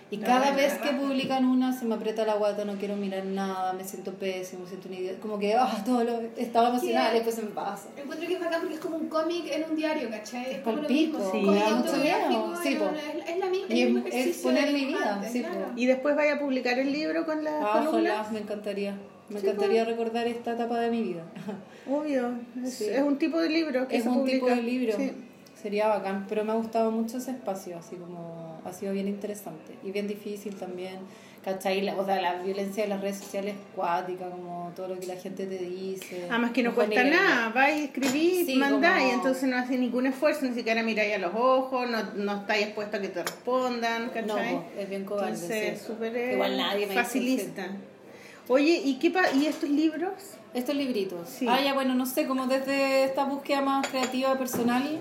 Y 0.10 0.18
No, 0.20 0.26
cada 0.26 0.52
es 0.52 0.56
vez 0.56 0.74
que 0.76 0.92
publican 0.94 1.44
una 1.46 1.78
se 1.78 1.84
me 1.84 1.96
aprieta 1.96 2.26
la 2.26 2.36
guata, 2.36 2.64
no 2.64 2.76
quiero 2.76 2.96
mirar 2.96 3.26
nada, 3.26 3.74
me 3.74 3.84
siento 3.84 4.14
pésimo, 4.14 4.64
me 4.64 4.70
siento 4.70 4.88
una 4.88 4.98
idiota. 5.00 5.20
Como 5.20 5.38
que 5.38 5.54
ah, 5.54 5.82
todo 5.86 6.02
lo 6.06 6.22
estaba 6.38 6.70
emocionada 6.70 7.12
y 7.12 7.16
después 7.16 7.36
se 7.36 7.42
me 7.42 7.50
pasa. 7.50 7.90
Encuentro 7.98 8.26
que 8.26 8.34
es 8.36 8.40
bacán 8.40 8.62
porque 8.62 8.76
es 8.76 8.80
como 8.80 8.96
un 8.96 9.10
cómic 9.10 9.44
en 9.52 9.70
un 9.70 9.76
diario, 9.76 10.10
¿cachai? 10.10 10.50
Es 10.52 10.60
como 10.60 10.78
lo 10.78 10.82
palpico, 10.84 11.18
mismo. 11.18 11.32
sí, 11.34 11.38
un 11.46 11.60
da 11.60 11.70
mucho 11.76 11.98
miedo, 11.98 12.54
sí, 12.64 12.70
es 12.74 12.80
po. 12.80 12.86
es, 12.86 13.30
es 13.30 13.38
la 13.38 13.46
misma. 13.48 13.68
Y 13.76 13.82
es- 13.84 13.90
un 13.90 14.04
es 14.08 14.38
poner 14.38 14.66
de 14.68 14.74
mi 14.74 14.86
vida, 14.86 15.22
sí, 15.30 15.42
claro. 15.42 15.66
Y 15.76 15.86
después 15.88 16.16
vaya 16.16 16.36
a 16.36 16.40
publicar 16.40 16.80
el 16.80 16.90
libro 16.94 17.26
con 17.26 17.44
las 17.44 17.54
Ah, 17.56 17.66
Ojalá, 17.72 17.86
columnas. 17.92 18.32
me 18.32 18.40
encantaría. 18.40 18.98
Me 19.28 19.42
Sí, 19.42 19.46
encantaría 19.46 19.84
recordar 19.84 20.26
esta 20.26 20.54
etapa 20.54 20.80
de 20.80 20.90
mi 20.90 21.02
vida. 21.04 21.24
Obvio, 21.86 22.32
es, 22.64 22.74
Sí. 22.76 22.86
es 22.86 23.02
un 23.02 23.18
tipo 23.18 23.40
de 23.42 23.50
libro 23.50 23.86
que 23.90 23.98
es 23.98 24.04
se 24.04 24.10
un 24.10 24.20
publica. 24.20 24.36
tipo 24.38 24.48
de 24.48 24.62
libro. 24.64 24.94
Sí. 24.96 25.12
Sería 25.62 25.88
bacán, 25.88 26.26
pero 26.30 26.44
me 26.46 26.52
ha 26.52 26.56
gustado 26.56 26.92
mucho 26.92 27.18
ese 27.18 27.32
espacio, 27.32 27.78
así 27.78 27.96
como 27.96 28.62
ha 28.64 28.72
sido 28.74 28.94
bien 28.94 29.08
interesante 29.08 29.74
y 29.84 29.92
bien 29.92 30.08
difícil 30.08 30.56
también. 30.56 30.98
¿Cachai? 31.44 31.80
La, 31.82 31.96
o 31.96 32.06
sea, 32.06 32.20
la 32.22 32.42
violencia 32.44 32.84
de 32.84 32.90
las 32.90 33.00
redes 33.00 33.18
sociales 33.20 33.56
es 33.56 33.62
cuática, 33.76 34.30
como 34.30 34.74
todo 34.76 34.90
lo 34.90 35.00
que 35.00 35.06
la 35.08 35.16
gente 35.16 35.46
te 35.46 35.58
dice. 35.58 36.28
Además 36.30 36.52
que 36.52 36.62
no 36.62 36.76
cuesta 36.76 37.02
ni 37.02 37.10
leerlo. 37.10 37.26
nada, 37.26 37.50
vais, 37.50 37.86
escribís, 37.86 38.46
Sí, 38.48 38.56
mandáis, 38.58 39.04
como- 39.06 39.14
entonces 39.16 39.50
no 39.50 39.58
haces 39.58 39.80
ningún 39.80 40.08
esfuerzo, 40.08 40.46
ni 40.46 40.54
siquiera 40.54 40.84
miráis 40.84 41.16
a 41.16 41.20
los 41.20 41.34
ojos, 41.34 41.90
no, 41.90 42.04
no 42.16 42.36
estáis 42.42 42.66
expuestos 42.66 43.00
a 43.00 43.02
que 43.02 43.08
te 43.10 43.24
respondan, 43.24 44.08
No, 44.08 44.12
¿cachai? 44.14 44.56
po, 44.56 44.66
es 44.78 44.90
bien 44.90 45.06
cobarde. 45.06 45.30
Entonces, 45.34 45.80
sí. 45.80 45.86
súper 45.88 46.18
eh, 46.18 46.34
Igual 46.34 46.58
nadie 46.58 46.80
me 46.86 46.94
dice 46.94 47.04
facilista. 47.04 47.68
Oye, 48.50 48.82
¿y 48.84 49.00
qué 49.00 49.12
pa- 49.12 49.32
y 49.32 49.46
estos 49.46 49.70
libros? 49.70 50.12
Estos 50.54 50.76
libritos. 50.76 51.30
Sí. 51.30 51.46
Ah, 51.50 51.62
ya, 51.64 51.74
bueno, 51.74 51.96
no 51.96 52.06
sé, 52.06 52.26
como 52.28 52.48
desde 52.48 53.06
esta 53.06 53.24
búsqueda 53.24 53.62
más 53.62 53.88
creativa 53.88 54.38
personal, 54.38 55.00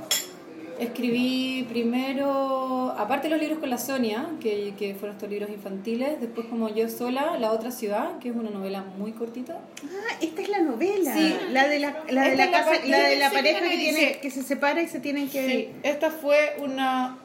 escribí 0.79 1.65
primero, 1.69 2.95
aparte 2.97 3.29
de 3.29 3.31
los 3.31 3.41
libros 3.41 3.59
con 3.59 3.71
la 3.71 3.79
Sonia, 3.79 4.27
que, 4.41 4.75
que 4.79 4.95
fueron 4.95 5.17
estos 5.17 5.31
libros 5.31 5.51
infantiles, 5.51 6.21
después 6.21 6.47
como 6.47 6.69
yo 6.75 6.89
sola, 6.89 7.39
La 7.39 7.53
otra 7.53 7.71
ciudad, 7.71 8.19
que 8.19 8.29
es 8.31 8.37
una 8.37 8.51
novela 8.51 8.85
muy 8.99 9.13
cortita. 9.13 9.59
Ah, 9.85 10.17
esta 10.21 10.43
es 10.43 10.49
la 10.49 10.61
novela, 10.61 11.15
Sí. 11.15 11.35
la 11.51 11.69
de 11.69 11.79
la, 11.79 11.97
la 12.11 12.29
de 12.29 12.37
la 12.37 12.51
casa, 12.51 12.71
la 12.87 13.09
de 13.09 13.17
la 13.17 13.31
pareja 13.31 13.61
que 13.61 13.77
tiene, 13.77 14.19
que 14.21 14.31
se 14.31 14.43
separa 14.43 14.83
y 14.83 14.89
se 14.89 15.01
tienen 15.01 15.29
que 15.29 15.47
Sí, 15.47 15.69
esta 15.83 16.11
fue 16.11 16.57
una... 16.63 17.19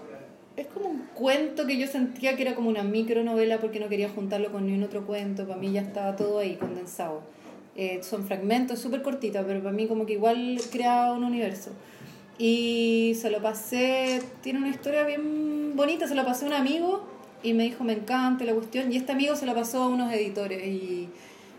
Es 0.57 0.67
como 0.67 0.89
un 0.89 1.07
cuento 1.13 1.65
que 1.65 1.77
yo 1.77 1.87
sentía 1.87 2.35
que 2.35 2.41
era 2.43 2.55
como 2.55 2.69
una 2.69 2.83
micronovela 2.83 3.59
porque 3.59 3.79
no 3.79 3.87
quería 3.87 4.09
juntarlo 4.09 4.51
con 4.51 4.65
ni 4.67 4.73
un 4.73 4.83
otro 4.83 5.05
cuento. 5.07 5.47
Para 5.47 5.57
mí 5.59 5.71
ya 5.71 5.81
estaba 5.81 6.15
todo 6.17 6.39
ahí 6.39 6.55
condensado. 6.55 7.21
Eh, 7.77 8.01
son 8.03 8.25
fragmentos 8.27 8.79
súper 8.79 9.01
cortitas, 9.01 9.45
pero 9.47 9.61
para 9.61 9.71
mí 9.73 9.87
como 9.87 10.05
que 10.05 10.13
igual 10.13 10.59
crea 10.71 11.13
un 11.13 11.23
universo. 11.23 11.71
Y 12.43 13.13
se 13.21 13.29
lo 13.29 13.39
pasé, 13.39 14.19
tiene 14.41 14.57
una 14.57 14.69
historia 14.69 15.03
bien 15.03 15.73
bonita, 15.75 16.07
se 16.07 16.15
lo 16.15 16.25
pasé 16.25 16.45
a 16.45 16.47
un 16.47 16.55
amigo 16.55 17.05
y 17.43 17.53
me 17.53 17.63
dijo 17.63 17.83
me 17.83 17.93
encanta 17.93 18.45
la 18.45 18.53
cuestión. 18.53 18.91
Y 18.91 18.97
este 18.97 19.11
amigo 19.11 19.35
se 19.35 19.45
lo 19.45 19.53
pasó 19.53 19.83
a 19.83 19.87
unos 19.87 20.11
editores 20.11 20.65
y, 20.65 21.07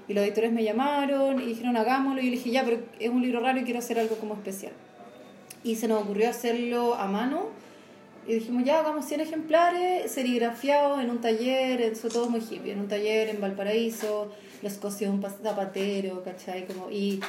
y 0.09 0.12
los 0.12 0.24
editores 0.24 0.50
me 0.50 0.64
llamaron 0.64 1.40
y 1.40 1.46
dijeron 1.46 1.76
hagámoslo. 1.76 2.20
Y 2.20 2.24
yo 2.24 2.30
le 2.30 2.36
dije 2.36 2.50
ya, 2.50 2.64
pero 2.64 2.80
es 2.98 3.10
un 3.10 3.22
libro 3.22 3.38
raro 3.38 3.60
y 3.60 3.62
quiero 3.62 3.78
hacer 3.78 4.00
algo 4.00 4.16
como 4.16 4.34
especial 4.34 4.72
y 5.64 5.76
se 5.76 5.88
nos 5.88 6.02
ocurrió 6.02 6.28
hacerlo 6.28 6.94
a 6.94 7.06
mano 7.06 7.46
y 8.26 8.34
dijimos 8.34 8.64
ya 8.64 8.80
hagamos 8.80 9.04
100 9.04 9.20
ejemplares 9.20 10.10
serigrafiados 10.10 11.00
en 11.00 11.10
un 11.10 11.20
taller 11.20 11.80
eso 11.80 12.09
todo 12.09 12.28
muy 12.28 12.40
hippie 12.40 12.72
en 12.72 12.80
un 12.80 12.88
taller 12.88 13.28
en 13.28 13.40
Valparaíso 13.40 14.30
los 14.62 14.74
cosió 14.74 15.10
un 15.10 15.22
zapatero 15.22 16.22
¿cachai? 16.22 16.66
Como, 16.66 16.90
y 16.90 17.20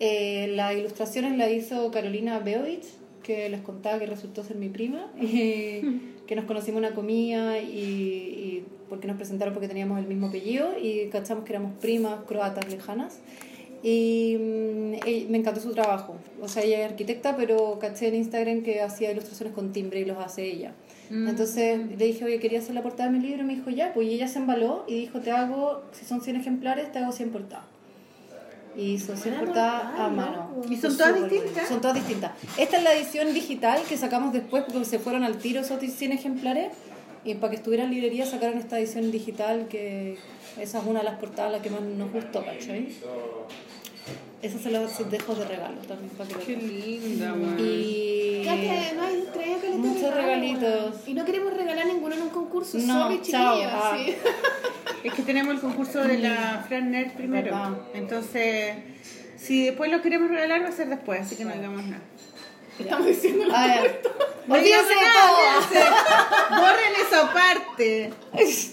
eh, 0.00 0.52
las 0.54 0.74
ilustraciones 0.74 1.36
la 1.36 1.50
hizo 1.50 1.90
Carolina 1.90 2.38
Beovich 2.38 2.86
que 3.22 3.48
les 3.48 3.60
contaba 3.60 3.98
que 3.98 4.06
resultó 4.06 4.44
ser 4.44 4.56
mi 4.56 4.68
prima 4.68 5.10
y 5.20 5.80
que 6.26 6.36
nos 6.36 6.44
conocimos 6.44 6.80
en 6.80 6.86
una 6.86 6.94
comida 6.94 7.58
y, 7.60 7.78
y 7.78 8.64
porque 8.88 9.06
nos 9.06 9.16
presentaron 9.16 9.54
porque 9.54 9.68
teníamos 9.68 9.98
el 9.98 10.06
mismo 10.06 10.28
apellido 10.28 10.78
y 10.80 11.08
cachamos 11.08 11.44
que 11.44 11.52
éramos 11.52 11.72
primas 11.80 12.24
croatas 12.26 12.70
lejanas 12.70 13.20
y 13.82 14.36
mm, 14.38 14.94
eh, 15.06 15.26
me 15.28 15.38
encantó 15.38 15.60
su 15.60 15.72
trabajo. 15.72 16.16
O 16.40 16.48
sea, 16.48 16.62
ella 16.62 16.84
es 16.84 16.90
arquitecta, 16.90 17.36
pero 17.36 17.78
caché 17.80 18.08
en 18.08 18.14
Instagram 18.14 18.62
que 18.62 18.80
hacía 18.80 19.10
ilustraciones 19.10 19.54
con 19.54 19.72
timbre 19.72 20.00
y 20.00 20.04
los 20.04 20.18
hace 20.18 20.44
ella. 20.46 20.72
Entonces 21.10 21.78
le 21.98 22.06
dije, 22.06 22.24
oye, 22.24 22.38
quería 22.38 22.60
hacer 22.60 22.74
la 22.74 22.82
portada 22.82 23.10
de 23.10 23.18
mi 23.18 23.22
libro 23.22 23.42
y 23.42 23.46
me 23.46 23.54
dijo, 23.56 23.68
ya, 23.68 23.92
pues 23.92 24.08
y 24.08 24.14
ella 24.14 24.28
se 24.28 24.38
embaló 24.38 24.84
y 24.88 24.94
dijo, 24.94 25.20
te 25.20 25.30
hago, 25.30 25.82
si 25.92 26.06
son 26.06 26.22
100 26.22 26.36
ejemplares, 26.36 26.90
te 26.90 27.00
hago 27.00 27.12
100 27.12 27.30
portadas. 27.30 27.66
Y 28.76 28.94
hizo 28.94 29.16
100 29.16 29.34
portadas 29.34 29.98
a 29.98 30.08
mano. 30.08 30.50
¿Y 30.68 30.76
son 30.76 30.96
todas 30.96 31.14
distintas? 31.14 31.52
bueno. 31.52 31.68
Son 31.68 31.80
todas 31.80 31.94
distintas. 31.94 32.32
Esta 32.56 32.78
es 32.78 32.82
la 32.82 32.94
edición 32.94 33.34
digital 33.34 33.82
que 33.88 33.96
sacamos 33.96 34.32
después 34.32 34.64
porque 34.64 34.84
se 34.84 34.98
fueron 34.98 35.24
al 35.24 35.36
tiro 35.38 35.60
esos 35.60 35.80
100 35.80 36.12
ejemplares 36.12 36.72
y 37.24 37.34
para 37.34 37.50
que 37.50 37.56
estuviera 37.56 37.84
en 37.84 37.90
librería 37.90 38.26
sacaron 38.26 38.58
esta 38.58 38.78
edición 38.78 39.10
digital 39.12 39.68
que 39.68 40.16
esa 40.58 40.78
es 40.78 40.84
una 40.84 41.00
de 41.00 41.04
las 41.04 41.18
portadas 41.18 41.52
la 41.52 41.62
que 41.62 41.70
más 41.70 41.82
nos 41.82 42.10
gustó, 42.12 42.44
¿cachai? 42.44 42.88
Esa 44.42 44.58
se 44.58 44.70
las 44.72 45.10
dejo 45.10 45.34
de 45.36 45.44
regalo 45.44 45.80
también 45.86 46.10
para 46.16 46.28
que 46.28 46.44
Qué 46.44 46.56
linda. 46.56 47.36
Y 47.58 48.44
no 48.44 49.02
hay 49.02 49.60
de 49.60 49.68
Muchos 49.76 50.14
regalitos. 50.14 50.96
Y 51.06 51.14
no 51.14 51.24
queremos 51.24 51.54
regalar 51.54 51.86
ninguno 51.86 52.14
en 52.16 52.22
un 52.22 52.30
concurso. 52.30 52.78
No, 52.78 53.04
ah. 53.04 53.96
sí. 53.96 54.14
Es 55.04 55.14
que 55.14 55.22
tenemos 55.22 55.54
el 55.54 55.60
concurso 55.60 56.02
de 56.02 56.18
la 56.18 56.64
Fran 56.68 56.90
Nerd 56.90 57.12
primero. 57.12 57.46
Verdad. 57.46 57.70
Entonces, 57.94 58.74
si 59.36 59.66
después 59.66 59.90
lo 59.90 60.00
queremos 60.02 60.30
regalar, 60.30 60.62
va 60.62 60.68
a 60.68 60.72
ser 60.72 60.88
después, 60.88 61.20
así 61.20 61.36
que 61.36 61.44
no 61.44 61.52
digamos 61.52 61.84
nada. 61.84 62.02
Estamos 62.78 63.06
diciendo 63.06 63.44
ver, 63.46 64.00
No 64.46 64.54
olvídense 64.54 64.88
de 64.94 65.00
todo. 65.20 66.60
Borren 66.60 66.92
esa 67.06 67.32
parte. 67.32 68.10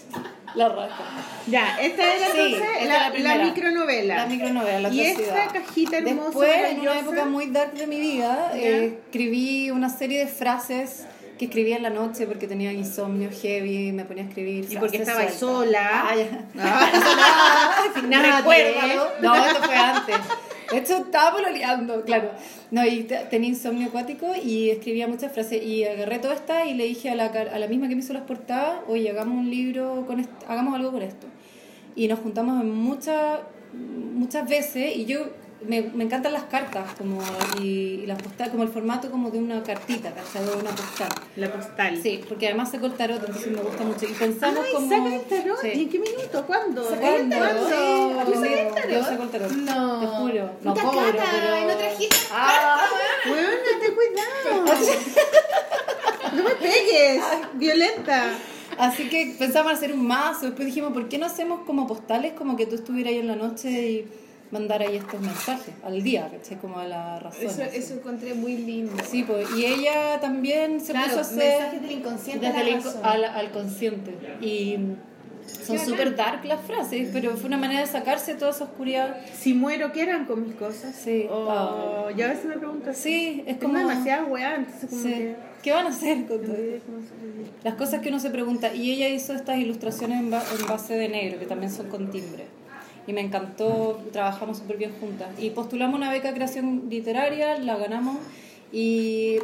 La 0.56 0.68
raja. 0.68 1.04
Ya, 1.46 1.78
esta 1.80 2.16
era 2.16 2.26
Sí, 2.32 2.40
entonces 2.40 2.62
esta 2.64 2.80
es 2.80 2.88
la, 2.88 2.94
la 2.98 3.04
la 3.06 3.12
primera. 3.12 3.44
micronovela. 3.46 4.16
La 4.16 4.26
micronovela, 4.26 4.80
la 4.80 4.90
Y 4.90 5.12
otra 5.12 5.24
esta 5.44 5.48
cajita 5.54 5.98
hermosa, 6.00 6.24
Después, 6.26 6.72
en 6.72 6.80
una 6.80 7.00
época 7.00 7.26
muy 7.26 7.46
dark 7.52 7.74
de 7.74 7.86
mi 7.86 8.00
vida, 8.00 8.50
Ya. 8.54 8.60
eh, 8.60 8.86
escribí 9.06 9.70
una 9.70 9.90
serie 9.90 10.20
de 10.26 10.28
frases 10.28 11.06
que 11.40 11.46
escribía 11.46 11.78
en 11.78 11.84
la 11.84 11.90
noche 11.90 12.28
porque 12.28 12.46
tenía 12.48 12.72
insomnio 12.74 13.30
heavy, 13.32 13.92
me 13.94 14.04
ponía 14.06 14.24
a 14.26 14.28
escribir. 14.28 14.68
Y 14.70 14.76
porque 14.76 14.98
estaba 14.98 15.28
sola. 15.30 15.90
Ah, 16.10 16.16
ya. 16.16 16.46
Ah, 16.60 17.84
Sin 17.96 18.10
nadie. 18.10 18.32
Recuérdalo. 18.38 19.08
No, 19.22 19.36
esto 19.46 19.64
fue 19.64 19.76
antes. 19.76 20.16
De 20.72 20.78
hecho, 20.78 20.98
estaba 20.98 21.32
pololeando, 21.38 22.04
claro. 22.04 22.30
No, 22.70 22.86
y 22.86 23.04
te- 23.06 23.26
tenía 23.32 23.50
insomnio 23.50 23.88
acuático 23.88 24.28
y 24.36 24.70
escribía 24.70 25.08
muchas 25.08 25.32
frases. 25.32 25.64
Y 25.64 25.84
agarré 25.86 26.20
toda 26.20 26.36
esta 26.36 26.66
y 26.66 26.74
le 26.76 26.84
dije 26.84 27.10
a 27.10 27.16
la, 27.16 27.26
a 27.26 27.58
la 27.58 27.68
misma 27.68 27.88
que 27.88 27.96
me 27.96 28.02
hizo 28.02 28.14
las 28.14 28.24
portadas, 28.24 28.82
oye, 28.88 29.10
hagamos 29.10 29.36
un 29.38 29.50
libro 29.50 30.04
con 30.06 30.20
esto, 30.20 30.34
hagamos 30.48 30.76
algo 30.76 30.92
con 30.92 31.02
esto. 31.02 31.26
Y 31.96 32.08
nos 32.08 32.20
juntamos 32.20 32.62
en 32.62 32.70
muchas 32.70 33.40
muchas 33.74 34.48
veces 34.50 34.96
y 34.96 35.06
yo 35.06 35.28
me, 35.68 35.82
me 35.82 36.06
encantan 36.06 36.34
las 36.34 36.44
cartas 36.44 36.94
como 36.98 37.22
y, 37.60 38.02
y 38.04 38.06
las 38.06 38.22
postales 38.22 38.52
como 38.52 38.64
el 38.64 38.70
formato 38.70 39.12
como 39.12 39.30
de 39.30 39.40
una 39.40 39.62
cartita 39.62 40.12
¿cachai? 40.14 40.46
de 40.46 40.52
una 40.56 40.70
postal 40.72 41.10
La 41.36 41.52
postal. 41.52 42.02
sí 42.02 42.22
porque 42.28 42.48
además 42.48 42.72
saco 42.72 42.86
el 42.86 42.94
tarot 42.94 43.20
entonces 43.20 43.52
me 43.52 43.62
gusta 43.62 43.84
mucho 43.84 44.06
y 44.06 44.14
pensamos 44.14 44.64
Ay, 44.66 44.74
como 44.74 44.90
¿saca 44.90 45.16
el 45.16 45.22
tarot? 45.24 45.62
Sí. 45.62 45.68
¿Y 45.76 45.82
en 45.84 45.90
qué 45.90 46.00
minuto? 46.00 46.44
¿Cuándo? 46.48 46.84
¿Cuándo? 46.84 47.36
¿Cuándo? 47.38 47.70
Sí, 47.70 47.76
¿Tú 48.26 48.34
sacas 48.34 48.44
el 48.44 48.74
tarot? 48.74 48.92
Yo 48.92 49.04
saco 49.04 49.24
el 49.24 49.30
tarot. 49.30 49.52
No. 49.52 50.00
Te 50.00 50.08
juro. 50.08 50.50
No 50.64 50.74
Puta 50.74 50.86
cobro, 50.86 51.02
Cata, 51.12 51.24
pero... 51.32 51.58
¿y 51.58 51.66
no 51.66 51.76
trajiste 51.78 52.16
Ah, 52.32 52.80
Bueno, 53.28 53.48
ten 53.82 53.96
cuidado. 53.96 54.80
No 56.36 56.44
me 56.44 56.52
pegues. 56.56 57.24
Violenta. 57.56 58.30
Así 58.78 59.10
que 59.10 59.36
pensamos 59.38 59.74
hacer 59.74 59.92
un 59.94 60.06
mazo. 60.08 60.46
Después 60.46 60.66
dijimos, 60.68 60.94
¿por 60.94 61.10
qué 61.10 61.18
no 61.18 61.26
hacemos 61.26 61.62
como 61.66 61.88
postales? 61.88 62.34
Como 62.34 62.56
que 62.56 62.66
tú 62.66 62.76
estuvieras 62.76 63.12
ahí 63.12 63.20
en 63.20 63.28
la 63.28 63.36
noche 63.36 63.70
y 63.70 64.08
mandar 64.52 64.82
ahí 64.82 64.96
estos 64.98 65.20
mensajes 65.22 65.74
al 65.84 66.02
día, 66.02 66.30
¿cachai? 66.32 66.58
Como 66.58 66.80
a 66.80 66.86
la 66.88 67.20
razón. 67.20 67.46
Eso, 67.46 67.62
eso 67.64 67.94
encontré 67.94 68.34
muy 68.34 68.58
lindo. 68.58 68.94
Sí, 69.10 69.24
pues. 69.24 69.48
Y 69.56 69.66
ella 69.66 70.20
también 70.20 70.82
se 70.82 70.92
Claro, 70.94 71.08
puso 71.08 71.20
a 71.20 71.22
hacer... 71.22 71.38
mensajes 71.60 71.82
del 71.82 71.92
inconsciente 71.92 72.48
a 72.48 72.52
desde 72.52 72.64
la 72.64 72.70
el 72.70 72.76
inco- 72.82 72.86
razón. 72.86 73.02
al, 73.04 73.24
al 73.26 73.52
consciente. 73.52 74.12
Y 74.42 74.78
son 75.66 75.80
súper 75.80 76.16
dark 76.16 76.46
las 76.46 76.62
frases, 76.62 77.10
pero 77.12 77.36
fue 77.36 77.48
una 77.48 77.58
manera 77.58 77.80
de 77.82 77.88
sacarse 77.88 78.36
toda 78.36 78.52
esa 78.52 78.66
oscuridad. 78.66 79.18
Si 79.36 79.54
muero, 79.54 79.92
¿qué 79.92 80.04
harán 80.04 80.26
con 80.26 80.44
mis 80.44 80.56
cosas? 80.56 80.96
Sí. 80.96 81.26
O 81.30 82.10
ya 82.16 82.26
a 82.26 82.30
veces 82.30 82.46
me 82.46 82.58
pregunto 82.58 82.90
así. 82.92 83.02
Sí, 83.02 83.44
es 83.48 83.60
Tengo 83.60 83.74
como... 83.74 83.88
demasiada 83.88 84.26
weá, 84.26 84.56
entonces 84.56 84.90
como 84.90 85.02
Sí. 85.04 85.10
que... 85.10 85.36
¿Qué 85.64 85.74
van 85.74 85.88
a 85.88 85.90
hacer 85.90 86.26
con 86.26 86.42
todo. 86.42 86.56
Las 87.64 87.74
cosas 87.76 88.00
que 88.00 88.08
uno 88.10 88.20
se 88.22 88.30
pregunta. 88.30 88.74
Y 88.74 88.92
ella 88.92 89.10
hizo 89.10 89.34
estas 89.34 89.58
ilustraciones 89.58 90.22
en 90.22 90.30
base 90.30 90.94
de 90.96 91.10
negro, 91.10 91.38
que 91.40 91.46
también 91.48 91.70
son 91.72 91.88
con 91.90 92.10
timbre. 92.12 92.46
Y 93.10 93.14
me 93.14 93.22
encantó, 93.22 94.00
trabajamos 94.14 94.60
súper 94.60 94.78
bien 94.78 94.92
juntas. 95.00 95.30
Y 95.40 95.50
postulamos 95.50 95.98
una 95.98 96.12
beca 96.12 96.28
de 96.28 96.36
creación 96.36 96.84
literaria, 96.92 97.58
la 97.58 97.76
ganamos 97.76 98.18
y 98.72 99.40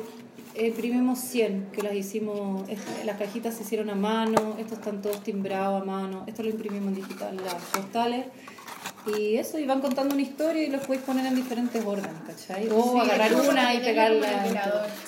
imprimimos 0.55 1.17
100, 1.17 1.69
que 1.73 1.81
las 1.81 1.95
hicimos, 1.95 2.61
las 3.03 3.17
cajitas 3.17 3.55
se 3.55 3.63
hicieron 3.63 3.89
a 3.89 3.95
mano, 3.95 4.55
estos 4.59 4.77
están 4.77 5.01
todos 5.01 5.23
timbrados 5.23 5.81
a 5.81 5.83
mano, 5.83 6.25
esto 6.27 6.43
lo 6.43 6.49
imprimimos 6.49 6.89
en 6.89 6.95
digital, 6.95 7.37
las 7.43 7.55
postales. 7.55 8.27
Y 9.17 9.37
eso, 9.37 9.57
y 9.57 9.65
van 9.65 9.81
contando 9.81 10.13
una 10.13 10.21
historia 10.21 10.61
y 10.63 10.67
los 10.67 10.81
podéis 10.81 11.01
poner 11.03 11.25
en 11.25 11.35
diferentes 11.35 11.83
órdenes, 11.83 12.21
¿cachai? 12.27 12.67
O 12.69 12.83
Sí, 12.93 12.99
agarrar 12.99 13.33
una 13.33 13.73
y 13.73 13.79
pegarla. 13.79 14.45
en. 14.47 14.53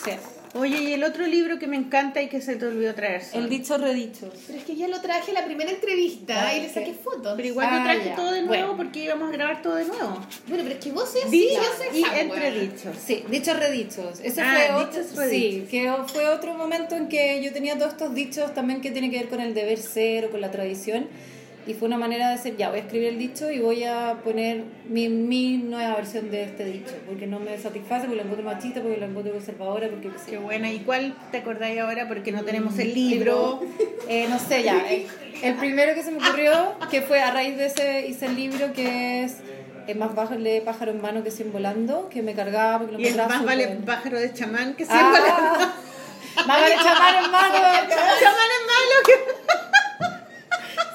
Sí. 0.04 0.12
Oye, 0.54 0.82
y 0.82 0.94
el 0.94 1.04
otro 1.04 1.28
libro 1.28 1.60
que 1.60 1.68
me 1.68 1.76
encanta 1.76 2.22
y 2.22 2.30
que 2.30 2.42
se 2.42 2.56
te 2.56 2.66
olvidó 2.66 2.94
traer. 2.96 3.24
Sol? 3.24 3.44
El 3.44 3.50
dicho 3.50 3.78
redicho. 3.78 4.32
Pero 4.48 4.60
es 4.60 4.66
que 4.66 4.76
ya 4.76 4.88
lo 4.88 5.00
traje 5.02 5.32
la 5.34 5.46
primera 5.46 5.70
entrevista 5.72 6.48
Ah, 6.48 6.56
y 6.56 6.62
le 6.62 6.68
sí. 6.68 6.74
saqué 6.76 6.94
fotos. 6.94 7.34
Pero 7.36 7.48
igual 7.48 7.68
Ah, 7.70 7.78
lo 7.80 7.84
traje 7.84 8.06
ya. 8.10 8.16
todo 8.16 8.32
de 8.32 8.42
nuevo 8.44 8.68
Bueno. 8.74 8.78
porque 8.78 9.04
íbamos 9.04 9.30
a 9.30 9.32
grabar 9.34 9.62
todo 9.62 9.76
de 9.76 9.86
nuevo. 9.86 10.26
Bueno, 10.48 10.64
pero 10.64 10.70
es 10.76 10.84
que 10.84 10.92
vos 10.92 11.10
sí 11.12 11.20
soy 11.22 12.00
y 12.02 12.20
entredichos. 12.20 12.96
Sí, 13.06 13.24
dichos 13.30 13.58
redichos. 13.60 14.20
Ese 14.24 14.42
Ah, 14.42 14.54
fue 14.56 14.76
otro, 14.76 15.02
dichos 15.02 15.12
sí, 15.12 15.18
redichos. 15.20 15.70
que 15.70 16.14
fue 16.14 16.26
otro 16.30 16.54
momento 16.56 16.96
en 16.96 17.08
que 17.10 17.42
yo 17.44 17.52
tenía 17.54 17.78
todos 17.78 17.92
estos 17.94 18.16
dichos 18.16 18.54
también 18.54 18.82
que 18.82 18.92
tiene 18.92 19.12
que 19.12 19.18
ver 19.20 19.30
con 19.30 19.42
el 19.42 19.54
deber 19.54 19.78
ser 19.80 20.26
o 20.26 20.30
con 20.32 20.42
la 20.42 20.52
tradición. 20.52 21.08
Y 21.68 21.74
fue 21.74 21.88
una 21.90 21.98
manera 21.98 22.30
de 22.30 22.38
decir, 22.38 22.56
ya, 22.58 22.70
voy 22.70 22.80
a 22.80 22.82
escribir 22.84 23.10
el 23.10 23.20
dicho 23.20 23.52
y 23.52 23.60
voy 23.60 23.84
a 23.84 24.16
poner 24.24 24.64
mi, 24.88 25.10
mi 25.10 25.58
nueva 25.58 25.96
versión 25.96 26.32
de 26.32 26.44
este 26.44 26.64
dicho. 26.64 26.94
Porque 27.06 27.28
no 27.28 27.40
me 27.40 27.58
satisface, 27.58 28.08
porque 28.08 28.16
lo 28.16 28.22
encuentro 28.24 28.46
machista, 28.46 28.82
porque 28.82 28.98
lo 28.98 29.06
encuentro 29.06 29.34
conservadora, 29.34 29.90
porque 29.90 30.10
qué 30.30 30.38
buena. 30.38 30.72
¿Y 30.72 30.80
cuál 30.80 31.14
te 31.32 31.40
acordáis 31.40 31.80
ahora? 31.82 32.08
Porque 32.08 32.32
no 32.32 32.44
tenemos 32.44 32.78
el 32.80 32.94
libro. 32.94 33.60
Eh, 34.10 34.26
no 34.30 34.40
sé, 34.40 34.64
ya. 34.64 34.78
eh, 34.90 35.06
El 35.44 35.56
primero 35.56 35.94
que 35.94 36.02
se 36.02 36.12
me 36.12 36.26
ocurrió, 36.26 36.76
que 36.90 37.02
fue 37.02 37.20
a 37.20 37.30
raíz 37.32 37.58
de 37.58 37.66
ese, 37.66 38.08
hice 38.08 38.28
el 38.28 38.38
libro 38.38 38.72
que 38.72 39.26
es 39.26 39.40
eh, 39.86 39.96
Más 39.96 40.16
vale 40.16 40.62
pájaro 40.62 40.92
en 40.92 41.02
mano 41.02 41.26
que 41.26 41.30
cien 41.32 41.52
volando, 41.52 42.08
que 42.08 42.22
me 42.22 42.34
cargaba 42.34 42.80
porque 42.80 42.94
lo 42.94 43.02
Y 43.02 43.14
más 43.14 43.44
vale 43.44 43.68
pájaro 43.86 44.18
de 44.18 44.32
chamán 44.34 44.76
que 44.76 44.86
siempre 44.86 45.20
Ah, 45.30 45.74
más 46.48 46.48
vale 46.62 46.76
chamán 46.76 47.16
en 47.26 47.32
mano. 47.32 47.54
chamán 47.90 48.48
es 48.56 48.64
malo 48.72 48.96
que 49.06 49.67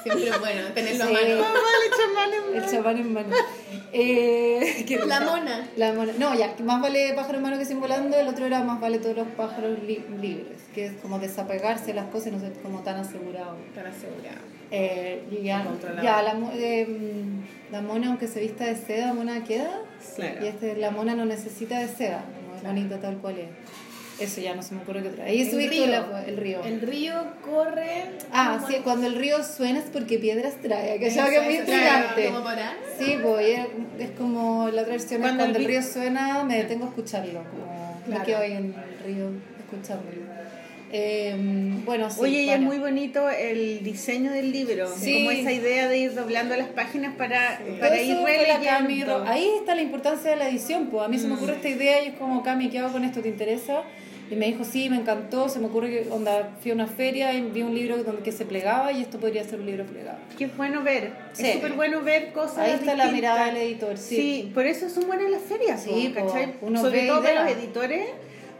Siempre 0.03 0.27
es 0.29 0.39
bueno 0.39 0.61
tenerlo 0.73 1.05
Sí. 1.07 1.11
a 1.11 1.13
mano. 1.13 1.41
vale 1.43 1.89
chamán 1.97 2.29
es 2.33 2.43
El 2.43 2.55
malo. 2.61 2.71
chamán 2.71 2.97
en 2.97 3.13
mano. 3.13 3.27
Eh, 3.95 4.85
La 5.05 5.21
mona. 5.21 5.69
La 5.77 5.93
mona. 5.93 6.13
No, 6.17 6.33
ya, 6.33 6.55
más 6.63 6.81
vale 6.81 7.13
pájaro 7.15 7.37
en 7.37 7.43
mano 7.43 7.59
que 7.59 7.65
sin 7.65 7.79
volando, 7.79 8.17
el 8.17 8.27
otro 8.27 8.45
era 8.47 8.63
más 8.63 8.81
vale 8.81 8.97
todos 8.97 9.15
los 9.15 9.27
pájaros 9.29 9.77
li- 9.83 10.03
libres, 10.19 10.57
que 10.73 10.87
es 10.87 10.93
como 11.01 11.19
desapegarse 11.19 11.85
de 11.87 11.93
las 11.93 12.05
cosas 12.07 12.29
y 12.29 12.31
no 12.31 12.39
ser 12.39 12.53
como 12.53 12.79
tan 12.79 12.95
asegurado. 12.97 13.55
Estar 13.67 13.85
asegurado. 13.85 14.39
Eh, 14.71 15.23
y 15.29 15.43
ya, 15.43 15.63
la, 16.23 16.35
eh, 16.55 16.87
la 17.71 17.81
mona, 17.81 18.07
aunque 18.07 18.27
se 18.27 18.39
vista 18.39 18.65
de 18.65 18.75
seda, 18.75 19.13
mona 19.13 19.43
queda. 19.43 19.81
Claro. 20.15 20.43
Y 20.43 20.47
este, 20.47 20.75
la 20.77 20.89
mona 20.89 21.13
no 21.13 21.25
necesita 21.25 21.77
de 21.77 21.87
seda, 21.87 22.23
como 22.35 22.55
es 22.55 22.63
bonita 22.63 22.99
tal 22.99 23.17
cual 23.19 23.37
es. 23.37 23.47
Eso 24.19 24.41
ya 24.41 24.53
no 24.55 24.61
se 24.61 24.75
me 24.75 24.81
ocurre 24.81 25.01
que 25.01 25.09
otra. 25.09 25.25
Ahí 25.25 25.41
El 25.41 25.49
subiste 25.51 25.75
río. 25.75 25.87
la- 25.87 26.23
el 26.27 26.37
río. 26.37 26.63
El 26.63 26.81
río 26.81 27.13
corre. 27.43 28.05
Ah, 28.31 28.63
sí, 28.67 28.75
cuando 28.83 29.07
el 29.07 29.15
río 29.15 29.43
suena 29.43 29.79
es 29.79 29.85
porque 29.91 30.19
piedras 30.19 30.53
trae, 30.61 30.99
que 30.99 31.07
Eso, 31.07 31.15
ya 31.17 31.29
que 31.29 31.37
es 31.37 31.43
muy 31.45 31.55
intrigante. 31.55 32.25
Como 32.27 32.43
para. 32.43 32.73
Sí, 32.99 33.17
pues 33.23 33.59
es, 33.59 33.65
es 33.99 34.09
como 34.11 34.69
la 34.69 34.81
otra 34.83 34.91
versión 34.93 35.21
es 35.21 35.27
Cuando 35.27 35.43
cuando, 35.43 35.59
el 35.59 35.65
río 35.65 35.81
suena, 35.81 36.43
me 36.43 36.57
detengo 36.57 36.85
a 36.85 36.89
escucharlo, 36.89 37.43
como 37.49 37.99
Claro. 38.05 38.19
me 38.19 38.25
quedo 38.25 38.37
ahí 38.39 38.51
en 38.51 38.57
el 38.57 38.99
río 39.05 39.29
escuchándolo. 39.59 40.33
Eh, 40.95 41.33
bueno, 41.85 42.07
sí. 42.11 42.19
Oye, 42.21 42.43
y 42.43 42.49
es 42.51 42.59
muy 42.59 42.77
bonito 42.77 43.27
el 43.27 43.83
diseño 43.83 44.31
del 44.31 44.51
libro, 44.51 44.87
Sí. 44.95 45.15
como 45.15 45.31
esa 45.31 45.51
idea 45.51 45.87
de 45.87 45.97
ir 45.97 46.13
doblando 46.13 46.55
las 46.55 46.67
páginas 46.67 47.15
para, 47.15 47.57
Todo 47.57 47.79
para 47.79 47.99
ir 47.99 48.15
fue 48.17 48.45
la 48.47 48.59
Cami 48.59 48.87
releyendo. 48.89 49.17
Ro- 49.23 49.25
Ahí 49.27 49.49
está 49.57 49.73
la 49.73 49.81
importancia 49.81 50.29
de 50.29 50.35
la 50.37 50.47
edición, 50.49 50.87
pues 50.91 51.03
a 51.03 51.07
mí 51.07 51.17
se 51.17 51.27
me 51.27 51.33
ocurre 51.33 51.53
esta 51.53 51.69
idea 51.69 52.03
y 52.03 52.09
es 52.09 52.13
como, 52.13 52.43
Cami, 52.43 52.69
¿qué 52.69 52.77
hago 52.77 52.91
con 52.91 53.03
esto? 53.05 53.21
¿Te 53.21 53.29
interesa? 53.29 53.81
Y 54.31 54.35
me 54.35 54.47
dijo, 54.47 54.63
sí, 54.63 54.89
me 54.89 54.95
encantó, 54.97 55.49
se 55.49 55.59
me 55.59 55.67
ocurre 55.67 55.89
que 55.89 56.09
onda, 56.09 56.55
fui 56.61 56.71
a 56.71 56.73
una 56.73 56.87
feria 56.87 57.33
y 57.33 57.41
vi 57.41 57.61
un 57.61 57.75
libro 57.75 58.03
donde 58.03 58.23
que 58.23 58.31
se 58.31 58.45
plegaba 58.45 58.91
y 58.91 59.01
esto 59.01 59.19
podría 59.19 59.43
ser 59.43 59.59
un 59.59 59.65
libro 59.65 59.85
plegado. 59.85 60.17
Es 60.39 60.57
bueno 60.57 60.81
ver, 60.81 61.11
Sí. 61.33 61.45
es 61.47 61.53
súper 61.55 61.73
bueno 61.73 62.01
ver 62.01 62.31
cosas 62.33 62.57
Ahí 62.59 62.71
está 62.71 62.95
la 62.95 63.11
mirada 63.11 63.45
del 63.47 63.57
editor, 63.57 63.97
sí. 63.97 64.15
Sí, 64.15 64.51
por 64.53 64.65
eso 64.65 64.89
son 64.89 65.07
buenas 65.07 65.29
las 65.29 65.41
ferias, 65.41 65.83
Sí, 65.83 66.13
po, 66.17 66.25
¿cachai? 66.25 66.53
uno 66.61 66.81
Sobre 66.81 67.07
todo 67.07 67.21
ideas. 67.23 67.43
los 67.43 67.51
editores, 67.57 68.05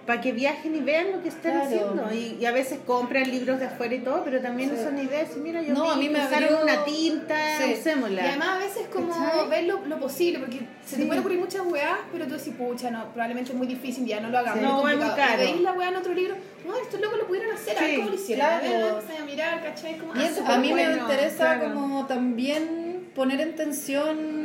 para 0.05 0.19
que 0.21 0.31
viajen 0.34 0.75
y 0.75 0.80
vean 0.81 1.11
lo 1.13 1.21
que 1.23 1.30
están 1.30 1.51
Claro. 1.53 1.65
haciendo. 1.65 2.13
Y, 2.13 2.38
y 2.41 2.45
a 2.45 2.51
veces 2.51 2.80
compran 2.85 3.30
libros 3.31 3.59
de 3.59 3.67
afuera 3.67 3.95
y 3.95 3.99
todo, 3.99 4.21
pero 4.25 4.41
también 4.41 4.69
Sí. 4.75 4.84
son 4.84 4.97
ideas. 4.99 5.30
y 5.35 5.39
Mira, 5.39 5.61
yo 5.61 5.73
No, 5.73 5.84
vi 5.84 5.89
a 5.91 5.95
mí 5.95 6.09
me 6.09 6.19
usaron 6.25 6.43
abrió- 6.49 6.61
una 6.63 6.84
tinta, 6.84 7.35
Sí. 7.63 7.75
usémosla. 7.80 8.21
Y 8.21 8.27
además 8.27 8.47
a 8.49 8.57
veces 8.57 8.88
como 8.91 9.09
¿Cachai? 9.09 9.49
ver 9.49 9.63
lo, 9.65 9.85
lo 9.85 9.99
posible, 9.99 10.39
porque 10.39 10.59
se 10.85 10.95
Sí. 10.95 11.01
te 11.01 11.05
pueden 11.07 11.19
ocurrir 11.21 11.39
muchas 11.39 11.65
weas, 11.65 11.97
pero 12.11 12.25
tú 12.27 12.34
decís, 12.34 12.53
pucha, 12.57 12.91
no, 12.91 13.05
probablemente 13.13 13.51
es 13.51 13.57
muy 13.57 13.67
difícil, 13.67 14.05
ya 14.05 14.19
no 14.19 14.30
lo 14.30 14.39
hagamos. 14.39 14.61
No, 14.61 14.89
es 14.89 14.97
muy 14.97 15.07
caro. 15.15 15.41
Y 15.41 15.45
veis 15.45 15.61
la 15.61 15.71
wea 15.73 15.88
en 15.89 15.95
otro 15.95 16.13
libro, 16.13 16.35
no, 16.67 16.75
estos 16.77 16.99
locos 16.99 17.17
lo 17.19 17.27
pudieron 17.27 17.51
hacer, 17.55 17.77
a 17.77 17.81
ver 17.81 17.95
cómo 17.97 18.09
lo 18.09 18.15
hicieron. 18.15 18.45
claro. 18.45 18.65
A 18.65 18.69
ver, 18.69 18.93
empiezas 18.95 19.21
a 19.21 19.25
mirar, 19.25 19.63
¿cachai? 19.63 19.97
Como, 19.97 20.15
Y 20.15 20.23
eso, 20.23 20.35
súper 20.35 20.51
a 20.51 20.57
mí 20.57 20.73
me 20.73 20.84
interesa 20.84 21.55
claro. 21.59 21.73
como 21.73 22.05
también 22.07 23.09
poner 23.15 23.39
en 23.41 23.55
tensión, 23.55 24.43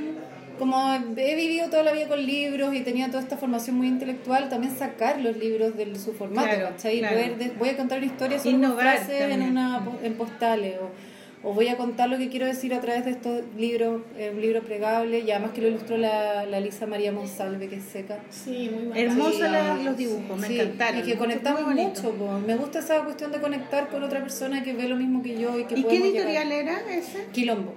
como 0.59 0.93
he 1.17 1.35
vivido 1.35 1.69
toda 1.71 1.83
la 1.83 1.93
vida 1.93 2.09
con 2.09 2.25
libros 2.25 2.75
y 2.75 2.81
tenía 2.81 3.07
toda 3.09 3.21
esta 3.23 3.37
formación 3.37 3.77
muy 3.77 3.87
intelectual, 3.89 4.49
también 4.49 4.77
sacar 4.77 5.21
los 5.21 5.37
libros 5.37 5.77
de 5.77 5.95
su 5.97 6.13
formato, 6.13 6.49
Claro, 6.49 6.69
¿cachai? 6.71 6.97
Y 6.97 6.99
claro. 7.01 7.17
poder 7.17 7.37
de- 7.39 7.51
voy 7.59 7.69
a 7.71 7.77
contar 7.77 7.99
una 7.99 8.07
historia 8.07 8.39
sobre 8.39 8.51
Innovar 8.57 8.85
una 8.85 8.97
frase 8.97 9.33
en, 9.33 9.43
una, 9.43 9.85
po- 9.85 9.99
en 10.03 10.15
postales 10.15 10.77
o, 10.81 11.49
o 11.49 11.55
voy 11.55 11.69
a 11.69 11.77
contar 11.77 12.09
lo 12.09 12.19
que 12.19 12.29
quiero 12.29 12.47
decir 12.47 12.75
a 12.75 12.81
través 12.81 13.05
de 13.05 13.13
estos 13.13 13.43
libros, 13.57 14.03
eh, 14.19 14.33
un 14.35 14.41
libro 14.41 14.61
plegable 14.63 15.21
y 15.21 15.31
además 15.31 15.53
que 15.53 15.61
lo 15.63 15.69
ilustró 15.69 15.97
la, 15.97 16.45
la 16.47 16.59
Lisa 16.59 16.87
María 16.87 17.13
Monsalve, 17.13 17.69
que 17.69 17.77
es 17.77 17.85
seca. 17.85 18.19
Sí, 18.29 18.69
muy 18.75 18.87
bueno. 18.89 18.95
Hermosos 19.01 19.37
Sí, 19.37 19.41
la- 19.43 19.75
los 19.77 19.97
dibujos, 19.97 20.37
me 20.39 20.47
sí, 20.49 20.55
encantaron. 20.61 21.01
Y 21.01 21.03
que 21.05 21.17
conectamos 21.17 21.63
mucho, 21.75 22.11
po. 22.11 22.41
me 22.45 22.57
gusta 22.57 22.81
esa 22.81 23.05
cuestión 23.05 23.31
de 23.31 23.39
conectar 23.41 23.89
con 23.89 24.03
otra 24.03 24.21
persona 24.21 24.65
que 24.65 24.73
ve 24.73 24.89
lo 24.89 24.97
mismo 24.97 25.23
que 25.23 25.39
yo 25.39 25.57
y 25.59 25.65
que 25.65 25.79
¿Y 25.79 25.85
qué 25.85 25.97
editorial 25.99 26.49
llegar. 26.49 26.83
era 26.83 26.93
ese? 26.93 27.27
Quilombo. 27.33 27.73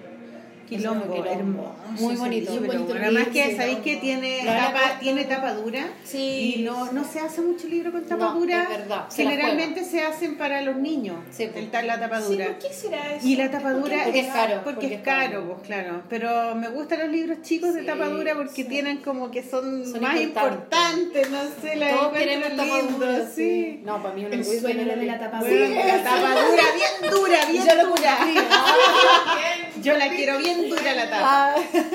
Quilombo, 0.78 1.14
Quilombo. 1.14 1.30
hermoso. 1.32 1.76
Muy 2.00 2.14
ese 2.14 2.22
bonito. 2.24 2.52
libro, 2.54 2.60
Muy 2.62 2.68
bonito 2.78 2.86
bueno. 2.94 3.06
Además 3.08 3.28
que 3.34 3.56
sabéis 3.58 3.80
que 3.80 3.96
tiene 3.98 4.40
tapa, 4.46 4.72
verdad, 4.72 5.00
tiene 5.02 5.24
tapa 5.26 5.54
dura. 5.54 5.90
Sí. 6.06 6.56
Y 6.58 6.62
no, 6.64 6.92
no 6.94 7.04
se 7.04 7.20
hace 7.20 7.42
mucho 7.42 7.68
libro 7.68 7.92
con 7.92 8.04
tapa 8.06 8.24
No, 8.26 8.34
dura. 8.40 8.64
es 8.64 8.70
verdad, 8.70 9.06
Generalmente 9.14 9.84
se 9.84 10.02
hacen 10.02 10.38
para 10.38 10.62
los 10.62 10.78
niños. 10.78 11.18
Sí, 11.32 11.50
pues. 11.52 11.68
la 11.86 12.00
tapa 12.00 12.22
Sí, 12.22 12.34
dura. 12.34 12.46
¿por 12.48 12.58
qué 12.60 12.74
será 12.74 13.14
eso? 13.16 13.28
Y 13.28 13.36
la 13.36 13.52
tapadura 13.52 14.04
Porque 14.06 14.20
es 14.22 14.28
caro, 14.28 14.62
Porque, 14.64 14.80
porque 14.82 14.96
es 14.96 15.02
caro. 15.02 15.44
pues 15.48 15.68
claro. 15.68 16.04
Pero 16.10 16.56
me 16.56 16.70
gustan 16.70 17.00
los 17.00 17.10
libros 17.10 17.42
chicos 17.42 17.74
de 17.74 17.82
Sí, 17.82 17.86
tapadura 17.86 18.36
porque 18.36 18.52
sí. 18.56 18.64
tienen 18.64 18.98
como 18.98 19.30
que 19.30 19.44
son, 19.44 19.86
Son 19.86 20.02
más 20.02 20.20
importantes. 20.20 21.22
importantes, 21.22 21.30
no 21.32 21.40
sé, 21.62 21.76
la 21.76 21.90
Todos 21.92 22.14
queremos 22.14 22.50
lindo, 22.50 22.64
tapaduras, 22.64 23.30
sí. 23.36 23.82
No, 23.84 24.02
para 24.02 24.16
mí 24.16 24.26
un 24.26 24.46
sueño 24.46 24.86
de 24.86 25.06
la 25.06 25.20
tapadura. 25.20 25.52
Bueno, 25.52 25.76
la 25.76 26.74
bien 26.76 27.12
dura, 27.12 27.46
bien 27.52 27.66
yo 27.68 27.76
lo 27.76 27.88
dura. 27.90 28.18
Ah. 28.52 29.46
Yo 29.82 29.98
la 29.98 30.10
quiero 30.10 30.38
bien 30.38 30.61
dura 30.70 30.94
la 30.96 31.10
tapa. 31.10 31.22
Ah. 31.24 31.56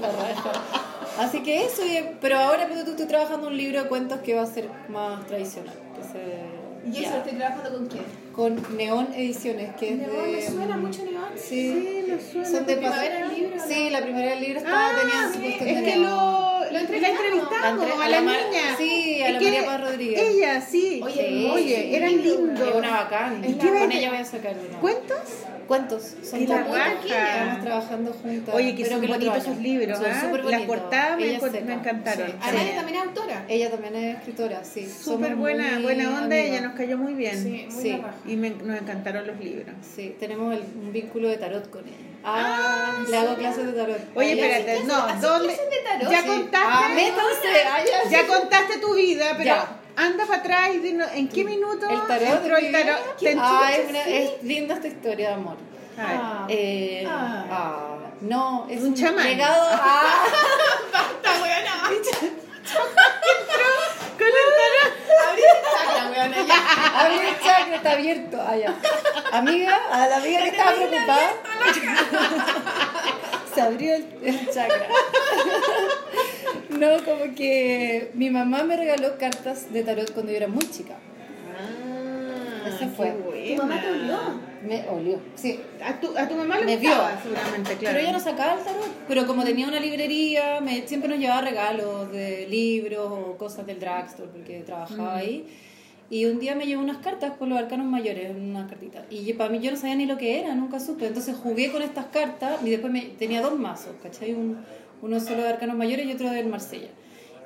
La. 0.00 1.24
Así 1.24 1.42
que 1.42 1.64
eso, 1.64 1.84
y- 1.84 2.04
pero 2.20 2.38
ahora 2.38 2.68
tú 2.68 2.90
estoy 2.90 3.06
trabajando 3.06 3.48
un 3.48 3.56
libro 3.56 3.82
de 3.82 3.88
cuentos 3.88 4.20
que 4.20 4.34
va 4.34 4.42
a 4.42 4.46
ser 4.46 4.68
más 4.88 5.26
tradicional. 5.26 5.74
Que 5.96 6.02
se, 6.92 6.98
¿Y 7.00 7.04
eso 7.04 7.16
estoy 7.16 7.32
trabajando 7.32 7.70
con 7.76 7.86
quién? 7.88 8.04
Con 8.32 8.76
Neón 8.76 9.08
Ediciones, 9.14 9.74
que 9.74 9.90
es 9.90 9.96
Neón, 9.98 10.26
de... 10.26 10.32
me 10.32 10.46
suena 10.46 10.76
mucho 10.76 11.02
Neón. 11.04 11.24
Sí, 11.34 11.44
Sí, 11.72 12.04
me 12.12 12.20
suena. 12.20 12.48
Son 12.48 12.66
de 12.66 12.76
primavera 12.76 13.16
pas- 13.16 13.28
del 13.30 13.38
libro, 13.40 13.56
¿no? 13.56 13.64
Sí, 13.66 13.90
la 13.90 14.00
primera 14.02 14.30
del 14.30 14.40
libro 14.40 14.58
estaba, 14.58 14.90
Ah, 14.90 14.92
tenía 15.00 15.32
sí, 15.32 15.56
es 15.60 15.76
de 15.76 15.82
que 15.82 15.96
lo, 15.96 16.06
Lo 16.06 16.70
la 16.70 16.80
entrevistamos. 16.80 17.20
La 17.60 17.68
entre- 17.70 17.92
a 17.92 17.94
a 17.94 17.98
la 17.98 18.08
la 18.08 18.20
Mar- 18.22 18.36
niña. 18.48 18.76
sí, 18.78 19.20
a 19.22 19.26
Es 19.26 19.32
la 19.32 19.38
que 19.40 19.44
María 19.46 19.66
Paz 19.66 19.80
Rodríguez. 19.80 20.20
Ella, 20.22 20.60
sí. 20.60 21.00
Oye, 21.02 21.28
Sí. 21.28 21.50
Oye, 21.52 21.96
eran 21.96 22.10
lindo, 22.22 22.46
lindos. 22.46 22.68
Es 22.68 22.74
una 22.76 22.90
bacán. 22.90 23.44
¿Y 23.44 23.54
qué 23.54 23.68
Con 23.68 23.90
ella 23.92 24.10
voy 24.10 24.18
a 24.18 24.24
sacar 24.24 24.54
una. 24.68 24.78
¿Cuentos? 24.78 25.18
Cuentos. 25.68 26.02
Son 26.22 26.40
muy 26.44 26.46
raja. 26.46 26.64
pequeñas, 27.02 27.28
Estamos 27.28 27.62
trabajando 27.62 28.12
juntas. 28.14 28.54
Oye, 28.54 28.74
que 28.74 28.86
son 28.86 29.06
bonitos 29.06 29.36
esos 29.36 29.58
libros, 29.58 29.98
Son 29.98 30.06
¿ah? 30.06 30.08
Las 30.22 30.30
bonitos. 30.30 30.62
portadas 30.66 31.18
me, 31.18 31.34
encantaron. 31.74 32.26
Sí. 32.28 32.34
Araya 32.40 32.74
también 32.76 32.96
es 32.98 33.04
autora. 33.04 33.44
Ella 33.48 33.70
también 33.70 33.94
es 33.96 34.16
escritora, 34.16 34.64
sí. 34.64 34.88
Súper 34.88 35.36
buena, 35.36 35.78
buena 35.80 36.22
onda, 36.22 36.36
ella 36.36 36.62
nos 36.62 36.74
cayó 36.74 36.96
muy 36.96 37.12
bien. 37.12 37.36
Sí, 37.42 37.68
muy 37.70 37.82
Sí. 37.82 38.02
Y 38.24 38.36
me- 38.36 38.50
nos 38.50 38.80
encantaron 38.80 39.26
los 39.26 39.38
libros. 39.38 39.74
Sí, 39.94 40.16
tenemos 40.18 40.54
el- 40.54 40.62
un 40.82 40.90
vínculo 40.90 41.28
de 41.28 41.36
tarot 41.36 41.68
con 41.68 41.86
ella. 41.86 41.96
Ah, 42.24 43.04
le 43.08 43.16
hago 43.18 43.36
clases 43.36 43.66
de 43.66 43.72
tarot. 43.72 43.98
Oye, 44.14 44.32
espérate, 44.32 44.84
no, 44.84 44.94
¿Haces 44.96 45.20
¿dónde? 45.20 45.56
Ya 46.10 46.24
contaste, 46.26 46.56
Ah. 46.66 46.96
Ah, 47.68 48.08
ya. 48.10 48.26
contaste 48.26 48.78
tu 48.78 48.94
vida, 48.94 49.34
pero. 49.36 49.54
Anda 49.98 50.24
para 50.26 50.38
atrás 50.40 50.70
y 50.74 50.78
dinos, 50.78 51.08
¿en 51.14 51.28
qué 51.28 51.44
minuto 51.44 51.88
El 51.90 52.06
tarot. 52.06 52.28
entró 52.42 52.56
el 52.56 52.72
tarot? 52.72 53.16
¿Te 53.16 53.36
Ah, 53.38 53.70
es, 53.72 53.88
una, 53.90 54.02
es 54.04 54.42
linda 54.42 54.74
esta 54.74 54.88
historia 54.88 55.28
de 55.28 55.34
amor. 55.34 55.56
A 55.98 56.02
ver. 56.06 56.20
Ah. 56.22 56.46
Eh, 56.48 57.06
Ah. 57.08 57.44
ah, 57.50 57.96
no, 58.20 58.66
es 58.70 58.82
Un 58.82 58.94
chamán. 58.94 59.24
legado 59.24 59.68
a... 59.70 60.24
Está 61.16 61.38
buena. 61.38 61.82
Con 64.18 64.28
el 64.28 64.32
tarot. 64.56 64.92
Abrí 65.28 65.42
el 65.42 65.48
chakra, 65.72 66.02
weona, 66.10 66.38
ya. 66.46 66.58
Abre 67.00 67.16
el 67.30 67.36
chakra, 67.40 67.74
está 67.76 67.90
abierto. 67.92 68.36
Ah, 68.46 68.56
ya. 68.56 68.74
Amiga, 69.32 69.74
a 69.90 70.06
la 70.06 70.16
amiga 70.16 70.40
que 70.42 70.48
estaba 70.48 70.72
preocupada. 70.72 71.30
Se 73.54 73.60
abrió 73.60 73.94
el, 73.94 74.04
el 74.22 74.50
chakra. 74.52 74.86
No, 76.78 77.04
como 77.04 77.34
que 77.34 78.10
mi 78.14 78.30
mamá 78.30 78.62
me 78.64 78.76
regaló 78.76 79.16
cartas 79.18 79.72
de 79.72 79.82
tarot 79.82 80.12
cuando 80.12 80.30
yo 80.32 80.36
era 80.38 80.48
muy 80.48 80.68
chica. 80.70 80.94
Ah, 81.56 82.68
Ese 82.68 82.78
qué 82.78 82.86
fue. 82.88 83.10
¿Tu 83.56 83.62
mamá 83.62 83.80
te 83.80 83.90
olió? 83.90 84.18
Me 84.66 84.88
olió, 84.88 85.20
sí. 85.34 85.60
A 85.84 85.98
tu, 86.00 86.16
a 86.16 86.28
tu 86.28 86.34
mamá 86.34 86.58
le 86.58 86.64
Me 86.66 86.76
vio. 86.76 86.90
gustaba, 86.90 87.20
seguramente, 87.22 87.74
claro. 87.76 87.96
Pero 87.96 87.98
ella 87.98 88.12
no 88.12 88.20
sacaba 88.20 88.54
el 88.58 88.64
tarot. 88.64 88.88
Pero 89.08 89.26
como 89.26 89.44
tenía 89.44 89.66
una 89.66 89.80
librería, 89.80 90.60
me, 90.60 90.86
siempre 90.86 91.08
nos 91.08 91.18
llevaba 91.18 91.40
regalos 91.42 92.10
de 92.12 92.46
libros 92.48 93.08
o 93.10 93.36
cosas 93.36 93.66
del 93.66 93.80
drugstore 93.80 94.28
porque 94.32 94.60
trabajaba 94.60 95.16
ahí. 95.16 95.46
Y 96.10 96.24
un 96.24 96.38
día 96.40 96.54
me 96.54 96.64
llevó 96.66 96.82
unas 96.82 96.98
cartas 96.98 97.32
con 97.38 97.50
los 97.50 97.58
arcanos 97.58 97.86
mayores, 97.86 98.30
unas 98.34 98.68
cartitas. 98.68 99.02
Y 99.10 99.24
yo- 99.24 99.36
para 99.36 99.50
mí 99.50 99.58
yo 99.60 99.70
no 99.70 99.76
sabía 99.76 99.94
ni 99.94 100.06
lo 100.06 100.16
que 100.16 100.40
era, 100.40 100.54
nunca 100.54 100.80
supe. 100.80 101.06
Entonces 101.06 101.36
jugué 101.36 101.70
con 101.70 101.82
estas 101.82 102.06
cartas 102.06 102.60
y 102.64 102.70
después 102.70 102.92
me, 102.92 103.02
tenía 103.18 103.42
dos 103.42 103.58
mazos, 103.58 103.92
¿cachai? 104.02 104.32
Un, 104.32 104.58
uno 105.02 105.20
solo 105.20 105.42
de 105.42 105.48
arcanos 105.48 105.76
mayores 105.76 106.06
y 106.06 106.12
otro 106.12 106.30
del 106.30 106.46
Marsella. 106.46 106.88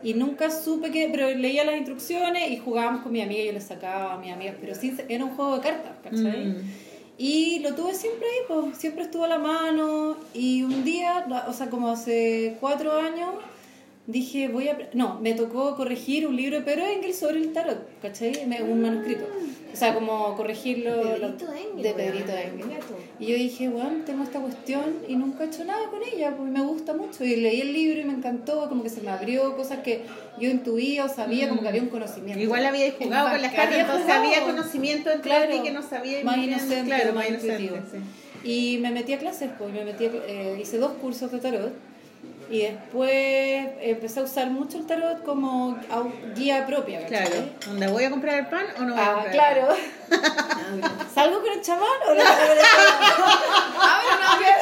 Y 0.03 0.15
nunca 0.15 0.51
supe 0.51 0.91
que, 0.91 1.09
pero 1.13 1.31
leía 1.31 1.65
las 1.65 1.77
instrucciones 1.77 2.51
y 2.51 2.57
jugábamos 2.57 3.03
con 3.03 3.13
mi 3.13 3.23
amiga, 3.23 3.45
yo 3.45 3.53
le 3.53 3.61
sacaba 3.61 4.15
a 4.15 4.19
mis 4.19 4.33
amigas, 4.33 4.57
pero 4.61 4.75
sí, 4.75 4.97
era 5.09 5.25
un 5.25 5.31
juego 5.31 5.57
de 5.57 5.61
cartas, 5.63 5.93
¿cachai? 6.03 6.47
Mm. 6.47 6.71
Y 7.19 7.61
lo 7.61 7.75
tuve 7.75 7.95
siempre 7.95 8.27
ahí, 8.27 8.39
pues, 8.49 8.79
siempre 8.79 9.05
estuvo 9.05 9.25
a 9.25 9.29
la 9.29 9.39
mano. 9.39 10.17
Y 10.35 10.65
un 10.65 10.83
día, 10.83 11.25
o 11.47 11.53
sea, 11.53 11.71
como 11.71 11.89
hace 11.91 12.57
cuatro 12.59 12.93
años, 12.99 13.31
dije, 14.07 14.49
voy 14.49 14.69
a... 14.69 14.91
No, 14.95 15.21
me 15.21 15.33
tocó 15.35 15.77
corregir 15.77 16.27
un 16.27 16.37
libro 16.37 16.57
de 16.59 16.63
Pedro 16.65 16.87
Engel 16.87 17.15
sobre 17.15 17.39
el 17.39 17.53
tarot, 17.53 17.79
¿cachai? 18.03 18.33
Un 18.69 18.83
manuscrito. 18.83 19.25
O 19.73 19.77
sea, 19.77 19.95
como 19.95 20.35
corregirlo... 20.37 21.01
Pedrito 21.03 21.45
lo- 21.47 21.53
Engel, 21.55 21.83
De. 21.83 21.95
Pedrito 21.95 22.33
Engel. 22.33 22.67
Y 23.21 23.27
yo 23.27 23.35
dije, 23.37 23.69
bueno, 23.69 24.03
tengo 24.05 24.25
esta 24.25 24.41
cuestión 24.41 24.97
y 25.09 25.15
nunca 25.17 25.45
he 25.45 25.47
hecho 25.47 25.65
nada 25.65 25.89
con 25.89 26.01
ella, 26.03 26.35
porque 26.37 26.51
me 26.51 26.63
gusta 26.63 26.93
mucho. 26.95 27.25
Y 27.25 27.37
leí 27.37 27.61
el 27.61 27.73
libro 27.73 28.01
y 28.01 28.05
me 28.05 28.13
encantó, 28.15 28.69
como 28.69 28.83
que 28.83 28.91
se 28.91 29.01
me 29.03 29.11
abrió 29.11 29.57
cosas 29.57 29.79
que 29.79 30.03
yo 30.39 30.51
intuía 30.51 31.05
o 31.05 31.09
sabía, 31.09 31.49
como 31.49 31.63
que 31.63 31.69
había 31.69 31.83
un 31.83 31.89
conocimiento. 31.89 32.43
Igual 32.43 32.67
había 32.67 32.91
jugado 32.93 33.31
con 33.31 33.41
las 33.41 33.53
cartas, 33.55 33.79
entonces 33.79 34.11
había 34.11 34.43
conocimiento 34.43 35.11
entre 35.11 35.31
Claro, 35.31 35.63
que 35.63 35.71
no 35.71 35.83
sabía 35.83 36.25
más 36.25 36.39
inocente, 36.39 36.85
claro, 36.87 37.13
más 37.15 37.31
intuitivo. 37.31 37.77
sí. 37.91 37.99
Y 38.45 38.79
me 38.79 38.91
metí 38.91 39.13
a 39.13 39.19
clases, 39.19 39.51
pues, 39.57 39.73
me 39.73 39.85
metí 39.85 40.07
a 40.07 40.11
eh, 40.27 40.59
hice 40.61 40.77
dos 40.79 40.93
cursos 41.01 41.31
de 41.31 41.39
tarot 41.39 41.73
y 42.53 42.59
después 42.61 43.67
empecé 43.81 44.21
a 44.21 44.25
usar 44.25 44.51
mucho 44.51 44.77
el 44.79 44.87
tarot 44.87 45.25
como 45.25 45.79
guía 46.37 46.67
propia. 46.67 47.01
¿cachai? 47.01 47.27
Claro, 47.27 47.47
¿dónde 47.67 47.87
voy 47.89 48.05
a 48.05 48.11
comprar 48.11 48.39
el 48.41 48.47
pan 48.47 48.67
o 48.79 48.83
no 48.83 48.93
voy 48.95 49.03
a 49.03 49.07
Ah, 49.11 49.13
comprar? 49.15 49.33
claro. 49.33 49.69
¿Salgo 51.15 51.41
con 51.41 51.51
el 51.53 51.63
chamán 51.63 51.89
o 52.09 52.15
no? 52.15 52.21
salgo 52.23 52.47
con 52.49 52.59
el 52.59 52.65
chamán? 52.65 53.13
Ahora 53.81 54.19
no 54.21 54.37
voy 54.37 54.45
a 54.45 54.53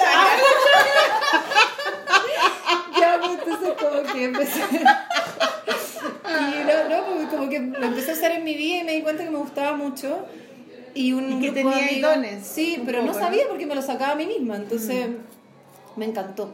ya, 3.00 3.18
pues 3.18 3.30
entonces 3.38 3.68
como 3.80 4.02
que 4.12 4.24
empecé. 4.24 4.60
Y 6.30 6.64
no, 6.64 6.88
no, 6.88 7.04
pues, 7.06 7.28
como 7.28 7.48
que 7.48 7.58
lo 7.60 7.86
empecé 7.86 8.10
a 8.12 8.14
usar 8.14 8.30
en 8.32 8.44
mi 8.44 8.54
vida 8.54 8.78
y 8.80 8.84
me 8.84 8.92
di 8.92 9.02
cuenta 9.02 9.24
que 9.24 9.30
me 9.30 9.38
gustaba 9.38 9.72
mucho. 9.76 10.26
Y 10.94 11.12
un 11.12 11.32
Y 11.32 11.40
que 11.40 11.50
grupo 11.50 11.70
de 11.70 11.76
tenía 11.76 11.88
amigos- 11.88 12.14
dones, 12.14 12.46
Sí, 12.46 12.82
pero 12.84 13.00
no 13.00 13.08
poco, 13.08 13.18
¿no? 13.20 13.24
sabía 13.26 13.44
porque 13.48 13.66
me 13.66 13.74
lo 13.74 13.82
sacaba 13.82 14.12
a 14.12 14.16
mí 14.16 14.26
misma, 14.26 14.56
entonces 14.56 15.08
me 15.96 16.04
encantó. 16.06 16.50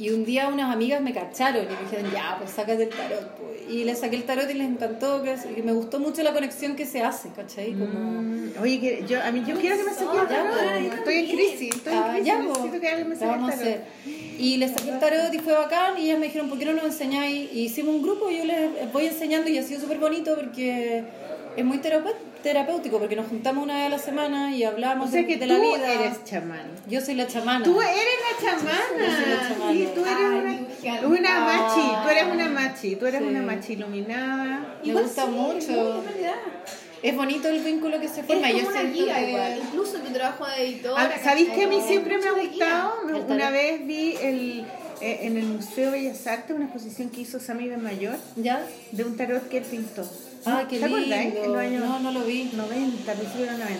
Y 0.00 0.08
un 0.10 0.24
día 0.24 0.48
unas 0.48 0.72
amigas 0.72 1.02
me 1.02 1.12
cacharon 1.12 1.62
y 1.64 1.68
me 1.74 1.80
dijeron, 1.82 2.10
ya, 2.10 2.36
pues 2.38 2.50
sácate 2.50 2.84
el 2.84 2.88
tarot. 2.88 3.36
pues. 3.36 3.50
Y 3.70 3.84
les 3.84 3.98
saqué 4.00 4.16
el 4.16 4.24
tarot 4.24 4.48
y 4.50 4.54
les 4.54 4.66
encantó, 4.66 5.22
que, 5.22 5.36
me 5.62 5.72
gustó 5.72 6.00
mucho 6.00 6.22
la 6.22 6.32
conexión 6.32 6.74
que 6.74 6.86
se 6.86 7.02
hace, 7.02 7.28
¿cachai? 7.36 7.72
Como... 7.74 7.86
Mm, 8.22 8.52
Oye, 8.62 8.80
que 8.80 9.04
yo, 9.06 9.22
a 9.22 9.30
mí 9.30 9.44
yo 9.46 9.56
quiero 9.60 9.76
que 9.76 9.84
me 9.84 9.90
saque 9.92 10.16
el 10.16 10.22
Ya, 10.22 10.28
tarot. 10.28 10.52
pues, 10.88 10.94
Estoy 10.98 11.14
en 11.16 11.26
crisis, 11.26 11.74
estoy 11.76 11.92
en 11.92 11.98
Ah, 11.98 12.08
crisis. 12.12 12.26
ya, 12.26 12.38
necesito 12.38 12.68
pues, 12.68 12.80
que 12.80 12.88
alguien 12.88 13.08
me 13.10 13.16
saque 13.16 13.34
el 13.34 13.40
tarot. 13.40 13.54
hacer. 13.54 13.80
Y 14.38 14.56
les 14.56 14.70
saqué 14.72 14.90
el 14.90 14.98
tarot 14.98 15.34
y 15.34 15.38
fue 15.38 15.52
bacán 15.52 15.98
y 15.98 16.04
ellas 16.06 16.18
me 16.18 16.26
dijeron, 16.26 16.48
¿por 16.48 16.58
qué 16.58 16.64
no 16.64 16.72
nos 16.72 16.84
enseñáis? 16.84 17.52
Y 17.52 17.60
hicimos 17.66 17.94
un 17.94 18.02
grupo 18.02 18.30
y 18.30 18.38
yo 18.38 18.44
les 18.46 18.92
voy 18.92 19.04
enseñando 19.06 19.50
y 19.50 19.58
ha 19.58 19.62
sido 19.62 19.80
súper 19.82 19.98
bonito 19.98 20.34
porque 20.34 21.04
es 21.56 21.64
muy 21.64 21.76
terapé- 21.78 22.14
terapéutico 22.42 22.98
porque 22.98 23.16
nos 23.16 23.26
juntamos 23.28 23.64
una 23.64 23.76
vez 23.76 23.86
a 23.86 23.88
la 23.90 23.98
semana 23.98 24.54
y 24.54 24.64
hablamos 24.64 25.08
O 25.08 25.12
sea 25.12 25.26
que 25.26 25.36
de 25.36 25.46
tú 25.46 25.52
la 25.52 25.58
vida. 25.58 25.92
eres 25.94 26.24
chamán. 26.24 26.70
Yo 26.88 27.00
soy 27.00 27.14
la 27.14 27.26
chamana. 27.26 27.64
Tú 27.64 27.80
eres 27.80 27.96
la 27.96 28.50
chamana. 28.50 28.78
Yo 28.98 29.14
soy 29.16 29.30
la 29.34 29.48
chamana. 29.48 29.72
Sí, 29.72 29.88
tú 29.94 30.00
eres 30.04 30.16
Ay, 30.18 31.02
una, 31.04 31.06
una 31.06 31.40
machi. 31.40 31.80
Tú 32.02 32.08
eres 32.08 32.24
una 32.32 32.48
machi. 32.48 32.96
Tú 32.96 33.06
eres 33.06 33.20
sí. 33.20 33.26
una 33.28 33.42
machi 33.42 33.72
iluminada. 33.74 34.76
Me 34.84 34.92
gusta 34.92 35.26
mucho. 35.26 35.98
En 36.00 36.04
realidad. 36.08 36.34
Es 37.02 37.16
bonito 37.16 37.48
el 37.48 37.60
vínculo 37.62 37.98
que 37.98 38.08
se 38.08 38.20
Es 38.20 38.26
forma. 38.26 38.48
como 38.48 38.60
Yo 38.62 38.68
una 38.68 38.82
guía 38.82 39.14
que- 39.16 39.30
igual. 39.30 39.60
Incluso 39.64 39.98
tu 40.00 40.12
trabajo 40.12 40.46
de 40.46 40.64
editora. 40.66 40.94
Ah, 41.14 41.18
¿Sabéis 41.22 41.48
que 41.50 41.64
a 41.64 41.68
mí 41.68 41.80
siempre 41.86 42.18
me 42.18 42.26
ha 42.28 42.32
Mucho 42.34 42.46
gustado? 42.48 42.92
Me-. 43.06 43.20
Una 43.34 43.50
vez 43.50 43.86
vi 43.86 44.16
el, 44.20 44.66
eh, 45.00 45.20
en 45.22 45.38
el 45.38 45.44
Museo 45.46 45.92
Bellas 45.92 46.26
Artes 46.26 46.54
una 46.54 46.66
exposición 46.66 47.08
que 47.08 47.22
hizo 47.22 47.40
Sammy 47.40 47.68
Mayor 47.76 48.16
¿Ya? 48.36 48.62
de 48.92 49.04
un 49.04 49.16
tarot 49.16 49.48
que 49.48 49.58
él 49.58 49.64
pintó. 49.64 50.06
Ah, 50.46 50.64
qué 50.68 50.78
¿Te 50.78 50.88
lindo. 50.88 50.96
acuerdas? 50.96 51.24
eh? 51.24 51.40
En 51.44 51.52
los 51.52 51.60
años 51.60 51.84
No, 51.84 52.00
no 52.00 52.12
lo 52.12 52.20
vi. 52.24 52.50
90, 52.54 53.12
principios 53.12 53.38
de 53.40 53.46
los 53.46 53.58
90. 53.58 53.78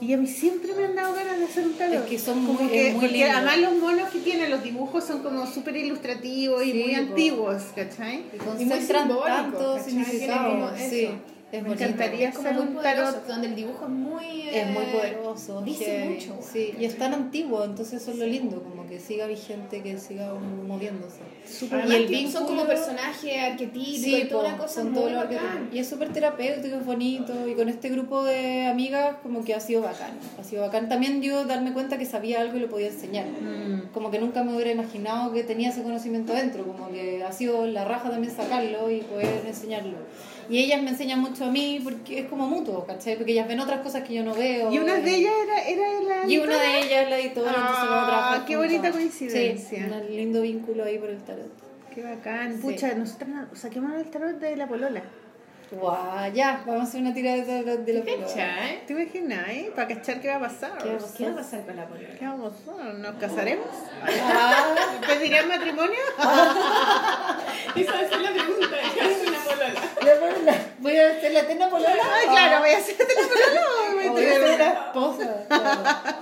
Y 0.00 0.12
a 0.12 0.16
mí 0.16 0.26
siempre 0.28 0.72
me 0.74 0.84
han 0.84 0.94
dado 0.94 1.12
ganas 1.14 1.38
de 1.38 1.44
hacer 1.46 1.66
un 1.66 1.72
tarot. 1.74 1.94
Es 1.94 2.00
que 2.02 2.18
son 2.20 2.46
Como 2.46 2.60
muy- 2.60 2.68
que- 2.70 2.92
muy 2.92 3.00
Porque 3.00 3.08
lindo. 3.18 3.32
además 3.36 3.58
los 3.58 3.74
monos 3.78 4.08
que 4.10 4.18
tienen, 4.20 4.50
los 4.50 4.62
dibujos 4.62 5.04
son 5.04 5.22
como 5.24 5.44
súper 5.46 5.76
ilustrativos 5.76 6.62
y 6.64 6.70
Sí, 6.72 6.78
muy 6.84 6.92
po. 6.94 7.00
antiguos, 7.00 7.62
¿cachai? 7.74 8.14
Y 8.32 8.36
muy 8.36 8.46
concentran 8.46 9.08
simbólico, 9.08 9.26
tanto 9.26 9.78
significado. 9.82 10.70
Sí, 10.78 11.06
es 11.50 11.62
Me 11.62 11.68
bonito. 11.68 11.84
encantaría 11.84 12.30
como 12.30 12.48
hacer 12.48 12.58
muy 12.60 12.68
un 12.68 12.74
poderoso, 12.74 13.12
tarot. 13.14 13.26
donde 13.26 13.46
el 13.48 13.56
dibujo 13.56 13.84
es 13.86 13.90
muy... 13.90 14.48
Es 14.50 14.66
muy 14.68 14.84
eh, 14.84 14.88
poderoso. 14.92 15.62
Dice 15.62 15.84
heavy. 15.84 16.14
mucho. 16.14 16.38
Sí, 16.52 16.74
y 16.78 16.84
es 16.84 16.96
tan 16.96 17.14
antiguo, 17.14 17.64
entonces 17.64 18.00
eso 18.00 18.12
es 18.12 18.18
lo 18.18 18.26
lindo, 18.26 18.62
como 18.62 18.77
que 18.88 18.98
siga 19.00 19.26
vigente, 19.26 19.82
que 19.82 19.98
siga 19.98 20.32
moviéndose. 20.34 21.20
Y 21.88 21.94
el 21.94 22.06
vínculo 22.06 22.30
son 22.30 22.46
como 22.46 22.66
personajes 22.66 23.42
arquetípicos 23.42 24.00
Sí, 24.00 24.16
y 24.16 24.28
toda 24.28 24.48
una 24.48 24.58
cosa 24.58 24.82
son 24.82 24.92
muy 24.92 25.12
bacán. 25.12 25.70
Y 25.72 25.78
es 25.78 25.88
súper 25.88 26.12
terapéutico, 26.12 26.76
es 26.76 26.84
bonito. 26.84 27.48
Y 27.48 27.54
con 27.54 27.68
este 27.68 27.88
grupo 27.88 28.24
de 28.24 28.66
amigas, 28.66 29.16
como 29.22 29.44
que 29.44 29.54
ha 29.54 29.60
sido 29.60 29.82
bacán. 29.82 30.12
Ha 30.38 30.44
sido 30.44 30.62
bacán 30.62 30.88
también 30.88 31.22
yo 31.22 31.44
darme 31.44 31.72
cuenta 31.72 31.98
que 31.98 32.06
sabía 32.06 32.40
algo 32.40 32.56
y 32.56 32.60
lo 32.60 32.68
podía 32.68 32.88
enseñar. 32.88 33.26
Mm. 33.26 33.92
Como 33.92 34.10
que 34.10 34.18
nunca 34.18 34.42
me 34.42 34.54
hubiera 34.54 34.70
imaginado 34.70 35.32
que 35.32 35.44
tenía 35.44 35.70
ese 35.70 35.82
conocimiento 35.82 36.32
dentro. 36.32 36.64
Como 36.64 36.90
que 36.90 37.22
ha 37.22 37.32
sido 37.32 37.66
la 37.66 37.84
raja 37.84 38.10
también 38.10 38.34
sacarlo 38.34 38.90
y 38.90 39.00
poder 39.00 39.44
enseñarlo. 39.46 39.98
Y 40.50 40.58
ellas 40.58 40.82
me 40.82 40.90
enseñan 40.90 41.20
mucho 41.20 41.44
a 41.44 41.50
mí 41.50 41.80
porque 41.84 42.20
es 42.20 42.26
como 42.26 42.46
mutuo, 42.46 42.86
¿cachai? 42.86 43.16
Porque 43.16 43.32
ellas 43.32 43.46
ven 43.48 43.60
otras 43.60 43.80
cosas 43.80 44.02
que 44.02 44.14
yo 44.14 44.24
no 44.24 44.34
veo. 44.34 44.72
Y 44.72 44.78
una 44.78 44.94
de 44.96 45.14
ellas 45.14 45.32
era, 45.44 45.62
era 45.68 46.00
la. 46.24 46.30
Y 46.30 46.38
una 46.38 46.58
de 46.58 46.78
ellas 46.80 47.02
es 47.04 47.10
la 47.10 47.18
editora, 47.18 47.48
entonces 47.50 47.84
vamos 47.88 48.02
a 48.02 48.06
trabajar 48.06 48.40
Ah, 48.40 48.44
qué 48.46 48.54
juntas. 48.56 48.72
bonita 48.72 48.92
coincidencia. 48.92 49.78
Sí, 49.86 49.92
un 50.08 50.16
lindo 50.16 50.40
vínculo 50.42 50.84
ahí 50.84 50.98
por 50.98 51.10
el 51.10 51.18
tarot. 51.22 51.50
Qué 51.94 52.02
bacán. 52.02 52.54
Sí. 52.56 52.62
Pucha, 52.62 52.94
nosotros 52.94 53.28
nos- 53.28 53.58
saquemos 53.58 53.92
el 53.94 54.06
tarot 54.10 54.38
de 54.38 54.56
la 54.56 54.66
polola. 54.66 55.02
Guau, 55.70 56.32
ya, 56.32 56.62
vamos 56.66 56.80
a 56.80 56.88
hacer 56.88 57.00
una 57.02 57.12
tirada 57.12 57.36
de 57.36 57.42
tarot 57.42 57.80
de 57.84 57.92
la 57.92 58.00
polola. 58.02 58.26
¿Cachai? 58.26 58.86
¿Te 58.86 58.92
imaginas, 58.94 59.48
eh? 59.48 59.70
Para 59.76 59.88
cachar 59.88 60.18
qué 60.20 60.28
va 60.28 60.36
a 60.36 60.40
pasar. 60.40 60.78
¿Qué 60.78 60.88
va 60.88 60.94
a 60.94 60.98
pasar? 60.98 61.16
¿Qué 61.18 61.24
va 61.26 61.30
a 61.32 61.36
pasar 61.36 61.66
con 61.66 61.76
la 61.76 61.86
polola? 61.86 62.08
¿Qué 62.18 62.24
vamos 62.26 62.52
a 62.52 62.72
hacer? 62.72 62.94
¿Nos 62.94 63.14
casaremos? 63.16 63.66
Ah, 64.32 64.64
¿Pedirán 65.06 65.48
matrimonio? 65.48 65.98
Esa 67.76 68.00
es 68.02 68.10
la 68.22 68.30
pregunta. 68.32 68.76
¿Qué 68.94 69.00
hace 69.02 69.28
una 69.28 69.38
polola? 69.40 69.68
la 70.04 70.20
polola. 70.20 70.54
Voy 70.78 70.96
a 70.96 71.06
hacer 71.10 71.32
la 71.32 71.40
eterna 71.40 71.68
polola. 71.68 71.90
Ay, 72.14 72.26
claro, 72.28 72.60
voy 72.60 72.70
a 72.70 72.78
hacerte 72.78 73.04
la 73.04 73.28
polola. 73.28 73.60
o 74.08 74.12
voy 74.12 74.24
a 74.24 74.28
ser 74.32 74.40
una- 74.42 74.54
una 74.54 74.68
esposa. 74.86 75.44
claro. 75.48 76.16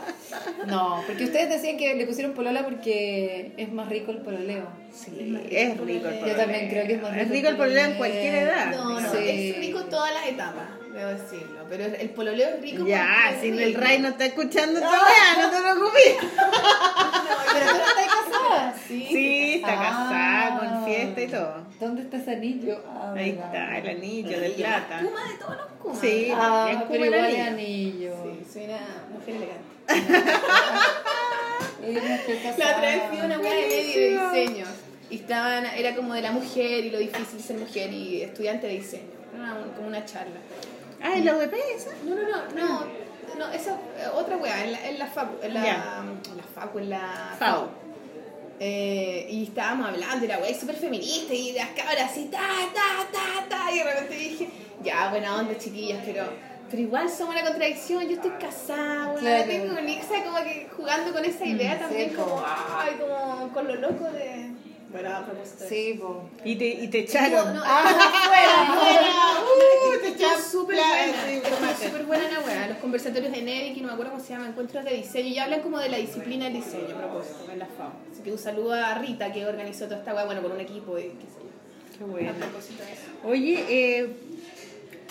No, 0.66 1.02
porque 1.06 1.24
ustedes 1.24 1.48
decían 1.48 1.76
que 1.76 1.94
le 1.94 2.06
pusieron 2.06 2.32
polola 2.34 2.64
porque 2.64 3.52
es 3.56 3.72
más 3.72 3.88
rico 3.88 4.10
el 4.12 4.18
pololeo. 4.18 4.66
Sí, 4.92 5.38
es 5.50 5.70
rico 5.78 6.08
el 6.08 6.14
Yo 6.14 6.20
pololeo. 6.20 6.36
también 6.36 6.68
creo 6.68 6.86
que 6.86 6.94
es 6.94 7.02
más 7.02 7.12
rico. 7.12 7.22
Es 7.24 7.30
rico 7.30 7.48
el 7.48 7.56
pololeo 7.56 7.84
en 7.86 7.94
cualquier 7.94 8.34
edad. 8.34 8.70
No, 8.76 9.00
no, 9.00 9.12
Sí. 9.12 9.50
es 9.50 9.58
rico 9.58 9.84
todas 9.84 10.12
las 10.14 10.26
etapas, 10.26 10.68
debo 10.94 11.10
decirlo. 11.10 11.66
Pero 11.68 11.84
el 11.84 12.10
pololeo 12.10 12.48
es 12.56 12.62
rico. 12.62 12.86
Ya, 12.86 13.36
si 13.40 13.48
el. 13.48 13.74
Ray 13.74 13.98
no 14.00 14.08
está 14.08 14.26
escuchando 14.26 14.78
esta 14.80 14.90
weá, 14.90 15.42
no 15.46 15.50
te 15.50 15.60
preocupes. 15.60 16.16
Pero 17.52 17.70
tú 17.70 17.78
no 17.78 17.86
estás 17.86 18.06
casada. 18.06 18.74
Sí. 18.86 19.06
Sí, 19.10 19.54
está 19.56 19.72
Ah. 19.72 19.82
casada 19.82 20.58
con 20.58 20.84
fiesta 20.84 21.20
y 21.22 21.26
todo. 21.28 21.66
¿Dónde 21.80 22.02
está 22.02 22.16
ese 22.16 22.30
anillo? 22.32 22.82
Ah, 22.88 23.12
Ahí 23.16 23.32
verdad. 23.32 23.46
está, 23.46 23.78
el 23.78 23.88
anillo 23.96 24.40
de 24.40 24.50
plata. 24.50 24.98
Kuma 25.02 25.20
de 25.32 25.38
todos 25.38 25.56
los 25.56 25.66
Kumas. 25.82 25.98
Sí, 26.00 26.28
Ah, 26.34 26.66
pero 26.70 26.86
como 26.88 27.04
el 27.04 27.14
anillo. 27.14 27.44
anillo. 27.44 28.14
Sí, 28.24 28.52
soy 28.52 28.64
una 28.64 28.78
mujer 29.12 29.34
elegante. 29.36 29.75
La 32.58 32.70
otra 32.76 32.80
vez 32.80 33.02
fui 33.08 33.18
a 33.20 33.24
una 33.24 33.38
weá 33.38 33.54
de 33.54 33.66
medio 33.66 34.00
de 34.00 34.08
diseño. 34.32 34.66
Y 35.10 35.16
estaban, 35.16 35.66
era 35.66 35.94
como 35.94 36.14
de 36.14 36.22
la 36.22 36.32
mujer 36.32 36.84
y 36.84 36.90
lo 36.90 36.98
difícil 36.98 37.40
ser 37.40 37.56
mujer 37.58 37.92
y 37.92 38.22
estudiante 38.22 38.66
de 38.66 38.72
diseño. 38.74 39.04
Era 39.34 39.54
una- 39.54 39.74
como 39.76 39.86
una 39.88 40.04
charla. 40.04 40.36
Ah, 41.02 41.16
¿y 41.16 41.22
la 41.22 41.36
UDP 41.36 41.54
esa? 41.74 41.90
No, 42.04 42.14
no, 42.16 42.22
no, 42.22 42.80
no. 42.80 43.06
No, 43.38 43.52
esa 43.52 43.72
eh, 43.98 44.06
otra 44.14 44.36
weá, 44.38 44.64
en 44.64 44.72
la, 44.72 44.88
en 44.88 44.98
la 44.98 45.06
facu, 45.06 45.36
en 45.42 45.52
la, 45.54 45.60
en 45.60 46.36
la 46.36 46.42
facu, 46.54 46.78
en 46.78 46.90
la 46.90 47.34
FAU. 47.38 47.68
Eh, 48.58 49.26
y 49.30 49.42
estábamos 49.44 49.88
hablando, 49.90 50.24
y 50.24 50.28
la 50.28 50.38
weá 50.38 50.58
súper 50.58 50.76
feminista 50.76 51.34
y 51.34 51.52
las 51.52 51.68
cabras 51.70 52.12
así, 52.12 52.24
ta, 52.32 52.38
ta, 52.72 53.06
ta, 53.12 53.46
ta. 53.48 53.72
Y 53.72 53.78
de 53.78 53.84
repente 53.84 54.14
dije, 54.14 54.48
ya, 54.82 55.10
buena 55.10 55.36
onda, 55.36 55.58
chiquillas, 55.58 56.00
pero, 56.06 56.24
pero 56.70 56.82
igual 56.82 57.08
somos 57.08 57.34
una 57.34 57.44
contradicción. 57.44 58.04
Yo 58.08 58.14
estoy 58.14 58.30
casada, 58.32 59.08
weá, 59.08 59.20
Claro. 59.20 59.44
tengo 59.46 59.78
un 59.78 59.88
hijo, 59.88 60.02
o 60.04 60.08
sea, 60.08 60.24
como 60.24 60.38
que 60.38 60.68
jugando 60.76 61.12
con 61.12 61.24
esa 61.24 61.44
idea 61.44 61.78
también, 61.78 62.10
sí, 62.10 62.16
como, 62.16 62.42
ay, 62.46 62.96
como 63.00 63.52
con 63.52 63.66
lo 63.68 63.74
loco 63.76 64.04
de. 64.04 64.52
Bueno, 64.90 65.14
a 65.16 65.26
propósito. 65.26 65.64
de 65.64 65.68
Sí, 65.68 65.94
po. 66.00 66.30
Y 66.44 66.56
te, 66.56 66.64
y 66.66 66.88
te 66.88 67.00
echaron. 67.00 67.54
no, 67.54 67.62
Ah, 67.64 67.82
fuera, 68.26 68.80
fuera. 68.80 69.06
Uh, 69.86 70.00
te 70.00 70.08
echaron 70.08 70.42
súper 70.42 70.76
buena, 70.76 71.76
súper 71.76 72.04
buena 72.06 72.24
la 72.30 72.40
weá. 72.40 72.66
Los 72.68 72.78
conversatorios 72.78 73.30
de 73.32 73.42
Nevi, 73.42 73.74
que 73.74 73.80
no 73.80 73.88
me 73.88 73.92
acuerdo 73.92 74.12
cómo 74.12 74.22
se 74.24 74.30
llama, 74.32 74.48
encuentros 74.48 74.84
de 74.84 74.94
diseño, 74.96 75.28
y 75.28 75.38
hablan 75.38 75.60
como 75.60 75.78
de 75.78 75.88
la 75.88 75.98
disciplina 75.98 76.44
del 76.46 76.54
diseño 76.54 76.94
a 76.96 76.98
propósito, 76.98 77.50
en 77.52 77.58
la 77.58 77.66
FAO. 77.66 77.92
Así 78.12 78.22
que 78.22 78.32
un 78.32 78.38
saludo 78.38 78.72
a 78.74 78.94
Rita, 78.98 79.32
que 79.32 79.44
organizó 79.46 79.84
toda 79.86 79.98
esta 79.98 80.14
weá, 80.14 80.24
bueno, 80.24 80.42
con 80.42 80.52
un 80.52 80.60
equipo 80.60 80.98
y 80.98 81.02
qué 81.02 81.26
sé 81.26 81.40
yo. 81.40 81.98
Qué 81.98 82.04
A 82.04 82.06
bueno. 82.06 82.32
propósito 82.34 82.82
de 82.84 82.92
eso. 82.92 83.02
Oye, 83.24 83.64
eh, 83.68 84.16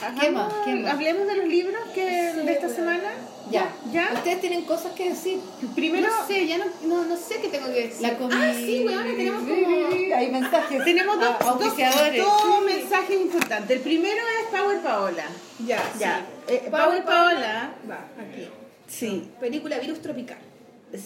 más? 0.02 0.54
¿Qué 0.66 0.76
más? 0.76 0.94
hablemos 0.94 1.28
de 1.28 1.36
los 1.36 1.46
libros 1.48 1.82
que 1.94 2.02
Sí, 2.34 2.46
de 2.46 2.52
esta 2.52 2.68
bueno. 2.68 2.76
semana. 2.76 3.10
Ya. 3.52 3.72
¿Ya? 3.94 4.12
Ustedes 4.14 4.42
tienen 4.42 4.64
cosas 4.66 4.94
que 4.94 5.10
decir. 5.10 5.40
Primero, 5.76 6.08
no 6.08 6.28
sé, 6.28 6.48
ya 6.48 6.58
no, 6.58 6.66
no, 6.86 7.06
no 7.06 7.16
sé 7.16 7.36
qué 7.42 7.48
tengo 7.50 7.68
que 7.68 7.88
decir. 7.88 8.02
La 8.02 8.18
comida. 8.18 8.40
Ah, 8.42 8.54
sí, 8.56 8.84
weón, 8.86 9.04
tenemos 9.16 9.42
como... 9.44 10.16
Hay 10.16 10.32
mensajes. 10.32 10.84
tenemos 10.84 11.20
dos, 11.20 11.36
Ah, 11.40 11.56
dos- 11.60 11.78
dos 12.18 12.66
mensajes 12.66 13.22
importantes. 13.22 13.78
El 13.78 13.84
primero 13.84 14.22
es 14.42 14.60
Power 14.60 14.80
Paola. 14.80 15.26
Ya, 15.66 15.84
Ya. 16.00 16.26
sí. 16.48 16.54
Eh, 16.56 16.68
Power 16.72 17.04
Paola. 17.04 17.74
Va, 17.90 18.08
aquí. 18.20 18.48
Sí, 18.88 19.30
Película 19.40 19.78
Virus 19.80 20.02
Tropical. 20.02 20.38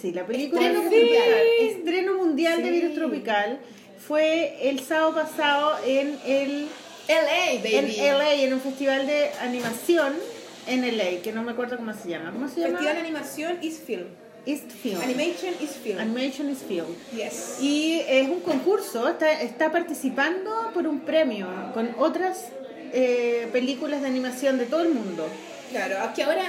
sí, 0.02 0.12
la 0.14 0.26
película 0.26 0.62
Estreno 0.62 0.82
mundial. 0.84 1.02
Tropical. 1.10 1.48
Estreno 1.62 2.14
mundial 2.16 2.58
de 2.64 2.70
Sí. 2.70 2.72
Virus 2.80 2.96
Tropical. 2.96 3.60
Fue 4.08 4.70
el 4.70 4.80
sábado 4.80 5.14
pasado 5.16 5.78
en 5.86 6.18
el 6.26 6.68
LA, 7.10 7.58
baby. 7.64 7.96
en 8.00 8.18
LA, 8.18 8.34
en 8.36 8.54
un 8.54 8.62
festival 8.62 9.08
de 9.08 9.32
animación 9.42 10.14
en 10.68 10.98
LA, 10.98 11.22
que 11.24 11.32
no 11.34 11.44
me 11.44 11.52
acuerdo 11.52 11.76
cómo 11.78 11.94
se 11.94 12.10
llama. 12.10 12.32
¿Cómo 12.32 12.48
se 12.48 12.62
llama? 12.62 12.78
Festival 12.78 12.96
de 12.96 13.02
Animación 13.02 13.58
is 13.62 13.80
Film. 13.80 14.06
East 14.46 14.72
Film. 14.72 15.02
Animation 15.02 15.54
is 15.60 15.72
Film. 15.72 16.00
Animation 16.00 16.50
is 16.50 16.60
Film. 16.60 16.86
yes. 17.14 17.58
Y 17.62 18.02
es 18.08 18.30
un 18.30 18.40
concurso, 18.40 19.08
está, 19.08 19.42
está 19.42 19.72
participando 19.72 20.72
por 20.74 20.88
un 20.88 21.02
premio 21.02 21.48
con 21.74 21.94
otras 21.98 22.46
eh, 22.94 23.48
películas 23.52 24.02
de 24.02 24.08
animación 24.08 24.58
de 24.58 24.66
todo 24.66 24.82
el 24.84 24.90
mundo. 24.90 25.28
Claro, 25.70 26.00
aquí 26.02 26.22
ahora 26.22 26.44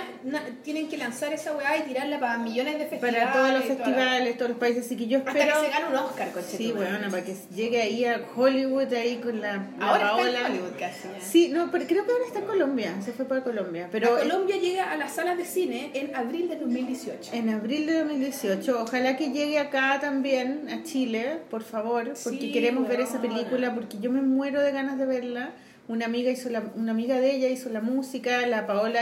tienen 0.62 0.88
que 0.88 0.96
lanzar 0.96 1.32
esa 1.32 1.54
weá 1.56 1.76
y 1.78 1.82
tirarla 1.82 2.18
para 2.18 2.38
millones 2.38 2.78
de 2.78 2.86
festivales. 2.86 3.20
Para 3.22 3.32
todos 3.32 3.52
los 3.52 3.62
toda 3.62 3.74
la- 3.78 3.84
festivales, 3.84 4.36
todos 4.36 4.48
los 4.50 4.58
países. 4.58 4.86
Así 4.86 4.96
que 4.96 5.06
yo 5.06 5.18
Hasta 5.18 5.30
espero. 5.32 5.60
que 5.60 5.66
se 5.66 5.72
gane 5.72 5.86
un 5.88 5.94
Oscar, 5.96 6.32
coche. 6.32 6.56
Sí, 6.56 6.72
bueno, 6.72 7.10
para 7.10 7.24
que 7.24 7.34
llegue 7.54 7.82
ahí 7.82 8.04
a 8.04 8.20
Hollywood, 8.34 8.92
ahí 8.94 9.16
con 9.16 9.40
la, 9.40 9.56
la 9.78 9.88
Ahora 9.88 10.10
está 10.28 10.40
en. 10.40 10.46
Hollywood 10.52 10.72
casi. 10.78 11.08
ya. 11.08 11.20
Sí, 11.20 11.48
no, 11.48 11.70
pero 11.70 11.86
creo 11.86 12.04
que 12.06 12.12
ahora 12.12 12.24
está 12.26 12.38
en 12.40 12.46
Colombia, 12.46 12.94
se 13.04 13.12
fue 13.12 13.24
para 13.26 13.42
Colombia. 13.42 13.88
Pero 13.92 14.14
La 14.16 14.22
Colombia 14.22 14.56
llega 14.56 14.90
a 14.90 14.96
las 14.96 15.12
salas 15.14 15.36
de 15.36 15.44
cine 15.44 15.90
en 15.94 16.14
abril 16.16 16.48
de 16.48 16.56
2018. 16.56 17.30
En 17.34 17.48
abril 17.50 17.86
de 17.86 17.98
2018, 18.00 18.82
ojalá 18.82 19.16
que 19.16 19.30
llegue 19.30 19.58
acá 19.58 19.98
también, 20.00 20.68
a 20.70 20.82
Chile, 20.82 21.38
por 21.50 21.62
favor, 21.62 22.04
porque 22.24 22.38
Sí, 22.40 22.52
queremos 22.52 22.88
ver 22.88 23.00
esa 23.00 23.20
película, 23.20 23.74
porque 23.74 23.98
yo 24.00 24.10
me 24.10 24.22
muero 24.22 24.60
de 24.60 24.72
ganas 24.72 24.98
de 24.98 25.06
verla. 25.06 25.50
Una 25.90 26.06
amiga 26.06 26.30
hizo 26.30 26.48
la, 26.50 26.62
una 26.76 26.92
amiga 26.92 27.18
de 27.18 27.34
ella 27.34 27.48
hizo 27.48 27.68
la 27.68 27.80
música, 27.80 28.46
la 28.46 28.64
Paola, 28.64 29.00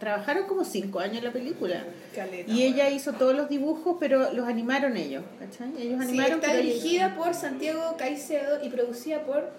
trabajaron 0.00 0.46
como 0.46 0.64
cinco 0.64 0.98
años 1.00 1.18
en 1.18 1.24
la 1.24 1.32
película. 1.32 1.84
Caleta, 2.14 2.50
Y 2.50 2.62
ella 2.62 2.88
hizo 2.88 3.12
todos 3.12 3.34
los 3.36 3.50
dibujos, 3.50 3.98
pero 4.00 4.32
los 4.32 4.48
animaron 4.48 4.96
ellos, 4.96 5.22
¿cachai? 5.38 5.68
Ellos 5.78 5.98
Sí, 6.00 6.08
animaron, 6.08 6.36
está 6.40 6.52
pero 6.52 6.62
dirigida 6.62 7.14
por 7.16 7.34
Santiago 7.34 7.96
Caicedo 7.98 8.64
y 8.64 8.70
producida 8.70 9.24
por 9.26 9.50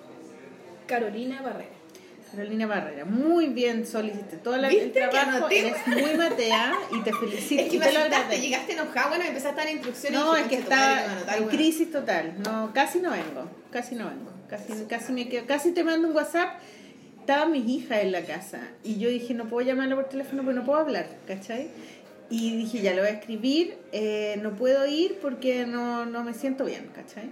Carolina 0.87 1.41
Barrera. 1.43 1.69
Carolina 2.31 2.65
Barrera, 2.67 3.05
muy 3.05 3.47
bien, 3.47 3.85
Sol, 3.85 4.07
hiciste 4.07 4.37
todo 4.37 4.57
la- 4.57 4.67
el 4.69 4.73
¿Viste 4.75 4.99
que 4.99 5.07
trabajo, 5.07 5.47
eres 5.49 5.75
muy 5.87 6.13
matea 6.17 6.73
y 6.91 7.01
te 7.01 7.13
felicito. 7.13 7.61
es 7.61 7.69
que 7.69 7.75
y 7.75 7.79
te 7.79 7.91
lo 7.93 7.99
agradezco. 7.99 8.41
llegaste 8.43 8.73
enojada, 8.73 9.07
bueno, 9.09 9.23
empezaste 9.25 9.61
a 9.61 9.63
dar 9.63 9.73
instrucciones. 9.73 10.19
No, 10.19 10.35
es 10.35 10.47
que 10.47 10.55
"Concha 10.57 10.65
tu 10.65 10.69
madre, 10.75 10.85
estaba 10.85 10.95
me 10.95 11.01
van 11.03 11.09
a 11.09 11.17
anotar, 11.17 11.35
en 11.37 11.43
weón". 11.43 11.55
crisis 11.55 11.91
total. 11.91 12.33
No, 12.43 12.71
casi 12.73 12.99
no 12.99 13.11
vengo, 13.11 13.49
casi 13.71 13.95
no 13.95 14.05
vengo. 14.09 14.31
Casi, 14.49 14.85
casi 14.87 15.11
me 15.11 15.27
quedo, 15.27 15.45
casi 15.45 15.71
te 15.71 15.83
mando 15.83 16.07
un 16.07 16.15
WhatsApp. 16.15 16.59
Estaban 17.19 17.51
mis 17.51 17.67
hijas 17.67 18.03
en 18.03 18.13
la 18.13 18.23
casa 18.23 18.61
y 18.83 18.99
yo 18.99 19.09
dije, 19.09 19.33
no 19.33 19.49
puedo 19.49 19.67
llamarla 19.67 19.95
por 19.95 20.07
teléfono 20.07 20.43
porque 20.43 20.59
no 20.59 20.65
puedo 20.65 20.79
hablar, 20.79 21.09
¿cachai? 21.27 21.69
Y 22.29 22.55
dije, 22.55 22.81
ya 22.81 22.93
lo 22.93 23.01
voy 23.01 23.09
a 23.09 23.13
escribir, 23.13 23.77
eh, 23.91 24.39
no 24.41 24.55
puedo 24.55 24.85
ir 24.87 25.19
porque 25.21 25.65
no, 25.65 26.05
no 26.05 26.23
me 26.23 26.33
siento 26.33 26.63
bien, 26.63 26.89
¿cachai? 26.95 27.29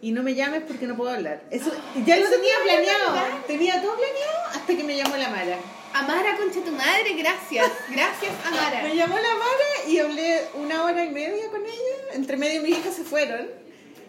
Y 0.00 0.12
no 0.12 0.22
me 0.22 0.34
llames 0.36 0.62
porque 0.66 0.86
no 0.86 0.96
puedo 0.96 1.10
hablar. 1.10 1.42
Eso 1.50 1.72
ya 2.06 2.16
lo 2.16 2.30
tenía 2.30 2.54
planeado, 2.62 3.42
tenía 3.46 3.82
todo 3.82 3.96
planeado 3.96 4.48
hasta 4.54 4.76
que 4.76 4.84
me 4.84 4.96
llamó 4.96 5.16
la 5.16 5.30
Mara. 5.30 5.58
Amara, 5.94 6.36
concha 6.36 6.60
tu 6.60 6.72
madre, 6.72 7.14
gracias. 7.16 7.70
Gracias, 7.88 8.32
Amara. 8.44 8.82
Me 8.88 8.96
llamó 8.96 9.16
la 9.16 9.34
Mara 9.36 9.88
y 9.88 9.98
hablé 9.98 10.40
una 10.54 10.84
hora 10.84 11.04
y 11.04 11.10
media 11.10 11.48
con 11.50 11.62
ella. 11.62 12.14
Entre 12.14 12.36
medio 12.36 12.62
mis 12.62 12.78
hijas 12.78 12.96
se 12.96 13.04
fueron. 13.04 13.63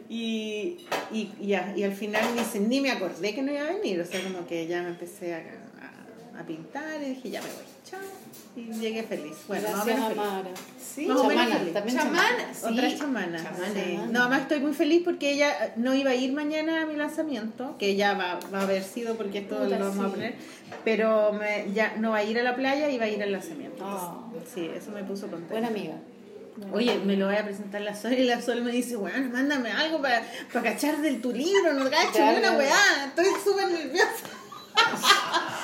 Y, 0.09 0.77
y, 1.11 1.31
y 1.41 1.55
y 1.75 1.83
al 1.83 1.93
final 1.93 2.23
ni, 2.35 2.43
se- 2.43 2.59
ni 2.59 2.79
me 2.81 2.91
acordé 2.91 3.33
que 3.33 3.41
no 3.41 3.51
iba 3.51 3.61
a 3.61 3.71
venir. 3.73 3.99
O 4.01 4.05
sea, 4.05 4.21
como 4.23 4.45
que 4.47 4.67
ya 4.67 4.81
me 4.83 4.89
empecé 4.89 5.33
a, 5.35 5.37
a, 6.37 6.41
a 6.41 6.45
pintar 6.45 7.01
y 7.01 7.09
dije, 7.15 7.29
ya 7.31 7.41
me 7.41 7.47
voy. 7.47 7.63
Chao. 7.89 7.99
Y 8.55 8.71
llegué 8.79 9.03
feliz. 9.03 9.33
Bueno, 9.47 9.67
Gracias, 9.69 9.85
menos 9.85 10.07
feliz. 10.13 10.59
Sí, 10.79 11.05
Más 11.07 11.17
o 11.19 11.23
menos 11.27 11.43
Chamana, 11.43 11.59
feliz. 11.59 11.73
también 11.73 11.97
chamana. 11.97 12.53
sí. 12.53 12.65
Otra 12.71 12.95
chamana. 12.97 13.43
Chamana. 13.43 13.73
sí. 13.73 13.99
No, 14.11 14.21
además 14.21 14.41
estoy 14.43 14.59
muy 14.61 14.73
feliz 14.73 15.01
porque 15.03 15.31
ella 15.31 15.73
no 15.75 15.93
iba 15.93 16.11
a 16.11 16.15
ir 16.15 16.31
mañana 16.31 16.83
a 16.83 16.85
mi 16.85 16.95
lanzamiento, 16.95 17.75
que 17.77 17.95
ya 17.97 18.13
va, 18.13 18.39
va 18.53 18.59
a 18.59 18.63
haber 18.63 18.81
sido 18.83 19.15
porque 19.17 19.39
esto 19.39 19.57
Puta, 19.57 19.77
lo 19.77 19.89
vamos 19.89 20.05
a 20.05 20.09
poner, 20.09 20.35
pero 20.85 21.33
me- 21.33 21.71
ya 21.73 21.95
no 21.97 22.11
va 22.11 22.17
a 22.17 22.23
ir 22.23 22.39
a 22.39 22.43
la 22.43 22.55
playa 22.55 22.89
y 22.89 22.97
va 22.97 23.05
a 23.05 23.09
ir 23.09 23.21
al 23.21 23.31
lanzamiento. 23.33 23.83
Ah. 23.85 24.21
Sí, 24.53 24.69
eso 24.73 24.91
me 24.91 25.03
puso 25.03 25.27
contenta. 25.27 25.51
Buena 25.51 25.67
amiga. 25.67 25.95
Oye, 26.71 26.99
me 26.99 27.17
lo 27.17 27.27
voy 27.27 27.35
a 27.35 27.43
presentar 27.43 27.81
la 27.81 27.95
Sol 27.95 28.13
y 28.13 28.23
la 28.23 28.41
Sol 28.41 28.61
me 28.61 28.71
dice, 28.71 28.95
bueno, 28.95 29.29
mándame 29.29 29.71
algo 29.71 30.01
para 30.01 30.23
cachar 30.51 30.97
de 31.01 31.13
tu 31.15 31.31
libro, 31.31 31.73
no 31.73 31.89
cacho 31.89 32.19
ni 32.31 32.37
una 32.37 32.53
weá, 32.53 33.05
estoy 33.07 33.25
súper 33.43 33.69
nerviosa. 33.71 34.27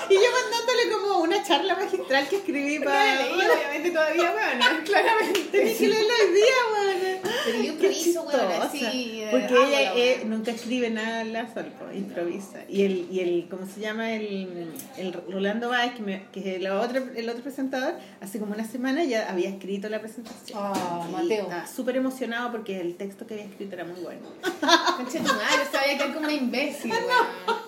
Y 0.10 0.14
yo 0.16 0.22
mandándole 0.22 0.92
como 0.92 1.20
una 1.22 1.44
charla 1.44 1.76
magistral 1.76 2.28
que 2.28 2.38
escribí 2.38 2.80
No 2.80 2.86
para... 2.86 3.16
la 3.16 3.22
leí, 3.22 3.34
obviamente 3.34 3.92
todavía, 3.92 4.32
bueno, 4.32 4.66
claramente. 4.86 5.40
Tenés 5.52 5.78
que 5.78 5.88
leerla 5.88 6.14
hoy 6.22 6.34
día, 6.34 6.56
weón. 6.74 7.32
Pero 7.46 7.58
yo 7.58 7.72
improviso, 7.74 8.24
weón, 8.24 8.62
así. 8.62 9.24
Porque 9.32 9.46
hago 9.54 9.64
ella 9.64 9.82
la 9.82 9.98
eh, 9.98 10.22
nunca 10.26 10.52
escribe 10.52 10.90
nada 10.90 11.22
en 11.22 11.34
la 11.34 11.54
Sol, 11.54 11.72
po, 11.80 11.92
improvisa. 11.96 12.60
Y 12.68 12.84
el, 12.84 13.08
y 13.10 13.20
el, 13.22 13.48
¿cómo 13.50 13.66
se 13.66 13.80
llama? 13.80 14.12
El, 14.14 14.74
el 14.98 15.14
Rolando 15.14 15.70
Báez, 15.70 15.94
que, 15.96 16.02
me, 16.02 16.24
que 16.32 16.58
es 16.58 16.62
la 16.62 16.80
otra, 16.82 17.02
el 17.16 17.30
otro 17.30 17.42
presentador, 17.42 17.96
hace 18.20 18.40
como 18.40 18.54
una 18.54 18.66
semana 18.68 19.04
ya 19.06 19.30
había 19.30 19.50
escrito 19.50 19.88
la 19.88 20.02
presentación. 20.02 20.60
Ah, 20.62 21.06
Y 21.08 21.12
Mateo. 21.12 21.44
Estaba 21.44 21.68
súper 21.68 21.96
emocionado 21.96 22.52
porque 22.52 22.82
el 22.82 22.96
texto 22.96 23.26
que 23.26 23.36
había 23.36 23.46
escrito 23.46 23.76
era 23.76 23.86
muy 23.86 24.02
bueno. 24.02 24.22
Concha 24.98 25.20
tu 25.20 25.24
madre, 25.34 25.66
se 25.72 25.78
voy 25.78 25.90
a 25.90 25.98
quedar 25.98 26.14
como 26.14 26.26
una 26.26 26.34
imbécil, 26.34 26.92
weón. 27.48 27.62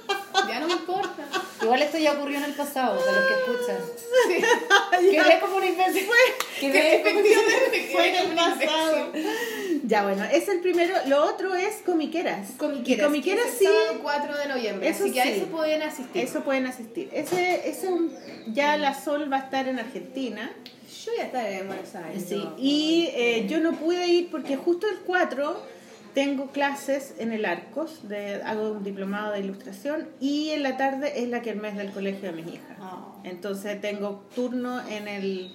Ya 0.48 0.60
no 0.60 0.68
me 0.68 0.74
importa. 0.74 1.24
Igual 1.62 1.82
esto 1.82 1.98
ya 1.98 2.14
ocurrió 2.14 2.38
en 2.40 2.44
el 2.46 2.54
pasado, 2.54 3.00
de 3.04 3.12
los 3.12 3.26
que 3.26 3.34
escuchan. 3.34 3.78
Quedé 5.00 5.40
como 5.40 5.56
una 5.58 5.66
imbécil. 5.66 6.08
Quedé 6.60 7.02
como 7.04 7.20
Efectivamente, 7.20 7.90
Fue 7.92 8.04
quedé 8.04 8.20
en 8.20 8.30
el 8.32 8.36
pasado. 8.36 9.12
Ya, 9.86 10.04
bueno, 10.04 10.24
es 10.26 10.48
el 10.50 10.60
primero. 10.60 10.94
Lo 11.08 11.24
otro 11.26 11.56
es 11.56 11.78
comiqueras. 11.86 12.52
Comiqueras. 12.58 13.00
Y 13.00 13.04
comiqueras 13.06 13.46
sí. 13.58 13.66
el 13.66 13.72
sábado 13.72 14.00
4 14.02 14.38
de 14.38 14.48
noviembre. 14.48 14.90
Eso 14.90 15.04
así 15.06 15.14
que 15.14 15.22
a 15.22 15.24
sí. 15.26 15.30
eso 15.32 15.46
pueden 15.48 15.82
asistir. 15.84 16.24
Eso 16.24 16.42
pueden 16.44 16.68
asistir. 16.68 17.10
Ese, 17.14 17.70
ese 17.70 17.88
un- 17.88 18.14
ya 18.48 18.78
la 18.78 19.00
Sol 19.02 19.32
va 19.32 19.38
a 19.38 19.42
estar 19.42 19.68
en 19.68 19.80
Argentina. 19.80 20.52
Yo 21.06 21.12
ya 21.18 21.24
estaré 21.26 21.60
en 21.60 21.68
Buenos 21.68 21.94
Aires. 21.96 22.24
Sí, 22.28 22.36
no, 22.36 22.56
y 22.58 23.10
eh, 23.14 23.46
yo 23.48 23.60
no 23.60 23.74
pude 23.74 24.08
ir 24.08 24.30
porque 24.32 24.56
justo 24.56 24.88
el 24.88 25.00
4 25.00 25.62
tengo 26.14 26.48
clases 26.48 27.16
en 27.18 27.32
el 27.32 27.46
Arcos, 27.46 28.08
de, 28.08 28.42
hago 28.44 28.72
un 28.72 28.84
diplomado 28.84 29.34
de 29.34 29.40
ilustración 29.40 30.10
y 30.20 30.50
en 30.52 30.64
la 30.64 30.78
tarde 30.78 31.24
es 31.24 31.30
la 31.30 31.42
que 31.42 31.50
el 31.50 31.60
mes 31.60 31.76
del 31.76 31.92
colegio 31.92 32.32
de 32.32 32.42
mis 32.42 32.54
hijas. 32.54 32.78
Ah. 32.80 33.16
Entonces 33.24 33.80
tengo 33.82 34.26
turno 34.36 34.86
en 34.88 35.08
el 35.08 35.54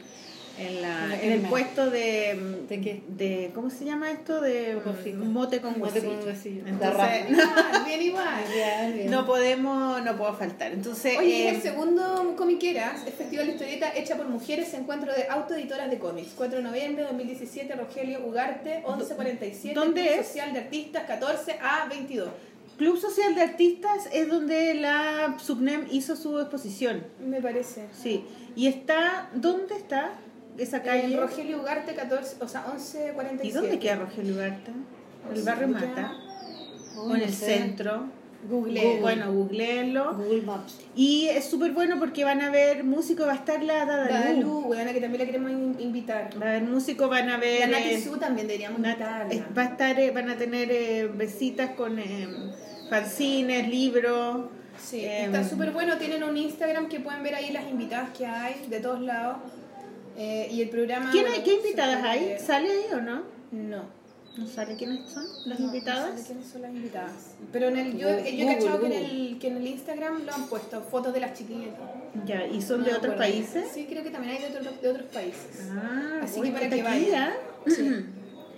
en, 0.58 0.82
la, 0.82 1.18
En 1.22 1.32
el 1.32 1.40
puesto 1.42 1.90
de, 1.90 2.64
¿De 2.68 2.80
qué? 2.80 3.02
de 3.08 3.50
¿cómo 3.54 3.70
se 3.70 3.84
llama 3.84 4.10
esto? 4.10 4.40
de 4.40 4.76
mote 5.14 5.60
con 5.60 5.78
Mote 5.78 6.00
huesillo. 6.00 6.18
con 6.18 6.26
huesillo. 6.28 6.62
La 6.64 6.70
Entonces. 6.70 7.30
Igual, 7.30 7.84
bien 7.86 8.02
igual. 8.02 8.44
Bien, 8.52 8.94
bien. 8.94 9.10
no 9.10 9.24
podemos 9.26 10.02
no 10.02 10.16
puedo 10.16 10.34
faltar. 10.34 10.72
Entonces 10.72 11.18
Oye, 11.18 11.48
eh, 11.48 11.50
el 11.50 11.62
segundo 11.62 12.34
Comiqueras, 12.36 13.06
el 13.06 13.12
Festival 13.12 13.46
de 13.46 13.52
Historieta 13.52 13.92
hecha 13.96 14.16
por 14.16 14.26
mujeres, 14.28 14.72
encuentro 14.74 15.12
de 15.12 15.28
autoeditoras 15.28 15.90
de 15.90 15.98
cómics. 15.98 16.32
4 16.36 16.58
de 16.58 16.64
noviembre 16.64 17.02
de 17.02 17.08
2017, 17.08 17.74
Rogelio 17.74 18.26
Ugarte, 18.26 18.82
1147. 18.86 19.74
¿Dónde 19.74 20.02
Club 20.02 20.20
es? 20.20 20.26
Social 20.26 20.52
de 20.52 20.58
Artistas, 20.60 21.04
14 21.04 21.58
a 21.60 21.86
22. 21.88 22.28
Club 22.78 22.96
Social 22.96 23.34
de 23.34 23.42
Artistas 23.42 24.08
es 24.12 24.28
donde 24.28 24.74
la 24.74 25.36
Subnem 25.42 25.86
hizo 25.90 26.14
su 26.14 26.38
exposición. 26.38 27.04
Me 27.20 27.42
parece. 27.42 27.86
Sí. 27.92 28.24
Y 28.54 28.68
está, 28.68 29.30
¿dónde 29.34 29.76
está 29.76 30.12
esa 30.58 30.82
calle? 30.82 31.14
En 31.14 31.20
Rogelio 31.20 31.60
Ugarte, 31.60 31.94
14, 31.94 32.36
o 32.40 32.48
sea, 32.48 32.64
1147. 32.66 33.46
¿Y 33.48 33.50
dónde 33.52 33.78
queda 33.78 33.96
Rogelio 33.96 34.34
Ugarte? 34.34 34.72
¿El 35.30 35.36
Sí, 35.38 35.42
barrio. 35.44 35.68
Mata? 35.68 36.12
¿O 36.96 37.14
en 37.14 37.22
el 37.22 37.32
centro? 37.32 38.06
Google. 38.48 38.98
Bueno, 39.00 39.32
googleenlo. 39.32 40.14
Google 40.14 40.42
Maps. 40.42 40.78
Y 40.94 41.26
es 41.26 41.44
súper 41.44 41.72
bueno 41.72 41.98
porque 41.98 42.24
van 42.24 42.40
a 42.40 42.50
ver 42.50 42.84
músicos, 42.84 43.26
va 43.26 43.32
a 43.32 43.36
estar 43.36 43.60
la 43.64 43.84
Dadalu. 43.84 44.12
Dadalu, 44.12 44.58
weona, 44.60 44.92
que 44.92 45.00
también 45.00 45.20
la 45.20 45.26
queremos 45.26 45.50
in- 45.50 45.76
invitar. 45.80 46.30
Va 46.40 46.46
a 46.46 46.48
haber 46.50 46.62
músicos, 46.62 47.10
van 47.10 47.28
a 47.30 47.36
ver... 47.36 47.68
La 47.68 47.78
Nati 47.80 47.94
eh, 47.94 48.02
también 48.20 48.46
deberíamos 48.46 48.78
invitarla. 48.78 49.26
eh, 49.34 49.42
va 49.56 49.62
a 49.62 49.64
estar, 49.66 49.98
eh, 49.98 50.12
van 50.12 50.30
a 50.30 50.36
tener 50.36 50.70
eh, 50.70 51.10
besitas 51.12 51.70
con 51.70 51.98
eh, 51.98 52.28
fanzines, 52.88 53.68
libros. 53.68 54.46
Sí, 54.80 55.00
eh, 55.04 55.24
está 55.24 55.42
súper 55.42 55.72
bueno. 55.72 55.96
Tienen 55.98 56.22
un 56.22 56.36
Instagram 56.36 56.88
que 56.88 57.00
pueden 57.00 57.24
ver 57.24 57.34
ahí 57.34 57.50
las 57.50 57.68
invitadas 57.68 58.10
que 58.16 58.24
hay 58.24 58.66
de 58.68 58.78
todos 58.80 59.00
lados. 59.00 59.38
Eh, 60.18 60.48
y 60.50 60.62
el 60.62 60.68
programa. 60.68 61.10
¿Quién 61.12 61.24
bueno, 61.24 61.36
hay, 61.38 61.42
¿Qué 61.44 61.54
invitadas 61.54 62.04
hay? 62.04 62.36
¿Sale 62.44 62.68
ahí 62.70 62.84
o 62.92 63.00
no? 63.00 63.22
No. 63.52 63.82
¿No 64.36 64.46
sale 64.46 64.76
quiénes 64.76 65.08
son 65.10 65.24
las 65.46 65.58
No, 65.58 65.66
invitadas? 65.66 66.12
no 66.12 66.18
sé 66.18 66.26
quiénes 66.26 66.46
son 66.46 66.62
las 66.62 66.70
invitadas. 66.72 67.12
Pero 67.52 67.68
en 67.68 67.76
el, 67.76 67.96
yo, 67.98 68.06
Google, 68.08 68.36
yo 68.36 68.48
he 68.50 68.54
cachado 68.54 68.80
que 68.80 68.86
en, 68.86 68.92
el, 68.92 69.38
que 69.40 69.48
en 69.48 69.56
el 69.56 69.66
Instagram 69.66 70.24
lo 70.24 70.32
han 70.32 70.46
puesto, 70.48 70.80
fotos 70.82 71.12
de 71.12 71.20
las 71.20 71.36
chiquillas. 71.36 71.70
Ya, 72.24 72.46
¿y 72.46 72.60
son 72.62 72.84
de 72.84 72.92
No 72.92 72.92
me 72.92 72.98
otros 72.98 73.14
acuerdo. 73.14 73.32
países? 73.32 73.64
Sí, 73.74 73.86
creo 73.88 74.02
que 74.04 74.10
también 74.10 74.36
hay 74.36 74.42
de 74.42 74.58
otros, 74.58 74.80
de 74.82 74.88
otros 74.88 75.06
países. 75.12 75.68
Ah, 75.72 76.20
Así 76.22 76.34
que 76.34 76.50
bueno, 76.50 76.54
para 76.56 76.68
que 76.70 76.82
taquilla. 76.82 77.32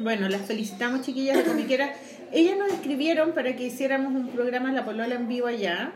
Bueno, 0.00 0.30
las 0.30 0.40
felicitamos 0.46 1.02
chiquillas 1.02 1.36
de 1.36 1.44
comiquera. 1.44 1.92
Ellas 2.32 2.56
nos 2.56 2.72
escribieron 2.72 3.32
para 3.32 3.54
que 3.54 3.64
hiciéramos 3.64 4.14
un 4.14 4.28
programa 4.28 4.72
La 4.72 4.82
Polola 4.86 5.14
en 5.14 5.28
vivo 5.28 5.46
allá. 5.46 5.92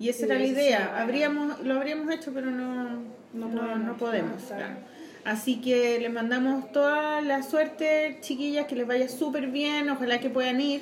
Y 0.00 0.08
esa 0.08 0.18
Sí, 0.18 0.24
era 0.24 0.34
la 0.40 0.46
idea. 0.46 0.78
sí. 0.78 1.00
Habríamos, 1.02 1.60
lo 1.60 1.74
habríamos 1.74 2.12
hecho, 2.12 2.32
pero 2.34 2.50
no, 2.50 2.90
no, 3.32 3.48
No 3.48 3.48
no 3.48 3.96
podemos, 3.96 3.98
podemos. 3.98 4.30
no, 4.32 4.36
está 4.38 4.56
claro. 4.56 4.76
Así 5.26 5.56
que 5.60 5.98
les 6.00 6.12
mandamos 6.12 6.70
toda 6.72 7.20
la 7.20 7.42
suerte, 7.42 8.18
chiquillas, 8.20 8.66
que 8.66 8.76
les 8.76 8.86
vaya 8.86 9.08
súper 9.08 9.48
bien. 9.48 9.90
Ojalá 9.90 10.20
que 10.20 10.30
puedan 10.30 10.60
ir. 10.60 10.80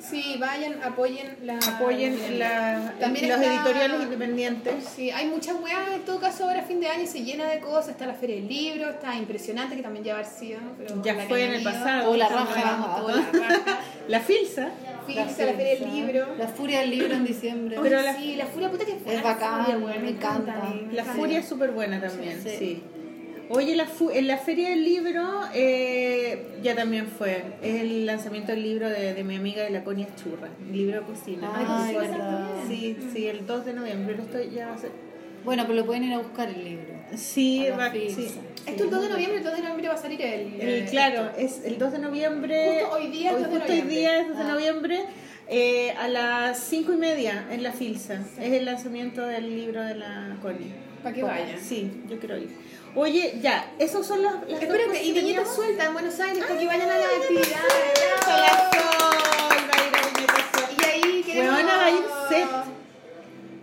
Sí, 0.00 0.36
vayan, 0.38 0.80
apoyen 0.84 1.36
la... 1.42 1.58
Apoyen 1.58 2.38
la, 2.38 2.94
También 3.00 3.28
los 3.28 3.40
está- 3.40 3.52
editoriales 3.52 4.00
independientes. 4.04 4.84
Sí, 4.94 5.10
hay 5.10 5.26
muchas 5.26 5.56
weas 5.60 5.88
en 5.92 6.02
todo 6.02 6.20
caso 6.20 6.44
ahora 6.44 6.60
a 6.60 6.62
fin 6.62 6.80
de 6.80 6.86
año 6.88 7.04
se 7.06 7.24
llena 7.24 7.46
de 7.48 7.58
cosas, 7.58 7.88
está 7.90 8.06
la 8.06 8.14
feria 8.14 8.36
del 8.36 8.46
libro, 8.48 8.88
está 8.90 9.16
impresionante 9.16 9.74
que 9.76 9.82
también 9.82 10.04
ya 10.04 10.14
va 10.14 10.20
a 10.20 10.22
haber 10.22 10.32
sido, 10.32 10.60
pero 10.78 11.02
Ya 11.02 11.14
fue 11.26 11.44
en 11.44 11.54
el 11.54 11.64
pasado. 11.64 12.04
Toda 12.04 12.16
la 12.16 12.28
raja. 12.28 13.02
la 13.06 13.14
raja. 13.48 13.78
La 14.06 14.20
Filsa. 14.20 14.68
Filsa, 15.04 15.44
la 15.46 15.52
feria 15.54 15.80
del 15.80 15.92
libro. 15.92 16.26
La 16.38 16.46
furia 16.46 16.80
del 16.80 16.90
libro 16.90 17.14
en 17.14 17.24
diciembre. 17.26 17.76
Oye, 17.78 17.90
Pero 17.90 18.00
la- 18.02 18.16
sí, 18.16 18.36
la 18.36 18.46
furia 18.46 18.70
puta 18.70 18.84
que 18.86 18.94
fue. 18.94 19.14
Es 19.16 19.22
bacán, 19.22 19.84
me 19.84 20.08
encanta. 20.10 20.62
La. 20.92 21.04
Furia 21.04 21.40
es 21.40 21.48
súper 21.48 21.72
buena 21.72 22.00
también, 22.00 22.40
sí. 22.40 22.50
Sí. 22.56 22.82
Oye, 23.50 23.74
la 23.76 23.86
fu- 23.86 24.10
en 24.10 24.26
la 24.26 24.36
Feria 24.36 24.68
del 24.70 24.84
Libro 24.84 25.22
eh, 25.54 26.58
ya 26.62 26.74
también 26.74 27.06
fue. 27.06 27.42
Es 27.62 27.80
el 27.80 28.04
lanzamiento 28.04 28.52
del 28.52 28.62
libro 28.62 28.88
de, 28.90 29.14
de 29.14 29.24
mi 29.24 29.36
amiga 29.36 29.62
de 29.64 29.70
la 29.70 29.84
Conia 29.84 30.06
Churra, 30.22 30.48
libro 30.70 31.00
de 31.00 31.06
cocina. 31.06 31.50
Ay, 31.54 31.94
verdad. 31.96 32.46
Sí, 32.68 32.96
sí, 33.12 33.26
el 33.26 33.46
2 33.46 33.64
de 33.64 33.72
noviembre. 33.72 34.16
Lo 34.16 34.22
estoy, 34.24 34.50
ya 34.50 34.68
va 34.68 34.74
a 34.74 34.78
ser- 34.78 34.90
Bueno, 35.44 35.62
pero 35.66 35.76
lo 35.76 35.86
pueden 35.86 36.04
ir 36.04 36.12
a 36.12 36.18
buscar 36.18 36.48
el 36.50 36.62
libro. 36.62 36.94
Sí, 37.16 37.66
va, 37.78 37.90
Filsa. 37.90 38.16
sí. 38.20 38.30
Esto 38.66 38.84
el 38.84 38.90
2 38.90 39.02
de 39.02 39.08
noviembre, 39.08 39.38
el 39.38 39.44
2 39.44 39.52
de 39.54 39.60
noviembre 39.60 39.88
va 39.88 39.94
a 39.94 39.98
salir 39.98 40.20
el... 40.20 40.60
El- 40.60 40.84
claro, 40.90 41.30
es 41.38 41.64
el 41.64 41.78
2 41.78 41.92
de 41.92 41.98
noviembre. 42.00 42.80
Justo 42.82 42.96
hoy 42.96 43.06
día 43.08 43.30
es 43.30 43.38
2 43.40 43.42
de 43.44 43.48
justo 43.58 43.64
hoy 43.72 43.78
noviembre. 43.80 43.96
día 43.96 44.20
es 44.20 44.28
2 44.28 44.36
de 44.36 44.42
Ah. 44.44 44.48
noviembre. 44.48 45.00
eh, 45.50 45.92
a 45.92 46.08
las 46.08 46.58
5 46.64 46.92
y 46.92 46.96
media 46.98 47.46
en 47.50 47.62
la 47.62 47.72
Filsa. 47.72 48.20
Es 48.38 48.52
el 48.52 48.66
lanzamiento 48.66 49.22
del 49.24 49.48
libro 49.56 49.82
de 49.82 49.94
la 49.94 50.36
Connie. 50.42 50.72
Para 51.02 51.14
que 51.14 51.22
vayan. 51.22 51.58
Sí, 51.58 51.90
yo 52.10 52.18
quiero 52.18 52.36
ir. 52.36 52.50
Oye, 52.94 53.38
ya, 53.40 53.70
esos 53.78 54.06
son 54.06 54.22
los. 54.22 54.32
las 54.48 54.62
Espérate, 54.62 55.02
y 55.04 55.12
viñetas 55.12 55.54
sueltas 55.54 55.86
en 55.86 55.92
Buenos 55.92 56.18
Aires 56.20 56.44
para 56.44 56.58
que 56.58 56.66
vayan 56.66 56.90
a 56.90 56.98
las 56.98 57.06
actividades. 57.06 57.58
Y 60.78 60.84
ahí 60.84 61.22
queremos... 61.24 61.54
Huevona, 61.56 61.76
va 61.76 61.84
a 61.84 61.90
ir 61.90 62.04
Seth. 62.28 62.48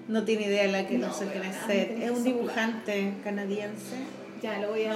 No 0.08 0.24
tiene 0.24 0.46
idea 0.48 0.68
la 0.68 0.88
que 0.88 0.98
no, 0.98 1.08
No, 1.08 1.14
sé 1.14 1.28
quién 1.32 1.44
es 1.46 1.56
Seth. 1.68 2.02
Es 2.04 2.12
un 2.12 2.24
dibujante 2.24 3.14
canadiense. 3.24 3.96
Ya, 4.42 4.60
lo 4.60 4.70
voy 4.70 4.86
a... 4.86 4.94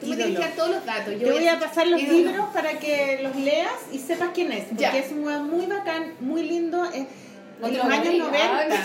Tú 0.00 0.06
me 0.08 0.16
tienes 0.16 0.34
que 0.36 0.40
dar 0.44 0.56
todos 0.56 0.70
los 0.70 0.84
datos. 0.84 1.14
Yo 1.14 1.26
Te 1.28 1.32
voy 1.32 1.46
a 1.48 1.58
pasar 1.60 1.86
los 1.86 2.00
ídolo. 2.02 2.18
libros 2.18 2.46
para 2.52 2.78
que 2.78 3.20
los 3.22 3.36
leas 3.36 3.72
y 3.92 3.98
sepas 3.98 4.30
quién 4.34 4.50
es. 4.52 4.64
Porque 4.64 4.82
Ya. 4.82 4.96
es 4.98 5.12
un 5.12 5.22
muy 5.48 5.66
bacán, 5.66 6.14
muy 6.20 6.42
lindo. 6.42 6.84
Es 6.86 7.06
No 7.60 7.66
en 7.68 7.76
los 7.76 7.86
lo 7.86 7.92
años 7.92 8.28
agarré. 8.28 8.68
90. 8.68 8.76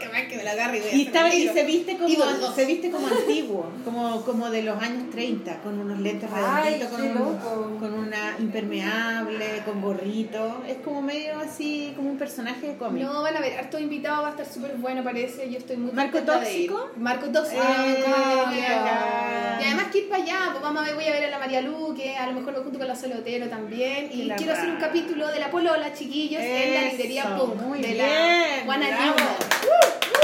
Que 0.00 0.08
me, 0.08 0.28
que 0.28 0.36
me 0.36 0.44
la 0.44 0.52
agarre 0.52 0.80
y 0.92 1.02
estaba, 1.06 1.34
y 1.34 1.48
se 1.48 1.64
viste 1.64 1.96
como 1.96 2.08
se 2.54 2.64
viste 2.64 2.90
como 2.90 3.06
antiguo, 3.08 3.70
como, 3.84 4.22
como 4.24 4.48
de 4.50 4.62
los 4.62 4.80
años 4.80 5.10
30, 5.10 5.56
con 5.60 5.78
unos 5.78 5.98
lentes 5.98 6.30
redonditos, 6.30 6.88
con, 6.88 7.02
un- 7.02 7.78
con 7.78 7.92
una 7.94 8.36
impermeable, 8.38 9.62
con 9.64 9.80
gorrito. 9.82 10.62
Es 10.68 10.76
como 10.84 11.02
medio 11.02 11.38
así, 11.40 11.92
como 11.96 12.10
un 12.10 12.18
personaje 12.18 12.68
de 12.68 12.76
cómic. 12.76 13.02
No, 13.02 13.22
van 13.22 13.36
a 13.36 13.40
ver, 13.40 13.58
harto 13.58 13.78
invitado, 13.78 14.22
va 14.22 14.28
a 14.28 14.30
estar 14.32 14.46
súper 14.46 14.76
bueno, 14.76 15.02
parece. 15.02 15.50
Yo 15.50 15.58
estoy 15.58 15.76
muy 15.76 15.92
¿Marco. 15.92 16.18
Tóxico? 16.20 16.90
Marco 16.96 17.26
Tóxico. 17.28 17.60
Eh, 17.62 18.04
bacán. 18.04 19.60
y 19.60 19.64
además 19.64 19.86
que 19.92 19.98
ir 19.98 20.08
para 20.08 20.22
allá, 20.22 20.38
pues 20.52 20.62
vamos 20.62 20.82
a 20.82 20.84
ver, 20.86 20.94
voy 20.94 21.04
a 21.04 21.10
ver 21.12 21.24
a 21.24 21.30
la 21.30 21.38
María 21.38 21.60
Luque, 21.60 22.16
a 22.16 22.26
lo 22.26 22.32
mejor 22.32 22.52
me 22.56 22.60
junto 22.60 22.78
con 22.78 22.88
la 22.88 22.94
Solotero 22.96 23.48
también. 23.48 24.08
Y 24.12 24.28
quiero 24.30 24.52
hacer 24.52 24.70
un 24.70 24.76
capítulo 24.76 25.28
de 25.28 25.38
la 25.40 25.50
Polola, 25.50 25.92
chiquillos, 25.92 26.40
en 26.42 26.74
la 26.74 26.82
librería 26.90 27.36
Punk. 27.36 27.77
Muy 27.78 27.86
de 27.88 27.94
bien, 27.94 28.06
la 28.06 28.62
Juana. 28.64 28.86
Newman. 28.90 29.34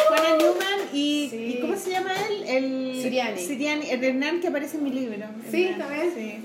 Juana 0.09 0.37
Newman 0.39 0.81
y, 0.93 1.29
Sí. 1.31 1.37
¿y 1.57 1.61
¿cómo 1.61 1.77
se 1.77 1.91
llama 1.91 2.13
él? 2.29 2.45
El 2.47 3.03
Siriani. 3.03 3.41
Siriani, 3.41 3.91
el 3.91 4.05
Hernán 4.05 4.41
que 4.41 4.49
aparece 4.49 4.77
en 4.77 4.85
mi 4.85 4.91
libro. 4.91 5.27
Sí, 5.51 5.65
Hernán, 5.67 5.89
también. 5.89 6.13
Sí. 6.15 6.39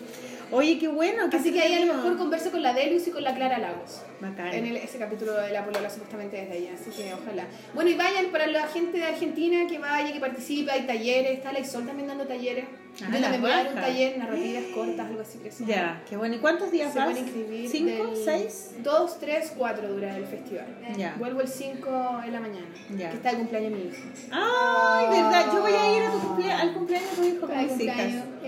Oye, 0.52 0.80
qué 0.80 0.88
bueno. 0.88 1.30
qué 1.30 1.38
Así 1.38 1.52
que 1.54 1.62
ahí 1.62 1.74
a 1.76 1.86
lo 1.86 1.94
mejor 1.94 2.18
converso 2.18 2.50
con 2.50 2.64
la 2.64 2.74
Delus 2.74 3.08
y 3.08 3.12
con 3.12 3.24
la 3.24 3.36
Clara 3.36 3.60
Lagos. 3.60 4.02
Bacán. 4.20 4.52
En 4.52 4.66
el- 4.66 4.78
ese 4.78 4.98
capítulo 4.98 5.34
de 5.34 5.52
la 5.52 5.64
polola 5.64 5.90
supuestamente 5.92 6.38
desde 6.38 6.54
allá, 6.54 6.72
así 6.74 6.90
que 6.90 7.14
ojalá. 7.14 7.46
Bueno, 7.76 7.92
y 7.92 7.94
vayan 7.94 8.26
para 8.32 8.48
la 8.48 8.66
gente 8.68 8.98
de 8.98 9.04
Argentina 9.06 9.68
que 9.68 9.78
vaya, 9.78 10.12
que 10.12 10.20
participe, 10.20 10.72
hay 10.72 10.88
talleres, 10.88 11.34
está 11.38 11.54
la 11.54 11.64
Sol 11.64 11.86
también 11.86 12.08
dando 12.08 12.26
talleres. 12.26 12.66
Ah, 13.02 13.06
Yo 13.08 13.20
la 13.20 13.22
también 13.22 13.42
voy 13.42 13.52
a 13.52 13.56
dar 13.64 13.68
un 13.70 13.76
taller, 13.76 14.18
narrativas 14.18 14.64
cortas, 14.76 15.06
algo 15.08 15.22
así 15.22 15.38
que. 15.40 15.52
Ya, 15.66 16.02
qué 16.10 16.18
bueno. 16.18 16.36
¿Y 16.36 16.40
cuántos 16.40 16.72
días 16.72 16.92
Se 16.92 17.00
vas? 17.00 17.08
pueden 17.10 17.24
inscribir. 17.24 17.70
¿Cinco? 17.70 18.06
del- 18.08 18.26
¿Seis? 18.26 18.72
Dos, 18.84 19.20
tres, 19.20 19.54
cuatro 19.58 19.88
dura 19.88 20.18
el 20.18 20.26
festival. 20.26 20.66
Ya. 20.98 21.16
Vuelvo 21.18 21.42
el 21.42 21.48
5 21.48 22.22
en 22.26 22.34
la 22.34 22.40
mañana, 22.40 22.66
Ya. 22.98 23.10
que 23.10 23.18
está 23.18 23.30
el 23.32 23.38
cumpleaños 23.38 23.72
de 23.72 23.78
mi 23.78 23.84
hijo. 23.84 23.98
Ay, 24.32 25.06
verdad. 25.10 25.46
Yo 25.54 25.62
voy 25.62 25.74
a 25.74 25.98
ir 25.98 26.04
a 26.04 26.12
tu 26.12 26.20
cumplea- 26.20 26.60
al 26.60 26.74
cumpleaños 26.74 27.10
de 27.12 27.16
tu 27.16 27.24
hijo 27.36 27.48
con 27.48 27.58
mis 27.58 27.80
hijas. 27.82 27.98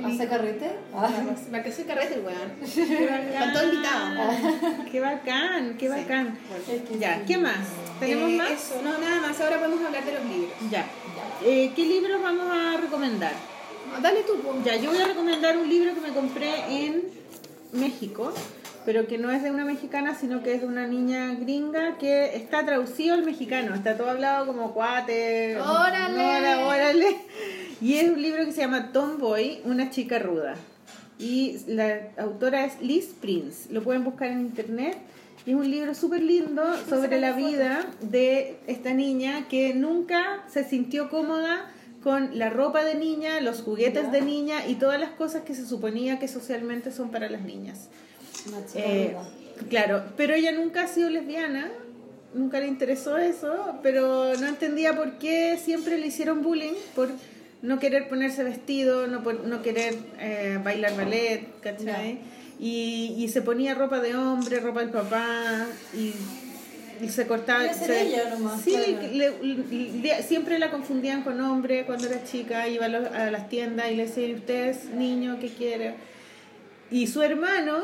¿Hace 0.06 0.28
carrete? 0.28 0.72
Me 1.52 1.64
que 1.64 1.72
soy 1.72 1.84
carrete 1.86 2.14
el 2.16 2.22
weón. 2.22 2.52
Están 2.62 3.54
todos 3.54 3.74
invitados. 3.74 4.36
Qué 4.92 5.00
bacán, 5.00 5.78
qué 5.78 5.88
Sí. 5.88 5.94
bacán. 6.02 6.38
Ya, 7.00 7.24
¿qué 7.26 7.38
más? 7.38 7.58
¿Tenemos 8.00 8.30
Eh, 8.32 8.36
más? 8.38 8.52
Eso, 8.52 8.82
no, 8.84 8.98
nada 8.98 9.22
más. 9.22 9.40
Ahora 9.40 9.58
podemos 9.60 9.86
hablar 9.86 10.04
de 10.04 10.14
los 10.14 10.26
libros. 10.26 10.52
Ya. 10.72 10.86
Eh, 11.44 11.72
¿Qué 11.76 11.86
libros 11.86 12.22
vamos 12.22 12.48
a 12.52 12.78
recomendar? 12.78 13.34
Dale 14.00 14.24
tú, 14.24 14.34
pues. 14.42 14.64
Ya, 14.64 14.76
yo 14.78 14.92
voy 14.92 15.02
a 15.02 15.08
recomendar 15.08 15.58
un 15.58 15.68
libro 15.68 15.94
que 15.94 16.02
me 16.02 16.10
compré 16.10 16.52
en 16.70 17.04
México, 17.74 18.34
pero 18.86 19.08
que 19.08 19.18
no 19.18 19.32
es 19.32 19.44
de 19.44 19.52
una 19.52 19.66
mexicana, 19.66 20.16
sino 20.16 20.42
que 20.44 20.56
es 20.56 20.62
de 20.62 20.68
una 20.68 20.88
niña 20.88 21.34
gringa 21.36 21.98
que 21.98 22.36
está 22.36 22.66
traducido 22.66 23.14
al 23.14 23.24
mexicano. 23.24 23.76
Está 23.76 23.98
todo 23.98 24.10
hablado 24.10 24.48
como 24.48 24.74
cuate. 24.74 25.58
¡Órale! 25.60 26.64
órale. 26.64 27.18
Y 27.82 27.96
es 27.96 28.10
un 28.10 28.22
libro 28.22 28.46
que 28.46 28.52
se 28.52 28.62
llama 28.62 28.92
Tomboy, 28.92 29.62
una 29.66 29.90
chica 29.90 30.20
ruda. 30.20 30.56
Y 31.20 31.58
la 31.68 32.12
autora 32.18 32.66
es 32.66 32.82
Liz 32.82 33.14
Prince. 33.20 33.72
Lo 33.72 33.84
pueden 33.84 34.04
buscar 34.04 34.30
en 34.30 34.42
internet. 34.42 34.98
Y 35.46 35.52
es 35.52 35.56
un 35.56 35.70
libro 35.70 35.96
súper 35.96 36.22
lindo 36.22 36.64
sobre 36.88 37.20
la 37.20 37.32
vida 37.32 37.86
de 38.02 38.60
esta 38.68 38.94
niña 38.94 39.48
que 39.50 39.74
nunca 39.74 40.44
se 40.48 40.64
sintió 40.64 41.10
cómoda 41.10 41.72
con 42.04 42.38
la 42.38 42.50
ropa 42.50 42.84
de 42.84 42.96
niña, 42.96 43.40
los 43.42 43.62
juguetes 43.62 44.12
de 44.12 44.22
niña 44.22 44.66
y 44.68 44.76
todas 44.76 45.00
las 45.00 45.12
cosas 45.12 45.44
que 45.44 45.54
se 45.56 45.66
suponía 45.66 46.18
que 46.20 46.28
socialmente 46.28 46.92
son 46.92 47.12
para 47.12 47.30
las 47.30 47.42
niñas. 47.44 47.90
Eh, 48.76 49.16
claro, 49.70 50.04
pero 50.18 50.34
ella 50.34 50.52
nunca 50.52 50.84
ha 50.84 50.88
sido 50.88 51.10
lesbiana, 51.12 51.70
nunca 52.34 52.60
le 52.60 52.68
interesó 52.68 53.18
eso, 53.18 53.80
pero 53.84 54.36
no 54.38 54.48
entendía 54.48 54.96
por 54.96 55.20
qué 55.20 55.60
siempre 55.64 55.98
le 56.00 56.08
hicieron 56.08 56.42
bullying 56.42 56.74
por 56.96 57.10
no 57.62 57.78
querer 57.78 58.10
ponerse 58.10 58.44
vestido, 58.44 59.06
no, 59.06 59.22
por- 59.22 59.44
no 59.46 59.62
querer 59.62 59.96
eh, 60.20 60.60
bailar 60.64 60.98
ballet, 60.98 61.46
¿cachai? 61.62 62.18
Y, 62.60 63.14
y 63.18 63.30
se 63.30 63.42
ponía 63.44 63.76
ropa 63.76 64.00
de 64.00 64.16
hombre, 64.16 64.60
ropa 64.60 64.80
del 64.82 64.90
papá, 64.90 65.68
y 65.96 66.14
se 67.10 67.28
cortaba. 67.28 67.72
Se- 67.74 68.02
ella 68.08 68.30
nomás, 68.30 68.62
Sí, 68.62 68.74
claro. 68.74 69.38
le- 69.42 70.24
siempre 70.24 70.60
la 70.60 70.70
confundían 70.72 71.24
con 71.24 71.40
hombre 71.42 71.86
cuando 71.86 72.08
era 72.08 72.24
chica, 72.24 72.68
iba 72.68 72.86
a, 72.86 72.90
los- 72.90 73.08
a 73.12 73.32
las 73.32 73.50
tiendas 73.50 73.92
y 73.92 73.96
le 73.96 74.06
decían, 74.08 74.36
¿usted 74.36 74.68
es 74.70 74.86
niño? 74.86 75.38
¿Qué 75.40 75.50
quiere? 75.50 75.96
Y 76.90 77.08
su 77.08 77.22
hermano 77.24 77.78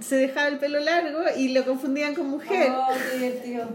se 0.00 0.16
dejaba 0.16 0.48
el 0.48 0.58
pelo 0.58 0.80
largo 0.80 1.20
y 1.36 1.48
lo 1.48 1.64
confundían 1.64 2.14
con 2.14 2.28
mujer. 2.28 2.70
Oh. 2.70 2.88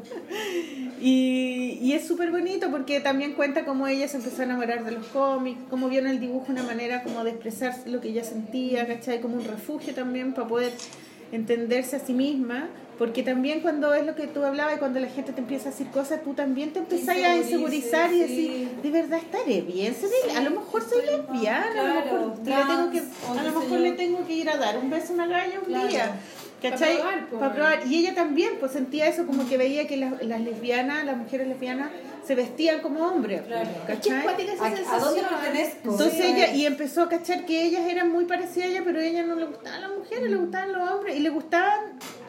Y, 1.04 1.80
y 1.82 1.94
es 1.94 2.08
súper 2.08 2.30
bonito 2.30 2.70
porque 2.70 3.00
también 3.00 3.34
cuenta 3.34 3.66
cómo 3.66 3.88
ella 3.88 4.08
se 4.08 4.18
empezó 4.18 4.42
a 4.42 4.46
enamorar 4.46 4.84
de 4.86 4.92
los 4.92 5.08
cómics, 5.08 5.60
cómo 5.70 5.90
vio 5.90 6.00
en 6.00 6.06
el 6.08 6.20
dibujo 6.20 6.52
una 6.52 6.62
manera 6.62 7.02
como 7.02 7.24
de 7.24 7.32
expresar 7.32 7.74
lo 7.88 8.02
que 8.02 8.10
ella 8.10 8.24
sentía, 8.24 8.86
¿cachai? 8.86 9.20
Como 9.20 9.36
un 9.38 9.44
refugio 9.46 9.96
también 9.96 10.34
para 10.34 10.48
poder 10.48 10.72
entenderse 11.32 11.96
a 11.96 12.00
sí 12.00 12.14
misma. 12.14 12.68
Porque 13.02 13.24
también 13.24 13.62
cuando 13.62 13.96
es 13.96 14.06
lo 14.06 14.14
que 14.14 14.28
tú 14.28 14.46
hablabas 14.46 14.76
y 14.76 14.78
cuando 14.78 15.00
la 15.00 15.08
gente 15.08 15.34
te 15.34 15.40
empieza 15.40 15.70
a 15.70 15.72
decir 15.72 15.88
cosas, 15.88 16.22
tú 16.24 16.36
también 16.36 16.72
te 16.72 16.78
empezás 16.78 17.18
a 17.18 17.36
insegurizar 17.36 18.14
y 18.14 18.18
sí. 18.18 18.20
decir, 18.22 18.70
¿de 18.84 18.92
verdad 18.92 19.18
estaré 19.18 19.62
bien? 19.62 19.96
¿Seré- 19.96 20.38
A 20.38 20.42
lo 20.42 20.52
mejor 20.52 20.84
soy 20.88 21.02
lesbiana, 21.08 21.82
a 21.82 22.06
lo 22.06 22.28
mejor, 22.28 22.46
le 22.46 22.54
tengo, 22.54 22.92
que, 22.92 23.40
a 23.40 23.44
lo 23.44 23.60
mejor 23.60 23.80
le 23.80 23.92
tengo 23.94 24.28
que 24.28 24.34
ir 24.34 24.50
a 24.52 24.58
dar 24.58 24.78
un 24.78 24.92
beso 24.92 25.14
a 25.14 25.16
una 25.16 25.26
galla 25.26 25.60
un 25.62 25.66
Claro. 25.66 25.88
día. 25.88 26.12
¿Cachai? 26.62 26.98
Pa' 26.98 27.02
probar, 27.02 27.28
po. 27.32 27.40
Pa' 27.40 27.54
probar. 27.56 27.88
Y 27.88 27.96
ella 27.98 28.14
también 28.14 28.52
pues 28.60 28.72
sentía 28.72 29.08
eso 29.08 29.26
como 29.26 29.50
que 29.50 29.58
veía 29.58 29.88
que 29.88 29.98
las, 29.98 30.22
las 30.22 30.40
lesbianas, 30.42 31.04
las 31.04 31.18
mujeres 31.18 31.48
lesbianas 31.48 31.90
se 32.26 32.36
vestían 32.36 32.80
como 32.82 33.06
hombres. 33.08 33.42
Esa 33.48 33.56
¿A, 33.60 34.68
a 34.68 34.76
sensación. 34.76 35.00
dónde 35.02 35.22
pertenezco? 35.24 35.92
Entonces 35.92 36.14
Sí. 36.14 36.24
ella, 36.24 36.54
y 36.54 36.66
empezó 36.66 37.04
a 37.04 37.10
cachar 37.10 37.46
que 37.46 37.64
ellas 37.64 37.82
eran 37.88 38.12
muy 38.12 38.26
parecidas 38.26 38.68
a 38.68 38.72
ella, 38.72 38.82
pero 38.86 39.00
a 39.00 39.04
ella 39.04 39.24
no 39.24 39.36
le 39.36 39.46
gustaban 39.46 39.82
las 39.82 39.92
mujeres, 39.92 40.30
le 40.30 40.36
gustaban 40.38 40.72
los 40.74 40.90
hombres, 40.92 41.16
y 41.16 41.20
le 41.20 41.30
gustaban 41.30 41.80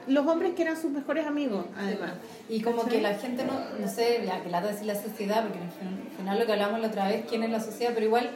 los 0.06 0.26
hombres 0.26 0.54
que 0.54 0.62
eran 0.62 0.80
sus 0.80 0.90
mejores 0.90 1.26
amigos, 1.26 1.64
además. 1.76 2.12
Y 2.48 2.60
como 2.62 2.78
¿Cachai? 2.82 2.96
que 2.96 3.02
la 3.02 3.14
gente 3.14 3.44
no, 3.44 3.52
no 3.78 3.88
sé, 3.88 4.22
ya 4.26 4.42
que 4.42 4.48
lata 4.50 4.68
decir 4.68 4.86
la 4.86 4.94
sociedad, 5.00 5.42
porque 5.42 5.58
al 5.58 5.70
fin- 5.70 6.00
al 6.10 6.16
final 6.16 6.38
lo 6.40 6.46
que 6.46 6.52
hablamos 6.52 6.80
la 6.80 6.88
otra 6.88 7.08
vez, 7.08 7.24
quién 7.28 7.42
es 7.44 7.50
la 7.50 7.60
sociedad, 7.60 7.92
pero 7.94 8.06
igual 8.06 8.30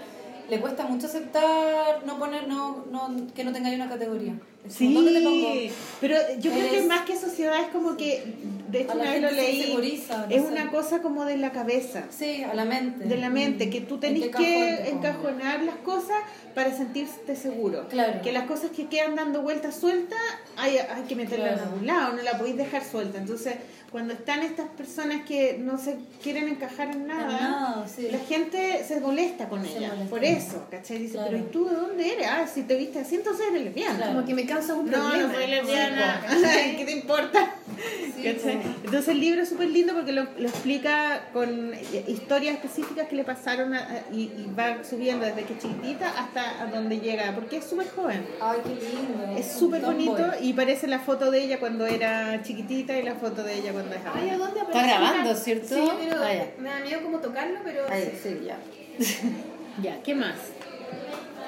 le 0.48 0.60
cuesta 0.60 0.84
mucho 0.86 1.06
aceptar 1.06 2.04
no 2.06 2.18
poner, 2.20 2.46
no, 2.46 2.84
no, 2.92 3.10
que 3.34 3.42
no 3.42 3.52
tengáis 3.52 3.74
una 3.76 3.88
categoría. 3.88 4.34
Sí, 4.68 5.70
pero 6.00 6.16
yo 6.38 6.50
creo 6.52 6.70
que 6.70 6.82
más 6.82 7.02
que 7.02 7.16
sociedad 7.16 7.60
es 7.60 7.68
como 7.68 7.96
que, 7.96 8.22
de 8.68 8.82
hecho 8.82 8.92
A 8.92 8.94
una 8.96 9.10
vez 9.12 9.22
lo 9.22 9.30
leí, 9.30 9.74
no 9.74 9.82
es 9.82 10.42
sé. 10.42 10.48
una 10.48 10.70
cosa 10.70 11.00
como 11.02 11.24
de 11.24 11.36
la 11.36 11.52
cabeza. 11.52 12.04
Sí, 12.10 12.42
a 12.42 12.54
la 12.54 12.64
mente. 12.64 13.04
de 13.04 13.16
la 13.16 13.30
mente, 13.30 13.70
que 13.70 13.80
tú 13.80 13.94
¿En 13.94 14.00
tenés 14.00 14.28
que 14.36 14.88
encajonar 14.90 15.62
las 15.62 15.76
cosas 15.76 16.16
para 16.54 16.74
sentirte 16.76 17.36
seguro. 17.36 17.86
Claro. 17.88 18.20
Que 18.22 18.32
las 18.32 18.44
cosas 18.44 18.70
que 18.70 18.86
quedan 18.86 19.14
dando 19.14 19.42
vueltas 19.42 19.76
sueltas 19.76 20.18
hay, 20.56 20.78
hay 20.78 21.02
que 21.08 21.14
meterlas 21.16 21.48
en 21.50 21.54
Claro. 21.56 21.70
algún 21.70 21.86
lado, 21.86 22.12
no 22.14 22.22
la 22.22 22.38
podéis 22.38 22.56
dejar 22.56 22.82
suelta. 22.84 23.18
Entonces, 23.18 23.54
cuando 23.92 24.14
están 24.14 24.42
estas 24.42 24.68
personas 24.70 25.24
que 25.26 25.58
no 25.58 25.78
se 25.78 25.96
quieren 26.22 26.48
encajar 26.48 26.90
en 26.90 27.06
nada, 27.06 27.26
nada, 27.28 27.86
sí. 27.88 28.08
la 28.10 28.18
gente 28.18 28.82
se 28.86 29.00
molesta 29.00 29.48
con 29.48 29.64
Se 29.64 29.76
ella. 29.78 29.88
molesta. 29.90 30.10
Por 30.10 30.24
eso, 30.24 30.66
¿cachai? 30.70 30.98
Dice, 30.98 31.12
Claro. 31.14 31.28
pero 31.30 31.42
¿y 31.44 31.46
tú 31.50 31.68
de 31.68 31.74
dónde 31.76 32.12
eres? 32.14 32.26
Ah, 32.28 32.46
si 32.52 32.62
te 32.62 32.74
viste 32.76 32.98
así, 33.00 33.16
entonces 33.16 33.46
eres 33.50 33.62
lesbiana. 33.64 33.96
Claro. 33.96 34.14
Como 34.14 34.26
que 34.26 34.34
me 34.34 34.44
causa 34.56 34.74
un 34.74 34.86
No, 34.90 34.92
problema. 34.92 35.28
no 35.28 35.34
soy 35.34 35.46
lesbiana. 35.46 36.20
¿Qué 36.76 36.84
te 36.84 36.92
importa? 36.92 37.54
Sí. 38.14 38.26
Entonces 38.26 39.08
el 39.08 39.20
libro 39.20 39.42
es 39.42 39.48
súper 39.48 39.68
lindo 39.68 39.94
porque 39.94 40.12
lo, 40.12 40.24
lo 40.38 40.48
explica 40.48 41.28
con 41.32 41.72
historias 42.08 42.54
específicas 42.56 43.08
que 43.08 43.14
le 43.16 43.24
pasaron 43.24 43.74
a- 43.74 43.86
y, 44.12 44.22
y 44.22 44.50
va 44.58 44.82
subiendo 44.82 45.24
desde 45.26 45.44
que 45.44 45.52
es 45.54 45.58
chiquitita 45.60 46.08
hasta 46.18 46.62
a 46.62 46.66
donde 46.66 46.98
llega, 47.00 47.32
porque 47.34 47.58
es 47.58 47.64
súper 47.66 47.88
joven. 47.90 48.26
Ay, 48.40 48.58
qué 48.64 48.70
lindo. 48.70 49.36
Es 49.38 49.52
súper 49.52 49.82
bonito 49.82 50.24
y 50.40 50.52
parece 50.54 50.86
la 50.86 50.98
foto 50.98 51.30
de 51.30 51.42
ella 51.44 51.58
cuando 51.60 51.86
era 51.86 52.42
chiquitita 52.42 52.98
y 52.98 53.02
la 53.02 53.14
foto 53.14 53.42
de 53.42 53.54
ella 53.58 53.72
cuando 53.72 53.94
es 53.94 54.00
Ay, 54.12 54.28
¿a 54.30 54.34
ahora. 54.34 54.46
dónde 54.46 54.60
Está 54.60 54.82
grabando, 54.82 55.34
¿cierto? 55.34 55.74
Sí, 55.74 55.88
pero 55.98 56.16
Ah, 56.22 56.44
me 56.58 56.68
da 56.70 56.78
miedo 56.80 57.02
como 57.02 57.18
tocarlo, 57.20 57.58
pero... 57.64 57.82
Ay, 57.90 58.12
sí, 58.22 58.40
ya. 58.46 58.58
Ya, 59.82 60.02
¿qué 60.02 60.14
más? 60.14 60.36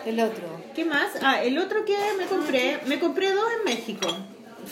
El 0.09 0.21
otro. 0.21 0.45
¿Qué 0.75 0.85
más? 0.85 1.11
Ah, 1.23 1.43
el 1.43 1.59
otro 1.59 1.85
que 1.85 1.95
me 2.17 2.25
compré, 2.27 2.81
me 2.87 2.99
compré 2.99 3.31
dos 3.33 3.45
en 3.59 3.65
México. 3.65 4.09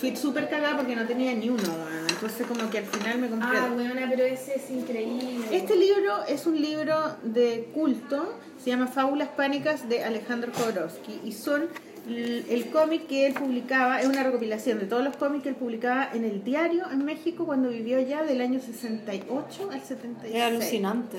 Fui 0.00 0.14
súper 0.16 0.48
cagada 0.48 0.76
porque 0.76 0.94
no 0.96 1.06
tenía 1.06 1.32
ni 1.34 1.48
uno, 1.48 1.62
bueno, 1.62 2.06
entonces 2.08 2.46
como 2.46 2.68
que 2.70 2.78
al 2.78 2.84
final 2.84 3.18
me 3.18 3.28
compré 3.28 3.48
Ah, 3.58 3.66
dos. 3.68 3.74
buena, 3.74 4.06
pero 4.10 4.24
ese 4.24 4.56
es 4.56 4.70
increíble. 4.70 5.46
Este 5.50 5.74
libro 5.76 6.22
es 6.28 6.44
un 6.46 6.60
libro 6.60 7.16
de 7.22 7.70
culto, 7.74 8.38
se 8.62 8.70
llama 8.70 8.86
Fábulas 8.88 9.28
Pánicas 9.28 9.88
de 9.88 10.04
Alejandro 10.04 10.52
Jodorowsky 10.54 11.20
y 11.24 11.32
son 11.32 11.68
el 12.08 12.70
cómic 12.70 13.08
que 13.08 13.26
él 13.26 13.34
publicaba, 13.34 14.00
es 14.00 14.06
una 14.06 14.22
recopilación 14.22 14.78
de 14.78 14.86
todos 14.86 15.02
los 15.02 15.16
cómics 15.16 15.42
que 15.42 15.48
él 15.48 15.56
publicaba 15.56 16.08
en 16.14 16.24
el 16.24 16.44
diario 16.44 16.84
en 16.92 17.04
México 17.04 17.44
cuando 17.46 17.68
vivió 17.68 18.00
ya 18.00 18.22
del 18.22 18.40
año 18.40 18.60
68 18.60 19.70
al 19.72 19.82
76. 19.82 20.34
Es 20.34 20.42
alucinante. 20.42 21.16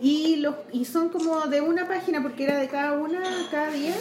Y, 0.00 0.36
los, 0.36 0.54
y 0.72 0.84
son 0.84 1.08
como 1.08 1.46
de 1.46 1.60
una 1.60 1.88
página 1.88 2.22
porque 2.22 2.44
era 2.44 2.58
de 2.58 2.68
cada 2.68 2.92
una, 2.92 3.20
cada 3.50 3.72
día. 3.72 3.94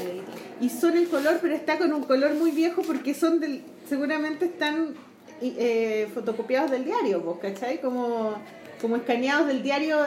Y 0.61 0.69
son 0.69 0.95
el 0.95 1.07
color, 1.09 1.39
pero 1.41 1.55
está 1.55 1.79
con 1.79 1.91
un 1.91 2.03
color 2.03 2.35
muy 2.35 2.51
viejo 2.51 2.83
porque 2.83 3.15
son 3.15 3.39
del, 3.39 3.63
seguramente 3.89 4.45
están 4.45 4.93
eh, 5.41 6.07
fotocopiados 6.13 6.69
del 6.69 6.85
diario, 6.85 7.21
¿vos 7.21 7.39
cachai? 7.39 7.81
Como, 7.81 8.35
como 8.79 8.95
escaneados 8.95 9.47
del 9.47 9.63
diario, 9.63 9.97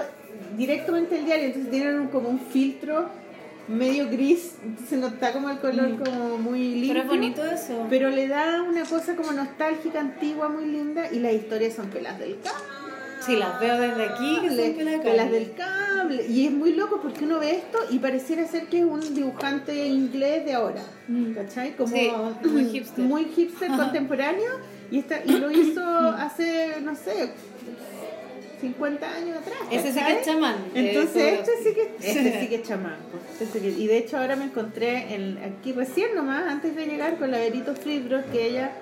directamente 0.57 1.17
del 1.17 1.25
diario. 1.25 1.47
Entonces 1.47 1.71
tienen 1.73 2.07
como 2.07 2.29
un 2.29 2.39
filtro 2.39 3.09
medio 3.71 4.09
gris, 4.11 4.53
entonces 4.65 4.99
no 4.99 5.07
está 5.09 5.33
como 5.33 5.49
el 5.51 5.59
color 5.59 5.97
como 6.03 6.39
muy 6.39 6.59
limpio. 6.75 6.89
Pero 6.95 7.01
es 7.03 7.07
bonito 7.09 7.45
eso. 7.45 7.87
Pero 7.89 8.11
le 8.11 8.29
da 8.29 8.63
una 8.63 8.85
cosa 8.85 9.17
como 9.17 9.33
nostálgica, 9.33 10.01
antigua, 10.01 10.49
muy 10.49 10.67
linda. 10.67 11.11
Y 11.13 11.21
las 11.21 11.33
historias 11.33 11.75
son 11.75 11.87
pelas 11.89 12.19
del 12.19 12.37
cable. 12.41 12.65
Sí, 13.25 13.37
las 13.37 13.61
veo 13.61 13.79
desde 13.79 14.05
aquí, 14.05 14.39
que 14.41 14.49
son 14.49 14.77
pelas 14.77 15.01
cable. 15.03 15.39
del 15.39 15.53
cable. 15.55 16.27
Y 16.27 16.47
es 16.47 16.53
muy 16.53 16.73
loco 16.73 17.01
porque 17.03 17.25
uno 17.25 17.39
ve 17.39 17.57
esto 17.57 17.79
y 17.91 17.99
pareciera 17.99 18.47
ser 18.47 18.67
que 18.67 18.79
es 18.79 18.85
un 18.85 19.15
dibujante 19.15 19.87
inglés 19.87 20.45
de 20.47 20.55
ahora. 20.55 20.83
¿Cachai? 21.35 21.77
Como 21.77 21.95
Sí, 21.95 22.11
muy 22.45 22.65
hipster. 22.67 23.05
muy 23.05 23.25
hipster 23.27 23.69
contemporáneo. 23.77 24.51
Y, 24.91 24.99
esta, 24.99 25.21
y 25.25 25.33
lo 25.39 25.51
hizo 25.53 25.85
hace, 25.85 26.81
no 26.83 26.97
sé, 26.97 27.31
50 28.61 29.11
años 29.15 29.39
atrás. 29.39 29.59
Ese 29.71 29.93
sí 29.93 29.99
que 30.05 30.13
es 30.13 30.27
chamán. 30.27 30.57
Entonces 30.75 31.17
eh, 31.23 31.41
este 31.41 31.53
sí 31.63 31.75
que 31.75 31.83
este 32.09 32.41
sí 32.41 32.49
que 32.49 32.55
es 32.57 32.63
chamán. 32.63 32.97
Este 33.33 33.47
sí 33.47 33.61
que- 33.61 33.81
y 33.81 33.87
de 33.87 33.99
hecho 33.99 34.19
ahora 34.19 34.37
me 34.37 34.45
encontré 34.45 35.15
en, 35.15 35.39
aquí 35.39 35.73
recién 35.73 36.15
nomás, 36.15 36.45
antes 36.47 36.75
de 36.77 36.87
llegar, 36.87 37.17
con 37.19 37.31
la 37.31 37.39
Berito 37.39 37.75
Friedros, 37.75 38.25
que 38.33 38.47
ella 38.47 38.73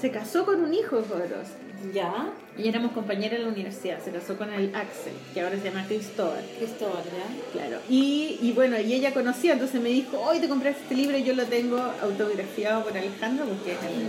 se 0.00 0.10
casó 0.10 0.44
con 0.44 0.64
un 0.64 0.72
hijo 0.74 0.96
de 0.96 1.02
Jodorowsky. 1.08 1.54
Ya, 1.94 2.28
Y 2.58 2.68
éramos 2.68 2.92
compañeras 2.92 3.38
en 3.38 3.44
la 3.46 3.52
universidad, 3.52 4.04
se 4.04 4.10
casó 4.10 4.36
con 4.36 4.52
el 4.52 4.66
Axel, 4.74 5.14
que 5.32 5.40
ahora 5.40 5.56
se 5.56 5.64
llama 5.64 5.86
Cristóbal. 5.86 6.44
Cristóbal, 6.58 7.02
ya. 7.04 7.52
Claro. 7.58 7.78
Y, 7.88 8.38
y 8.42 8.52
bueno, 8.52 8.78
y 8.78 8.92
ella 8.92 9.14
conocía, 9.14 9.54
entonces 9.54 9.80
me 9.80 9.88
dijo, 9.88 10.20
hoy 10.20 10.40
te 10.40 10.48
compraste 10.48 10.82
este 10.82 10.94
libro 10.94 11.16
y 11.16 11.22
yo 11.22 11.32
lo 11.34 11.46
tengo 11.46 11.78
autografiado 12.02 12.84
por 12.84 12.94
Alejandro 12.98 13.46
porque 13.46 13.72
es 13.72 13.78
el, 13.78 14.02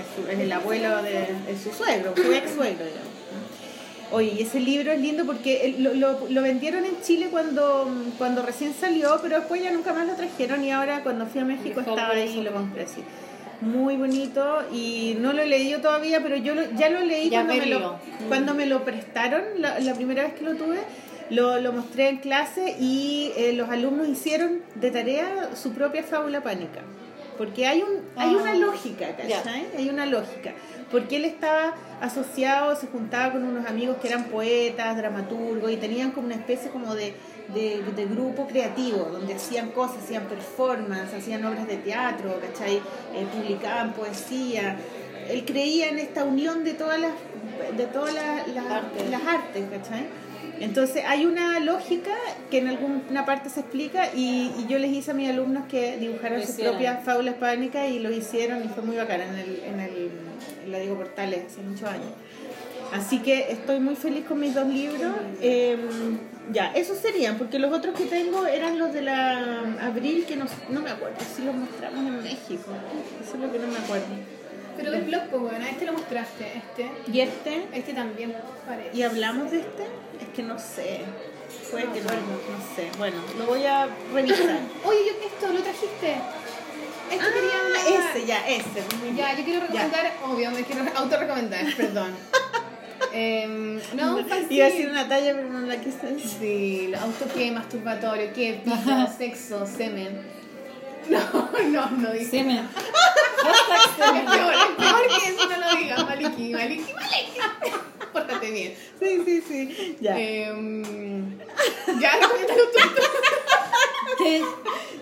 es 0.00 0.06
su- 0.16 0.30
es 0.30 0.38
el 0.38 0.52
abuelo 0.52 1.02
de 1.02 1.24
es 1.50 1.60
su 1.62 1.70
suegro, 1.70 2.14
su 2.16 2.32
ex 2.32 2.50
suegro. 2.52 2.84
digamos. 2.86 3.17
Oye, 4.10 4.32
y 4.38 4.42
ese 4.42 4.58
libro 4.60 4.90
es 4.92 5.00
lindo 5.00 5.26
porque 5.26 5.74
lo, 5.78 5.92
lo, 5.94 6.28
lo 6.30 6.42
vendieron 6.42 6.84
en 6.86 7.00
Chile 7.02 7.28
cuando, 7.30 7.90
cuando 8.16 8.42
recién 8.42 8.72
salió, 8.72 9.18
pero 9.22 9.36
después 9.38 9.62
ya 9.62 9.70
nunca 9.70 9.92
más 9.92 10.06
lo 10.06 10.14
trajeron 10.14 10.64
y 10.64 10.70
ahora 10.70 11.02
cuando 11.02 11.26
fui 11.26 11.40
a 11.42 11.44
México 11.44 11.80
estaba 11.80 12.08
ahí 12.14 12.38
y 12.38 12.42
lo 12.42 12.52
compré 12.52 12.84
así. 12.84 13.02
Muy 13.60 13.96
bonito 13.96 14.62
y 14.72 15.16
no 15.20 15.32
lo 15.32 15.42
he 15.42 15.46
leído 15.46 15.80
todavía, 15.80 16.22
pero 16.22 16.36
yo 16.36 16.54
lo- 16.54 16.70
ya 16.76 16.88
lo 16.88 17.00
leí 17.00 17.28
Ya 17.28 17.44
cuando 17.44 17.54
me, 17.54 17.66
lo, 17.66 17.98
cuando 18.28 18.54
me 18.54 18.66
lo 18.66 18.84
prestaron, 18.84 19.42
la, 19.58 19.78
la 19.80 19.94
primera 19.94 20.22
vez 20.22 20.32
que 20.34 20.44
lo 20.44 20.54
tuve, 20.54 20.78
lo, 21.30 21.60
lo 21.60 21.72
mostré 21.72 22.08
en 22.08 22.18
clase 22.18 22.76
y 22.80 23.32
eh, 23.36 23.52
los 23.52 23.68
alumnos 23.68 24.08
hicieron 24.08 24.60
de 24.76 24.90
tarea 24.90 25.50
su 25.54 25.72
propia 25.74 26.02
fábula 26.02 26.40
pánica. 26.42 26.80
Porque 27.38 27.66
hay, 27.66 27.82
un, 27.82 28.00
hay 28.16 28.34
una 28.34 28.50
Ah, 28.50 28.54
lógica. 28.54 29.06
¿cachai? 29.16 29.66
Hay 29.76 29.88
una 29.88 30.04
lógica. 30.06 30.52
Porque 30.90 31.16
él 31.16 31.24
estaba 31.24 31.74
asociado, 32.00 32.74
se 32.74 32.88
juntaba 32.88 33.32
con 33.32 33.44
unos 33.44 33.64
amigos 33.66 33.96
que 34.02 34.08
eran 34.08 34.24
poetas, 34.24 34.96
dramaturgos 34.96 35.70
y 35.70 35.76
tenían 35.76 36.10
como 36.10 36.26
una 36.26 36.34
especie 36.36 36.70
como 36.70 36.94
de, 36.94 37.14
de, 37.54 37.82
de 37.94 38.04
grupo 38.06 38.46
creativo, 38.46 39.08
donde 39.12 39.34
hacían 39.34 39.70
cosas, 39.70 39.98
hacían 40.04 40.24
performance, 40.24 41.12
hacían 41.14 41.44
obras 41.44 41.66
de 41.68 41.76
teatro, 41.76 42.40
¿cachai? 42.40 42.76
Eh, 42.76 43.26
publicaban 43.32 43.92
poesía. 43.92 44.76
Él 45.28 45.44
creía 45.44 45.90
en 45.90 45.98
esta 45.98 46.24
unión 46.24 46.64
de 46.64 46.72
todas 46.74 46.98
las, 46.98 47.12
de 47.76 47.84
todas 47.86 48.14
las, 48.14 48.48
las- 48.48 49.10
las 49.10 49.22
artes, 49.26 49.64
¿cachai? 49.70 50.06
Entonces 50.60 51.04
hay 51.06 51.26
una 51.26 51.60
lógica 51.60 52.12
que 52.50 52.58
en 52.58 52.68
alguna 52.68 53.24
parte 53.24 53.50
se 53.50 53.60
explica 53.60 54.08
y, 54.14 54.52
y 54.58 54.66
yo 54.68 54.78
les 54.78 54.90
hice 54.92 55.12
a 55.12 55.14
mis 55.14 55.28
alumnos 55.28 55.64
que 55.68 55.96
dibujaran 55.98 56.40
Lo 56.40 56.46
sus 56.46 56.56
propias 56.56 57.04
fábulas 57.04 57.34
pánicas 57.34 57.88
y 57.90 57.98
lo 57.98 58.10
hicieron 58.10 58.64
y 58.64 58.68
fue 58.68 58.82
muy 58.82 58.96
bacán 58.96 59.20
en 59.20 59.34
el, 59.34 59.62
en 59.64 59.80
el 59.80 60.10
en 60.64 60.72
la 60.72 60.78
Diego 60.78 60.96
Portales 60.96 61.46
hace 61.46 61.62
muchos 61.62 61.88
años. 61.88 62.12
Así 62.92 63.18
que 63.18 63.52
estoy 63.52 63.80
muy 63.80 63.96
feliz 63.96 64.24
con 64.26 64.40
mis 64.40 64.54
dos 64.54 64.66
libros. 64.66 65.12
Eh, 65.42 65.76
ya, 66.52 66.72
esos 66.72 66.96
serían, 66.98 67.36
porque 67.36 67.58
los 67.58 67.72
otros 67.72 67.94
que 67.94 68.06
tengo 68.06 68.46
eran 68.46 68.78
los 68.78 68.92
de 68.94 69.02
la 69.02 69.76
Abril, 69.82 70.24
que 70.26 70.36
no, 70.36 70.46
no 70.70 70.80
me 70.80 70.90
acuerdo 70.90 71.18
si 71.36 71.42
los 71.42 71.54
mostramos 71.54 71.98
en 71.98 72.22
México. 72.22 72.72
Eso 73.22 73.34
es 73.34 73.40
lo 73.40 73.52
que 73.52 73.58
no 73.58 73.66
me 73.66 73.78
acuerdo. 73.78 74.06
Pero 74.78 74.92
el 74.94 75.02
blog, 75.02 75.22
pues 75.28 75.42
bueno, 75.42 75.66
este 75.66 75.86
lo 75.86 75.92
mostraste, 75.92 76.44
este. 76.56 76.88
¿Y 77.12 77.20
este? 77.20 77.66
Este 77.72 77.92
también, 77.92 78.32
parece. 78.64 78.96
¿Y 78.96 79.02
hablamos 79.02 79.50
de 79.50 79.58
este? 79.58 79.82
Es 80.20 80.28
que 80.34 80.42
no 80.44 80.56
sé. 80.56 81.00
Puede 81.70 81.84
que 81.86 82.00
no, 82.00 82.10
no 82.10 82.76
sé. 82.76 82.88
Bueno, 82.96 83.16
lo 83.36 83.46
voy 83.46 83.64
a 83.66 83.88
revisar. 84.14 84.38
Oye, 84.84 84.98
yo, 85.06 85.26
esto 85.26 85.52
lo 85.52 85.60
trajiste. 85.60 86.12
Esto 87.10 87.26
ah, 87.26 87.34
quería 87.34 87.60
hablar. 87.60 88.10
ese, 88.10 88.26
ya, 88.26 88.48
ese. 88.48 88.84
Ya, 89.16 89.36
yo 89.36 89.44
quiero 89.44 89.60
recomendar, 89.62 90.12
obvio, 90.24 90.50
me 90.52 90.62
quiero 90.62 90.84
autorrecomendar, 90.94 91.64
perdón. 91.76 92.14
Em, 93.12 93.80
no. 93.94 94.20
Iba 94.20 94.66
a 94.66 94.68
decir 94.68 94.88
una 94.88 95.08
talla, 95.08 95.34
pero 95.34 95.48
no 95.48 95.60
la 95.66 95.80
quise 95.80 96.06
decir. 96.06 96.30
Sí, 96.38 96.92
auto 96.94 97.26
que 97.34 97.50
masturbatorio, 97.50 98.32
que 98.32 98.60
pija, 98.64 99.06
sexo, 99.18 99.66
semen. 99.66 100.37
No, 101.10 101.48
no, 101.68 101.90
no 101.90 102.12
dice. 102.12 102.30
Semen. 102.30 102.58
Es 102.58 104.24
peor, 104.30 104.54
es 104.54 104.76
peor 104.76 105.02
que 105.08 105.30
eso 105.30 105.48
no 105.48 105.56
lo 105.56 105.76
digas, 105.76 106.04
Maliki, 106.04 106.52
Maliki, 106.52 106.92
Maliki. 106.92 107.38
Pórtate 108.12 108.50
bien. 108.50 108.74
Sí, 109.00 109.22
sí, 109.24 109.42
sí. 109.46 109.96
Ya. 110.00 110.18
Em, 110.18 111.38
ya, 112.00 112.12
recomiéndalo 112.16 112.62
tú. 112.72 112.78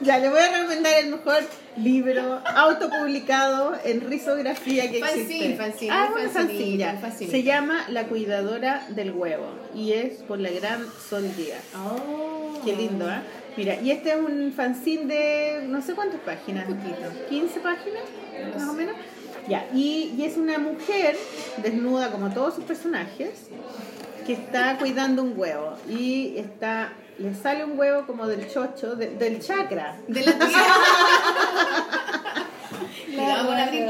Ya, 0.03 0.19
le 0.19 0.29
voy 0.29 0.39
a 0.39 0.49
recomendar 0.57 0.93
el 0.99 1.11
mejor 1.11 1.43
libro 1.77 2.41
autopublicado 2.45 3.75
en 3.85 4.09
risografía 4.09 4.91
que 4.91 5.01
Fanzine, 5.01 5.23
existe. 5.23 5.57
fanzine, 5.57 5.93
ah, 5.93 6.09
bueno, 6.13 6.31
fanzine, 6.31 6.77
ya. 6.77 7.01
Se 7.13 7.43
llama 7.43 7.87
La 7.89 8.05
cuidadora 8.05 8.87
del 8.91 9.13
huevo 9.13 9.47
y 9.75 9.93
es 9.93 10.23
por 10.23 10.39
la 10.39 10.51
gran 10.51 10.87
Sol 11.09 11.35
Díaz. 11.37 11.63
Oh. 11.75 12.61
Qué 12.65 12.75
lindo, 12.77 13.09
¿eh? 13.11 13.21
Mira, 13.57 13.81
y 13.81 13.91
este 13.91 14.11
es 14.11 14.17
un 14.17 14.53
fanzine 14.55 15.07
de 15.07 15.67
no 15.69 15.81
sé 15.81 15.95
cuántas 15.95 16.21
páginas, 16.21 16.67
15 17.31 17.61
páginas, 17.61 18.03
más 18.55 18.69
o 18.69 18.73
menos. 18.75 18.95
Ya, 19.49 19.67
y, 19.73 20.15
y 20.19 20.25
es 20.25 20.37
una 20.37 20.59
mujer 20.59 21.17
desnuda 21.63 22.11
como 22.11 22.31
todos 22.31 22.55
sus 22.55 22.65
personajes 22.65 23.31
que 24.27 24.33
está 24.35 24.77
cuidando 24.79 25.23
un 25.23 25.33
huevo 25.37 25.77
y 25.89 26.35
está 26.37 26.93
le 27.19 27.35
sale 27.35 27.65
un 27.65 27.79
huevo 27.79 28.07
como 28.07 28.27
del 28.27 28.47
chocho, 28.53 28.95
de- 28.97 29.09
del 29.11 29.41
chakra, 29.41 29.97
De 30.07 30.21
la 30.23 30.33
tierra. 30.33 30.53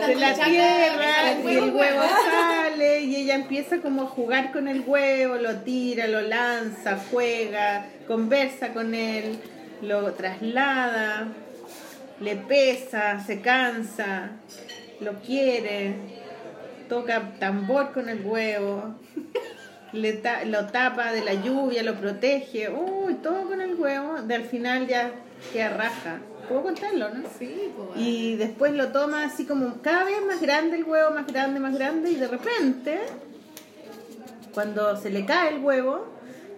De 0.06 0.14
la 0.14 0.34
tierra 0.34 1.32
el 1.32 1.44
y 1.44 1.48
el 1.56 1.62
huevo 1.64 1.78
huevo. 1.78 2.00
sale 2.62 3.00
y 3.00 3.16
ella 3.16 3.34
empieza 3.34 3.78
como 3.78 4.02
a 4.02 4.06
jugar 4.06 4.52
con 4.52 4.68
el 4.68 4.82
huevo, 4.86 5.34
lo 5.36 5.56
tira, 5.62 6.06
lo 6.06 6.20
lanza, 6.20 6.96
juega, 7.10 7.86
conversa 8.06 8.72
con 8.72 8.94
él, 8.94 9.36
lo 9.82 10.12
traslada, 10.12 11.28
le 12.20 12.36
pesa, 12.36 13.20
se 13.24 13.40
cansa, 13.40 14.30
lo 15.00 15.14
quiere, 15.20 15.94
toca 16.88 17.32
tambor 17.38 17.92
con 17.92 18.08
el 18.08 18.24
huevo, 18.24 18.94
le 19.92 20.12
ta- 20.14 20.44
lo 20.44 20.66
tapa 20.66 21.12
de 21.12 21.22
la 21.24 21.34
lluvia, 21.34 21.82
lo 21.82 21.94
protege, 21.94 22.70
uy, 22.70 23.14
todo 23.14 23.42
con 23.48 23.60
el 23.60 23.74
huevo, 23.74 24.22
de 24.22 24.34
al 24.34 24.44
final 24.44 24.86
ya 24.86 25.10
queda 25.52 25.70
raja. 25.70 26.18
¿Puedo 26.48 26.62
contarlo, 26.62 27.08
no? 27.10 27.24
Sí, 27.38 27.72
pues. 27.76 27.88
Y 28.00 28.36
después 28.36 28.72
lo 28.72 28.92
toma 28.92 29.24
así 29.24 29.46
como 29.46 29.82
cada 29.82 30.05
vez 30.05 30.16
más 30.26 30.40
grande 30.40 30.76
el 30.76 30.84
huevo, 30.84 31.10
más 31.10 31.26
grande, 31.26 31.58
más 31.58 31.74
grande, 31.74 32.10
y 32.12 32.14
de 32.14 32.28
repente, 32.28 33.00
cuando 34.55 34.96
se 34.96 35.10
le 35.10 35.26
cae 35.26 35.55
el 35.56 35.60
huevo, 35.64 36.06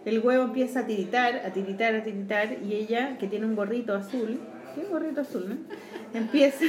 el 0.05 0.21
huevo 0.21 0.45
empieza 0.45 0.81
a 0.81 0.87
tiritar, 0.87 1.37
a 1.45 1.53
tiritar, 1.53 1.95
a 1.95 2.03
tiritar, 2.03 2.57
y 2.65 2.75
ella, 2.75 3.17
que 3.19 3.27
tiene 3.27 3.47
un 3.47 3.55
gorrito 3.57 3.95
azul, 3.95 4.39
¿qué 4.75 4.85
gorrito 4.85 5.21
azul, 5.23 5.49
no? 5.49 5.57
Empieza, 6.19 6.65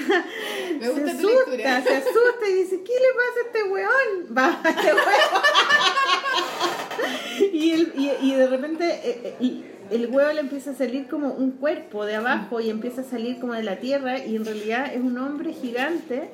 Me 0.79 0.85
se 0.85 0.89
gusta 0.91 1.11
tu 1.17 1.29
asusta, 1.29 1.81
se 1.81 1.95
asusta 1.95 2.49
y 2.49 2.53
dice, 2.55 2.81
¿qué 2.83 2.93
le 2.93 3.09
pasa 3.15 3.39
a 3.39 3.45
este 3.47 3.63
hueón? 3.71 4.37
Va, 4.37 4.59
a 4.63 4.69
este 4.69 4.93
huevo. 4.93 5.41
y, 7.53 7.71
el- 7.71 7.93
y, 7.95 8.11
y 8.21 8.35
de 8.35 8.47
repente 8.47 8.85
eh, 8.85 9.21
eh, 9.23 9.35
y 9.39 9.63
el 9.91 10.07
huevo 10.07 10.31
le 10.33 10.41
empieza 10.41 10.71
a 10.71 10.75
salir 10.75 11.07
como 11.07 11.29
un 11.33 11.51
cuerpo 11.51 12.05
de 12.05 12.15
abajo 12.15 12.59
y 12.59 12.69
empieza 12.69 13.01
a 13.01 13.03
salir 13.05 13.39
como 13.39 13.53
de 13.53 13.63
la 13.63 13.77
tierra 13.77 14.19
y 14.23 14.35
en 14.35 14.45
realidad 14.45 14.93
es 14.93 14.99
un 15.01 15.17
hombre 15.17 15.53
gigante 15.53 16.29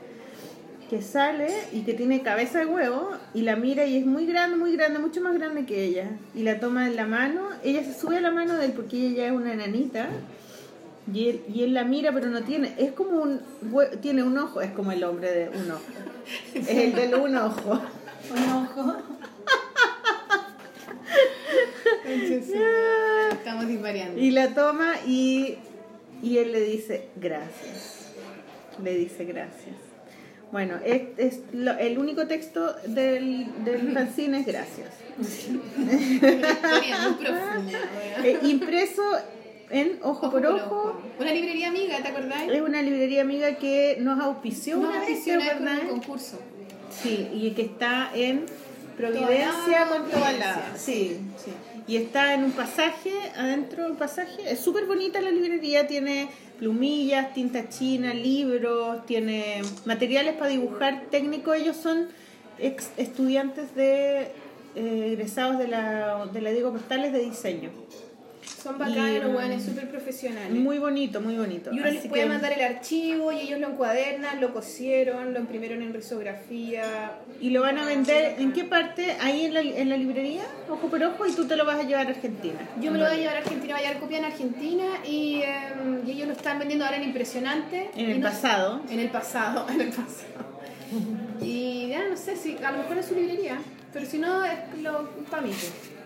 que 0.90 1.02
sale 1.02 1.48
y 1.72 1.82
que 1.82 1.94
tiene 1.94 2.22
cabeza 2.22 2.60
de 2.60 2.66
huevo 2.66 3.12
y 3.34 3.42
la 3.42 3.56
mira 3.56 3.86
y 3.86 3.98
es 3.98 4.06
muy 4.06 4.26
grande, 4.26 4.58
muy 4.58 4.76
grande, 4.76 5.00
mucho 5.00 5.22
más 5.22 5.34
grande 5.34 5.66
que 5.66 5.84
ella 5.84 6.10
y 6.36 6.44
la 6.44 6.60
toma 6.60 6.88
en 6.88 6.96
la 6.96 7.06
mano, 7.06 7.50
ella 7.64 7.84
se 7.84 7.94
sube 7.94 8.18
a 8.18 8.22
la 8.22 8.32
mano 8.32 8.56
de 8.56 8.66
él 8.66 8.74
porque 8.74 8.98
ella 8.98 9.16
ya 9.16 9.28
es 9.28 9.32
una 9.34 9.54
enanita 9.54 10.10
y 11.12 11.30
él, 11.30 11.42
y 11.54 11.64
él 11.64 11.74
la 11.74 11.84
mira 11.84 12.12
pero 12.12 12.28
no 12.28 12.44
tiene, 12.44 12.76
es 12.78 12.92
como 12.92 13.22
un, 13.22 13.42
tiene 14.02 14.24
un 14.24 14.38
ojo, 14.38 14.62
es 14.62 14.72
como 14.72 14.92
el 14.92 15.04
hombre 15.04 15.32
de 15.32 15.50
un 15.50 15.72
ojo, 15.72 15.82
es 16.54 16.70
el 16.70 16.94
de 16.94 17.16
un 17.16 17.36
ojo. 17.36 17.82
Un 18.32 18.50
ojo. 18.54 18.96
Estamos 23.32 23.68
disvariando. 23.68 24.20
Y 24.20 24.32
la 24.32 24.54
toma 24.54 24.94
y, 25.06 25.58
y 26.22 26.38
él 26.40 26.52
le 26.52 26.62
dice 26.62 27.10
gracias. 27.16 28.14
Le 28.84 28.96
dice 28.96 29.26
gracias. 29.26 29.85
Bueno, 30.52 30.76
es, 30.86 31.02
es 31.18 31.40
lo- 31.54 31.78
el 31.78 31.98
único 31.98 32.28
texto 32.28 32.76
del, 32.88 33.48
del 33.66 33.92
fanzine 33.94 34.40
es 34.40 34.46
gracias. 34.46 34.90
Historia 35.20 36.98
muy 37.10 37.14
profunda. 37.26 37.80
weón. 37.96 38.26
Eh, 38.26 38.40
impreso 38.44 39.02
en 39.70 40.00
Ojo, 40.04 40.32
por 40.32 40.46
Ojo. 40.46 41.02
Una 41.20 41.34
librería 41.34 41.70
amiga, 41.70 41.98
¿te 42.02 42.08
acordás? 42.10 42.44
Es 42.50 42.62
una 42.62 42.82
librería 42.82 43.22
amiga 43.22 43.56
que 43.56 43.98
nos 44.00 44.20
auspició 44.20 44.78
Nos 44.78 44.86
una 44.90 45.00
vez, 45.00 45.10
auspició 45.10 45.40
¿te 45.40 45.46
con 45.46 45.54
acordás? 45.68 45.80
un 45.84 45.88
concurso. 46.00 46.40
Sí, 46.90 47.28
y 47.34 47.52
que 47.52 47.64
está 47.64 48.12
en 48.14 48.46
Providencia 48.96 49.88
con 49.90 50.10
Tobalaba. 50.10 50.68
Sí, 50.78 51.18
sí. 51.44 51.52
Y 51.88 51.98
está 51.98 52.34
en 52.34 52.44
un 52.44 52.52
pasaje, 52.52 53.12
adentro 53.36 53.86
un 53.86 53.96
pasaje. 53.96 54.52
Es 54.52 54.60
súper 54.60 54.86
bonita 54.86 55.22
la 55.22 55.30
librería, 55.30 55.88
tiene 55.88 56.30
plumillas, 56.58 57.34
tinta 57.34 57.70
china, 57.70 58.14
libros, 58.14 59.06
tiene 59.06 59.62
materiales 59.86 60.34
para 60.36 60.50
dibujar 60.50 61.04
técnico. 61.12 61.54
Ellos 61.54 61.76
son 61.78 62.08
ex 62.58 62.90
estudiantes 62.98 63.76
de 63.76 64.32
eh, 64.76 65.12
egresados 65.14 65.60
de 65.60 65.68
la, 65.68 66.26
de 66.26 66.42
la 66.42 66.52
Diego 66.52 66.72
Postales 66.72 67.14
de 67.14 67.20
diseño. 67.20 67.70
Son 68.66 68.80
bacanos, 68.80 69.36
weones 69.36 69.64
súper 69.64 69.88
profesionales. 69.90 70.50
Muy 70.50 70.80
bonito, 70.80 71.22
muy 71.22 71.38
bonito. 71.38 71.72
y 71.72 71.78
uno 71.80 71.86
les 71.92 72.08
puede 72.08 72.24
que- 72.24 72.30
mandar 72.30 72.52
el 72.52 72.62
archivo 72.64 73.32
y 73.32 73.42
ellos 73.42 73.60
lo 73.60 73.68
encuadernan, 73.70 74.42
lo 74.42 74.52
cosieron, 74.54 75.34
lo 75.36 75.40
imprimieron 75.40 75.84
en 75.84 75.94
risografía. 75.94 77.12
¿Y 77.40 77.52
lo 77.52 77.62
van 77.62 77.78
a 77.78 77.86
vender 77.86 78.38
en 78.40 78.54
qué 78.54 78.64
parte? 78.64 79.16
Ahí 79.22 79.46
en 79.46 79.54
la, 79.54 79.60
en 79.62 79.90
la 79.90 79.98
librería, 79.98 80.42
ojo 80.68 80.88
por 80.88 81.04
ojo, 81.04 81.28
y 81.28 81.34
tú 81.34 81.46
te 81.46 81.56
lo 81.56 81.64
vas 81.64 81.80
a 81.80 81.84
llevar 81.84 82.08
a 82.08 82.10
Argentina. 82.10 82.58
Yo 82.82 82.92
me 82.92 82.98
lo 82.98 83.06
voy 83.06 83.14
a 83.14 83.18
llevar 83.20 83.36
a 83.36 83.40
Argentina, 83.42 83.76
voy 83.76 83.84
a 83.84 83.88
llevar 83.88 84.02
copia 84.02 84.18
en 84.18 84.26
Argentina 84.26 84.86
y, 85.06 85.44
y 86.08 86.12
ellos 86.12 86.28
lo 86.28 86.34
están 86.34 86.58
vendiendo 86.58 86.86
ahora 86.86 86.98
en 86.98 87.04
Impresionante. 87.04 87.92
En 87.96 88.10
el 88.10 88.20
no- 88.20 88.28
pasado. 88.30 88.82
En 88.90 89.00
el 89.00 89.10
pasado, 89.10 89.68
en 89.70 89.80
el 89.82 89.90
pasado. 89.90 90.56
Y 91.42 91.88
ya 91.90 92.08
no 92.10 92.18
sé 92.18 92.36
si 92.36 92.58
a 92.64 92.72
lo 92.72 92.80
mejor 92.80 92.98
es 92.98 93.06
su 93.06 93.16
librería, 93.16 93.60
pero 93.96 94.06
si 94.06 94.20
no 94.20 94.44
es 94.46 94.54
lo 94.84 95.10
para 95.32 95.42
mí. 95.42 95.52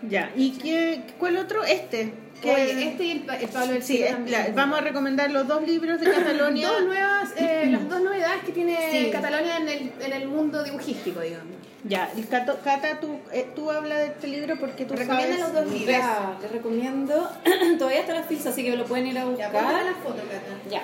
Ya, 0.08 0.30
¿y 0.34 0.52
qué, 0.52 1.02
cuál 1.18 1.36
otro? 1.36 1.62
Este. 1.64 2.14
que- 2.40 2.50
Oye, 2.54 2.88
este 2.88 3.04
y 3.04 3.10
el, 3.10 3.28
el 3.28 3.48
Pablo 3.50 3.72
del 3.74 3.82
Sí, 3.82 4.02
es- 4.02 4.30
la- 4.30 4.48
vamos 4.54 4.78
a 4.78 4.82
recomendar 4.82 5.30
los 5.30 5.46
dos 5.46 5.62
libros 5.66 6.00
de 6.00 6.10
Catalonia. 6.16 6.68
Dos 6.68 6.84
nuevas, 6.84 7.30
eh, 7.36 7.68
las 7.70 7.86
dos 7.88 8.00
novedades 8.00 8.42
que 8.44 8.52
tiene 8.52 8.78
Sí. 8.90 9.10
Catalonia 9.10 9.58
en 9.58 9.68
el, 9.68 9.92
en 10.00 10.12
el 10.14 10.26
mundo 10.28 10.62
dibujístico, 10.62 11.20
digamos. 11.20 11.48
ya, 11.84 12.10
y 12.16 12.22
Cato- 12.22 12.58
Cata, 12.64 13.00
tú, 13.00 13.18
eh, 13.32 13.46
tú 13.56 13.70
hablas 13.70 13.98
de 13.98 14.06
este 14.06 14.28
libro 14.28 14.56
porque 14.58 14.84
tú 14.86 14.94
Recomienda 14.94 15.36
sabes... 15.36 15.40
los 15.40 15.52
dos 15.52 15.64
libros. 15.72 15.90
Ya, 15.98 16.38
les 16.40 16.50
recomiendo. 16.52 17.30
Todavía 17.78 18.00
está 18.00 18.14
la 18.14 18.22
ficha, 18.22 18.48
así 18.50 18.62
que 18.64 18.76
lo 18.76 18.84
pueden 18.86 19.08
ir 19.08 19.18
a 19.18 19.22
Ya, 19.24 19.26
buscar. 19.28 19.50
ponme 19.52 19.84
la 19.84 19.94
foto, 20.02 20.22
Cata. 20.30 20.70
Ya. 20.70 20.82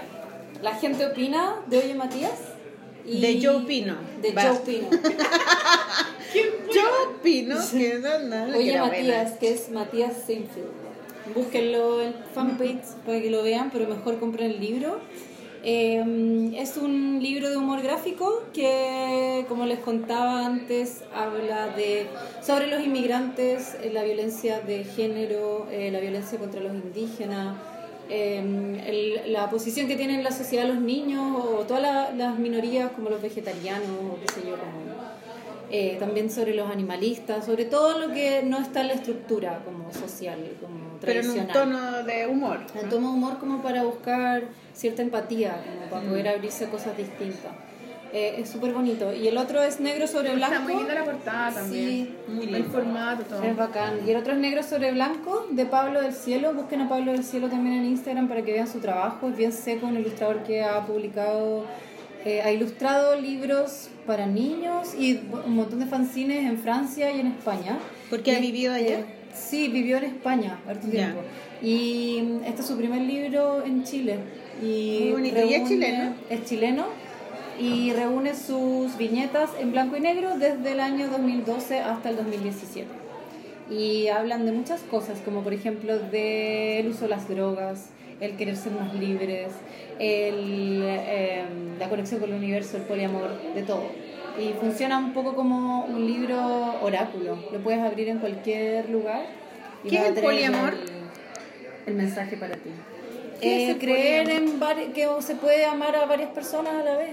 La 0.63 0.75
gente 0.75 1.07
opina 1.07 1.55
de 1.69 1.79
Oye 1.79 1.95
Matías. 1.95 2.39
y- 3.07 3.21
De 3.21 3.41
Joe 3.47 3.65
Pino. 3.65 3.95
De 4.21 4.33
Va. 4.33 4.43
Joe 4.43 4.59
Pino. 4.67 4.89
Opino 7.19 7.57
que 7.71 7.99
no, 7.99 8.19
no, 8.47 8.53
que 8.53 8.59
Oye 8.59 8.79
Matías, 8.81 9.03
buena. 9.31 9.39
que 9.39 9.53
es 9.53 9.71
Matías 9.71 10.13
Seinfeld. 10.27 10.67
Búsquenlo 11.35 12.01
en 12.03 12.15
fanpage 12.35 12.85
para 13.05 13.21
que 13.21 13.31
lo 13.31 13.43
vean, 13.43 13.71
pero 13.73 13.89
mejor 13.89 14.19
compren 14.19 14.51
el 14.53 14.61
libro. 14.61 14.99
Eh, 15.65 16.53
es 16.57 16.77
un 16.77 17.19
libro 17.21 17.51
de 17.51 17.57
humor 17.57 17.83
gráfico 17.83 18.45
que, 18.53 19.45
como 19.49 19.67
les 19.67 19.81
contaba 19.81 20.47
antes, 20.47 21.03
habla 21.13 21.67
de 21.69 22.07
sobre 22.41 22.69
los 22.69 22.85
inmigrantes, 22.85 23.75
eh, 23.83 23.91
la 23.93 24.05
violencia 24.05 24.61
de 24.61 24.85
género, 24.85 25.67
eh, 25.73 25.91
la 25.91 25.99
violencia 25.99 26.39
contra 26.39 26.61
los 26.61 26.73
indígenas, 26.73 27.57
el- 28.09 29.21
la 29.33 29.51
posición 29.51 29.89
que 29.89 29.97
tienen 29.97 30.19
en 30.19 30.25
la 30.25 30.31
sociedad 30.31 30.67
los 30.69 30.81
niños 30.81 31.25
o 31.45 31.65
todas 31.67 31.83
la- 31.83 32.11
las 32.13 32.39
minorías 32.39 32.93
como 32.93 33.11
los 33.11 33.21
vegetarianos 33.21 33.89
o 34.13 34.19
qué 34.25 34.33
sé 34.33 34.41
yo, 34.49 34.55
como 34.57 34.96
eh, 35.71 35.97
también 35.99 36.31
sobre 36.31 36.55
los 36.55 36.71
animalistas, 36.71 37.45
sobre 37.47 37.65
todo 37.65 37.99
lo 37.99 38.15
que 38.15 38.43
no 38.45 38.59
está 38.59 38.83
en 38.83 38.89
la 38.89 38.95
estructura 38.95 39.61
como 39.65 39.93
social, 39.93 40.39
como 40.61 40.99
Pero 41.01 41.21
en 41.21 41.27
un 41.31 41.35
tradicional. 41.47 41.53
tono 41.53 42.03
de 42.05 42.27
humor. 42.27 42.61
En 42.81 42.89
tono 42.89 43.09
de 43.09 43.15
humor 43.15 43.39
como 43.39 43.63
para 43.63 43.83
buscar 43.83 44.45
cierta 44.73 45.03
empatía, 45.03 45.61
como 45.65 45.91
para 45.91 46.09
poder 46.09 46.29
abrirse 46.29 46.67
a 46.67 46.71
cosas 46.71 46.97
distintas. 46.97 47.53
Eh, 48.13 48.37
es 48.39 48.49
súper 48.49 48.73
bonito. 48.73 49.13
Y 49.13 49.27
el 49.27 49.37
otro 49.37 49.61
es 49.63 49.81
negro 49.81 50.07
sobre 50.07 50.33
blanco. 50.37 50.55
Está 50.55 50.65
muy 50.65 50.77
linda 50.77 50.95
la 50.95 51.05
portada 51.05 51.51
también. 51.53 51.85
Sí, 51.91 52.15
Muy 52.29 52.45
El 52.45 52.53
lindo. 52.53 52.71
formato, 52.71 53.25
todo. 53.25 53.43
es 53.43 53.57
bacán. 53.57 53.99
Y 54.07 54.11
el 54.11 54.17
otro 54.17 54.33
es 54.33 54.39
negro 54.39 54.63
sobre 54.63 54.93
blanco 54.93 55.47
de 55.51 55.67
Pablo 55.67 56.01
del 56.01 56.15
Cielo. 56.15 56.55
Busquen 56.55 56.83
a 56.83 56.89
Pablo 56.89 57.11
del 57.13 57.25
Cielo 57.25 57.49
también 57.49 57.77
en 57.79 57.85
Instagram 57.87 58.29
para 58.29 58.43
que 58.43 58.53
vean 58.53 58.69
su 58.69 58.79
trabajo. 58.79 59.29
Es 59.29 59.37
bien 59.37 59.53
seco, 59.53 59.87
un 59.89 59.97
ilustrador 59.99 60.45
que 60.45 60.63
ha 60.63 60.87
publicado, 60.87 61.65
eh, 62.27 62.43
ha 62.43 62.51
ilustrado 62.51 63.19
libros 63.21 63.89
para 64.07 64.27
niños 64.27 64.95
y 64.99 65.21
un 65.47 65.55
montón 65.55 65.79
de 65.79 65.87
fanzines 65.87 66.45
en 66.45 66.59
Francia 66.59 67.11
y 67.13 67.21
en 67.21 67.29
España. 67.29 67.79
¿Porque 68.11 68.33
ha 68.33 68.39
Y, 68.39 68.43
vivido 68.43 68.75
allá? 68.75 68.99
eh, 68.99 69.05
sí, 69.33 69.69
vivió 69.69 69.97
en 69.99 70.05
España 70.05 70.59
harto 70.69 70.89
tiempo. 70.89 71.21
Y 71.63 72.21
mm, 72.23 72.45
este 72.45 72.61
es 72.63 72.67
su 72.67 72.77
primer 72.77 73.01
libro 73.03 73.65
en 73.65 73.85
Chile. 73.85 74.17
Y 74.63 74.99
Muy 75.05 75.13
bonito. 75.13 75.45
¿Y 75.45 75.55
es 75.55 75.69
chileno? 75.69 76.15
Es 76.29 76.45
chileno 76.45 76.85
y 77.61 77.93
reúne 77.93 78.35
sus 78.35 78.97
viñetas 78.99 79.51
en 79.61 79.71
blanco 79.73 79.97
y 79.97 80.01
negro 80.01 80.37
desde 80.39 80.73
el 80.73 80.81
año 80.81 81.09
2012 81.09 81.79
hasta 81.79 82.11
el 82.11 82.17
2017. 82.17 82.87
Y 83.71 84.09
hablan 84.09 84.47
de 84.47 84.53
muchas 84.53 84.81
cosas, 84.83 85.19
como 85.25 85.43
por 85.43 85.53
ejemplo 85.55 85.99
del 85.99 86.87
uso 86.89 87.03
de 87.03 87.09
las 87.09 87.29
drogas, 87.29 87.87
el 88.21 88.37
querer 88.37 88.57
ser 88.57 88.73
más 88.73 88.95
libres, 88.95 89.49
el, 89.99 90.83
eh, 90.85 91.45
la 91.79 91.89
conexión 91.89 92.21
con 92.21 92.31
el 92.31 92.37
universo, 92.37 92.77
el 92.77 92.85
poliamor, 92.85 93.31
de 93.55 93.63
todo. 93.63 93.85
Y 94.39 94.53
funciona 94.61 94.99
un 94.99 95.13
poco 95.15 95.35
como 95.35 95.85
un 95.85 96.07
libro 96.07 96.39
oráculo. 96.83 97.39
Lo 97.53 97.59
puedes 97.61 97.81
abrir 97.81 98.09
en 98.09 98.19
cualquier 98.19 98.89
lugar. 98.91 99.23
y 99.85 99.89
¿Qué 99.89 99.97
es 99.97 100.03
a 100.03 100.09
el 100.09 100.15
poliamor? 100.15 100.75
El, 100.75 101.91
el 101.91 101.95
mensaje 101.95 102.37
para 102.37 102.55
ti. 102.55 102.71
¿Qué 103.41 103.71
es 103.71 103.77
Eh, 103.77 103.79
creer 103.79 104.25
poliamor? 104.25 104.49
en 104.51 104.61
vari- 104.61 104.93
que 104.93 105.09
se 105.23 105.35
puede 105.37 105.65
amar 105.65 105.97
a 105.97 106.05
varias 106.07 106.31
personas 106.31 106.75
a 106.75 106.83
la 106.83 106.97
vez. 106.97 107.11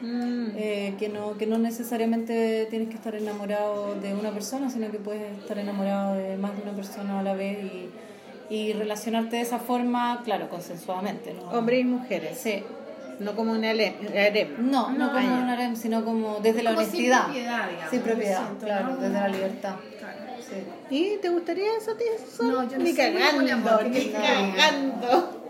Mm. 0.00 0.48
Eh, 0.56 0.94
que, 0.98 1.08
no, 1.08 1.36
que 1.38 1.46
no 1.46 1.56
necesariamente 1.58 2.66
tienes 2.68 2.88
que 2.88 2.94
estar 2.96 3.14
enamorado 3.14 3.94
de 4.00 4.12
una 4.14 4.30
persona, 4.32 4.68
sino 4.70 4.90
que 4.90 4.98
puedes 4.98 5.38
estar 5.38 5.56
enamorado 5.58 6.14
de 6.16 6.36
más 6.36 6.56
de 6.56 6.62
una 6.62 6.72
persona 6.72 7.20
a 7.20 7.22
la 7.22 7.34
vez 7.34 7.58
y, 7.64 7.90
y 8.50 8.72
relacionarte 8.72 9.36
de 9.36 9.42
esa 9.42 9.58
forma, 9.58 10.22
claro, 10.24 10.48
consensuadamente. 10.48 11.34
¿no? 11.34 11.50
Hombres 11.50 11.80
y 11.80 11.84
mujeres. 11.84 12.38
Sí. 12.38 12.62
No 13.20 13.36
como 13.36 13.52
un 13.52 13.64
harem. 13.64 13.94
No, 14.58 14.90
no, 14.90 14.98
No, 14.98 15.06
como 15.12 15.18
ah, 15.18 15.22
ya. 15.22 15.42
un 15.44 15.48
harem, 15.50 15.76
sino 15.76 16.04
como 16.04 16.40
desde 16.40 16.62
la 16.64 16.70
Como 16.74 16.82
sin 16.82 16.90
honestidad. 16.90 17.24
propiedad, 17.24 17.68
digamos, 17.70 17.90
Sin 17.90 18.00
propiedad, 18.02 18.44
siento, 18.46 18.64
claro, 18.66 18.88
¿no? 18.88 18.96
desde 18.96 19.14
la 19.14 19.28
libertad. 19.28 19.74
Claro. 19.98 20.18
Sí. 20.40 20.56
¿Y 20.90 21.16
te 21.18 21.28
gustaría 21.30 21.76
eso, 21.78 21.94
tío? 21.94 22.06
No, 22.46 22.68
yo 22.68 22.76
no 22.78 22.84
ni 22.84 22.92
cagando, 22.94 23.42
ni 23.88 24.08
cagando. 24.10 25.40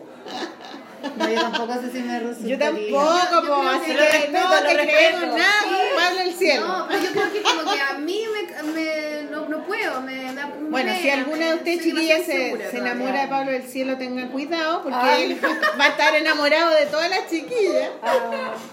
No, 1.18 1.28
yo 1.28 1.40
tampoco 1.40 1.74
sé 1.74 1.90
si 1.92 1.98
me 2.00 2.20
Yo 2.20 2.28
resultaría. 2.28 2.58
tampoco, 2.58 2.86
Yo- 3.32 3.46
yo 3.46 3.68
así 3.68 3.80
que- 3.80 3.86
que 3.86 3.94
lo 3.96 4.04
respeto, 4.04 4.32
no 4.32 4.54
lo 4.54 4.62
te 4.66 4.74
respeto. 4.74 5.26
nada, 5.26 5.62
Sí. 5.62 6.18
El 6.24 6.34
cielo. 6.34 6.66
No, 6.68 6.86
pero 6.88 7.02
yo 7.02 7.10
creo 7.12 7.32
que 7.32 7.42
como 7.42 7.72
que 7.72 7.80
a 7.80 7.98
mí 7.98 8.20
me, 8.32 8.72
me 8.72 9.23
no, 9.48 9.58
no 9.58 9.64
puedo, 9.64 10.00
me 10.00 10.32
da 10.34 10.46
Bueno, 10.60 10.92
me- 10.92 11.00
si 11.02 11.10
alguna 11.10 11.46
de 11.48 11.54
ustedes 11.54 11.82
chiquillas 11.82 12.22
se, 12.24 12.34
insegura 12.34 12.64
se 12.70 12.70
todavía. 12.78 12.92
enamora 12.92 13.20
de 13.22 13.28
Pablo 13.28 13.50
del 13.52 13.62
cielo, 13.64 13.96
tengan 13.98 14.28
cuidado 14.28 14.82
porque 14.82 14.98
Ay. 15.00 15.22
él 15.32 15.40
va 15.80 15.84
a 15.84 15.88
estar 15.88 16.14
enamorado 16.14 16.74
de 16.74 16.86
todas 16.86 17.10
las 17.10 17.28
chiquillas. 17.30 17.90
Ah, 18.02 18.54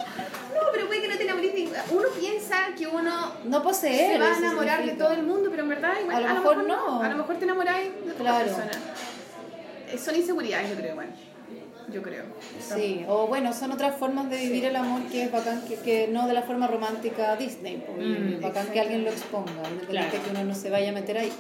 No, 0.54 0.68
pero 0.74 0.86
puede 0.88 1.02
que 1.02 1.08
no 1.08 1.18
te 1.18 1.24
enamores 1.24 1.54
de 1.54 1.70
Uno 1.92 2.08
piensa 2.20 2.58
que 2.78 2.86
uno 2.86 3.34
no 3.46 3.64
poseer. 3.64 4.12
se 4.14 4.20
va 4.20 4.34
a 4.34 4.38
enamorar 4.38 4.86
de 4.86 4.92
todo 4.94 5.12
el 5.14 5.24
mundo, 5.24 5.50
pero 5.50 5.64
en 5.64 5.70
verdad 5.70 5.94
igual, 6.02 6.24
A 6.24 6.34
lo 6.34 6.34
mejor 6.36 6.68
no. 6.68 7.02
A 7.02 7.10
lo 7.10 7.16
mejor 7.18 7.38
te 7.38 7.46
enamoráis 7.46 7.90
de 8.06 8.12
otra 8.12 8.24
Claro. 8.26 8.46
persona. 8.46 8.72
Eh, 9.92 9.98
Son 9.98 10.16
inseguridades, 10.16 10.70
yo 10.70 10.76
creo 10.76 10.92
igual. 10.92 11.08
Yo 11.94 12.02
creo. 12.02 12.24
Sí, 12.60 13.04
o 13.08 13.28
bueno, 13.28 13.52
son 13.54 13.72
otras 13.72 13.96
formas 13.96 14.30
de 14.30 14.38
vivir 14.38 14.66
el 14.66 14.76
amor 14.76 15.02
que 15.12 15.24
es 15.24 15.32
bacán, 15.32 15.62
que, 15.68 15.76
que 15.76 16.08
no 16.08 16.28
de 16.28 16.34
la 16.34 16.42
forma 16.44 16.68
romántica 16.68 17.36
Disney, 17.36 17.84
pues, 17.86 17.98
Mm, 18.08 18.34
es 18.36 18.42
bacán 18.42 18.68
que 18.68 18.80
alguien 18.80 19.04
lo 19.04 19.10
exponga, 19.12 19.52
Claro. 19.90 20.08
que 20.12 20.30
uno 20.30 20.44
no 20.44 20.56
se 20.56 20.70
vaya 20.70 20.90
a 20.90 20.94
meter 20.94 21.18
ahí. 21.18 21.32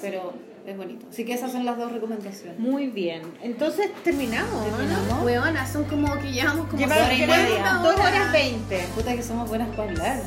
Pero 0.00 0.32
es 0.66 0.76
bonito. 0.76 1.06
Así 1.10 1.24
que 1.24 1.34
esas 1.34 1.52
son 1.52 1.64
las 1.64 1.76
dos 1.76 1.92
recomendaciones. 1.92 2.58
Muy 2.58 2.88
bien. 2.88 3.22
Entonces 3.42 3.90
terminamos, 4.02 4.66
¿no? 4.70 4.76
¿Terminamos? 4.76 5.22
Weona, 5.24 5.66
son 5.66 5.84
como 5.84 6.12
que 6.18 6.32
llevamos 6.32 6.66
como 6.66 6.78
Llevamos 6.78 7.04
hora 7.04 7.14
y 7.14 7.26
media. 7.26 7.72
dos 7.82 7.94
horas 7.96 8.32
veinte. 8.32 8.84
Puta 8.94 9.14
que 9.14 9.22
somos 9.22 9.48
buenas 9.48 9.68
para 9.76 9.90
hablar. 9.90 10.20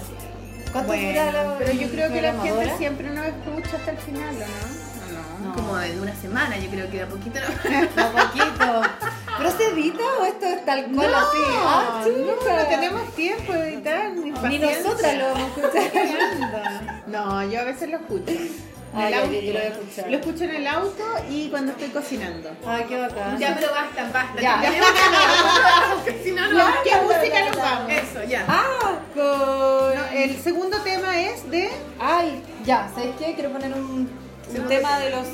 ¿Cuánto 0.71 0.87
Bueno, 0.93 1.09
dura 1.09 1.31
la 1.31 1.57
pero 1.59 1.71
yo 1.73 1.87
creo 1.89 2.11
que 2.11 2.21
la 2.21 2.33
gente 2.41 2.77
siempre 2.77 3.09
nos 3.11 3.25
escucha 3.27 3.77
hasta 3.77 3.91
el 3.91 3.97
final, 3.97 4.35
¿o 4.35 4.39
no? 4.39 4.45
¿O 4.45 5.39
no? 5.43 5.49
No. 5.49 5.55
como 5.55 5.77
de 5.77 5.99
una 6.01 6.15
semana, 6.15 6.57
yo 6.57 6.69
creo 6.69 6.89
que 6.89 6.97
de 6.97 7.03
a 7.03 7.07
poquito 7.07 7.39
no. 7.39 7.47
Un 7.47 8.11
poquito. 8.13 8.81
¿Pero 9.43 9.57
se 9.57 9.67
edita 9.71 10.03
o 10.21 10.25
esto 10.25 10.45
es 10.45 10.63
tal 10.63 10.85
cual 10.85 11.13
así? 11.13 11.37
Ah, 11.57 12.05
no, 12.05 12.57
no 12.57 12.67
tenemos 12.69 13.13
tiempo 13.13 13.51
de 13.51 13.73
editar, 13.73 14.11
ni 14.13 14.31
Ni 14.31 14.59
nosotras 14.59 15.17
lo 15.17 15.25
vamos 15.33 15.51
a 15.57 15.67
escuchar. 15.67 17.03
No, 17.07 17.43
yo 17.43 17.59
a 17.59 17.63
veces 17.65 17.89
lo 17.89 17.97
escucho. 17.97 18.31
Ah, 18.95 19.09
ya, 19.09 19.19
lo 19.19 19.27
voy 19.27 19.49
a 19.49 19.67
escuchar. 19.67 20.09
Lo 20.09 20.17
escucho 20.17 20.43
en 20.45 20.55
el 20.55 20.67
auto 20.67 21.03
y 21.29 21.49
cuando 21.49 21.73
estoy 21.73 21.89
cocinando. 21.89 22.51
Ay, 22.65 22.85
qué 22.87 22.97
bacán. 22.97 23.37
Ya, 23.37 23.55
pero 23.55 23.71
basta, 23.71 24.09
basta. 24.13 24.41
Ya. 24.41 24.61
Si 26.23 26.31
no, 26.31 26.49
no. 26.49 26.65
¿Qué 26.83 26.91
música 27.01 27.45
nos 27.45 27.57
vamos? 27.57 27.91
Eso, 27.91 28.23
ya. 28.23 28.45
Ah, 28.47 28.99
con... 29.13 29.23
No, 29.23 30.05
el 30.13 30.41
segundo 30.41 30.77
tema 30.83 31.19
es 31.19 31.49
de 31.51 31.69
Ay, 31.99 32.41
ya, 32.63 32.89
¿sabes 32.95 33.15
qué? 33.19 33.33
Quiero 33.33 33.51
poner 33.51 33.73
un, 33.73 34.09
un 34.55 34.67
tema 34.67 34.99
de 34.99 35.09
los 35.09 35.27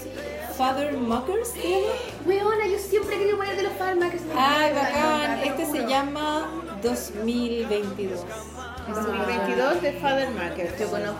Father 0.60 0.92
Muckers, 0.92 1.52
¿se 1.54 1.62
llama? 1.62 1.94
Weona, 2.26 2.68
yo 2.68 2.78
siempre 2.78 3.16
he 3.16 3.20
querido 3.20 3.38
poner 3.38 3.56
de 3.56 3.64
los 3.64 3.72
fármacos. 3.74 4.20
Ay, 4.38 4.74
bacán. 4.74 5.40
Este 5.46 5.66
se 5.66 5.88
llama 5.88 6.50
2022. 6.84 8.20
2022 8.94 9.82
de 9.82 9.94
Father 9.94 10.30
Market. 10.32 10.78
Yo 10.78 10.90
conozco. 10.92 11.16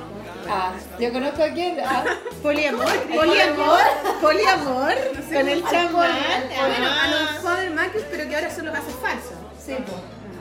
Ah, 0.50 0.74
yo 1.00 1.14
conozco 1.14 1.42
a 1.42 1.50
quién. 1.54 1.80
Ah, 1.80 2.04
Poliamor, 2.44 2.86
poliamor, 3.16 3.80
poliamor 4.20 4.94
con 5.34 5.48
el 5.48 5.64
chamán. 5.64 5.94
Bueno, 5.94 6.86
a 6.86 7.04
Ah. 7.04 7.08
los 7.32 7.42
Father 7.42 7.72
Marcus, 7.72 8.02
pero 8.12 8.28
que 8.28 8.36
ahora 8.36 8.54
son 8.54 8.66
los 8.66 8.76
hace 8.76 8.92
falsos. 8.92 9.38
sí. 9.66 9.74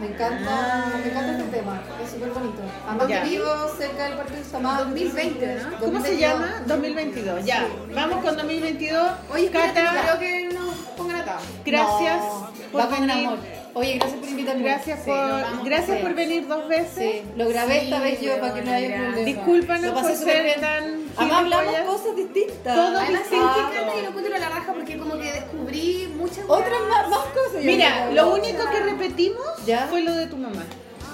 Me 0.00 0.06
encanta, 0.06 0.92
me 1.02 1.10
encanta 1.10 1.32
este 1.32 1.56
tema. 1.58 1.80
Es 2.04 2.10
súper 2.10 2.30
bonito. 2.30 2.62
Además 2.86 3.06
que 3.08 3.28
vivo 3.28 3.46
cerca 3.76 4.04
del 4.04 4.16
Parque 4.16 4.34
Isamar. 4.40 4.84
2020, 4.84 5.54
¿no? 5.70 5.78
¿Cómo 5.80 6.00
se 6.04 6.18
llama? 6.18 6.62
2022. 6.66 7.44
Ya, 7.44 7.66
vamos 7.94 8.24
con 8.24 8.36
2022. 8.36 9.10
Oye, 9.32 9.50
Cata, 9.50 10.02
creo 10.02 10.18
que 10.20 10.54
nos 10.54 10.74
pongan 10.96 11.16
acá. 11.20 11.38
gracias 11.64 12.20
No, 12.22 12.50
por 12.72 12.90
venir. 12.90 13.10
amor. 13.10 13.38
Oye, 13.74 13.94
gracias 13.98 14.18
por 14.20 14.28
invitarme. 14.28 14.62
Gracias 14.64 14.98
Sí, 15.04 15.10
por, 15.10 15.64
gracias 15.64 15.98
Sí. 15.98 16.02
por 16.02 16.14
venir 16.14 16.48
dos 16.48 16.68
veces. 16.68 16.94
Sí, 16.96 17.22
lo 17.36 17.48
grabé 17.48 17.84
esta 17.84 17.96
Sí, 17.98 18.02
vez 18.02 18.20
yo 18.20 18.40
para 18.40 18.54
que 18.54 18.62
no 18.62 18.72
haya 18.72 18.96
problema. 18.96 19.16
Discúlpanos 19.24 20.02
por 20.02 20.12
ser 20.14 20.42
bien. 20.44 20.60
tan 20.60 20.98
Además 21.16 21.38
hablamos 21.38 21.74
cosas 22.00 22.16
distintas. 22.16 22.74
Todo 22.76 23.00
distinto. 23.00 23.24
¿sabes 23.28 23.56
qué, 23.70 23.76
Cata? 23.78 23.94
Yo 23.96 24.02
lo 24.02 24.08
encuentro 24.08 24.38
la 24.38 24.48
raja 24.48 24.72
porque 24.72 24.98
como 24.98 25.18
que 25.18 25.32
descubrí 25.32 26.14
muchas 26.16 26.44
Otras 26.48 26.80
más, 26.88 27.08
más 27.08 27.18
yo 27.60 27.66
Mira, 27.66 28.10
lo 28.12 28.34
único 28.34 28.64
que 28.70 28.80
repetimos 28.80 29.44
¿Ya? 29.66 29.86
fue 29.88 30.02
lo 30.02 30.12
de 30.14 30.26
tu 30.26 30.36
mamá. 30.36 30.62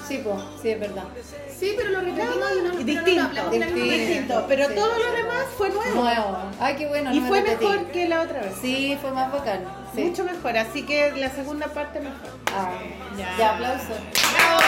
Sí, 0.09 0.21
pues, 0.23 0.37
sí, 0.61 0.71
es 0.71 0.81
verdad. 0.81 1.05
Sí, 1.59 1.73
pero 1.77 1.91
lo 1.91 2.01
repetimos 2.01 2.35
y 2.53 2.63
no, 2.63 2.69
no 2.69 2.75
lo 2.75 2.85
Distinto, 2.85 3.23
hablamos 3.23 3.51
misma 3.53 3.67
manera. 3.71 3.95
distinto. 3.97 4.45
Pero 4.49 4.69
Sí. 4.69 4.75
todo 4.75 4.99
lo 4.99 5.13
demás 5.13 5.45
fue 5.57 5.71
nuevo. 5.71 5.95
Nuevo. 6.03 6.39
Ay, 6.61 6.77
qué 6.77 6.87
bueno. 6.89 7.15
Y 7.15 7.21
no 7.21 7.29
fue 7.29 7.41
repetí. 7.41 7.65
mejor 7.67 7.87
que 7.87 8.09
la 8.09 8.21
otra 8.23 8.41
vez. 8.43 8.55
Sí, 8.61 8.99
fue 9.01 9.11
más 9.13 9.33
bacán. 9.33 9.61
Sí. 9.95 10.03
Mucho 10.03 10.25
mejor. 10.25 10.59
Así 10.59 10.83
que 10.85 11.13
la 11.13 11.31
segunda 11.31 11.69
parte 11.69 12.01
mejor. 12.01 12.31
Ah, 12.55 12.71
Ya. 13.17 13.35
ya. 13.39 13.55
aplauso. 13.55 13.95
¡Bravo! 14.35 14.61